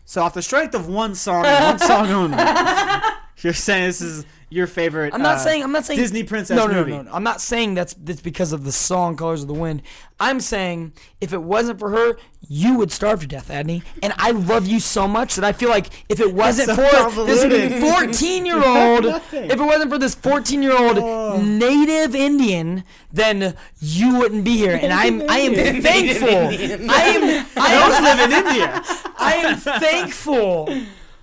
So 0.06 0.24
off 0.24 0.34
the 0.34 0.42
strength 0.42 0.74
of 0.74 0.88
one 0.88 1.14
song, 1.14 1.46
and 1.46 1.66
one 1.66 1.80
song 1.80 2.08
only, 2.10 2.38
you're 3.42 3.54
saying 3.54 3.86
this 3.86 4.02
is 4.02 4.26
your 4.50 4.68
favorite. 4.68 5.14
I'm 5.14 5.22
not 5.22 5.36
uh, 5.36 5.40
saying 5.40 5.64
I'm 5.64 5.72
not 5.72 5.86
saying 5.86 6.00
Disney 6.00 6.24
princess 6.24 6.56
no, 6.56 6.66
no, 6.68 6.74
movie. 6.74 6.92
No, 6.92 6.98
no, 6.98 7.04
no. 7.04 7.12
I'm 7.14 7.24
not 7.24 7.42
saying 7.42 7.76
that's 7.76 7.94
that's 7.94 8.22
because 8.22 8.52
of 8.52 8.64
the 8.64 8.72
song 8.72 9.16
"Colors 9.16 9.42
of 9.44 9.48
the 9.48 9.54
Wind." 9.54 9.82
I'm 10.20 10.40
saying 10.42 10.94
if 11.22 11.32
it 11.32 11.42
wasn't 11.42 11.80
for 11.80 11.92
her, 11.92 12.18
you 12.48 12.78
would 12.78 12.92
starve 12.92 13.22
to 13.22 13.28
death, 13.28 13.50
Adney. 13.50 13.84
And 14.04 14.14
I 14.18 14.32
love 14.32 14.68
you 14.68 14.80
so 14.80 15.08
much 15.08 15.36
that 15.36 15.46
I 15.46 15.54
feel 15.54 15.70
like 15.70 15.90
if 16.10 16.20
it 16.20 16.34
wasn't 16.34 16.70
so 16.70 16.76
for 16.76 16.90
convoluted. 16.90 17.72
this 17.72 17.94
14 17.98 18.46
year 18.46 18.64
old, 18.66 19.06
if 19.06 19.52
it 19.52 19.60
wasn't 19.60 19.92
for 19.92 19.98
this 19.98 20.16
14 20.16 20.62
year 20.62 20.78
old 20.78 20.98
Oh. 20.98 21.42
native 21.42 22.16
Indian, 22.16 22.84
then 23.14 23.56
you 23.80 24.18
wouldn't 24.18 24.44
be 24.44 24.58
here. 24.58 24.78
And 24.82 24.92
I'm 24.92 25.22
I 25.30 25.38
am 25.40 25.82
thankful. 25.82 26.28
I 26.90 27.04
am 27.04 27.46
I 27.56 27.74
am 27.74 28.04
live 28.04 28.32
in 28.32 28.46
India. 28.46 28.82
I 29.18 29.34
am 29.36 29.58
thankful 29.58 30.68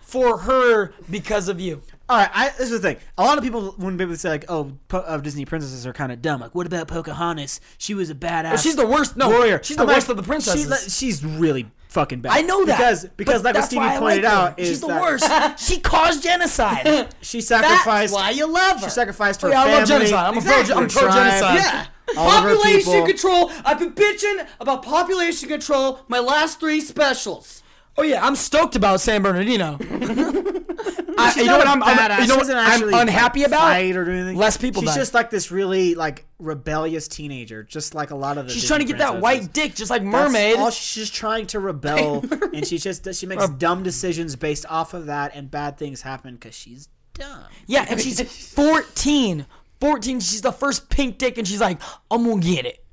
for 0.01 0.39
her 0.39 0.93
because 1.11 1.49
of 1.49 1.61
you. 1.61 1.83
All 2.09 2.17
right, 2.19 2.31
I, 2.33 2.49
this 2.51 2.71
is 2.71 2.71
the 2.71 2.79
thing. 2.79 2.97
A 3.19 3.25
lot 3.25 3.37
of 3.37 3.43
people 3.43 3.75
wouldn't 3.79 3.99
be 3.99 4.05
able 4.05 4.15
to 4.15 4.19
say 4.19 4.29
like, 4.29 4.45
"Oh, 4.49 4.73
po- 4.89 4.99
uh, 4.99 5.17
Disney 5.19 5.45
princesses 5.45 5.87
are 5.87 5.93
kind 5.93 6.13
of 6.13 6.23
dumb." 6.23 6.41
Like, 6.41 6.55
what 6.55 6.67
about 6.67 6.87
Pocahontas? 6.87 7.61
She 7.79 7.95
was 7.95 8.11
a 8.11 8.15
badass. 8.15 8.63
she's 8.63 8.77
the 8.77 8.87
worst- 8.87 9.17
no, 9.17 9.29
warrior. 9.29 9.61
she's 9.63 9.77
the 9.77 9.83
I'm 9.83 9.89
worst 9.89 10.09
like, 10.09 10.17
of 10.17 10.25
the 10.25 10.29
princesses. 10.29 10.63
she- 10.63 10.69
like, 10.69 10.81
she's 10.89 11.25
really 11.25 11.67
fucking 11.89 12.21
bad. 12.21 12.33
I 12.33 12.43
know 12.43 12.65
that 12.67 12.77
because 12.79 13.07
because 13.17 13.43
like 13.43 13.55
what 13.57 13.65
Stevie 13.65 13.89
pointed 13.99 14.23
like 14.25 14.33
out 14.33 14.59
is 14.59 14.69
she's 14.69 14.81
the 14.81 14.87
worst. 14.89 15.29
she 15.59 15.81
caused 15.81 16.23
genocide. 16.23 17.09
She 17.23 17.41
sacrificed. 17.41 18.13
That's 18.13 18.13
why 18.13 18.31
you 18.31 18.47
love 18.53 18.79
her. 18.81 18.85
She 18.85 18.91
sacrificed 18.91 19.43
her 19.43 19.49
Oh, 19.49 19.51
yeah, 19.51 19.63
I 19.65 19.73
love 19.79 19.89
genocide. 19.89 20.27
I'm 20.27 20.35
Exactly. 20.37 20.75
pro, 20.75 20.83
I'm 20.83 20.89
pro 20.89 21.03
genocide. 21.11 21.55
Yeah. 21.57 21.87
all 22.17 22.31
population 22.31 23.05
control. 23.05 23.51
I've 23.65 23.81
been 23.81 23.93
bitching 23.93 24.47
about 24.61 24.85
population 24.85 25.49
control 25.49 26.01
my 26.07 26.21
last 26.21 26.61
three 26.61 26.81
specials. 26.81 27.65
Oh 27.99 28.03
yeah, 28.03 28.25
I'm 28.25 28.37
stoked 28.37 28.77
about 28.77 29.01
San 29.01 29.23
Bernardino. 29.23 29.79
I, 31.19 31.33
you 31.37 31.47
know 31.47 31.57
what 31.59 31.67
a 31.67 31.71
I'm, 31.71 31.83
I'm 31.83 32.21
you 32.23 32.29
know 32.29 32.37
what 32.37 32.51
I'm 32.51 32.95
unhappy 32.95 33.41
like, 33.41 33.49
about? 33.49 33.61
Fight 33.61 33.97
or 33.97 34.05
do 34.05 34.11
anything. 34.11 34.37
Less 34.37 34.57
people 34.57 34.83
She's 34.83 34.91
die. 34.91 34.97
just 34.97 35.15
like 35.15 35.31
this 35.31 35.51
really 35.51 35.95
like 35.95 36.27
rebellious 36.39 37.09
teenager, 37.09 37.63
just 37.63 37.95
like 37.95 38.11
a 38.11 38.15
lot 38.15 38.39
of 38.39 38.47
the. 38.47 38.53
She's 38.53 38.63
Disney 38.63 38.77
trying 38.77 38.87
to 38.87 38.93
get 38.93 38.99
that 38.99 39.21
white 39.21 39.53
dick, 39.53 39.75
just 39.75 39.91
like 39.91 40.03
That's 40.03 40.13
Mermaid. 40.13 40.57
all 40.57 40.71
she's 40.71 41.05
just 41.07 41.15
trying 41.15 41.47
to 41.49 41.61
rebel, 41.61 42.25
and 42.55 42.67
she 42.67 42.79
just 42.79 43.13
she 43.15 43.27
makes 43.27 43.49
dumb 43.51 43.83
decisions 43.83 44.37
based 44.37 44.67
off 44.69 44.95
of 44.95 45.07
that, 45.07 45.35
and 45.35 45.51
bad 45.51 45.79
things 45.79 46.03
happen 46.03 46.35
because 46.35 46.55
she's 46.55 46.89
dumb. 47.15 47.45
Yeah, 47.67 47.87
and 47.89 48.01
she's 48.01 48.21
14. 48.55 49.47
14, 49.81 50.21
she's 50.21 50.41
the 50.41 50.53
first 50.53 50.89
pink 50.89 51.19
dick, 51.19 51.37
and 51.39 51.47
she's 51.47 51.61
like, 51.61 51.81
I'm 52.11 52.25
gonna 52.25 52.41
get 52.41 52.65
it. 52.65 52.85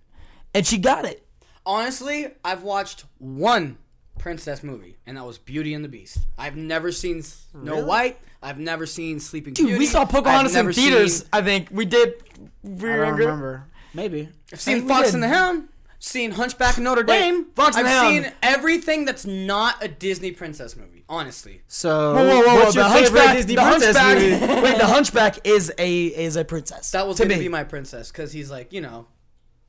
And 0.53 0.65
she 0.67 0.77
got 0.77 1.05
it. 1.05 1.25
Honestly, 1.65 2.27
I've 2.43 2.63
watched 2.63 3.05
one 3.19 3.77
princess 4.23 4.63
movie, 4.63 4.95
and 5.05 5.17
that 5.17 5.25
was 5.25 5.37
Beauty 5.37 5.73
and 5.73 5.83
the 5.83 5.89
Beast. 5.89 6.19
I've 6.37 6.55
never 6.55 6.91
seen 6.93 7.21
Snow 7.21 7.83
White. 7.85 8.17
I've 8.41 8.57
never 8.57 8.85
seen 8.85 9.19
Sleeping 9.19 9.53
Dude, 9.53 9.67
Beauty. 9.67 9.79
we 9.79 9.85
saw 9.85 10.01
I've 10.03 10.09
Pocahontas 10.09 10.53
in 10.53 10.59
never 10.59 10.71
theaters, 10.73 11.17
Seen, 11.19 11.27
I 11.33 11.41
think. 11.41 11.67
We 11.71 11.85
did. 11.85 12.23
We 12.63 12.89
I 12.89 12.95
don't 12.95 13.05
younger. 13.07 13.23
remember. 13.25 13.65
Maybe. 13.93 14.29
I've 14.51 14.61
seen 14.61 14.87
Fox 14.87 15.13
and 15.13 15.21
the 15.21 15.27
Hound. 15.27 15.67
Seen 15.99 16.31
Hunchback 16.31 16.75
of 16.77 16.83
Notre 16.83 17.01
Wait, 17.05 17.19
Dame. 17.19 17.45
Fox 17.55 17.77
and 17.77 17.85
I've 17.87 17.93
the 17.93 17.99
Hound. 17.99 18.23
seen 18.25 18.33
everything 18.41 19.05
that's 19.05 19.25
not 19.25 19.81
a 19.83 19.87
Disney 19.87 20.31
princess 20.31 20.75
movie. 20.75 21.03
Honestly, 21.09 21.61
So, 21.67 22.13
Whoa, 22.15 22.27
whoa, 22.27 22.45
whoa, 22.47 22.55
what's 22.55 22.75
your 22.75 22.85
the 22.85 22.89
favorite 22.89 23.19
Hunchback, 23.19 23.35
Disney 23.37 23.55
the 23.55 23.61
princess 23.61 23.97
Hunchback, 23.97 24.41
movie? 24.49 24.61
wait, 24.63 24.77
the 24.79 24.87
Hunchback 24.87 25.45
is 25.47 25.71
a 25.77 26.03
is 26.05 26.35
a 26.37 26.43
princess. 26.45 26.91
that 26.91 27.05
was 27.07 27.17
to 27.17 27.23
gonna 27.23 27.35
me. 27.35 27.41
be 27.41 27.49
my 27.49 27.63
princess 27.65 28.09
because 28.11 28.31
he's 28.31 28.49
like 28.49 28.71
you 28.73 28.79
know, 28.81 29.05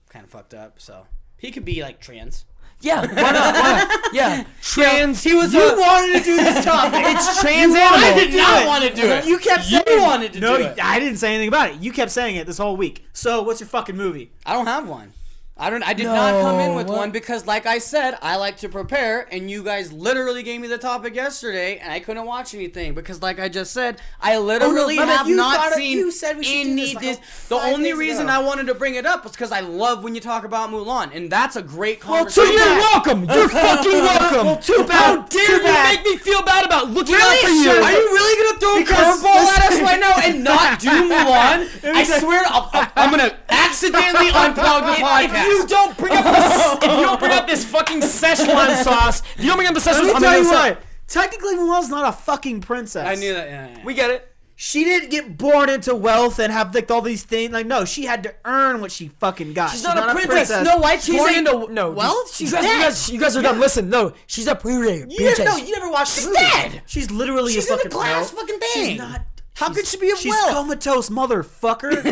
kind 0.09 0.25
of 0.25 0.31
fucked 0.31 0.55
up. 0.55 0.81
So 0.81 1.07
he 1.37 1.51
could 1.51 1.65
be 1.65 1.83
like 1.83 2.01
trans. 2.01 2.45
Yeah, 2.85 3.01
why 3.01 3.33
not? 3.33 3.55
Why 3.55 3.89
not? 3.89 4.15
Yeah, 4.15 4.45
trans. 4.61 5.23
He 5.25 5.35
was. 5.35 5.55
You 5.55 5.61
a, 5.61 5.81
wanted 5.81 6.19
to 6.19 6.25
do 6.25 6.37
this 6.37 6.65
topic. 6.65 7.01
It's 7.03 7.41
trans 7.41 7.75
I 7.75 7.81
animal. 7.81 8.25
did 8.25 8.37
not 8.37 8.67
want 8.67 8.85
to 8.85 8.95
do 8.95 9.07
it. 9.07 9.25
You 9.25 9.39
kept 9.39 9.65
saying 9.65 9.85
You 9.89 10.03
wanted 10.03 10.35
to 10.35 10.41
no, 10.41 10.59
do 10.59 10.65
it. 10.65 10.77
No, 10.77 10.83
I 10.83 11.01
didn't 11.01 11.17
say 11.17 11.31
anything 11.31 11.49
about 11.49 11.71
it. 11.71 11.81
You 11.81 11.93
kept 11.93 12.11
saying 12.11 12.37
it 12.37 12.47
this 12.47 12.59
whole 12.59 12.77
week. 12.77 13.07
So, 13.15 13.43
what's 13.43 13.61
your 13.61 13.69
fucking 13.69 13.97
movie? 13.97 14.33
I 14.45 14.53
don't 14.53 14.67
have 14.67 14.87
one. 14.87 15.15
I 15.57 15.71
don't. 15.71 15.85
I 15.85 15.93
did 15.95 16.07
not 16.07 16.41
come 16.43 16.59
in 16.59 16.75
with 16.75 16.89
what? 16.89 16.97
one 16.99 17.11
because, 17.13 17.47
like 17.47 17.65
I 17.65 17.79
said, 17.79 18.19
I 18.21 18.35
like 18.37 18.57
to 18.57 18.69
prepare, 18.69 19.29
and 19.33 19.49
you 19.49 19.63
guys 19.63 19.93
literally 19.93 20.43
gave 20.43 20.61
me 20.61 20.67
the 20.67 20.79
topic 20.79 21.15
yesterday, 21.15 21.79
and 21.79 21.93
I 21.93 22.01
couldn't 22.01 22.27
watch 22.27 22.55
anything 22.55 22.93
because, 22.93 23.23
like 23.23 23.39
I 23.39 23.49
just 23.49 23.71
said, 23.71 24.01
I 24.21 24.35
oh, 24.35 24.41
literally 24.41 24.97
my 24.97 25.07
bad. 25.07 25.17
have 25.19 25.29
not 25.29 25.73
seen 25.75 25.99
you 25.99 26.11
said 26.11 26.39
we 26.39 26.61
any. 26.63 26.75
this, 26.75 26.95
like, 26.97 27.05
Dis- 27.05 27.21
oh, 27.53 27.61
the 27.61 27.73
only 27.73 27.93
reason 27.93 28.25
ago. 28.27 28.33
I 28.35 28.39
wanted 28.43 28.67
to 28.67 28.75
bring 28.75 28.97
it 28.97 29.07
up 29.07 29.23
was 29.23 29.31
because 29.31 29.53
I 29.53 29.61
love 29.61 30.03
when 30.03 30.17
you 30.17 30.21
talk 30.21 30.43
about 30.43 30.71
Mulan, 30.71 31.15
and 31.15 31.31
that's 31.31 31.55
a 31.55 31.63
great 31.63 32.01
conversation. 32.01 32.53
Well, 32.53 32.59
so 32.59 32.73
you're 32.73 32.79
welcome. 32.81 33.25
You're 33.31 33.49
fucking 33.49 33.93
welcome. 34.11 34.47
Well, 34.47 34.57
too 34.59 34.85
bad. 34.89 35.19
How 35.21 35.23
dare 35.29 35.57
you 35.59 35.63
bad. 35.63 35.95
make 35.95 36.05
me 36.05 36.17
feel 36.17 36.43
bad 36.43 36.65
about 36.67 36.91
looking 36.91 37.15
out 37.15 37.21
Really? 37.21 37.43
for 37.47 37.51
you? 37.51 37.71
Are 37.81 37.93
you 37.93 37.99
really 38.13 38.45
gonna 38.45 38.59
throw 38.59 38.75
a 38.75 38.79
Because- 38.81 39.23
curveball 39.23 39.47
at 39.55 39.73
us 39.73 39.81
right 39.83 40.01
now 40.01 40.15
and 40.19 40.43
not 40.43 40.81
do 40.81 40.89
Mulan? 41.09 41.69
I 41.95 42.03
swear, 42.03 42.43
I'll- 42.49 42.71
I'm 42.97 43.11
gonna 43.13 43.37
accidentally 43.51 44.31
unplug 44.35 44.83
the 44.91 44.99
podcast. 45.01 45.44
If 45.47 45.59
you 45.61 45.67
don't 45.67 45.97
bring 45.99 46.13
up 46.17 46.25
this, 46.25 46.73
if 46.77 46.83
you 46.99 47.05
don't 47.05 47.21
bring 47.21 47.33
up 47.33 47.47
this 47.47 47.65
fucking 47.65 48.01
Szechuan 48.01 48.83
sauce, 48.83 49.23
if 49.37 49.41
you 49.43 49.49
don't 49.49 49.57
bring 49.57 49.69
up 49.69 49.75
the 49.75 49.81
Szechuan 49.81 49.93
Let 49.95 50.05
me 50.05 50.11
sauce, 50.11 50.17
I'm 50.17 50.23
tell 50.23 50.31
gonna 50.33 50.39
you 50.39 50.45
say- 50.45 50.71
what. 50.73 50.83
Technically, 51.07 51.55
Mulan's 51.57 51.91
not 51.91 52.09
a 52.09 52.13
fucking 52.13 52.63
princess. 52.63 53.07
I 53.07 53.15
knew 53.15 53.35
that. 53.35 53.49
Yeah, 53.49 53.67
yeah, 53.69 53.77
yeah. 53.79 53.85
We 53.85 53.93
get 53.95 54.11
it. 54.11 54.31
She 54.57 54.85
didn't 54.85 55.11
get 55.11 55.37
born 55.37 55.69
into 55.69 55.95
wealth 55.97 56.39
and 56.39 56.53
have 56.53 56.75
like 56.75 56.89
all 56.91 57.03
these 57.03 57.25
things. 57.25 57.53
Like, 57.53 57.67
no, 57.67 57.85
she 57.85 58.05
had 58.07 58.23
to 58.23 58.35
earn 58.45 58.81
what 58.81 58.91
she 58.93 59.09
fucking 59.09 59.53
got. 59.53 59.71
She's, 59.73 59.83
not, 59.83 59.99
a 59.99 60.13
princess. 60.15 60.49
Snow 60.49 60.79
White, 60.79 61.03
She's 61.03 61.07
she's 61.07 61.17
born 61.19 61.35
a- 61.35 61.39
into 61.39 61.73
no. 61.73 61.91
well, 61.91 62.25
she's 62.33 62.53
you 62.53 62.57
guys, 62.59 62.65
you 62.65 62.71
dead. 62.71 62.83
guys, 62.83 63.11
you 63.11 63.21
guys 63.21 63.37
are 63.37 63.43
dumb. 63.43 63.59
Listen, 63.61 63.91
no, 63.91 64.13
she's 64.29 64.47
a 64.47 64.55
princess. 64.55 65.07
You 65.11 65.25
never, 65.25 65.45
no, 65.45 65.57
you 65.57 65.73
never 65.73 65.91
watched 65.91 66.13
She's 66.15 66.25
the 66.25 66.31
movie. 66.31 66.41
dead. 66.41 66.83
She's 66.87 67.11
literally 67.11 67.53
She's 67.53 67.69
a 67.69 67.73
in 67.73 67.75
a 67.75 67.77
fucking 67.83 67.91
glass 67.91 68.33
well, 68.33 68.43
fucking 68.47 68.61
thing. 68.61 68.85
She's 68.91 68.99
not. 68.99 69.23
How 69.57 69.67
she's- 69.67 69.77
could 69.77 69.87
she 69.87 69.97
be 69.99 70.11
a 70.11 70.17
She's 70.17 70.35
comatose, 70.49 71.11
motherfucker. 71.11 71.93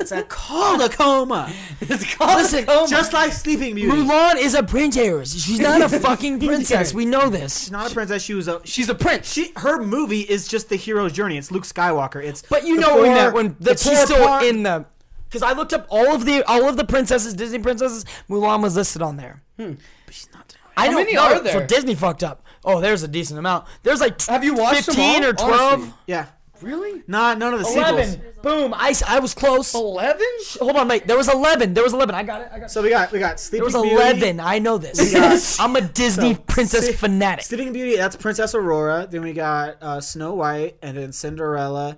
it's 0.00 0.10
a 0.10 0.22
called 0.22 0.80
a 0.80 0.88
coma. 0.88 1.52
It's 1.82 2.14
called 2.14 2.36
Listen, 2.36 2.60
a 2.64 2.66
coma. 2.66 2.88
Just 2.88 3.12
like 3.12 3.32
Sleeping 3.32 3.74
Beauty. 3.74 3.92
Mulan 3.96 4.36
is 4.36 4.54
a 4.54 4.62
princess. 4.62 5.34
She's 5.34 5.60
not 5.60 5.82
a 5.82 5.88
fucking 6.00 6.40
princess. 6.40 6.94
We 6.94 7.04
know 7.04 7.28
this. 7.28 7.60
She's 7.60 7.70
not 7.70 7.90
a 7.90 7.94
princess. 7.94 8.22
She 8.22 8.32
was 8.34 8.48
a. 8.48 8.60
she's 8.64 8.88
a 8.88 8.94
prince. 8.94 9.30
She 9.30 9.52
her 9.56 9.82
movie 9.82 10.20
is 10.22 10.48
just 10.48 10.70
the 10.70 10.76
hero's 10.76 11.12
journey. 11.12 11.36
It's 11.36 11.50
Luke 11.50 11.64
Skywalker. 11.64 12.24
It's 12.24 12.40
But 12.42 12.64
you 12.66 12.76
know 12.76 13.02
we 13.02 13.08
meant 13.10 13.34
when 13.34 13.56
it's 13.60 13.82
she's 13.86 14.00
still 14.00 14.24
part- 14.26 14.44
in 14.44 14.62
the. 14.62 14.86
Because 15.28 15.42
I 15.42 15.52
looked 15.52 15.72
up 15.72 15.86
all 15.90 16.14
of 16.14 16.24
the 16.26 16.42
all 16.46 16.68
of 16.68 16.76
the 16.78 16.84
princesses, 16.84 17.34
Disney 17.34 17.58
princesses. 17.58 18.04
Mulan 18.30 18.62
was 18.62 18.76
listed 18.76 19.02
on 19.02 19.16
there. 19.18 19.42
Hmm. 19.58 19.72
But 20.06 20.14
she's 20.14 20.28
not. 20.32 20.54
I 20.76 20.82
How 20.86 20.86
don't 20.92 20.94
many 20.96 21.14
know. 21.14 21.22
are 21.22 21.38
there? 21.40 21.52
So 21.52 21.66
Disney 21.66 21.94
fucked 21.94 22.22
up. 22.22 22.44
Oh, 22.64 22.80
there's 22.80 23.02
a 23.02 23.08
decent 23.08 23.38
amount. 23.38 23.66
There's 23.82 24.00
like 24.00 24.20
Have 24.22 24.42
you 24.44 24.54
watched 24.54 24.86
them 24.86 24.94
15 24.94 25.24
all? 25.24 25.28
or 25.30 25.32
12? 25.34 25.52
Honestly. 25.72 25.94
Yeah. 26.06 26.26
Really? 26.62 27.02
Not 27.06 27.38
none 27.38 27.54
of 27.54 27.60
the 27.60 27.66
11. 27.66 28.06
sequels. 28.10 28.34
Boom. 28.42 28.74
I 28.74 29.18
was 29.20 29.34
close. 29.34 29.74
Eleven? 29.74 30.26
Hold 30.60 30.76
on, 30.76 30.88
wait. 30.88 31.06
There 31.06 31.16
was 31.16 31.28
11. 31.32 31.74
There 31.74 31.84
was 31.84 31.92
11. 31.92 32.14
I 32.14 32.22
got 32.22 32.40
it. 32.42 32.48
I 32.52 32.58
got 32.58 32.64
it. 32.66 32.70
So 32.70 32.82
we 32.82 32.90
got 32.90 33.12
we 33.12 33.18
got 33.18 33.36
There 33.50 33.62
was 33.64 33.74
Beauty. 33.74 33.90
11. 33.90 34.40
I 34.40 34.58
know 34.58 34.78
this. 34.78 35.58
I'm 35.60 35.76
a 35.76 35.80
Disney 35.80 36.34
So, 36.34 36.40
princess 36.46 36.84
Sleep- 36.86 36.96
fanatic. 36.96 37.44
Sleeping 37.44 37.72
Beauty. 37.72 37.96
That's 37.96 38.16
Princess 38.16 38.54
Aurora. 38.54 39.06
Then 39.10 39.22
we 39.22 39.32
got 39.32 39.76
uh, 39.82 40.00
Snow 40.00 40.34
White, 40.34 40.76
and 40.82 40.96
then 40.96 41.12
Cinderella, 41.12 41.96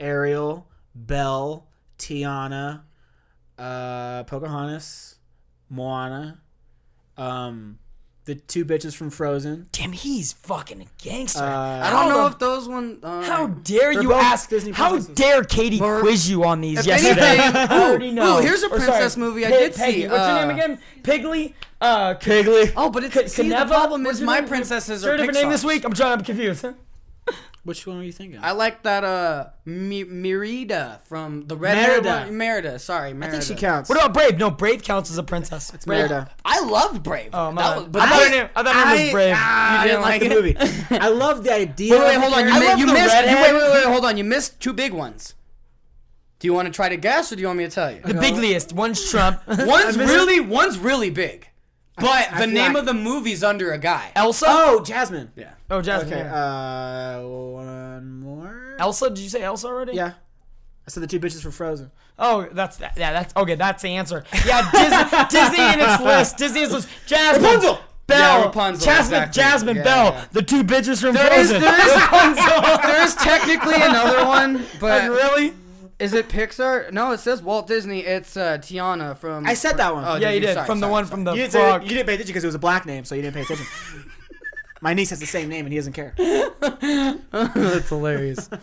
Ariel, 0.00 0.66
Belle, 0.94 1.66
Tiana, 1.98 2.82
uh, 3.58 4.24
Pocahontas, 4.24 5.16
Moana, 5.70 6.40
um, 7.16 7.78
the 8.26 8.34
two 8.34 8.64
bitches 8.64 8.94
from 8.94 9.08
Frozen. 9.10 9.68
Damn, 9.72 9.92
he's 9.92 10.32
fucking 10.34 10.82
a 10.82 10.86
gangster. 11.02 11.42
Uh, 11.42 11.80
I 11.86 11.90
don't 11.90 12.08
know 12.10 12.24
the- 12.24 12.32
if 12.34 12.38
those 12.38 12.68
one. 12.68 12.98
Uh, 13.02 13.22
How 13.22 13.46
dare 13.46 13.92
you 13.92 14.12
ask? 14.12 14.50
Disney 14.50 14.72
Princesses. 14.72 15.08
How 15.08 15.14
dare 15.14 15.42
Katie 15.44 15.80
Or- 15.80 16.00
quiz 16.00 16.28
you 16.28 16.44
on 16.44 16.60
these 16.60 16.80
If 16.80 16.86
yesterday? 16.86 17.38
anything- 17.38 17.56
I 17.70 17.88
already 17.88 18.10
know. 18.10 18.38
ooh, 18.38 18.42
here's 18.42 18.62
a 18.62 18.66
Or 18.66 18.70
princess 18.76 19.16
movie 19.16 19.46
I 19.46 19.50
did 19.50 19.74
Peggy. 19.74 20.02
see, 20.02 20.08
What's 20.08 20.26
your 20.28 20.34
name 20.34 20.48
uh, 20.50 20.52
again? 20.54 20.78
Piggly. 21.02 21.54
Uh, 21.80 22.14
Piggly. 22.14 22.72
Oh, 22.76 22.90
but 22.90 23.04
it's 23.04 23.14
K- 23.14 23.26
see, 23.28 23.48
the 23.48 23.54
Kneva? 23.54 23.68
problem 23.68 24.06
is 24.06 24.20
my 24.20 24.40
name? 24.40 24.48
princesses 24.48 25.04
are 25.06 25.14
a 25.14 25.16
different 25.16 25.38
name 25.38 25.50
this 25.50 25.64
week? 25.64 25.84
I'm 25.84 25.92
trying. 25.92 26.12
I'm 26.18 26.24
confused. 26.24 26.64
Which 27.66 27.86
one 27.86 27.98
are 27.98 28.02
you 28.04 28.12
thinking? 28.12 28.38
I 28.42 28.52
like 28.52 28.84
that 28.84 29.02
uh 29.04 29.46
Mi- 29.64 30.04
Merida 30.04 31.00
from 31.04 31.46
the 31.48 31.56
Red 31.56 31.76
Merida. 31.76 32.18
Hair 32.20 32.32
Merida, 32.32 32.78
sorry, 32.78 33.12
Merida. 33.12 33.26
I 33.38 33.40
think 33.40 33.42
she 33.42 33.60
counts. 33.60 33.88
What 33.88 33.98
about 33.98 34.14
Brave? 34.14 34.38
No, 34.38 34.50
Brave 34.50 34.82
counts 34.84 35.10
as 35.10 35.18
a 35.18 35.24
princess. 35.24 35.74
It's 35.74 35.84
Merida. 35.86 36.30
I 36.44 36.60
love 36.64 37.02
Brave. 37.02 37.30
Oh 37.34 37.50
my! 37.50 37.62
That 37.62 37.76
was- 37.76 37.88
but 37.88 38.02
I, 38.02 38.08
thought 38.08 38.22
her 38.22 38.30
name, 38.30 38.48
I 38.54 38.62
thought 38.62 38.74
her 38.76 38.94
name 38.94 39.04
was 39.06 39.12
Brave. 39.12 39.34
I 39.36 39.86
didn't 39.86 40.02
like 40.02 40.22
the 40.22 40.28
movie. 40.28 40.56
I 40.90 41.08
love 41.08 41.42
the 41.44 41.52
idea. 41.52 41.92
Wait, 41.92 42.00
wait, 42.00 42.14
hold 42.18 42.32
on. 42.34 42.44
You, 42.46 42.52
character. 42.52 42.60
mi- 42.60 42.66
love 42.68 42.78
you 42.78 42.86
the 42.86 42.92
missed. 42.92 43.16
You, 43.16 43.36
wait, 43.36 43.52
wait, 43.52 43.70
wait, 43.72 43.84
hold 43.84 44.04
on. 44.04 44.16
You 44.16 44.24
missed 44.24 44.60
two 44.60 44.72
big 44.72 44.92
ones. 44.92 45.34
Do 46.38 46.46
you 46.46 46.54
want 46.54 46.66
to 46.66 46.72
try 46.72 46.88
to 46.88 46.96
guess, 46.96 47.32
or 47.32 47.36
do 47.36 47.40
you 47.40 47.46
want 47.48 47.58
me 47.58 47.64
to 47.64 47.70
tell 47.70 47.90
you? 47.90 48.00
the 48.02 48.14
bigliest. 48.14 48.72
One's 48.74 49.10
Trump. 49.10 49.40
One's 49.48 49.96
really, 49.98 50.38
one's 50.38 50.78
really 50.78 51.10
big. 51.10 51.48
But 51.98 52.30
I 52.32 52.40
the 52.40 52.44
feel 52.44 52.46
name 52.54 52.72
like- 52.74 52.80
of 52.80 52.86
the 52.86 52.94
movie's 52.94 53.42
under 53.42 53.72
a 53.72 53.78
guy. 53.78 54.10
Elsa. 54.14 54.46
Oh, 54.48 54.82
Jasmine. 54.82 55.30
Yeah. 55.36 55.52
Oh, 55.70 55.80
Jasmine. 55.80 56.12
Okay. 56.12 56.22
yeah. 56.22 57.16
Uh, 57.20 57.22
one 57.26 58.20
more. 58.20 58.76
Elsa. 58.78 59.08
Did 59.08 59.18
you 59.20 59.28
say 59.30 59.42
Elsa 59.42 59.66
already? 59.66 59.92
Yeah. 59.94 60.12
I 60.86 60.90
said 60.90 61.02
the 61.02 61.06
two 61.06 61.18
bitches 61.18 61.42
for 61.42 61.50
Frozen. 61.50 61.90
Oh, 62.18 62.48
that's 62.52 62.76
that. 62.78 62.94
Yeah, 62.96 63.12
that's 63.12 63.34
okay. 63.36 63.54
That's 63.56 63.82
the 63.82 63.90
answer. 63.90 64.24
Yeah, 64.46 64.70
Disney, 64.70 65.18
Disney 65.30 65.64
in 65.74 65.80
its 65.80 66.02
list. 66.02 66.36
Disney 66.38 66.60
is 66.60 66.72
list. 66.72 66.88
Jasmine, 67.06 67.42
Rapunzel! 67.44 67.78
Belle, 68.06 68.38
Yeah, 68.38 68.44
Rapunzel, 68.44 68.84
Jasmine, 68.86 69.22
exactly. 69.24 69.42
Jasmine, 69.42 69.76
Yeah, 69.78 69.82
Belle, 69.82 70.12
yeah. 70.12 70.24
the 70.32 70.42
two 70.42 70.62
bitches 70.64 71.00
from 71.00 71.14
There 71.14 71.32
is, 71.40 71.50
Frozen. 71.50 71.60
there 71.60 71.80
is, 72.30 72.36
there 72.82 73.02
is 73.04 73.14
technically 73.16 73.74
another 73.74 74.24
one, 74.26 74.64
but 74.80 75.10
really? 75.10 75.54
Is 75.98 76.12
it 76.12 76.28
Pixar? 76.28 76.92
No, 76.92 77.12
it 77.12 77.18
says 77.18 77.42
Walt 77.42 77.66
Disney. 77.66 78.00
It's 78.00 78.36
uh, 78.36 78.58
Tiana 78.58 79.16
from. 79.16 79.46
I 79.46 79.54
said 79.54 79.76
that 79.78 79.94
one. 79.94 80.04
Oh, 80.06 80.16
Yeah, 80.16 80.30
you 80.30 80.40
did. 80.40 80.54
Sorry, 80.54 80.66
from 80.66 80.80
the 80.80 80.84
sorry, 80.86 80.92
one 80.92 81.04
sorry. 81.04 81.10
from 81.10 81.24
the 81.24 81.32
you, 81.32 81.36
didn't 81.42 81.52
say, 81.52 81.60
frog. 81.60 81.82
you 81.84 81.88
didn't 81.90 82.06
pay 82.06 82.14
attention 82.14 82.32
because 82.32 82.44
it 82.44 82.48
was 82.48 82.54
a 82.54 82.58
black 82.60 82.84
name, 82.86 83.04
so 83.04 83.14
you 83.14 83.22
didn't 83.22 83.34
pay 83.34 83.42
attention. 83.42 83.66
My 84.82 84.92
niece 84.92 85.08
has 85.08 85.20
the 85.20 85.26
same 85.26 85.48
name 85.48 85.64
and 85.64 85.72
he 85.72 85.78
doesn't 85.78 85.94
care. 85.94 86.12
That's 87.32 87.88
hilarious. 87.88 88.48
All 88.52 88.58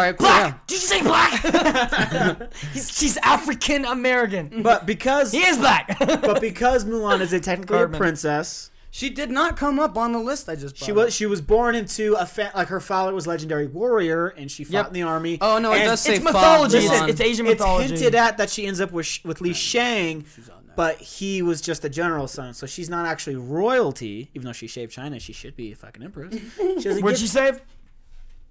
right, 0.00 0.16
cool. 0.16 0.26
Black. 0.26 0.52
yeah. 0.52 0.58
Did 0.66 0.74
you 0.74 0.80
say 0.80 1.02
black? 1.02 2.52
He's, 2.72 2.90
she's 2.98 3.18
African 3.18 3.84
American. 3.84 4.62
But 4.62 4.86
because 4.86 5.30
He 5.30 5.40
is 5.44 5.58
black. 5.58 5.94
but 5.98 6.40
because 6.40 6.86
Mulan 6.86 7.20
is 7.20 7.34
a 7.34 7.40
technically 7.40 7.76
a 7.76 7.80
Cartman. 7.80 7.98
princess, 7.98 8.70
She 8.98 9.10
did 9.10 9.30
not 9.30 9.56
come 9.56 9.78
up 9.78 9.96
on 9.96 10.10
the 10.10 10.18
list 10.18 10.48
I 10.48 10.56
just. 10.56 10.76
she 10.76 10.90
brought 10.90 11.04
was 11.06 11.14
she 11.14 11.24
was 11.26 11.40
born 11.40 11.76
into 11.76 12.14
a 12.14 12.26
fa- 12.26 12.50
like 12.54 12.66
her 12.66 12.80
father 12.80 13.14
was 13.14 13.28
legendary 13.28 13.68
warrior 13.68 14.26
and 14.28 14.50
she 14.50 14.64
fought 14.64 14.72
Yep. 14.72 14.86
in 14.88 14.92
the 14.94 15.02
army. 15.02 15.38
Oh 15.40 15.58
no, 15.58 15.72
it 15.72 15.78
And 15.82 15.90
does 15.90 16.00
say 16.00 16.16
it's 16.16 16.24
mythology. 16.24 16.80
Fa- 16.80 16.84
It's, 16.86 16.94
Mulan. 16.94 17.08
it's 17.10 17.20
Asian 17.20 17.46
It's 17.46 17.60
mythology. 17.60 17.94
hinted 17.94 18.14
at 18.16 18.38
that 18.38 18.50
she 18.50 18.66
ends 18.66 18.80
up 18.80 18.90
with 18.90 19.06
Sh- 19.06 19.24
with 19.24 19.40
Li 19.40 19.52
Shang, 19.52 20.24
but 20.74 20.96
he 20.96 21.42
was 21.42 21.60
just 21.60 21.84
a 21.84 21.88
general's 21.88 22.32
son, 22.32 22.54
so 22.54 22.66
she's 22.66 22.90
not 22.90 23.06
actually 23.06 23.36
royalty. 23.36 24.30
Even 24.34 24.46
though 24.46 24.52
she 24.52 24.66
shaved 24.66 24.90
China, 24.90 25.20
she 25.20 25.32
should 25.32 25.54
be 25.54 25.70
a 25.70 25.76
fucking 25.76 26.02
empress. 26.02 26.34
She 26.56 26.74
doesn't 26.74 27.00
What'd 27.04 27.18
get 27.18 27.20
she 27.20 27.28
say? 27.28 27.52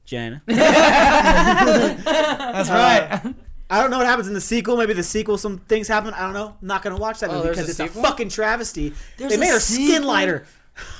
China. 0.06 0.42
That's 0.48 2.70
right. 2.70 3.36
Uh, 3.38 3.44
I 3.70 3.82
don't 3.82 3.92
know 3.92 3.98
what 3.98 4.08
happens 4.08 4.28
in 4.30 4.34
the 4.34 4.42
sequel. 4.42 4.78
Maybe 4.78 4.94
the 4.94 5.04
sequel, 5.04 5.38
some 5.38 5.58
things 5.58 5.88
happen. 5.88 6.14
I 6.14 6.22
don't 6.22 6.34
know. 6.34 6.56
I'm 6.62 6.68
not 6.68 6.82
gonna 6.84 6.98
watch 6.98 7.20
that 7.20 7.30
Oh, 7.30 7.34
movie 7.34 7.44
there's 7.48 7.58
because 7.58 7.80
a 7.80 7.84
it's 7.84 7.94
sequel? 7.94 8.06
a 8.06 8.08
fucking 8.10 8.30
travesty. 8.30 8.94
There's 9.18 9.32
they 9.34 9.38
made 9.38 9.50
her 9.50 9.60
skin 9.60 9.88
sequel? 9.88 10.08
lighter. 10.08 10.46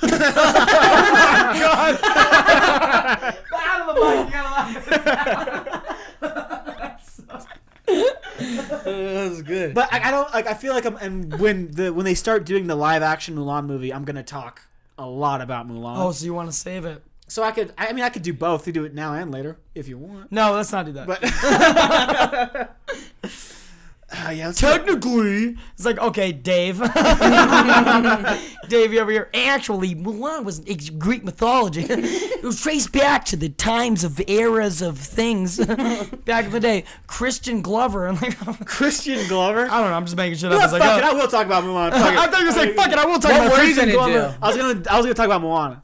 That's 8.78 9.42
good. 9.42 9.74
But 9.74 9.92
I, 9.92 10.08
I 10.08 10.10
don't 10.10 10.32
like. 10.32 10.46
I 10.46 10.54
feel 10.54 10.72
like 10.74 10.84
I'm. 10.84 10.96
And 10.96 11.38
when 11.40 11.70
the 11.72 11.92
when 11.92 12.04
they 12.04 12.14
start 12.14 12.44
doing 12.46 12.66
the 12.66 12.74
live 12.76 13.02
action 13.02 13.36
Mulan 13.36 13.66
movie, 13.66 13.92
I'm 13.92 14.04
gonna 14.04 14.22
talk 14.22 14.62
a 14.96 15.06
lot 15.06 15.40
about 15.40 15.68
Mulan. 15.68 15.94
oh, 15.98 16.12
so 16.12 16.24
you 16.24 16.34
want 16.34 16.50
to 16.50 16.56
save 16.56 16.84
it? 16.84 17.02
So 17.28 17.42
I 17.42 17.52
could. 17.52 17.72
I 17.78 17.92
mean, 17.92 18.04
I 18.04 18.08
could 18.10 18.22
do 18.22 18.32
both. 18.32 18.66
You 18.66 18.72
do 18.72 18.84
it 18.84 18.94
now 18.94 19.14
and 19.14 19.30
later 19.30 19.58
if 19.74 19.86
you 19.88 19.96
want. 19.98 20.32
No, 20.32 20.52
let's 20.52 20.72
not 20.72 20.86
do 20.86 20.92
that. 20.92 21.06
But 21.06 22.74
Uh, 24.10 24.30
yeah, 24.30 24.46
let's. 24.46 24.58
Technically, 24.58 25.54
it's 25.74 25.84
like 25.84 25.98
okay, 25.98 26.32
Dave. 26.32 26.78
Dave, 28.68 28.90
you 28.94 29.00
over 29.00 29.10
here. 29.10 29.28
Actually, 29.34 29.94
Mulan 29.94 30.44
was 30.44 30.60
it's 30.60 30.88
Greek 30.88 31.24
mythology. 31.24 31.84
it 31.90 32.42
was 32.42 32.58
traced 32.62 32.90
back 32.92 33.26
to 33.26 33.36
the 33.36 33.50
times 33.50 34.04
of 34.04 34.18
eras 34.26 34.80
of 34.80 34.96
things 34.96 35.58
back 36.24 36.46
in 36.46 36.52
the 36.52 36.58
day. 36.60 36.84
Christian 37.06 37.60
Glover 37.60 38.06
and 38.06 38.18
like 38.22 38.64
Christian 38.66 39.28
Glover. 39.28 39.68
I 39.70 39.78
don't 39.82 39.90
know. 39.90 39.96
I'm 39.96 40.06
just 40.06 40.16
making 40.16 40.38
shit 40.38 40.52
You 40.52 40.56
up. 40.56 40.60
know 40.60 40.64
It's 40.64 40.72
what, 40.72 40.80
like, 40.80 40.88
fuck 40.88 40.98
it, 41.00 41.04
oh. 41.04 41.10
I 41.10 41.12
will 41.20 41.28
talk 41.28 41.44
about 41.44 41.64
Mulan. 41.64 41.92
I 41.92 42.26
thought 42.28 42.40
you 42.40 42.46
were 42.46 42.52
saying 42.52 42.74
fuck 42.76 42.90
it. 42.90 42.98
I 42.98 43.04
will 43.04 43.18
talk 43.18 43.30
What 43.32 43.46
about 43.48 43.58
Christian 43.58 43.90
Glover. 43.90 44.12
do? 44.12 44.34
I 44.40 44.48
was 44.48 44.56
gonna. 44.56 44.82
I 44.90 44.96
was 44.96 45.04
gonna 45.04 45.12
talk 45.14 45.26
about 45.26 45.42
Moana. 45.42 45.82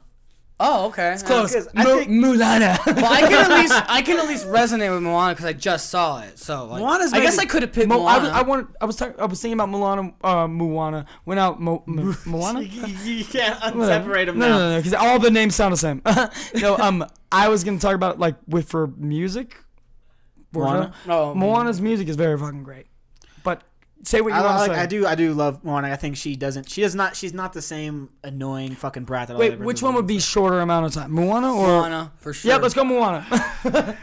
Oh, 0.57 0.85
okay. 0.87 1.11
It's 1.11 1.21
Close. 1.21 1.53
I 1.75 1.83
Mu- 1.83 1.99
think- 1.99 2.09
Mulana. 2.11 2.77
Well, 2.85 3.11
I 3.11 3.21
can 3.21 3.51
at 3.51 3.57
least 3.59 3.73
I 3.89 4.01
can 4.01 4.17
at 4.19 4.25
least 4.27 4.47
resonate 4.47 4.89
with 4.93 5.03
Moana 5.03 5.33
because 5.33 5.45
I 5.45 5.51
just 5.51 5.89
saw 5.89 6.21
it. 6.21 6.39
So 6.39 6.65
like, 6.67 6.81
Moana's 6.81 7.11
I 7.11 7.19
guess 7.19 7.37
I 7.37 7.45
could 7.45 7.61
have 7.61 7.73
picked 7.73 7.89
Mo- 7.89 8.05
I 8.05 8.13
Moana. 8.17 8.21
was, 8.21 8.29
I 8.29 8.41
wanted, 8.43 8.67
I 8.79 8.85
was 8.85 8.95
talking, 8.95 9.19
I 9.19 9.25
was 9.25 9.41
thinking 9.41 9.59
about 9.59 9.67
Mulana, 9.69 10.13
uh, 10.23 10.47
Moana. 10.47 11.07
Went 11.25 11.39
out, 11.41 11.59
Mo, 11.61 11.83
Mo, 11.85 12.15
Moana. 12.25 12.61
you 12.61 13.25
can't 13.25 13.59
unseparate 13.63 14.27
them 14.27 14.39
no, 14.39 14.47
now. 14.47 14.57
No, 14.59 14.69
no, 14.71 14.77
because 14.77 14.93
all 14.93 15.19
the 15.19 15.29
names 15.31 15.55
sound 15.55 15.73
the 15.73 15.77
same. 15.77 16.01
no, 16.61 16.77
um, 16.77 17.05
I 17.33 17.49
was 17.49 17.65
gonna 17.65 17.79
talk 17.79 17.95
about 17.95 18.17
like 18.19 18.35
with 18.47 18.69
for 18.69 18.87
music. 18.87 19.57
Moana? 20.53 20.93
Oh, 21.09 21.33
Moana's 21.35 21.81
music 21.81 22.07
is 22.07 22.15
very 22.15 22.37
fucking 22.37 22.63
great. 22.63 22.85
But 24.05 24.09
say 24.09 24.21
what 24.21 24.29
you 24.29 24.35
I, 24.35 24.45
want 24.45 24.57
like, 24.57 24.69
to 24.69 24.75
say. 24.75 24.81
I 24.81 24.85
do. 24.85 25.07
I 25.07 25.15
do 25.15 25.33
love 25.33 25.63
Moana. 25.63 25.91
I 25.91 25.95
think 25.95 26.15
she 26.15 26.35
doesn't. 26.35 26.69
She 26.69 26.81
does 26.81 26.93
not. 26.93 27.15
She's 27.15 27.33
not 27.33 27.53
the 27.53 27.61
same 27.61 28.09
annoying 28.23 28.75
fucking 28.75 29.03
brat 29.03 29.29
that. 29.29 29.37
Wait, 29.37 29.53
other 29.53 29.63
which 29.63 29.81
one 29.81 29.95
would 29.95 30.05
be 30.05 30.19
shorter 30.19 30.59
amount 30.59 30.85
of 30.85 30.93
time, 30.93 31.11
Moana 31.11 31.51
or? 31.51 31.67
Moana 31.67 32.11
for 32.17 32.31
sure. 32.31 32.51
Yeah, 32.51 32.57
let's 32.57 32.75
go 32.75 32.83
Moana. 32.83 33.25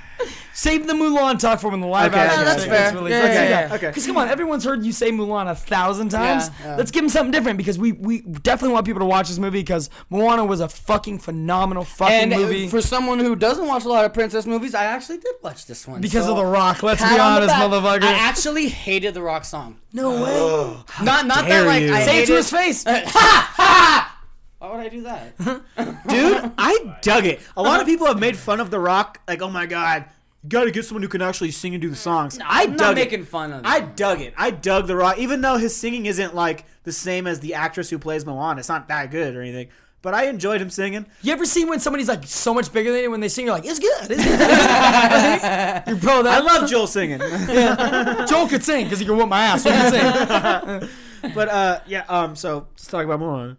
Save 0.55 0.87
the 0.87 0.93
Mulan 0.93 1.39
talk 1.39 1.61
for 1.61 1.71
when 1.71 1.81
the 1.81 1.87
live 1.87 2.13
Okay, 2.13 2.21
action 2.21 2.39
yeah, 2.41 2.45
that's 2.45 2.63
thing 2.63 2.71
fair. 2.71 2.83
gets 2.91 2.95
released. 2.95 3.17
Yeah, 3.17 3.23
Let's 3.23 3.35
yeah, 3.35 3.49
yeah, 3.69 3.75
okay. 3.75 3.87
Because 3.89 4.07
come 4.07 4.17
on, 4.19 4.29
everyone's 4.29 4.65
heard 4.65 4.85
you 4.85 4.93
say 4.93 5.11
Mulan 5.11 5.51
a 5.51 5.55
thousand 5.55 6.11
times. 6.11 6.51
yeah. 6.63 6.77
Let's 6.77 6.91
give 6.91 7.03
them 7.03 7.09
something 7.09 7.31
different 7.33 7.57
because 7.57 7.79
we 7.79 7.93
we 7.93 8.21
definitely 8.21 8.75
want 8.75 8.85
people 8.87 9.01
to 9.01 9.07
watch 9.07 9.29
this 9.29 9.39
movie 9.39 9.61
because 9.61 9.89
Moana 10.11 10.45
was 10.45 10.61
a 10.61 10.69
fucking 10.69 11.21
phenomenal 11.21 11.85
fucking 11.85 12.15
And 12.15 12.35
uh, 12.35 12.39
movie. 12.39 12.69
for 12.69 12.83
someone 12.83 13.19
who 13.19 13.35
doesn't 13.35 13.67
watch 13.67 13.85
a 13.85 13.89
lot 13.89 14.05
of 14.05 14.13
princess 14.13 14.45
movies, 14.47 14.75
I 14.75 14.85
actually 14.85 15.19
did 15.19 15.35
watch 15.43 15.65
this 15.67 15.89
one 15.89 16.01
because 16.01 16.27
so 16.27 16.33
of 16.33 16.37
The 16.37 16.45
Rock, 16.45 16.83
let's 16.83 17.01
pat 17.01 17.15
be 17.15 17.21
honest, 17.21 17.49
back. 17.49 17.63
motherfucker. 17.71 18.03
I 18.05 18.13
actually 18.13 18.69
hated 18.69 19.15
the 19.15 19.23
Rock 19.23 19.45
song. 19.47 19.79
no 19.93 20.11
way. 20.23 20.77
Not 21.05 21.27
not 21.27 21.47
that 21.49 21.67
like 21.67 21.83
you. 21.83 21.95
I 21.95 22.05
Say 22.05 22.23
it 22.23 22.27
to 22.27 22.35
his 22.37 22.51
face. 22.51 22.85
Why 22.87 24.71
would 24.77 24.81
I 24.81 24.89
do 24.89 25.03
that? 25.03 25.37
dude? 26.09 26.53
I 26.57 26.97
dug 27.03 27.25
it. 27.27 27.41
A 27.57 27.63
lot 27.63 27.81
of 27.81 27.87
people 27.87 28.07
have 28.07 28.21
made 28.21 28.37
fun 28.37 28.61
of 28.61 28.71
The 28.71 28.79
Rock. 28.79 29.21
Like, 29.27 29.43
oh 29.43 29.51
my 29.51 29.67
god, 29.67 30.05
you 30.43 30.49
got 30.49 30.65
to 30.65 30.71
get 30.71 30.85
someone 30.85 31.03
who 31.03 31.09
can 31.09 31.23
actually 31.23 31.51
sing 31.53 31.75
and 31.75 31.81
do 31.83 31.89
the 31.89 31.97
songs. 31.97 32.39
I 32.45 32.63
I'm 32.65 32.71
dug 32.71 32.79
not 32.79 32.93
it. 32.93 32.95
making 32.97 33.25
fun 33.25 33.53
of 33.53 33.61
it. 33.61 33.67
I 33.67 33.81
dug 33.81 34.21
it. 34.21 34.35
I 34.37 34.51
dug 34.51 34.87
The 34.89 34.97
Rock, 34.97 35.19
even 35.19 35.41
though 35.41 35.57
his 35.57 35.75
singing 35.77 36.07
isn't 36.07 36.35
like 36.35 36.65
the 36.83 36.93
same 36.93 37.27
as 37.27 37.41
the 37.41 37.55
actress 37.55 37.91
who 37.91 37.99
plays 37.99 38.27
Moana. 38.27 38.59
It's 38.59 38.69
not 38.69 38.89
that 38.89 39.11
good 39.11 39.37
or 39.37 39.43
anything. 39.43 39.69
But 40.03 40.15
I 40.15 40.25
enjoyed 40.27 40.61
him 40.61 40.69
singing. 40.69 41.07
You 41.23 41.33
ever 41.33 41.45
see 41.45 41.65
when 41.65 41.79
somebody's 41.79 42.09
like 42.09 42.25
so 42.25 42.53
much 42.53 42.73
bigger 42.73 42.91
than 42.91 43.03
you 43.03 43.11
when 43.13 43.21
they 43.21 43.29
sing? 43.29 43.47
You're 43.47 43.55
like, 43.55 43.65
it's 43.65 43.79
good. 43.79 44.11
It's 44.11 44.25
good. 44.25 45.83
You're 45.87 45.97
bro, 45.97 46.23
I 46.29 46.41
love 46.41 46.69
Joel 46.69 46.89
singing. 46.89 47.21
Joel 48.27 48.49
could 48.49 48.65
sing 48.65 48.85
because 48.87 48.99
he 48.99 49.07
could 49.07 49.17
whoop 49.17 49.29
my 49.29 49.43
ass. 49.45 49.63
So 49.63 49.71
he 49.71 49.79
could 49.81 50.89
sing. 51.21 51.33
but 51.37 51.49
uh, 51.49 51.81
yeah. 51.87 52.05
Um, 52.09 52.35
so 52.35 52.67
let's 52.73 52.89
talk 52.89 53.05
about 53.05 53.21
Moana. 53.21 53.57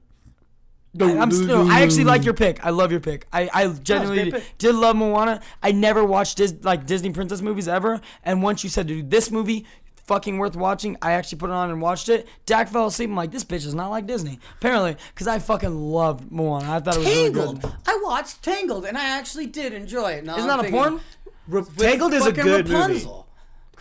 I'm 1.01 1.31
still, 1.31 1.69
I 1.72 1.81
actually 1.81 2.03
like 2.03 2.23
your 2.23 2.33
pick. 2.35 2.63
I 2.65 2.69
love 2.69 2.91
your 2.91 2.99
pick. 2.99 3.25
I, 3.33 3.49
I 3.53 3.67
genuinely 3.67 4.31
pick. 4.31 4.57
did 4.57 4.75
love 4.75 4.95
Moana. 4.95 5.41
I 5.61 5.72
never 5.72 6.03
watched 6.03 6.38
Dis, 6.38 6.53
like 6.61 6.85
Disney 6.85 7.11
princess 7.11 7.41
movies 7.41 7.67
ever. 7.67 7.99
And 8.23 8.43
once 8.43 8.63
you 8.63 8.69
said, 8.69 8.88
dude, 8.88 9.09
this 9.09 9.31
movie 9.31 9.65
fucking 10.05 10.38
worth 10.38 10.55
watching, 10.55 10.97
I 11.01 11.13
actually 11.13 11.39
put 11.39 11.49
it 11.49 11.53
on 11.53 11.72
and 11.72 11.81
watched 11.81 12.09
it. 12.09 12.27
Dak 12.45 12.69
fell 12.69 12.88
asleep. 12.88 13.09
I'm 13.09 13.15
like, 13.15 13.31
this 13.31 13.43
bitch 13.43 13.65
is 13.65 13.73
not 13.73 13.88
like 13.89 14.05
Disney. 14.05 14.39
Apparently, 14.57 14.95
because 15.13 15.27
I 15.27 15.39
fucking 15.39 15.73
loved 15.73 16.31
Moana. 16.31 16.73
I 16.75 16.80
thought 16.80 16.95
it 16.95 16.99
was 16.99 17.07
really 17.07 17.23
Tangled. 17.23 17.61
good. 17.61 17.72
I 17.88 17.99
watched 18.03 18.43
Tangled 18.43 18.85
and 18.85 18.97
I 18.97 19.05
actually 19.17 19.47
did 19.47 19.73
enjoy 19.73 20.11
it. 20.11 20.25
Now 20.25 20.38
Isn't 20.38 20.49
I'm 20.49 20.57
that 20.59 20.67
a 20.67 20.72
porn? 20.72 20.99
with 21.47 21.75
Tangled 21.77 22.13
is 22.13 22.25
a 22.27 22.31
good 22.31 22.67
movie. 22.67 23.07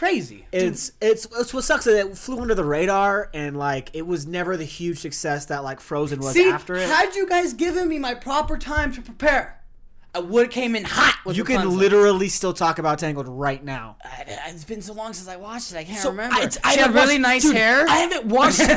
Rapunzel. 0.03 0.37
Crazy. 0.39 0.47
It's 0.53 0.93
it's 1.01 1.27
it's 1.33 1.55
what 1.55 1.65
sucks 1.65 1.87
is 1.87 1.95
that 1.95 2.07
it 2.11 2.19
flew 2.19 2.41
under 2.41 2.55
the 2.55 2.65
radar 2.65 3.31
and 3.33 3.57
like 3.57 3.91
it 3.95 4.07
was 4.07 4.27
never 4.27 4.57
the 4.57 4.65
huge 4.65 4.99
success 4.99 5.47
that 5.47 5.63
like 5.65 5.81
Frozen 5.81 6.21
was 6.21 6.33
See, 6.35 6.49
after 6.51 6.75
it. 6.75 6.89
had 6.89 7.15
you 7.15 7.29
guys 7.29 7.53
given 7.55 7.89
me 7.89 7.99
my 7.99 8.15
proper 8.15 8.59
time 8.59 8.93
to 8.93 9.01
prepare, 9.03 9.61
I 10.15 10.19
would 10.19 10.45
have 10.47 10.53
came 10.53 10.77
in 10.77 10.85
hot 10.85 11.17
with 11.25 11.37
you 11.39 11.45
can 11.45 11.79
literally 11.79 12.29
still 12.29 12.53
talk 12.53 12.79
about 12.79 12.99
Tangled 12.99 13.29
right 13.29 13.65
now. 13.65 13.97
I- 14.05 14.25
It's 14.49 14.65
been 14.65 14.83
so 14.83 14.93
long 14.93 15.13
since 15.15 15.29
I 15.29 15.37
watched 15.37 15.73
it. 15.73 15.77
I 15.79 15.85
can't 15.85 15.99
So, 16.01 16.11
remember. 16.11 16.37
I, 16.37 16.49
I 16.65 16.73
she 16.75 16.81
haven't 16.81 16.95
had 16.97 17.03
really 17.03 17.15
watched- 17.15 17.21
nice 17.23 17.43
dude, 17.45 17.57
hair. 17.57 17.87
I 17.89 17.97
haven't 17.97 18.27
watched, 18.27 18.59
dude. 18.59 18.69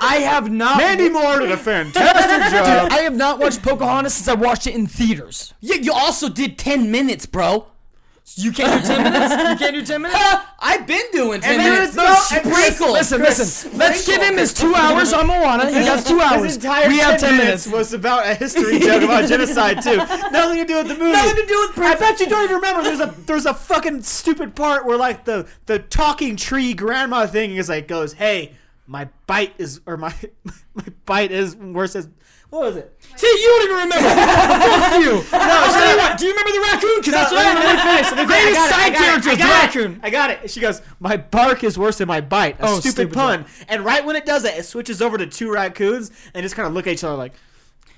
I 0.00 0.16
have 0.24 0.50
not. 0.50 0.76
Mandy 0.78 1.08
Moore 1.08 1.40
did 1.40 1.50
a 1.50 1.56
fantastic 1.56 2.20
Dude, 2.50 2.92
I 2.92 3.00
have 3.02 3.16
not 3.16 3.38
watched 3.40 3.62
Pocahontas 3.62 4.14
since 4.14 4.28
I 4.28 4.34
watched 4.34 4.66
it 4.68 4.74
in 4.76 4.86
theaters. 4.86 5.54
yeah, 5.60 5.74
you 5.76 5.92
also 5.92 6.28
did 6.28 6.56
ten 6.58 6.90
minutes, 6.92 7.26
bro. 7.26 7.66
You 8.36 8.52
can't 8.52 8.82
do 8.82 8.86
ten 8.86 9.02
minutes. 9.04 9.32
You 9.32 9.56
can't 9.56 9.74
do 9.74 9.84
ten 9.84 10.02
minutes. 10.02 10.20
I've 10.60 10.86
been 10.86 11.04
doing 11.12 11.40
ten 11.40 11.52
And 11.58 11.60
then 11.60 11.72
minutes. 11.74 11.96
no- 11.96 12.14
sprinkle. 12.14 12.92
Listen, 12.92 13.20
listen. 13.20 13.76
Let's 13.78 14.06
give 14.06 14.22
him 14.22 14.36
his 14.36 14.52
two 14.54 14.74
hours 14.74 15.12
on 15.12 15.26
Moana. 15.26 15.66
He 15.66 15.84
got 15.84 16.04
two 16.06 16.20
hours. 16.20 16.56
Entire 16.56 16.88
we 16.88 16.98
have 16.98 17.18
ten 17.18 17.36
minutes. 17.36 17.66
was 17.66 17.92
about 17.92 18.26
a 18.26 18.34
history 18.34 18.78
joke 18.78 19.02
about 19.02 19.28
genocide 19.28 19.82
too. 19.82 19.96
Nothing 20.30 20.58
to 20.58 20.64
do 20.64 20.76
with 20.76 20.88
the 20.88 20.94
movie. 20.94 21.12
Nothing 21.12 21.36
to 21.36 21.46
do 21.46 21.68
with 21.74 21.78
I 21.78 21.94
bet 21.96 22.20
you 22.20 22.26
don't 22.26 22.44
even 22.44 22.56
remember. 22.56 22.82
There's 22.82 23.00
a 23.00 23.14
there's 23.26 23.46
a 23.46 23.54
fucking 23.54 24.02
stupid 24.02 24.54
part 24.54 24.84
where 24.86 24.96
like 24.96 25.24
the 25.24 25.48
the 25.66 25.78
talking 25.78 26.36
tree 26.36 26.74
grandma 26.74 27.26
thing 27.26 27.56
is 27.56 27.68
like 27.68 27.88
goes, 27.88 28.12
"Hey, 28.12 28.52
my 28.86 29.08
bite 29.26 29.54
is 29.58 29.80
or 29.86 29.96
my 29.96 30.14
my 30.74 30.84
bite 31.06 31.32
is 31.32 31.56
worse 31.56 31.96
as 31.96 32.08
what 32.50 32.62
was 32.62 32.76
it? 32.76 32.99
See, 33.16 33.26
you 33.26 33.46
don't 33.48 33.62
even 33.64 33.76
remember. 33.76 34.08
Fuck 34.08 35.00
you. 35.04 35.12
No, 35.12 35.70
tell 35.72 35.90
you 35.90 35.96
what. 35.98 36.18
Do 36.18 36.24
you 36.26 36.30
remember 36.32 36.52
the 36.52 36.60
raccoon? 36.60 36.96
Because 37.00 37.12
that's 37.12 37.32
what 37.32 37.40
I 37.44 37.52
let 37.52 37.54
me 37.54 37.60
remember. 37.60 37.82
finish. 37.82 38.10
Let 38.12 38.16
me 38.16 38.34
finish. 38.34 38.42
Greatest 38.44 38.70
side 38.70 38.92
it, 38.92 38.96
character 38.98 39.28
it, 39.28 39.32
is 39.32 39.38
the 39.38 39.44
it, 39.44 39.48
raccoon. 39.50 40.00
I 40.02 40.10
got 40.10 40.30
it. 40.30 40.50
She 40.50 40.60
goes, 40.60 40.82
my 41.00 41.16
bark 41.16 41.64
is 41.64 41.76
worse 41.78 41.98
than 41.98 42.08
my 42.08 42.20
bite. 42.20 42.58
A 42.60 42.62
Oh, 42.66 42.80
stupid, 42.80 42.92
stupid 42.92 43.14
pun. 43.14 43.44
And 43.68 43.84
right 43.84 44.04
when 44.04 44.16
it 44.16 44.24
does 44.26 44.42
that, 44.44 44.56
it 44.58 44.62
switches 44.64 45.02
over 45.02 45.18
to 45.18 45.26
two 45.26 45.50
raccoons 45.52 46.10
and 46.34 46.42
just 46.42 46.54
kind 46.54 46.66
of 46.66 46.72
look 46.74 46.86
at 46.86 46.92
each 46.94 47.04
other 47.04 47.16
like, 47.16 47.32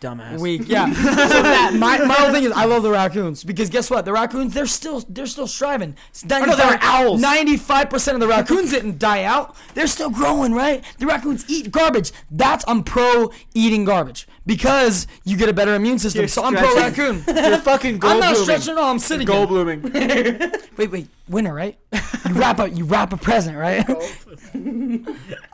dumbass. 0.03 0.39
Weak, 0.41 0.63
yeah. 0.67 0.93
so 0.93 1.03
that, 1.43 1.75
my, 1.79 1.99
my 2.05 2.15
whole 2.15 2.33
thing 2.33 2.45
is 2.45 2.53
I 2.53 2.65
love 2.67 2.83
the 2.83 2.91
raccoons 2.91 3.45
because 3.45 3.71
guess 3.71 3.91
what? 3.91 4.05
The 4.05 4.13
raccoons 4.13 4.53
they're 4.53 4.67
still 4.67 5.01
they're 5.09 5.27
still 5.27 5.47
striving. 5.47 5.97
It's 6.11 6.25
oh, 6.31 6.39
no, 6.45 6.57
they're 6.57 6.79
owls. 6.83 7.21
Ninety-five 7.21 7.89
percent 7.89 8.17
of 8.17 8.21
the 8.21 8.29
raccoons 8.29 8.71
didn't 8.71 8.99
die 8.99 9.23
out. 9.25 9.57
They're 9.75 9.87
still 9.87 10.11
growing, 10.11 10.53
right? 10.53 10.85
The 10.99 11.07
raccoons 11.07 11.45
eat 11.49 11.71
garbage. 11.71 12.13
That's 12.31 12.65
I'm 12.69 12.83
pro 12.85 13.31
eating 13.55 13.85
garbage 13.85 14.27
because 14.45 15.07
you 15.25 15.37
get 15.37 15.49
a 15.49 15.53
better 15.53 15.75
immune 15.75 15.99
system. 15.99 16.21
You're 16.23 16.29
so 16.29 16.45
I'm 16.45 16.55
pro 16.55 16.69
stretching. 16.71 17.19
raccoon. 17.25 17.37
You're 17.53 17.59
fucking 17.59 17.99
gold 17.99 18.15
I'm 18.15 18.21
not 18.21 18.31
blooming. 18.35 18.45
stretching 18.45 18.73
at 18.73 18.79
all. 18.79 18.91
I'm 18.91 18.99
sitting. 18.99 19.27
Gold 19.27 19.49
blooming. 19.49 19.83
Wait, 20.77 20.91
wait, 20.91 21.07
Winner, 21.29 21.55
right? 21.55 21.79
You 21.93 22.35
wrap 22.35 22.59
a 22.59 22.69
you 22.69 22.85
wrap 22.85 23.13
a 23.13 23.17
present, 23.17 23.57
right? 23.59 23.85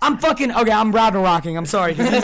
I'm 0.01 0.17
fucking 0.19 0.53
okay. 0.53 0.71
I'm 0.71 0.93
Ragnarocking. 0.93 1.57
I'm 1.59 1.67
sorry. 1.67 1.95
'cause 1.95 2.09
he's- 2.09 2.23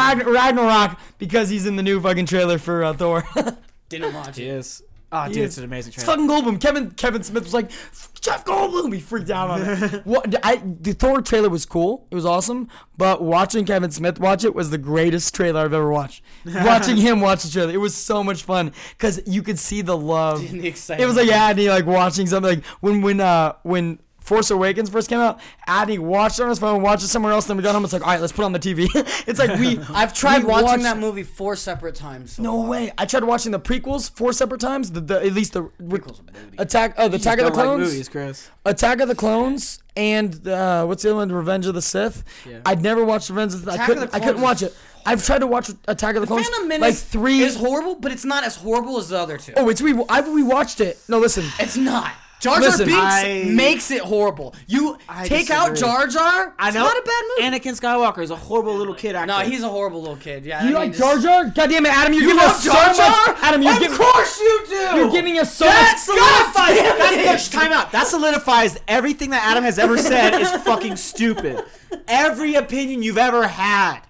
Ragn- 0.00 0.26
Ragnarok 0.32 0.98
because 1.18 1.48
he's 1.48 1.66
in 1.66 1.76
the 1.76 1.82
new 1.82 2.00
fucking 2.00 2.26
trailer 2.26 2.58
for 2.58 2.84
uh, 2.84 2.92
Thor. 2.94 3.24
Didn't 3.88 4.14
watch 4.14 4.38
it. 4.38 4.44
Yes. 4.44 4.82
Oh, 5.12 5.26
dude, 5.26 5.36
He 5.38 5.42
it's 5.42 5.58
an 5.58 5.64
amazing 5.64 5.92
It's 5.92 6.04
trailer. 6.04 6.22
fucking 6.28 6.28
Goldblum. 6.54 6.60
Kevin 6.60 6.92
Kevin 6.92 7.24
Smith 7.24 7.42
was 7.42 7.52
like, 7.52 7.72
Jeff 8.20 8.44
Goldblum. 8.44 8.94
He 8.94 9.00
freaked 9.00 9.28
out 9.30 9.50
on 9.50 9.62
it. 9.62 10.02
what 10.06 10.32
I 10.44 10.62
the 10.80 10.92
Thor 10.92 11.20
trailer 11.20 11.48
was 11.50 11.66
cool. 11.66 12.06
It 12.12 12.14
was 12.14 12.24
awesome. 12.24 12.68
But 12.96 13.20
watching 13.20 13.64
Kevin 13.64 13.90
Smith 13.90 14.20
watch 14.20 14.44
it 14.44 14.54
was 14.54 14.70
the 14.70 14.78
greatest 14.78 15.34
trailer 15.34 15.62
I've 15.62 15.72
ever 15.74 15.90
watched. 15.90 16.22
watching 16.46 16.96
him 16.96 17.20
watch 17.20 17.42
the 17.42 17.50
trailer, 17.50 17.72
it 17.72 17.78
was 17.78 17.96
so 17.96 18.22
much 18.22 18.44
fun 18.44 18.72
because 18.96 19.20
you 19.26 19.42
could 19.42 19.58
see 19.58 19.80
the 19.82 19.96
love. 19.96 20.42
The 20.48 20.58
It 20.60 20.64
excitement. 20.66 21.08
was 21.08 21.16
like 21.16 21.28
Adney 21.28 21.68
like 21.68 21.86
watching 21.86 22.28
something 22.28 22.56
like 22.58 22.64
when 22.80 23.02
when 23.02 23.18
uh 23.20 23.54
when 23.64 23.98
Force 24.30 24.52
Awakens 24.52 24.88
first 24.88 25.08
came 25.08 25.18
out, 25.18 25.40
Adney 25.66 25.98
watched 25.98 26.38
it 26.38 26.44
on 26.44 26.50
his 26.50 26.60
phone, 26.60 26.82
watched 26.82 27.02
it 27.02 27.08
somewhere 27.08 27.32
else, 27.32 27.46
then 27.46 27.56
we 27.56 27.64
got 27.64 27.72
home. 27.72 27.82
And 27.82 27.86
it's 27.86 27.92
like, 27.92 28.02
all 28.06 28.12
right, 28.12 28.20
let's 28.20 28.32
put 28.32 28.42
it 28.42 28.44
on 28.44 28.52
the 28.52 28.60
TV. 28.60 28.88
it's 29.26 29.40
like 29.40 29.58
we. 29.58 29.80
I've 29.92 30.14
tried 30.14 30.44
we 30.44 30.50
watching 30.50 30.66
watched- 30.66 30.82
that 30.84 30.98
movie 30.98 31.24
four 31.24 31.56
separate 31.56 31.96
times. 31.96 32.34
So 32.34 32.42
No 32.44 32.60
far. 32.60 32.68
way! 32.70 32.92
I 32.96 33.06
tried 33.06 33.24
watching 33.24 33.50
the 33.50 33.58
prequels 33.58 34.08
four 34.08 34.32
separate 34.32 34.60
times. 34.60 34.92
The, 34.92 35.00
the 35.00 35.16
at 35.20 35.32
least 35.32 35.52
the 35.54 35.64
Prequels 35.82 36.20
are 36.20 36.62
attack, 36.62 36.94
oh, 36.96 37.08
the 37.08 37.16
Attack 37.16 37.40
of 37.40 37.44
the 37.46 37.50
Don't 37.50 37.56
like 37.58 37.64
Clones, 37.66 37.90
movies, 37.90 38.08
Chris. 38.08 38.48
Attack 38.64 39.00
of 39.00 39.08
the 39.08 39.16
Clones, 39.16 39.82
and 39.96 40.46
uh, 40.46 40.86
what's 40.86 41.02
the 41.02 41.08
other 41.08 41.16
one? 41.16 41.32
Revenge 41.32 41.66
of 41.66 41.74
the 41.74 41.82
Sith. 41.82 42.22
Yeah. 42.48 42.60
I'd 42.64 42.82
never 42.82 43.04
watched 43.04 43.30
Revenge 43.30 43.54
of 43.54 43.64
the. 43.64 43.72
I 43.72 43.74
Attack 43.74 43.88
of 43.88 43.94
couldn't. 43.96 44.10
the 44.12 44.16
I 44.16 44.20
couldn't 44.20 44.42
watch 44.42 44.62
it. 44.62 44.76
I've 45.04 45.26
tried 45.26 45.38
to 45.40 45.48
watch 45.48 45.70
Attack 45.88 46.14
of 46.14 46.20
the 46.20 46.28
Clones 46.28 46.48
Phantom 46.48 46.68
Menace 46.68 46.82
like 46.82 46.94
three. 46.94 47.40
is 47.40 47.56
horrible, 47.56 47.96
but 47.96 48.12
it's 48.12 48.24
not 48.24 48.44
as 48.44 48.54
horrible 48.54 48.96
as 48.98 49.08
the 49.08 49.18
other 49.18 49.38
two. 49.38 49.54
oh, 49.56 49.68
it's 49.70 49.80
re. 49.80 49.92
I've 50.08 50.26
rewatched 50.26 50.80
it. 50.80 50.98
No, 51.08 51.18
listen. 51.18 51.44
It's 51.58 51.76
not. 51.76 52.12
Jar 52.40 52.54
Jar 52.58 52.70
Listen, 52.70 52.86
Binks 52.86 53.00
I- 53.02 53.44
makes 53.50 53.90
it 53.90 54.00
horrible. 54.00 54.54
You 54.66 54.96
I 55.08 55.28
take 55.28 55.50
out 55.50 55.70
disagree. 55.74 55.92
Jar 55.92 56.06
Jar. 56.06 56.54
I 56.58 56.68
it's 56.68 56.74
know. 56.74 56.84
not 56.84 56.96
a 56.96 57.02
bad 57.02 57.24
movie. 57.38 57.58
Anakin 57.58 57.78
Skywalker 57.78 58.22
is 58.22 58.30
a 58.30 58.36
horrible 58.36 58.74
little 58.76 58.94
kid 58.94 59.14
actor. 59.14 59.26
no, 59.26 59.38
he's 59.40 59.62
a 59.62 59.68
horrible 59.68 60.00
little 60.00 60.16
kid. 60.16 60.46
Yeah, 60.46 60.60
You 60.62 60.68
I 60.76 60.80
mean, 60.86 60.90
like 60.90 60.96
Jar 60.98 61.12
just- 61.14 61.24
Jar? 61.24 61.44
God 61.44 61.68
damn 61.70 61.84
it, 61.84 61.92
Adam! 61.92 62.12
You're 62.14 62.22
You 62.22 62.28
giving 62.28 62.42
love 62.42 62.52
us 62.56 62.64
so 62.64 62.72
Jar 62.72 62.86
much. 62.86 62.96
Jar? 62.96 63.36
Adam, 63.42 63.62
you're 63.62 63.72
of 63.74 63.78
giving. 63.78 63.98
course 63.98 64.40
you 64.40 64.62
do. 64.68 64.74
You're 64.96 65.10
giving 65.10 65.38
us 65.38 65.54
so 65.54 65.66
That 65.66 65.92
much. 65.92 66.00
solidifies. 66.00 67.24
That's, 67.26 67.48
time 67.50 67.72
out. 67.72 67.92
That 67.92 68.06
solidifies 68.06 68.78
everything 68.88 69.30
that 69.30 69.44
Adam 69.44 69.62
has 69.64 69.78
ever 69.78 69.98
said 69.98 70.40
is 70.40 70.50
fucking 70.62 70.96
stupid. 70.96 71.62
Every 72.08 72.54
opinion 72.54 73.02
you've 73.02 73.18
ever 73.18 73.46
had, 73.48 74.00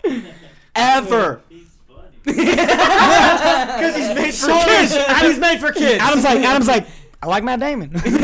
ever. 0.74 1.40
Because 2.22 2.36
he's 3.96 4.14
made 4.14 4.34
for 4.34 4.48
kids. 4.66 4.94
And 4.94 5.26
he's 5.26 5.38
made 5.38 5.58
for 5.58 5.72
kids. 5.72 6.02
Adam's 6.02 6.22
like, 6.24 6.40
Adam's 6.40 6.68
like, 6.68 6.86
I 7.22 7.26
like 7.26 7.44
Matt 7.44 7.60
Damon. 7.60 7.90
Basically, 7.92 8.14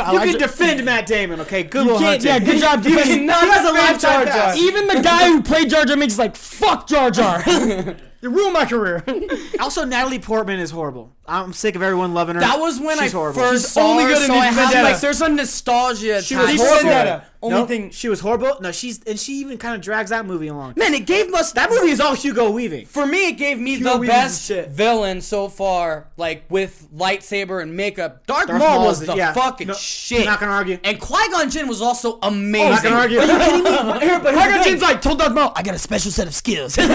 I 0.00 0.10
you 0.12 0.18
like 0.18 0.30
can 0.30 0.38
defend 0.38 0.84
Matt 0.84 1.06
Damon, 1.06 1.40
okay? 1.42 1.62
Good 1.62 1.86
You 1.86 1.96
can't, 1.98 2.22
yeah, 2.24 2.40
good 2.40 2.58
job 2.60 2.84
You 2.84 2.90
defending. 2.96 3.28
cannot 3.28 3.44
he 3.44 3.50
has 3.50 3.68
a 3.68 3.72
lifetime 3.72 4.26
Jar 4.26 4.54
Jar. 4.54 4.56
Even 4.56 4.86
the 4.88 5.00
guy 5.02 5.28
who 5.28 5.40
played 5.42 5.70
Jar 5.70 5.84
Jar 5.84 5.96
Binks 5.96 6.14
is 6.14 6.18
like, 6.18 6.34
fuck 6.34 6.88
Jar 6.88 7.10
Jar. 7.12 7.44
you 8.20 8.30
ruined 8.30 8.52
my 8.54 8.64
career. 8.64 9.04
Also, 9.60 9.84
Natalie 9.84 10.20
Portman 10.20 10.60
is 10.60 10.70
horrible. 10.70 11.12
I'm 11.26 11.52
sick 11.52 11.74
of 11.74 11.82
everyone 11.82 12.14
loving 12.14 12.36
her. 12.36 12.40
That 12.40 12.58
was 12.60 12.78
when 12.80 12.96
She's 12.98 13.12
I 13.12 13.16
horrible. 13.18 13.40
first 13.40 13.64
She's 13.64 13.72
saw 13.72 13.90
only 13.90 14.04
her, 14.04 14.10
good 14.10 14.22
in 14.22 14.26
so 14.28 14.32
V 14.34 14.38
I 14.38 14.48
for 14.48 14.54
have 14.54 14.64
Vendetta. 14.72 14.82
like 14.92 15.00
there's 15.00 15.20
a 15.20 15.28
nostalgia. 15.28 16.22
She 16.22 16.36
was 16.36 16.44
attached 16.44 16.58
horrible. 16.60 16.78
to. 16.78 16.84
Vendetta. 16.94 17.24
Only 17.42 17.58
Nope, 17.58 17.68
thing- 17.68 17.90
she 17.90 18.08
was 18.08 18.20
horrible. 18.20 18.56
No, 18.60 18.72
she's 18.72 19.02
and 19.04 19.18
she 19.18 19.34
even 19.40 19.58
kind 19.58 19.74
of 19.74 19.80
drags 19.80 20.10
that 20.10 20.26
movie 20.26 20.46
along. 20.48 20.74
Man, 20.76 20.94
it 20.94 21.06
gave 21.06 21.32
us 21.34 21.52
That 21.52 21.70
movie 21.70 21.90
is 21.90 22.00
all 22.00 22.14
Hugo 22.14 22.50
Weaving. 22.50 22.86
For 22.86 23.04
me, 23.06 23.28
it 23.28 23.32
gave 23.32 23.58
me 23.60 23.76
Hugo 23.76 23.94
the 23.94 23.98
Weaving's 23.98 24.08
best 24.08 24.46
shit. 24.46 24.68
villain 24.70 25.20
so 25.20 25.48
far, 25.48 26.08
like 26.16 26.44
with 26.50 26.88
lightsaber 26.94 27.60
and 27.62 27.76
makeup. 27.76 28.26
Darth, 28.26 28.46
Darth 28.48 28.58
Maul 28.58 28.68
Maul 28.78 28.86
was 28.86 29.00
was- 29.00 29.08
the 29.08 29.16
yeah. 29.16 29.32
fucking 29.34 29.68
No, 29.68 29.74
shit. 29.74 30.24
not 30.24 30.40
gonna 30.40 30.52
argue. 30.52 30.78
And 30.82 30.98
Qui 31.00 31.28
Gon 31.30 31.50
Jinn 31.50 31.68
was 31.68 31.82
also 31.82 32.18
amazing. 32.22 32.70
Not 32.70 32.82
gonna 32.82 32.96
argue. 32.96 33.18
Are 33.20 33.26
you 33.26 33.38
kidding 33.38 33.64
me? 33.64 33.70
Here, 33.70 33.90
but 33.90 34.00
here's 34.00 34.00
the 34.00 34.30
Qui-Gon 34.32 34.52
thing. 34.54 34.62
Jinn's 34.64 34.82
like, 34.82 35.02
told 35.02 35.18
Darth 35.18 35.34
Maul, 35.34 35.52
I 35.54 35.62
got 35.62 35.74
a 35.74 35.78
special 35.78 36.10
set 36.10 36.26
of 36.26 36.34
skills. 36.34 36.76
You're 36.78 36.88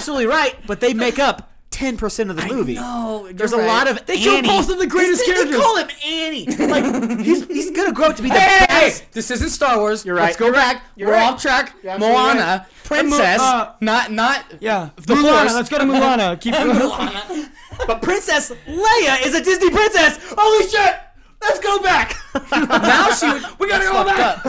absolutely 0.00 0.26
right, 0.26 0.54
but 0.66 0.80
they 0.80 0.94
make 0.94 1.18
up 1.18 1.46
ten 1.70 1.96
percent 1.96 2.30
of 2.30 2.36
the 2.36 2.46
movie. 2.46 2.74
No, 2.74 3.28
There's 3.32 3.52
you're 3.52 3.60
a 3.62 3.66
lot 3.66 3.88
of 3.88 4.04
They 4.06 4.16
killed 4.18 4.38
Annie. 4.38 4.48
both 4.48 4.68
of 4.70 4.78
the 4.78 4.86
greatest 4.86 5.20
they, 5.24 5.32
characters. 5.32 5.56
They 5.56 5.60
call 5.62 5.76
him 5.76 5.88
Annie. 6.04 6.46
Like 6.46 7.20
he's 7.20 7.46
he's 7.46 7.70
gonna 7.70 7.92
grow 7.92 8.06
up 8.06 8.16
to 8.16 8.22
be 8.22 8.28
the 8.28 8.38
Hey, 8.38 8.66
best. 8.88 9.04
this 9.12 9.30
isn't 9.30 9.50
Star 9.50 9.78
Wars. 9.78 10.04
You're 10.04 10.14
right. 10.16 10.24
Let's 10.24 10.36
go 10.36 10.46
You're 10.46 10.54
back. 10.54 10.76
right. 10.96 11.06
We're 11.06 11.14
off 11.14 11.40
track. 11.40 11.74
You're 11.82 11.98
Moana, 11.98 12.40
right. 12.40 12.66
princess, 12.84 13.40
Uh, 13.40 13.72
not 13.80 14.10
not 14.12 14.44
yeah. 14.60 14.90
The 14.96 15.14
Mulan, 15.14 15.40
Force. 15.42 15.54
let's 15.54 15.68
go 15.68 15.78
to 15.78 15.84
Mulan. 15.84 16.40
Keep 16.40 16.54
going. 16.64 16.76
Moana. 16.78 17.50
But 17.86 18.02
Princess 18.02 18.50
Leia 18.66 19.24
is 19.24 19.34
a 19.34 19.42
Disney 19.42 19.70
princess. 19.70 20.18
Holy 20.36 20.68
shit! 20.68 20.94
Let's 21.42 21.58
go 21.60 21.80
back. 21.82 22.16
now 22.52 23.10
she 23.12 23.26
We 23.58 23.68
gotta 23.68 23.84
go 23.84 24.04
back. 24.04 24.44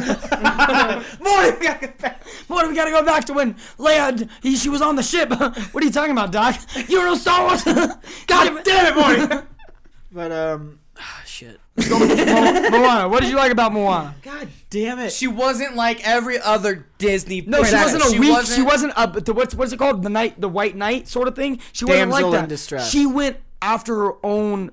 Morning. 1.21 1.59
we 1.59 1.65
gotta 1.67 1.87
go 1.87 1.93
back. 1.99 2.23
What, 2.47 2.67
we 2.67 2.75
gotta 2.75 2.91
go 2.91 3.03
back 3.03 3.25
to 3.25 3.33
when 3.33 3.53
Leia, 3.77 4.29
he, 4.41 4.55
she 4.55 4.69
was 4.69 4.81
on 4.81 4.95
the 4.95 5.03
ship. 5.03 5.29
what 5.29 5.75
are 5.75 5.85
you 5.85 5.91
talking 5.91 6.11
about, 6.11 6.31
Doc? 6.31 6.55
You 6.75 6.97
don't 6.97 7.05
know 7.05 7.15
Star 7.15 7.45
Wars? 7.45 7.63
God 7.63 8.63
Damn 8.63 8.85
it, 8.87 8.95
Morning. 8.95 9.47
But 10.11 10.31
um, 10.33 10.79
ah, 10.99 11.21
shit. 11.25 11.59
Moana, 11.77 13.07
what 13.07 13.21
did 13.21 13.29
you 13.29 13.37
like 13.37 13.51
about 13.51 13.71
Moana? 13.71 14.13
God 14.21 14.49
damn 14.69 14.99
it. 14.99 15.11
She 15.13 15.27
wasn't 15.27 15.75
like 15.75 16.05
every 16.05 16.39
other 16.39 16.85
Disney. 16.97 17.41
Person. 17.41 17.51
No, 17.51 17.63
she 17.63 17.75
wasn't 17.75 18.03
a 18.15 18.19
weak. 18.19 18.31
wasn't- 18.31 18.55
She 18.57 18.61
wasn't 18.61 18.93
a. 18.97 19.07
The, 19.21 19.33
what's 19.33 19.55
what's 19.55 19.71
it 19.71 19.77
called? 19.77 20.03
The 20.03 20.09
night, 20.09 20.39
the 20.39 20.49
White 20.49 20.75
Knight 20.75 21.07
sort 21.07 21.27
of 21.29 21.35
thing. 21.35 21.59
She 21.71 21.85
wasn't 21.85 22.11
Damsel 22.11 22.29
like 22.29 22.37
that. 22.39 22.43
in 22.43 22.49
distress. 22.49 22.89
She 22.91 23.05
went 23.05 23.37
after 23.61 23.95
her 23.95 24.13
own 24.25 24.69
s- 24.69 24.71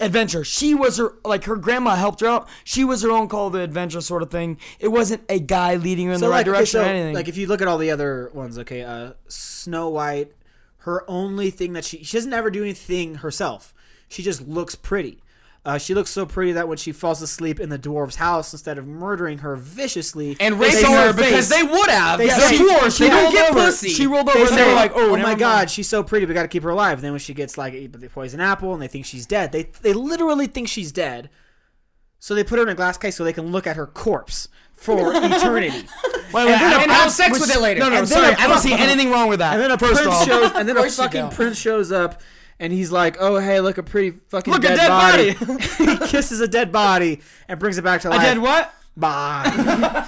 adventure. 0.00 0.44
She 0.44 0.74
was 0.74 0.98
her 0.98 1.14
like 1.24 1.44
her 1.44 1.56
grandma 1.56 1.96
helped 1.96 2.20
her 2.20 2.26
out. 2.26 2.48
She 2.64 2.84
was 2.84 3.02
her 3.02 3.10
own 3.10 3.28
call 3.28 3.50
to 3.50 3.60
adventure 3.60 4.00
sort 4.00 4.22
of 4.22 4.30
thing. 4.30 4.58
It 4.78 4.88
wasn't 4.88 5.22
a 5.28 5.38
guy 5.38 5.76
leading 5.76 6.06
her 6.08 6.12
in 6.14 6.20
the 6.20 6.28
right 6.28 6.38
like, 6.38 6.46
okay, 6.46 6.56
direction 6.56 6.80
so, 6.80 6.84
or 6.84 6.88
anything. 6.88 7.14
Like 7.14 7.28
if 7.28 7.36
you 7.36 7.46
look 7.46 7.62
at 7.62 7.68
all 7.68 7.78
the 7.78 7.90
other 7.90 8.30
ones, 8.34 8.58
okay, 8.58 8.82
uh, 8.82 9.12
Snow 9.28 9.88
White, 9.88 10.32
her 10.78 11.08
only 11.08 11.50
thing 11.50 11.72
that 11.74 11.84
she 11.84 12.02
she 12.02 12.16
doesn't 12.16 12.32
ever 12.32 12.50
do 12.50 12.62
anything 12.62 13.16
herself. 13.16 13.74
She 14.08 14.22
just 14.22 14.42
looks 14.42 14.74
pretty. 14.74 15.22
Uh, 15.62 15.76
she 15.76 15.92
looks 15.94 16.08
so 16.10 16.24
pretty 16.24 16.52
that 16.52 16.68
when 16.68 16.78
she 16.78 16.90
falls 16.90 17.20
asleep 17.20 17.60
in 17.60 17.68
the 17.68 17.78
dwarf's 17.78 18.16
house, 18.16 18.52
instead 18.54 18.78
of 18.78 18.86
murdering 18.86 19.38
her 19.38 19.56
viciously 19.56 20.34
and 20.40 20.54
they 20.54 20.58
raping 20.58 20.90
her 20.92 21.12
because 21.12 21.48
face. 21.48 21.48
they 21.50 21.62
would 21.62 21.90
have. 21.90 22.18
They 22.18 22.28
They're 22.28 22.38
dwarves. 22.52 22.96
she 22.96 23.04
They 23.04 23.10
don't 23.10 23.30
get 23.32 23.50
over. 23.50 23.60
pussy. 23.66 23.90
She 23.90 24.06
rolled 24.06 24.28
over 24.30 24.38
They 24.38 24.46
and 24.46 24.56
they 24.56 24.66
were 24.66 24.72
like, 24.74 24.92
"Oh, 24.94 25.10
oh 25.10 25.16
my 25.16 25.22
mind." 25.22 25.38
god, 25.38 25.70
she's 25.70 25.86
so 25.86 26.02
pretty. 26.02 26.24
We 26.24 26.32
got 26.32 26.42
to 26.42 26.48
keep 26.48 26.62
her 26.62 26.70
alive." 26.70 26.94
And 26.98 27.04
then 27.04 27.12
when 27.12 27.18
she 27.20 27.34
gets 27.34 27.58
like 27.58 27.74
the 27.92 28.08
poison 28.08 28.40
apple 28.40 28.72
and 28.72 28.80
they 28.80 28.88
think 28.88 29.04
she's 29.04 29.26
dead, 29.26 29.52
they 29.52 29.64
they 29.82 29.92
literally 29.92 30.46
think 30.46 30.66
she's 30.68 30.92
dead. 30.92 31.28
So 32.18 32.34
they 32.34 32.42
put 32.44 32.56
her 32.58 32.62
in 32.62 32.68
a 32.70 32.74
glass 32.74 32.96
case 32.96 33.16
so 33.16 33.24
they 33.24 33.32
can 33.34 33.52
look 33.52 33.66
at 33.66 33.76
her 33.76 33.86
corpse 33.86 34.48
for 34.74 35.12
eternity. 35.14 35.70
Wait, 35.70 35.86
wait, 36.34 36.48
And- 36.52 36.82
and 36.82 36.90
have 36.90 37.10
sex 37.10 37.38
with 37.38 37.54
it 37.54 37.60
later. 37.60 37.80
No, 37.80 37.90
no, 37.90 37.96
And 37.98 38.08
sorry. 38.08 38.34
I 38.34 38.46
don't 38.46 38.60
see 38.60 38.72
anything 38.72 39.10
wrong 39.10 39.28
with 39.28 39.40
that. 39.40 39.52
And 39.54 39.62
then 39.62 39.70
a 39.70 39.76
prince 39.78 40.00
shows, 40.00 40.52
and 40.54 40.66
then 40.66 40.76
a 40.78 40.90
fucking 40.90 41.30
prince 41.30 41.58
shows 41.58 41.92
up, 41.92 42.22
and 42.60 42.72
he's 42.72 42.92
like, 42.92 43.16
"Oh 43.18 43.38
hey, 43.38 43.60
look 43.60 43.78
a 43.78 43.82
pretty 43.82 44.10
fucking 44.28 44.52
Look, 44.52 44.62
a 44.62 44.68
dead, 44.68 44.76
dead 44.76 44.88
body." 44.88 45.34
body. 45.34 45.62
he 45.78 46.06
kisses 46.06 46.40
a 46.40 46.46
dead 46.46 46.70
body 46.70 47.20
and 47.48 47.58
brings 47.58 47.78
it 47.78 47.82
back 47.82 48.02
to 48.02 48.10
life. 48.10 48.20
dead 48.20 48.38
what? 48.38 48.72
Bye. 48.96 49.50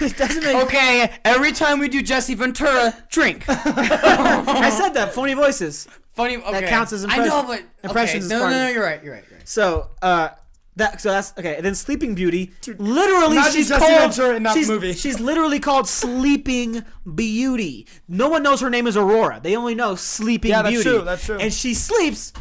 it 0.00 0.16
doesn't 0.16 0.42
make. 0.42 0.56
Okay, 0.64 1.12
every 1.24 1.52
time 1.52 1.78
we 1.78 1.88
do 1.88 2.02
Jesse 2.02 2.34
Ventura, 2.34 2.96
drink. 3.10 3.44
I 3.48 4.70
said 4.70 4.94
that. 4.94 5.12
Phony 5.14 5.34
voices. 5.34 5.86
Funny. 6.14 6.38
Okay. 6.38 6.68
counts 6.68 6.92
as 6.92 7.06
I 7.08 7.24
know, 7.24 7.44
but 7.46 7.62
impressions 7.84 8.26
Okay. 8.26 8.34
is 8.34 8.40
No, 8.40 8.48
no, 8.50 8.64
no, 8.64 8.68
you're 8.68 8.82
right. 8.82 9.02
You're 9.04 9.14
right. 9.14 9.24
You're 9.28 9.38
right. 9.38 9.48
So, 9.48 9.90
uh, 10.00 10.30
that 10.76 11.00
so 11.00 11.10
that's 11.10 11.32
okay. 11.38 11.56
And 11.56 11.64
then 11.64 11.74
Sleeping 11.74 12.14
Beauty, 12.14 12.52
literally, 12.78 13.42
she's 13.50 13.70
called. 13.70 13.82
Ventura 13.82 14.36
in 14.36 14.42
that 14.44 14.54
she's, 14.54 14.68
movie. 14.68 14.94
she's 14.94 15.20
literally 15.20 15.60
called 15.60 15.86
Sleeping 15.86 16.82
Beauty. 17.14 17.86
No 18.08 18.28
one 18.28 18.42
knows 18.42 18.60
her 18.60 18.70
name 18.70 18.86
is 18.86 18.96
Aurora. 18.96 19.40
They 19.42 19.54
only 19.56 19.74
know 19.74 19.94
Sleeping 19.94 20.50
Yeah, 20.50 20.62
that's 20.62 20.82
true, 20.82 21.02
that's 21.02 21.26
true. 21.26 21.38
And 21.38 21.52
she 21.52 21.74
sleeps 21.74 22.32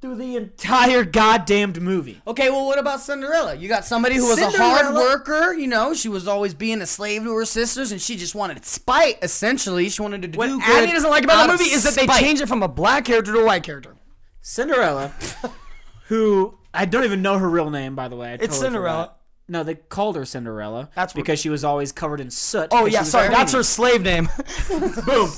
through 0.00 0.14
the 0.14 0.36
entire 0.36 1.04
goddamned 1.04 1.80
movie. 1.80 2.20
Okay, 2.26 2.50
well, 2.50 2.66
what 2.66 2.78
about 2.78 3.00
Cinderella? 3.00 3.54
You 3.54 3.68
got 3.68 3.84
somebody 3.84 4.14
who 4.14 4.28
was 4.28 4.38
a 4.38 4.50
hard 4.50 4.94
worker. 4.94 5.54
You 5.54 5.66
know, 5.66 5.92
she 5.92 6.08
was 6.08 6.28
always 6.28 6.54
being 6.54 6.80
a 6.82 6.86
slave 6.86 7.24
to 7.24 7.34
her 7.34 7.44
sisters, 7.44 7.90
and 7.90 8.00
she 8.00 8.16
just 8.16 8.34
wanted 8.34 8.64
spite. 8.64 9.18
Essentially, 9.22 9.88
she 9.88 10.00
wanted 10.02 10.22
to 10.22 10.28
do 10.28 10.38
What 10.38 10.50
good. 10.50 10.62
Annie 10.62 10.92
doesn't 10.92 11.10
like 11.10 11.24
about 11.24 11.46
the 11.46 11.52
movie 11.52 11.64
is 11.64 11.82
that 11.82 11.94
they 11.94 12.04
spite. 12.04 12.20
changed 12.20 12.42
it 12.42 12.46
from 12.46 12.62
a 12.62 12.68
black 12.68 13.06
character 13.06 13.32
to 13.32 13.40
a 13.40 13.44
white 13.44 13.64
character. 13.64 13.96
Cinderella, 14.40 15.12
who 16.06 16.56
I 16.78 16.84
don't 16.84 17.02
even 17.02 17.22
know 17.22 17.36
her 17.36 17.48
real 17.50 17.70
name, 17.70 17.96
by 17.96 18.06
the 18.06 18.14
way. 18.14 18.28
I 18.30 18.34
It's 18.34 18.46
totally 18.46 18.66
Cinderella. 18.66 19.02
forgot. 19.06 19.14
No, 19.48 19.64
they 19.64 19.74
called 19.74 20.14
her 20.14 20.24
Cinderella. 20.24 20.90
That's 20.94 21.12
because 21.12 21.40
she 21.40 21.48
was 21.48 21.64
always 21.64 21.90
covered 21.90 22.20
in 22.20 22.30
soot. 22.30 22.68
Oh 22.70 22.86
yeah, 22.86 23.02
sorry, 23.02 23.30
that's 23.30 23.52
her 23.52 23.64
slave 23.64 24.02
name. 24.02 24.28
Boom. 25.06 25.30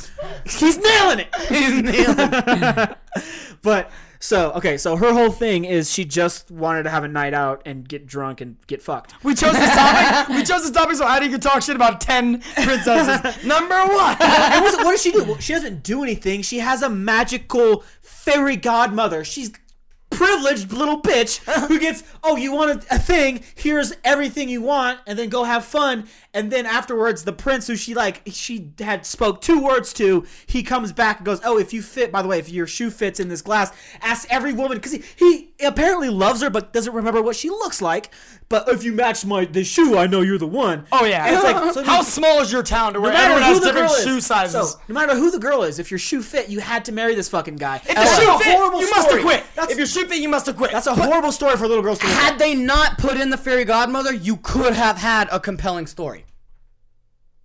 He's 0.44 0.77
nailing 0.77 1.20
it. 1.20 1.35
He's 1.49 1.81
nailing. 1.83 2.17
It. 2.19 2.99
but 3.62 3.91
so 4.19 4.51
okay, 4.52 4.77
so 4.77 4.97
her 4.97 5.15
whole 5.15 5.31
thing 5.31 5.65
is 5.65 5.91
she 5.91 6.05
just 6.05 6.51
wanted 6.51 6.83
to 6.83 6.91
have 6.91 7.05
a 7.05 7.09
night 7.09 7.33
out 7.33 7.62
and 7.65 7.89
get 7.89 8.05
drunk 8.05 8.43
and 8.43 8.57
get 8.67 8.83
fucked. 8.83 9.15
we 9.23 9.35
chose 9.35 9.52
this 9.52 9.75
topic. 9.75 10.36
we 10.36 10.43
chose 10.43 10.62
this 10.62 10.73
topic 10.73 10.97
so 10.97 11.07
Addie 11.07 11.31
could 11.31 11.41
talk 11.41 11.62
shit 11.62 11.77
about 11.77 12.02
ten 12.02 12.41
princesses. 12.41 13.47
Number 13.47 13.78
one. 13.86 14.17
What 14.19 14.91
does 14.91 15.02
she 15.02 15.12
do? 15.12 15.25
Well, 15.25 15.39
she 15.39 15.55
doesn't 15.55 15.85
do 15.85 16.02
anything. 16.02 16.43
She 16.43 16.59
has 16.59 16.83
a 16.83 16.91
magical 16.91 17.83
fairy 18.02 18.57
godmother. 18.57 19.25
She's 19.25 19.52
privileged 20.20 20.70
little 20.70 21.00
bitch 21.00 21.39
who 21.68 21.81
gets 21.81 22.05
oh 22.23 22.36
you 22.36 22.52
want 22.52 22.84
a, 22.84 22.97
a 22.97 22.99
thing? 22.99 23.42
Here's 23.55 23.94
everything 24.05 24.50
you 24.50 24.60
want 24.60 25.00
and 25.07 25.18
then 25.18 25.31
go 25.31 25.44
have 25.44 25.65
fun. 25.65 26.08
And 26.34 26.52
then 26.52 26.66
afterwards 26.66 27.24
the 27.24 27.32
prince 27.32 27.66
who 27.66 27.74
she 27.74 27.94
like 27.94 28.20
she 28.26 28.70
had 28.81 29.07
spoke 29.07 29.40
two 29.40 29.65
words 29.65 29.94
to 29.94 30.26
he 30.47 30.62
comes 30.62 30.92
back 30.92 31.18
and 31.20 31.26
goes 31.26 31.40
oh 31.42 31.57
if 31.58 31.73
you 31.73 31.81
fit 31.81 32.12
by 32.12 32.20
the 32.20 32.28
way 32.28 32.39
if 32.39 32.50
your 32.50 32.66
shoe 32.66 32.90
fits 32.90 33.18
in 33.18 33.28
this 33.28 33.40
glass 33.40 33.73
ask 34.02 34.28
every 34.31 34.52
woman 34.52 34.76
because 34.76 34.92
he, 34.92 35.02
he 35.16 35.52
apparently 35.65 36.10
loves 36.10 36.42
her 36.42 36.50
but 36.50 36.74
doesn't 36.74 36.92
remember 36.92 37.23
what 37.23 37.34
she 37.34 37.49
looks 37.49 37.81
like 37.81 38.10
but 38.51 38.69
if 38.69 38.85
you 38.85 38.93
match 38.93 39.25
my 39.25 39.47
the 39.47 39.65
shoe 39.65 39.97
i 39.97 40.07
know 40.07 40.20
you're 40.20 40.37
the 40.37 40.47
one 40.47 40.85
Oh 40.93 41.05
yeah. 41.07 41.25
and 41.27 41.35
it's 41.37 41.45
like 41.45 41.73
so 41.73 41.83
how 41.85 42.03
small 42.03 42.41
is 42.43 42.53
your 42.53 42.62
town 42.62 42.93
to 42.93 43.01
where 43.01 43.12
no 43.12 43.17
matter 43.19 43.33
everyone 43.33 43.43
has 43.51 43.61
the 43.61 43.67
different 43.67 43.93
is. 43.93 44.05
shoe 44.05 44.20
sizes? 44.20 44.73
So, 44.73 44.81
no 44.89 44.95
matter 44.95 45.15
who 45.15 45.31
the 45.31 45.39
girl 45.39 45.62
is, 45.62 45.79
if 45.79 45.91
your 45.91 45.99
shoe 45.99 46.20
fit, 46.20 46.49
you 46.51 46.61
had 46.61 46.85
to 46.87 46.93
marry 46.93 47.15
this 47.15 47.29
fucking 47.29 47.57
guy. 47.57 47.77
if 47.77 47.85
That's 47.85 48.23
your 48.23 48.39
shoe 48.39 48.45
fit, 48.45 48.59
you 48.59 48.91
must 48.91 49.11
have 49.11 49.20
quit. 49.23 49.45
That's, 49.55 49.73
if 49.73 49.79
your 49.79 49.87
shoe 49.87 50.07
fit, 50.07 50.19
you 50.19 50.29
must 50.29 50.47
have 50.47 50.57
quit. 50.57 50.73
that's 50.73 50.87
a 50.87 50.95
horrible 50.95 51.33
story 51.33 51.57
for 51.57 51.67
little 51.69 51.83
girls 51.83 51.99
to 52.01 52.07
Had 52.07 52.39
they 52.39 52.55
not 52.55 52.99
put 52.99 53.17
in 53.17 53.31
the 53.31 53.39
fairy 53.39 53.65
godmother, 53.65 54.12
you 54.12 54.37
could 54.39 54.75
have 54.75 54.99
had 54.99 55.29
a 55.33 55.39
compelling 55.41 55.87
story. 55.87 56.25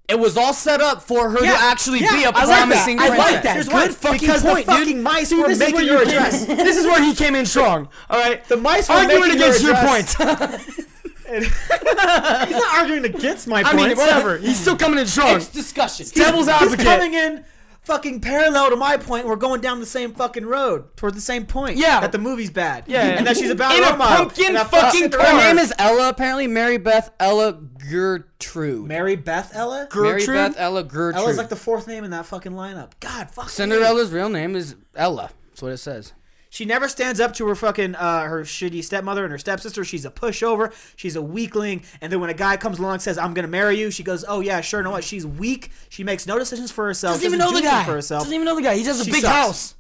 It 0.08 0.20
was 0.20 0.38
all 0.38 0.54
set 0.54 0.82
up 0.82 1.02
for 1.02 1.32
her 1.32 1.38
to 1.38 1.46
actually 1.48 2.00
yeah, 2.02 2.16
be 2.16 2.24
a 2.24 2.30
I 2.30 2.32
like 2.32 2.34
that. 2.34 2.58
promising 2.58 3.00
I 3.00 3.08
like 3.10 3.44
that. 3.44 3.54
Here's 3.56 3.70
Good 3.70 3.94
fucking 3.96 4.20
because 4.20 4.44
point, 4.44 4.66
the 4.68 4.72
fucking 4.72 4.96
dude. 4.96 5.04
mice 5.04 5.32
were 5.32 5.48
this 5.48 5.54
is 5.54 5.60
making 5.60 5.76
where 5.76 5.84
your 5.84 6.04
you 6.04 6.08
address. 6.10 6.46
this 6.68 6.78
is 6.78 6.86
where 6.86 7.04
he 7.04 7.16
came 7.16 7.34
in 7.36 7.46
strong. 7.46 7.90
All 8.10 8.20
right. 8.20 8.44
The 8.46 8.58
mice 8.58 8.88
were 8.88 8.96
arguing 8.96 9.22
making 9.22 9.38
against 9.38 9.64
your 9.64 9.74
address. 9.74 10.16
point. 10.16 10.88
He's 11.30 12.56
not 12.58 12.76
arguing 12.80 13.06
against 13.06 13.48
my 13.48 13.62
I 13.62 13.74
point. 13.74 13.76
mean, 13.90 13.98
whatever. 13.98 14.38
He's 14.38 14.60
still 14.60 14.78
coming 14.78 15.00
in 15.00 15.08
strong. 15.08 15.38
It's 15.38 15.48
discussion. 15.48 16.06
Devil's 16.14 16.46
He's 16.46 16.56
advocate. 16.56 16.86
coming 16.86 17.14
in 17.14 17.46
fucking 17.86 18.20
parallel 18.20 18.72
to 18.72 18.76
my 18.76 18.98
point. 18.98 19.28
We're 19.28 19.36
going 19.36 19.62
down 19.62 19.80
the 19.80 19.86
same 19.86 20.14
fucking 20.14 20.46
road 20.46 20.96
toward 20.98 21.14
the 21.14 21.22
same 21.22 21.46
point. 21.46 21.78
Yeah. 21.78 22.02
That 22.02 22.12
the 22.12 22.18
movie's 22.18 22.50
bad. 22.50 22.86
Yeah. 22.88 23.02
And 23.04 23.26
that 23.28 23.38
she's 23.38 23.50
a 23.50 23.56
bad 23.56 23.78
In 23.78 23.84
a 23.84 23.98
pumpkin 23.98 24.48
And 24.48 24.56
that 24.58 24.70
fucking 24.70 25.12
car. 25.12 25.26
Her 25.26 25.38
name 25.38 25.60
is 25.60 25.74
Ella, 25.78 26.10
apparently. 26.10 26.48
Mary 26.48 26.78
Beth 26.78 27.12
Ella 27.20 27.54
Gertrude. 27.54 28.88
Mary 28.88 29.16
Beth 29.16 29.52
Ella. 29.54 29.88
Mary 29.96 30.26
Beth 30.26 30.56
Ella 30.58 30.84
Gertrude. 30.84 31.16
Ella's 31.16 31.38
like 31.38 31.50
the 31.50 31.56
fourth 31.56 31.88
name 31.88 32.04
in 32.04 32.12
that 32.12 32.26
fucking 32.26 32.54
lineup. 32.54 32.92
God, 33.00 33.30
fuck. 33.32 33.46
me. 33.46 33.52
Cinderella's 33.52 34.12
real 34.12 34.30
name 34.30 34.56
is 34.56 34.76
Ella. 34.96 35.30
That's 35.50 35.62
what 35.62 35.72
it 35.72 35.78
says. 35.78 36.14
She 36.56 36.64
never 36.64 36.88
stands 36.88 37.20
up 37.20 37.34
to 37.34 37.48
her 37.50 37.56
fucking 37.56 37.96
uh, 37.96 38.24
her 38.24 38.44
shitty 38.44 38.82
stepmother 38.82 39.24
and 39.26 39.32
her 39.34 39.38
stepsister. 39.38 39.84
She's 39.84 40.06
a 40.06 40.10
pushover. 40.10 40.74
She's 40.96 41.18
a 41.18 41.22
weakling. 41.22 41.84
And 42.00 42.10
then 42.14 42.22
when 42.22 42.30
a 42.30 42.34
guy 42.34 42.56
comes 42.56 42.80
along 42.80 42.94
and 42.94 43.02
says, 43.02 43.18
"I'm 43.18 43.34
gonna 43.34 43.50
marry 43.50 43.78
you," 43.78 43.92
she 43.92 44.04
goes, 44.04 44.24
"Oh 44.26 44.40
yeah, 44.40 44.62
sure." 44.62 44.82
Know 44.82 44.92
what? 44.92 45.04
She's 45.04 45.28
weak. 45.28 45.72
She 45.90 46.06
makes 46.06 46.26
no 46.26 46.40
decisions 46.40 46.72
for 46.72 46.86
herself. 46.86 47.16
Doesn't 47.16 47.28
even 47.28 47.40
know 47.40 47.52
the 47.52 47.62
guy. 47.62 47.84
for 47.84 47.92
herself. 47.92 48.22
Doesn't 48.22 48.34
even 48.34 48.46
know 48.46 48.56
the 48.56 48.62
guy. 48.62 48.78
He 48.78 48.86
has 48.86 49.02
a 49.02 49.04
She 49.04 49.12
big 49.12 49.24
sucks. 49.24 49.36
house. 49.36 49.76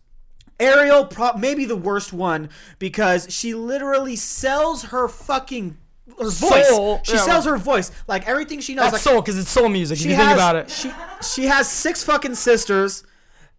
Ariel, 0.60 1.06
pro- 1.06 1.38
maybe 1.38 1.64
the 1.64 1.78
worst 1.78 2.12
one 2.12 2.50
because 2.78 3.28
she 3.30 3.54
literally 3.56 4.18
sells 4.18 4.84
her 4.84 5.08
fucking 5.08 5.78
her 6.20 6.30
voice. 6.30 6.68
Soul. 6.68 7.00
She 7.04 7.14
Yeah, 7.14 7.20
sells 7.20 7.46
her 7.46 7.58
voice, 7.58 7.90
like 8.08 8.28
everything 8.28 8.60
she 8.60 8.76
knows. 8.76 8.92
That's 8.92 9.06
like, 9.06 9.14
soul 9.14 9.22
because 9.22 9.38
it's 9.38 9.50
soul 9.50 9.70
music. 9.70 9.96
If 9.98 10.04
she 10.04 10.10
you 10.10 10.16
has, 10.16 10.26
think 10.28 10.38
about 10.38 10.56
it. 10.58 10.70
She 10.70 10.92
she 11.34 11.46
has 11.46 11.70
six 11.70 12.04
fucking 12.04 12.36
sisters. 12.36 13.04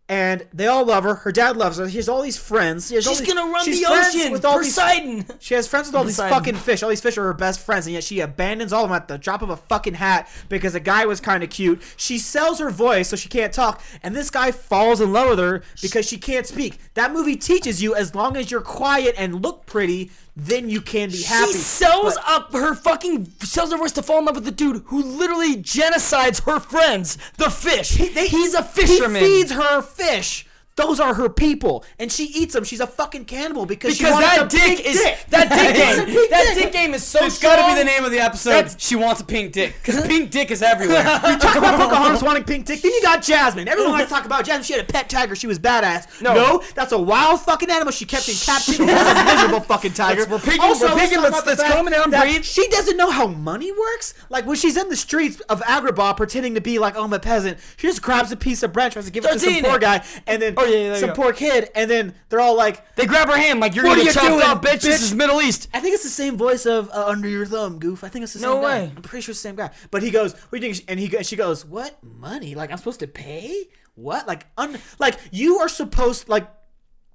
And 0.08 0.46
they 0.52 0.68
all 0.68 0.84
love 0.84 1.02
her. 1.02 1.16
Her 1.16 1.32
dad 1.32 1.56
loves 1.56 1.78
her. 1.78 1.90
She 1.90 1.96
has 1.96 2.08
all 2.08 2.22
these 2.22 2.38
friends. 2.38 2.88
She 2.90 3.00
She's 3.00 3.18
these- 3.18 3.26
gonna 3.34 3.50
run 3.50 3.64
she's 3.64 3.80
the 3.80 3.86
ocean. 3.92 4.30
with 4.30 4.44
all 4.44 4.60
these 4.60 4.68
Poseidon. 4.76 5.26
she 5.40 5.54
has 5.54 5.66
friends 5.66 5.88
with 5.88 5.96
all 5.96 6.04
these 6.04 6.16
fucking 6.16 6.54
fish. 6.54 6.84
All 6.84 6.90
these 6.90 7.00
fish 7.00 7.18
are 7.18 7.24
her 7.24 7.34
best 7.34 7.58
friends, 7.58 7.86
and 7.86 7.94
yet 7.94 8.04
she 8.04 8.20
abandons 8.20 8.72
all 8.72 8.84
of 8.84 8.90
them 8.90 8.96
at 8.96 9.08
the 9.08 9.18
drop 9.18 9.42
of 9.42 9.50
a 9.50 9.56
fucking 9.56 9.94
hat 9.94 10.28
because 10.48 10.76
a 10.76 10.80
guy 10.80 11.06
was 11.06 11.20
kind 11.20 11.42
of 11.42 11.50
cute. 11.50 11.82
She 11.96 12.18
sells 12.20 12.60
her 12.60 12.70
voice 12.70 13.08
so 13.08 13.16
she 13.16 13.28
can't 13.28 13.52
talk, 13.52 13.82
and 14.00 14.14
this 14.14 14.30
guy 14.30 14.52
falls 14.52 15.00
in 15.00 15.12
love 15.12 15.30
with 15.30 15.38
her 15.40 15.62
because 15.82 16.06
she 16.06 16.18
can't 16.18 16.46
speak. 16.46 16.78
That 16.94 17.12
movie 17.12 17.34
teaches 17.34 17.82
you 17.82 17.96
as 17.96 18.14
long 18.14 18.36
as 18.36 18.48
you're 18.48 18.60
quiet 18.60 19.16
and 19.18 19.42
look 19.42 19.66
pretty, 19.66 20.12
then 20.36 20.68
you 20.68 20.80
can 20.82 21.10
be 21.10 21.22
happy. 21.22 21.52
She 21.52 21.58
sells 21.58 22.14
But- 22.14 22.28
up 22.28 22.52
her 22.52 22.74
fucking 22.74 23.32
sells 23.42 23.72
her 23.72 23.78
voice 23.78 23.92
to 23.92 24.02
fall 24.02 24.18
in 24.18 24.26
love 24.26 24.34
with 24.36 24.44
the 24.44 24.50
dude 24.50 24.82
who 24.86 25.02
literally 25.02 25.56
genocides 25.56 26.42
her 26.44 26.60
friends, 26.60 27.16
the 27.38 27.50
fish. 27.50 27.90
they- 28.14 28.28
He's 28.28 28.54
a 28.54 28.62
fisherman. 28.62 29.22
He 29.22 29.28
feeds 29.42 29.52
her 29.52 29.80
fish. 29.82 30.45
Those 30.76 31.00
are 31.00 31.14
her 31.14 31.28
people, 31.30 31.84
and 31.98 32.12
she 32.12 32.24
eats 32.24 32.52
them. 32.52 32.62
She's 32.64 32.80
a 32.80 32.86
fucking 32.86 33.24
cannibal 33.24 33.64
because, 33.64 33.96
she 33.96 34.04
because 34.04 34.20
wants 34.20 34.36
that 34.36 34.46
a 34.46 34.48
dick 34.48 34.76
big 34.76 34.86
is 34.86 34.96
dick. 35.00 35.18
that 35.30 35.48
dick 35.48 35.74
She 35.74 35.82
wants 35.82 35.98
a 35.98 36.04
game. 36.04 36.30
That 36.30 36.44
dick. 36.54 36.64
dick 36.64 36.72
game 36.72 36.94
is 36.94 37.02
so 37.02 37.24
It's 37.24 37.38
got 37.38 37.56
to 37.56 37.74
be 37.74 37.78
the 37.78 37.84
name 37.84 38.04
of 38.04 38.10
the 38.10 38.20
episode. 38.20 38.50
That's- 38.50 38.76
she 38.78 38.94
wants 38.94 39.20
a 39.22 39.24
pink 39.24 39.52
dick. 39.52 39.74
Because 39.80 39.96
uh-huh. 39.96 40.06
pink 40.06 40.30
dick 40.30 40.50
is 40.50 40.60
everywhere. 40.62 41.02
We 41.26 41.36
talk 41.38 41.56
about 41.56 41.80
Pocahontas 41.80 42.22
wanting 42.22 42.44
pink 42.44 42.66
dick. 42.66 42.82
Then 42.82 42.92
you 42.92 43.00
got 43.02 43.22
Jasmine. 43.22 43.68
Everyone 43.68 43.92
likes 43.92 44.08
to 44.08 44.14
talk 44.14 44.26
about 44.26 44.44
Jasmine. 44.44 44.64
She 44.64 44.74
had 44.74 44.82
a 44.82 44.92
pet 44.92 45.08
tiger. 45.08 45.34
She 45.34 45.46
was 45.46 45.58
badass. 45.58 46.20
No. 46.20 46.34
No, 46.34 46.62
that's 46.74 46.92
a 46.92 46.98
wild 46.98 47.40
fucking 47.40 47.70
animal 47.70 47.90
she 47.92 48.04
kept 48.04 48.28
in 48.28 48.34
captivity. 48.34 48.84
That's 48.92 49.20
a 49.20 49.24
miserable 49.24 49.60
fucking 49.60 49.92
tiger. 49.94 50.20
Let's- 50.20 50.30
we're 50.30 50.38
picking- 50.38 50.60
Also, 50.60 50.88
we're 50.88 50.94
let's 50.94 51.08
picking- 51.08 51.22
let's- 51.22 51.38
about 51.40 51.44
the 51.56 51.62
let's 51.62 51.74
calm 51.74 51.86
down, 51.86 52.10
breathe. 52.10 52.44
She 52.44 52.68
doesn't 52.68 52.96
know 52.96 53.10
how 53.10 53.26
money 53.26 53.72
works. 53.72 54.14
Like 54.28 54.44
when 54.46 54.56
she's 54.56 54.76
in 54.76 54.88
the 54.90 54.96
streets 54.96 55.40
of 55.48 55.62
Agrabah 55.62 56.16
pretending 56.16 56.54
to 56.54 56.60
be 56.60 56.78
like, 56.78 56.96
oh, 56.96 57.04
I'm 57.04 57.12
a 57.12 57.18
peasant. 57.18 57.58
She 57.78 57.86
just 57.86 58.02
grabs 58.02 58.30
a 58.30 58.36
piece 58.36 58.62
of 58.62 58.72
bread, 58.72 58.92
tries 58.92 59.06
to 59.06 59.10
give 59.10 59.24
it 59.24 59.32
to 59.32 59.38
Starts 59.38 59.56
some 59.56 59.64
poor 59.64 59.78
guy, 59.78 60.04
and 60.26 60.40
then 60.42 60.54
Oh, 60.66 60.70
yeah, 60.70 60.96
some 60.96 61.12
poor 61.12 61.32
kid, 61.32 61.70
and 61.74 61.90
then 61.90 62.14
they're 62.28 62.40
all 62.40 62.56
like, 62.56 62.94
They 62.96 63.06
grab 63.06 63.28
her 63.28 63.36
hand 63.36 63.60
like 63.60 63.74
you're 63.74 63.84
What 63.84 63.92
gonna 63.96 64.04
get 64.04 64.14
you 64.14 64.20
chopped 64.20 64.26
doing, 64.26 64.42
up, 64.42 64.62
bitch. 64.62 64.82
This 64.82 65.02
is 65.02 65.14
Middle 65.14 65.40
East. 65.40 65.68
I 65.74 65.80
think 65.80 65.94
it's 65.94 66.02
the 66.04 66.08
same 66.10 66.36
voice 66.36 66.66
of 66.66 66.90
uh, 66.90 67.06
Under 67.06 67.28
Your 67.28 67.46
Thumb, 67.46 67.78
Goof. 67.78 68.04
I 68.04 68.08
think 68.08 68.22
it's 68.24 68.32
the 68.32 68.38
same 68.40 68.50
No 68.50 68.60
guy. 68.60 68.80
way. 68.82 68.92
I'm 68.96 69.02
pretty 69.02 69.22
sure 69.22 69.32
it's 69.32 69.40
the 69.42 69.48
same 69.48 69.56
guy. 69.56 69.70
But 69.90 70.02
he 70.02 70.10
goes, 70.10 70.34
"What 70.34 70.60
do 70.60 70.66
you 70.66 70.74
think?" 70.74 70.90
And 70.90 70.98
he 71.00 71.22
she 71.22 71.36
goes, 71.36 71.64
"What 71.64 71.96
money? 72.02 72.54
Like 72.54 72.70
I'm 72.70 72.78
supposed 72.78 73.00
to 73.00 73.06
pay? 73.08 73.64
What? 73.94 74.26
Like 74.26 74.46
un- 74.58 74.78
like 74.98 75.18
you 75.30 75.58
are 75.58 75.68
supposed 75.68 76.28
like." 76.28 76.48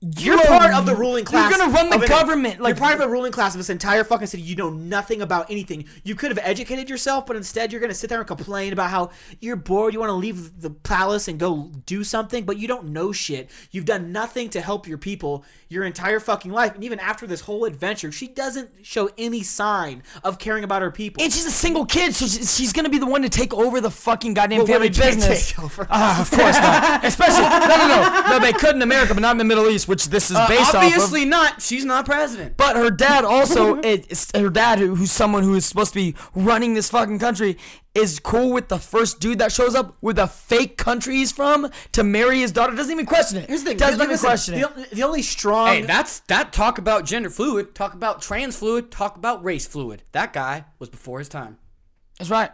You're 0.01 0.35
You're- 0.35 0.47
part 0.47 0.73
of 0.73 0.87
the 0.87 0.95
ruling 0.95 1.25
class. 1.25 1.49
you're 1.51 1.59
gonna 1.59 1.71
run 1.71 1.91
the 1.91 2.07
government, 2.07 2.59
like- 2.59 2.71
you're 2.75 2.79
part 2.83 2.95
of 2.95 3.01
a 3.01 3.07
ruling 3.07 3.31
class 3.31 3.53
of 3.53 3.59
this 3.59 3.69
entire 3.69 4.03
fucking 4.03 4.25
city. 4.25 4.41
You 4.41 4.55
know 4.55 4.71
nothing 4.71 5.21
about 5.21 5.51
anything. 5.51 5.85
You 6.03 6.15
could 6.15 6.31
have 6.31 6.39
educated 6.41 6.89
yourself, 6.89 7.27
but 7.27 7.35
instead 7.35 7.71
you're 7.71 7.79
gonna 7.81 7.93
sit 7.93 8.09
there 8.09 8.17
and 8.17 8.27
complain 8.27 8.73
about 8.73 8.89
how 8.89 9.11
you're 9.41 9.55
bored. 9.55 9.93
You 9.93 9.99
want 9.99 10.09
to 10.09 10.15
leave 10.15 10.59
the 10.61 10.71
palace 10.71 11.27
and 11.27 11.39
go 11.39 11.71
do 11.85 12.03
something, 12.03 12.45
but 12.45 12.57
you 12.57 12.67
don't 12.67 12.85
know 12.89 13.11
shit. 13.11 13.51
You've 13.69 13.85
done 13.85 14.11
nothing 14.11 14.49
to 14.49 14.61
help 14.61 14.87
your 14.87 14.97
people 14.97 15.45
your 15.69 15.83
entire 15.85 16.19
fucking 16.19 16.51
life, 16.51 16.73
and 16.75 16.83
even 16.83 16.99
after 16.99 17.27
this 17.27 17.41
whole 17.41 17.63
adventure, 17.65 18.11
she 18.11 18.27
doesn't 18.27 18.69
show 18.81 19.09
any 19.17 19.43
sign 19.43 20.01
of 20.23 20.37
caring 20.39 20.63
about 20.63 20.81
her 20.81 20.91
people. 20.91 21.23
And 21.23 21.31
she's 21.31 21.45
a 21.45 21.51
single 21.51 21.85
kid, 21.85 22.13
so 22.15 22.25
she's, 22.25 22.73
gonna 22.73 22.89
be 22.89 22.97
the 22.97 23.05
one 23.05 23.21
to 23.21 23.29
take 23.29 23.53
over 23.53 23.79
the 23.79 23.91
fucking 23.91 24.33
goddamn 24.33 24.59
Well, 24.59 24.67
family 24.67 24.89
business. 24.89 25.53
Ah, 25.89 26.21
of 26.21 26.31
course 26.31 26.57
not. 26.57 27.05
Especially 27.11 27.43
no, 27.43 27.59
no, 27.67 27.87
no, 27.87 28.29
no. 28.31 28.39
They 28.39 28.51
could 28.53 28.75
in 28.75 28.81
America, 28.81 29.13
but 29.13 29.21
not 29.21 29.31
in 29.31 29.37
the 29.37 29.43
Middle 29.43 29.69
East, 29.69 29.87
which 29.91 30.05
this 30.07 30.31
is 30.31 30.37
Uh, 30.37 30.47
based 30.47 30.73
off 30.73 30.75
of. 30.75 30.83
obviously 30.83 31.25
not. 31.25 31.61
She's 31.61 31.83
not 31.83 32.05
president. 32.05 32.55
But 32.55 32.77
her 32.77 32.89
dad 32.89 33.25
also, 33.25 33.75
is, 33.83 34.31
her 34.33 34.49
dad, 34.49 34.79
who, 34.79 34.95
who's 34.95 35.11
someone 35.11 35.43
who 35.43 35.53
is 35.53 35.65
supposed 35.65 35.91
to 35.91 35.99
be 35.99 36.15
running 36.33 36.73
this 36.75 36.89
fucking 36.89 37.19
country, 37.19 37.57
is 37.93 38.17
cool 38.21 38.53
with 38.53 38.69
the 38.69 38.79
first 38.79 39.19
dude 39.19 39.39
that 39.39 39.51
shows 39.51 39.75
up 39.75 39.97
with 39.99 40.17
a 40.17 40.27
fake 40.27 40.77
country 40.77 41.15
he's 41.15 41.33
from 41.33 41.69
to 41.91 42.03
marry 42.05 42.39
his 42.39 42.53
daughter. 42.53 42.73
Doesn't 42.73 42.93
even 42.93 43.05
question 43.05 43.39
it. 43.39 43.49
Here's 43.49 43.63
the 43.63 43.71
thing. 43.71 43.77
Doesn't 43.79 44.01
even 44.01 44.17
question 44.17 44.53
it. 44.53 44.89
the, 44.89 44.95
the 44.95 45.03
only 45.03 45.21
strong. 45.21 45.67
Hey, 45.67 45.81
that's 45.81 46.21
that 46.21 46.53
talk 46.53 46.77
about 46.77 47.03
gender 47.05 47.29
fluid, 47.29 47.75
talk 47.75 47.93
about 47.93 48.21
trans 48.21 48.55
fluid, 48.55 48.91
talk 48.91 49.17
about 49.17 49.43
race 49.43 49.67
fluid. 49.67 50.03
That 50.13 50.31
guy 50.31 50.63
was 50.79 50.87
before 50.87 51.19
his 51.19 51.27
time. 51.27 51.57
That's 52.17 52.31
right. 52.31 52.51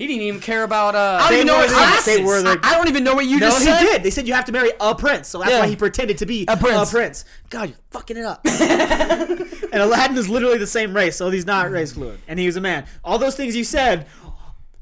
He 0.00 0.06
didn't 0.06 0.22
even 0.22 0.40
care 0.40 0.62
about 0.62 0.94
uh 0.94 1.18
I 1.20 1.28
don't 1.28 1.34
even 1.34 1.46
know 1.48 1.56
what 1.58 1.68
classes. 1.68 2.04
they 2.16 2.24
were 2.24 2.40
the- 2.40 2.58
I, 2.62 2.74
don't 2.74 2.88
even 2.88 3.04
know 3.04 3.14
what 3.14 3.26
you 3.26 3.38
no, 3.38 3.48
just 3.50 3.58
he 3.60 3.66
said. 3.66 3.80
did. 3.80 4.02
They 4.02 4.08
said 4.10 4.26
you 4.26 4.32
have 4.32 4.46
to 4.46 4.52
marry 4.52 4.72
a 4.80 4.94
prince, 4.94 5.28
so 5.28 5.38
that's 5.40 5.50
Yeah. 5.50 5.60
why 5.60 5.66
he 5.68 5.76
pretended 5.76 6.16
to 6.18 6.26
be 6.26 6.46
A 6.48 6.56
prince. 6.56 6.88
A 6.88 6.90
prince. 6.90 7.24
God, 7.50 7.68
you're 7.68 7.78
fucking 7.90 8.16
it 8.16 8.24
up. 8.24 8.40
and 8.46 9.74
Aladdin 9.74 10.16
is 10.16 10.26
literally 10.30 10.56
the 10.56 10.66
same 10.66 10.96
race, 10.96 11.16
so 11.16 11.28
he's 11.30 11.44
not 11.44 11.70
race 11.70 11.92
fluid, 11.92 12.18
and 12.28 12.38
he 12.38 12.46
was 12.46 12.56
a 12.56 12.62
man. 12.62 12.86
All 13.04 13.18
those 13.18 13.36
things 13.36 13.54
you 13.54 13.62
said, 13.62 14.06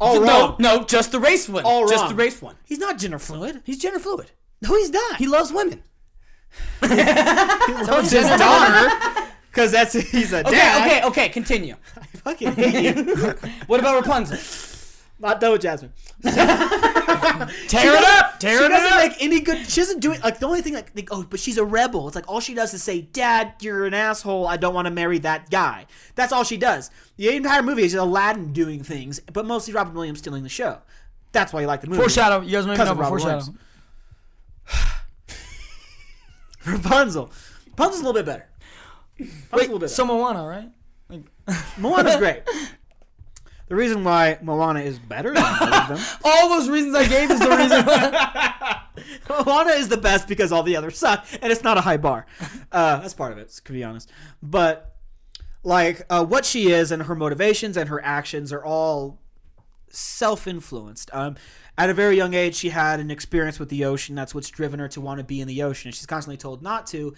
all 0.00 0.20
no, 0.20 0.26
wrong. 0.40 0.56
no, 0.60 0.84
just 0.84 1.10
the 1.10 1.18
race 1.18 1.48
one. 1.48 1.64
all 1.64 1.88
just 1.88 2.02
wrong. 2.02 2.10
the 2.10 2.14
race 2.14 2.40
one. 2.40 2.54
He's 2.64 2.78
not 2.78 2.96
gender 2.96 3.18
fluid. 3.18 3.60
He's 3.64 3.78
gender 3.78 3.98
fluid. 3.98 4.30
No, 4.62 4.76
he's 4.76 4.90
not. 4.90 5.16
He 5.16 5.26
loves 5.26 5.52
women. 5.52 5.82
He 6.80 6.86
loves 6.86 8.10
his 8.12 8.26
daughter 8.28 9.26
because 9.50 9.72
that's 9.72 9.94
he's 9.94 10.32
a 10.32 10.40
Okay, 10.46 10.50
dad. 10.52 10.86
okay, 10.86 11.06
okay. 11.08 11.28
Continue. 11.28 11.74
I 12.00 12.06
fucking 12.18 12.52
hate 12.52 12.96
you. 12.96 13.14
What 13.66 13.80
about 13.80 13.96
Rapunzel? 13.96 14.38
Not 15.20 15.40
done 15.40 15.52
with 15.52 15.62
Jasmine. 15.62 15.92
Tear 16.22 16.32
it 16.32 16.38
up. 16.38 17.48
Tear 17.68 17.94
it 17.94 18.04
up. 18.04 18.38
she 18.38 18.64
it 18.64 18.68
doesn't 18.68 18.92
up. 18.92 18.98
make 18.98 19.12
any 19.22 19.40
good. 19.40 19.66
She 19.68 19.80
doesn't 19.80 19.98
do 20.00 20.12
it. 20.12 20.22
Like 20.22 20.38
the 20.38 20.46
only 20.46 20.62
thing, 20.62 20.74
like, 20.74 20.92
like, 20.94 21.08
oh, 21.10 21.24
but 21.28 21.40
she's 21.40 21.58
a 21.58 21.64
rebel. 21.64 22.06
It's 22.06 22.14
like 22.14 22.28
all 22.28 22.38
she 22.40 22.54
does 22.54 22.72
is 22.72 22.82
say, 22.82 23.00
"Dad, 23.00 23.54
you're 23.60 23.84
an 23.86 23.94
asshole. 23.94 24.46
I 24.46 24.56
don't 24.56 24.74
want 24.74 24.86
to 24.86 24.92
marry 24.92 25.18
that 25.20 25.50
guy." 25.50 25.86
That's 26.14 26.32
all 26.32 26.44
she 26.44 26.56
does. 26.56 26.90
The 27.16 27.34
entire 27.34 27.62
movie 27.62 27.82
is 27.82 27.94
Aladdin 27.94 28.52
doing 28.52 28.82
things, 28.84 29.18
but 29.32 29.44
mostly 29.44 29.74
Robin 29.74 29.92
Williams 29.94 30.20
stealing 30.20 30.44
the 30.44 30.48
show. 30.48 30.78
That's 31.32 31.52
why 31.52 31.62
you 31.62 31.66
like 31.66 31.80
the 31.80 31.88
movie. 31.88 31.98
Foreshadow. 32.00 32.40
You 32.42 32.52
guys 32.52 32.66
Because 32.66 32.78
know 32.78 32.92
about 32.92 32.96
Robin 33.00 33.08
foreshadow. 33.08 33.36
Williams. 33.38 33.58
Rapunzel. 36.66 37.30
Rapunzel's 37.70 38.00
a 38.00 38.04
little 38.06 38.12
bit 38.12 38.26
better. 38.26 38.46
Rapunzel's 39.18 39.52
a 39.52 39.56
little 39.56 39.78
bit 39.78 39.80
better. 39.86 39.94
So 39.94 40.06
Moana, 40.06 40.46
right? 40.46 40.70
Moana's 41.78 42.16
great. 42.18 42.42
The 43.68 43.76
reason 43.76 44.02
why 44.02 44.38
Moana 44.42 44.80
is 44.80 44.98
better 44.98 45.34
than 45.34 45.44
all 45.44 45.74
of 45.74 45.88
them 45.88 45.98
All 46.24 46.48
those 46.48 46.68
reasons 46.68 46.94
I 46.94 47.06
gave 47.06 47.30
is 47.30 47.38
the 47.38 47.50
reason. 47.50 47.84
why. 47.84 48.82
Moana 49.44 49.72
is 49.72 49.88
the 49.88 49.96
best 49.96 50.26
because 50.26 50.52
all 50.52 50.62
the 50.62 50.76
others 50.76 50.98
suck, 50.98 51.26
and 51.42 51.52
it's 51.52 51.62
not 51.62 51.76
a 51.78 51.82
high 51.82 51.98
bar. 51.98 52.26
Uh, 52.72 53.00
that's 53.00 53.14
part 53.14 53.32
of 53.32 53.38
it, 53.38 53.50
to 53.64 53.72
be 53.72 53.84
honest. 53.84 54.10
But 54.42 54.96
like 55.62 56.02
uh, 56.08 56.24
what 56.24 56.44
she 56.44 56.70
is 56.70 56.90
and 56.90 57.02
her 57.04 57.14
motivations 57.14 57.76
and 57.76 57.88
her 57.88 58.02
actions 58.04 58.52
are 58.52 58.64
all 58.64 59.20
self-influenced. 59.90 61.10
Um, 61.12 61.36
at 61.76 61.90
a 61.90 61.94
very 61.94 62.16
young 62.16 62.34
age, 62.34 62.56
she 62.56 62.70
had 62.70 63.00
an 63.00 63.10
experience 63.10 63.58
with 63.58 63.68
the 63.68 63.84
ocean. 63.84 64.14
That's 64.14 64.34
what's 64.34 64.50
driven 64.50 64.80
her 64.80 64.88
to 64.88 65.00
want 65.00 65.18
to 65.18 65.24
be 65.24 65.40
in 65.40 65.46
the 65.48 65.62
ocean. 65.62 65.88
And 65.88 65.94
she's 65.94 66.06
constantly 66.06 66.36
told 66.36 66.62
not 66.62 66.86
to, 66.88 67.14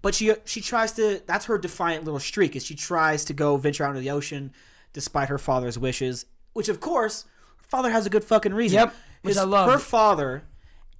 but 0.00 0.14
she 0.14 0.32
she 0.44 0.60
tries 0.60 0.92
to. 0.92 1.20
That's 1.26 1.46
her 1.46 1.58
defiant 1.58 2.04
little 2.04 2.20
streak. 2.20 2.56
Is 2.56 2.64
she 2.64 2.74
tries 2.74 3.24
to 3.26 3.34
go 3.34 3.56
venture 3.56 3.84
out 3.84 3.90
into 3.90 4.00
the 4.00 4.10
ocean 4.10 4.52
despite 4.98 5.28
her 5.28 5.38
father's 5.38 5.78
wishes, 5.78 6.26
which 6.54 6.68
of 6.68 6.80
course 6.80 7.24
her 7.58 7.66
father 7.68 7.90
has 7.90 8.04
a 8.04 8.10
good 8.10 8.24
fucking 8.24 8.52
reason. 8.52 8.80
Yep, 8.80 8.94
which 9.22 9.34
His- 9.34 9.38
I 9.38 9.44
love. 9.44 9.70
Her 9.70 9.78
father 9.78 10.42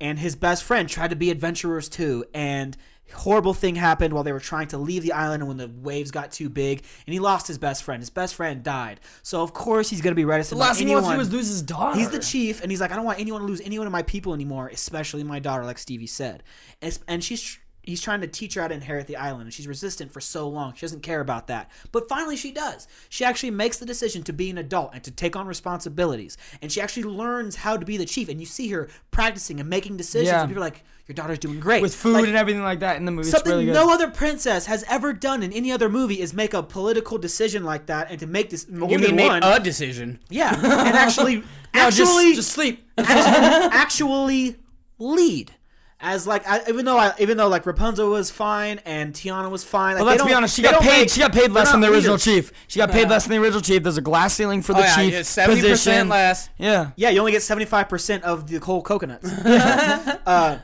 and 0.01 0.21
his 0.21 0.37
best 0.37 0.63
friend 0.63 0.89
tried 0.89 1.11
to 1.11 1.17
be 1.17 1.33
adventurers 1.33 1.89
too, 1.89 2.25
and 2.33 2.77
horrible 3.13 3.55
thing 3.55 3.75
happened 3.75 4.15
while 4.15 4.23
they 4.23 4.31
were 4.31 4.39
trying 4.39 4.69
to 4.69 4.79
leave 4.79 5.03
the 5.03 5.11
island 5.13 5.43
and 5.43 5.49
when 5.49 5.57
the 5.57 5.67
waves 5.67 6.11
got 6.11 6.31
too 6.31 6.49
big 6.49 6.83
and 7.07 7.13
he 7.15 7.19
lost 7.19 7.49
his 7.49 7.57
best 7.57 7.83
friend 7.83 8.03
his 8.03 8.11
best 8.11 8.35
friend 8.35 8.63
died 8.63 9.01
so 9.23 9.43
of 9.43 9.55
course 9.55 9.89
he's 9.89 10.03
going 10.03 10.11
to 10.13 10.15
be 10.15 10.27
reticent 10.27 10.59
The 10.59 10.61
last 10.61 10.73
about 10.73 10.79
thing 10.79 10.89
he 10.89 10.95
wants 10.95 11.09
to 11.09 11.15
do 11.15 11.21
is 11.23 11.33
lose 11.33 11.49
his 11.49 11.63
daughter. 11.63 11.99
He's 11.99 12.11
the 12.11 12.19
chief, 12.19 12.61
and 12.61 12.71
he's 12.71 12.83
like, 12.83 12.93
I 12.93 12.97
don't 12.97 13.07
want 13.07 13.19
anyone 13.19 13.41
to 13.41 13.47
lose 13.47 13.63
anyone 13.63 13.87
of 13.87 13.93
my 13.95 14.03
people 14.03 14.35
anymore, 14.35 14.69
especially 14.69 15.25
my 15.25 15.39
daughter, 15.39 15.65
like 15.65 15.79
Stevie 15.79 16.07
said. 16.07 16.43
And, 16.83 16.99
and 17.09 17.25
she's 17.25 17.59
he's 17.89 18.01
trying 18.01 18.21
to 18.21 18.27
teach 18.27 18.55
her 18.55 18.63
how 18.63 18.69
to 18.69 18.75
inherit 18.75 19.07
the 19.07 19.17
island, 19.17 19.43
and 19.45 19.53
she's 19.53 19.67
resistant 19.67 20.13
for 20.13 20.21
so 20.21 20.49
long. 20.49 20.75
She 20.75 20.83
doesn't 20.83 21.03
care 21.03 21.21
about 21.21 21.47
that, 21.49 21.71
but 21.93 22.09
finally 22.09 22.37
she 22.37 22.53
does. 22.53 22.87
She 23.09 23.25
actually 23.25 23.51
makes 23.51 23.79
the 23.79 23.87
decision 23.87 24.23
to 24.25 24.33
be 24.33 24.51
an 24.51 24.59
adult 24.59 24.91
and 24.95 25.03
to 25.05 25.11
take 25.11 25.35
on 25.37 25.47
responsibilities, 25.47 26.37
and 26.63 26.71
she 26.71 26.81
actually 26.81 27.05
learns 27.05 27.57
how 27.57 27.77
to 27.77 27.85
be 27.85 27.97
the 27.97 28.05
chief. 28.05 28.29
And 28.29 28.39
you 28.41 28.47
see 28.47 28.69
her 28.69 28.89
practicing 29.11 29.61
and 29.61 29.69
making 29.69 29.97
decisions. 29.97 30.29
Yeah. 30.29 30.41
And 30.43 30.49
people 30.51 30.63
are 30.63 30.67
like, 30.67 30.85
"Your 31.07 31.15
daughter's 31.15 31.39
doing 31.39 31.59
great 31.61 31.83
with 31.83 31.95
food 31.95 32.13
Like, 32.15 32.27
and 32.27 32.37
everything 32.37 32.63
like 32.63 32.81
that 32.81 32.97
in 32.97 33.05
the 33.05 33.11
movie. 33.11 33.23
It's 33.29 33.31
Something 33.31 33.53
really 33.53 33.65
good. 33.67 33.75
no 33.75 33.93
other 33.93 34.09
princess 34.11 34.67
has 34.67 34.85
ever 34.89 35.13
done 35.13 35.43
in 35.43 35.53
any 35.53 35.73
other 35.73 35.89
movie 35.89 36.21
is 36.21 36.35
make 36.35 36.55
a 36.55 36.63
political 36.63 37.19
decision 37.19 37.65
like 37.65 37.87
that 37.87 38.11
and 38.11 38.21
to 38.21 38.27
make 38.27 38.51
this 38.51 38.67
You 38.71 38.87
mean 38.99 39.17
make 39.17 39.29
one. 39.31 39.43
a 39.43 39.59
decision? 39.59 40.21
yeah, 40.29 40.55
and 40.55 40.97
actually, 40.97 41.37
No, 41.75 41.83
actually, 41.83 42.35
just 42.35 42.51
sleep. 42.53 42.87
actually 42.97 44.57
lead 44.99 45.53
as 46.01 46.27
like 46.27 46.47
I, 46.49 46.61
even 46.69 46.85
though 46.85 46.97
I 46.97 47.13
even 47.19 47.37
though 47.37 47.49
like 47.49 47.67
Rapunzel 47.67 48.09
was 48.11 48.31
fine 48.31 48.79
and 48.85 49.13
Tiana 49.13 49.51
was 49.51 49.65
fine. 49.65 49.95
Like, 49.95 50.05
Well, 50.05 50.07
let's 50.13 50.23
be 50.23 50.29
don't- 50.29 50.37
honest. 50.39 50.55
She 50.57 50.63
got 50.63 50.81
paid. 50.81 51.01
make- 51.01 51.11
she 51.11 51.21
got 51.21 51.33
paid 51.33 51.51
less 51.51 51.73
than 51.73 51.81
the 51.81 51.89
original 51.91 52.15
leaders. 52.15 52.25
chief. 52.25 52.53
She 52.69 52.79
got 52.79 52.91
paid 52.93 53.09
less 53.09 53.25
than 53.27 53.33
the 53.37 53.43
original 53.43 53.61
chief. 53.63 53.83
There's 53.83 53.99
a 53.99 54.03
glass 54.03 54.35
ceiling 54.35 54.63
for 54.63 54.75
the 54.75 54.81
Oh, 54.81 54.83
yeah, 54.83 54.95
chief. 54.97 55.13
yeah, 55.13 55.21
70% 55.21 55.47
position. 55.61 56.09
less. 56.09 56.49
Yeah. 56.59 56.91
Yeah, 56.97 57.11
you 57.11 57.19
only 57.19 57.33
get 57.33 57.43
seventy 57.43 57.67
five 57.67 57.89
percent 57.89 58.23
of 58.25 58.47
the 58.49 58.59
whole 58.59 58.81
coconuts. 58.83 59.29
uh, 60.27 60.59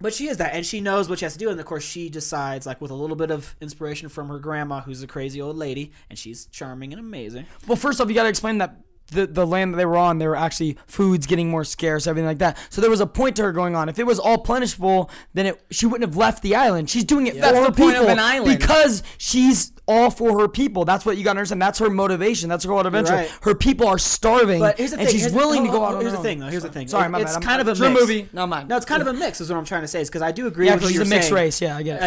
but 0.00 0.12
she 0.14 0.26
is 0.26 0.38
that, 0.38 0.54
and 0.54 0.66
she 0.66 0.80
knows 0.80 1.08
what 1.08 1.18
she 1.20 1.24
has 1.26 1.34
to 1.34 1.38
do. 1.38 1.48
And 1.50 1.60
of 1.60 1.66
course, 1.66 1.84
she 1.84 2.08
decides, 2.08 2.66
like 2.66 2.80
with 2.80 2.90
a 2.90 2.94
little 2.94 3.14
bit 3.14 3.30
of 3.30 3.54
inspiration 3.60 4.08
from 4.08 4.28
her 4.28 4.38
grandma, 4.38 4.80
who's 4.80 5.02
a 5.02 5.06
crazy 5.06 5.40
old 5.40 5.56
lady, 5.56 5.92
and 6.10 6.18
she's 6.18 6.46
charming 6.46 6.92
and 6.92 6.98
amazing. 6.98 7.46
Well, 7.68 7.76
first 7.76 8.00
off, 8.00 8.08
you 8.08 8.14
got 8.14 8.24
to 8.24 8.28
explain 8.28 8.58
that 8.58 8.76
the 9.08 9.26
the 9.26 9.46
land 9.46 9.74
that 9.74 9.76
they 9.78 9.84
were 9.86 9.96
on, 9.96 10.18
there 10.18 10.30
were 10.30 10.36
actually 10.36 10.78
foods 10.86 11.26
getting 11.26 11.50
more 11.50 11.64
scarce, 11.64 12.06
everything 12.06 12.26
like 12.26 12.38
that. 12.38 12.56
So 12.70 12.80
there 12.80 12.90
was 12.90 13.00
a 13.00 13.06
point 13.06 13.36
to 13.36 13.42
her 13.42 13.52
going 13.52 13.76
on. 13.76 13.88
If 13.88 13.98
it 13.98 14.06
was 14.06 14.18
all 14.18 14.38
plentiful, 14.38 15.10
then 15.34 15.46
it 15.46 15.62
she 15.70 15.86
wouldn't 15.86 16.08
have 16.08 16.16
left 16.16 16.42
the 16.42 16.54
island. 16.56 16.88
She's 16.88 17.04
doing 17.04 17.26
it 17.26 17.34
That's 17.34 17.48
for 17.48 17.54
the 17.54 17.60
her 17.60 17.72
point 17.72 17.96
of 17.96 18.00
people 18.02 18.08
an 18.12 18.18
island. 18.18 18.58
because 18.58 19.02
she's 19.18 19.72
all 19.86 20.10
for 20.10 20.40
her 20.40 20.48
people. 20.48 20.84
That's 20.84 21.04
what 21.04 21.16
you 21.18 21.24
got 21.24 21.34
to 21.34 21.40
understand. 21.40 21.60
That's 21.60 21.78
her 21.80 21.90
motivation. 21.90 22.48
That's 22.48 22.64
her 22.64 22.68
goal 22.68 22.80
adventure. 22.86 23.12
right. 23.12 23.38
Her 23.42 23.54
people 23.54 23.86
are 23.88 23.98
starving, 23.98 24.60
But 24.60 24.78
here's 24.78 24.92
the 24.92 24.98
and 24.98 25.06
thing. 25.06 25.12
she's 25.12 25.22
here's 25.22 25.34
willing 25.34 25.64
the, 25.64 25.70
to 25.70 25.74
oh, 25.74 25.78
go 25.80 25.84
oh, 25.84 25.88
out 25.88 25.94
oh, 25.96 26.00
Here's 26.00 26.12
her 26.12 26.16
the 26.18 26.22
thing, 26.22 26.38
though. 26.38 26.46
Here's 26.46 26.62
the 26.62 26.68
thing. 26.70 26.86
Sorry, 26.88 27.06
It- 27.06 27.08
my 27.10 27.18
it's 27.20 27.32
bad. 27.32 27.42
I'm- 27.42 27.42
kind 27.42 27.60
of 27.60 27.66
a 27.68 27.80
mix. 27.90 28.00
movie, 28.00 28.28
not 28.32 28.48
mine. 28.48 28.68
No, 28.68 28.76
it's 28.76 28.86
kind 28.86 29.02
of 29.02 29.08
a 29.08 29.12
mix. 29.12 29.40
Is 29.40 29.50
what 29.50 29.58
I'm 29.58 29.64
trying 29.64 29.82
to 29.82 29.88
say. 29.88 30.00
Is 30.00 30.08
because 30.08 30.22
I 30.22 30.30
do 30.32 30.46
agree 30.46 30.66
Yeah, 30.66 30.76
with 30.76 30.88
she's 30.88 31.00
a 31.00 31.04
mixed 31.04 31.28
saying. 31.28 31.34
race. 31.34 31.60
Yeah, 31.60 31.76
I 31.76 31.82
get 31.82 31.98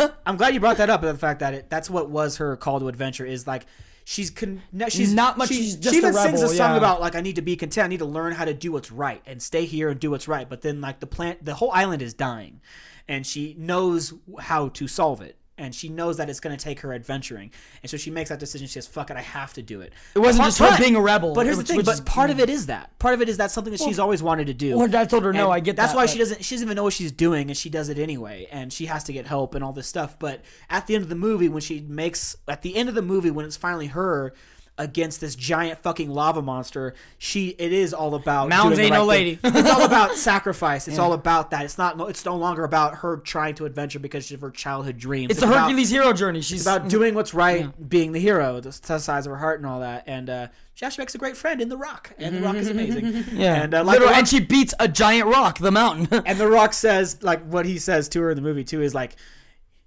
it. 0.00 0.12
I'm 0.26 0.36
glad 0.36 0.52
you 0.52 0.60
brought 0.60 0.76
that 0.78 0.90
up. 0.90 1.00
The 1.02 1.14
fact 1.14 1.40
that 1.40 1.54
it, 1.54 1.70
that's 1.70 1.88
what 1.88 2.10
was 2.10 2.36
her 2.38 2.56
call 2.56 2.80
to 2.80 2.88
adventure 2.88 3.24
is 3.24 3.46
like 3.46 3.64
she's 4.10 4.30
con- 4.30 4.60
she's 4.88 5.14
Not 5.14 5.38
much, 5.38 5.48
She, 5.48 5.54
she's 5.54 5.78
she 5.82 5.96
even 5.96 6.10
a 6.10 6.18
sings 6.18 6.42
a 6.42 6.48
song 6.48 6.72
yeah. 6.72 6.76
about 6.78 7.00
like 7.00 7.14
I 7.14 7.20
need 7.20 7.36
to 7.36 7.42
be 7.42 7.54
content. 7.54 7.84
I 7.84 7.88
need 7.88 8.00
to 8.00 8.04
learn 8.04 8.32
how 8.32 8.44
to 8.44 8.52
do 8.52 8.72
what's 8.72 8.90
right 8.90 9.22
and 9.24 9.40
stay 9.40 9.64
here 9.66 9.88
and 9.88 10.00
do 10.00 10.10
what's 10.10 10.26
right. 10.26 10.48
But 10.48 10.62
then 10.62 10.80
like 10.80 10.98
the 10.98 11.06
plant, 11.06 11.44
the 11.44 11.54
whole 11.54 11.70
island 11.70 12.02
is 12.02 12.12
dying, 12.12 12.60
and 13.06 13.24
she 13.24 13.54
knows 13.56 14.12
how 14.40 14.68
to 14.70 14.88
solve 14.88 15.20
it. 15.20 15.36
And 15.60 15.74
she 15.74 15.90
knows 15.90 16.16
that 16.16 16.30
it's 16.30 16.40
going 16.40 16.56
to 16.56 16.62
take 16.64 16.80
her 16.80 16.94
adventuring, 16.94 17.50
and 17.82 17.90
so 17.90 17.96
she 17.98 18.10
makes 18.10 18.30
that 18.30 18.38
decision. 18.40 18.66
She 18.66 18.72
says, 18.72 18.86
"Fuck 18.86 19.10
it, 19.10 19.16
I 19.16 19.20
have 19.20 19.52
to 19.54 19.62
do 19.62 19.82
it." 19.82 19.92
It 20.14 20.18
wasn't 20.20 20.38
Part- 20.40 20.48
just 20.48 20.58
her 20.60 20.68
but- 20.70 20.78
being 20.80 20.96
a 20.96 21.00
rebel, 21.02 21.34
But 21.34 21.44
here's 21.44 21.58
the 21.58 21.64
thing. 21.64 21.82
But 21.82 22.04
part 22.06 22.30
of 22.30 22.40
it 22.40 22.48
is 22.48 22.66
that. 22.66 22.98
Part 22.98 23.12
of 23.12 23.20
it 23.20 23.28
is 23.28 23.36
that's 23.36 23.52
something 23.52 23.70
that 23.70 23.80
she's 23.80 23.98
always 23.98 24.22
wanted 24.22 24.46
to 24.46 24.54
do. 24.54 24.70
Well, 24.76 24.86
her 24.86 24.92
dad 24.92 25.10
told 25.10 25.22
her, 25.24 25.32
"No, 25.34 25.44
And 25.44 25.52
I 25.54 25.60
get 25.60 25.76
That's 25.76 25.92
that, 25.92 25.96
why 25.96 26.04
but- 26.04 26.10
she 26.10 26.18
doesn't. 26.18 26.42
She 26.44 26.54
doesn't 26.54 26.66
even 26.66 26.76
know 26.76 26.84
what 26.84 26.94
she's 26.94 27.12
doing, 27.12 27.50
and 27.50 27.56
she 27.56 27.68
does 27.68 27.90
it 27.90 27.98
anyway. 27.98 28.48
And 28.50 28.72
she 28.72 28.86
has 28.86 29.04
to 29.04 29.12
get 29.12 29.26
help 29.26 29.54
and 29.54 29.62
all 29.62 29.72
this 29.74 29.86
stuff. 29.86 30.18
But 30.18 30.40
at 30.70 30.86
the 30.86 30.94
end 30.94 31.02
of 31.02 31.10
the 31.10 31.14
movie, 31.14 31.48
when 31.50 31.60
she 31.60 31.80
makes 31.80 32.36
at 32.48 32.62
the 32.62 32.74
end 32.74 32.88
of 32.88 32.94
the 32.94 33.02
movie, 33.02 33.30
when 33.30 33.44
it's 33.44 33.56
finally 33.58 33.88
her 33.88 34.32
against 34.80 35.20
this 35.20 35.34
giant 35.36 35.78
fucking 35.80 36.10
lava 36.10 36.40
monster, 36.42 36.94
she 37.18 37.50
it 37.50 37.72
is 37.72 37.92
all 37.92 38.14
about 38.14 38.48
Mountains 38.48 38.78
ain't 38.80 38.92
no 38.94 39.06
right 39.06 39.38
thing. 39.38 39.38
lady. 39.44 39.58
it's 39.60 39.70
all 39.70 39.84
about 39.84 40.14
sacrifice. 40.16 40.88
It's 40.88 40.98
all 40.98 41.12
about 41.12 41.50
that. 41.50 41.64
It's 41.64 41.78
not. 41.78 42.00
It's 42.08 42.24
no 42.24 42.36
longer 42.36 42.64
about 42.64 42.96
her 42.96 43.18
trying 43.18 43.54
to 43.56 43.66
adventure 43.66 43.98
because 43.98 44.30
of 44.32 44.40
her 44.40 44.50
childhood 44.50 44.96
dreams. 44.98 45.30
It's 45.32 45.42
a 45.42 45.46
about- 45.46 45.64
Hercules 45.68 45.90
hero 45.90 46.12
journey. 46.12 46.40
She's 46.40 46.60
it's 46.60 46.66
about 46.66 46.88
doing 46.88 47.14
what's 47.14 47.34
right, 47.34 47.70
being 47.88 48.12
the 48.12 48.20
hero, 48.20 48.60
the 48.60 48.72
size 48.72 49.26
of 49.26 49.30
her 49.30 49.38
heart 49.38 49.60
and 49.60 49.66
all 49.66 49.80
that. 49.80 50.04
And 50.06 50.30
uh, 50.30 50.48
she 50.74 50.86
actually 50.86 51.02
makes 51.02 51.14
a 51.14 51.18
great 51.18 51.36
friend 51.36 51.60
in 51.60 51.68
The 51.68 51.76
Rock, 51.76 52.12
and 52.18 52.36
The 52.36 52.40
Rock 52.40 52.56
is 52.56 52.68
amazing. 52.68 53.24
yeah, 53.34 53.62
and 53.62 53.74
uh, 53.74 53.84
like 53.84 54.00
Rock- 54.00 54.16
and 54.16 54.26
she 54.26 54.40
beats 54.40 54.72
a 54.80 54.88
giant 54.88 55.28
rock, 55.28 55.58
the 55.58 55.70
mountain. 55.70 56.22
and 56.26 56.38
The 56.40 56.48
Rock 56.48 56.72
says 56.72 57.22
like 57.22 57.42
what 57.44 57.66
he 57.66 57.78
says 57.78 58.08
to 58.10 58.20
her 58.22 58.30
in 58.30 58.36
the 58.36 58.42
movie 58.42 58.64
too 58.64 58.80
is 58.80 58.94
like 58.94 59.16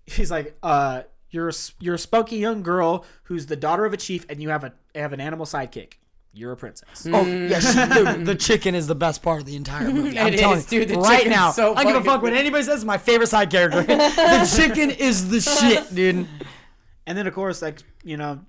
he's 0.05 0.29
like 0.29 0.55
uh 0.61 1.01
you're 1.33 1.47
a, 1.47 1.51
s- 1.51 1.73
you're 1.79 1.95
a 1.95 1.99
spunky 1.99 2.37
young 2.37 2.61
girl 2.63 3.05
who's 3.23 3.47
the 3.47 3.55
daughter 3.55 3.85
of 3.85 3.93
a 3.93 3.97
chief 3.97 4.25
and 4.29 4.41
you 4.41 4.49
have 4.49 4.63
a 4.63 4.73
have 4.95 5.13
an 5.13 5.19
animal 5.19 5.45
sidekick. 5.45 5.93
You're 6.35 6.51
a 6.53 6.57
princess. 6.57 7.07
Oh 7.11 7.23
yeah, 7.25 7.59
she, 7.59 7.93
dude, 7.93 8.25
the 8.25 8.33
chicken 8.35 8.73
is 8.73 8.87
the 8.87 8.95
best 8.95 9.21
part 9.21 9.39
of 9.39 9.45
the 9.45 9.55
entire 9.55 9.89
movie. 9.91 10.17
I'm 10.17 10.33
It 10.33 10.39
telling 10.39 10.57
is, 10.57 10.71
you, 10.71 10.79
dude, 10.79 10.89
the 10.89 10.99
right 10.99 11.17
chicken's 11.19 11.35
now, 11.35 11.51
so 11.51 11.75
I 11.75 11.83
don't 11.83 11.93
give 11.93 12.01
a 12.01 12.05
fuck 12.05 12.21
what 12.23 12.33
anybody 12.33 12.63
says. 12.63 12.83
My 12.83 12.97
favorite 12.97 13.27
side 13.27 13.51
character. 13.51 13.83
the 13.83 14.51
chicken 14.55 14.89
is 14.89 15.29
the 15.29 15.39
shit, 15.41 15.93
dude. 15.93 16.27
And 17.05 17.17
then 17.17 17.27
of 17.27 17.33
course 17.33 17.61
like 17.61 17.79
you 18.03 18.17
know. 18.17 18.39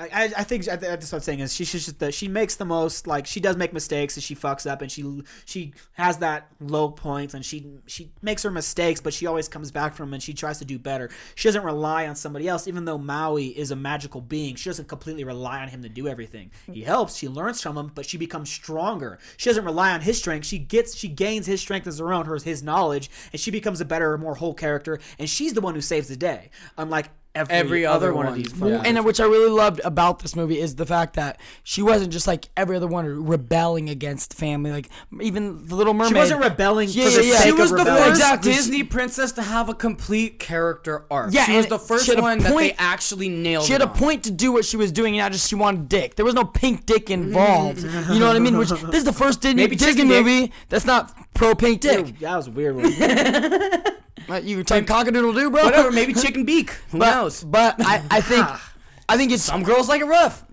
I, 0.00 0.32
I 0.36 0.44
think 0.44 0.64
that's 0.64 0.84
what 0.84 1.12
I'm 1.14 1.20
saying 1.20 1.40
is 1.40 1.52
she 1.52 1.64
she's 1.64 1.86
just 1.86 1.98
the, 1.98 2.12
she 2.12 2.28
makes 2.28 2.54
the 2.54 2.64
most 2.64 3.08
like 3.08 3.26
she 3.26 3.40
does 3.40 3.56
make 3.56 3.72
mistakes 3.72 4.16
and 4.16 4.22
she 4.22 4.36
fucks 4.36 4.70
up 4.70 4.80
and 4.80 4.92
she 4.92 5.22
she 5.44 5.72
has 5.94 6.18
that 6.18 6.52
low 6.60 6.88
points 6.88 7.34
and 7.34 7.44
she 7.44 7.66
she 7.86 8.12
makes 8.22 8.44
her 8.44 8.50
mistakes 8.52 9.00
but 9.00 9.12
she 9.12 9.26
always 9.26 9.48
comes 9.48 9.72
back 9.72 9.96
from 9.96 10.10
them 10.10 10.14
and 10.14 10.22
she 10.22 10.32
tries 10.32 10.60
to 10.60 10.64
do 10.64 10.78
better. 10.78 11.10
She 11.34 11.48
doesn't 11.48 11.64
rely 11.64 12.06
on 12.06 12.14
somebody 12.14 12.46
else 12.46 12.68
even 12.68 12.84
though 12.84 12.96
Maui 12.96 13.48
is 13.48 13.72
a 13.72 13.76
magical 13.76 14.20
being. 14.20 14.54
She 14.54 14.70
doesn't 14.70 14.86
completely 14.86 15.24
rely 15.24 15.62
on 15.62 15.68
him 15.68 15.82
to 15.82 15.88
do 15.88 16.06
everything. 16.06 16.52
He 16.72 16.82
helps, 16.82 17.16
she 17.16 17.26
learns 17.26 17.60
from 17.60 17.76
him, 17.76 17.90
but 17.92 18.06
she 18.06 18.18
becomes 18.18 18.52
stronger. 18.52 19.18
She 19.36 19.50
doesn't 19.50 19.64
rely 19.64 19.92
on 19.92 20.02
his 20.02 20.18
strength. 20.18 20.46
She 20.46 20.58
gets 20.58 20.96
she 20.96 21.08
gains 21.08 21.46
his 21.46 21.60
strength 21.60 21.88
as 21.88 21.98
her 21.98 22.12
own, 22.12 22.26
her 22.26 22.38
his 22.38 22.62
knowledge, 22.62 23.10
and 23.32 23.40
she 23.40 23.50
becomes 23.50 23.80
a 23.80 23.84
better, 23.84 24.16
more 24.16 24.36
whole 24.36 24.54
character 24.54 25.00
and 25.18 25.28
she's 25.28 25.54
the 25.54 25.60
one 25.60 25.74
who 25.74 25.80
saves 25.80 26.06
the 26.06 26.16
day. 26.16 26.50
Unlike 26.76 27.08
every, 27.34 27.54
Every 27.54 27.86
other, 27.86 28.06
other 28.08 28.14
one, 28.14 28.26
of 28.26 28.34
these. 28.34 28.52
Yeah. 28.58 28.82
And 28.84 29.04
which 29.04 29.20
I 29.20 29.24
really 29.24 29.50
loved 29.50 29.80
about 29.84 30.20
this 30.20 30.34
movie 30.34 30.58
is 30.60 30.74
the 30.76 30.86
fact 30.86 31.14
that 31.14 31.40
she 31.62 31.82
wasn't 31.82 32.12
just 32.12 32.26
like 32.26 32.48
every 32.56 32.76
other 32.76 32.86
one 32.86 33.26
rebelling 33.26 33.88
against 33.90 34.34
family. 34.34 34.70
Like 34.72 34.88
even 35.20 35.66
the 35.66 35.74
Little 35.74 35.94
Mermaid. 35.94 36.12
She 36.12 36.18
wasn't 36.18 36.42
rebelling 36.42 36.88
Yeah, 36.90 37.04
for 37.04 37.10
yeah, 37.10 37.16
the 37.20 37.26
yeah. 37.26 37.40
She 37.42 37.52
was 37.52 37.70
the 37.70 37.76
rebelling. 37.78 38.02
first 38.02 38.20
Exactly. 38.20 38.52
Disney 38.52 38.82
princess 38.82 39.32
to 39.32 39.42
have 39.42 39.68
a 39.68 39.74
complete 39.74 40.38
character 40.38 41.04
arc. 41.10 41.32
Yeah, 41.32 41.44
she 41.44 41.56
was 41.56 41.66
the 41.66 41.78
first 41.78 42.04
she 42.06 42.12
had 42.12 42.18
a 42.18 42.22
one 42.22 42.38
that 42.40 42.56
they 42.56 42.72
actually 42.78 43.28
nailed. 43.28 43.64
She 43.66 43.72
had 43.72 43.82
it 43.82 43.88
a 43.88 43.90
on. 43.90 43.96
point 43.96 44.24
to 44.24 44.30
do 44.30 44.52
what 44.52 44.64
she 44.64 44.76
was 44.76 44.90
doing, 44.92 45.14
and 45.14 45.24
not 45.24 45.32
just 45.32 45.48
she 45.48 45.54
wanted 45.54 45.88
dick. 45.88 46.16
There 46.16 46.24
was 46.24 46.34
no 46.34 46.44
pink 46.44 46.86
dick 46.86 47.10
involved. 47.10 47.82
you 47.82 48.18
know 48.18 48.26
what 48.26 48.36
I 48.36 48.40
mean? 48.40 48.56
Which 48.58 48.70
this 48.70 48.94
is 48.94 49.04
the 49.04 49.12
first 49.12 49.40
Disney, 49.42 49.66
Disney 49.68 50.04
movie 50.04 50.52
that's 50.68 50.84
not 50.84 51.14
pro 51.34 51.54
pink 51.54 51.80
dick. 51.80 52.06
Ew, 52.06 52.12
that 52.20 52.36
was 52.36 52.48
a 52.48 52.50
weird 52.50 52.76
one. 52.76 52.92
You 54.28 54.62
type 54.64 54.86
cockadoodle 54.86 55.34
doo, 55.34 55.50
bro. 55.50 55.64
Whatever, 55.64 55.90
maybe 55.90 56.12
chicken 56.24 56.44
beak. 56.44 56.70
Who 56.90 56.98
But, 56.98 57.10
knows? 57.14 57.44
but 57.44 57.76
I, 57.80 58.02
I 58.10 58.20
think 58.20 58.46
I 59.08 59.16
think 59.16 59.32
it's 59.32 59.42
Some 59.42 59.62
girls 59.62 59.88
like 59.88 60.00
it 60.00 60.06
rough. 60.06 60.44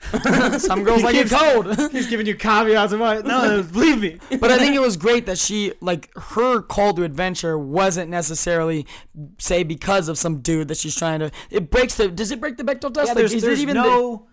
some 0.58 0.84
girls 0.84 1.02
like 1.02 1.16
it 1.16 1.28
cold. 1.28 1.76
He's 1.90 2.06
giving 2.06 2.24
you 2.24 2.36
caveats 2.36 2.92
about 2.92 3.24
no, 3.24 3.64
believe 3.64 4.00
me. 4.00 4.18
but 4.38 4.48
I 4.52 4.56
think 4.56 4.76
it 4.76 4.80
was 4.80 4.96
great 4.96 5.26
that 5.26 5.38
she 5.38 5.72
like 5.80 6.08
her 6.16 6.62
call 6.62 6.94
to 6.94 7.02
adventure 7.02 7.58
wasn't 7.58 8.08
necessarily 8.08 8.86
say 9.38 9.64
because 9.64 10.08
of 10.08 10.16
some 10.16 10.40
dude 10.40 10.68
that 10.68 10.76
she's 10.78 10.94
trying 10.94 11.18
to. 11.18 11.32
It 11.50 11.68
breaks 11.70 11.96
the. 11.96 12.06
Does 12.08 12.30
it 12.30 12.38
break 12.40 12.56
the 12.56 12.62
Bechdel 12.62 12.94
test? 12.94 13.08
Yeah, 13.08 13.14
Like, 13.14 13.16
there's, 13.16 13.32
it 13.44 13.58
even 13.58 13.74
no. 13.74 14.27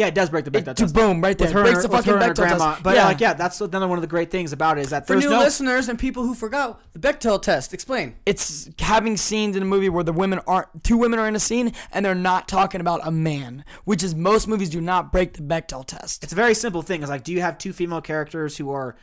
Yeah, 0.00 0.06
it 0.06 0.14
does 0.14 0.30
break 0.30 0.46
the 0.46 0.50
Bechdel 0.50 0.74
to 0.76 0.82
test. 0.84 0.94
boom 0.94 1.20
right 1.20 1.36
there? 1.36 1.52
Her, 1.52 1.62
breaks 1.62 1.82
the 1.82 1.90
fucking 1.90 2.14
Bechdel 2.14 2.34
grandma. 2.36 2.70
test. 2.72 2.82
But 2.82 2.90
uh, 2.92 2.96
yeah. 2.96 3.04
like, 3.04 3.20
yeah, 3.20 3.34
that's 3.34 3.60
another 3.60 3.86
one 3.86 3.98
of 3.98 4.02
the 4.02 4.08
great 4.08 4.30
things 4.30 4.54
about 4.54 4.78
it 4.78 4.80
is 4.80 4.90
that 4.90 5.06
For 5.06 5.14
new 5.14 5.28
no. 5.28 5.38
listeners 5.40 5.90
and 5.90 5.98
people 5.98 6.22
who 6.24 6.34
forgot 6.34 6.80
the 6.94 6.98
Bechdel 6.98 7.42
test, 7.42 7.74
explain. 7.74 8.16
it's 8.24 8.70
having 8.78 9.18
scenes 9.18 9.56
in 9.56 9.62
a 9.62 9.66
movie 9.66 9.90
where 9.90 10.02
the 10.02 10.14
women 10.14 10.38
aren't 10.46 10.82
two 10.82 10.96
women 10.96 11.18
are 11.18 11.28
in 11.28 11.36
a 11.36 11.40
scene 11.40 11.74
and 11.92 12.04
they're 12.04 12.14
not 12.14 12.48
talking 12.48 12.80
about 12.80 13.06
a 13.06 13.10
man, 13.10 13.62
which 13.84 14.02
is 14.02 14.14
most 14.14 14.48
movies 14.48 14.70
do 14.70 14.80
not 14.80 15.12
break 15.12 15.34
the 15.34 15.42
Bechdel 15.42 15.84
test. 15.86 16.24
It's 16.24 16.32
a 16.32 16.36
very 16.36 16.54
simple 16.54 16.80
thing. 16.80 17.02
It's 17.02 17.10
like, 17.10 17.22
do 17.22 17.32
you 17.32 17.42
have 17.42 17.58
two 17.58 17.74
female 17.74 18.00
characters 18.00 18.56
who 18.56 18.70
are 18.72 18.96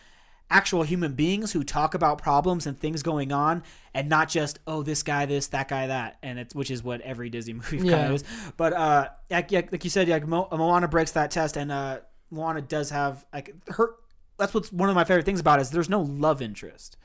actual 0.49 0.83
human 0.83 1.13
beings 1.13 1.51
who 1.51 1.63
talk 1.63 1.93
about 1.93 2.19
problems 2.21 2.65
and 2.67 2.79
things 2.79 3.03
going 3.03 3.31
on, 3.31 3.63
and 3.93 4.09
not 4.09 4.29
just 4.29 4.59
oh 4.67 4.83
this 4.83 5.03
guy 5.03 5.25
this 5.25 5.47
that 5.47 5.67
guy 5.67 5.87
that, 5.87 6.17
and 6.23 6.39
it's 6.39 6.55
which 6.55 6.71
is 6.71 6.83
what 6.83 7.01
every 7.01 7.29
Disney 7.29 7.53
movie 7.53 7.77
kind 7.79 8.07
of 8.07 8.11
is. 8.13 8.23
But 8.55 8.73
uh, 8.73 9.09
like, 9.29 9.51
like 9.51 9.83
you 9.83 9.89
said, 9.89 10.07
like 10.07 10.27
Mo- 10.27 10.47
Moana 10.51 10.87
breaks 10.87 11.11
that 11.11 11.31
test, 11.31 11.57
and 11.57 11.71
uh, 11.71 11.99
Moana 12.31 12.61
does 12.61 12.89
have 12.89 13.25
like 13.33 13.53
her. 13.69 13.95
That's 14.37 14.53
what's 14.53 14.71
one 14.71 14.89
of 14.89 14.95
my 14.95 15.03
favorite 15.03 15.25
things 15.25 15.39
about 15.39 15.59
it 15.59 15.63
is 15.63 15.71
there's 15.71 15.89
no 15.89 16.01
love 16.01 16.41
interest. 16.41 16.97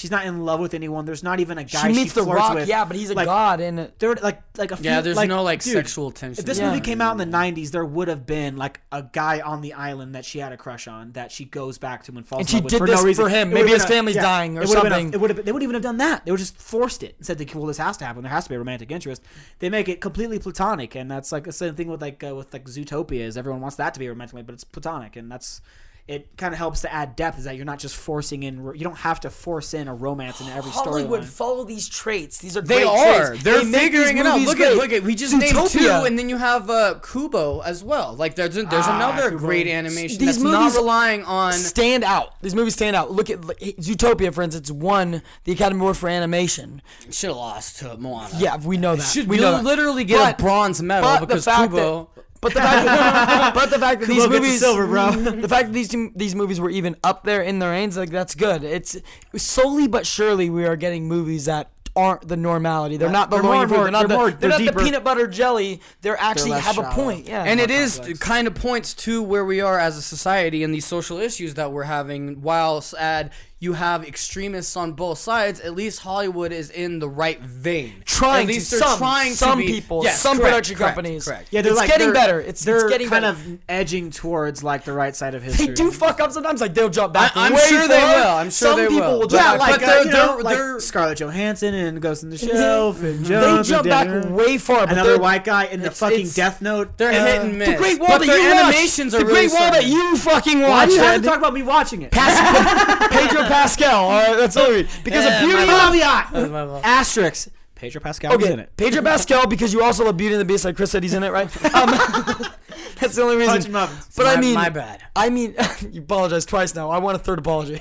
She's 0.00 0.10
not 0.10 0.24
in 0.24 0.46
love 0.46 0.60
with 0.60 0.72
anyone. 0.72 1.04
There's 1.04 1.22
not 1.22 1.40
even 1.40 1.58
a 1.58 1.64
guy 1.64 1.88
she 1.88 1.94
meets 1.94 2.14
the 2.14 2.22
flirts 2.22 2.38
Rock, 2.40 2.54
with. 2.54 2.68
yeah, 2.68 2.86
but 2.86 2.96
he's 2.96 3.10
a 3.10 3.14
Like, 3.14 3.26
god 3.26 3.60
and 3.60 3.92
There, 3.98 4.14
like, 4.14 4.40
like 4.56 4.70
a 4.70 4.76
few, 4.76 4.86
Yeah, 4.90 5.02
there's 5.02 5.16
like, 5.16 5.28
no 5.28 5.42
like 5.42 5.62
dude, 5.62 5.74
sexual 5.74 6.10
tension. 6.10 6.40
if 6.40 6.46
this 6.46 6.58
Yeah. 6.58 6.70
movie 6.70 6.80
came 6.80 7.02
out 7.02 7.12
in 7.12 7.18
the 7.18 7.36
'90s, 7.36 7.70
there 7.70 7.84
would 7.84 8.08
have 8.08 8.24
been 8.24 8.56
like 8.56 8.80
a 8.90 9.02
guy 9.02 9.40
on 9.40 9.60
the 9.60 9.74
island 9.74 10.14
that 10.14 10.24
she 10.24 10.38
had 10.38 10.52
a 10.52 10.56
crush 10.56 10.88
on 10.88 11.12
that 11.12 11.30
she 11.30 11.44
goes 11.44 11.76
back 11.76 12.04
to 12.04 12.12
and 12.16 12.26
falls 12.26 12.40
And 12.40 12.48
in 12.48 12.50
she 12.50 12.56
love 12.56 12.64
with 12.64 12.70
did 12.72 12.78
for 12.78 12.86
this 12.86 13.00
no 13.00 13.06
reason. 13.06 13.24
for 13.24 13.28
him. 13.28 13.50
It 13.50 13.54
Maybe 13.54 13.70
his 13.70 13.84
a- 13.84 13.88
family's 13.88 14.16
dying 14.16 14.56
or 14.56 14.62
it 14.62 14.68
would've 14.68 14.84
a- 14.84 14.88
something. 14.90 15.12
it 15.12 15.20
would 15.20 15.30
have. 15.30 15.44
They 15.44 15.52
would 15.52 15.62
even 15.62 15.74
have 15.74 15.82
done 15.82 15.98
that. 15.98 16.24
They 16.24 16.30
would 16.30 16.38
just 16.40 16.56
forced 16.56 17.02
it 17.02 17.14
and 17.18 17.26
said, 17.26 17.54
"Well, 17.54 17.66
this 17.66 17.76
has 17.78 17.96
to 17.98 18.06
happen. 18.06 18.22
There 18.22 18.32
has 18.32 18.44
to 18.44 18.48
be 18.50 18.56
a 18.56 18.58
romantic 18.58 18.90
interest." 18.90 19.22
They 19.58 19.68
make 19.68 19.88
it 19.90 20.00
completely 20.00 20.38
platonic, 20.38 20.94
and 20.94 21.10
that's 21.10 21.30
like 21.30 21.44
the 21.44 21.52
same 21.52 21.74
thing 21.74 21.88
with 21.88 22.00
like 22.00 22.24
uh, 22.24 22.34
with 22.34 22.52
like 22.52 22.64
Zootopia. 22.64 23.20
Is 23.20 23.36
everyone 23.36 23.60
wants 23.60 23.76
that 23.76 23.92
to 23.94 24.00
be 24.00 24.08
romantic, 24.08 24.46
but 24.46 24.54
it's 24.54 24.64
platonic, 24.64 25.16
and 25.16 25.30
that's. 25.30 25.60
It 26.08 26.36
kind 26.36 26.52
of 26.52 26.58
helps 26.58 26.80
to 26.80 26.92
add 26.92 27.14
depth. 27.14 27.38
Is 27.38 27.44
that 27.44 27.56
you're 27.56 27.64
not 27.64 27.78
just 27.78 27.94
forcing 27.94 28.42
in. 28.42 28.64
You 28.74 28.82
don't 28.84 28.98
have 28.98 29.20
to 29.20 29.30
force 29.30 29.74
in 29.74 29.86
a 29.86 29.94
romance 29.94 30.40
in 30.40 30.48
every 30.48 30.72
story 30.72 31.02
Hollywood 31.02 31.22
storyline. 31.22 31.26
follow 31.26 31.64
these 31.64 31.88
traits. 31.88 32.38
These 32.38 32.56
are 32.56 32.62
They 32.62 32.82
great 32.82 32.86
are. 32.86 33.26
traits. 33.28 33.42
They're 33.44 33.64
They 33.64 33.78
figuring 33.78 34.18
it 34.18 34.26
out. 34.26 34.40
Look 34.40 34.56
great. 34.56 34.72
at 34.72 34.76
look 34.76 34.92
at. 34.92 35.02
We 35.04 35.14
just 35.14 35.34
named 35.34 35.68
two, 35.68 35.88
and 35.88 36.18
then 36.18 36.28
you 36.28 36.36
have 36.36 36.68
uh, 36.68 36.98
Kubo 37.00 37.60
as 37.60 37.84
well. 37.84 38.14
Like 38.14 38.34
there's 38.34 38.56
a, 38.56 38.64
there's 38.64 38.86
another 38.88 39.30
great 39.30 39.66
animation 39.68 40.18
These 40.18 40.38
that's 40.38 40.38
not 40.38 40.74
relying 40.74 41.22
on. 41.24 41.52
stand 41.52 42.02
out. 42.02 42.40
These 42.42 42.54
movies 42.54 42.74
stand 42.74 42.96
out. 42.96 43.12
Look 43.12 43.30
at 43.30 43.44
like, 43.44 43.58
Zootopia, 43.58 44.34
for 44.34 44.42
instance, 44.42 44.70
won 44.70 45.22
the 45.44 45.52
Academy 45.52 45.80
Award 45.80 45.96
for 45.96 46.08
animation. 46.08 46.82
Should 47.10 47.28
have 47.28 47.36
lost 47.36 47.78
to 47.80 47.96
Moana. 47.98 48.34
Yeah, 48.38 48.56
we 48.56 48.76
know 48.76 48.96
that. 48.96 49.02
should 49.02 49.28
we 49.28 49.36
you'll 49.36 49.50
know 49.52 49.56
that. 49.58 49.64
literally 49.64 50.04
get 50.04 50.18
But- 50.18 50.40
a 50.40 50.42
bronze 50.42 50.82
medal 50.82 51.20
because 51.24 51.44
Kubo. 51.44 52.10
that- 52.16 52.24
but 52.40 52.54
the 52.54 52.60
fact 52.60 52.86
that, 52.86 53.54
but 53.54 53.70
the 53.70 53.78
fact 53.78 54.00
that 54.00 54.06
these 54.08 54.22
Kubo 54.24 54.34
movies, 54.36 54.60
silver, 54.60 54.86
bro. 54.86 55.10
the 55.12 55.48
fact 55.48 55.68
that 55.68 55.72
these 55.72 55.94
these 56.14 56.34
movies 56.34 56.60
were 56.60 56.70
even 56.70 56.96
up 57.04 57.24
there 57.24 57.42
in 57.42 57.58
the 57.58 57.66
range, 57.66 57.96
like 57.96 58.10
that's 58.10 58.34
good. 58.34 58.64
It's 58.64 58.96
slowly 59.36 59.88
but 59.88 60.06
surely 60.06 60.50
we 60.50 60.64
are 60.66 60.76
getting 60.76 61.08
movies 61.08 61.44
that 61.46 61.70
aren't 61.96 62.26
the 62.28 62.36
normality. 62.36 62.96
They're 62.96 63.10
not 63.10 63.30
the 63.30 63.36
They're 63.36 63.42
more 63.42 63.54
low 63.56 63.62
and 63.62 63.70
more- 63.70 63.82
They're 63.82 63.90
not, 63.90 63.98
they're 64.00 64.08
the, 64.08 64.14
more- 64.14 64.30
they're 64.30 64.50
they're 64.50 64.64
not 64.64 64.74
the 64.74 64.84
peanut 64.84 65.04
butter 65.04 65.26
jelly. 65.26 65.80
They're 66.02 66.16
actually 66.20 66.52
less 66.52 66.64
have 66.64 66.78
a 66.78 66.84
point. 66.90 67.26
Yeah, 67.26 67.42
and 67.42 67.60
it 67.60 67.70
is 67.70 67.96
complex. 67.96 68.20
it 68.20 68.22
kind 68.22 68.46
of 68.46 68.54
points 68.54 68.94
to 68.94 69.22
where 69.22 69.44
we 69.44 69.60
are 69.60 69.78
as 69.78 69.96
a 69.96 70.02
society 70.02 70.62
and 70.62 70.72
these 70.72 70.86
social 70.86 71.18
issues 71.18 71.54
that 71.54 71.72
we're 71.72 71.82
having. 71.82 72.42
While 72.42 72.80
sad, 72.80 73.32
you 73.62 73.74
have 73.74 74.04
extremists 74.08 74.74
on 74.74 74.92
both 74.92 75.18
sides. 75.18 75.60
At 75.60 75.74
least 75.74 76.00
Hollywood 76.00 76.50
is 76.50 76.70
in 76.70 76.98
the 76.98 77.08
right 77.10 77.38
vein. 77.40 78.02
trying 78.06 78.48
At 78.48 78.54
least 78.54 78.70
to 78.70 78.76
they're 78.78 78.88
some 78.88 78.98
trying 78.98 79.32
some 79.34 79.58
to 79.60 79.66
be, 79.66 79.70
people, 79.72 80.00
Yes, 80.02 80.18
some 80.18 80.38
correct, 80.38 80.48
production 80.50 80.76
correct, 80.76 80.94
companies. 80.96 81.24
Correct. 81.26 81.48
Yeah, 81.50 81.60
they're 81.60 81.72
it's 81.72 81.78
like, 81.80 81.88
getting 81.90 82.06
they're- 82.06 82.14
better. 82.14 82.40
It's, 82.40 82.64
they're 82.64 82.76
it's 82.86 82.88
getting 82.90 83.08
kind 83.10 83.22
better. 83.22 83.36
of 83.36 83.58
edging 83.68 84.10
towards 84.10 84.64
like 84.64 84.84
the 84.84 84.94
right 84.94 85.14
side 85.14 85.34
of 85.34 85.42
history. 85.42 85.66
They 85.66 85.74
do 85.74 85.90
fuck 85.90 86.20
up 86.20 86.32
sometimes. 86.32 86.62
Like 86.62 86.72
they'll 86.72 86.88
jump 86.88 87.12
back. 87.12 87.36
I- 87.36 87.46
I'm 87.48 87.52
way 87.52 87.60
sure 87.68 87.86
they 87.86 87.98
will. 88.02 88.28
I'm 88.28 88.46
sure 88.46 88.50
Some 88.70 88.78
they 88.78 88.88
people 88.88 89.00
will. 89.02 89.18
will 89.20 89.28
jump 89.28 89.42
Yeah, 89.44 89.50
back. 89.58 89.60
like, 89.60 89.80
but 89.80 89.82
uh, 89.82 89.86
they're- 90.04 90.04
know, 90.12 90.34
they're- 90.36 90.42
like 90.42 90.56
they're- 90.56 90.80
Scarlett 90.80 91.18
Johansson 91.18 91.74
and 91.74 92.00
Ghost 92.00 92.22
in 92.22 92.30
the 92.30 92.38
Shell. 92.38 92.92
and 92.92 93.24
Joe. 93.26 93.40
they 93.40 93.46
Jones. 93.46 93.68
jump 93.68 93.86
and 93.86 94.22
back 94.24 94.30
way 94.32 94.56
far. 94.56 94.86
But 94.86 94.92
Another 94.94 95.18
white 95.18 95.44
guy 95.44 95.64
in 95.66 95.80
the 95.82 95.90
fucking 95.90 96.30
Death 96.30 96.62
Note. 96.62 96.96
They're 96.96 97.12
hit 97.12 97.42
and 97.42 97.58
miss. 97.58 97.68
The 97.68 97.76
Great 97.76 98.00
Wall 98.00 98.18
that 98.18 98.24
you 98.24 98.32
watched. 98.32 98.54
animations 98.64 99.14
are 99.14 99.18
the 99.18 99.24
Great 99.24 99.50
Wall 99.52 99.70
that 99.70 99.84
you 99.84 100.16
fucking 100.16 100.60
Why 100.62 100.68
watched. 100.70 100.88
do 100.92 100.94
you 100.94 101.00
have 101.02 101.20
to 101.20 101.28
talk 101.28 101.38
about 101.38 101.52
me 101.52 101.62
watching 101.62 102.00
it? 102.02 102.10
Pedro 103.10 103.42
Pascal. 103.50 104.04
All 104.04 104.10
right, 104.10 104.36
that's 104.36 104.56
all. 104.56 104.66
Because 105.04 105.24
Yeah, 105.24 105.42
of 105.42 105.48
Beauty. 105.48 105.66
my 105.66 106.26
and 106.34 106.44
the- 106.46 106.48
my 106.50 106.66
fault. 106.66 106.84
Asterisk. 106.84 107.48
Pedro 107.74 108.00
Pascal 108.02 108.36
was 108.36 108.44
in 108.46 108.52
Okay, 108.52 108.62
it. 108.64 108.76
Pedro 108.76 109.00
Pascal 109.00 109.46
because 109.46 109.72
you 109.72 109.82
also 109.82 110.04
love 110.04 110.14
Beauty 110.14 110.34
and 110.34 110.40
the 110.40 110.44
Beast, 110.44 110.66
like 110.66 110.76
Chris 110.76 110.90
said, 110.90 111.02
he's 111.02 111.14
in 111.14 111.22
it, 111.22 111.32
right? 111.32 111.48
Um, 111.74 111.88
that's 113.00 113.14
the 113.16 113.22
only 113.22 113.36
reason. 113.36 113.72
But 113.72 114.26
I 114.26 114.38
mean, 114.38 114.52
my 114.54 114.68
bad. 114.68 115.00
I 115.16 115.30
mean, 115.30 115.54
you 115.90 116.02
apologize 116.02 116.44
twice 116.44 116.74
now. 116.74 116.90
I 116.90 116.98
want 116.98 117.16
a 117.16 117.18
third 117.18 117.38
apology. 117.38 117.80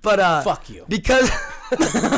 but 0.00 0.18
uh, 0.18 0.40
Fuck 0.40 0.70
you. 0.70 0.86
Because 0.88 1.28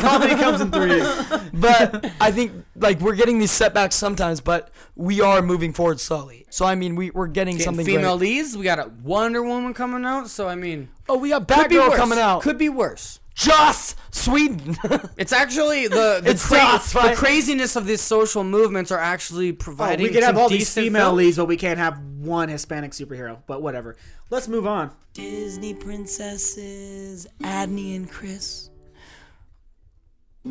Comedy 0.00 0.36
comes 0.36 0.60
in 0.60 0.70
threes. 0.70 1.04
but 1.52 2.12
I 2.20 2.30
think 2.30 2.52
like 2.76 3.00
we're 3.00 3.16
getting 3.16 3.40
these 3.40 3.50
setbacks 3.50 3.96
sometimes, 3.96 4.40
but 4.40 4.70
we 4.94 5.20
are 5.20 5.42
moving 5.42 5.72
forward 5.72 5.98
slowly. 5.98 6.46
So 6.50 6.64
I 6.64 6.76
mean, 6.76 6.94
we 6.94 7.10
we're 7.10 7.26
getting 7.26 7.54
Getting 7.56 7.64
something 7.64 7.86
female 7.86 8.16
great. 8.16 8.28
leads. 8.28 8.56
We 8.56 8.62
got 8.64 8.78
a 8.78 8.88
Wonder 9.02 9.42
Woman 9.42 9.74
coming 9.74 10.04
out. 10.04 10.28
So 10.30 10.48
I 10.48 10.54
mean, 10.54 10.88
Oh, 11.10 11.18
we 11.18 11.30
got 11.30 11.46
could 11.48 11.68
be 11.68 11.74
Batgirl 11.76 11.96
coming 11.96 12.18
out. 12.18 12.42
Could 12.42 12.58
be 12.58 12.68
worse. 12.68 13.18
Joss 13.34 13.94
Whedon. 14.28 14.76
It's 15.16 15.32
actually 15.32 15.88
the 15.88 16.20
the, 16.22 16.30
It's 16.30 16.46
cra- 16.46 16.58
tough, 16.58 16.92
the 16.92 16.98
right? 16.98 17.16
craziness 17.16 17.74
of 17.76 17.86
these 17.86 18.00
social 18.02 18.44
movements 18.44 18.90
are 18.92 18.98
actually 18.98 19.50
Oh, 19.50 19.54
providing. 19.54 20.04
we 20.06 20.12
could 20.12 20.22
have 20.22 20.34
some 20.34 20.42
all 20.42 20.48
these 20.48 20.60
decent 20.60 20.84
female 20.86 21.06
films. 21.08 21.16
leads, 21.18 21.36
but 21.38 21.46
we 21.46 21.56
can't 21.56 21.78
have 21.78 21.98
one 22.18 22.48
Hispanic 22.50 22.92
superhero. 22.92 23.38
But 23.46 23.62
whatever. 23.62 23.96
Let's 24.30 24.46
move 24.46 24.66
on. 24.66 24.90
Disney 25.14 25.72
princesses, 25.74 27.26
Adney 27.42 27.96
and 27.96 28.10
Chris. 28.10 28.68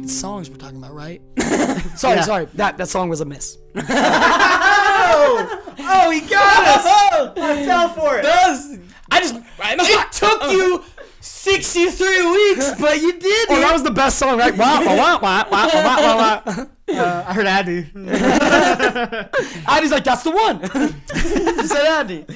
Songs 0.06 0.50
we're 0.50 0.58
talking 0.58 0.78
about, 0.78 0.94
right? 0.94 1.22
sorry, 1.96 2.18
Yeah. 2.18 2.22
sorry. 2.22 2.46
That 2.56 2.78
that 2.78 2.88
song 2.90 3.10
was 3.10 3.22
a 3.22 3.26
miss. 3.26 3.58
Oh, 5.12 5.76
Oh, 5.82 6.10
he 6.12 6.22
got 6.22 6.68
us! 6.68 6.86
I 7.38 7.66
fell 7.66 7.90
for 7.90 8.18
it. 8.18 8.24
Does 8.24 8.78
I 9.12 9.20
just 9.20 9.36
It 9.36 10.12
took 10.12 10.52
you 10.52 10.84
sixty 11.20 11.88
three 11.90 12.26
weeks, 12.32 12.72
but 12.80 13.02
you 13.02 13.14
did 13.14 13.26
it! 13.26 13.48
Oh, 13.50 13.58
it. 13.58 13.62
that 13.62 13.74
was 13.74 13.84
the 13.84 13.92
best 13.92 14.18
song, 14.20 14.38
right? 14.38 14.56
Wow, 14.56 14.82
wow, 14.86 15.20
wow, 15.20 15.20
wow, 15.22 15.48
wow, 15.52 15.68
wow, 15.84 16.44
wow. 16.46 16.68
Uh, 16.90 17.24
I 17.28 17.34
heard 17.34 17.48
Andy. 17.48 17.84
Adney's 18.84 19.92
like, 19.92 20.04
that's 20.04 20.24
the 20.24 20.32
one. 20.32 20.60
He 21.14 21.68
said 21.68 22.06
Adney. 22.06 22.36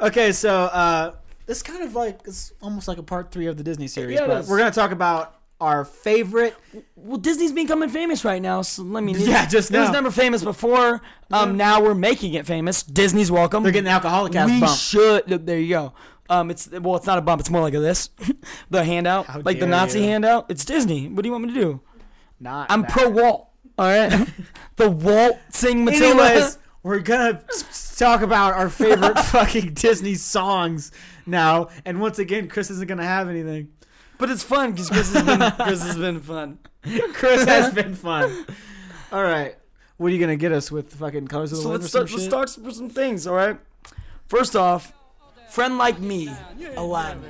Okay, 0.00 0.32
so 0.32 0.50
uh, 0.64 1.12
this 1.46 1.62
kind 1.62 1.82
of 1.82 1.94
like 1.94 2.20
it's 2.24 2.52
almost 2.62 2.88
like 2.88 2.98
a 2.98 3.02
part 3.02 3.30
three 3.30 3.46
of 3.46 3.56
the 3.56 3.62
Disney 3.62 3.86
series, 3.88 4.18
Yeah, 4.18 4.24
it 4.24 4.28
but 4.28 4.40
is. 4.42 4.48
we're 4.48 4.58
gonna 4.58 4.70
talk 4.70 4.90
about 4.92 5.39
our 5.60 5.84
favorite. 5.84 6.56
Well, 6.96 7.18
Disney's 7.18 7.52
becoming 7.52 7.88
famous 7.88 8.24
right 8.24 8.40
now, 8.40 8.62
so 8.62 8.82
let 8.82 9.02
me. 9.04 9.14
Yeah, 9.14 9.46
just 9.46 9.70
it 9.70 9.78
was 9.78 9.90
never 9.90 10.10
famous 10.10 10.42
before. 10.42 11.02
Um, 11.30 11.56
now 11.56 11.82
we're 11.82 11.94
making 11.94 12.34
it 12.34 12.46
famous. 12.46 12.82
Disney's 12.82 13.30
welcome. 13.30 13.62
They're 13.62 13.72
getting 13.72 13.84
the 13.84 13.90
alcoholic 13.90 14.32
cast 14.32 14.52
we 14.52 14.60
bump. 14.60 14.78
should. 14.78 15.46
There 15.46 15.58
you 15.58 15.68
go. 15.68 15.92
Um, 16.28 16.50
it's 16.50 16.70
well, 16.70 16.96
it's 16.96 17.06
not 17.06 17.18
a 17.18 17.22
bump. 17.22 17.40
It's 17.40 17.50
more 17.50 17.60
like 17.60 17.74
a 17.74 17.80
this, 17.80 18.10
the 18.70 18.84
handout, 18.84 19.26
How 19.26 19.40
like 19.40 19.58
the 19.58 19.66
Nazi 19.66 19.98
you. 19.98 20.06
handout. 20.06 20.46
It's 20.50 20.64
Disney. 20.64 21.08
What 21.08 21.22
do 21.22 21.28
you 21.28 21.32
want 21.32 21.44
me 21.44 21.54
to 21.54 21.60
do? 21.60 21.80
Not. 22.38 22.70
I'm 22.70 22.82
that. 22.82 22.90
pro 22.90 23.08
Walt. 23.08 23.48
All 23.78 23.86
right, 23.86 24.28
the 24.76 24.90
waltzing 24.90 25.84
Matilda. 25.84 26.22
Anyways, 26.22 26.58
we're 26.82 27.00
gonna 27.00 27.42
talk 27.96 28.22
about 28.22 28.54
our 28.54 28.68
favorite 28.68 29.18
fucking 29.18 29.74
Disney 29.74 30.14
songs 30.14 30.92
now, 31.26 31.68
and 31.84 32.00
once 32.00 32.18
again, 32.18 32.48
Chris 32.48 32.70
isn't 32.70 32.86
gonna 32.86 33.04
have 33.04 33.28
anything. 33.28 33.68
But 34.20 34.30
it's 34.30 34.42
fun 34.42 34.72
because 34.72 34.90
Chris 34.90 35.12
has 35.12 35.24
been 35.24 35.50
Chris 35.52 35.82
has 35.82 35.96
been 35.96 36.20
fun. 36.20 36.58
Chris 37.14 37.44
has 37.44 37.74
been 37.74 37.94
fun. 37.94 38.46
All 39.10 39.22
right, 39.22 39.56
what 39.96 40.12
are 40.12 40.14
you 40.14 40.20
gonna 40.20 40.36
get 40.36 40.52
us 40.52 40.70
with 40.70 40.92
fucking 40.94 41.26
colors 41.26 41.50
of 41.52 41.58
the 41.58 41.62
So 41.62 41.70
wind 41.70 41.82
let's 41.82 41.94
or 41.94 42.06
some 42.06 42.08
start, 42.08 42.32
let's 42.32 42.52
start 42.52 42.66
with 42.66 42.76
some 42.76 42.90
things. 42.90 43.26
All 43.26 43.34
right. 43.34 43.58
First 44.28 44.54
off, 44.54 44.92
friend 45.48 45.76
like 45.78 45.98
me, 45.98 46.30
Aladdin. 46.76 47.24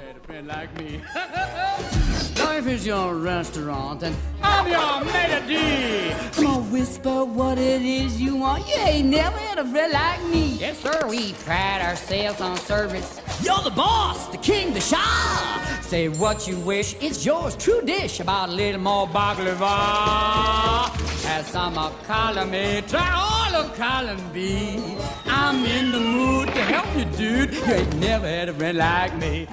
Life 2.60 2.74
is 2.74 2.84
your 2.86 3.14
restaurant 3.14 4.02
and 4.02 4.14
I'm 4.42 4.68
your 4.68 5.02
melody. 5.10 6.12
Come 6.32 6.46
on, 6.46 6.70
whisper 6.70 7.24
what 7.24 7.56
it 7.56 7.80
is 7.80 8.20
you 8.20 8.36
want. 8.36 8.68
You 8.68 8.74
ain't 8.82 9.08
never 9.08 9.38
had 9.38 9.56
a 9.56 9.64
friend 9.64 9.90
like 9.90 10.22
me. 10.26 10.58
Yes, 10.58 10.78
sir, 10.78 11.06
we 11.08 11.32
pride 11.32 11.80
ourselves 11.80 12.42
on 12.42 12.58
service. 12.58 13.22
You're 13.42 13.62
the 13.62 13.70
boss, 13.70 14.26
the 14.26 14.36
king, 14.36 14.74
the 14.74 14.80
Shah. 14.82 15.80
Say 15.80 16.10
what 16.10 16.46
you 16.46 16.58
wish, 16.58 16.96
it's 17.00 17.24
yours, 17.24 17.56
true 17.56 17.80
dish. 17.80 18.20
About 18.20 18.50
a 18.50 18.52
little 18.52 18.82
more 18.82 19.08
baklava. 19.08 20.90
Has 21.24 21.46
some 21.46 21.78
of 21.78 22.06
column 22.06 22.52
A, 22.52 22.82
try 22.82 23.10
all 23.10 23.62
of 23.62 23.74
column 23.74 24.20
B. 24.34 24.98
I'm 25.24 25.64
in 25.64 25.92
the 25.92 26.00
mood 26.00 26.48
to 26.48 26.62
help 26.62 26.94
you, 26.94 27.06
dude. 27.16 27.54
You 27.54 27.64
ain't 27.64 27.96
never 27.96 28.26
had 28.26 28.50
a 28.50 28.52
friend 28.52 28.76
like 28.76 29.16
me. 29.16 29.48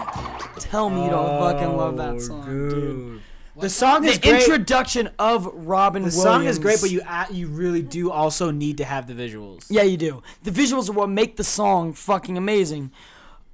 Tell 0.59 0.89
me 0.89 1.03
you 1.03 1.09
don't 1.09 1.39
fucking 1.39 1.75
love 1.77 1.97
that 1.97 2.21
song, 2.21 2.69
dude. 2.69 3.21
The 3.59 3.69
song 3.69 4.03
The 4.03 4.09
is 4.09 4.19
great. 4.19 4.41
introduction 4.43 5.09
of 5.17 5.45
Robin 5.51 6.03
the 6.03 6.07
Williams. 6.09 6.21
song 6.23 6.45
is 6.45 6.59
great, 6.59 6.79
but 6.79 6.91
you 6.91 7.01
a- 7.07 7.33
you 7.33 7.47
really 7.47 7.81
do 7.81 8.11
also 8.11 8.51
need 8.51 8.77
to 8.77 8.85
have 8.85 9.07
the 9.07 9.13
visuals. 9.15 9.65
Yeah, 9.69 9.81
you 9.81 9.97
do. 9.97 10.21
The 10.43 10.51
visuals 10.51 10.89
are 10.89 10.93
what 10.93 11.09
make 11.09 11.37
the 11.37 11.43
song 11.43 11.93
fucking 11.93 12.37
amazing. 12.37 12.91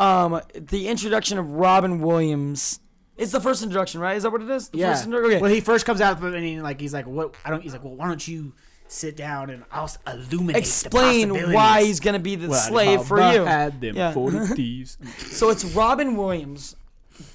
Um, 0.01 0.41
the 0.56 0.90
introduction 0.90 1.38
of 1.38 1.51
Robin 1.51 2.01
Williams. 2.01 2.82
It's 3.15 3.32
the 3.32 3.40
first 3.40 3.64
introduction, 3.64 4.01
right? 4.01 4.17
Is 4.17 4.23
that 4.23 4.32
what 4.32 4.41
it 4.41 4.49
is? 4.49 4.67
The 4.69 4.80
Yeah. 4.80 4.91
First 4.93 5.06
intro- 5.06 5.25
okay. 5.25 5.40
When 5.40 5.51
he 5.51 5.61
first 5.61 5.85
comes 5.85 6.01
out, 6.01 6.22
and 6.22 6.43
he, 6.43 6.59
like 6.59 6.82
he's 6.82 6.93
like, 6.93 7.06
"What? 7.07 7.35
I 7.45 7.49
don't." 7.51 7.61
He's 7.61 7.72
like, 7.72 7.83
"Well, 7.85 7.95
why 7.95 8.07
don't 8.07 8.27
you 8.27 8.51
sit 8.90 9.15
down 9.15 9.49
and 9.49 9.64
I'll 9.72 9.90
illuminate 10.06 10.57
Explain 10.57 11.30
the 11.30 11.51
why 11.53 11.83
he's 11.83 11.99
gonna 12.01 12.19
be 12.19 12.35
the 12.35 12.49
What 12.49 12.57
slave 12.67 13.03
for 13.06 13.19
you. 13.19 13.45
had 13.45 13.80
them 13.80 13.95
Yeah. 13.95 14.11
40 14.11 14.40
thieves. 14.56 14.98
So 15.32 15.49
it's 15.49 15.64
Robin 15.64 16.17
Williams 16.17 16.75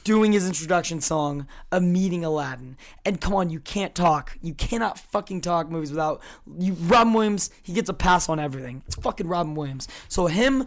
doing 0.04 0.32
his 0.32 0.46
introduction 0.46 1.00
song 1.00 1.46
of 1.70 1.82
meeting 1.82 2.24
Aladdin. 2.24 2.76
And 3.04 3.20
come 3.20 3.34
on, 3.34 3.50
you 3.50 3.60
can't 3.60 3.94
talk. 3.94 4.36
You 4.42 4.54
cannot 4.54 4.98
fucking 4.98 5.40
talk 5.40 5.70
movies 5.70 5.90
without 5.90 6.22
you. 6.58 6.74
Robin 6.74 7.12
Williams, 7.12 7.50
he 7.62 7.72
gets 7.72 7.88
a 7.88 7.94
pass 7.94 8.28
on 8.28 8.38
everything. 8.38 8.82
It's 8.86 8.96
fucking 8.96 9.28
Robin 9.28 9.54
Williams. 9.54 9.88
So 10.08 10.26
him 10.26 10.66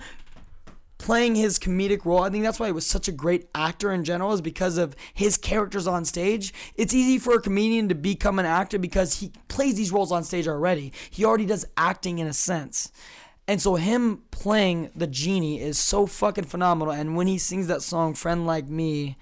playing 0.98 1.34
his 1.34 1.58
comedic 1.58 2.06
role, 2.06 2.22
I 2.22 2.30
think 2.30 2.44
that's 2.44 2.60
why 2.60 2.68
he 2.68 2.72
was 2.72 2.86
such 2.86 3.08
a 3.08 3.12
great 3.12 3.50
actor 3.56 3.92
in 3.92 4.04
general, 4.04 4.34
is 4.34 4.42
because 4.42 4.78
of 4.78 4.96
his 5.16 5.36
characters 5.36 5.88
on 5.88 6.06
stage. 6.06 6.54
It's 6.76 6.94
easy 6.94 7.18
for 7.18 7.34
a 7.34 7.42
comedian 7.42 7.90
to 7.90 7.96
become 7.96 8.38
an 8.38 8.46
actor 8.46 8.78
because 8.78 9.20
he 9.20 9.32
plays 9.48 9.76
these 9.76 9.92
roles 9.92 10.12
on 10.12 10.24
stage 10.24 10.48
already. 10.48 10.94
He 11.10 11.26
already 11.26 11.48
does 11.48 11.66
acting 11.76 12.20
in 12.20 12.28
a 12.28 12.34
sense. 12.34 12.92
And 13.48 13.62
so 13.62 13.76
him 13.76 14.22
playing 14.32 14.92
the 14.96 15.08
genie 15.08 15.60
is 15.60 15.78
so 15.78 16.06
fucking 16.06 16.46
phenomenal. 16.46 16.94
And 16.94 17.16
when 17.16 17.28
he 17.28 17.38
sings 17.38 17.68
that 17.68 17.82
song, 17.82 18.14
Friend 18.14 18.46
Like 18.46 18.68
Me, 18.70 19.18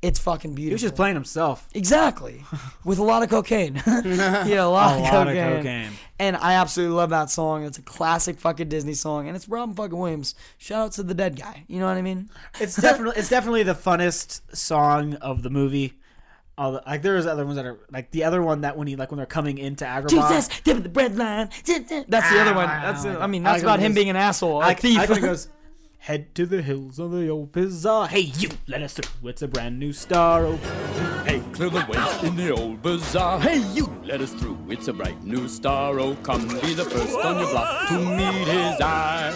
it's 0.00 0.18
fucking 0.18 0.54
beautiful. 0.54 0.68
He 0.70 0.74
was 0.74 0.82
just 0.82 0.94
playing 0.94 1.14
himself. 1.14 1.68
Exactly. 1.74 2.44
With 2.84 2.98
a 2.98 3.02
lot 3.04 3.22
of 3.22 3.30
cocaine. 3.30 3.74
yeah, 3.86 4.64
a 4.64 4.66
lot, 4.66 4.94
A 4.94 4.98
of, 4.98 5.02
lot 5.12 5.28
of 5.28 5.34
cocaine. 5.34 5.56
cocaine. 5.58 5.90
And 6.20 6.36
I 6.36 6.54
absolutely 6.54 6.96
love 6.96 7.10
that 7.10 7.30
song. 7.30 7.64
It's 7.64 7.78
a 7.78 7.82
classic 7.82 8.38
fucking 8.38 8.68
Disney 8.68 8.94
song. 8.94 9.26
And 9.26 9.36
it's 9.36 9.48
Robin 9.48 9.74
fucking 9.74 9.98
Williams. 9.98 10.34
Shout 10.56 10.86
out 10.86 10.92
to 10.92 11.02
the 11.02 11.14
dead 11.14 11.36
guy. 11.36 11.64
You 11.68 11.78
know 11.80 11.86
what 11.86 11.96
I 11.96 12.02
mean? 12.02 12.30
It's 12.60 12.76
definitely 12.76 13.18
it's 13.18 13.28
definitely 13.28 13.64
the 13.64 13.74
funnest 13.74 14.40
song 14.56 15.14
of 15.16 15.42
the 15.42 15.50
movie. 15.50 15.97
All 16.58 16.72
the, 16.72 16.82
like 16.84 17.02
there's 17.02 17.24
other 17.24 17.44
ones 17.46 17.54
that 17.54 17.64
are 17.66 17.78
like 17.92 18.10
the 18.10 18.24
other 18.24 18.42
one 18.42 18.62
that 18.62 18.76
when 18.76 18.88
he 18.88 18.96
like 18.96 19.12
when 19.12 19.18
they're 19.18 19.26
coming 19.26 19.58
into 19.58 19.84
Agrabah. 19.84 20.10
Jesus, 20.10 20.48
dip 20.64 20.82
the 20.82 20.88
bread 20.88 21.16
line. 21.16 21.48
That's 21.64 21.88
the 21.88 22.40
other 22.40 22.52
one. 22.52 22.68
Ah, 22.68 22.80
that's 22.82 23.04
the, 23.04 23.20
I 23.20 23.28
mean, 23.28 23.44
that's 23.44 23.58
like 23.58 23.62
about 23.62 23.78
him 23.78 23.92
he 23.92 23.94
being 23.94 24.10
an 24.10 24.16
asshole, 24.16 24.60
a 24.60 24.66
I, 24.66 24.74
thief. 24.74 24.98
I 24.98 25.06
think 25.06 25.20
it 25.20 25.22
goes. 25.22 25.48
Head 25.98 26.34
to 26.36 26.46
the 26.46 26.60
hills 26.62 26.98
of 26.98 27.12
the 27.12 27.28
old 27.28 27.52
bazaar. 27.52 28.08
Hey, 28.08 28.20
you, 28.20 28.50
let 28.66 28.82
us 28.82 28.94
through. 28.94 29.28
It's 29.28 29.42
a 29.42 29.48
brand 29.48 29.78
new 29.78 29.92
star. 29.92 30.46
Oh, 30.46 30.56
Hey, 31.26 31.42
clear 31.52 31.70
the 31.70 31.84
way 31.88 32.26
in 32.28 32.36
the 32.36 32.50
old 32.50 32.82
bazaar. 32.82 33.40
Hey, 33.40 33.58
you, 33.72 33.86
let 34.04 34.20
us 34.20 34.32
through. 34.32 34.58
It's 34.68 34.88
a 34.88 34.92
bright 34.92 35.22
new 35.22 35.48
star. 35.48 36.00
Oh, 36.00 36.16
come 36.22 36.48
be 36.48 36.74
the 36.74 36.84
first 36.84 37.16
on 37.18 37.38
your 37.38 37.50
block 37.50 37.88
to 37.88 37.98
meet 37.98 38.48
his 38.48 38.80
eye. 38.80 39.32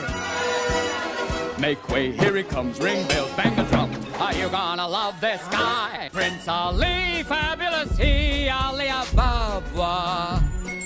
Make 1.58 1.88
way, 1.88 2.12
here 2.12 2.36
he 2.36 2.42
comes. 2.42 2.80
Ring 2.80 3.06
bells, 3.06 3.30
bang 3.32 3.54
the 3.54 3.64
drum. 3.64 3.90
Are 4.20 4.34
you 4.34 4.48
gonna 4.48 4.86
love 4.86 5.20
this 5.20 5.42
guy? 5.48 6.08
Prince 6.12 6.46
Ali, 6.48 7.22
fabulous 7.24 7.96
he, 7.98 8.48
Ali 8.48 8.86
Ababwa. 8.86 10.42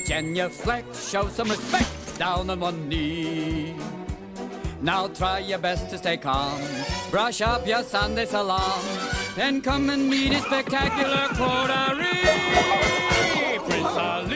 Genuflect, 0.06 0.94
show 0.96 1.28
some 1.28 1.48
respect, 1.50 2.18
down 2.18 2.48
on 2.50 2.60
one 2.60 2.88
knee. 2.88 3.74
Now 4.82 5.08
try 5.08 5.40
your 5.40 5.58
best 5.58 5.90
to 5.90 5.98
stay 5.98 6.16
calm. 6.16 6.60
Brush 7.10 7.40
up 7.40 7.66
your 7.66 7.82
Sunday 7.82 8.26
salam. 8.26 8.80
Then 9.34 9.60
come 9.60 9.90
and 9.90 10.08
meet 10.08 10.32
his 10.32 10.44
spectacular 10.44 11.28
coterie. 11.34 12.06
Prince 13.68 13.96
Ali. 13.96 14.35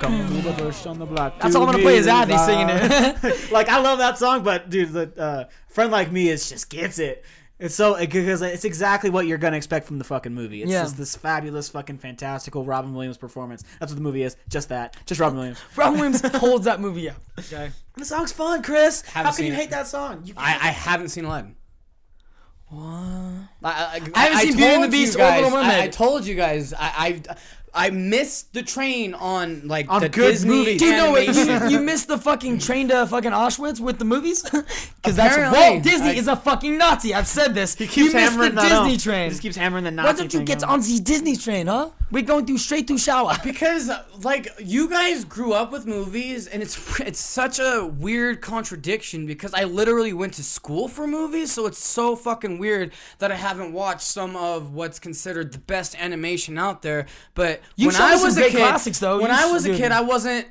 Come 0.00 0.26
be 0.28 0.40
the 0.40 0.88
on 0.88 0.98
the 0.98 1.06
block. 1.06 1.38
That's 1.40 1.54
all 1.54 1.62
I'm 1.62 1.70
gonna 1.72 1.82
play 1.82 1.96
is 1.96 2.06
Adney 2.06 2.38
singing 2.44 2.66
it. 2.70 3.50
like 3.52 3.68
I 3.68 3.78
love 3.80 3.98
that 3.98 4.18
song, 4.18 4.42
but 4.42 4.70
dude, 4.70 4.92
the 4.92 5.12
uh, 5.20 5.44
friend 5.68 5.90
like 5.92 6.10
me 6.10 6.28
is 6.28 6.48
just 6.48 6.70
gets 6.70 6.98
it. 6.98 7.24
It's 7.58 7.74
so 7.74 7.98
because 7.98 8.40
it's 8.40 8.64
exactly 8.64 9.10
what 9.10 9.26
you're 9.26 9.36
gonna 9.36 9.58
expect 9.58 9.86
from 9.86 9.98
the 9.98 10.04
fucking 10.04 10.32
movie. 10.34 10.62
It's 10.62 10.72
Yeah. 10.72 10.82
just 10.82 10.96
this 10.96 11.14
fabulous, 11.14 11.68
fucking 11.68 11.98
fantastical 11.98 12.64
Robin 12.64 12.94
Williams 12.94 13.18
performance. 13.18 13.64
That's 13.78 13.92
what 13.92 13.96
the 13.96 14.02
movie 14.02 14.22
is. 14.22 14.36
Just 14.48 14.70
that. 14.70 14.96
Just 15.04 15.20
Robin 15.20 15.36
Williams. 15.36 15.60
Robin 15.76 15.94
Williams 16.00 16.22
holds 16.36 16.64
that 16.64 16.80
movie 16.80 17.10
up. 17.10 17.16
Okay. 17.38 17.70
The 17.96 18.04
song's 18.06 18.32
fun, 18.32 18.62
Chris. 18.62 19.02
How 19.02 19.24
Haven't 19.24 19.36
can 19.36 19.44
you 19.46 19.52
it. 19.52 19.56
hate 19.56 19.70
that 19.70 19.86
song? 19.86 20.22
You 20.24 20.32
I, 20.38 20.52
I 20.54 20.70
haven't 20.70 21.10
seen 21.10 21.26
Aladdin. 21.26 21.56
What? 22.68 22.80
I, 22.84 23.48
I, 23.64 24.00
I 24.14 24.20
haven't 24.28 24.38
seen 24.38 24.56
Beauty 24.56 24.74
and 24.74 24.84
the 24.84 24.88
Beast 24.88 25.16
or 25.16 25.18
guys- 25.18 25.42
Little 25.42 25.58
Mermaid. 25.58 25.80
I, 25.80 25.82
I 25.84 25.88
told 25.88 26.24
you 26.24 26.36
guys. 26.36 26.72
I, 26.72 27.20
I 27.74 27.86
I 27.86 27.90
missed 27.90 28.52
the 28.52 28.62
train 28.62 29.14
on 29.14 29.66
like 29.66 29.88
On 29.88 30.00
the 30.00 30.08
good 30.08 30.32
Disney 30.32 30.50
movies. 30.50 30.78
Do 30.78 30.86
you 30.86 30.92
know 30.92 31.10
what? 31.10 31.26
You, 31.26 31.78
you 31.78 31.80
missed 31.80 32.06
the 32.08 32.18
fucking 32.18 32.58
train 32.60 32.88
to 32.88 33.06
fucking 33.06 33.32
Auschwitz 33.32 33.80
with 33.80 33.98
the 33.98 34.04
movies? 34.04 34.44
Because 35.00 35.16
that's 35.16 35.34
Apparently. 35.34 35.58
Walt 35.58 35.82
Disney 35.82 36.10
I- 36.10 36.12
is 36.12 36.28
a 36.28 36.36
fucking 36.36 36.76
Nazi. 36.76 37.14
I've 37.14 37.26
said 37.26 37.54
this. 37.54 37.74
He 37.74 37.86
keeps 37.86 37.96
you 37.96 38.04
missed 38.04 38.14
the 38.14 38.20
hammering 38.20 38.54
that 38.54 38.62
Disney 38.68 38.76
home. 38.90 38.98
train. 38.98 39.24
He 39.24 39.30
just 39.30 39.40
keeps 39.42 39.56
hammering 39.56 39.84
the 39.84 39.90
Nazi. 39.90 40.06
Why 40.06 40.12
don't 40.12 40.34
you 40.34 40.42
get 40.44 40.60
home. 40.60 40.72
on 40.72 40.80
the 40.82 41.00
Disney 41.00 41.36
train, 41.36 41.68
huh? 41.68 41.88
We're 42.10 42.22
going 42.22 42.44
through 42.44 42.58
straight 42.58 42.86
through 42.86 42.98
shower. 42.98 43.34
because 43.44 43.90
like 44.22 44.48
you 44.58 44.90
guys 44.90 45.24
grew 45.24 45.54
up 45.54 45.72
with 45.72 45.86
movies 45.86 46.46
and 46.48 46.62
it's 46.62 47.00
it's 47.00 47.20
such 47.20 47.58
a 47.58 47.86
weird 47.86 48.42
contradiction 48.42 49.26
because 49.26 49.54
I 49.54 49.64
literally 49.64 50.12
went 50.12 50.34
to 50.34 50.42
school 50.44 50.86
for 50.88 51.06
movies 51.06 51.52
so 51.52 51.66
it's 51.66 51.78
so 51.82 52.14
fucking 52.14 52.58
weird 52.58 52.92
that 53.20 53.32
I 53.32 53.36
haven't 53.36 53.72
watched 53.72 54.02
some 54.02 54.36
of 54.36 54.74
what's 54.74 54.98
considered 54.98 55.52
the 55.52 55.58
best 55.58 55.98
animation 55.98 56.58
out 56.58 56.82
there 56.82 57.06
but 57.34 57.59
You've 57.76 57.92
when 57.94 58.02
I 58.02 58.14
was 58.22 58.36
a 58.36 58.42
kid 58.42 58.52
classics, 58.56 58.98
though. 58.98 59.20
when 59.20 59.30
You 59.30 59.36
I 59.36 59.52
was 59.52 59.64
a 59.66 59.74
kid 59.74 59.92
I 59.92 60.00
wasn't 60.02 60.46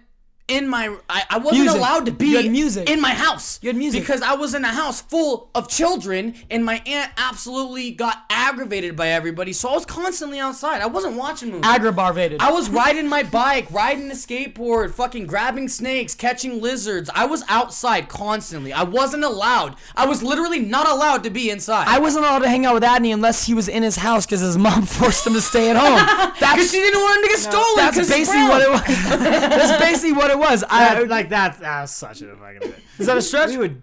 in 0.49 0.67
my 0.67 0.95
I, 1.09 1.23
I 1.29 1.37
wasn't 1.37 1.61
Music. 1.63 1.77
allowed 1.79 2.05
to 2.07 2.11
be 2.11 2.49
music. 2.49 2.89
in 2.89 2.99
my 3.01 3.11
house 3.13 3.59
You 3.61 3.69
had 3.69 3.75
music. 3.75 4.01
because 4.01 4.21
I 4.21 4.33
was 4.33 4.53
in 4.53 4.65
a 4.65 4.69
house 4.73 5.01
full 5.01 5.49
of 5.55 5.67
children 5.69 6.33
and 6.49 6.65
my 6.65 6.81
aunt 6.85 7.11
absolutely 7.17 7.91
got 7.91 8.23
aggravated 8.29 8.95
by 8.95 9.09
everybody 9.09 9.53
so 9.53 9.69
I 9.69 9.73
was 9.73 9.85
constantly 9.85 10.39
outside 10.39 10.81
I 10.81 10.87
wasn't 10.87 11.15
watching 11.15 11.51
movies 11.51 11.65
Aggrabarvated. 11.65 12.37
I 12.39 12.51
was 12.51 12.69
riding 12.69 13.07
my 13.07 13.23
bike, 13.23 13.71
riding 13.71 14.09
a 14.09 14.13
skateboard, 14.15 14.91
fucking 14.93 15.27
grabbing 15.27 15.67
snakes, 15.67 16.15
catching 16.15 16.61
lizards. 16.61 17.09
I 17.13 17.25
was 17.25 17.43
outside 17.47 18.07
constantly. 18.09 18.73
I 18.73 18.83
wasn't 18.83 19.23
allowed. 19.23 19.75
I 19.95 20.05
was 20.07 20.23
literally 20.23 20.59
not 20.59 20.87
allowed 20.87 21.23
to 21.25 21.29
be 21.29 21.49
inside. 21.49 21.87
I 21.87 21.99
wasn't 21.99 22.25
allowed 22.25 22.39
to 22.39 22.49
hang 22.49 22.65
out 22.65 22.73
with 22.73 22.83
Adney 22.83 23.13
unless 23.13 23.45
he 23.45 23.53
was 23.53 23.67
in 23.67 23.83
his 23.83 23.95
house 23.97 24.25
because 24.25 24.39
his 24.41 24.57
mom 24.57 24.85
forced 24.85 25.27
him 25.27 25.33
to 25.33 25.41
stay 25.41 25.69
at 25.69 25.75
home. 25.75 25.99
because 26.33 26.39
That's 26.39 26.71
she 26.71 26.77
didn't 26.79 27.01
want 27.01 27.17
him 27.17 27.23
to 27.23 27.29
get 27.29 27.39
stolen. 27.39 27.65
that's 27.75 28.09
basically 28.09 28.43
what 28.43 28.61
it 28.61 28.69
was. 28.69 28.81
that's 29.19 29.83
basically 29.83 30.13
what 30.13 30.31
it 30.31 30.38
was. 30.39 30.63
I, 30.69 30.95
That- 30.95 31.07
like 31.09 31.29
that. 31.29 31.59
That's 31.59 31.91
such 31.93 32.21
a 32.21 32.35
fucking. 32.35 32.73
is 32.97 33.05
that 33.07 33.17
a 33.17 33.21
stretch? 33.21 33.49
We 33.49 33.57
would. 33.57 33.81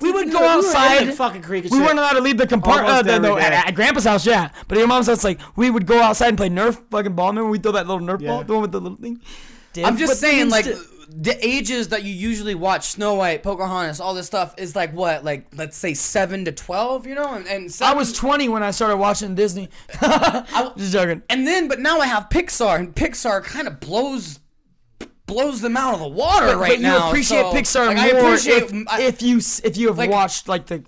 We 0.00 0.10
would 0.10 0.32
go 0.32 0.38
were- 0.38 0.40
we 0.40 0.46
were 0.46 0.48
outside. 0.66 1.14
fucking 1.14 1.42
creek 1.42 1.64
and 1.64 1.72
we 1.72 1.78
shit. 1.78 1.86
weren't 1.86 1.98
allowed 1.98 2.14
to 2.14 2.20
leave 2.20 2.38
the 2.38 2.46
compartment. 2.46 2.88
Uh, 2.88 2.92
Almost 2.92 3.06
the- 3.06 3.18
no, 3.20 3.36
every 3.36 3.42
at, 3.44 3.50
day. 3.50 3.68
at 3.68 3.74
Grandpa's 3.74 4.04
house, 4.04 4.26
yeah. 4.26 4.50
But 4.66 4.78
at 4.78 4.80
your 4.80 4.88
mom's 4.88 5.06
house, 5.06 5.22
like 5.22 5.38
we 5.56 5.70
would 5.70 5.86
go 5.86 6.00
outside 6.00 6.28
and 6.28 6.36
play 6.36 6.48
Nerf 6.48 6.80
fucking 6.90 7.12
ball. 7.14 7.28
Remember 7.28 7.50
we 7.50 7.58
throw 7.58 7.72
that 7.72 7.86
little 7.86 8.04
Nerf 8.04 8.24
ball, 8.26 8.42
the 8.42 8.52
one 8.52 8.62
with 8.62 8.72
the 8.72 8.80
little 8.80 8.98
thing. 8.98 9.20
I'm 9.84 9.96
just 9.96 10.10
But 10.12 10.16
saying, 10.18 10.48
like 10.50 10.64
to- 10.64 10.84
the 11.12 11.36
ages 11.46 11.88
that 11.88 12.02
you 12.04 12.12
usually 12.12 12.54
watch 12.56 12.88
Snow 12.88 13.14
White, 13.14 13.42
Pocahontas, 13.44 14.00
all 14.00 14.14
this 14.14 14.26
stuff 14.26 14.54
is 14.58 14.74
like 14.74 14.92
what, 14.92 15.24
like 15.24 15.46
let's 15.54 15.76
say 15.76 15.94
seven 15.94 16.44
to 16.46 16.52
twelve, 16.52 17.06
you 17.06 17.14
know, 17.14 17.34
and, 17.34 17.46
and 17.46 17.64
I 17.66 17.68
seven, 17.68 17.96
was 17.98 18.12
20 18.12 18.48
when 18.48 18.62
I 18.64 18.70
started 18.72 18.96
watching 18.96 19.34
Disney. 19.36 19.68
just 20.00 20.92
joking. 20.92 21.22
and 21.30 21.46
then 21.46 21.68
but 21.68 21.78
now 21.80 22.00
I 22.00 22.06
have 22.06 22.28
Pixar, 22.28 22.78
and 22.80 22.94
Pixar 22.94 23.42
kind 23.44 23.68
of 23.68 23.78
blows 23.78 24.39
blows 25.30 25.60
them 25.60 25.76
out 25.76 25.94
of 25.94 26.00
the 26.00 26.08
water 26.08 26.46
But, 26.46 26.56
right 26.58 26.80
but 26.80 26.80
you 26.80 26.96
appreciate 26.96 27.42
so, 27.42 27.52
Pixar 27.82 27.86
like, 27.88 27.96
I 27.98 28.08
appreciate 28.08 28.62
if, 28.64 28.72
I- 28.88 29.02
if 29.02 29.22
you 29.22 29.38
if 29.64 29.76
you 29.76 29.88
have 29.88 29.98
like- 29.98 30.10
watched 30.10 30.48
like 30.48 30.66
the 30.66 30.84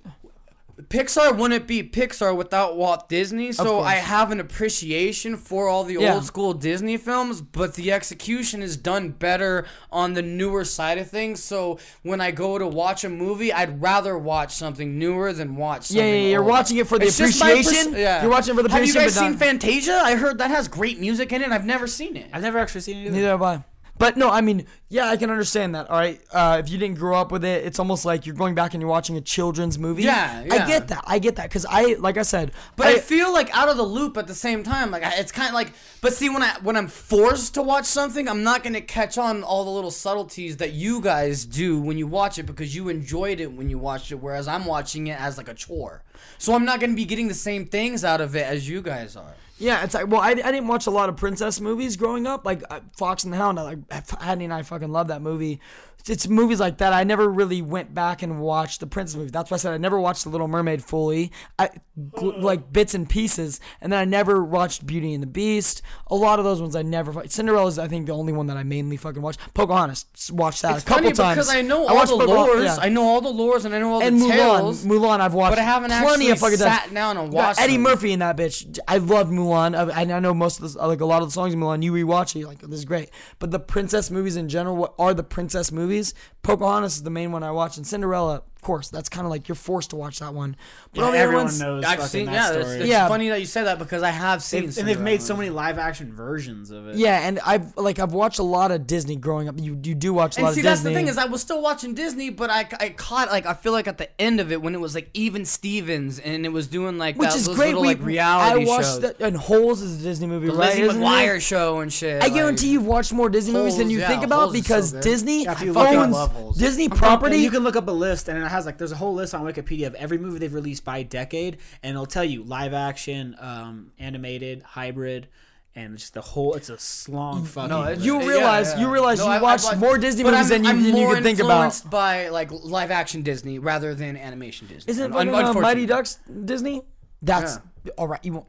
Pixar 0.89 1.37
wouldn't 1.39 1.67
be 1.67 1.83
Pixar 1.83 2.37
without 2.37 2.77
Walt 2.77 3.09
Disney, 3.09 3.53
so. 3.53 3.81
I 3.81 3.95
have 3.95 4.31
an 4.31 4.41
appreciation 4.41 5.37
for 5.37 5.69
all 5.69 5.85
the 5.85 5.95
Yeah. 5.95 6.15
old 6.15 6.25
school 6.25 6.53
Disney 6.55 6.97
films, 6.97 7.41
but 7.41 7.75
the 7.75 7.93
execution 7.93 8.63
is 8.63 8.77
done 8.77 9.11
better 9.11 9.65
on 9.91 10.13
the 10.15 10.23
newer 10.23 10.65
side 10.65 10.99
of 10.99 11.09
things. 11.09 11.43
So 11.43 11.79
when 12.03 12.21
I 12.21 12.31
go 12.31 12.59
to 12.59 12.67
watch 12.67 13.05
a 13.05 13.09
movie, 13.09 13.53
I'd 13.53 13.81
rather 13.81 14.19
watch 14.19 14.55
something 14.55 14.99
newer 14.99 15.33
than 15.33 15.57
watch 15.57 15.91
Yeah, 15.91 16.03
something 16.03 16.23
yeah, 16.25 16.29
you're 16.31 16.43
watching 16.43 16.77
it 16.79 16.87
for 16.89 16.99
the 16.99 17.07
It's 17.07 17.17
just 17.19 17.41
my 17.41 17.55
pers- 17.55 17.67
appreciation. 17.67 17.95
yeah. 17.99 18.23
You're 18.23 18.31
watching 18.31 18.53
it 18.55 18.57
for 18.57 18.63
the 18.63 18.69
appreciation. 18.69 19.01
Have 19.03 19.13
you 19.13 19.35
appreciation, 19.37 19.39
guys 19.39 19.39
seen 19.41 19.61
not- 19.61 19.63
Fantasia? 19.95 20.03
I 20.05 20.15
heard 20.17 20.39
that 20.39 20.51
has 20.51 20.69
great 20.69 20.99
music 20.99 21.33
in 21.33 21.43
it. 21.43 21.51
I've 21.53 21.65
never 21.67 21.87
seen 21.87 22.17
it. 22.17 22.29
I've 22.33 22.43
never 22.43 22.59
actually 22.59 22.81
seen 22.83 22.99
it. 22.99 23.03
Either. 23.07 23.11
neither 23.17 23.29
have 23.29 23.43
I. 23.43 23.65
But 24.03 24.17
no, 24.17 24.29
I 24.29 24.41
mean, 24.41 24.67
yeah, 24.89 25.07
I 25.07 25.17
can 25.17 25.31
understand 25.31 25.77
that. 25.77 25.89
All 25.89 25.97
right, 25.97 26.21
uh, 26.33 26.57
if 26.59 26.69
you 26.69 26.77
didn't 26.77 26.99
grow 26.99 27.17
up 27.17 27.31
with 27.31 27.45
it, 27.45 27.65
it's 27.65 27.79
almost 27.79 28.05
like 28.05 28.27
you're 28.27 28.35
going 28.35 28.57
back 28.57 28.75
and 28.75 28.81
you're 28.81 28.91
watching 28.91 29.17
a 29.17 29.21
children's 29.21 29.79
movie. 29.79 30.03
Yeah, 30.03 30.43
I 30.51 30.67
get 30.67 30.89
that. 30.89 31.05
I 31.07 31.21
get 31.21 31.37
that 31.37 31.49
because 31.49 31.65
I, 31.71 31.95
like 32.01 32.19
I 32.19 32.23
said, 32.23 32.51
But 32.75 32.89
I, 32.89 32.99
feel 32.99 33.33
like 33.33 33.57
out 33.57 33.69
of 33.69 33.77
the 33.77 33.85
loop 33.85 34.17
at 34.17 34.27
the 34.27 34.35
same 34.35 34.65
time. 34.65 34.91
Like 34.91 35.05
I, 35.05 35.13
it's 35.19 35.31
kind 35.31 35.47
of 35.47 35.55
like, 35.55 35.73
but 36.01 36.13
see, 36.15 36.29
when 36.29 36.43
I 36.43 36.57
when 36.63 36.77
I'm 36.77 36.89
forced 36.89 37.55
to 37.55 37.63
watch 37.63 37.85
something, 37.85 38.29
I'm 38.29 38.43
not 38.43 38.65
gonna 38.65 38.81
catch 38.81 39.19
on 39.19 39.45
all 39.45 39.65
the 39.65 39.71
little 39.71 39.93
subtleties 39.93 40.57
that 40.57 40.73
you 40.73 41.01
guys 41.01 41.45
do 41.45 41.81
when 41.81 41.97
you 41.97 42.09
watch 42.09 42.41
it 42.41 42.43
because 42.43 42.75
you 42.75 42.89
enjoyed 42.89 43.39
it 43.39 43.53
when 43.53 43.71
you 43.71 43.79
watched 43.79 44.11
it, 44.11 44.17
whereas 44.17 44.49
I'm 44.49 44.65
watching 44.65 45.07
it 45.07 45.21
as 45.21 45.39
like 45.39 45.47
a 45.47 45.55
chore. 45.55 46.03
So 46.39 46.55
I'm 46.55 46.65
not 46.65 46.81
gonna 46.81 46.95
be 46.95 47.05
getting 47.05 47.29
the 47.29 47.35
same 47.35 47.67
things 47.67 48.05
out 48.05 48.21
of 48.21 48.35
it 48.35 48.47
as 48.47 48.69
you 48.69 48.83
guys 48.83 49.15
are. 49.15 49.35
Yeah, 49.59 49.85
it's 49.85 49.95
like 49.95 50.09
well, 50.09 50.21
I, 50.21 50.31
I 50.31 50.35
didn't 50.35 50.67
watch 50.69 50.87
a 50.87 50.91
lot 50.91 51.09
of 51.09 51.17
princess 51.17 51.61
movies 51.61 51.97
growing 51.97 52.27
up, 52.27 52.45
like 52.45 52.63
uh, 52.71 52.81
Fox 52.97 53.25
and 53.25 53.33
the 53.33 53.37
Hound. 53.37 53.61
I, 53.61 53.63
like 53.63 54.11
Hattie 54.21 54.45
and 54.45 54.53
I 54.53 54.63
fucking 54.63 54.91
love 54.91 55.09
that 55.09 55.23
movie. 55.23 55.61
It's 56.09 56.27
movies 56.27 56.59
like 56.59 56.79
that. 56.79 56.93
I 56.93 57.05
never 57.05 57.29
really 57.29 57.63
went 57.63 57.95
back 57.95 58.25
and 58.25 58.41
watched 58.41 58.81
the 58.81 58.89
princess 58.89 59.15
movie. 59.17 59.31
That's 59.31 59.53
why 59.53 59.55
I 59.55 59.59
said 59.59 59.73
I 59.73 59.77
never 59.77 60.01
watched 60.01 60.25
The 60.25 60.31
Little 60.31 60.49
Mermaid 60.49 60.83
fully. 60.83 61.31
I 61.61 61.71
gl- 61.97 62.43
like 62.43 62.73
bits 62.73 62.95
and 62.95 63.09
pieces, 63.09 63.61
and 63.81 63.93
then 63.93 64.01
I 64.01 64.05
never 64.05 64.43
watched 64.43 64.85
Beauty 64.85 65.15
and 65.15 65.23
the 65.23 65.29
Beast. 65.29 65.81
A 66.09 66.17
lot 66.17 66.41
of 66.41 66.45
those 66.45 66.61
ones 66.61 66.75
I 66.75 66.83
never. 66.83 67.13
fu- 67.13 67.29
Cinderella's 67.29 67.79
I 67.79 67.87
think 67.87 68.07
the 68.07 68.15
only 68.15 68.33
one 68.33 68.49
that 68.49 68.57
I 68.57 68.65
mainly 68.65 68.97
fucking 68.97 69.23
watched. 69.23 69.39
Pocahontas 69.55 70.07
watched 70.33 70.63
that 70.63 70.75
It's 70.75 70.83
a 70.83 70.87
couple 70.89 71.05
funny 71.05 71.15
times. 71.15 71.37
because 71.37 71.49
I 71.55 71.63
know 71.63 71.87
all 71.87 71.95
watched 71.95 72.11
the 72.11 72.17
Pocahon- 72.19 72.49
lores. 72.49 72.65
yeah. 72.65 72.79
I 72.81 72.89
know 72.89 73.05
all 73.05 73.21
the 73.21 73.31
lores 73.33 73.65
and 73.65 73.73
I 73.73 73.79
know 73.79 73.93
all 73.93 74.03
and 74.03 74.21
the 74.21 74.25
Mulan, 74.27 74.31
tales. 74.33 74.85
Mulan, 74.85 75.21
I've 75.21 75.35
watched. 75.35 75.53
but 75.53 75.61
I 75.61 75.63
haven't 75.63 75.91
plenty 75.91 76.07
actually 76.09 76.31
of 76.33 76.39
fucking 76.41 76.59
times. 76.59 76.81
sat 76.83 76.93
down 76.93 77.17
and 77.17 77.33
watched 77.33 77.61
Eddie 77.61 77.75
them. 77.75 77.83
Murphy 77.83 78.11
in 78.13 78.19
that 78.19 78.37
bitch. 78.37 78.77
I 78.89 78.97
love 78.97 79.29
Mulan. 79.29 79.42
I, 79.51 80.03
I 80.03 80.21
know 80.21 80.35
most 80.35 80.61
of 80.61 80.73
the 80.73 80.87
like 80.87 81.01
a 81.01 81.05
lot 81.07 81.23
of 81.23 81.29
the 81.29 81.33
songs 81.33 81.55
in 81.55 81.61
Mulan. 81.61 81.83
You 81.83 81.93
rewatch 81.93 82.35
it, 82.35 82.41
you're 82.41 82.49
like 82.49 82.61
this 82.61 82.79
is 82.79 82.85
great. 82.85 83.11
But 83.39 83.51
the 83.51 83.59
princess 83.59 84.11
movies 84.11 84.37
in 84.37 84.49
general, 84.49 84.77
what 84.77 84.95
are 84.99 85.15
the 85.15 85.23
princess 85.23 85.73
movies? 85.73 86.15
Pocahontas 86.43 86.97
is 86.97 87.03
the 87.03 87.11
main 87.11 87.33
one 87.33 87.43
I 87.43 87.51
watch, 87.51 87.77
and 87.77 87.87
Cinderella, 87.87 88.43
course, 88.63 88.89
that's 88.89 89.09
kind 89.11 89.27
of 89.27 89.31
like 89.31 89.49
you're 89.49 89.55
forced 89.55 89.91
to 89.91 89.97
watch 89.97 90.21
that 90.21 90.33
one. 90.33 90.57
But 90.93 91.01
Yeah, 91.01 91.05
all 91.07 91.13
the 91.13 91.19
other 91.19 91.25
everyone 91.27 91.59
knows 91.59 91.85
I've 91.85 91.91
fucking 91.97 92.07
seen. 92.07 92.27
that 92.27 92.33
Yeah, 92.33 92.47
story. 92.49 92.63
it's, 92.63 92.73
it's 92.75 92.87
Yeah. 92.89 93.09
funny 93.09 93.29
that 93.29 93.41
you 93.41 93.47
said 93.47 93.65
that 93.65 93.79
because 93.79 94.03
I 94.03 94.11
have 94.11 94.43
seen. 94.43 94.67
They've- 94.67 94.79
and 94.79 94.89
they've 94.89 95.01
made 95.01 95.21
so 95.21 95.37
many 95.37 95.51
live 95.51 95.79
action 95.79 96.13
versions 96.15 96.71
of 96.71 96.89
it. 96.89 96.97
Yeah, 96.97 97.27
and 97.27 97.39
I've 97.45 97.77
like 97.77 97.99
I've 97.99 98.13
watched 98.13 98.39
a 98.39 98.43
lot 98.45 98.71
of 98.71 98.87
Disney 98.87 99.17
growing 99.17 99.49
up. 99.49 99.57
You 99.61 99.79
you 99.83 99.95
do 99.95 100.15
watch 100.15 100.37
a 100.37 100.39
And 100.39 100.47
lot 100.47 100.55
see, 100.55 100.61
of 100.61 100.65
that's 100.65 100.81
the 100.83 100.93
thing 100.95 101.09
is, 101.09 101.19
I 101.19 101.27
was 101.27 101.41
still 101.43 101.61
watching 101.61 101.95
Disney, 101.95 102.31
but 102.31 102.49
I, 102.51 102.67
I 102.81 102.89
caught 102.91 103.29
like 103.31 103.45
I 103.47 103.55
feel 103.55 103.73
like 103.73 103.87
at 103.89 103.99
the 103.99 104.09
end 104.21 104.41
of 104.41 104.51
it 104.53 104.63
when 104.63 104.75
it 104.75 104.81
was 104.81 104.95
like 104.95 105.11
Even 105.15 105.45
Stevens 105.45 106.19
and 106.19 106.47
it 106.47 106.51
was 106.51 106.67
doing 106.69 106.99
like 106.99 107.17
which 107.17 107.31
that, 107.31 107.37
is 107.37 107.47
those 107.47 107.57
great. 107.57 107.69
little 107.69 107.83
We, 107.83 107.89
like 107.89 108.03
reality 108.05 108.63
I 108.63 108.65
watched 108.67 108.85
shows. 108.85 109.01
that, 109.01 109.21
and 109.21 109.37
Holes 109.37 109.83
is 109.83 110.01
a 110.01 110.03
Disney 110.05 110.27
movie, 110.29 110.47
the 110.47 110.53
right? 110.55 110.69
Lizzie 110.71 110.83
Isn't 110.83 111.03
it? 111.03 111.05
McGuire 111.05 111.41
show 111.41 111.81
and 111.81 111.93
shit. 111.93 112.23
I 112.23 112.27
like- 112.27 112.35
guarantee 112.35 112.69
you've 112.71 112.87
watched 112.87 113.13
more 113.13 113.29
Disney 113.29 113.53
movies 113.53 113.77
than 113.77 113.91
you 113.91 113.99
yeah, 114.01 114.09
think 114.09 114.23
about 114.23 114.41
Holes 114.41 114.55
is 114.55 114.67
so 114.67 114.75
because. 114.75 114.93
Disney 114.93 115.45
Yeah, 115.45 115.53
if 115.53 115.63
you 115.63 115.73
look 115.73 115.89
up 115.89 116.35
owns 116.37 116.57
Disney 116.59 116.89
property. 116.89 117.39
you 117.39 117.51
can 117.51 117.63
look 117.65 117.77
up 117.77 117.89
a 117.89 117.91
list, 117.91 118.29
and 118.29 118.39
it 118.39 118.47
has 118.53 118.65
like 118.67 118.79
there's 118.79 118.93
a 118.93 118.97
whole 118.97 119.15
list 119.15 119.35
on 119.35 119.45
Wikipedia 119.45 119.87
of 119.89 119.95
every 119.97 120.19
movie 120.19 120.39
they've 120.39 120.55
released 120.55 120.85
by 120.85 121.03
decade, 121.03 121.59
and 121.83 121.91
it'll 121.95 122.07
tell 122.07 122.25
you 122.25 122.45
live 122.45 122.73
action, 122.73 123.35
um, 123.41 123.91
animated, 123.99 124.63
hybrid, 124.63 125.27
and 125.75 125.97
just 125.99 126.15
the 126.15 126.21
whole. 126.21 126.55
It's 126.55 126.69
a 126.69 127.11
long 127.11 127.45
fucking. 127.45 127.71
No, 127.71 127.83
it's- 127.85 128.05
You 128.05 128.21
realize- 128.29 128.73
yeah. 128.75 128.81
you 128.81 128.93
realize 128.93 129.19
you 129.19 129.25
I- 129.25 129.39
I 129.39 129.43
watched 129.43 129.77
more 129.79 129.97
Disney 129.99 130.23
movies 130.23 130.39
I'm, 130.41 130.49
than 130.49 130.65
you- 130.65 130.71
I'm 130.71 130.83
than 130.83 130.97
you 130.97 131.09
could 131.15 131.23
think 131.23 131.39
about. 131.41 131.51
influenced 131.65 131.91
by 131.91 132.29
like 132.29 132.51
live 132.53 132.91
action 132.91 133.23
Disney 133.23 133.59
rather 133.59 133.95
than 133.95 134.17
animation 134.17 134.67
Disney. 134.69 134.91
Isn't 134.91 135.13
Un- 135.15 135.29
fucking, 135.33 135.57
uh, 135.57 135.61
Mighty. 135.61 135.87
Ducks 135.87 136.19
Disney? 136.45 136.83
That's 137.23 137.59
all 137.99 138.07
right. 138.09 138.21
You 138.23 138.35
won't. 138.35 138.47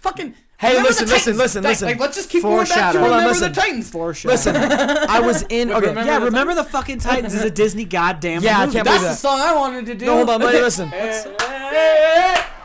Fucking. 0.00 0.34
Hey, 0.62 0.76
remember 0.76 0.90
listen, 0.90 1.08
listen, 1.08 1.36
listen, 1.36 1.62
listen. 1.64 1.88
Like, 1.88 1.98
let's 1.98 2.14
just 2.14 2.30
keep 2.30 2.44
going 2.44 2.58
back 2.58 2.68
to 2.68 2.74
Foreshadow. 2.74 2.98
On, 3.00 3.04
remember 3.04 3.28
listen. 3.30 3.52
the 3.52 3.60
Titans. 3.60 3.90
For 3.90 4.14
sure. 4.14 4.30
Listen, 4.30 4.54
I 4.54 5.18
was 5.18 5.42
in. 5.48 5.72
Okay, 5.72 5.88
Remember 5.88 6.04
yeah, 6.04 6.20
the 6.20 6.24
remember 6.26 6.54
the 6.54 6.62
fucking 6.62 7.00
Titans 7.00 7.34
is 7.34 7.42
a 7.42 7.50
Disney 7.50 7.84
goddamn 7.84 8.44
Yeah, 8.44 8.60
I 8.60 8.66
can't 8.68 8.84
That's 8.84 8.98
believe 8.98 9.02
the 9.02 9.14
song 9.14 9.40
I 9.40 9.56
wanted 9.56 9.86
to 9.86 9.96
do. 9.96 10.06
No, 10.06 10.18
hold 10.18 10.30
on, 10.30 10.40
let 10.40 10.54
me 10.54 10.60
listen. 10.60 10.88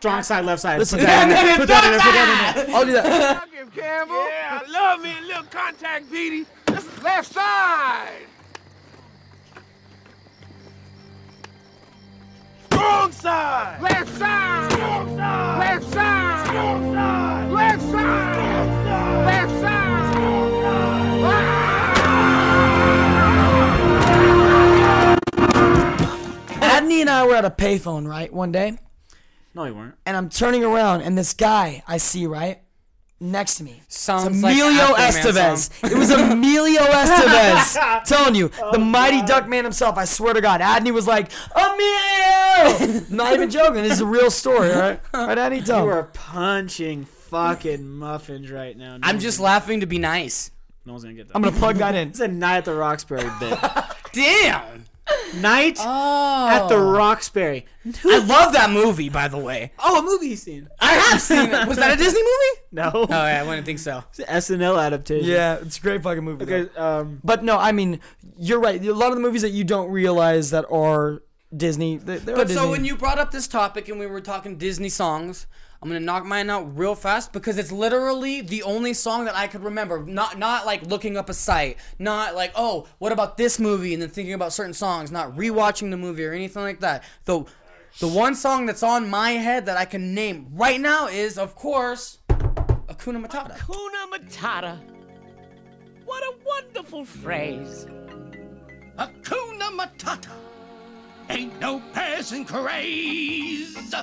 Strong 0.00 0.22
side, 0.22 0.44
left 0.46 0.62
side. 0.62 0.78
Listen, 0.78 0.98
put 0.98 1.04
that 1.04 1.24
in 1.24 1.28
there. 1.28 1.56
Put 1.58 1.68
that 1.68 1.84
in 1.84 1.90
there. 1.90 2.00
Put 2.00 2.12
that 2.14 2.56
in 2.56 2.68
there. 2.68 2.74
I'll 2.74 2.86
do 2.86 2.92
that. 2.92 3.04
Yeah, 3.76 4.62
I 4.62 4.70
love 4.70 5.02
me 5.02 5.12
a 5.12 5.20
little 5.26 5.42
contact, 5.44 6.10
Petey. 6.10 6.46
That's 6.64 7.02
left 7.02 7.30
side. 7.30 8.24
Strong 12.72 13.12
side. 13.12 13.82
Left 13.82 14.16
side. 14.16 14.72
Strong 14.72 15.16
side. 15.18 15.58
Left 15.58 15.92
side. 15.92 16.46
Strong 16.46 16.94
side. 16.94 17.50
Left 17.52 17.82
side. 17.82 18.32
Strong 18.32 18.68
side. 18.86 19.26
Left 19.26 19.52
side. 19.60 20.12
Strong 20.12 20.50
side. 20.62 21.60
Adney 26.62 27.00
and 27.02 27.10
I 27.10 27.26
were 27.26 27.34
at 27.34 27.44
a 27.44 27.50
payphone, 27.50 28.08
right, 28.08 28.32
one 28.32 28.50
day, 28.50 28.78
No, 29.54 29.64
you 29.64 29.74
weren't. 29.74 29.94
and 30.06 30.16
I'm 30.16 30.28
turning 30.28 30.64
around, 30.64 31.02
and 31.02 31.16
this 31.18 31.32
guy 31.34 31.82
I 31.88 31.96
see, 31.96 32.26
right, 32.26 32.60
next 33.20 33.56
to 33.56 33.64
me. 33.64 33.82
Sounds 33.88 34.26
it's 34.28 34.36
Emilio 34.44 34.94
Afro 34.96 35.32
Man 35.32 35.54
Estevez. 35.56 35.90
It 35.92 35.98
was 35.98 36.10
Emilio 36.10 36.80
Estevez. 36.82 38.04
telling 38.04 38.34
you, 38.36 38.50
oh, 38.62 38.72
the 38.72 38.78
mighty 38.78 39.22
duck 39.22 39.48
man 39.48 39.64
himself. 39.64 39.98
I 39.98 40.04
swear 40.04 40.34
to 40.34 40.40
God. 40.40 40.60
Adney 40.60 40.92
was 40.92 41.06
like, 41.06 41.30
Emilio! 41.54 43.00
Not 43.10 43.34
even 43.34 43.50
joking. 43.50 43.82
This 43.82 43.94
is 43.94 44.00
a 44.00 44.06
real 44.06 44.30
story, 44.30 44.68
right? 44.70 45.00
Right, 45.12 45.36
Adney? 45.38 45.64
Tell 45.64 45.84
You 45.84 45.90
are 45.90 46.04
punching 46.04 47.04
fucking 47.04 47.86
muffins 47.88 48.50
right 48.50 48.76
now. 48.76 48.96
No 48.98 49.00
I'm 49.06 49.18
just 49.18 49.38
gonna- 49.38 49.46
laughing 49.46 49.80
to 49.80 49.86
be 49.86 49.98
nice. 49.98 50.50
No 50.86 50.92
one's 50.92 51.04
gonna 51.04 51.14
get 51.14 51.28
that. 51.28 51.36
I'm 51.36 51.42
going 51.42 51.52
to 51.52 51.60
plug 51.60 51.76
that 51.76 51.94
in. 51.94 52.08
It's 52.10 52.20
a 52.20 52.28
night 52.28 52.58
at 52.58 52.64
the 52.64 52.74
Roxbury 52.74 53.28
bit. 53.38 53.58
Damn. 54.12 54.84
Night 55.34 55.78
Oh. 55.80 56.48
at 56.48 56.68
the 56.68 56.78
Roxbury. 56.78 57.66
I 58.04 58.18
love 58.18 58.52
that 58.52 58.70
movie, 58.70 59.08
by 59.08 59.28
the 59.28 59.38
way. 59.38 59.72
Oh, 59.78 59.98
a 59.98 60.02
movie 60.02 60.28
you've 60.28 60.38
seen? 60.38 60.68
I 60.80 60.92
have 60.92 61.20
seen 61.20 61.50
it. 61.52 61.66
Was 61.68 61.78
that 61.78 61.92
a 61.92 61.96
Disney 61.96 62.20
movie? 62.22 62.60
No. 62.72 62.90
Oh, 62.94 63.06
yeah, 63.10 63.40
I 63.40 63.42
wouldn't 63.46 63.66
think 63.66 63.78
so. 63.78 64.04
It's 64.10 64.18
an 64.20 64.26
SNL 64.60 64.80
adaptation. 64.80 65.28
Yeah, 65.28 65.58
it's 65.62 65.78
a 65.78 65.80
great 65.80 66.02
fucking 66.02 66.24
movie. 66.24 66.44
Okay. 66.44 66.74
Um. 66.76 67.20
But 67.24 67.42
no, 67.44 67.56
I 67.58 67.72
mean, 67.72 68.00
you're 68.38 68.60
right. 68.60 68.82
A 68.84 68.92
lot 68.94 69.08
of 69.10 69.16
the 69.16 69.22
movies 69.22 69.42
that 69.42 69.50
you 69.50 69.64
don't 69.64 69.90
realize 69.90 70.50
that 70.50 70.64
are 70.70 71.22
Disney, 71.56 71.96
they, 71.96 72.18
But 72.18 72.46
Disney. 72.48 72.54
so 72.54 72.70
when 72.70 72.84
you 72.84 72.96
brought 72.96 73.18
up 73.18 73.30
this 73.32 73.48
topic 73.48 73.88
and 73.88 73.98
we 73.98 74.06
were 74.06 74.20
talking 74.20 74.56
Disney 74.56 74.88
songs, 74.88 75.46
I'm 75.82 75.88
gonna 75.88 76.00
knock 76.00 76.26
mine 76.26 76.50
out 76.50 76.76
real 76.76 76.94
fast 76.94 77.32
because 77.32 77.56
it's 77.56 77.72
literally 77.72 78.42
the 78.42 78.62
only 78.64 78.92
song 78.92 79.24
that 79.24 79.34
I 79.34 79.46
could 79.46 79.62
remember. 79.64 80.04
Not 80.04 80.38
not 80.38 80.66
like 80.66 80.82
looking 80.86 81.16
up 81.16 81.30
a 81.30 81.34
site, 81.34 81.78
not 81.98 82.34
like 82.34 82.52
oh 82.54 82.86
what 82.98 83.12
about 83.12 83.38
this 83.38 83.58
movie 83.58 83.94
and 83.94 84.02
then 84.02 84.10
thinking 84.10 84.34
about 84.34 84.52
certain 84.52 84.74
songs, 84.74 85.10
not 85.10 85.34
rewatching 85.36 85.90
the 85.90 85.96
movie 85.96 86.24
or 86.24 86.32
anything 86.32 86.62
like 86.62 86.80
that. 86.80 87.02
The 87.24 87.44
the 87.98 88.08
one 88.08 88.34
song 88.34 88.66
that's 88.66 88.82
on 88.82 89.08
my 89.08 89.30
head 89.30 89.66
that 89.66 89.78
I 89.78 89.86
can 89.86 90.14
name 90.14 90.48
right 90.52 90.80
now 90.80 91.08
is 91.08 91.38
of 91.38 91.54
course 91.54 92.18
Akuna 92.28 93.24
Matata. 93.24 93.56
Hakuna 93.56 94.12
Matata. 94.12 94.78
What 96.04 96.22
a 96.22 96.34
wonderful 96.44 97.06
phrase. 97.06 97.86
Hakuna 98.98 99.70
Matata. 99.78 100.32
Ain't 101.30 101.58
no 101.58 101.80
passing 101.94 102.44
craze. 102.44 103.94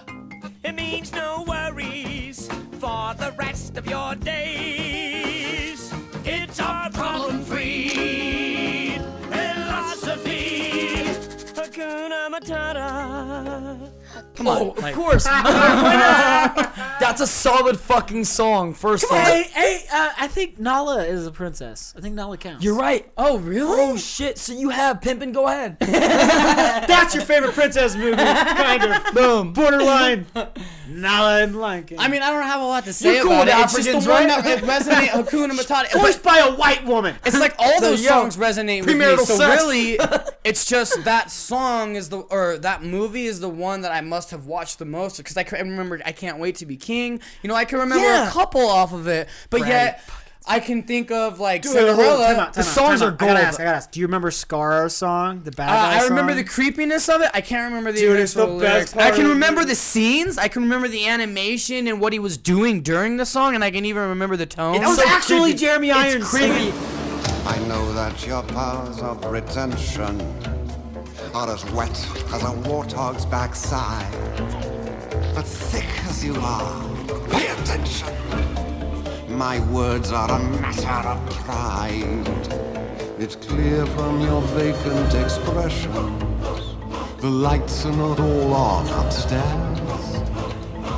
It 0.64 0.76
means 0.76 1.12
no 1.12 1.44
worries 1.48 2.48
for 2.80 3.14
the 3.16 3.34
rest 3.38 3.78
of 3.78 3.88
your 3.88 4.16
days. 4.16 5.94
It's 6.26 6.60
our 6.60 6.90
problem 6.92 7.44
free 7.44 9.00
philosophy. 9.32 11.04
Hakuna 11.56 12.30
Matata. 12.30 13.97
Come 14.38 14.48
on, 14.48 14.58
Oh, 14.62 14.72
of 14.72 14.78
like- 14.80 14.96
course. 14.96 15.24
That's 17.00 17.22
a 17.22 17.28
solid 17.28 17.80
fucking 17.80 18.24
song. 18.26 18.74
First 18.74 19.06
off, 19.12 19.18
Hey, 19.28 19.44
hey, 19.54 19.86
uh, 19.92 20.12
I 20.18 20.28
think 20.28 20.60
Nala 20.60 21.04
is 21.06 21.26
a 21.28 21.32
princess. 21.32 21.94
I 21.98 22.02
think 22.02 22.16
Nala 22.16 22.38
counts. 22.38 22.64
you're 22.64 22.76
right. 22.76 23.10
Oh 23.18 23.38
really? 23.40 23.80
Oh 23.82 23.98
shit! 23.98 24.38
So 24.38 24.54
you 24.54 24.70
have 24.70 25.02
Pimpin'? 25.02 25.34
Go 25.34 25.48
ahead. 25.48 25.78
That's 25.80 27.14
your 27.16 27.24
favorite 27.24 27.54
princess 27.54 27.96
movie, 27.96 28.16
kind 28.18 28.84
of. 28.84 29.14
Boom. 29.14 29.54
Borderline. 29.54 30.26
Nala 30.98 31.44
and 31.44 31.56
Lion 31.56 31.84
King. 31.86 32.00
I 32.00 32.08
mean, 32.08 32.22
I 32.22 32.30
don't 32.32 32.44
have 32.44 32.62
a 32.62 32.66
lot 32.66 32.84
to 32.86 32.94
say 32.94 33.16
You're 33.16 33.24
cool 33.24 33.34
about 33.42 33.46
with 33.46 33.50
it. 33.50 33.62
It's 33.62 33.74
just 33.76 33.88
Africans, 33.88 34.06
the 34.06 34.10
one 34.12 34.28
right? 34.28 34.44
that 34.44 34.64
it 34.64 34.64
resonate 34.66 35.08
Hakuna 35.30 35.52
Matata. 35.52 35.94
But 35.94 36.02
voiced 36.02 36.24
by 36.24 36.38
a 36.40 36.56
white 36.56 36.86
woman. 36.86 37.16
It's 37.26 37.40
like 37.40 37.56
all 37.60 37.80
those 37.82 38.02
you 38.02 38.08
songs 38.10 38.36
resonate 38.38 38.86
with 38.86 38.88
me. 38.96 39.04
Premarital 39.06 39.20
So 39.26 39.36
sex. 39.38 39.62
really, 39.64 40.00
it's 40.44 40.66
just 40.66 41.04
that 41.06 41.32
song 41.32 41.96
is 41.96 42.10
the 42.10 42.20
or 42.20 42.58
that 42.60 42.84
movie 42.84 43.26
is 43.26 43.40
the 43.40 43.50
one 43.50 43.82
that 43.82 43.92
I 43.92 44.02
must 44.02 44.32
have 44.32 44.46
watched 44.48 44.80
the 44.80 44.86
most 44.86 45.18
because 45.18 45.38
I 45.38 45.44
can 45.44 45.70
remember 45.70 46.00
I 46.06 46.12
can't 46.12 46.40
wait 46.40 46.56
to 46.58 46.66
be 46.66 46.78
king. 46.78 47.20
You 47.44 47.48
know, 47.50 47.56
I 47.56 47.66
can 47.66 47.80
remember 47.80 48.04
Yeah. 48.06 48.28
a 48.28 48.32
couple 48.32 48.62
off 48.68 48.94
of 48.94 49.08
it, 49.08 49.28
but 49.50 49.62
Right. 49.62 49.70
yet 49.70 50.04
I 50.50 50.60
can 50.62 50.84
think 50.84 51.12
of 51.12 51.40
like 51.42 51.62
Dude, 51.64 51.74
hold 51.76 51.90
on, 51.90 51.96
Cinderella. 51.98 52.26
time 52.26 52.36
out, 52.40 52.54
time 52.54 52.54
the 52.54 52.60
out, 52.62 52.66
songs 52.66 53.00
time 53.02 53.10
are 53.10 53.12
out. 53.12 53.22
I 53.22 53.26
gotta 53.26 53.34
gold. 53.34 53.38
ask, 53.48 53.60
I 53.60 53.64
gotta 53.66 53.76
ask. 53.78 53.92
Do 53.92 54.00
you 54.00 54.06
remember 54.06 54.32
Scar's 54.32 54.96
song, 54.96 55.42
the 55.44 55.52
bad 55.52 55.70
Uh, 55.70 55.74
guy 55.74 56.00
I 56.00 56.04
remember 56.08 56.32
song? 56.32 56.38
the 56.38 56.44
creepiness 56.46 57.10
of 57.10 57.22
it. 57.22 57.30
I 57.34 57.42
can't 57.42 57.70
remember 57.70 57.92
the 57.92 58.00
Dude, 58.00 58.20
it's 58.20 58.34
the 58.34 58.42
original 58.44 58.60
best 58.60 58.74
lyrics. 58.74 58.94
part 58.94 59.14
I 59.14 59.16
can 59.16 59.28
remember 59.28 59.66
the 59.66 59.76
scenes. 59.76 60.38
I 60.38 60.48
can 60.48 60.62
remember 60.64 60.88
the 60.88 61.06
animation 61.08 61.88
and 61.88 62.00
what 62.00 62.14
he 62.14 62.20
was 62.20 62.38
doing 62.38 62.82
during 62.82 63.18
the 63.18 63.26
song, 63.26 63.56
and 63.56 63.64
I 63.64 63.72
can 63.72 63.84
even 63.86 64.08
remember 64.10 64.38
the 64.38 64.46
tone. 64.46 64.76
It 64.76 64.82
was 64.88 65.00
actually 65.00 65.54
Jeremy 65.54 65.92
Irons 65.92 66.16
It's 66.24 66.30
creepy. 66.30 66.72
I 67.46 67.60
know 67.68 67.92
that 67.94 68.26
your 68.26 68.44
powers 68.44 69.00
of 69.00 69.24
retention 69.26 70.22
are 71.34 71.50
as 71.54 71.64
wet 71.72 71.92
as 72.34 72.42
a 72.44 72.54
warthog's 72.68 73.26
backside. 73.26 74.12
But 75.36 75.46
thick 75.46 75.86
as 76.10 76.24
you 76.26 76.36
are, 76.42 76.96
pay 77.30 77.48
attention. 77.48 78.08
My 79.38 79.60
words 79.72 80.12
are 80.12 80.32
a 80.32 80.40
matter 80.60 81.10
of 81.10 81.30
pride. 81.30 82.28
It's 83.20 83.36
clear 83.36 83.86
from 83.86 84.20
your 84.20 84.42
vacant 84.42 85.14
expression. 85.14 85.92
The 87.20 87.30
lights 87.30 87.86
are 87.86 87.92
not 87.92 88.20
all 88.20 88.54
on 88.56 88.88
upstairs. 89.06 89.80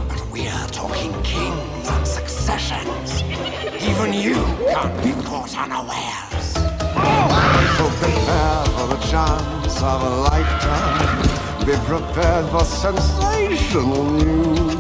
But 0.08 0.26
we're 0.32 0.68
talking 0.72 1.12
kings 1.22 1.90
and 1.90 2.08
successions. 2.08 3.24
Even 3.84 4.14
you 4.14 4.36
can't 4.72 5.04
be 5.04 5.12
caught 5.28 5.54
unawares. 5.58 6.54
So 7.76 7.90
prepare 8.00 8.66
for 8.78 8.88
the 8.88 9.00
chance 9.12 9.82
of 9.82 10.02
a 10.02 10.16
lifetime. 10.32 11.66
Be 11.66 11.76
prepared 11.86 12.50
for 12.52 12.64
sensational 12.64 14.12
news. 14.12 14.79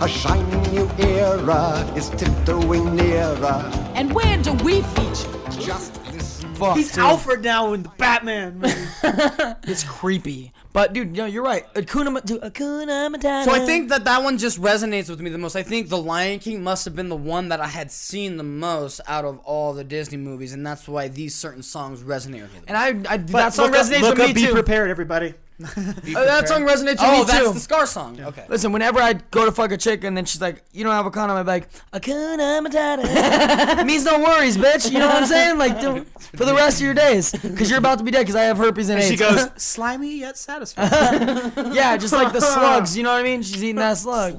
A 0.00 0.08
shining 0.08 0.62
new 0.72 0.88
era 0.98 1.84
is 1.94 2.08
tiptoeing 2.10 2.96
nearer. 2.96 3.70
And 3.94 4.12
where 4.14 4.38
do 4.38 4.52
we 4.64 4.80
feature? 4.82 5.28
Just 5.60 6.00
listen. 6.12 6.54
Fuck, 6.54 6.76
He's 6.76 6.90
dude. 6.92 7.04
Alfred 7.04 7.42
now 7.44 7.74
in 7.74 7.82
the 7.82 7.88
Batman 7.90 8.58
movie. 8.60 8.74
It's 9.64 9.84
creepy. 9.84 10.52
But 10.72 10.92
dude, 10.94 11.14
no, 11.16 11.26
you're 11.26 11.42
right. 11.42 11.72
Akuna, 11.74 12.24
dude, 12.24 12.40
Akuna 12.42 13.14
Matata. 13.14 13.44
So 13.44 13.52
I 13.52 13.60
think 13.66 13.90
that 13.90 14.04
that 14.04 14.22
one 14.22 14.38
just 14.38 14.60
resonates 14.60 15.10
with 15.10 15.20
me 15.20 15.28
the 15.30 15.38
most. 15.38 15.54
I 15.56 15.62
think 15.62 15.88
The 15.90 15.98
Lion 15.98 16.38
King 16.38 16.62
must 16.62 16.84
have 16.86 16.96
been 16.96 17.08
the 17.08 17.16
one 17.16 17.48
that 17.50 17.60
I 17.60 17.66
had 17.66 17.90
seen 17.90 18.36
the 18.36 18.42
most 18.42 19.00
out 19.06 19.24
of 19.24 19.38
all 19.40 19.72
the 19.74 19.84
Disney 19.84 20.16
movies, 20.16 20.52
and 20.54 20.66
that's 20.66 20.88
why 20.88 21.08
these 21.08 21.34
certain 21.34 21.62
songs 21.62 22.02
resonate 22.02 22.42
with 22.42 22.54
me. 22.54 22.60
and 22.68 22.76
I, 22.76 22.88
I 23.12 23.18
But 23.18 23.32
that 23.32 23.54
song 23.54 23.66
look 23.70 23.76
up- 23.80 23.86
resonates 23.86 24.00
look 24.02 24.14
with 24.18 24.20
up 24.20 24.28
me 24.28 24.32
Be 24.34 24.46
too. 24.46 24.52
prepared, 24.52 24.90
everybody. 24.90 25.34
Uh, 25.62 26.24
that 26.24 26.48
song 26.48 26.62
resonates 26.62 26.92
with 26.92 27.00
oh, 27.02 27.18
me 27.20 27.24
that's 27.24 27.38
too. 27.46 27.52
the 27.52 27.60
Scar 27.60 27.86
song. 27.86 28.20
Okay. 28.20 28.46
Listen, 28.48 28.72
whenever 28.72 29.00
I 29.00 29.14
go 29.14 29.44
to 29.44 29.52
fuck 29.52 29.72
a 29.72 29.76
chick 29.76 30.04
and 30.04 30.16
then 30.16 30.24
she's 30.24 30.40
like, 30.40 30.62
"You 30.72 30.84
don't 30.84 30.92
have 30.92 31.06
a 31.06 31.10
condom," 31.10 31.36
I'm 31.36 31.46
like, 31.46 31.68
"Akuna 31.92 32.66
Matata." 32.66 33.84
means 33.86 34.04
no 34.04 34.18
worries, 34.20 34.56
bitch. 34.56 34.90
You 34.90 34.98
know 34.98 35.06
what 35.08 35.16
I'm 35.16 35.26
saying? 35.26 35.58
Like 35.58 35.80
don't- 35.80 36.08
for 36.36 36.44
the 36.44 36.54
rest 36.54 36.78
of 36.78 36.84
your 36.84 36.94
days, 36.94 37.32
because 37.32 37.68
you're 37.68 37.78
about 37.78 37.98
to 37.98 38.04
be 38.04 38.10
dead. 38.10 38.20
Because 38.20 38.36
I 38.36 38.42
have 38.44 38.56
herpes 38.58 38.88
and 38.88 39.00
And 39.00 39.10
AIDS. 39.10 39.10
she 39.10 39.16
goes, 39.16 39.50
slimy 39.62 40.18
yet 40.18 40.36
satisfying. 40.38 41.72
yeah, 41.74 41.96
just 41.96 42.12
like 42.12 42.32
the 42.32 42.40
slugs. 42.40 42.96
You 42.96 43.02
know 43.02 43.12
what 43.12 43.20
I 43.20 43.24
mean? 43.24 43.42
She's 43.42 43.62
eating 43.62 43.76
that 43.76 43.98
slug. 43.98 44.38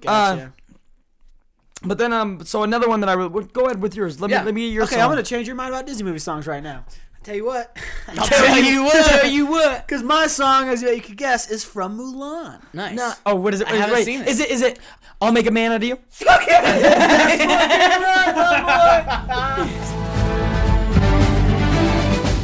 Gotcha. 0.00 0.52
But 1.84 1.98
then, 1.98 2.12
um, 2.12 2.44
so 2.44 2.64
another 2.64 2.88
one 2.88 3.00
that 3.00 3.08
I 3.08 3.12
really, 3.12 3.44
go 3.52 3.66
ahead 3.66 3.80
with 3.80 3.94
yours. 3.94 4.20
Let 4.20 4.30
Yeah. 4.30 4.40
me 4.40 4.44
let 4.46 4.54
me 4.54 4.60
hear 4.62 4.70
your 4.72 4.82
okay, 4.84 4.96
song. 4.96 5.04
I'm 5.04 5.10
gonna 5.10 5.22
change 5.22 5.46
your 5.46 5.54
mind 5.54 5.72
about 5.72 5.86
Disney 5.86 6.02
movie 6.04 6.18
songs 6.18 6.46
right 6.46 6.62
now. 6.62 6.84
I 7.28 7.30
tell 7.30 7.36
you 7.36 7.44
what. 7.44 7.76
I'll 8.08 8.26
tell 8.26 8.58
you 8.58 8.84
what. 8.84 9.06
Tell 9.06 9.30
you 9.30 9.46
what. 9.46 9.86
Because 9.88 10.02
my 10.02 10.26
song, 10.28 10.70
as 10.70 10.80
you 10.82 10.98
could 11.02 11.18
guess, 11.18 11.50
is 11.50 11.62
from 11.62 11.98
Mulan. 11.98 12.62
Nice. 12.72 12.94
No, 12.94 13.12
oh, 13.26 13.34
what 13.34 13.52
is 13.52 13.60
it? 13.60 13.68
I 13.68 13.72
Wait, 13.72 13.80
haven't 13.80 13.94
wait, 13.96 14.04
seen 14.04 14.20
it. 14.22 14.28
Is 14.28 14.40
it? 14.40 14.50
Is 14.50 14.62
it? 14.62 14.78
I'll 15.20 15.32
make 15.32 15.46
a 15.46 15.50
man 15.50 15.72
out 15.72 15.76
of 15.76 15.84
you. 15.84 15.98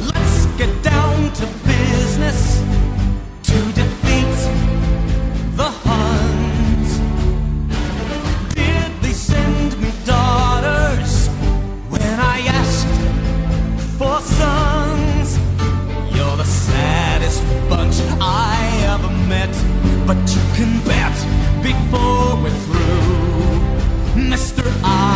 Let's 0.05 0.45
get 0.57 0.83
down 0.83 1.33
to 1.33 1.45
business 1.65 2.61
to 3.41 3.57
defeat 3.73 4.37
the 5.55 5.69
Huns. 5.83 6.99
Did 8.53 9.01
they 9.01 9.13
send 9.13 9.81
me 9.81 9.91
daughters 10.05 11.27
when 11.89 12.19
I 12.19 12.41
asked 12.47 12.87
for 13.97 14.19
sons? 14.21 14.64
Met, 19.27 19.49
but 20.05 20.17
you 20.35 20.41
can 20.55 20.79
bet 20.85 21.15
before 21.63 22.35
we're 22.41 22.59
through, 22.65 24.29
Mister, 24.29 24.63
I'll 24.83 25.14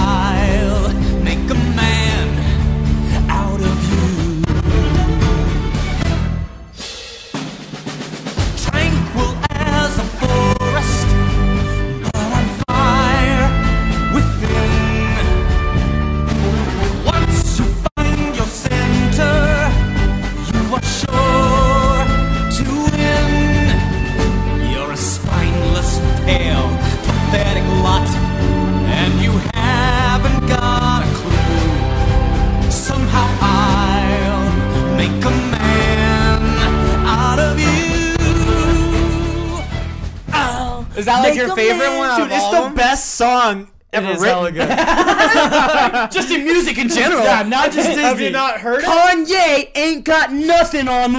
song 43.20 43.68
ever 43.92 44.12
is 44.12 44.22
written. 44.22 44.38
hella 44.38 44.52
good. 44.54 46.12
just 46.12 46.32
in 46.32 46.46
music 46.46 46.78
in 46.78 46.88
general. 46.88 47.22
Yeah, 47.22 47.44
not 47.44 47.74
just 47.74 47.90
Disney. 47.90 48.02
Have 48.04 48.22
you 48.22 48.30
not 48.30 48.62
heard 48.62 48.80
it? 48.82 48.86
Kanye 48.86 49.70
ain't 49.76 50.06
got 50.06 50.32
nothing 50.32 50.88
on 50.88 51.12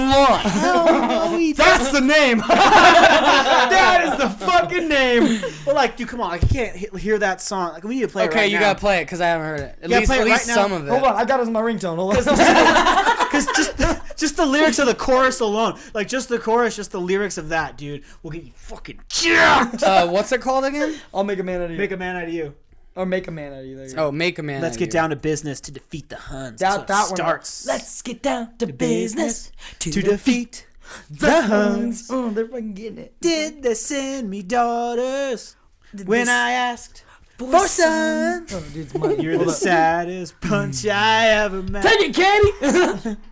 Mulan. 1.53 1.57
That's 1.57 1.91
the 1.91 2.01
name. 2.01 2.37
that 2.47 4.01
is 4.13 4.17
the 4.19 4.29
fucking 4.45 4.87
name. 4.87 5.41
But 5.65 5.75
like, 5.75 5.97
dude, 5.97 6.07
come 6.07 6.21
on, 6.21 6.29
like, 6.29 6.41
you 6.43 6.47
can't 6.49 6.75
he- 6.75 6.99
hear 6.99 7.17
that 7.19 7.41
song. 7.41 7.73
Like, 7.73 7.83
we 7.83 7.95
need 7.95 8.01
to 8.01 8.07
play 8.07 8.25
it 8.25 8.29
okay, 8.29 8.39
right 8.41 8.51
you 8.51 8.57
now. 8.57 8.67
gotta 8.73 8.79
play 8.79 9.01
it 9.01 9.05
because 9.05 9.21
I 9.21 9.27
haven't 9.27 9.45
heard 9.47 9.59
it. 9.61 9.75
At 9.83 9.89
gotta 9.89 9.99
least, 9.99 10.09
play 10.09 10.19
at 10.19 10.27
it 10.27 10.29
least 10.29 10.47
right 10.47 10.55
now. 10.55 10.61
some 10.63 10.71
of 10.73 10.87
it. 10.87 10.89
Hold 10.89 11.03
on, 11.03 11.15
I 11.15 11.25
got 11.25 11.39
it 11.39 11.43
as 11.43 11.49
my 11.49 11.61
ringtone. 11.61 11.95
Hold 11.95 12.17
on. 12.17 13.17
Because 13.31 13.45
just 13.55 13.77
the, 13.77 14.01
just 14.17 14.35
the 14.35 14.45
lyrics 14.45 14.77
of 14.77 14.87
the 14.87 14.93
chorus 14.93 15.39
alone, 15.39 15.79
like 15.93 16.09
just 16.09 16.27
the 16.27 16.37
chorus, 16.37 16.75
just 16.75 16.91
the 16.91 16.99
lyrics 16.99 17.37
of 17.37 17.47
that, 17.47 17.77
dude, 17.77 18.03
will 18.21 18.31
get 18.31 18.43
you 18.43 18.51
fucking 18.55 18.99
jacked. 19.07 19.83
Uh, 19.83 20.05
what's 20.09 20.33
it 20.33 20.41
called 20.41 20.65
again? 20.65 20.99
I'll 21.13 21.23
make 21.23 21.39
a 21.39 21.43
man 21.43 21.61
out 21.61 21.65
of 21.65 21.71
you. 21.71 21.77
Make 21.77 21.91
a 21.93 21.97
man 21.97 22.17
out 22.17 22.23
of 22.25 22.33
you. 22.33 22.53
or 22.93 23.05
make 23.05 23.29
a 23.29 23.31
man 23.31 23.53
out 23.53 23.59
of 23.59 23.65
you. 23.67 23.77
There 23.77 23.87
you 23.87 23.93
go. 23.95 24.07
Oh, 24.07 24.11
make 24.11 24.37
a 24.37 24.43
man. 24.43 24.61
Let's 24.61 24.75
out 24.75 24.79
get 24.79 24.87
you. 24.87 24.91
down 24.91 25.11
to 25.11 25.15
business 25.15 25.61
to 25.61 25.71
defeat 25.71 26.09
the 26.09 26.17
Huns. 26.17 26.59
That, 26.59 26.87
That's 26.87 26.87
that 26.87 27.01
what 27.03 27.09
one 27.11 27.15
starts. 27.15 27.65
Let's 27.65 28.01
get 28.01 28.21
down 28.21 28.57
to 28.57 28.67
business 28.67 29.49
to, 29.79 29.91
to 29.91 30.01
defeat 30.01 30.67
the 31.09 31.41
Huns. 31.41 32.07
Oh, 32.09 32.29
they're 32.29 32.47
fucking 32.47 32.73
getting 32.73 32.99
it. 32.99 33.19
Did 33.21 33.63
they 33.63 33.73
send 33.73 34.29
me 34.29 34.41
daughters 34.41 35.55
Did 35.95 36.07
when 36.07 36.25
they 36.25 36.31
I 36.31 36.51
asked 36.51 37.03
For 37.37 37.51
for 37.51 37.67
sons. 37.67 38.51
sons? 38.51 38.53
Oh, 38.53 38.73
dude, 38.73 38.95
it's. 38.95 39.23
You're 39.23 39.37
the 39.37 39.51
saddest 39.51 40.39
punch 40.41 40.75
mm. 40.77 40.91
I 40.91 41.27
ever 41.29 41.61
met. 41.63 41.83
Take 41.83 42.01
it, 42.01 42.15
Katie. 42.15 43.17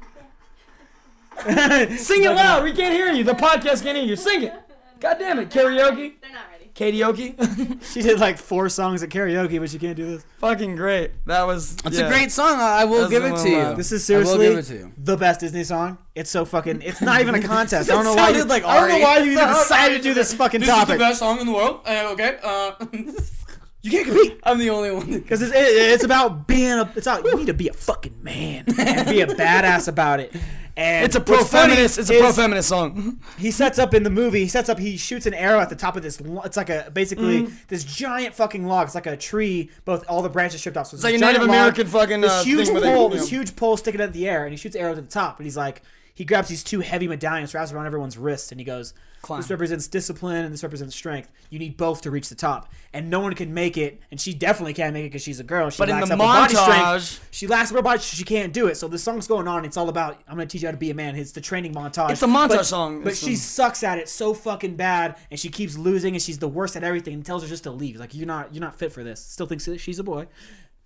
Sing 1.97 2.23
it 2.23 2.31
loud. 2.31 2.63
We 2.63 2.73
can't 2.73 2.93
hear 2.93 3.11
you. 3.13 3.23
The 3.23 3.33
podcast 3.33 3.83
can't 3.83 3.97
hear 3.97 4.05
you. 4.05 4.15
Sing 4.15 4.43
it. 4.43 4.53
God 4.99 5.17
damn 5.19 5.39
it. 5.39 5.49
Karaoke. 5.49 6.15
They're 6.21 6.31
not 6.31 6.48
ready. 6.48 6.48
Karaoke. 6.79 7.35
She 7.93 8.01
did 8.01 8.19
like 8.19 8.37
four 8.37 8.69
songs 8.69 9.03
at 9.03 9.09
karaoke, 9.09 9.59
but 9.59 9.69
she 9.69 9.79
can't 9.79 9.97
do 9.97 10.05
this. 10.05 10.23
Fucking 10.37 10.75
great. 10.75 11.11
That 11.25 11.45
was. 11.45 11.75
It's 11.85 11.97
yeah. 11.99 12.05
a 12.05 12.09
great 12.09 12.31
song. 12.31 12.59
I 12.59 12.81
I 12.81 12.85
will 12.85 12.99
That's 12.99 13.11
give 13.11 13.25
it 13.25 13.35
to 13.37 13.49
you. 13.49 13.75
This 13.75 13.91
is 13.91 14.05
seriously 14.05 14.47
give 14.47 14.57
it 14.57 14.63
to 14.63 14.73
you. 14.75 14.91
the 14.97 15.17
best 15.17 15.41
Disney 15.41 15.63
song. 15.65 15.97
It's 16.15 16.29
so 16.29 16.45
fucking. 16.45 16.81
It's 16.81 17.01
not 17.01 17.19
even 17.19 17.35
a 17.35 17.41
contest. 17.55 17.89
I 17.89 17.95
don't 17.95 18.05
know 18.05 18.13
why 18.13 18.29
you. 18.29 18.35
sounded 18.35 18.49
like 18.49 18.63
I 18.63 18.79
don't 18.79 18.89
know 18.89 18.99
why 19.05 19.17
you 19.19 19.31
even 19.31 19.47
decided 19.47 19.97
to 19.97 20.03
do 20.03 20.13
this 20.13 20.33
fucking 20.33 20.61
This 20.61 20.69
topic. 20.69 20.93
is 20.93 20.99
the 20.99 21.05
best 21.05 21.19
song 21.19 21.39
in 21.41 21.47
the 21.47 21.53
world. 21.53 21.81
Uh, 21.85 22.09
okay. 22.13 22.37
Uh, 22.41 22.71
You 23.81 23.91
can't 23.91 24.07
compete 24.07 24.39
I'm 24.43 24.57
the 24.59 24.69
only 24.71 24.91
one. 24.91 25.05
because 25.19 25.41
it's, 25.41 25.53
it, 25.53 25.57
it's 25.59 26.03
about 26.03 26.47
being 26.47 26.71
a. 26.79 26.91
It's 26.95 27.07
about 27.07 27.23
you 27.25 27.35
need 27.37 27.47
to 27.47 27.53
be 27.53 27.69
a 27.69 27.73
fucking 27.73 28.21
man 28.21 28.65
and 28.77 29.07
be 29.07 29.21
a 29.21 29.27
badass 29.43 29.87
about 29.87 30.19
it. 30.19 30.33
And 30.75 31.05
It's 31.05 31.15
a 31.15 31.19
what's 31.19 31.49
pro-feminist. 31.49 31.97
It's 31.97 32.09
a 32.09 32.13
is 32.13 32.21
pro-feminist 32.21 32.67
song. 32.69 33.19
He 33.37 33.51
sets 33.51 33.79
up 33.79 33.93
in 33.93 34.03
the 34.03 34.09
movie. 34.09 34.39
He 34.41 34.47
sets 34.47 34.69
up. 34.69 34.79
He 34.79 34.95
shoots 34.97 35.25
an 35.25 35.33
arrow 35.33 35.59
at 35.59 35.69
the 35.69 35.75
top 35.75 35.95
of 35.97 36.03
this. 36.03 36.19
lo- 36.21 36.41
It's 36.45 36.55
like 36.57 36.69
a 36.69 36.89
basically 36.93 37.43
Mhm. 37.43 37.67
this 37.67 37.83
giant 37.83 38.33
fucking 38.35 38.65
log. 38.65 38.85
It's 38.87 38.95
like 38.95 39.05
a 39.07 39.17
tree. 39.17 39.69
Both 39.85 40.05
all 40.09 40.21
the 40.21 40.29
branches 40.29 40.59
stripped 40.61 40.77
off. 40.77 40.87
So 40.87 40.95
It's 40.95 41.03
this 41.03 41.11
like 41.11 41.15
a 41.15 41.19
giant 41.19 41.33
Native 41.37 41.47
log, 41.47 41.57
American 41.57 41.87
fucking, 41.87 42.21
This 42.21 42.31
uh, 42.31 42.43
huge 42.43 42.65
thing 42.65 42.73
where 42.75 42.81
they- 42.83 42.93
pole. 42.93 43.09
you 43.09 43.15
This 43.15 43.31
know. 43.31 43.37
huge 43.37 43.55
pole 43.55 43.75
sticking 43.77 44.01
at 44.01 44.13
the 44.13 44.27
air, 44.27 44.43
and 44.45 44.51
he 44.53 44.57
shoots 44.57 44.75
arrows 44.75 44.97
at 44.97 45.05
the 45.05 45.11
top. 45.11 45.37
And 45.39 45.45
he's 45.45 45.57
like, 45.57 45.81
he 46.19 46.25
grabs 46.25 46.49
these 46.49 46.65
two 46.65 46.81
heavy 46.81 47.07
medallions, 47.07 47.53
wraps 47.53 47.71
around 47.71 47.85
everyone's 47.85 48.17
wrist, 48.17 48.51
and 48.51 48.59
he 48.59 48.65
goes, 48.65 48.93
Climb. 49.21 49.39
"This 49.39 49.49
represents 49.49 49.87
discipline, 49.87 50.43
and 50.43 50.53
this 50.53 50.63
represents 50.63 50.93
strength. 50.93 51.31
You 51.49 51.59
need 51.59 51.77
both 51.77 52.01
to 52.01 52.11
reach 52.11 52.27
the 52.27 52.35
top, 52.35 52.73
and 52.93 53.09
no 53.09 53.21
one 53.21 53.33
can 53.35 53.53
make 53.53 53.77
it. 53.77 54.01
And 54.11 54.19
she 54.19 54.33
definitely 54.33 54.73
can't 54.73 54.93
make 54.93 55.05
it 55.05 55.07
because 55.11 55.21
she's 55.21 55.39
a 55.39 55.45
girl. 55.45 55.69
She 55.69 55.77
But 55.77 55.87
in 55.87 55.95
lacks 55.95 56.09
the 56.09 56.15
upper 56.15 56.23
body 56.23 56.55
strength. 56.55 57.27
She 57.31 57.47
lacks 57.47 57.71
upper 57.71 57.81
body. 57.81 58.01
She 58.01 58.25
can't 58.25 58.51
do 58.51 58.67
it. 58.67 58.75
So 58.75 58.89
the 58.89 58.97
song's 58.99 59.27
going 59.27 59.47
on. 59.47 59.63
It's 59.63 59.77
all 59.77 59.87
about 59.87 60.17
I'm 60.27 60.35
gonna 60.35 60.45
teach 60.45 60.61
you 60.63 60.67
how 60.67 60.73
to 60.73 60.77
be 60.77 60.89
a 60.89 60.93
man. 60.93 61.15
It's 61.15 61.31
the 61.31 61.39
training 61.41 61.73
montage. 61.73 62.11
It's 62.11 62.21
a 62.21 62.27
montage 62.27 62.49
But- 62.49 62.65
song. 62.65 63.01
But 63.03 63.13
It's 63.13 63.23
she 63.23 63.33
a- 63.35 63.37
sucks 63.37 63.81
at 63.81 63.97
it 63.97 64.09
so 64.09 64.33
fucking 64.33 64.75
bad, 64.75 65.15
and 65.31 65.39
she 65.39 65.47
keeps 65.47 65.77
losing, 65.77 66.15
and 66.15 66.21
she's 66.21 66.39
the 66.39 66.49
worst 66.49 66.75
at 66.75 66.83
everything. 66.83 67.13
And 67.13 67.25
tells 67.25 67.43
her 67.43 67.47
just 67.49 67.63
to 67.63 67.71
leave. 67.71 67.95
Like 67.97 68.13
you're 68.13 68.27
not 68.27 68.53
you're 68.53 68.61
not 68.61 68.77
fit 68.77 68.91
for 68.91 69.03
this. 69.05 69.21
Still 69.25 69.47
thinks 69.47 69.63
that 69.65 69.79
she's 69.79 69.99
a 69.99 70.03
boy. 70.03 70.27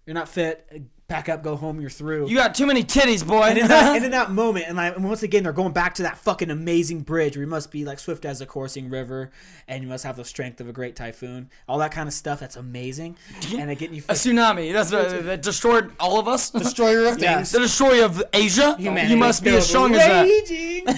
You're 0.06 0.14
not 0.16 0.30
fit. 0.30 0.68
Pack 1.10 1.28
up, 1.30 1.44
go 1.44 1.56
home. 1.58 1.80
You're 1.82 1.90
through. 1.90 2.30
You 2.30 2.38
got 2.38 2.56
too 2.56 2.66
many 2.66 2.82
titties, 2.84 3.26
boy. 3.28 3.44
And 3.44 3.58
in 3.58 3.68
that, 3.68 3.96
and 3.98 4.06
in 4.06 4.12
that 4.12 4.32
moment, 4.32 4.66
and 4.68 4.78
like 4.78 4.96
and 4.96 5.04
once 5.08 5.22
again, 5.22 5.44
they're 5.44 5.52
going 5.54 5.74
back 5.74 5.96
to 5.96 6.04
that 6.04 6.18
fucking 6.18 6.50
amazing 6.50 7.02
bridge 7.02 7.36
where 7.36 7.44
you 7.44 7.50
must 7.50 7.72
be 7.72 7.84
like 7.86 8.00
swift 8.00 8.24
as 8.26 8.40
a 8.42 8.46
coursing 8.46 8.90
river, 8.90 9.30
and 9.68 9.84
you 9.84 9.90
must 9.90 10.06
have 10.06 10.16
the 10.16 10.24
strength 10.26 10.62
of 10.62 10.70
a 10.70 10.72
great 10.72 10.96
typhoon. 10.96 11.50
All 11.68 11.78
that 11.80 11.92
kind 11.92 12.08
of 12.08 12.14
stuff. 12.14 12.40
That's 12.40 12.56
amazing. 12.56 13.18
And 13.58 13.70
it 13.70 13.78
getting 13.78 13.98
you. 13.98 14.04
a 14.10 14.14
tsunami. 14.14 14.72
That's 14.74 14.92
what, 14.92 15.10
that 15.26 15.42
destroyed 15.42 15.92
all 16.00 16.20
of 16.20 16.28
us. 16.28 16.50
Destroyer 16.50 17.06
of 17.08 17.20
Yeah. 17.20 17.36
things. 17.36 17.52
The 17.52 17.60
destroyer 17.60 18.06
of 18.06 18.24
Asia. 18.34 18.76
Humanity. 18.80 19.14
You 19.14 19.20
must 19.20 19.44
be 19.44 19.52
as 19.52 19.68
strong 19.68 19.94
as 19.94 20.00
that. 20.00 20.24
Raging 20.24 20.86
Get 20.86 20.96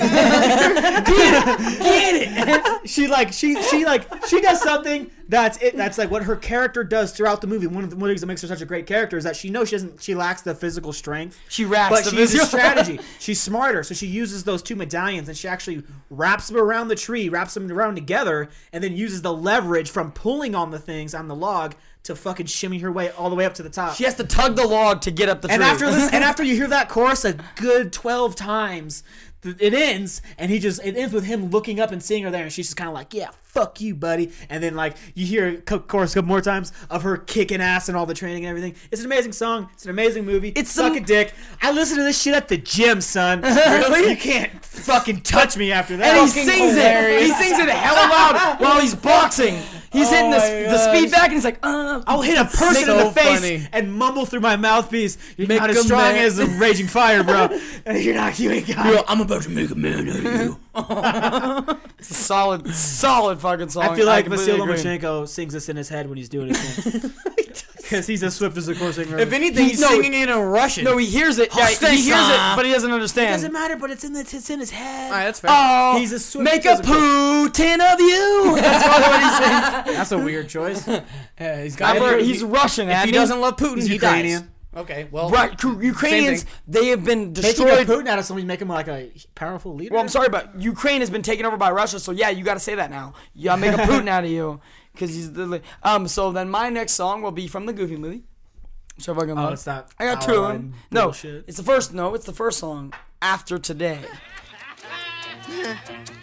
it. 2.84 2.90
she 2.90 3.08
like 3.08 3.34
she 3.34 3.61
she 3.64 3.85
like 3.85 4.08
she 4.27 4.40
does 4.42 4.61
something 4.61 5.09
that's 5.28 5.58
it. 5.58 5.76
That's 5.76 5.98
like 5.98 6.12
what 6.12 6.24
her 6.24 6.36
character 6.36 6.84
does 6.84 7.12
throughout 7.12 7.42
the 7.42 7.48
movie. 7.48 7.68
One 7.68 7.84
of 7.84 7.90
the 7.90 7.95
one 7.95 8.04
of 8.04 8.08
the 8.10 8.14
things 8.14 8.22
that 8.22 8.28
makes 8.28 8.42
her 8.42 8.48
such 8.48 8.62
a 8.62 8.66
great 8.66 8.86
character 8.86 9.18
is 9.18 9.24
that 9.24 9.36
she 9.36 9.50
knows 9.50 9.70
she 9.70 9.76
doesn't 9.76 10.02
she 10.02 10.14
lacks 10.14 10.42
the 10.42 10.54
physical 10.54 10.94
strength. 10.94 11.40
She 11.50 11.66
racks 11.66 11.90
but 11.90 12.04
the 12.04 12.12
she 12.12 12.18
uses 12.18 12.48
strategy. 12.48 13.00
She's 13.20 13.42
smarter, 13.42 13.84
so 13.84 13.94
she 13.95 14.08
uses 14.08 14.44
those 14.44 14.62
two 14.62 14.76
medallions 14.76 15.28
and 15.28 15.38
she 15.38 15.48
actually 15.48 15.84
wraps 16.10 16.48
them 16.48 16.58
around 16.58 16.90
the 16.90 16.95
tree, 16.95 17.30
wraps 17.30 17.56
them 17.56 17.72
around 17.72 17.95
together, 17.95 18.50
and 18.72 18.84
then 18.84 18.95
uses 18.95 19.22
the 19.22 19.34
leverage 19.34 19.90
from 19.90 20.12
pulling 20.12 20.54
on 20.54 20.72
the 20.72 20.80
things 20.80 21.16
on 21.16 21.28
the 21.28 21.36
log 21.36 21.76
to 22.04 22.16
fucking 22.16 22.45
shimmy 22.45 22.78
her 22.80 22.92
way 22.92 23.10
all 23.12 23.32
the 23.32 23.36
way 23.36 23.45
up 23.45 23.56
to 23.56 23.64
the 23.64 23.70
top. 23.70 23.95
She 23.95 24.04
has 24.04 24.14
to 24.16 24.24
tug 24.24 24.56
the 24.56 24.68
log 24.68 25.02
to 25.02 25.12
get 25.12 25.28
up 25.28 25.42
the 25.42 25.48
tree. 25.48 25.56
And 25.56 25.64
after 25.64 25.90
this, 25.90 26.14
and 26.14 26.24
after 26.24 26.44
you 26.44 26.56
hear 26.56 26.68
that 26.68 26.88
chorus 26.88 27.26
a 27.26 27.34
good 27.56 27.92
twelve 27.92 28.36
times, 28.36 29.04
it 29.45 29.74
ends, 29.74 30.22
and 30.38 30.49
he 30.51 30.59
just 30.59 30.83
it 30.83 30.95
ends 30.98 31.14
with 31.14 31.24
him 31.25 31.49
looking 31.49 31.80
up 31.80 31.91
and 31.91 32.01
seeing 32.01 32.24
her 32.24 32.32
there, 32.32 32.43
and 32.43 32.51
she's 32.51 32.67
just 32.67 32.77
kind 32.77 32.88
of 32.88 32.93
like, 32.93 33.14
"Yeah, 33.14 33.30
fuck 33.43 33.80
you, 33.82 33.95
buddy." 33.95 34.32
And 34.49 34.61
then 34.64 34.75
like 34.75 34.95
you 35.14 35.25
hear 35.25 35.48
a 35.48 35.57
co- 35.57 35.80
chorus 35.80 36.11
a 36.14 36.15
couple 36.15 36.27
more 36.30 36.41
times 36.41 36.72
of 36.90 37.03
her 37.03 37.17
kicking 37.17 37.61
ass 37.61 37.88
and 37.90 37.98
all 37.98 38.06
the 38.06 38.14
training 38.14 38.45
and 38.45 38.49
everything. 38.49 38.75
It's 38.91 39.01
an 39.01 39.06
amazing 39.07 39.33
song. 39.33 39.69
It's 39.74 39.83
an 39.85 39.91
amazing 39.91 40.25
movie. 40.25 40.49
It's 40.56 40.72
suck 40.72 40.95
a 40.95 40.99
dick. 40.99 41.33
I 41.61 41.72
listen 41.72 41.98
to 41.98 42.03
this 42.03 42.22
shit 42.22 42.33
at 42.33 42.48
the 42.48 42.57
gym, 42.57 43.01
son. 43.01 43.41
Really? 43.85 44.09
You 44.11 44.17
can't 44.17 44.64
fucking 44.65 45.22
touch 45.22 45.57
me 45.57 45.72
after 45.72 45.98
that. 45.98 46.07
and 46.17 46.22
he 46.22 46.27
sings 46.27 46.75
it. 46.75 47.22
He 47.22 47.32
sings 47.33 47.59
it 47.59 47.69
hell 47.69 47.95
loud 47.95 48.59
while 48.59 48.80
he's 48.80 48.95
boxing. 48.95 49.61
He's 49.95 50.09
hitting 50.09 50.32
the, 50.32 50.38
Oh 50.38 50.72
the 50.72 50.77
speed 50.77 51.11
gosh. 51.11 51.11
back, 51.11 51.24
and 51.25 51.33
he's 51.33 51.43
like, 51.45 51.59
uh, 51.64 52.01
I'll 52.07 52.22
hit 52.22 52.38
a 52.38 52.45
person 52.45 52.90
in 52.90 52.98
the 52.98 53.11
face 53.11 53.40
funny. 53.40 53.67
and 53.74 53.93
mumble 53.93 54.25
through 54.25 54.41
my 54.41 54.56
mouthpiece. 54.57 55.17
You're 55.38 55.48
Make 55.48 55.59
not 55.61 55.69
as 55.69 55.82
strong 55.83 56.01
man- 56.14 56.25
as 56.25 56.40
a 56.40 56.45
raging 56.45 56.88
fire, 56.88 57.24
bro. 57.24 57.49
You're 57.95 58.15
not. 58.15 58.38
You 58.40 58.51
ain't 58.51 58.67
got. 58.67 58.85
Yo, 58.85 58.93
it. 58.99 59.06
I'm 59.07 59.22
about 59.22 59.43
to 59.43 59.49
make 59.49 59.69
a 59.72 59.75
man 59.75 60.09
out 60.09 60.15
of 60.17 60.24
you. 60.24 60.59
It's 61.98 62.11
a 62.11 62.14
solid, 62.14 62.67
solid 62.75 63.40
fucking 63.40 63.69
song. 63.69 63.83
I 63.85 63.95
feel 63.95 64.06
like 64.06 64.25
completely 64.25 64.53
Vasyl. 64.59 64.99
Lomachenko 64.99 65.27
sings 65.27 65.53
this 65.53 65.69
in 65.69 65.75
his 65.77 65.90
head 65.90 66.07
when 66.07 66.17
he's 66.17 66.30
doing 66.30 66.49
his 66.49 66.59
thing. 66.75 67.11
Because 67.89 68.07
he's 68.07 68.23
as 68.23 68.35
swift 68.35 68.57
as 68.57 68.67
a 68.67 68.73
coursing 68.73 69.05
river. 69.09 69.19
If 69.19 69.31
anything, 69.31 69.67
he's 69.67 69.80
no, 69.80 69.89
singing 69.89 70.14
it 70.15 70.27
in 70.27 70.38
Russian. 70.39 70.85
No, 70.85 70.97
he 70.97 71.05
hears 71.05 71.38
it. 71.38 71.55
Yeah, 71.55 71.67
he 71.67 71.75
hears 72.01 72.27
it, 72.30 72.55
but 72.55 72.65
he 72.65 72.72
doesn't 72.72 72.91
understand. 72.91 73.30
It 73.30 73.33
doesn't 73.33 73.53
matter, 73.53 73.75
but 73.75 73.91
it's 73.91 74.03
in 74.03 74.14
the, 74.14 74.22
it's 74.22 74.49
in 74.49 74.59
his 74.59 74.72
head. 74.72 75.11
All 75.11 75.17
right, 75.17 75.25
that's 75.25 75.39
fair. 75.39 75.51
Oh, 75.53 75.99
He's 75.99 76.11
as 76.11 76.25
swift 76.25 76.45
make 76.45 76.65
a 76.65 76.73
a 76.73 76.77
Putin 76.77 77.93
of 77.93 77.99
you. 77.99 78.55
That's 78.61 78.83
probably 78.83 79.07
what 79.07 79.22
he 79.22 79.85
sings. 79.85 79.97
That's 79.97 80.11
a 80.14 80.17
weird 80.17 80.49
choice. 80.49 80.88
yeah, 80.88 81.61
he's 81.64 81.75
got. 81.75 81.97
Heard 81.97 82.23
he's 82.23 82.43
Russian. 82.43 82.89
If 82.89 83.03
he 83.03 83.11
admin. 83.11 83.14
doesn't 83.14 83.39
love 83.39 83.55
Putin, 83.57 83.75
He's 83.75 83.85
he 83.88 83.93
Ukrainian. 83.93 84.41
dies. 84.41 84.49
Okay, 84.77 85.07
well, 85.09 85.30
Right, 85.30 85.57
Cru- 85.57 85.80
Ukrainians 85.81 86.45
they 86.67 86.88
have 86.88 87.05
been 87.05 87.31
Making 87.31 87.31
a 87.31 87.41
destroyed. 87.41 87.88
Putin 87.88 88.07
out 88.07 88.19
of 88.19 88.25
somebody, 88.25 88.45
make 88.45 88.61
him 88.61 88.67
like 88.67 88.89
a 88.89 89.09
powerful 89.33 89.73
leader. 89.73 89.93
Well, 89.93 90.01
I'm 90.03 90.09
sorry, 90.09 90.27
but 90.27 90.59
Ukraine 90.59 90.99
has 90.99 91.09
been 91.09 91.22
taken 91.22 91.45
over 91.45 91.55
by 91.55 91.72
Russia, 91.72 91.97
so 91.99 92.11
yeah, 92.11 92.30
you 92.30 92.43
got 92.43 92.55
to 92.55 92.59
say 92.59 92.75
that 92.75 92.89
now. 92.89 93.14
You 93.33 93.45
got 93.45 93.55
to 93.55 93.61
make 93.61 93.73
a 93.73 93.77
Putin 93.77 94.09
out 94.09 94.25
of 94.25 94.30
you, 94.30 94.59
because 94.95 95.14
he's 95.14 95.32
the. 95.33 95.45
li- 95.45 95.61
Um. 95.83 96.07
So 96.07 96.32
then 96.32 96.49
my 96.49 96.69
next 96.69 96.93
song 96.93 97.22
will 97.22 97.32
be 97.32 97.48
from 97.48 97.65
the 97.65 97.74
Goofy 97.74 97.98
movie. 97.98 98.24
So 98.98 99.11
if 99.11 99.17
I 99.19 99.25
can. 99.25 99.38
Oh, 99.38 99.49
it's 99.49 99.64
that 99.65 99.90
I 99.99 100.06
got 100.06 100.22
two 100.22 100.33
of 100.35 100.53
them. 100.53 100.74
No, 100.91 101.03
bullshit. 101.07 101.43
it's 101.48 101.57
the 101.57 101.64
first. 101.64 101.93
No, 101.93 102.15
it's 102.15 102.25
the 102.25 102.33
first 102.33 102.59
song. 102.59 102.93
After 103.22 103.57
today. 103.59 103.99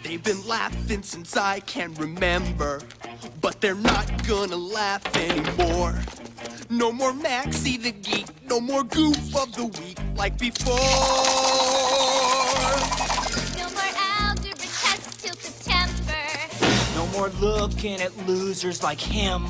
They've 0.03 0.21
been 0.23 0.45
laughing 0.45 1.01
since 1.01 1.37
I 1.37 1.61
can 1.61 1.93
remember, 1.95 2.81
but 3.41 3.61
they're 3.61 3.73
not 3.75 4.27
gonna 4.27 4.57
laugh 4.57 5.03
anymore. 5.15 5.97
No 6.69 6.91
more 6.91 7.13
Maxie 7.13 7.77
the 7.77 7.91
Geek, 7.91 8.25
no 8.49 8.59
more 8.59 8.83
Goof 8.83 9.35
of 9.35 9.53
the 9.55 9.65
Week 9.65 9.97
like 10.17 10.37
before. 10.37 10.75
More 17.13 17.29
looking 17.39 18.01
at 18.01 18.11
losers 18.27 18.81
like 18.81 18.99
him. 18.99 19.45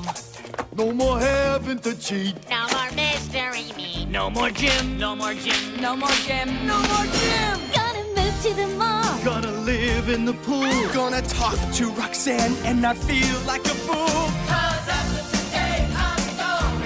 No 0.75 0.91
more 0.91 1.17
having 1.19 1.79
to 1.79 1.97
cheat. 1.97 2.35
No 2.49 2.67
more 2.73 2.91
mystery 2.91 3.71
meat. 3.77 4.09
No 4.09 4.29
more 4.29 4.49
gym, 4.49 4.97
no 4.97 5.15
more 5.15 5.33
gym, 5.33 5.79
No 5.79 5.95
more 5.95 6.17
gym. 6.27 6.67
No 6.67 6.77
more 6.91 7.07
gym. 7.19 7.55
Gonna 7.73 8.03
move 8.17 8.35
to 8.43 8.53
the 8.53 8.67
mall. 8.77 9.17
Gonna 9.23 9.51
live 9.61 10.09
in 10.09 10.25
the 10.25 10.33
pool. 10.45 10.73
Gonna 10.93 11.21
talk 11.21 11.57
to 11.77 11.89
Roxanne 11.91 12.53
and 12.65 12.81
not 12.81 12.97
feel 12.97 13.39
like 13.47 13.65
a 13.65 13.75
fool. 13.85 14.23
Cause 14.51 14.87
after 14.99 15.23
today, 15.37 15.87
I'm 16.07 16.25
gone. 16.41 16.81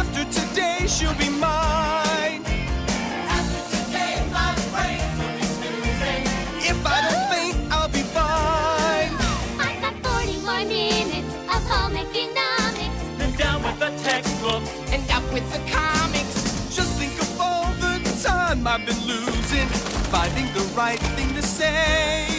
After 0.00 0.24
today, 0.40 0.86
she'll 0.86 1.14
be 1.14 1.28
mine. 1.28 1.87
Time 18.58 18.66
I've 18.66 18.86
been 18.86 19.06
losing, 19.06 19.68
finding 20.10 20.46
the 20.54 20.60
right 20.76 21.00
thing 21.16 21.34
to 21.34 21.42
say. 21.42 22.37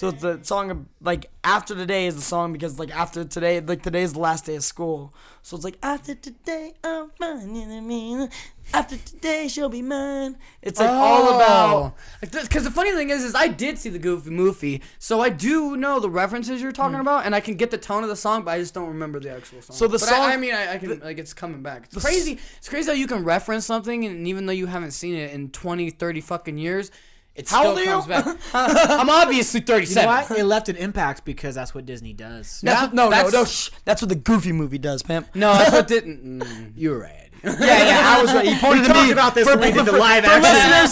So 0.00 0.08
it's 0.08 0.22
the 0.22 0.40
song 0.44 0.70
of, 0.70 0.86
like 1.02 1.26
after 1.44 1.74
today 1.74 2.06
is 2.06 2.16
the 2.16 2.22
song 2.22 2.54
because 2.54 2.78
like 2.78 2.90
after 2.90 3.22
today 3.22 3.60
like 3.60 3.82
today 3.82 4.00
is 4.00 4.14
the 4.14 4.18
last 4.18 4.46
day 4.46 4.56
of 4.56 4.64
school. 4.64 5.12
So 5.42 5.56
it's 5.56 5.64
like 5.64 5.76
after 5.82 6.14
today 6.14 6.72
I'm 6.82 7.10
finding 7.18 7.70
a 7.70 7.82
mean. 7.82 8.30
After 8.72 8.96
today 8.96 9.46
she'll 9.48 9.68
be 9.68 9.82
mine. 9.82 10.38
It's 10.62 10.80
like 10.80 10.88
all 10.88 11.24
oh. 11.24 11.36
about 11.36 11.96
because 12.22 12.64
the 12.64 12.70
funny 12.70 12.92
thing 12.92 13.10
is, 13.10 13.22
is 13.22 13.34
I 13.34 13.48
did 13.48 13.76
see 13.76 13.90
the 13.90 13.98
Goofy 13.98 14.30
movie, 14.30 14.80
so 14.98 15.20
I 15.20 15.28
do 15.28 15.76
know 15.76 16.00
the 16.00 16.08
references 16.08 16.62
you're 16.62 16.72
talking 16.72 16.94
hmm. 16.94 17.02
about, 17.02 17.26
and 17.26 17.34
I 17.34 17.40
can 17.40 17.56
get 17.56 17.70
the 17.70 17.76
tone 17.76 18.02
of 18.02 18.08
the 18.08 18.16
song, 18.16 18.42
but 18.42 18.52
I 18.52 18.58
just 18.58 18.72
don't 18.72 18.88
remember 18.88 19.20
the 19.20 19.36
actual 19.36 19.60
song. 19.60 19.76
So 19.76 19.86
the 19.86 19.98
But 19.98 20.08
song- 20.08 20.30
I, 20.30 20.32
I 20.32 20.36
mean, 20.38 20.54
I, 20.54 20.74
I 20.74 20.78
can 20.78 21.00
like 21.00 21.18
it's 21.18 21.34
coming 21.34 21.62
back. 21.62 21.88
It's 21.92 22.02
crazy. 22.02 22.38
It's 22.56 22.70
crazy 22.70 22.88
how 22.88 22.96
you 22.96 23.06
can 23.06 23.22
reference 23.22 23.66
something, 23.66 24.06
and 24.06 24.26
even 24.26 24.46
though 24.46 24.52
you 24.54 24.64
haven't 24.64 24.92
seen 24.92 25.14
it 25.14 25.32
in 25.32 25.50
20, 25.50 25.90
30 25.90 26.20
fucking 26.22 26.56
years, 26.56 26.90
it 27.34 27.48
How 27.48 27.60
still 27.60 27.70
old 27.70 27.78
are 27.78 27.84
you? 27.84 27.90
comes 27.90 28.06
back. 28.06 28.26
I'm 28.54 29.08
obviously 29.10 29.60
You 29.60 29.66
know 29.66 29.74
37. 29.74 30.06
what? 30.06 30.30
It 30.38 30.44
left 30.44 30.68
an 30.68 30.76
impact 30.76 31.24
because 31.24 31.54
that's 31.54 31.74
what 31.74 31.86
Disney 31.86 32.12
does. 32.12 32.60
that's 32.60 32.80
Yeah, 32.80 32.86
what, 32.86 32.94
no, 32.94 33.10
that's- 33.10 33.32
no, 33.32 33.38
no, 33.40 33.44
shh. 33.44 33.70
That's 33.84 34.02
what 34.02 34.08
the 34.08 34.14
Goofy 34.16 34.52
movie 34.52 34.78
does, 34.78 35.02
pimp. 35.02 35.28
No, 35.34 35.52
that's 35.54 35.72
what 35.72 35.88
didn't. 35.88 36.20
Mm, 36.40 36.72
you 36.76 36.90
were 36.90 36.98
right. 37.00 37.16
Yeah, 37.42 37.54
yeah, 37.58 38.02
I 38.18 38.20
was 38.22 38.34
right. 38.34 38.46
He 38.46 38.54
pointed 38.60 38.82
We 38.82 38.86
to 38.88 38.92
talked 38.92 39.06
me. 39.06 39.12
about 39.12 39.34
this 39.34 39.48
for, 39.48 39.56
when 39.56 39.70
we 39.72 39.78
did 39.78 39.86
the 39.86 39.92
for- 39.92 39.98
live 39.98 40.24
for 40.24 40.30
action. 40.30 40.42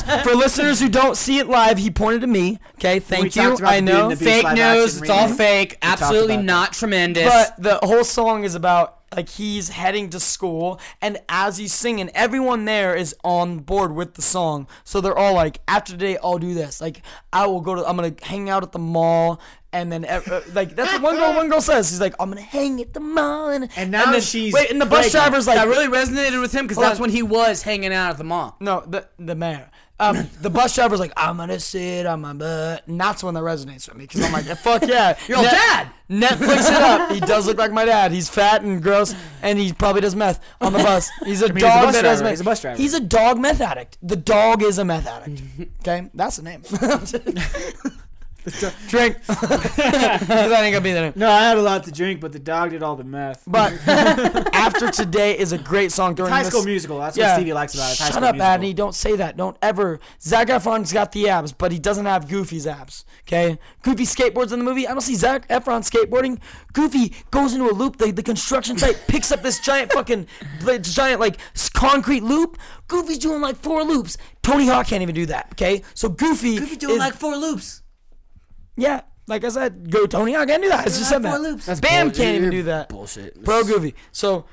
listeners, 0.00 0.22
for 0.24 0.34
listeners 0.34 0.80
who 0.80 0.88
don't 0.88 1.14
see 1.16 1.38
it 1.38 1.46
live, 1.48 1.76
he 1.76 1.90
pointed 1.90 2.22
to 2.22 2.26
me. 2.26 2.58
Okay, 2.76 3.00
thank 3.00 3.36
you. 3.36 3.42
about 3.54 3.62
I 3.64 3.80
the 3.80 3.82
know. 3.82 3.92
Beauty 3.92 4.02
and 4.02 4.10
the 4.12 4.16
Beast 4.24 4.30
Fake 4.36 4.44
live 4.44 4.54
news. 4.56 4.84
action 4.94 5.02
It's 5.02 5.10
all 5.10 5.22
remake. 5.24 5.36
fake. 5.38 5.68
We 5.82 5.88
talked 5.88 6.02
Absolutely 6.02 6.34
about 6.36 6.44
not 6.46 6.72
tremendous. 6.72 7.30
But 7.30 7.62
the 7.62 7.86
whole 7.86 8.04
song 8.04 8.44
is 8.44 8.54
about 8.54 8.97
like 9.14 9.28
he's 9.28 9.70
heading 9.70 10.10
to 10.10 10.20
school, 10.20 10.80
and 11.00 11.18
as 11.28 11.56
he's 11.58 11.72
singing, 11.72 12.10
everyone 12.14 12.64
there 12.64 12.94
is 12.94 13.14
on 13.24 13.60
board 13.60 13.92
with 13.94 14.14
the 14.14 14.22
song. 14.22 14.66
So 14.84 15.00
they're 15.00 15.16
all 15.16 15.34
like, 15.34 15.60
"After 15.68 15.92
today, 15.92 16.18
I'll 16.22 16.38
do 16.38 16.54
this. 16.54 16.80
Like, 16.80 17.02
I 17.32 17.46
will 17.46 17.60
go 17.60 17.74
to. 17.74 17.86
I'm 17.88 17.96
gonna 17.96 18.14
hang 18.22 18.48
out 18.50 18.62
at 18.62 18.72
the 18.72 18.78
mall, 18.78 19.40
And 19.70 19.92
then, 19.92 20.06
uh, 20.06 20.22
like, 20.54 20.74
that's 20.74 20.94
what 20.94 21.02
one 21.02 21.16
girl, 21.16 21.34
one 21.34 21.50
girl 21.50 21.60
says. 21.60 21.90
She's 21.90 22.00
like, 22.00 22.14
I'm 22.18 22.30
gonna 22.30 22.40
hang 22.40 22.80
at 22.80 22.94
the 22.94 23.00
mall. 23.00 23.50
And, 23.50 23.68
And 23.76 23.90
now 23.90 24.10
then, 24.10 24.22
she's 24.22 24.54
wait, 24.54 24.70
and 24.70 24.80
the 24.80 24.86
bus 24.86 25.10
pregnant. 25.10 25.12
driver's 25.12 25.46
like, 25.46 25.56
that 25.56 25.68
really 25.68 25.88
resonated 25.88 26.40
with 26.40 26.52
him 26.52 26.66
because 26.66 26.80
that's 26.82 26.98
on. 26.98 27.02
when 27.02 27.10
he 27.10 27.22
was 27.22 27.62
hanging 27.62 27.92
out 27.92 28.10
at 28.12 28.16
the 28.16 28.24
mall. 28.24 28.56
no, 28.60 28.82
the 28.86 29.06
the 29.18 29.34
mayor. 29.34 29.70
Um, 30.00 30.28
the 30.42 30.50
bus 30.50 30.74
driver's 30.76 31.00
like, 31.00 31.12
I'm 31.16 31.36
gonna 31.38 31.58
sit 31.58 32.06
on 32.06 32.20
my 32.20 32.32
butt, 32.32 32.86
and 32.86 33.00
that's 33.00 33.24
when 33.24 33.34
that 33.34 33.42
resonates 33.42 33.88
with 33.88 33.96
me 33.96 34.04
because 34.04 34.22
I'm 34.22 34.32
like, 34.32 34.44
fuck 34.58 34.82
yeah, 34.86 35.18
Your 35.28 35.38
old 35.38 35.46
dad. 35.46 35.90
Netflix 36.08 36.70
it 36.70 36.74
up. 36.82 37.10
He 37.10 37.20
does 37.20 37.46
look 37.46 37.58
like 37.58 37.72
my 37.72 37.84
dad. 37.84 38.12
He's 38.12 38.28
fat 38.30 38.62
and 38.62 38.80
gross, 38.82 39.14
and 39.42 39.58
he 39.58 39.72
probably 39.72 40.00
does 40.00 40.14
meth 40.14 40.40
on 40.60 40.72
the 40.72 40.78
bus. 40.78 41.10
He's 41.24 41.42
a 41.42 41.46
I 41.46 41.48
mean, 41.48 41.56
he's 41.56 41.64
a 41.64 41.66
dog 41.66 41.84
bus 41.86 41.94
that 41.96 42.02
does 42.02 42.18
driver. 42.20 42.22
meth. 42.24 42.30
He's 42.30 42.40
a 42.40 42.44
bus 42.44 42.60
driver. 42.62 42.76
He's 42.80 42.94
a 42.94 43.00
dog 43.00 43.38
meth 43.40 43.60
addict. 43.60 43.98
The 44.02 44.16
dog 44.16 44.62
is 44.62 44.78
a 44.78 44.84
meth 44.84 45.06
addict. 45.06 45.42
Okay, 45.80 46.10
that's 46.14 46.36
the 46.36 46.42
name. 46.42 46.62
Drink. 48.88 49.16
'Cause 49.26 49.36
that 49.76 50.62
ain't 50.62 50.72
gonna 50.72 50.80
be 50.80 50.92
the 50.92 51.00
name. 51.02 51.12
No, 51.16 51.30
I 51.30 51.40
had 51.42 51.58
a 51.58 51.62
lot 51.62 51.84
to 51.84 51.92
drink, 51.92 52.20
but 52.20 52.32
the 52.32 52.38
dog 52.38 52.70
did 52.70 52.82
all 52.82 52.96
the 52.96 53.04
meth. 53.04 53.42
But 53.46 53.72
after 53.86 54.90
today 54.90 55.36
is 55.38 55.52
a 55.52 55.58
great 55.58 55.92
song 55.92 56.14
during 56.14 56.32
High 56.32 56.44
this- 56.44 56.52
School 56.52 56.64
Musical. 56.64 56.98
That's 56.98 57.18
what 57.18 57.34
Stevie 57.34 57.52
likes 57.52 57.74
about 57.74 57.92
it. 57.92 57.98
High 57.98 58.04
Shut 58.06 58.14
School 58.14 58.24
up, 58.24 58.34
Musical. 58.36 58.58
Adney. 58.64 58.74
Don't 58.74 58.94
say 58.94 59.16
that. 59.16 59.36
Don't 59.36 59.56
ever. 59.60 60.00
Zac 60.22 60.48
Efron's 60.48 60.92
got 60.92 61.12
the 61.12 61.28
abs, 61.28 61.52
but 61.52 61.72
he 61.72 61.78
doesn't 61.78 62.06
have 62.06 62.28
Goofy's 62.28 62.66
abs. 62.66 63.04
Okay. 63.26 63.58
Goofy 63.82 64.04
skateboards 64.04 64.52
in 64.52 64.58
the 64.60 64.64
movie. 64.64 64.86
I 64.86 64.92
don't 64.92 65.00
see 65.02 65.14
Zac 65.16 65.46
Efron 65.48 65.82
skateboarding. 65.88 66.40
Goofy 66.72 67.14
goes 67.30 67.52
into 67.54 67.68
a 67.68 67.72
loop. 67.74 67.98
The, 67.98 68.12
the 68.12 68.22
construction 68.22 68.78
site 68.78 68.98
picks 69.08 69.30
up 69.30 69.42
this 69.42 69.58
giant 69.60 69.92
fucking, 69.92 70.26
giant 70.82 71.20
like 71.20 71.36
concrete 71.74 72.22
loop. 72.22 72.56
Goofy's 72.86 73.18
doing 73.18 73.40
like 73.42 73.56
four 73.56 73.84
loops. 73.84 74.16
Tony 74.42 74.66
Hawk 74.66 74.86
can't 74.86 75.02
even 75.02 75.14
do 75.14 75.26
that. 75.26 75.48
Okay. 75.52 75.82
So 75.92 76.08
Goofy. 76.08 76.56
Goofy 76.58 76.76
doing 76.76 76.94
is- 76.94 76.98
like 77.00 77.14
four 77.14 77.36
loops. 77.36 77.82
Yeah. 78.78 79.02
Like 79.26 79.44
I 79.44 79.50
said, 79.50 79.90
go 79.90 80.06
Tony 80.06 80.34
I 80.34 80.46
can't 80.46 80.62
do 80.62 80.70
that. 80.70 80.80
I 80.80 80.84
just 80.84 81.06
said 81.08 81.20
four 81.20 81.32
that. 81.32 81.40
loops. 81.42 81.66
That's 81.66 81.80
Bam 81.80 82.08
bull- 82.08 82.16
can't 82.16 82.36
even 82.36 82.50
do 82.50 82.62
that. 82.62 82.88
Bullshit. 82.88 83.44
Bro, 83.44 83.64
Goofy. 83.64 83.94
So 84.10 84.46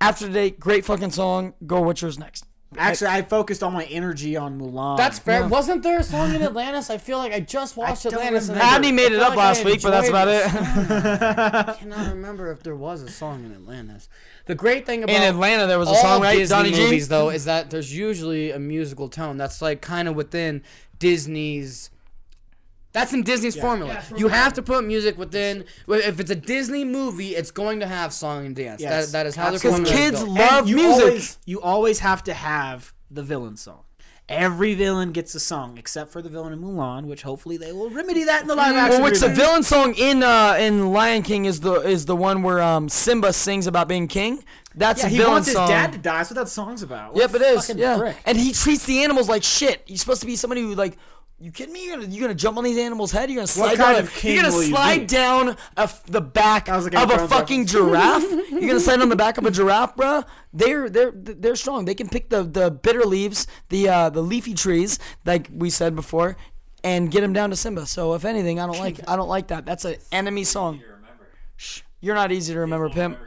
after 0.00 0.26
today, 0.28 0.50
great 0.50 0.84
fucking 0.84 1.10
song. 1.10 1.54
Go. 1.66 1.80
What's 1.80 2.00
yours 2.02 2.16
next? 2.18 2.44
Actually, 2.78 3.08
I 3.08 3.22
focused 3.22 3.64
all 3.64 3.72
my 3.72 3.82
energy 3.86 4.36
on 4.36 4.56
Mulan. 4.60 4.96
That's 4.96 5.18
fair. 5.18 5.40
Yeah. 5.40 5.48
Wasn't 5.48 5.82
there 5.82 5.98
a 5.98 6.04
song 6.04 6.32
in 6.32 6.40
Atlantis? 6.42 6.88
I 6.88 6.98
feel 6.98 7.18
like 7.18 7.32
I 7.32 7.40
just 7.40 7.76
watched 7.76 8.04
don't 8.04 8.14
Atlantis. 8.14 8.48
and 8.48 8.58
remember. 8.58 8.86
I- 8.86 8.90
Adney 8.90 8.94
made 8.94 9.10
it 9.10 9.18
up 9.18 9.30
like 9.30 9.38
last 9.38 9.64
week, 9.64 9.82
but 9.82 9.90
that's 9.90 10.08
about 10.08 10.28
it. 10.28 10.44
I 10.54 11.72
cannot 11.76 12.10
remember 12.10 12.52
if 12.52 12.62
there 12.62 12.76
was 12.76 13.02
a 13.02 13.10
song 13.10 13.44
in 13.44 13.50
Atlantis. 13.52 14.08
The 14.46 14.54
great 14.54 14.86
thing 14.86 15.02
about 15.02 15.16
In 15.16 15.22
Atlanta, 15.22 15.66
there 15.66 15.80
was 15.80 15.90
a 15.90 15.96
song, 15.96 16.22
right, 16.22 16.38
Disney 16.38 16.54
Donnie 16.54 16.70
G? 16.70 17.00
though, 17.00 17.30
is 17.30 17.46
that 17.46 17.70
there's 17.70 17.92
usually 17.96 18.52
a 18.52 18.60
musical 18.60 19.08
tone 19.08 19.36
that's 19.36 19.60
like 19.60 19.80
kind 19.82 20.06
of 20.06 20.14
within 20.14 20.62
Disney's. 21.00 21.90
That's 22.92 23.12
in 23.12 23.22
Disney's 23.22 23.54
formula. 23.54 24.02
you 24.16 24.28
have 24.28 24.52
to 24.54 24.62
put 24.62 24.84
music 24.84 25.16
within. 25.16 25.64
If 25.88 26.18
it's 26.18 26.30
a 26.30 26.34
Disney 26.34 26.84
movie, 26.84 27.36
it's 27.36 27.50
going 27.52 27.80
to 27.80 27.86
have 27.86 28.12
song 28.12 28.46
and 28.46 28.56
dance. 28.56 28.80
Yes. 28.80 29.06
That, 29.06 29.12
that 29.12 29.26
is 29.26 29.36
how 29.36 29.46
the 29.50 29.58
Because 29.58 29.76
formula 29.76 29.92
is 29.94 30.00
kids 30.00 30.24
built. 30.24 30.38
love 30.38 30.58
And 30.60 30.68
you 30.68 30.76
music. 30.76 31.04
Always, 31.04 31.38
you 31.46 31.60
always 31.60 31.98
have 32.00 32.24
to 32.24 32.34
have 32.34 32.92
the 33.10 33.22
villain 33.22 33.56
song. 33.56 33.82
Every 34.28 34.74
villain 34.74 35.10
gets 35.10 35.34
a 35.34 35.40
song, 35.40 35.76
except 35.76 36.12
for 36.12 36.22
the 36.22 36.28
villain 36.28 36.52
in 36.52 36.60
Mulan, 36.60 37.06
which 37.06 37.22
hopefully 37.22 37.56
they 37.56 37.72
will 37.72 37.90
remedy 37.90 38.22
that 38.24 38.42
in 38.42 38.46
the 38.46 38.54
live 38.54 38.76
action. 38.76 39.00
Well, 39.02 39.10
which 39.10 39.18
the 39.20 39.28
villain 39.28 39.64
song 39.64 39.92
in 39.94 40.22
uh, 40.22 40.56
in 40.58 40.92
Lion 40.92 41.22
King 41.24 41.46
is 41.46 41.58
the 41.60 41.74
is 41.80 42.06
the 42.06 42.14
one 42.14 42.42
where 42.44 42.60
um, 42.62 42.88
Simba 42.88 43.32
sings 43.32 43.66
about 43.66 43.88
being 43.88 44.06
king. 44.06 44.44
That's 44.76 45.00
Yeah, 45.02 45.06
a 45.06 45.10
he 45.10 45.16
villain 45.16 45.32
wants 45.32 45.48
his 45.48 45.56
song. 45.56 45.68
dad 45.68 45.92
to 45.94 45.98
die. 45.98 46.18
That's 46.18 46.30
what 46.30 46.36
that 46.36 46.48
song's 46.48 46.82
about. 46.84 47.14
What 47.14 47.22
Yep, 47.22 47.34
it 47.34 47.42
is. 47.42 47.70
Yeah, 47.76 47.98
prick. 47.98 48.16
and 48.24 48.38
he 48.38 48.52
treats 48.52 48.84
the 48.86 49.02
animals 49.02 49.28
like 49.28 49.42
shit. 49.42 49.82
He's 49.84 49.98
supposed 50.00 50.20
to 50.20 50.26
be 50.28 50.36
somebody 50.36 50.60
who 50.62 50.74
like. 50.76 50.96
You 51.42 51.50
kidding 51.50 51.72
me? 51.72 51.86
You're 51.86 51.96
gonna 51.96 52.08
you 52.08 52.20
gonna 52.20 52.34
jump 52.34 52.58
on 52.58 52.64
these 52.64 52.76
animals' 52.76 53.12
head? 53.12 53.30
You're 53.30 53.36
gonna 53.36 53.46
slide 53.46 53.78
kind 53.78 53.96
down. 53.96 54.02
of 54.04 54.08
a- 54.08 54.10
king 54.10 54.34
you're 54.34 54.42
gonna 54.42 54.54
will 54.54 54.62
you 54.62 54.68
slide 54.70 54.98
be? 55.00 55.06
down 55.06 55.48
a 55.48 55.80
f 55.80 56.04
the 56.04 56.20
back 56.20 56.68
of 56.68 56.86
a 56.86 56.90
Thrones 56.90 57.30
fucking 57.32 57.64
giraffe. 57.64 58.22
you're 58.50 58.60
gonna 58.60 58.78
slide 58.78 59.00
on 59.00 59.08
the 59.08 59.16
back 59.16 59.38
of 59.38 59.46
a 59.46 59.50
giraffe, 59.50 59.96
bruh. 59.96 60.26
They're 60.52 60.90
they're 60.90 61.12
they're 61.14 61.56
strong. 61.56 61.86
They 61.86 61.94
can 61.94 62.10
pick 62.10 62.28
the 62.28 62.42
the 62.42 62.70
bitter 62.70 63.06
leaves, 63.06 63.46
the 63.70 63.88
uh, 63.88 64.10
the 64.10 64.20
leafy 64.20 64.52
trees, 64.52 64.98
like 65.24 65.48
we 65.50 65.70
said 65.70 65.96
before, 65.96 66.36
and 66.84 67.10
get 67.10 67.22
him 67.24 67.32
down 67.32 67.48
to 67.50 67.56
Simba. 67.56 67.86
So 67.86 68.12
if 68.12 68.26
anything, 68.26 68.60
I 68.60 68.66
don't 68.66 68.78
like 68.78 69.00
I 69.08 69.16
don't 69.16 69.28
like 69.28 69.46
that. 69.48 69.64
That's 69.64 69.86
an 69.86 69.96
enemy 70.12 70.44
song. 70.44 70.82
Shh, 71.56 71.80
you're 72.02 72.14
not 72.16 72.32
easy 72.32 72.52
to 72.52 72.60
remember, 72.60 72.90
pimp. 72.90 73.18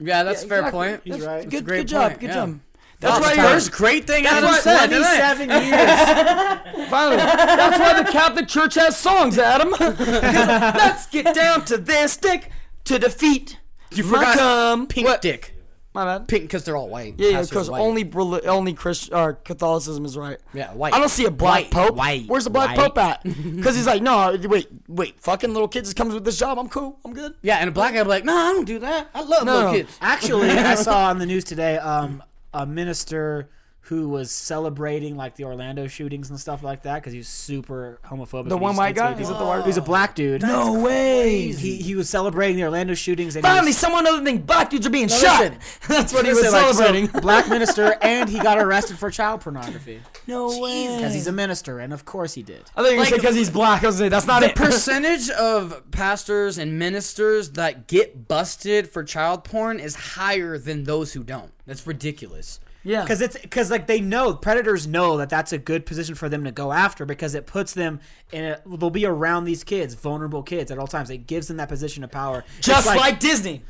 Yeah, 0.00 0.22
that's 0.22 0.44
a 0.44 0.46
fair 0.46 0.58
exactly. 0.58 0.78
point. 0.90 1.00
He's 1.04 1.14
That's 1.14 1.26
right. 1.26 1.42
Good, 1.42 1.50
That's 1.50 1.60
a 1.60 1.64
great 1.64 1.78
good 1.78 1.88
job. 1.88 2.08
point, 2.10 2.20
Good 2.20 2.26
yeah. 2.28 2.34
job. 2.34 2.60
That's 3.00 3.18
That's 3.20 3.36
why 3.36 3.42
the 3.42 3.48
first 3.48 3.70
great 3.72 4.06
thing 4.08 4.24
That's 4.24 4.36
Adam 4.36 4.50
why- 4.50 4.58
said 4.58 4.86
tonight. 4.88 5.36
27 5.46 6.74
years. 6.78 6.88
Finally, 6.90 7.16
that's 7.18 7.78
why 7.78 8.02
the 8.02 8.10
Catholic 8.10 8.48
Church 8.48 8.74
has 8.74 8.96
songs, 8.96 9.38
Adam. 9.38 9.70
Let's 9.80 11.06
get 11.06 11.34
down 11.34 11.64
to 11.66 11.76
this 11.76 12.12
stick 12.14 12.50
to 12.84 12.98
defeat. 12.98 13.58
You 13.92 14.02
forgot 14.02 14.36
Malcolm. 14.36 14.86
Pink 14.88 15.06
What? 15.06 15.22
Dick. 15.22 15.54
My 15.94 16.04
bad. 16.04 16.28
Pink 16.28 16.42
because 16.44 16.64
they're 16.64 16.76
all 16.76 16.88
white. 16.88 17.14
Yeah, 17.18 17.30
yeah, 17.30 17.42
because 17.42 17.68
are 17.70 17.78
only 17.78 18.04
reli- 18.04 18.44
only 18.46 18.74
Christ 18.74 19.10
or 19.12 19.32
Catholicism 19.34 20.04
is 20.04 20.16
right. 20.18 20.38
Yeah, 20.52 20.72
white. 20.74 20.92
I 20.92 20.98
don't 20.98 21.08
see 21.08 21.24
a 21.24 21.30
black 21.30 21.64
White, 21.64 21.70
pope. 21.70 21.94
white, 21.96 22.24
Where's 22.26 22.44
the 22.44 22.50
black 22.50 22.76
white. 22.76 22.86
pope 22.94 22.98
at? 22.98 23.22
Because 23.22 23.74
he's 23.74 23.86
like, 23.86 24.02
no, 24.02 24.36
wait, 24.44 24.68
wait, 24.86 25.18
fucking 25.20 25.52
little 25.52 25.66
kids 25.68 25.92
comes 25.94 26.14
with 26.14 26.24
this 26.24 26.38
job. 26.38 26.58
I'm 26.58 26.68
cool. 26.68 26.98
I'm 27.04 27.14
good. 27.14 27.34
Yeah, 27.42 27.56
and 27.56 27.68
a 27.68 27.72
black 27.72 27.94
guy 27.94 28.02
be 28.02 28.08
like, 28.08 28.24
no, 28.24 28.36
I 28.36 28.52
don't 28.52 28.64
do 28.66 28.78
that. 28.80 29.08
I 29.14 29.22
love 29.22 29.44
No, 29.44 29.54
little 29.54 29.72
no. 29.72 29.78
kids. 29.78 29.96
Actually, 30.00 30.50
I 30.50 30.74
saw 30.74 31.06
on 31.08 31.18
the 31.18 31.26
news 31.26 31.44
today 31.44 31.78
um, 31.78 32.22
a 32.52 32.66
minister 32.66 33.50
who 33.88 34.08
was 34.08 34.30
celebrating 34.30 35.16
like 35.16 35.34
the 35.36 35.44
Orlando 35.44 35.86
shootings 35.86 36.28
and 36.28 36.38
stuff 36.38 36.62
like 36.62 36.82
that 36.82 36.96
because 36.96 37.12
he 37.12 37.18
was 37.18 37.28
super 37.28 37.98
homophobic. 38.04 38.48
The 38.50 38.56
one 38.58 38.76
white 38.76 38.94
guy? 38.94 39.12
gay 39.14 39.20
people. 39.20 39.34
The 39.38 39.44
white- 39.46 39.64
He's 39.64 39.78
a 39.78 39.82
black 39.82 40.14
dude. 40.14 40.42
No 40.42 40.80
way. 40.82 41.52
He, 41.52 41.76
he 41.76 41.94
was 41.94 42.08
celebrating 42.10 42.56
the 42.56 42.64
Orlando 42.64 42.92
shootings. 42.92 43.34
And 43.34 43.42
Finally, 43.42 43.68
was- 43.68 43.78
someone 43.78 44.06
other 44.06 44.22
than 44.22 44.38
black 44.38 44.68
dudes 44.68 44.86
are 44.86 44.90
being 44.90 45.06
No, 45.06 45.16
shot. 45.16 45.40
listen. 45.40 45.58
That's 45.88 46.12
what 46.12 46.24
he 46.26 46.30
was 46.30 46.40
Listen, 46.42 46.52
like, 46.52 46.66
so, 46.66 46.72
celebrating. 46.72 47.20
black 47.22 47.48
minister, 47.50 47.96
and 48.02 48.28
he 48.28 48.38
got 48.38 48.58
arrested 48.58 48.98
for 48.98 49.10
child 49.10 49.40
pornography 49.40 50.00
no 50.26 50.60
way. 50.60 50.94
because 50.96 51.14
he's 51.14 51.26
a 51.26 51.32
minister, 51.32 51.78
and 51.78 51.92
of 51.94 52.04
course 52.04 52.34
he 52.34 52.42
did. 52.42 52.62
I 52.76 52.82
think 52.82 52.92
you 52.92 52.98
Like, 53.00 53.08
said 53.08 53.16
because 53.16 53.36
he's 53.36 53.48
black. 53.50 53.82
I 53.84 53.86
was 53.86 54.00
like, 54.00 54.10
that's 54.10 54.26
not 54.26 54.40
the 54.40 54.50
it. 54.50 54.54
percentage 54.56 55.30
of 55.30 55.90
pastors 55.92 56.58
and 56.58 56.78
ministers 56.78 57.52
that 57.52 57.86
get 57.88 58.28
busted 58.28 58.88
for 58.90 59.02
child 59.02 59.44
porn 59.44 59.80
is 59.80 59.94
higher 59.94 60.58
than 60.58 60.84
those 60.84 61.14
who 61.14 61.24
don't. 61.24 61.52
That's 61.66 61.86
ridiculous. 61.86 62.60
Yeah. 62.88 63.02
Because 63.02 63.20
it's 63.20 63.36
because 63.36 63.70
like 63.70 63.86
they 63.86 64.00
know 64.00 64.32
predators 64.34 64.86
know 64.86 65.18
that 65.18 65.28
that's 65.28 65.52
a 65.52 65.58
good 65.58 65.84
position 65.84 66.14
for 66.14 66.30
them 66.30 66.44
to 66.44 66.50
go 66.50 66.72
after 66.72 67.04
because 67.04 67.34
it 67.34 67.46
puts 67.46 67.74
them 67.74 68.00
in 68.32 68.44
a 68.44 68.62
they'll 68.66 68.88
be 68.88 69.04
around 69.04 69.44
these 69.44 69.62
kids, 69.62 69.92
vulnerable 69.92 70.42
kids 70.42 70.70
at 70.70 70.78
all 70.78 70.86
times. 70.86 71.10
It 71.10 71.26
gives 71.26 71.48
them 71.48 71.58
that 71.58 71.68
position 71.68 72.02
of 72.02 72.10
power. 72.10 72.44
Just 72.60 72.86
like, 72.86 73.20
Disney, 73.20 73.62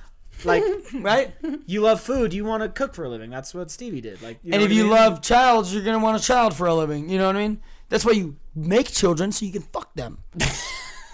like 0.44 0.62
right? 0.94 1.34
you 1.66 1.80
love 1.80 2.00
food, 2.00 2.32
you 2.32 2.44
want 2.44 2.62
to 2.62 2.68
cook 2.68 2.94
for 2.94 3.04
a 3.04 3.08
living. 3.08 3.28
That's 3.28 3.52
what 3.52 3.72
Stevie 3.72 4.00
did. 4.00 4.22
Like, 4.22 4.38
you 4.44 4.52
and 4.52 4.62
if 4.62 4.70
you 4.70 4.84
mean? 4.84 4.92
love 4.92 5.20
childs, 5.20 5.74
you're 5.74 5.82
gonna 5.82 5.98
want 5.98 6.22
a 6.22 6.24
child 6.24 6.54
for 6.54 6.68
a 6.68 6.74
living. 6.74 7.08
You 7.08 7.18
know 7.18 7.26
what 7.26 7.34
I 7.36 7.40
mean? 7.40 7.60
That's 7.88 8.04
why 8.04 8.12
you 8.12 8.36
make 8.54 8.92
children 8.92 9.32
so 9.32 9.46
you 9.46 9.52
can 9.52 9.62
fuck 9.62 9.92
them. 9.94 10.18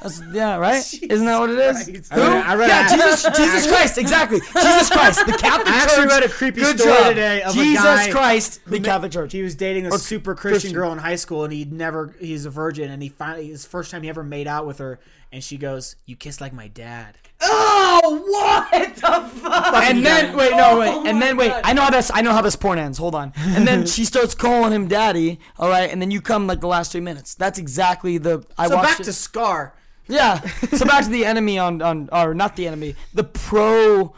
That's, 0.05 0.23
yeah, 0.33 0.57
right? 0.57 0.76
Isn't 1.02 1.26
that 1.26 1.39
what 1.41 1.50
it 1.50 1.58
is? 1.58 1.84
Christ. 1.84 2.12
Who? 2.12 2.20
I 2.23 2.26
read- 2.28 2.44
I 2.47 2.55
read 2.55 2.68
yeah, 2.68 2.86
a- 2.86 2.91
Jesus, 2.97 3.36
Jesus 3.36 3.66
Christ, 3.66 3.99
exactly. 3.99 4.39
Jesus 4.41 4.91
Christ, 4.91 5.26
the 5.26 5.33
Catholic 5.33 5.66
I 5.74 5.76
actually 5.83 6.02
Church. 6.05 6.10
read 6.12 6.23
a 6.23 6.28
creepy 6.28 6.60
Good 6.60 6.78
story 6.78 6.94
job. 6.97 7.08
today 7.08 7.42
of 7.42 7.50
a 7.50 7.55
Jesus 7.55 8.08
Christ, 8.08 8.60
the 8.66 8.81
Catholic 8.81 9.10
Church. 9.12 9.33
He 9.33 9.42
was 9.42 9.55
dating 9.57 9.86
a 9.86 9.91
Or 9.91 9.99
super 9.99 10.34
Christian, 10.34 10.52
Christian. 10.60 10.73
girl 10.74 10.92
in 10.92 10.99
high 10.99 11.16
school, 11.16 11.42
and 11.44 11.52
he'd 11.52 11.73
never. 11.73 12.15
He's 12.20 12.44
a 12.44 12.50
virgin, 12.50 12.91
and 12.91 13.02
he 13.02 13.08
finally 13.08 13.49
his 13.49 13.65
first 13.66 13.91
time 13.91 14.02
he 14.05 14.08
ever 14.08 14.23
made 14.23 14.47
out 14.47 14.66
with 14.66 14.78
her, 14.78 15.00
and 15.33 15.42
she 15.42 15.57
goes, 15.57 15.97
"You 16.07 16.15
kiss 16.16 16.41
like 16.41 16.52
my 16.52 16.68
dad." 16.68 17.16
Oh, 17.47 18.23
what 18.70 18.94
the 18.94 19.41
fuck? 19.41 19.74
And 19.84 20.05
then 20.07 20.36
wait, 20.36 20.52
no, 20.52 20.78
wait, 20.78 20.89
oh 20.89 21.05
and 21.05 21.20
then 21.20 21.36
wait. 21.36 21.52
I 21.65 21.73
know 21.73 21.83
how 21.83 21.91
this. 21.91 22.10
I 22.15 22.23
know 22.23 22.33
how 22.33 22.41
this 22.42 22.57
porn 22.57 22.78
ends. 22.78 22.97
Hold 22.99 23.15
on. 23.15 23.33
And 23.39 23.66
then 23.66 23.86
she 23.86 24.05
starts 24.05 24.34
calling 24.34 24.73
him 24.73 24.89
daddy. 24.89 25.41
All 25.58 25.68
right, 25.68 25.91
and 25.91 26.00
then 26.00 26.10
you 26.10 26.20
come 26.20 26.47
like 26.47 26.60
the 26.60 26.66
last 26.68 26.92
three 26.92 27.00
minutes. 27.00 27.34
That's 27.34 27.58
exactly 27.58 28.18
the. 28.18 28.44
I 28.57 28.68
So 28.68 28.76
back 28.76 29.00
it. 29.00 29.05
to 29.05 29.12
Scar. 29.12 29.74
Yeah. 30.07 30.41
So 30.76 30.84
back 30.86 31.05
to 31.05 31.10
the 31.10 31.24
enemy 31.24 31.58
on 31.58 31.81
on 31.83 32.08
or 32.12 32.34
not 32.34 32.57
the 32.57 32.66
enemy. 32.66 32.94
The 33.15 33.24
pro 33.24 34.15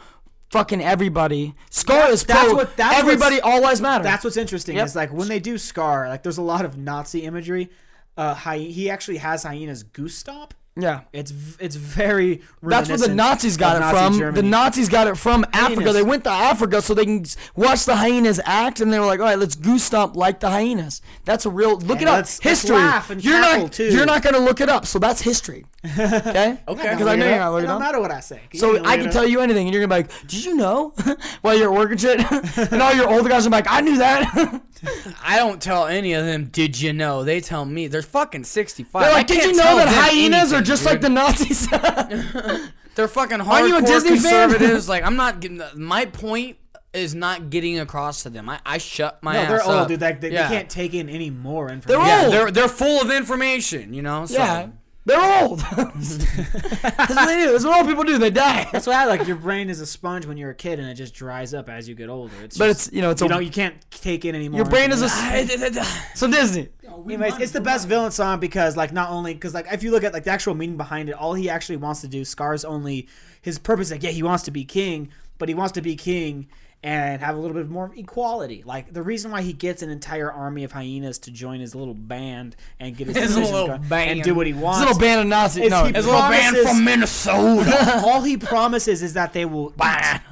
fucking 0.51 0.81
everybody. 0.81 1.55
Scar 1.71 1.97
That's- 1.97 2.15
is 2.15 2.25
pro. 2.25 2.35
that's 2.35 2.53
what- 2.55 2.77
that's 2.77 2.99
everybody. 2.99 3.41
All 3.41 3.61
lives 3.63 3.81
matter. 3.81 4.05
That's 4.05 4.25
what's 4.25 4.37
interesting 4.37 4.77
Yep. 4.77 4.87
is 4.87 4.97
like 4.97 5.13
when 5.13 5.29
they 5.29 5.39
do 5.41 5.59
Scar, 5.59 6.09
like 6.09 6.23
there's 6.23 6.39
a 6.39 6.43
lot 6.43 6.65
of 6.65 6.77
Nazi 6.77 7.21
imagery. 7.23 7.71
Uh, 8.17 8.35
hy- 8.35 8.59
he 8.59 8.89
actually 8.91 9.19
has 9.19 9.43
hyenas 9.43 9.83
goose 9.83 10.17
stop. 10.17 10.55
Yeah. 10.77 11.01
It's 11.13 11.33
it's 11.59 11.77
very. 11.77 12.43
That's 12.63 12.89
where 12.89 12.99
the 12.99 13.15
Nazis 13.15 13.57
got 13.57 13.77
it 13.77 13.81
Nazi 13.81 14.19
from. 14.21 14.35
The 14.35 14.43
Nazis 14.43 14.89
got 14.89 15.07
it 15.07 15.17
from 15.17 15.45
Africa. 15.53 15.81
Hyenas. 15.81 15.95
They 15.95 16.03
went 16.03 16.25
to 16.25 16.31
Africa 16.31 16.83
so 16.83 16.95
they 16.95 17.05
can 17.07 17.25
watch 17.55 17.85
the 17.87 17.97
hyenas 17.97 18.41
act, 18.45 18.81
and 18.81 18.93
they 18.93 18.99
were 18.99 19.07
like, 19.07 19.21
"All 19.21 19.27
right, 19.27 19.39
let's 19.39 19.55
goose 19.55 19.85
stomp 19.85 20.17
like 20.17 20.41
the 20.41 20.51
hyenas." 20.51 21.01
That's 21.25 21.47
a 21.47 21.51
real 21.51 21.79
look 21.79 21.99
And 22.01 22.03
it 22.03 22.09
up. 22.09 22.17
let's- 22.17 22.45
let's 22.45 22.61
history. 22.63 22.77
laugh 22.77 23.11
and 23.11 23.25
you're 23.25 23.41
not. 23.41 23.73
too. 23.73 23.85
You're 23.91 24.07
not 24.07 24.23
gonna 24.23 24.39
look 24.39 24.61
it 24.61 24.69
up, 24.69 24.87
so 24.87 24.99
that's 24.99 25.21
history. 25.23 25.65
Okay. 25.87 26.59
Okay. 26.67 26.91
Because 26.91 27.07
I 27.07 27.15
know 27.17 27.29
you're 27.29 27.39
not 27.39 27.49
It 27.49 27.53
looking 27.53 27.67
don't 27.69 27.77
up. 27.77 27.81
matter 27.81 28.01
what 28.01 28.11
I 28.11 28.19
say. 28.21 28.41
So 28.55 28.73
You 28.75 28.81
know, 28.81 28.89
I 28.89 28.97
can 28.97 29.11
tell 29.11 29.27
you 29.27 29.41
anything, 29.41 29.67
and 29.69 29.75
you're 29.75 29.87
gonna 29.87 30.03
be 30.03 30.09
like, 30.09 30.27
"Did 30.27 30.45
you 30.45 30.57
know?" 30.57 30.93
While 31.43 31.57
you're 31.57 31.73
working 31.73 31.97
shit, 31.97 32.21
and 32.73 32.83
all 32.83 32.93
your 32.93 33.09
older 33.09 33.29
guys 33.29 33.47
are 33.47 33.51
like, 33.51 33.67
"I 33.71 33.81
knew 33.83 33.99
that." 33.99 34.61
I 35.25 35.37
don't 35.39 35.61
tell 35.63 35.87
any 35.87 36.13
of 36.15 36.25
them. 36.27 36.47
Did 36.47 36.81
you 36.81 36.93
know? 36.93 37.23
They 37.25 37.41
tell 37.41 37.65
me. 37.65 37.87
They're 37.87 38.03
fucking 38.03 38.45
sixty-five. 38.45 39.03
They're 39.03 39.13
I 39.13 39.15
like, 39.15 39.27
"Did 39.29 39.45
you 39.45 39.53
know 39.55 39.77
that 39.77 39.85
them 39.87 39.95
hyenas 39.95 40.53
are 40.53 40.57
anything. 40.57 40.66
Just 40.67 40.83
dude. 40.83 40.93
like 40.93 41.01
the 41.01 41.09
Nazis. 41.09 41.69
They're 42.95 43.09
fucking 43.09 43.39
hardcore 43.41 43.47
Aren't 43.49 43.69
you 43.69 43.77
a 43.79 43.83
Disney 43.83 44.19
fan? 44.19 44.49
conservatives. 44.51 44.89
like 44.89 45.05
I'm 45.05 45.17
not 45.17 45.41
getting. 45.41 45.61
My 45.75 46.07
point 46.07 46.57
is 46.95 47.15
not 47.15 47.51
getting 47.51 47.79
across 47.79 48.23
to 48.23 48.31
them. 48.31 48.49
I, 48.49 48.59
I 48.65 48.79
shut 48.79 49.23
my 49.23 49.35
no, 49.35 49.41
ass 49.41 49.49
they're 49.49 49.63
old, 49.65 49.75
up. 49.75 49.89
dude. 49.89 50.01
Like, 50.01 50.21
they, 50.23 50.33
Yeah. 50.33 50.49
they 50.49 50.55
can't 50.57 50.71
take 50.71 50.95
in 50.95 51.11
any 51.11 51.29
more 51.29 51.69
information. 51.71 51.89
They're 51.89 51.99
information. 52.01 52.21
Yeah, 52.21 52.25
old. 52.25 52.33
they're 52.33 52.51
they're 52.63 52.69
full 52.75 53.03
of 53.03 53.11
information. 53.11 53.93
You 53.93 54.01
know. 54.03 54.25
So. 54.27 54.35
yeah, 54.39 54.69
they're 55.07 55.43
old. 55.43 55.61
That's 55.77 56.19
what 57.15 57.27
they 57.27 57.37
do. 57.45 57.53
That's 57.53 57.65
what 57.65 57.79
old 57.79 57.87
people 57.87 58.05
do. 58.05 58.19
They 58.19 58.31
die. 58.31 58.69
That's 58.73 58.87
why, 58.87 59.05
like, 59.07 59.27
your 59.27 59.37
brain 59.37 59.71
is 59.71 59.81
a 59.81 59.87
sponge 59.87 60.27
when 60.27 60.37
you're 60.37 60.51
a 60.51 60.55
kid, 60.55 60.79
and 60.79 60.89
it 60.89 60.95
just 60.95 61.15
dries 61.15 61.55
up 61.55 61.69
as 61.69 61.89
you 61.89 61.95
get 61.95 62.09
older. 62.09 62.35
It's 62.43 62.59
But 62.59 62.67
just- 62.69 62.89
it's, 62.89 62.95
you 62.97 63.03
know, 63.03 63.11
it's 63.11 63.21
you 63.21 63.27
a- 63.27 63.31
don't 63.31 63.45
you 63.45 63.51
can't 63.51 63.75
take 63.91 64.25
in 64.25 64.35
anymore. 64.35 64.59
Your 64.59 64.67
brain 64.69 64.91
is 64.93 65.03
a 65.03 65.07
information. 65.41 65.85
so 66.15 66.31
Disney. 66.31 66.69
Anyways, 66.85 67.39
it's 67.39 67.53
the 67.53 67.61
best 67.61 67.89
villain 67.89 68.11
song 68.11 68.41
because, 68.41 68.77
like, 68.77 68.93
not 68.93 69.11
only 69.11 69.33
because, 69.35 69.55
like, 69.55 69.67
if 69.73 69.83
you 69.83 69.91
look 69.91 70.03
at 70.05 70.13
like 70.13 70.25
the 70.25 70.31
actual 70.31 70.55
meaning 70.55 70.77
behind 70.77 71.09
it, 71.09 71.13
all 71.13 71.35
he 71.35 71.49
actually 71.49 71.77
wants 71.77 72.01
to 72.01 72.09
do, 72.09 72.25
Scar's 72.25 72.65
only 72.65 73.09
his 73.43 73.59
purpose, 73.59 73.91
like, 73.91 74.03
yeah, 74.03 74.11
he 74.11 74.23
wants 74.23 74.45
to 74.45 74.51
be 74.51 74.65
king, 74.65 75.11
but 75.39 75.49
he 75.49 75.55
wants 75.55 75.73
to 75.73 75.83
be 75.83 75.95
king 75.95 76.49
and 76.87 77.21
have 77.21 77.35
a 77.35 77.39
little 77.41 77.57
bit 77.57 77.69
more 77.69 77.91
equality. 77.97 78.63
Like, 78.65 78.93
the 78.93 79.03
reason 79.03 79.33
why 79.33 79.43
he 79.43 79.53
gets 79.53 79.83
an 79.83 79.91
entire 79.91 80.31
army 80.31 80.63
of 80.63 80.71
hyenas 80.71 81.19
to 81.21 81.33
join 81.33 81.59
his 81.59 81.75
little 81.75 81.95
band 81.95 82.55
and 82.79 82.97
get 82.97 83.09
his, 83.09 83.17
His 83.17 83.37
little 83.37 83.77
band. 83.77 84.11
and 84.11 84.23
do 84.23 84.37
what 84.37 84.47
he 84.47 84.53
His 84.53 84.63
wants. 84.63 84.81
little 84.87 84.97
band 85.01 85.21
of 85.23 85.27
Nazis. 85.27 85.69
No, 85.69 85.87
His 85.87 86.07
little 86.07 86.21
band 86.21 86.57
from 86.59 86.85
Minnesota. 86.85 88.03
all 88.07 88.23
he 88.23 88.37
promises 88.37 89.03
is 89.03 89.15
that 89.15 89.33
they 89.33 89.45
will 89.45 89.75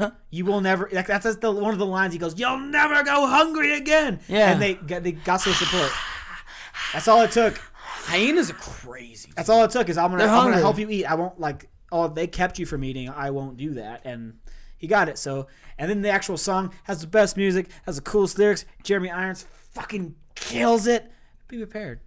eat. 0.01 0.13
You 0.31 0.45
will 0.45 0.61
never. 0.61 0.89
Like, 0.93 1.09
that's 1.09 1.35
the 1.37 1.51
one 1.51 1.73
of 1.73 1.81
the 1.81 1.87
lines 1.87 2.13
he 2.13 2.21
goes. 2.21 2.39
You'll 2.39 2.59
never 2.61 3.03
go 3.03 3.27
hungry 3.27 3.75
again. 3.75 4.21
Yeah. 4.29 4.53
And 4.53 4.63
they 4.63 4.75
got 4.75 5.03
they 5.03 5.11
got 5.13 5.45
their 5.45 5.55
support. 5.55 5.91
That's 6.93 7.09
all 7.09 7.21
it 7.23 7.33
took. 7.33 7.61
Hyenas 7.83 8.51
are 8.51 8.55
crazy. 8.55 9.33
That's 9.35 9.49
all 9.49 9.65
it 9.65 9.73
took. 9.73 9.89
Is 9.89 9.99
I'm 9.99 10.13
gonna 10.13 10.25
I'm 10.25 10.45
gonna 10.51 10.59
help 10.59 10.79
you 10.79 10.89
eat. 10.89 11.05
I 11.05 11.17
won't 11.17 11.41
like. 11.41 11.69
Oh, 11.91 12.07
they 12.09 12.27
kept 12.29 12.61
you 12.61 12.67
from 12.67 12.85
eating. 12.85 13.09
I 13.09 13.31
won't 13.31 13.57
do 13.57 13.75
that. 13.75 14.03
And 14.05 14.35
he 14.85 14.89
got 14.89 15.09
it. 15.09 15.17
So 15.17 15.47
and 15.79 15.91
then 15.91 16.03
the 16.03 16.11
actual 16.11 16.37
song 16.37 16.73
has 16.85 17.01
the 17.01 17.07
best 17.07 17.39
music, 17.39 17.69
has 17.87 17.97
the 17.97 18.03
coolest 18.03 18.39
lyrics. 18.39 18.67
Jeremy 18.83 19.11
Irons 19.11 19.47
fucking 19.73 20.15
kills 20.35 20.87
it. 20.87 21.11
Be 21.49 21.57
prepared 21.57 22.01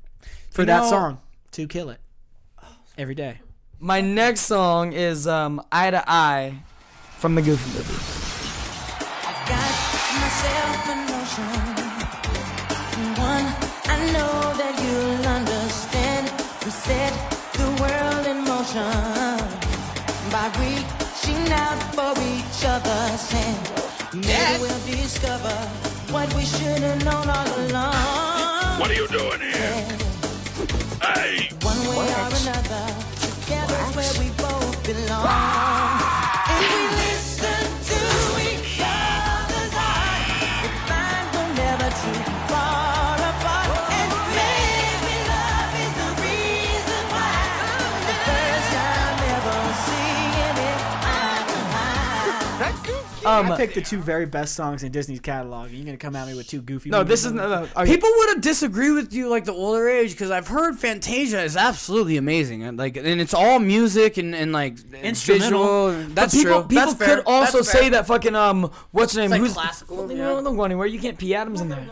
for 0.52 0.62
You 0.62 0.68
that 0.68 0.84
know- 0.84 0.90
song 0.90 1.22
to 1.54 1.68
kill 1.68 1.90
it 1.90 2.00
every 2.96 3.16
day. 3.16 3.40
My 3.80 4.00
next 4.02 4.42
song 4.42 4.94
is 4.94 5.26
um, 5.28 5.60
Eye 5.72 5.90
to 5.90 6.04
Eye 6.08 6.60
from 7.18 7.34
the 7.34 7.42
Goofy 7.42 7.78
movie. 7.78 8.04
Discover 25.18 25.58
what 26.14 26.32
we 26.36 26.44
should 26.44 26.80
have 26.80 27.04
known 27.04 27.28
all 27.28 27.48
along. 27.66 28.80
What 28.80 28.92
are 28.92 28.94
you 28.94 29.08
doing 29.08 29.42
here? 29.42 29.98
Hey! 31.02 31.50
One 31.62 31.80
way 31.90 32.06
or 32.06 32.30
another, 32.42 32.86
together's 33.42 33.96
where 33.96 34.14
we 34.22 34.30
both 34.38 34.84
belong. 34.86 35.26
If 35.26 35.87
Um, 53.28 53.52
I 53.52 53.58
picked 53.58 53.76
the 53.76 53.82
two 53.82 54.00
very 54.00 54.26
best 54.26 54.56
songs 54.56 54.84
in 54.84 54.92
Disney's 54.92 55.20
catalog. 55.20 55.68
and 55.68 55.76
You're 55.78 55.86
gonna 55.86 55.98
come 55.98 56.16
at 56.16 56.28
me 56.28 56.34
with 56.36 56.48
two 56.48 56.62
goofy. 56.62 56.90
No, 56.90 57.04
this 57.04 57.26
is 57.26 57.32
no, 57.32 57.48
no. 57.48 57.68
okay. 57.76 57.86
People 57.86 58.10
would 58.18 58.30
have 58.30 58.42
disagreed 58.42 58.94
with 58.94 59.14
you 59.14 59.30
like 59.30 59.46
the 59.46 59.54
older 59.54 59.88
age 59.90 60.12
because 60.12 60.32
I've 60.32 60.48
heard 60.48 60.78
Fantasia 60.78 61.42
is 61.42 61.58
absolutely 61.58 62.18
amazing 62.18 62.64
and 62.64 62.78
like 62.78 62.98
and 62.98 63.22
it's 63.22 63.34
all 63.34 63.60
music 63.60 64.18
and, 64.18 64.34
and 64.34 64.52
like 64.52 64.78
Instrumental. 64.94 65.90
visual. 65.92 66.08
That's 66.14 66.34
but 66.34 66.40
people, 66.40 66.60
true. 66.62 66.68
People 66.70 66.86
That's 66.86 66.94
fair. 66.96 67.16
could 67.18 67.26
also 67.26 67.58
That's 67.60 67.72
fair. 67.72 67.82
say 67.84 67.90
that 67.90 68.08
fucking 68.08 68.36
um, 68.36 68.72
what's 68.92 69.14
the 69.14 69.22
name? 69.22 69.32
like 69.32 69.42
Who's 69.42 69.54
classical, 69.54 70.10
You 70.12 70.18
yeah. 70.18 70.24
know, 70.24 70.44
don't 70.44 70.56
go 70.56 70.64
anywhere. 70.64 70.88
You 70.88 71.00
can't 71.00 71.18
pee 71.18 71.36
Adams 71.36 71.62
in 71.62 71.70
there. 71.70 71.88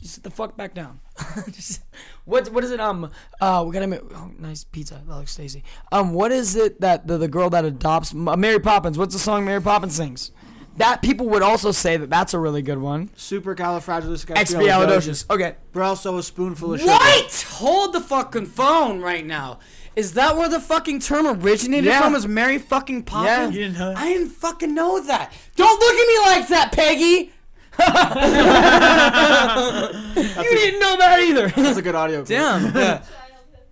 Just 0.00 0.14
sit 0.16 0.24
the 0.24 0.30
fuck 0.30 0.56
back 0.56 0.74
down. 0.74 0.98
Just, 1.52 1.82
what 2.24 2.48
what 2.52 2.64
is 2.64 2.72
it? 2.72 2.80
Um, 2.80 3.10
uh, 3.40 3.62
we 3.64 3.72
gotta 3.72 3.86
make 3.86 4.00
oh, 4.14 4.30
nice 4.38 4.64
pizza. 4.64 5.00
That 5.06 5.14
looks 5.16 5.30
Stacy. 5.32 5.62
Um, 5.92 6.12
what 6.12 6.32
is 6.32 6.56
it 6.56 6.80
that 6.80 7.06
the, 7.06 7.18
the 7.18 7.28
girl 7.28 7.50
that 7.50 7.64
adopts 7.64 8.12
uh, 8.12 8.36
Mary 8.36 8.58
Poppins? 8.58 8.98
What's 8.98 9.12
the 9.14 9.20
song 9.20 9.44
Mary 9.44 9.60
Poppins 9.60 9.94
sings? 9.94 10.32
That 10.78 11.02
people 11.02 11.28
would 11.28 11.42
also 11.42 11.70
say 11.70 11.98
that 11.98 12.08
that's 12.08 12.32
a 12.34 12.38
really 12.38 12.62
good 12.62 12.78
one. 12.78 13.08
Supercalifragilisticexpialidocious. 13.16 15.26
Expialidocious. 15.26 15.30
Okay. 15.30 15.54
But 15.72 15.82
also 15.82 16.16
a 16.18 16.22
spoonful 16.22 16.74
of 16.74 16.80
sugar. 16.80 16.92
What? 16.92 17.46
Hold 17.50 17.92
the 17.92 18.00
fucking 18.00 18.46
phone 18.46 19.00
right 19.00 19.24
now. 19.26 19.58
Is 19.94 20.14
that 20.14 20.34
where 20.36 20.48
the 20.48 20.60
fucking 20.60 21.00
term 21.00 21.26
originated 21.26 21.84
Yeah. 21.84 22.00
from? 22.00 22.14
Is 22.14 22.26
Mary 22.26 22.58
fucking 22.58 23.02
Poppins? 23.02 23.54
You 23.54 23.64
didn't 23.64 23.78
know 23.78 23.88
that? 23.90 23.98
I 23.98 24.08
didn't 24.14 24.30
fucking 24.30 24.74
know 24.74 24.98
that. 25.02 25.30
Don't 25.56 25.78
look 25.78 25.94
at 25.94 26.08
me 26.08 26.18
like 26.30 26.48
that, 26.48 26.72
Peggy. 26.72 27.32
you 30.42 30.56
didn't 30.56 30.80
know 30.80 30.96
that 30.98 31.20
either. 31.20 31.48
That's 31.62 31.78
a 31.78 31.82
good 31.82 31.94
audio. 31.94 32.18
clip. 32.24 32.28
Damn. 32.28 32.64
yeah. 32.76 33.02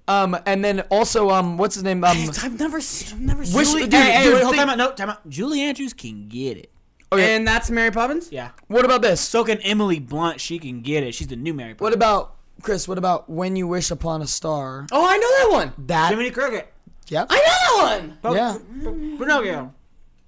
Um, 0.09 0.37
and 0.45 0.65
then 0.65 0.81
also 0.91 1.31
um, 1.31 1.57
what's 1.57 1.77
his 1.77 1.85
name? 1.85 2.03
Um, 2.05 2.17
I've 2.43 2.59
never 2.59 2.81
seen. 2.81 3.15
I've 3.15 3.20
never 3.20 3.41
Wish- 3.41 3.69
seen. 3.69 3.85
dude, 3.85 3.95
Hey, 3.95 4.11
hey, 4.12 4.25
dude, 4.25 4.35
wait, 4.35 4.43
hold 4.43 4.55
think- 4.57 4.61
time 4.67 4.70
out. 4.70 4.79
No, 4.79 4.93
time 4.93 5.11
out. 5.11 5.29
Julie 5.29 5.61
Andrews 5.62 5.93
can 5.93 6.29
get 6.29 6.57
it. 6.59 6.70
Okay. 7.13 7.35
And 7.35 7.47
that's 7.47 7.71
Mary 7.71 7.91
Poppins. 7.91 8.31
Yeah. 8.31 8.51
what 8.69 8.85
about 8.85 9.03
this? 9.03 9.21
So 9.21 9.43
can 9.45 9.59
Emily 9.63 9.99
Blunt. 9.99 10.41
She 10.41 10.59
can 10.59 10.81
get 10.81 11.03
it. 11.03 11.15
She's 11.15 11.27
the 11.27 11.37
new 11.37 11.53
Mary. 11.53 11.75
Poppins. 11.75 11.83
What 11.83 11.93
about 11.93 12.37
Chris? 12.63 12.87
What 12.87 12.99
about 12.99 13.29
when 13.29 13.57
you 13.57 13.67
wish 13.67 13.91
upon 13.91 14.23
a 14.23 14.27
star? 14.27 14.87
Oh, 14.93 15.07
I 15.09 15.17
know 15.17 15.51
that 15.51 15.65
one. 15.77 15.87
That 15.87 16.11
Jiminy 16.11 16.31
Cricket? 16.31 16.73
yep. 17.09 17.27
I 17.31 17.37
know 17.37 17.87
that 17.89 18.23
one. 18.23 18.37
Yeah. 18.37 19.19
Pinocchio. 19.19 19.75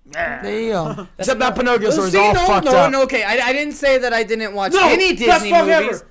There 0.07 0.61
you 0.61 0.71
go. 0.73 1.07
Except 1.19 1.39
that 1.41 1.55
Pinocchio 1.55 1.91
story 1.91 2.09
is 2.09 2.13
See, 2.13 2.19
all 2.19 2.35
no, 2.35 2.47
fucked 2.47 2.65
no, 2.67 2.73
up. 2.77 2.91
no, 2.91 3.03
okay. 3.05 3.23
I, 3.23 3.35
I 3.49 3.53
didn't 3.53 3.75
say 3.75 3.99
that 3.99 4.13
I 4.13 4.25
didn't 4.25 4.53
watch 4.55 4.73
No, 4.73 4.89
any 4.89 5.15
Disney 5.15 5.53
movies. 5.53 5.69
ever. 6.03 6.09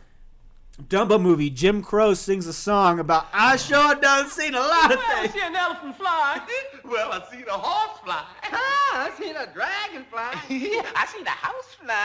Dumbo 0.87 1.21
movie. 1.21 1.49
Jim 1.49 1.81
Crow 1.83 2.13
sings 2.13 2.47
a 2.47 2.53
song 2.53 2.99
about 2.99 3.27
I 3.33 3.57
sure 3.57 3.95
done 3.95 4.29
seen 4.29 4.55
a 4.55 4.59
lot 4.59 4.91
of 4.91 4.99
things. 4.99 5.09
I 5.09 5.27
see 5.27 5.41
an 5.45 5.55
elephant 5.55 5.97
fly. 5.97 6.41
well, 6.85 7.11
I 7.11 7.21
seen 7.31 7.45
a 7.47 7.51
horse 7.53 7.99
fly. 8.03 8.23
Ah, 8.51 9.07
I 9.07 9.11
seen 9.19 9.35
a 9.35 9.45
dragon 9.53 10.05
fly. 10.09 10.31
I 10.95 11.05
seen 11.07 11.25
a 11.25 11.29
house 11.29 11.75
fly. 11.79 11.97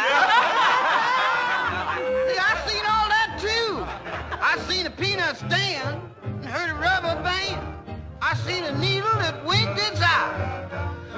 Yeah, 2.35 2.43
I 2.45 2.69
seen 2.69 2.85
all 2.85 3.09
that 3.09 3.39
too. 3.41 4.39
I 4.41 4.59
seen 4.69 4.87
a 4.87 4.91
peanut 4.91 5.37
stand 5.37 6.01
and 6.23 6.45
heard 6.45 6.71
a 6.71 6.75
rubber 6.75 7.23
band. 7.23 7.86
I 8.21 8.35
seen 8.35 8.65
a 8.65 8.79
needle 8.79 9.15
that 9.19 9.45
winked 9.45 9.79
its 9.79 10.01
eye. 10.01 10.69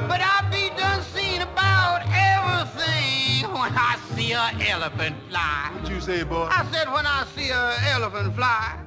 But 0.08 0.20
I 0.22 0.48
be 0.50 0.68
done 0.76 1.02
seeing 1.02 1.42
about 1.42 2.02
everything 2.06 3.50
when 3.52 3.72
I 3.76 3.96
see 4.14 4.32
a 4.32 4.50
elephant 4.70 5.16
fly. 5.28 5.70
What 5.80 5.90
you 5.90 6.00
say, 6.00 6.22
boy? 6.22 6.48
I 6.50 6.66
said 6.72 6.90
when 6.92 7.06
I 7.06 7.24
see 7.34 7.50
a 7.50 7.74
elephant 7.94 8.34
fly. 8.34 8.78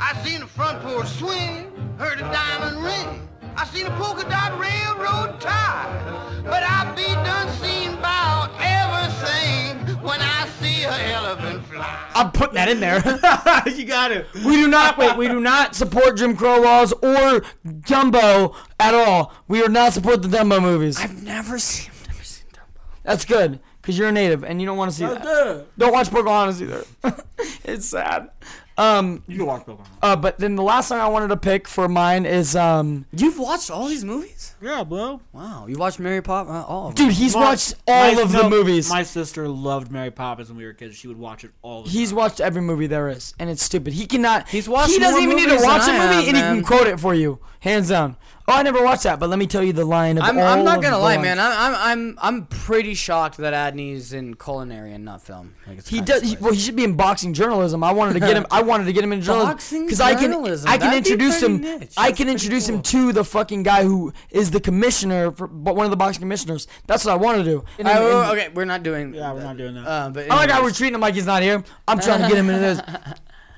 I 0.00 0.14
seen 0.24 0.40
the 0.40 0.46
front 0.46 0.82
porch 0.82 1.08
swing, 1.08 1.72
heard 1.98 2.18
a 2.18 2.22
diamond 2.22 2.84
ring. 2.84 3.28
I 3.58 3.64
seen 3.64 3.86
a 3.86 3.90
polka 3.90 4.22
dot 4.22 4.56
railroad 4.56 5.40
tie. 5.40 6.40
But 6.44 6.62
I 6.62 6.94
be 6.94 7.02
done 7.02 7.48
seeing 7.54 7.94
about 7.94 8.52
everything 8.60 10.00
when 10.00 10.20
I 10.20 10.46
see 10.60 10.84
a 10.84 11.12
elephant 11.12 11.64
fly. 11.66 12.08
I'm 12.14 12.30
putting 12.30 12.54
that 12.54 12.68
in 12.68 12.78
there. 12.78 12.98
you 13.76 13.84
got 13.84 14.12
it. 14.12 14.28
we 14.32 14.54
do 14.54 14.68
not 14.68 14.96
wait. 14.96 15.16
We 15.16 15.26
do 15.26 15.40
not 15.40 15.74
support 15.74 16.18
Jim 16.18 16.36
Crow 16.36 16.60
laws 16.60 16.92
or 16.92 17.42
Dumbo 17.66 18.54
at 18.78 18.94
all. 18.94 19.32
We 19.48 19.60
do 19.60 19.68
not 19.68 19.92
support 19.92 20.22
the 20.22 20.28
Dumbo 20.28 20.62
movies. 20.62 21.00
I've 21.00 21.24
never 21.24 21.58
seen. 21.58 21.90
Never 22.06 22.22
seen 22.22 22.46
Dumbo. 22.52 22.80
That's 23.02 23.24
good 23.24 23.58
because 23.82 23.98
you're 23.98 24.10
a 24.10 24.12
native 24.12 24.44
and 24.44 24.60
you 24.60 24.66
don't 24.68 24.78
want 24.78 24.92
to 24.92 24.96
see 24.96 25.04
that. 25.04 25.66
Don't 25.76 25.92
watch 25.92 26.12
Pocahontas 26.12 26.62
either. 26.62 26.84
it's 27.64 27.86
sad. 27.86 28.30
Um, 28.78 29.22
You 29.26 29.38
can 29.38 29.46
watch 29.46 29.66
Pokemon. 29.66 29.86
uh, 30.02 30.16
but 30.16 30.38
then 30.38 30.54
the 30.54 30.62
last 30.62 30.88
song 30.88 31.00
I 31.00 31.08
wanted 31.08 31.28
to 31.28 31.36
pick 31.36 31.66
for 31.68 31.88
mine 31.88 32.24
is 32.24 32.54
um, 32.56 33.06
You've 33.12 33.38
watched 33.38 33.70
all 33.70 33.88
these 33.88 34.04
movies? 34.04 34.54
Yeah, 34.60 34.82
bro. 34.84 35.20
Wow, 35.32 35.66
you 35.68 35.76
watched 35.78 35.98
Mary 36.00 36.20
Poppins? 36.22 36.56
Uh, 36.56 36.64
all 36.66 36.88
of 36.88 36.94
them. 36.96 37.06
dude. 37.06 37.14
He's 37.16 37.34
My- 37.34 37.40
watched 37.40 37.74
all 37.86 38.14
my- 38.14 38.20
of 38.22 38.32
no, 38.32 38.42
the 38.42 38.50
movies. 38.50 38.88
My 38.90 39.02
sister 39.02 39.46
loved 39.48 39.90
Mary 39.92 40.10
Poppins 40.10 40.48
when 40.48 40.58
we 40.58 40.64
were 40.64 40.72
kids. 40.72 40.96
She 40.96 41.06
would 41.08 41.18
watch 41.18 41.44
it 41.44 41.50
all 41.62 41.82
the 41.84 41.90
He's 41.90 42.10
time. 42.10 42.16
watched 42.18 42.40
every 42.40 42.62
movie 42.62 42.86
there 42.86 43.08
is, 43.08 43.34
and 43.38 43.48
it's 43.50 43.62
stupid. 43.62 43.92
He 43.92 44.06
cannot. 44.06 44.48
He's 44.48 44.68
watched 44.68 44.90
He 44.92 44.98
doesn't 44.98 45.14
more 45.14 45.22
even 45.22 45.36
need 45.36 45.44
to 45.44 45.50
movies 45.50 45.64
watch 45.66 45.82
a 45.82 45.86
than 45.86 46.00
I 46.00 46.04
movie, 46.04 46.14
have, 46.14 46.28
and 46.28 46.36
he 46.36 46.42
man. 46.42 46.54
can 46.56 46.64
quote 46.64 46.86
it 46.86 46.98
for 47.00 47.14
you, 47.14 47.38
hands 47.60 47.88
down. 47.90 48.16
Oh, 48.50 48.54
I 48.54 48.62
never 48.62 48.82
watched 48.82 49.02
that, 49.02 49.20
but 49.20 49.28
let 49.28 49.38
me 49.38 49.46
tell 49.46 49.62
you 49.62 49.74
the 49.74 49.84
line 49.84 50.16
of 50.16 50.24
I'm, 50.24 50.38
all 50.38 50.44
I'm 50.46 50.64
not 50.64 50.78
of 50.78 50.82
gonna 50.82 50.96
the 50.96 51.02
lie, 51.02 51.16
lines. 51.16 51.22
man. 51.22 51.38
I'm, 51.38 51.52
I'm 51.52 51.74
I'm 51.76 52.18
I'm 52.22 52.46
pretty 52.46 52.94
shocked 52.94 53.36
that 53.36 53.52
Adney's 53.52 54.14
in 54.14 54.36
culinary 54.36 54.94
and 54.94 55.04
not 55.04 55.20
film. 55.20 55.54
Like, 55.66 55.76
it's 55.80 55.88
He 55.90 55.96
kinda 55.96 56.12
does. 56.14 56.22
He, 56.22 56.28
spicy. 56.30 56.42
well, 56.44 56.52
he 56.54 56.58
should 56.60 56.74
be 56.76 56.84
in 56.84 56.94
boxing 56.96 57.34
journalism. 57.34 57.84
I 57.84 57.92
wanted 57.92 58.14
to 58.14 58.20
get 58.20 58.34
him. 58.38 58.46
I 58.50 58.62
wanted 58.62 58.84
to 58.86 58.94
get 58.94 59.04
him 59.04 59.12
in 59.12 59.20
journalism 59.20 59.50
Boxing 59.52 59.84
because 59.84 60.00
I 60.00 60.14
can 60.14 60.30
journalism, 60.32 60.66
I 60.70 60.78
can 60.78 60.86
that'd 60.88 61.04
be 61.04 61.10
introduce 61.10 61.42
him. 61.42 61.60
niche. 61.60 61.70
I 61.70 61.76
That's 61.78 61.92
can 61.98 62.14
pretty 62.16 62.30
introduce 62.30 62.66
him 62.70 62.80
to 62.80 63.12
the 63.12 63.22
fucking 63.22 63.64
guy 63.64 63.82
who 63.84 64.14
is 64.30 64.47
the 64.50 64.60
commissioner 64.60 65.30
for 65.30 65.46
but 65.46 65.76
one 65.76 65.84
of 65.86 65.90
the 65.90 65.96
boxing 65.96 66.20
commissioners. 66.20 66.66
That's 66.86 67.04
what 67.04 67.12
I 67.12 67.16
want 67.16 67.38
to 67.38 67.44
do. 67.44 67.64
And- 67.78 67.88
All 67.88 67.94
right, 67.94 68.02
and- 68.02 68.08
well, 68.14 68.32
okay, 68.32 68.48
we're 68.54 68.64
not 68.64 68.82
doing. 68.82 69.14
Yeah, 69.14 69.32
we're 69.32 69.42
not 69.42 69.56
doing 69.56 69.74
that. 69.74 69.86
Uh, 69.86 70.10
but 70.10 70.30
I 70.30 70.36
like 70.36 70.50
how 70.50 70.62
we're 70.62 70.70
treating 70.70 70.94
him 70.94 71.00
like 71.00 71.14
he's 71.14 71.26
not 71.26 71.42
here. 71.42 71.62
I'm 71.86 71.98
trying 72.00 72.22
to 72.22 72.28
get 72.28 72.36
him 72.38 72.48
into 72.50 72.60
this. 72.60 72.80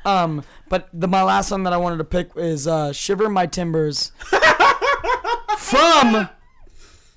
Um, 0.02 0.44
but 0.70 0.88
the 0.94 1.06
my 1.06 1.22
last 1.22 1.50
song 1.50 1.64
that 1.64 1.74
I 1.74 1.76
wanted 1.76 1.98
to 1.98 2.04
pick 2.04 2.30
is 2.34 2.66
uh, 2.66 2.90
"Shiver 2.90 3.28
My 3.28 3.44
Timbers" 3.46 4.12
from 5.58 6.26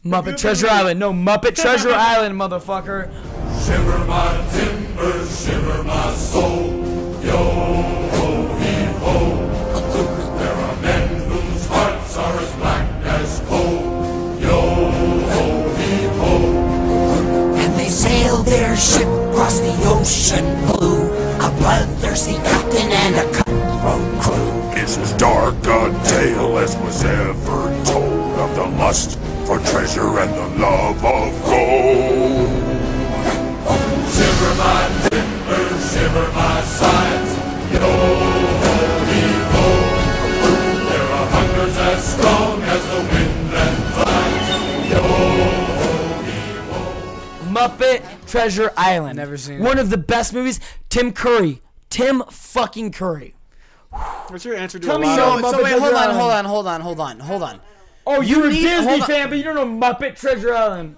Muppet 0.06 0.38
Treasure 0.38 0.68
Island. 0.69 1.00
No, 1.00 1.14
Muppet 1.14 1.56
Treasure 1.56 1.93
Island, 1.93 2.35
motherfucker. 2.35 3.10
Shiver 3.66 4.00
my 4.06 4.45
timbers, 4.52 5.45
shiver 5.45 5.84
my 5.84 6.14
soul. 6.14 7.16
Yo 7.24 8.10
their 18.54 18.78
ship 18.78 19.08
across 19.08 19.60
the 19.60 19.74
ocean 19.96 20.46
blue. 20.68 21.10
A 21.48 21.50
bloodthirsty 21.58 22.36
captain 22.50 22.90
and 23.04 23.16
a 23.24 23.26
cutthroat 23.34 24.22
crew. 24.22 24.54
It's 24.80 24.98
as 24.98 25.12
dark 25.14 25.56
a 25.66 25.82
tale 26.06 26.58
as 26.60 26.78
was 26.78 27.04
ever 27.04 27.62
told 27.84 28.34
of 28.44 28.56
the 28.56 28.68
lust 28.78 29.18
for 29.46 29.58
treasure 29.72 30.20
and 30.24 30.32
the 30.42 30.50
love 30.62 31.04
of 31.04 31.32
gold. 31.50 32.50
Shiver 34.14 34.54
my 34.62 34.82
timbers, 35.10 35.82
shiver 35.92 36.30
my 36.42 36.62
sides. 36.80 37.32
Yo 37.74 37.90
ho 38.66 38.76
heave 39.10 39.50
ho. 39.56 39.68
There 40.90 41.10
are 41.18 41.28
hungers 41.38 41.78
as 41.90 42.00
strong 42.14 42.62
as 42.74 42.82
the 42.92 43.02
wind 43.14 43.52
and 43.66 43.78
tides. 43.98 44.48
Yo 44.94 45.02
ho 45.82 45.92
heave 46.28 46.66
ho. 46.72 46.82
Muppet 47.56 48.00
Treasure 48.34 48.72
Island. 48.76 49.18
Never 49.18 49.38
seen 49.38 49.60
One 49.60 49.78
it. 49.78 49.82
of 49.82 49.90
the 49.92 49.98
best 49.98 50.34
movies. 50.34 50.60
Tim 50.90 51.12
Curry. 51.14 51.62
Tim 51.92 52.24
fucking 52.32 52.92
Curry. 52.92 53.36
What's 54.30 54.44
your 54.44 54.56
answer 54.56 54.80
to 54.80 54.88
Tell 54.88 54.95
a 54.95 55.00
me 55.00 55.06
lot 55.06 55.16
your 55.18 55.26
of- 55.36 55.42
So, 55.42 55.52
so 55.60 55.64
wait, 55.64 55.78
hold 55.80 55.94
on, 55.94 56.16
hold 56.16 56.32
on, 56.32 56.45
hold 56.45 56.68
on, 56.68 56.82
hold 56.82 57.00
on, 57.00 57.20
hold 57.20 57.44
on. 57.44 57.60
Oh, 58.08 58.22
You 58.22 58.38
you're 58.38 58.48
a 58.48 58.50
need- 58.50 58.62
Disney 58.64 59.02
fan, 59.02 59.30
but 59.30 59.38
you 59.38 59.44
don't 59.44 59.53
know 59.53 59.68
Muppet 59.68 60.20
Treasure 60.20 60.52
Island. 60.56 60.95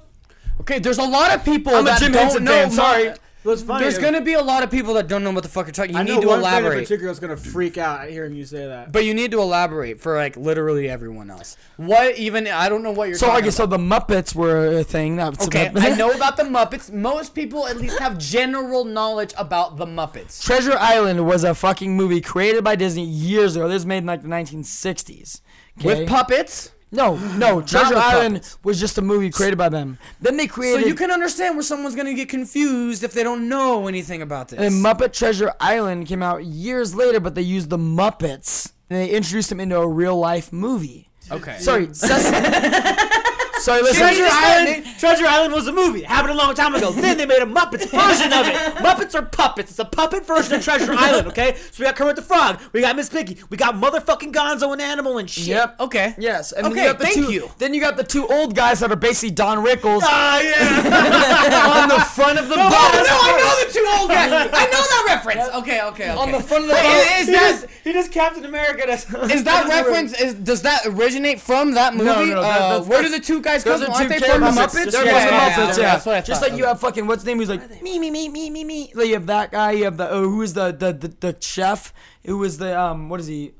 Okay, 0.61 0.79
there's 0.79 0.97
a 0.97 1.03
lot 1.03 1.35
of 1.35 1.43
people 1.43 1.75
I'm 1.75 1.81
a 1.85 1.89
that 1.89 1.99
Jim 1.99 2.13
don't 2.13 2.21
Henson 2.23 2.45
know. 2.45 2.51
fan, 2.51 2.69
Mu- 2.69 2.73
sorry. 2.75 3.13
What's 3.45 3.61
funny 3.61 3.83
There's 3.83 3.99
gonna 3.99 4.21
be 4.21 4.33
a 4.33 4.41
lot 4.41 4.63
of 4.63 4.71
people 4.71 4.95
that 4.95 5.07
don't 5.07 5.23
know 5.23 5.29
what 5.29 5.43
the 5.43 5.49
fuck 5.49 5.67
you're 5.67 5.73
talking. 5.73 5.93
You 5.93 5.99
I 5.99 6.03
need 6.03 6.15
know 6.15 6.21
to 6.21 6.27
one 6.29 6.41
fan 6.41 6.65
in 6.65 6.71
particular 6.71 7.11
is 7.11 7.19
gonna 7.19 7.37
freak 7.37 7.77
out 7.77 8.01
at 8.01 8.09
hearing 8.09 8.33
you 8.33 8.43
say 8.43 8.65
that. 8.65 8.91
But 8.91 9.05
you 9.05 9.13
need 9.13 9.29
to 9.31 9.39
elaborate 9.39 10.01
for 10.01 10.15
like 10.15 10.35
literally 10.35 10.89
everyone 10.89 11.29
else. 11.29 11.55
What 11.77 12.17
even? 12.17 12.47
I 12.47 12.69
don't 12.69 12.81
know 12.81 12.91
what 12.91 13.07
you're 13.07 13.17
talking. 13.17 13.27
So 13.27 13.27
I 13.27 13.29
talking 13.29 13.45
guess 13.45 13.55
so 13.55 13.65
the 13.67 13.77
Muppets 13.77 14.33
were 14.33 14.79
a 14.79 14.83
thing. 14.83 15.17
That's 15.17 15.45
Okay, 15.45 15.71
I 15.75 15.89
know 15.95 16.11
about 16.11 16.37
the 16.37 16.43
Muppets. 16.43 16.91
Most 16.91 17.35
people 17.35 17.67
at 17.67 17.77
least 17.77 17.99
have 17.99 18.17
general 18.17 18.83
knowledge 18.83 19.33
about 19.37 19.77
the 19.77 19.85
Muppets. 19.85 20.43
Treasure 20.43 20.77
Island 20.79 21.27
was 21.27 21.43
a 21.43 21.53
fucking 21.53 21.95
movie 21.95 22.21
created 22.21 22.63
by 22.63 22.75
Disney 22.75 23.05
years 23.05 23.55
ago. 23.55 23.67
This 23.67 23.75
was 23.75 23.85
made 23.85 23.99
in 23.99 24.05
like 24.07 24.23
the 24.23 24.27
1960s. 24.27 25.41
okay? 25.79 25.87
With 25.87 26.09
puppets? 26.09 26.71
No, 26.91 27.15
no. 27.17 27.61
Treasure 27.65 27.89
with 27.95 27.97
Island 27.97 28.35
puppets. 28.35 28.57
was 28.63 28.79
just 28.79 28.97
a 28.97 29.01
movie 29.01 29.29
created 29.29 29.57
by 29.57 29.69
them. 29.69 29.97
Then 30.21 30.37
they 30.37 30.47
created. 30.47 30.81
So 30.83 30.87
you 30.87 30.95
can 30.95 31.11
understand 31.11 31.55
where 31.55 31.63
someone's 31.63 31.95
gonna 31.95 32.13
get 32.13 32.29
confused 32.29 33.03
if 33.03 33.11
they 33.13 33.23
don't 33.23 33.49
know 33.49 33.87
anything 33.87 34.21
about 34.21 34.49
this. 34.49 34.59
and 34.59 34.83
Muppet 34.83 35.11
Treasure 35.13 35.53
Island 35.59 36.07
came 36.07 36.23
out 36.23 36.45
years 36.45 36.95
later, 36.95 37.19
but 37.19 37.35
they 37.35 37.41
used 37.41 37.69
the 37.69 37.77
Muppets. 37.77 38.71
And 38.89 38.99
they 38.99 39.09
introduced 39.09 39.49
them 39.49 39.59
into 39.59 39.77
a 39.77 39.87
real 39.87 40.15
life 40.17 40.53
movie. 40.53 41.09
Okay. 41.31 41.57
Sorry, 41.57 41.87
Ses- 41.93 42.29
Sorry, 43.65 43.81
listen. 43.81 43.97
Treasure 44.01 44.27
Island. 44.29 44.85
Treasure 44.99 45.25
Island 45.25 45.53
was 45.53 45.67
a 45.67 45.71
movie. 45.73 46.01
It 46.01 46.05
happened 46.05 46.33
a 46.33 46.37
long 46.37 46.53
time 46.53 46.75
ago. 46.75 46.91
Then 46.91 47.17
they 47.17 47.25
made 47.25 47.41
a 47.41 47.45
Muppets 47.45 47.89
version 47.89 48.31
of 48.31 48.45
it. 48.45 48.55
Muppets 48.85 49.15
are 49.15 49.25
puppets. 49.25 49.71
It's 49.71 49.79
a 49.79 49.85
puppet 49.85 50.25
version 50.25 50.53
of 50.53 50.63
Treasure 50.63 50.93
Island. 50.97 51.27
Okay, 51.29 51.55
so 51.55 51.79
we 51.79 51.85
got 51.85 51.95
Kermit 51.95 52.15
the 52.15 52.21
Frog. 52.21 52.59
We 52.73 52.81
got 52.81 52.95
Miss 52.95 53.09
Piggy. 53.09 53.37
We 53.49 53.57
got 53.57 53.75
motherfucking 53.75 54.31
Gonzo 54.33 54.71
and 54.71 54.81
Animal 54.81 55.17
and 55.17 55.27
shit. 55.29 55.47
Yep. 55.47 55.79
Okay. 55.79 56.13
Yes. 56.19 56.51
And 56.51 56.67
Okay, 56.67 56.75
then 56.75 56.83
you 56.85 56.91
got 56.91 56.99
the 56.99 57.03
thank 57.05 57.15
two, 57.15 57.31
you. 57.33 57.49
Then 57.57 57.73
you 57.73 57.81
got 57.81 57.97
the 57.97 58.03
two 58.03 58.27
old 58.27 58.55
guys 58.55 58.79
that 58.81 58.91
are 58.91 58.95
basically 58.95 59.31
Don 59.31 59.65
Rickles 59.65 60.01
Ah, 60.03 60.39
yeah. 60.41 61.81
on 61.81 61.89
the 61.89 61.99
front 62.05 62.37
of 62.39 62.47
the 62.47 62.55
Oh, 62.55 62.57
boat. 62.57 62.69
no, 62.69 63.17
I 63.19 63.31
know 63.39 63.65
the 63.65 63.73
two 63.73 63.87
old 63.99 64.09
guys. 64.09 64.31
I 64.31 64.65
know 64.65 64.81
that 64.83 65.03
reference. 65.07 65.49
Okay, 65.55 65.81
okay, 65.81 65.81
okay. 65.81 66.09
On 66.09 66.31
the 66.31 66.39
front 66.39 66.63
of 66.65 66.69
the 66.69 66.75
Wait, 66.75 66.83
boat. 66.83 67.19
is 67.21 67.27
he, 67.27 67.33
that 67.33 67.61
does, 67.61 67.67
he 67.83 67.91
does 67.93 68.09
Captain 68.09 68.45
America. 68.45 68.89
Is 68.91 69.05
that 69.43 69.67
reference? 69.67 70.13
Is 70.19 70.33
does 70.35 70.61
that 70.63 70.85
originate 70.85 71.39
from 71.39 71.73
that 71.73 71.93
movie? 71.95 72.05
No, 72.05 72.25
no, 72.25 72.41
that- 72.41 72.61
uh, 72.61 72.69
that's- 72.69 72.87
where 72.87 73.01
do 73.01 73.09
the 73.09 73.19
two 73.19 73.41
guys 73.41 73.54
come 73.63 73.79
Those 73.79 73.89
are 73.89 73.91
Aren't 73.91 74.11
two 74.11 74.19
they 74.19 74.27
from 74.27 74.41
the. 74.41 74.47
Muppets? 74.47 74.91
They're 74.91 75.05
Yeah, 75.05 75.19
from 75.19 75.29
the 75.29 75.41
Muppets, 75.41 75.77
yeah, 75.77 75.83
yeah. 75.83 75.91
That's 75.93 76.05
what 76.05 76.15
I 76.15 76.21
Just 76.21 76.41
like 76.41 76.53
you 76.53 76.65
have 76.65 76.79
fucking 76.79 77.07
what's 77.07 77.21
his 77.23 77.27
name? 77.27 77.39
He's 77.39 77.49
like 77.49 77.81
me, 77.81 77.99
me, 77.99 78.11
me, 78.11 78.29
me, 78.29 78.49
me, 78.49 78.63
me. 78.63 78.91
Like 78.93 79.07
you 79.07 79.13
have 79.13 79.27
that 79.27 79.51
guy. 79.51 79.71
You 79.71 79.85
have 79.85 79.97
the 79.97 80.09
oh, 80.09 80.29
who 80.29 80.41
is 80.41 80.53
the 80.53 80.71
the 80.71 80.93
the, 80.93 81.07
the 81.07 81.37
chef? 81.39 81.93
Who 82.25 82.37
was 82.37 82.57
the 82.57 82.79
um? 82.79 83.09
What 83.09 83.19
is 83.19 83.27
he? 83.27 83.53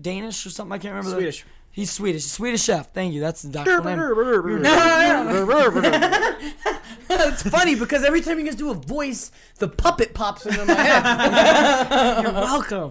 Danish 0.00 0.46
or 0.46 0.50
something? 0.50 0.72
I 0.72 0.78
can't 0.78 0.94
remember. 0.94 1.10
the- 1.10 1.16
Swedish. 1.16 1.44
He's 1.72 1.90
Swedish. 1.90 2.24
Swedish 2.26 2.62
chef. 2.64 2.92
Thank 2.92 3.14
you. 3.14 3.20
That's 3.22 3.40
the 3.42 3.58
actual 3.58 3.82
name. 3.82 3.98
it's 7.10 7.42
funny 7.48 7.74
because 7.76 8.04
every 8.04 8.20
time 8.20 8.38
you 8.38 8.44
guys 8.44 8.56
do 8.56 8.70
a 8.70 8.74
voice, 8.74 9.32
the 9.58 9.68
puppet 9.68 10.12
pops 10.12 10.44
into 10.44 10.66
my 10.66 10.74
head. 10.74 12.22
You're 12.24 12.32
welcome. 12.32 12.90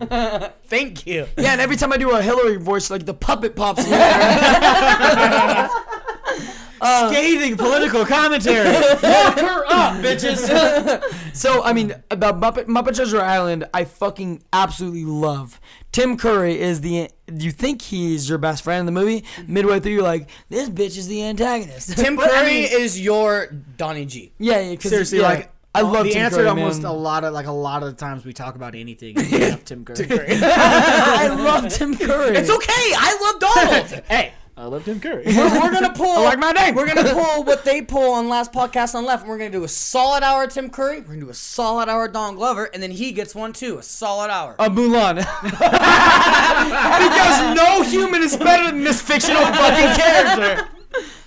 Thank 0.65 1.05
you. 1.05 1.27
Yeah, 1.37 1.51
and 1.51 1.61
every 1.61 1.75
time 1.75 1.93
I 1.93 1.97
do 1.97 2.09
a 2.09 2.23
Hillary 2.23 2.57
voice, 2.57 2.89
like 2.89 3.05
the 3.05 3.13
puppet 3.13 3.55
pops 3.55 3.85
in 3.85 3.91
there. 6.81 7.09
Scathing 7.09 7.57
political 7.57 8.05
commentary. 8.05 8.69
Look 8.77 9.01
her 9.39 9.65
up, 9.67 9.95
bitches. 10.03 11.01
so 11.35 11.63
I 11.63 11.73
mean, 11.73 11.93
about 12.09 12.39
Muppet 12.39 12.65
Muppet 12.65 12.95
Treasure 12.95 13.21
Island, 13.21 13.65
I 13.73 13.85
fucking 13.85 14.43
absolutely 14.51 15.05
love. 15.05 15.59
Tim 15.91 16.17
Curry 16.17 16.59
is 16.59 16.81
the. 16.81 17.09
You 17.33 17.51
think 17.51 17.81
he's 17.81 18.27
your 18.27 18.37
best 18.37 18.63
friend 18.63 18.79
in 18.81 18.85
the 18.85 18.91
movie? 18.91 19.23
Midway 19.47 19.79
through, 19.79 19.93
you're 19.93 20.03
like, 20.03 20.29
this 20.49 20.69
bitch 20.69 20.97
is 20.97 21.07
the 21.07 21.23
antagonist. 21.23 21.97
Tim 21.97 22.15
But, 22.21 22.29
I 22.31 22.41
Curry 22.41 22.51
mean, 22.51 22.67
is 22.71 22.99
your 22.99 23.47
Donnie 23.77 24.05
G. 24.05 24.33
yeah, 24.37 24.59
yeah, 24.59 24.79
Seriously, 24.79 25.19
yeah, 25.19 25.27
like 25.27 25.51
I 25.73 25.81
love 25.81 26.03
the 26.05 26.11
Tim 26.11 26.25
answer 26.25 26.37
Curry, 26.37 26.47
almost 26.49 26.81
man. 26.81 26.91
a 26.91 26.93
lot 26.93 27.23
of 27.23 27.33
like 27.33 27.45
a 27.45 27.51
lot 27.51 27.83
of 27.83 27.89
the 27.89 27.95
times 27.95 28.25
we 28.25 28.33
talk 28.33 28.55
about 28.55 28.75
anything. 28.75 29.17
is 29.17 29.29
bring 29.29 29.57
Tim 29.59 29.85
Curry. 29.85 29.95
I 30.09 31.27
love 31.27 31.71
Tim 31.71 31.95
Curry. 31.95 32.35
It's 32.35 32.49
okay. 32.49 32.67
I 32.69 33.17
love 33.21 33.39
Donald. 33.39 34.03
hey, 34.09 34.33
I 34.57 34.65
love 34.65 34.85
Tim 34.85 34.99
Curry. 34.99 35.23
we're, 35.25 35.61
we're 35.61 35.71
gonna 35.71 35.93
pull. 35.95 36.07
I 36.07 36.23
like 36.23 36.39
my 36.39 36.51
name. 36.51 36.75
We're 36.75 36.87
gonna 36.87 37.09
pull 37.13 37.43
what 37.43 37.63
they 37.63 37.81
pull 37.81 38.13
on 38.13 38.27
last 38.27 38.51
podcast 38.51 38.95
on 38.95 39.05
left, 39.05 39.23
and 39.23 39.29
we're 39.29 39.37
gonna 39.37 39.49
do 39.49 39.63
a 39.63 39.67
solid 39.67 40.23
hour 40.23 40.45
Tim 40.47 40.69
Curry. 40.69 40.99
We're 40.99 41.07
gonna 41.07 41.21
do 41.21 41.29
a 41.29 41.33
solid 41.33 41.87
hour 41.89 42.07
Don 42.07 42.35
Glover, 42.35 42.65
and 42.65 42.83
then 42.83 42.91
he 42.91 43.11
gets 43.13 43.33
one 43.33 43.53
too, 43.53 43.77
a 43.77 43.83
solid 43.83 44.29
hour. 44.29 44.55
A 44.59 44.69
Mulan. 44.69 45.15
because 45.41 47.55
no 47.55 47.81
human 47.83 48.21
is 48.21 48.35
better 48.35 48.71
than 48.71 48.83
this 48.83 49.01
fictional 49.01 49.43
fucking 49.45 49.95
character. 49.95 50.67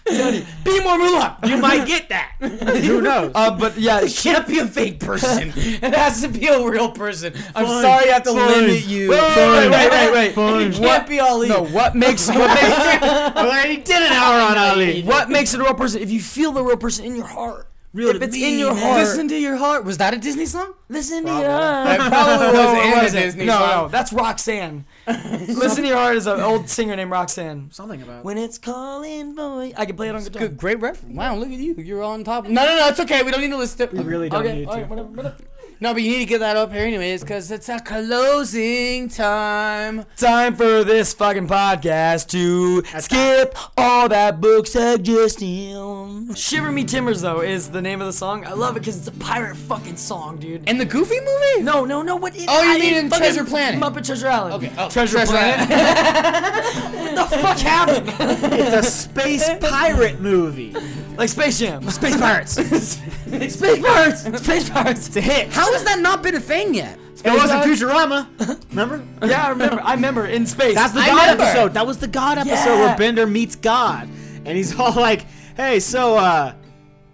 Be 0.07 0.81
more 0.83 0.99
Mulan. 0.99 1.49
you 1.49 1.57
might 1.57 1.87
get 1.87 2.11
that. 2.11 2.33
Who 2.41 3.01
knows? 3.01 3.33
Uh, 3.35 3.57
but 3.57 3.79
yeah, 3.79 4.01
It 4.03 4.13
can't 4.15 4.47
be 4.47 4.59
a 4.59 4.67
fake 4.67 5.01
person. 5.01 5.53
it 5.57 5.95
has 5.95 6.21
to 6.23 6.29
be 6.29 6.47
a 6.47 6.63
real 6.69 6.91
person. 6.91 7.33
I'm 7.55 7.65
Fine, 7.65 7.83
sorry 7.83 8.11
I 8.11 8.15
have 8.15 8.23
to 8.25 8.33
fine, 8.35 8.49
limit 8.49 8.85
you. 8.87 9.09
Wait, 9.11 9.21
wait, 9.21 9.37
wait, 9.37 9.71
wait, 9.71 9.91
wait, 9.91 10.13
wait. 10.13 10.35
Fine. 10.35 10.63
It 10.63 10.75
can't 10.75 11.09
be 11.09 11.21
Ali. 11.21 11.49
No, 11.49 11.65
what 11.65 11.95
makes 11.97 12.29
what 12.29 12.37
makes, 12.49 13.03
I 13.03 13.33
already 13.35 13.77
did 13.79 14.03
an 14.03 14.13
hour 14.13 14.41
on 14.51 14.59
Ali. 14.59 15.03
what 15.03 15.31
makes 15.31 15.55
it 15.55 15.61
a 15.61 15.63
real 15.65 15.75
person? 15.75 16.03
If 16.03 16.11
you 16.11 16.21
feel 16.21 16.53
the 16.53 16.63
real 16.63 16.77
person 16.77 17.07
in 17.07 17.17
your 17.17 17.27
heart. 17.27 17.69
Real 17.95 18.11
if 18.11 18.21
it's 18.23 18.35
me, 18.35 18.53
in 18.55 18.59
your 18.59 18.75
man. 18.75 18.83
heart. 18.83 18.99
Listen 18.99 19.29
to 19.29 19.37
your 19.39 19.57
heart. 19.57 19.85
Was 19.85 19.99
that 19.99 20.13
a 20.13 20.19
Disney 20.19 20.47
song? 20.47 20.75
Listen 20.89 21.19
to 21.23 21.29
Probably. 21.29 21.43
your 21.45 21.53
heart. 21.53 21.89
It 21.93 21.99
probably 22.11 22.47
was 22.47 22.53
No, 22.53 22.75
it 22.75 22.85
and 22.85 22.93
a 22.93 22.97
wasn't. 23.05 23.23
Disney 23.25 23.45
no, 23.47 23.53
song. 23.59 23.69
no, 23.85 23.89
that's 23.89 24.13
Roxanne. 24.13 24.85
Listen 25.49 25.83
to 25.83 25.89
your 25.89 25.99
heart 25.99 26.17
is 26.17 26.27
an 26.27 26.41
old 26.41 26.69
singer 26.69 26.97
named 26.97 27.11
Roxanne. 27.11 27.71
Something 27.71 28.01
about. 28.03 28.25
When 28.25 28.39
it's 28.39 28.57
calling 28.59 29.35
boy, 29.35 29.73
I 29.77 29.85
can 29.85 29.97
play 29.97 30.09
it 30.09 30.15
on 30.15 30.23
guitar. 30.25 30.41
Good, 30.41 30.57
great 30.57 30.81
reference. 30.81 31.15
Wow, 31.15 31.37
look 31.37 31.49
at 31.49 31.59
you. 31.59 31.75
You're 31.75 32.03
on 32.03 32.25
top. 32.25 32.45
No, 32.45 32.65
no, 32.65 32.77
no. 32.77 32.89
It's 32.89 33.01
okay. 33.01 33.23
We 33.23 33.31
don't 33.31 33.41
need 33.43 33.51
to 33.51 33.57
listen 33.57 33.89
to 33.89 33.97
We 33.97 34.03
really 34.03 34.29
don't 34.31 34.47
Okay, 34.47 34.59
need 34.61 34.67
all 34.67 34.75
to. 34.75 34.81
right, 34.81 34.89
whatever, 34.89 35.09
whatever. 35.09 35.37
No, 35.85 35.93
but 35.93 36.03
you 36.03 36.13
need 36.13 36.21
to 36.21 36.25
get 36.25 36.39
that 36.41 36.57
up 36.57 36.73
here 36.73 36.87
anyways, 36.87 37.21
because 37.21 37.51
it's 37.51 37.69
a 37.69 37.79
closing 37.79 39.07
time. 39.11 40.07
Time 40.17 40.57
for 40.57 40.83
this 40.83 41.13
fucking 41.13 41.47
podcast 41.47 42.29
to 42.29 42.83
skip 43.03 43.55
all 43.77 44.09
that 44.09 44.41
book 44.41 44.67
suggestion. 44.67 46.35
Shiver 46.35 46.73
Me 46.73 46.85
Timbers, 46.85 47.21
though, 47.21 47.43
is 47.43 47.69
the 47.69 47.83
name 47.83 48.01
of 48.01 48.07
the 48.07 48.15
song. 48.15 48.47
I 48.47 48.55
love 48.55 48.79
it 48.79 48.81
because 48.81 48.97
it's 48.97 49.09
a 49.09 49.21
pirate 49.21 49.57
fucking 49.57 49.99
song, 49.99 50.39
dude. 50.39 50.67
In 50.67 50.79
the 50.79 50.87
Goofy 50.87 51.21
movie? 51.21 51.63
No, 51.63 51.85
no, 51.85 52.01
no. 52.01 52.17
What? 52.17 52.35
It, 52.35 52.47
Oh, 52.49 52.63
you 52.63 52.71
I- 52.77 52.79
mean 52.79 52.95
in 52.95 53.11
fucking 53.11 53.23
Treasure 53.27 53.45
Planet? 53.45 53.79
Muppet 53.79 54.07
Treasure 54.07 54.29
Island. 54.29 54.55
Okay. 54.55 54.73
Oh, 54.79 54.89
Treasure, 54.89 55.19
Treasure 55.19 55.33
Planet. 55.33 55.69
what 57.19 57.31
the 57.31 57.37
fuck 57.37 57.59
happened? 57.59 58.09
It's 58.55 58.75
a 58.75 58.83
space 58.91 59.51
pirate 59.61 60.19
movie. 60.19 60.75
like 61.19 61.29
Space 61.29 61.59
Jam. 61.59 61.83
Space 61.91 62.17
pirates. 62.17 62.53
Space 63.35 63.57
Pirates. 63.81 64.23
Space 64.45 64.71
Pirates. 64.71 65.07
It's 65.09 65.17
a 65.17 65.21
hit. 65.21 65.53
How 65.53 65.69
has 65.75 65.85
that 65.85 66.01
not 66.01 66.23
been 66.23 66.35
a 66.35 66.41
thing 66.41 66.75
yet? 66.75 66.99
It 67.25 67.31
wasn't 67.31 67.63
dad's- 67.63 67.81
Futurama. 67.81 68.27
Remember? 68.71 69.03
Yeah, 69.27 69.47
I 69.47 69.49
remember. 69.51 69.81
I 69.83 69.95
remember 69.95 70.27
in 70.27 70.47
space. 70.47 70.75
That's 70.75 70.93
the 70.93 71.01
I 71.01 71.07
God 71.07 71.21
remember. 71.23 71.43
episode. 71.45 71.75
That 71.75 71.87
was 71.87 71.99
the 71.99 72.09
God 72.09 72.39
episode 72.39 72.55
Yeah. 72.55 72.87
where 72.87 72.97
Bender 72.97 73.27
meets 73.27 73.57
God, 73.57 74.09
and 74.45 74.49
he's 74.57 74.79
all 74.81 74.93
like, 74.93 75.27
"Hey, 75.57 75.81
so 75.81 76.17
uh, 76.17 76.55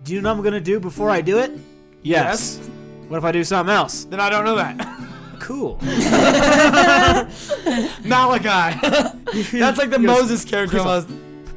do 0.05 0.15
you 0.15 0.21
know 0.21 0.31
what 0.31 0.39
I'm 0.39 0.45
gonna 0.45 0.61
do 0.61 0.81
before 0.81 1.11
I 1.11 1.21
do 1.21 1.39
it? 1.39 1.53
Yes. 2.03 2.57
What 3.09 3.19
if 3.19 3.25
I 3.25 3.33
do 3.33 3.45
something 3.45 3.75
else? 3.75 4.05
Then 4.05 4.21
I 4.21 4.31
don't 4.31 4.45
know 4.45 4.57
that. 4.57 4.97
Cool. 5.41 5.79
Malachi. 8.05 8.79
That's 9.59 9.79
like 9.79 9.91
the 9.91 9.97
goes- 9.99 10.01
Moses 10.07 10.45
character 10.45 10.77
he's 10.79 10.87
almost. 10.87 11.09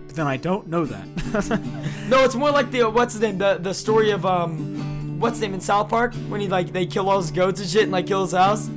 Then 0.09 0.25
I 0.27 0.37
don't 0.37 0.67
know 0.67 0.85
that. 0.85 1.59
No, 2.07 2.23
it's 2.23 2.35
more 2.35 2.51
like 2.51 2.71
the 2.71 2.83
what's 2.89 3.13
his 3.13 3.21
name? 3.21 3.37
The 3.39 3.57
the 3.57 3.73
story 3.73 4.11
of 4.11 4.25
um, 4.25 4.92
what's 5.23 5.35
his 5.37 5.41
name 5.41 5.53
in 5.53 5.61
South 5.61 5.87
Park 5.87 6.13
when 6.27 6.41
he 6.41 6.47
like 6.47 6.73
they 6.73 6.85
kill 6.85 7.09
all 7.09 7.19
his 7.19 7.31
goats 7.31 7.61
and 7.61 7.69
shit 7.69 7.83
and 7.83 7.91
like 7.93 8.05
kill 8.05 8.23
his 8.23 8.33
house, 8.33 8.67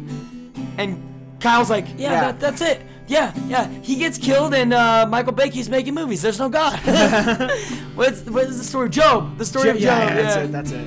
and 0.78 1.02
Kyle's 1.40 1.68
like, 1.68 1.86
yeah, 1.98 2.12
Yeah. 2.12 2.20
That, 2.20 2.40
that's 2.40 2.60
it. 2.62 2.80
Yeah, 3.08 3.32
yeah. 3.46 3.68
He 3.82 3.96
gets 3.96 4.16
killed 4.16 4.54
and 4.54 4.72
uh, 4.72 5.06
Michael 5.08 5.32
Bay 5.32 5.48
keeps 5.50 5.68
making 5.68 5.94
movies. 5.94 6.22
There's 6.22 6.38
no 6.38 6.48
God. 6.48 6.78
what's 7.94 8.22
what 8.22 8.44
is 8.44 8.58
the 8.58 8.64
story? 8.64 8.86
of 8.86 8.92
Job. 8.92 9.38
The 9.38 9.44
story 9.44 9.70
of 9.70 9.76
Job. 9.76 9.82
yeah, 9.82 10.06
Yeah, 10.08 10.22
that's 10.22 10.36
it. 10.36 10.52
That's 10.52 10.70
it. 10.70 10.86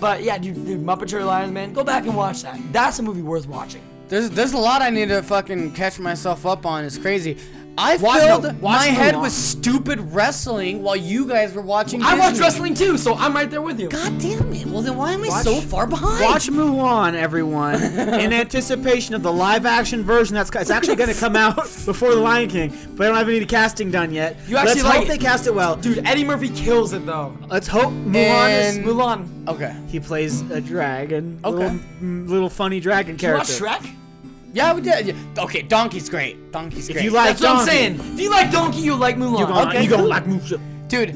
But 0.00 0.22
yeah, 0.22 0.38
dude, 0.38 0.54
dude, 0.66 0.80
Muppet 0.82 1.08
Treasure 1.08 1.28
Island, 1.28 1.54
man, 1.54 1.72
go 1.72 1.84
back 1.84 2.04
and 2.04 2.16
watch 2.16 2.42
that. 2.42 2.58
That's 2.72 2.98
a 2.98 3.02
movie 3.02 3.22
worth 3.22 3.46
watching. 3.46 3.82
There's 4.08 4.30
there's 4.30 4.52
a 4.52 4.58
lot 4.58 4.80
I 4.80 4.90
need 4.90 5.08
to 5.08 5.22
fucking 5.22 5.72
catch 5.72 5.98
myself 5.98 6.46
up 6.46 6.64
on. 6.64 6.84
It's 6.84 6.98
crazy. 6.98 7.36
I 7.78 7.96
Watch- 7.96 8.20
filled 8.20 8.42
no, 8.42 8.52
my 8.54 8.58
watch 8.60 8.86
head 8.88 9.14
Mulan. 9.14 9.22
with 9.22 9.32
stupid 9.32 10.00
wrestling 10.12 10.82
while 10.82 10.96
you 10.96 11.26
guys 11.26 11.52
were 11.54 11.62
watching. 11.62 12.02
I 12.02 12.18
watch 12.18 12.30
Disney. 12.30 12.44
wrestling 12.44 12.74
too, 12.74 12.98
so 12.98 13.14
I'm 13.14 13.32
right 13.32 13.48
there 13.50 13.62
with 13.62 13.78
you. 13.78 13.88
God 13.88 14.18
damn 14.18 14.52
it! 14.52 14.66
Well 14.66 14.82
then, 14.82 14.96
why 14.96 15.12
am 15.12 15.22
I 15.24 15.28
Watch- 15.28 15.44
so 15.44 15.60
far 15.60 15.86
behind? 15.86 16.20
Watch 16.24 16.48
Mulan, 16.48 17.14
everyone, 17.14 17.76
in 17.80 18.32
anticipation 18.44 19.14
of 19.14 19.22
the 19.22 19.32
live-action 19.32 20.02
version 20.02 20.34
that's 20.34 20.50
it's 20.54 20.70
actually 20.70 20.96
going 20.96 21.12
to 21.12 21.18
come 21.18 21.36
out 21.36 21.56
before 21.86 22.10
the 22.14 22.20
Lion 22.20 22.48
King, 22.48 22.76
but 22.96 23.04
I 23.04 23.08
don't 23.08 23.16
have 23.18 23.28
any 23.28 23.46
casting 23.46 23.90
done 23.90 24.12
yet. 24.12 24.36
You 24.48 24.56
actually 24.56 24.82
Let's 24.82 24.84
like 24.84 24.94
hope 24.98 25.04
it. 25.04 25.08
they 25.08 25.18
cast 25.18 25.46
it 25.46 25.54
well. 25.54 25.76
Dude, 25.76 26.04
Eddie 26.06 26.24
Murphy 26.24 26.48
kills 26.50 26.92
it 26.92 27.06
though. 27.06 27.36
Let's 27.48 27.68
hope 27.68 27.92
Mulan 27.92 28.60
is 28.68 28.76
And- 28.76 28.86
Mulan. 28.86 29.48
Okay. 29.48 29.74
He 29.86 30.00
plays 30.00 30.42
a 30.50 30.60
dragon, 30.60 31.38
Okay. 31.44 31.56
little, 31.56 31.78
mm, 32.02 32.28
little 32.28 32.50
funny 32.50 32.80
dragon 32.80 33.16
you 33.18 33.32
watch 33.32 33.56
character. 33.58 33.86
Shrek? 33.86 33.94
Yeah, 34.52 34.72
we 34.74 34.80
did. 34.80 35.06
Yeah. 35.08 35.42
Okay, 35.44 35.62
Donkey's 35.62 36.08
great. 36.08 36.50
Donkey's 36.52 36.88
If 36.88 36.94
great. 36.96 37.04
you 37.04 37.10
like 37.10 37.28
That's 37.28 37.42
what 37.42 37.50
I'm 37.50 37.56
Donkey, 37.58 37.70
saying. 37.70 37.94
If 38.14 38.20
you 38.20 38.30
like 38.30 38.50
Donkey, 38.50 38.80
you 38.80 38.94
like 38.94 39.16
Mulan. 39.16 39.38
you 39.40 39.46
gonna, 39.46 39.68
Okay, 39.70 39.82
you 39.84 39.90
gonna 39.90 40.02
like 40.04 40.24
Mulan. 40.24 40.60
Dude, 40.88 41.10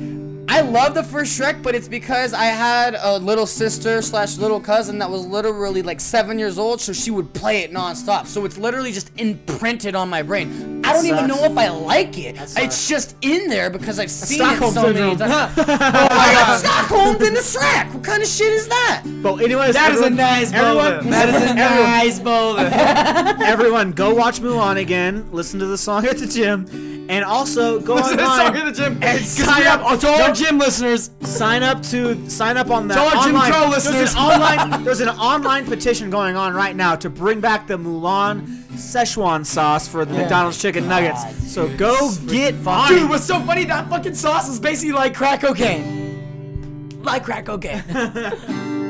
I 0.48 0.60
love 0.60 0.92
the 0.94 1.02
first 1.02 1.38
Shrek, 1.38 1.62
but 1.62 1.74
it's 1.74 1.88
because 1.88 2.34
I 2.34 2.44
had 2.46 2.94
a 3.00 3.18
little 3.18 3.46
sister 3.46 4.02
slash 4.02 4.36
little 4.36 4.60
cousin 4.60 4.98
that 4.98 5.08
was 5.08 5.24
literally 5.26 5.82
like 5.82 5.98
seven 6.00 6.38
years 6.38 6.58
old, 6.58 6.80
so 6.80 6.92
she 6.92 7.10
would 7.10 7.32
play 7.32 7.62
it 7.62 7.72
nonstop. 7.72 8.26
So 8.26 8.44
it's 8.44 8.58
literally 8.58 8.92
just 8.92 9.10
imprinted 9.18 9.94
on 9.94 10.10
my 10.10 10.20
brain. 10.22 10.82
I 10.84 10.92
don't 10.92 11.06
even 11.06 11.26
know 11.26 11.44
if 11.44 11.56
I 11.56 11.68
like 11.68 12.18
it. 12.18 12.36
It's 12.56 12.88
just 12.88 13.16
in 13.22 13.48
there 13.48 13.70
because 13.70 13.98
I've 13.98 14.10
seen 14.10 14.38
Stockholm 14.38 14.70
it 14.70 14.74
so 14.74 14.92
many 14.92 15.16
times. 15.16 15.52
Oh, 15.58 15.64
oh 15.68 16.14
my 16.16 16.32
god, 16.34 16.58
Stockholm 16.58 17.14
in 17.22 17.34
the 17.34 17.40
Shrek. 17.40 17.94
What 17.94 18.04
kind 18.04 18.22
of 18.22 18.28
shit 18.28 18.52
is 18.52 18.68
that? 18.68 19.02
But 19.22 19.36
anyways, 19.36 19.74
That 19.74 19.92
is 19.92 20.00
a 20.00 20.10
nice 20.10 20.52
everyone. 20.52 21.08
That 21.10 21.28
is 21.28 21.34
a 21.36 21.38
everyone- 21.60 21.90
nice 21.90 22.18
boulder. 22.18 22.70
everyone, 23.44 23.92
go 23.92 24.12
watch 24.14 24.40
Mulan 24.40 24.76
again. 24.80 25.30
Listen 25.32 25.60
to 25.60 25.66
the 25.66 25.78
song 25.78 26.04
at 26.06 26.18
the 26.18 26.26
gym, 26.26 26.66
and 27.08 27.24
also 27.24 27.80
go 27.80 27.94
Listen 27.94 28.12
to 28.12 28.16
the 28.18 28.22
online 28.24 28.46
song 28.46 28.56
at 28.56 28.64
the 28.64 28.72
gym. 28.72 28.92
and 29.02 29.18
Cause 29.18 29.28
sign 29.28 29.58
we 29.60 29.64
have- 29.64 29.82
up. 29.82 30.00
to 30.00 30.08
gym 30.34 30.58
listeners. 30.58 31.10
sign 31.22 31.62
up 31.62 31.82
to 31.84 32.28
sign 32.30 32.56
up 32.56 32.70
on 32.70 32.88
that 32.88 33.22
Jim 33.24 33.34
online. 33.34 33.52
Crow 33.52 33.70
there's 33.70 33.86
listeners. 33.86 34.12
an 34.14 34.18
online 34.18 34.84
there's 34.84 35.00
an 35.00 35.08
online 35.10 35.66
petition 35.66 36.10
going 36.10 36.36
on 36.36 36.54
right 36.54 36.74
now 36.76 36.96
to 36.96 37.10
bring 37.10 37.40
back 37.40 37.66
the 37.66 37.78
Mulan 37.78 38.46
Szechuan 38.72 39.44
sauce 39.44 39.86
for 39.86 40.04
the 40.04 40.14
McDonald's 40.14 40.60
chicken 40.60 40.88
nuggets. 40.88 41.52
So 41.52 41.68
go 41.76 42.12
get 42.26 42.66
on 42.66 42.88
Dude, 42.88 43.08
what's 43.10 43.24
so 43.24 43.40
funny? 43.40 43.64
That 43.64 43.88
fucking 43.88 44.14
sauce 44.14 44.48
is 44.48 44.58
basically 44.58 44.92
like 44.92 45.14
crack 45.14 45.40
cocaine. 45.42 47.02
Like 47.02 47.24
crack 47.24 47.46
cocaine. 47.46 47.82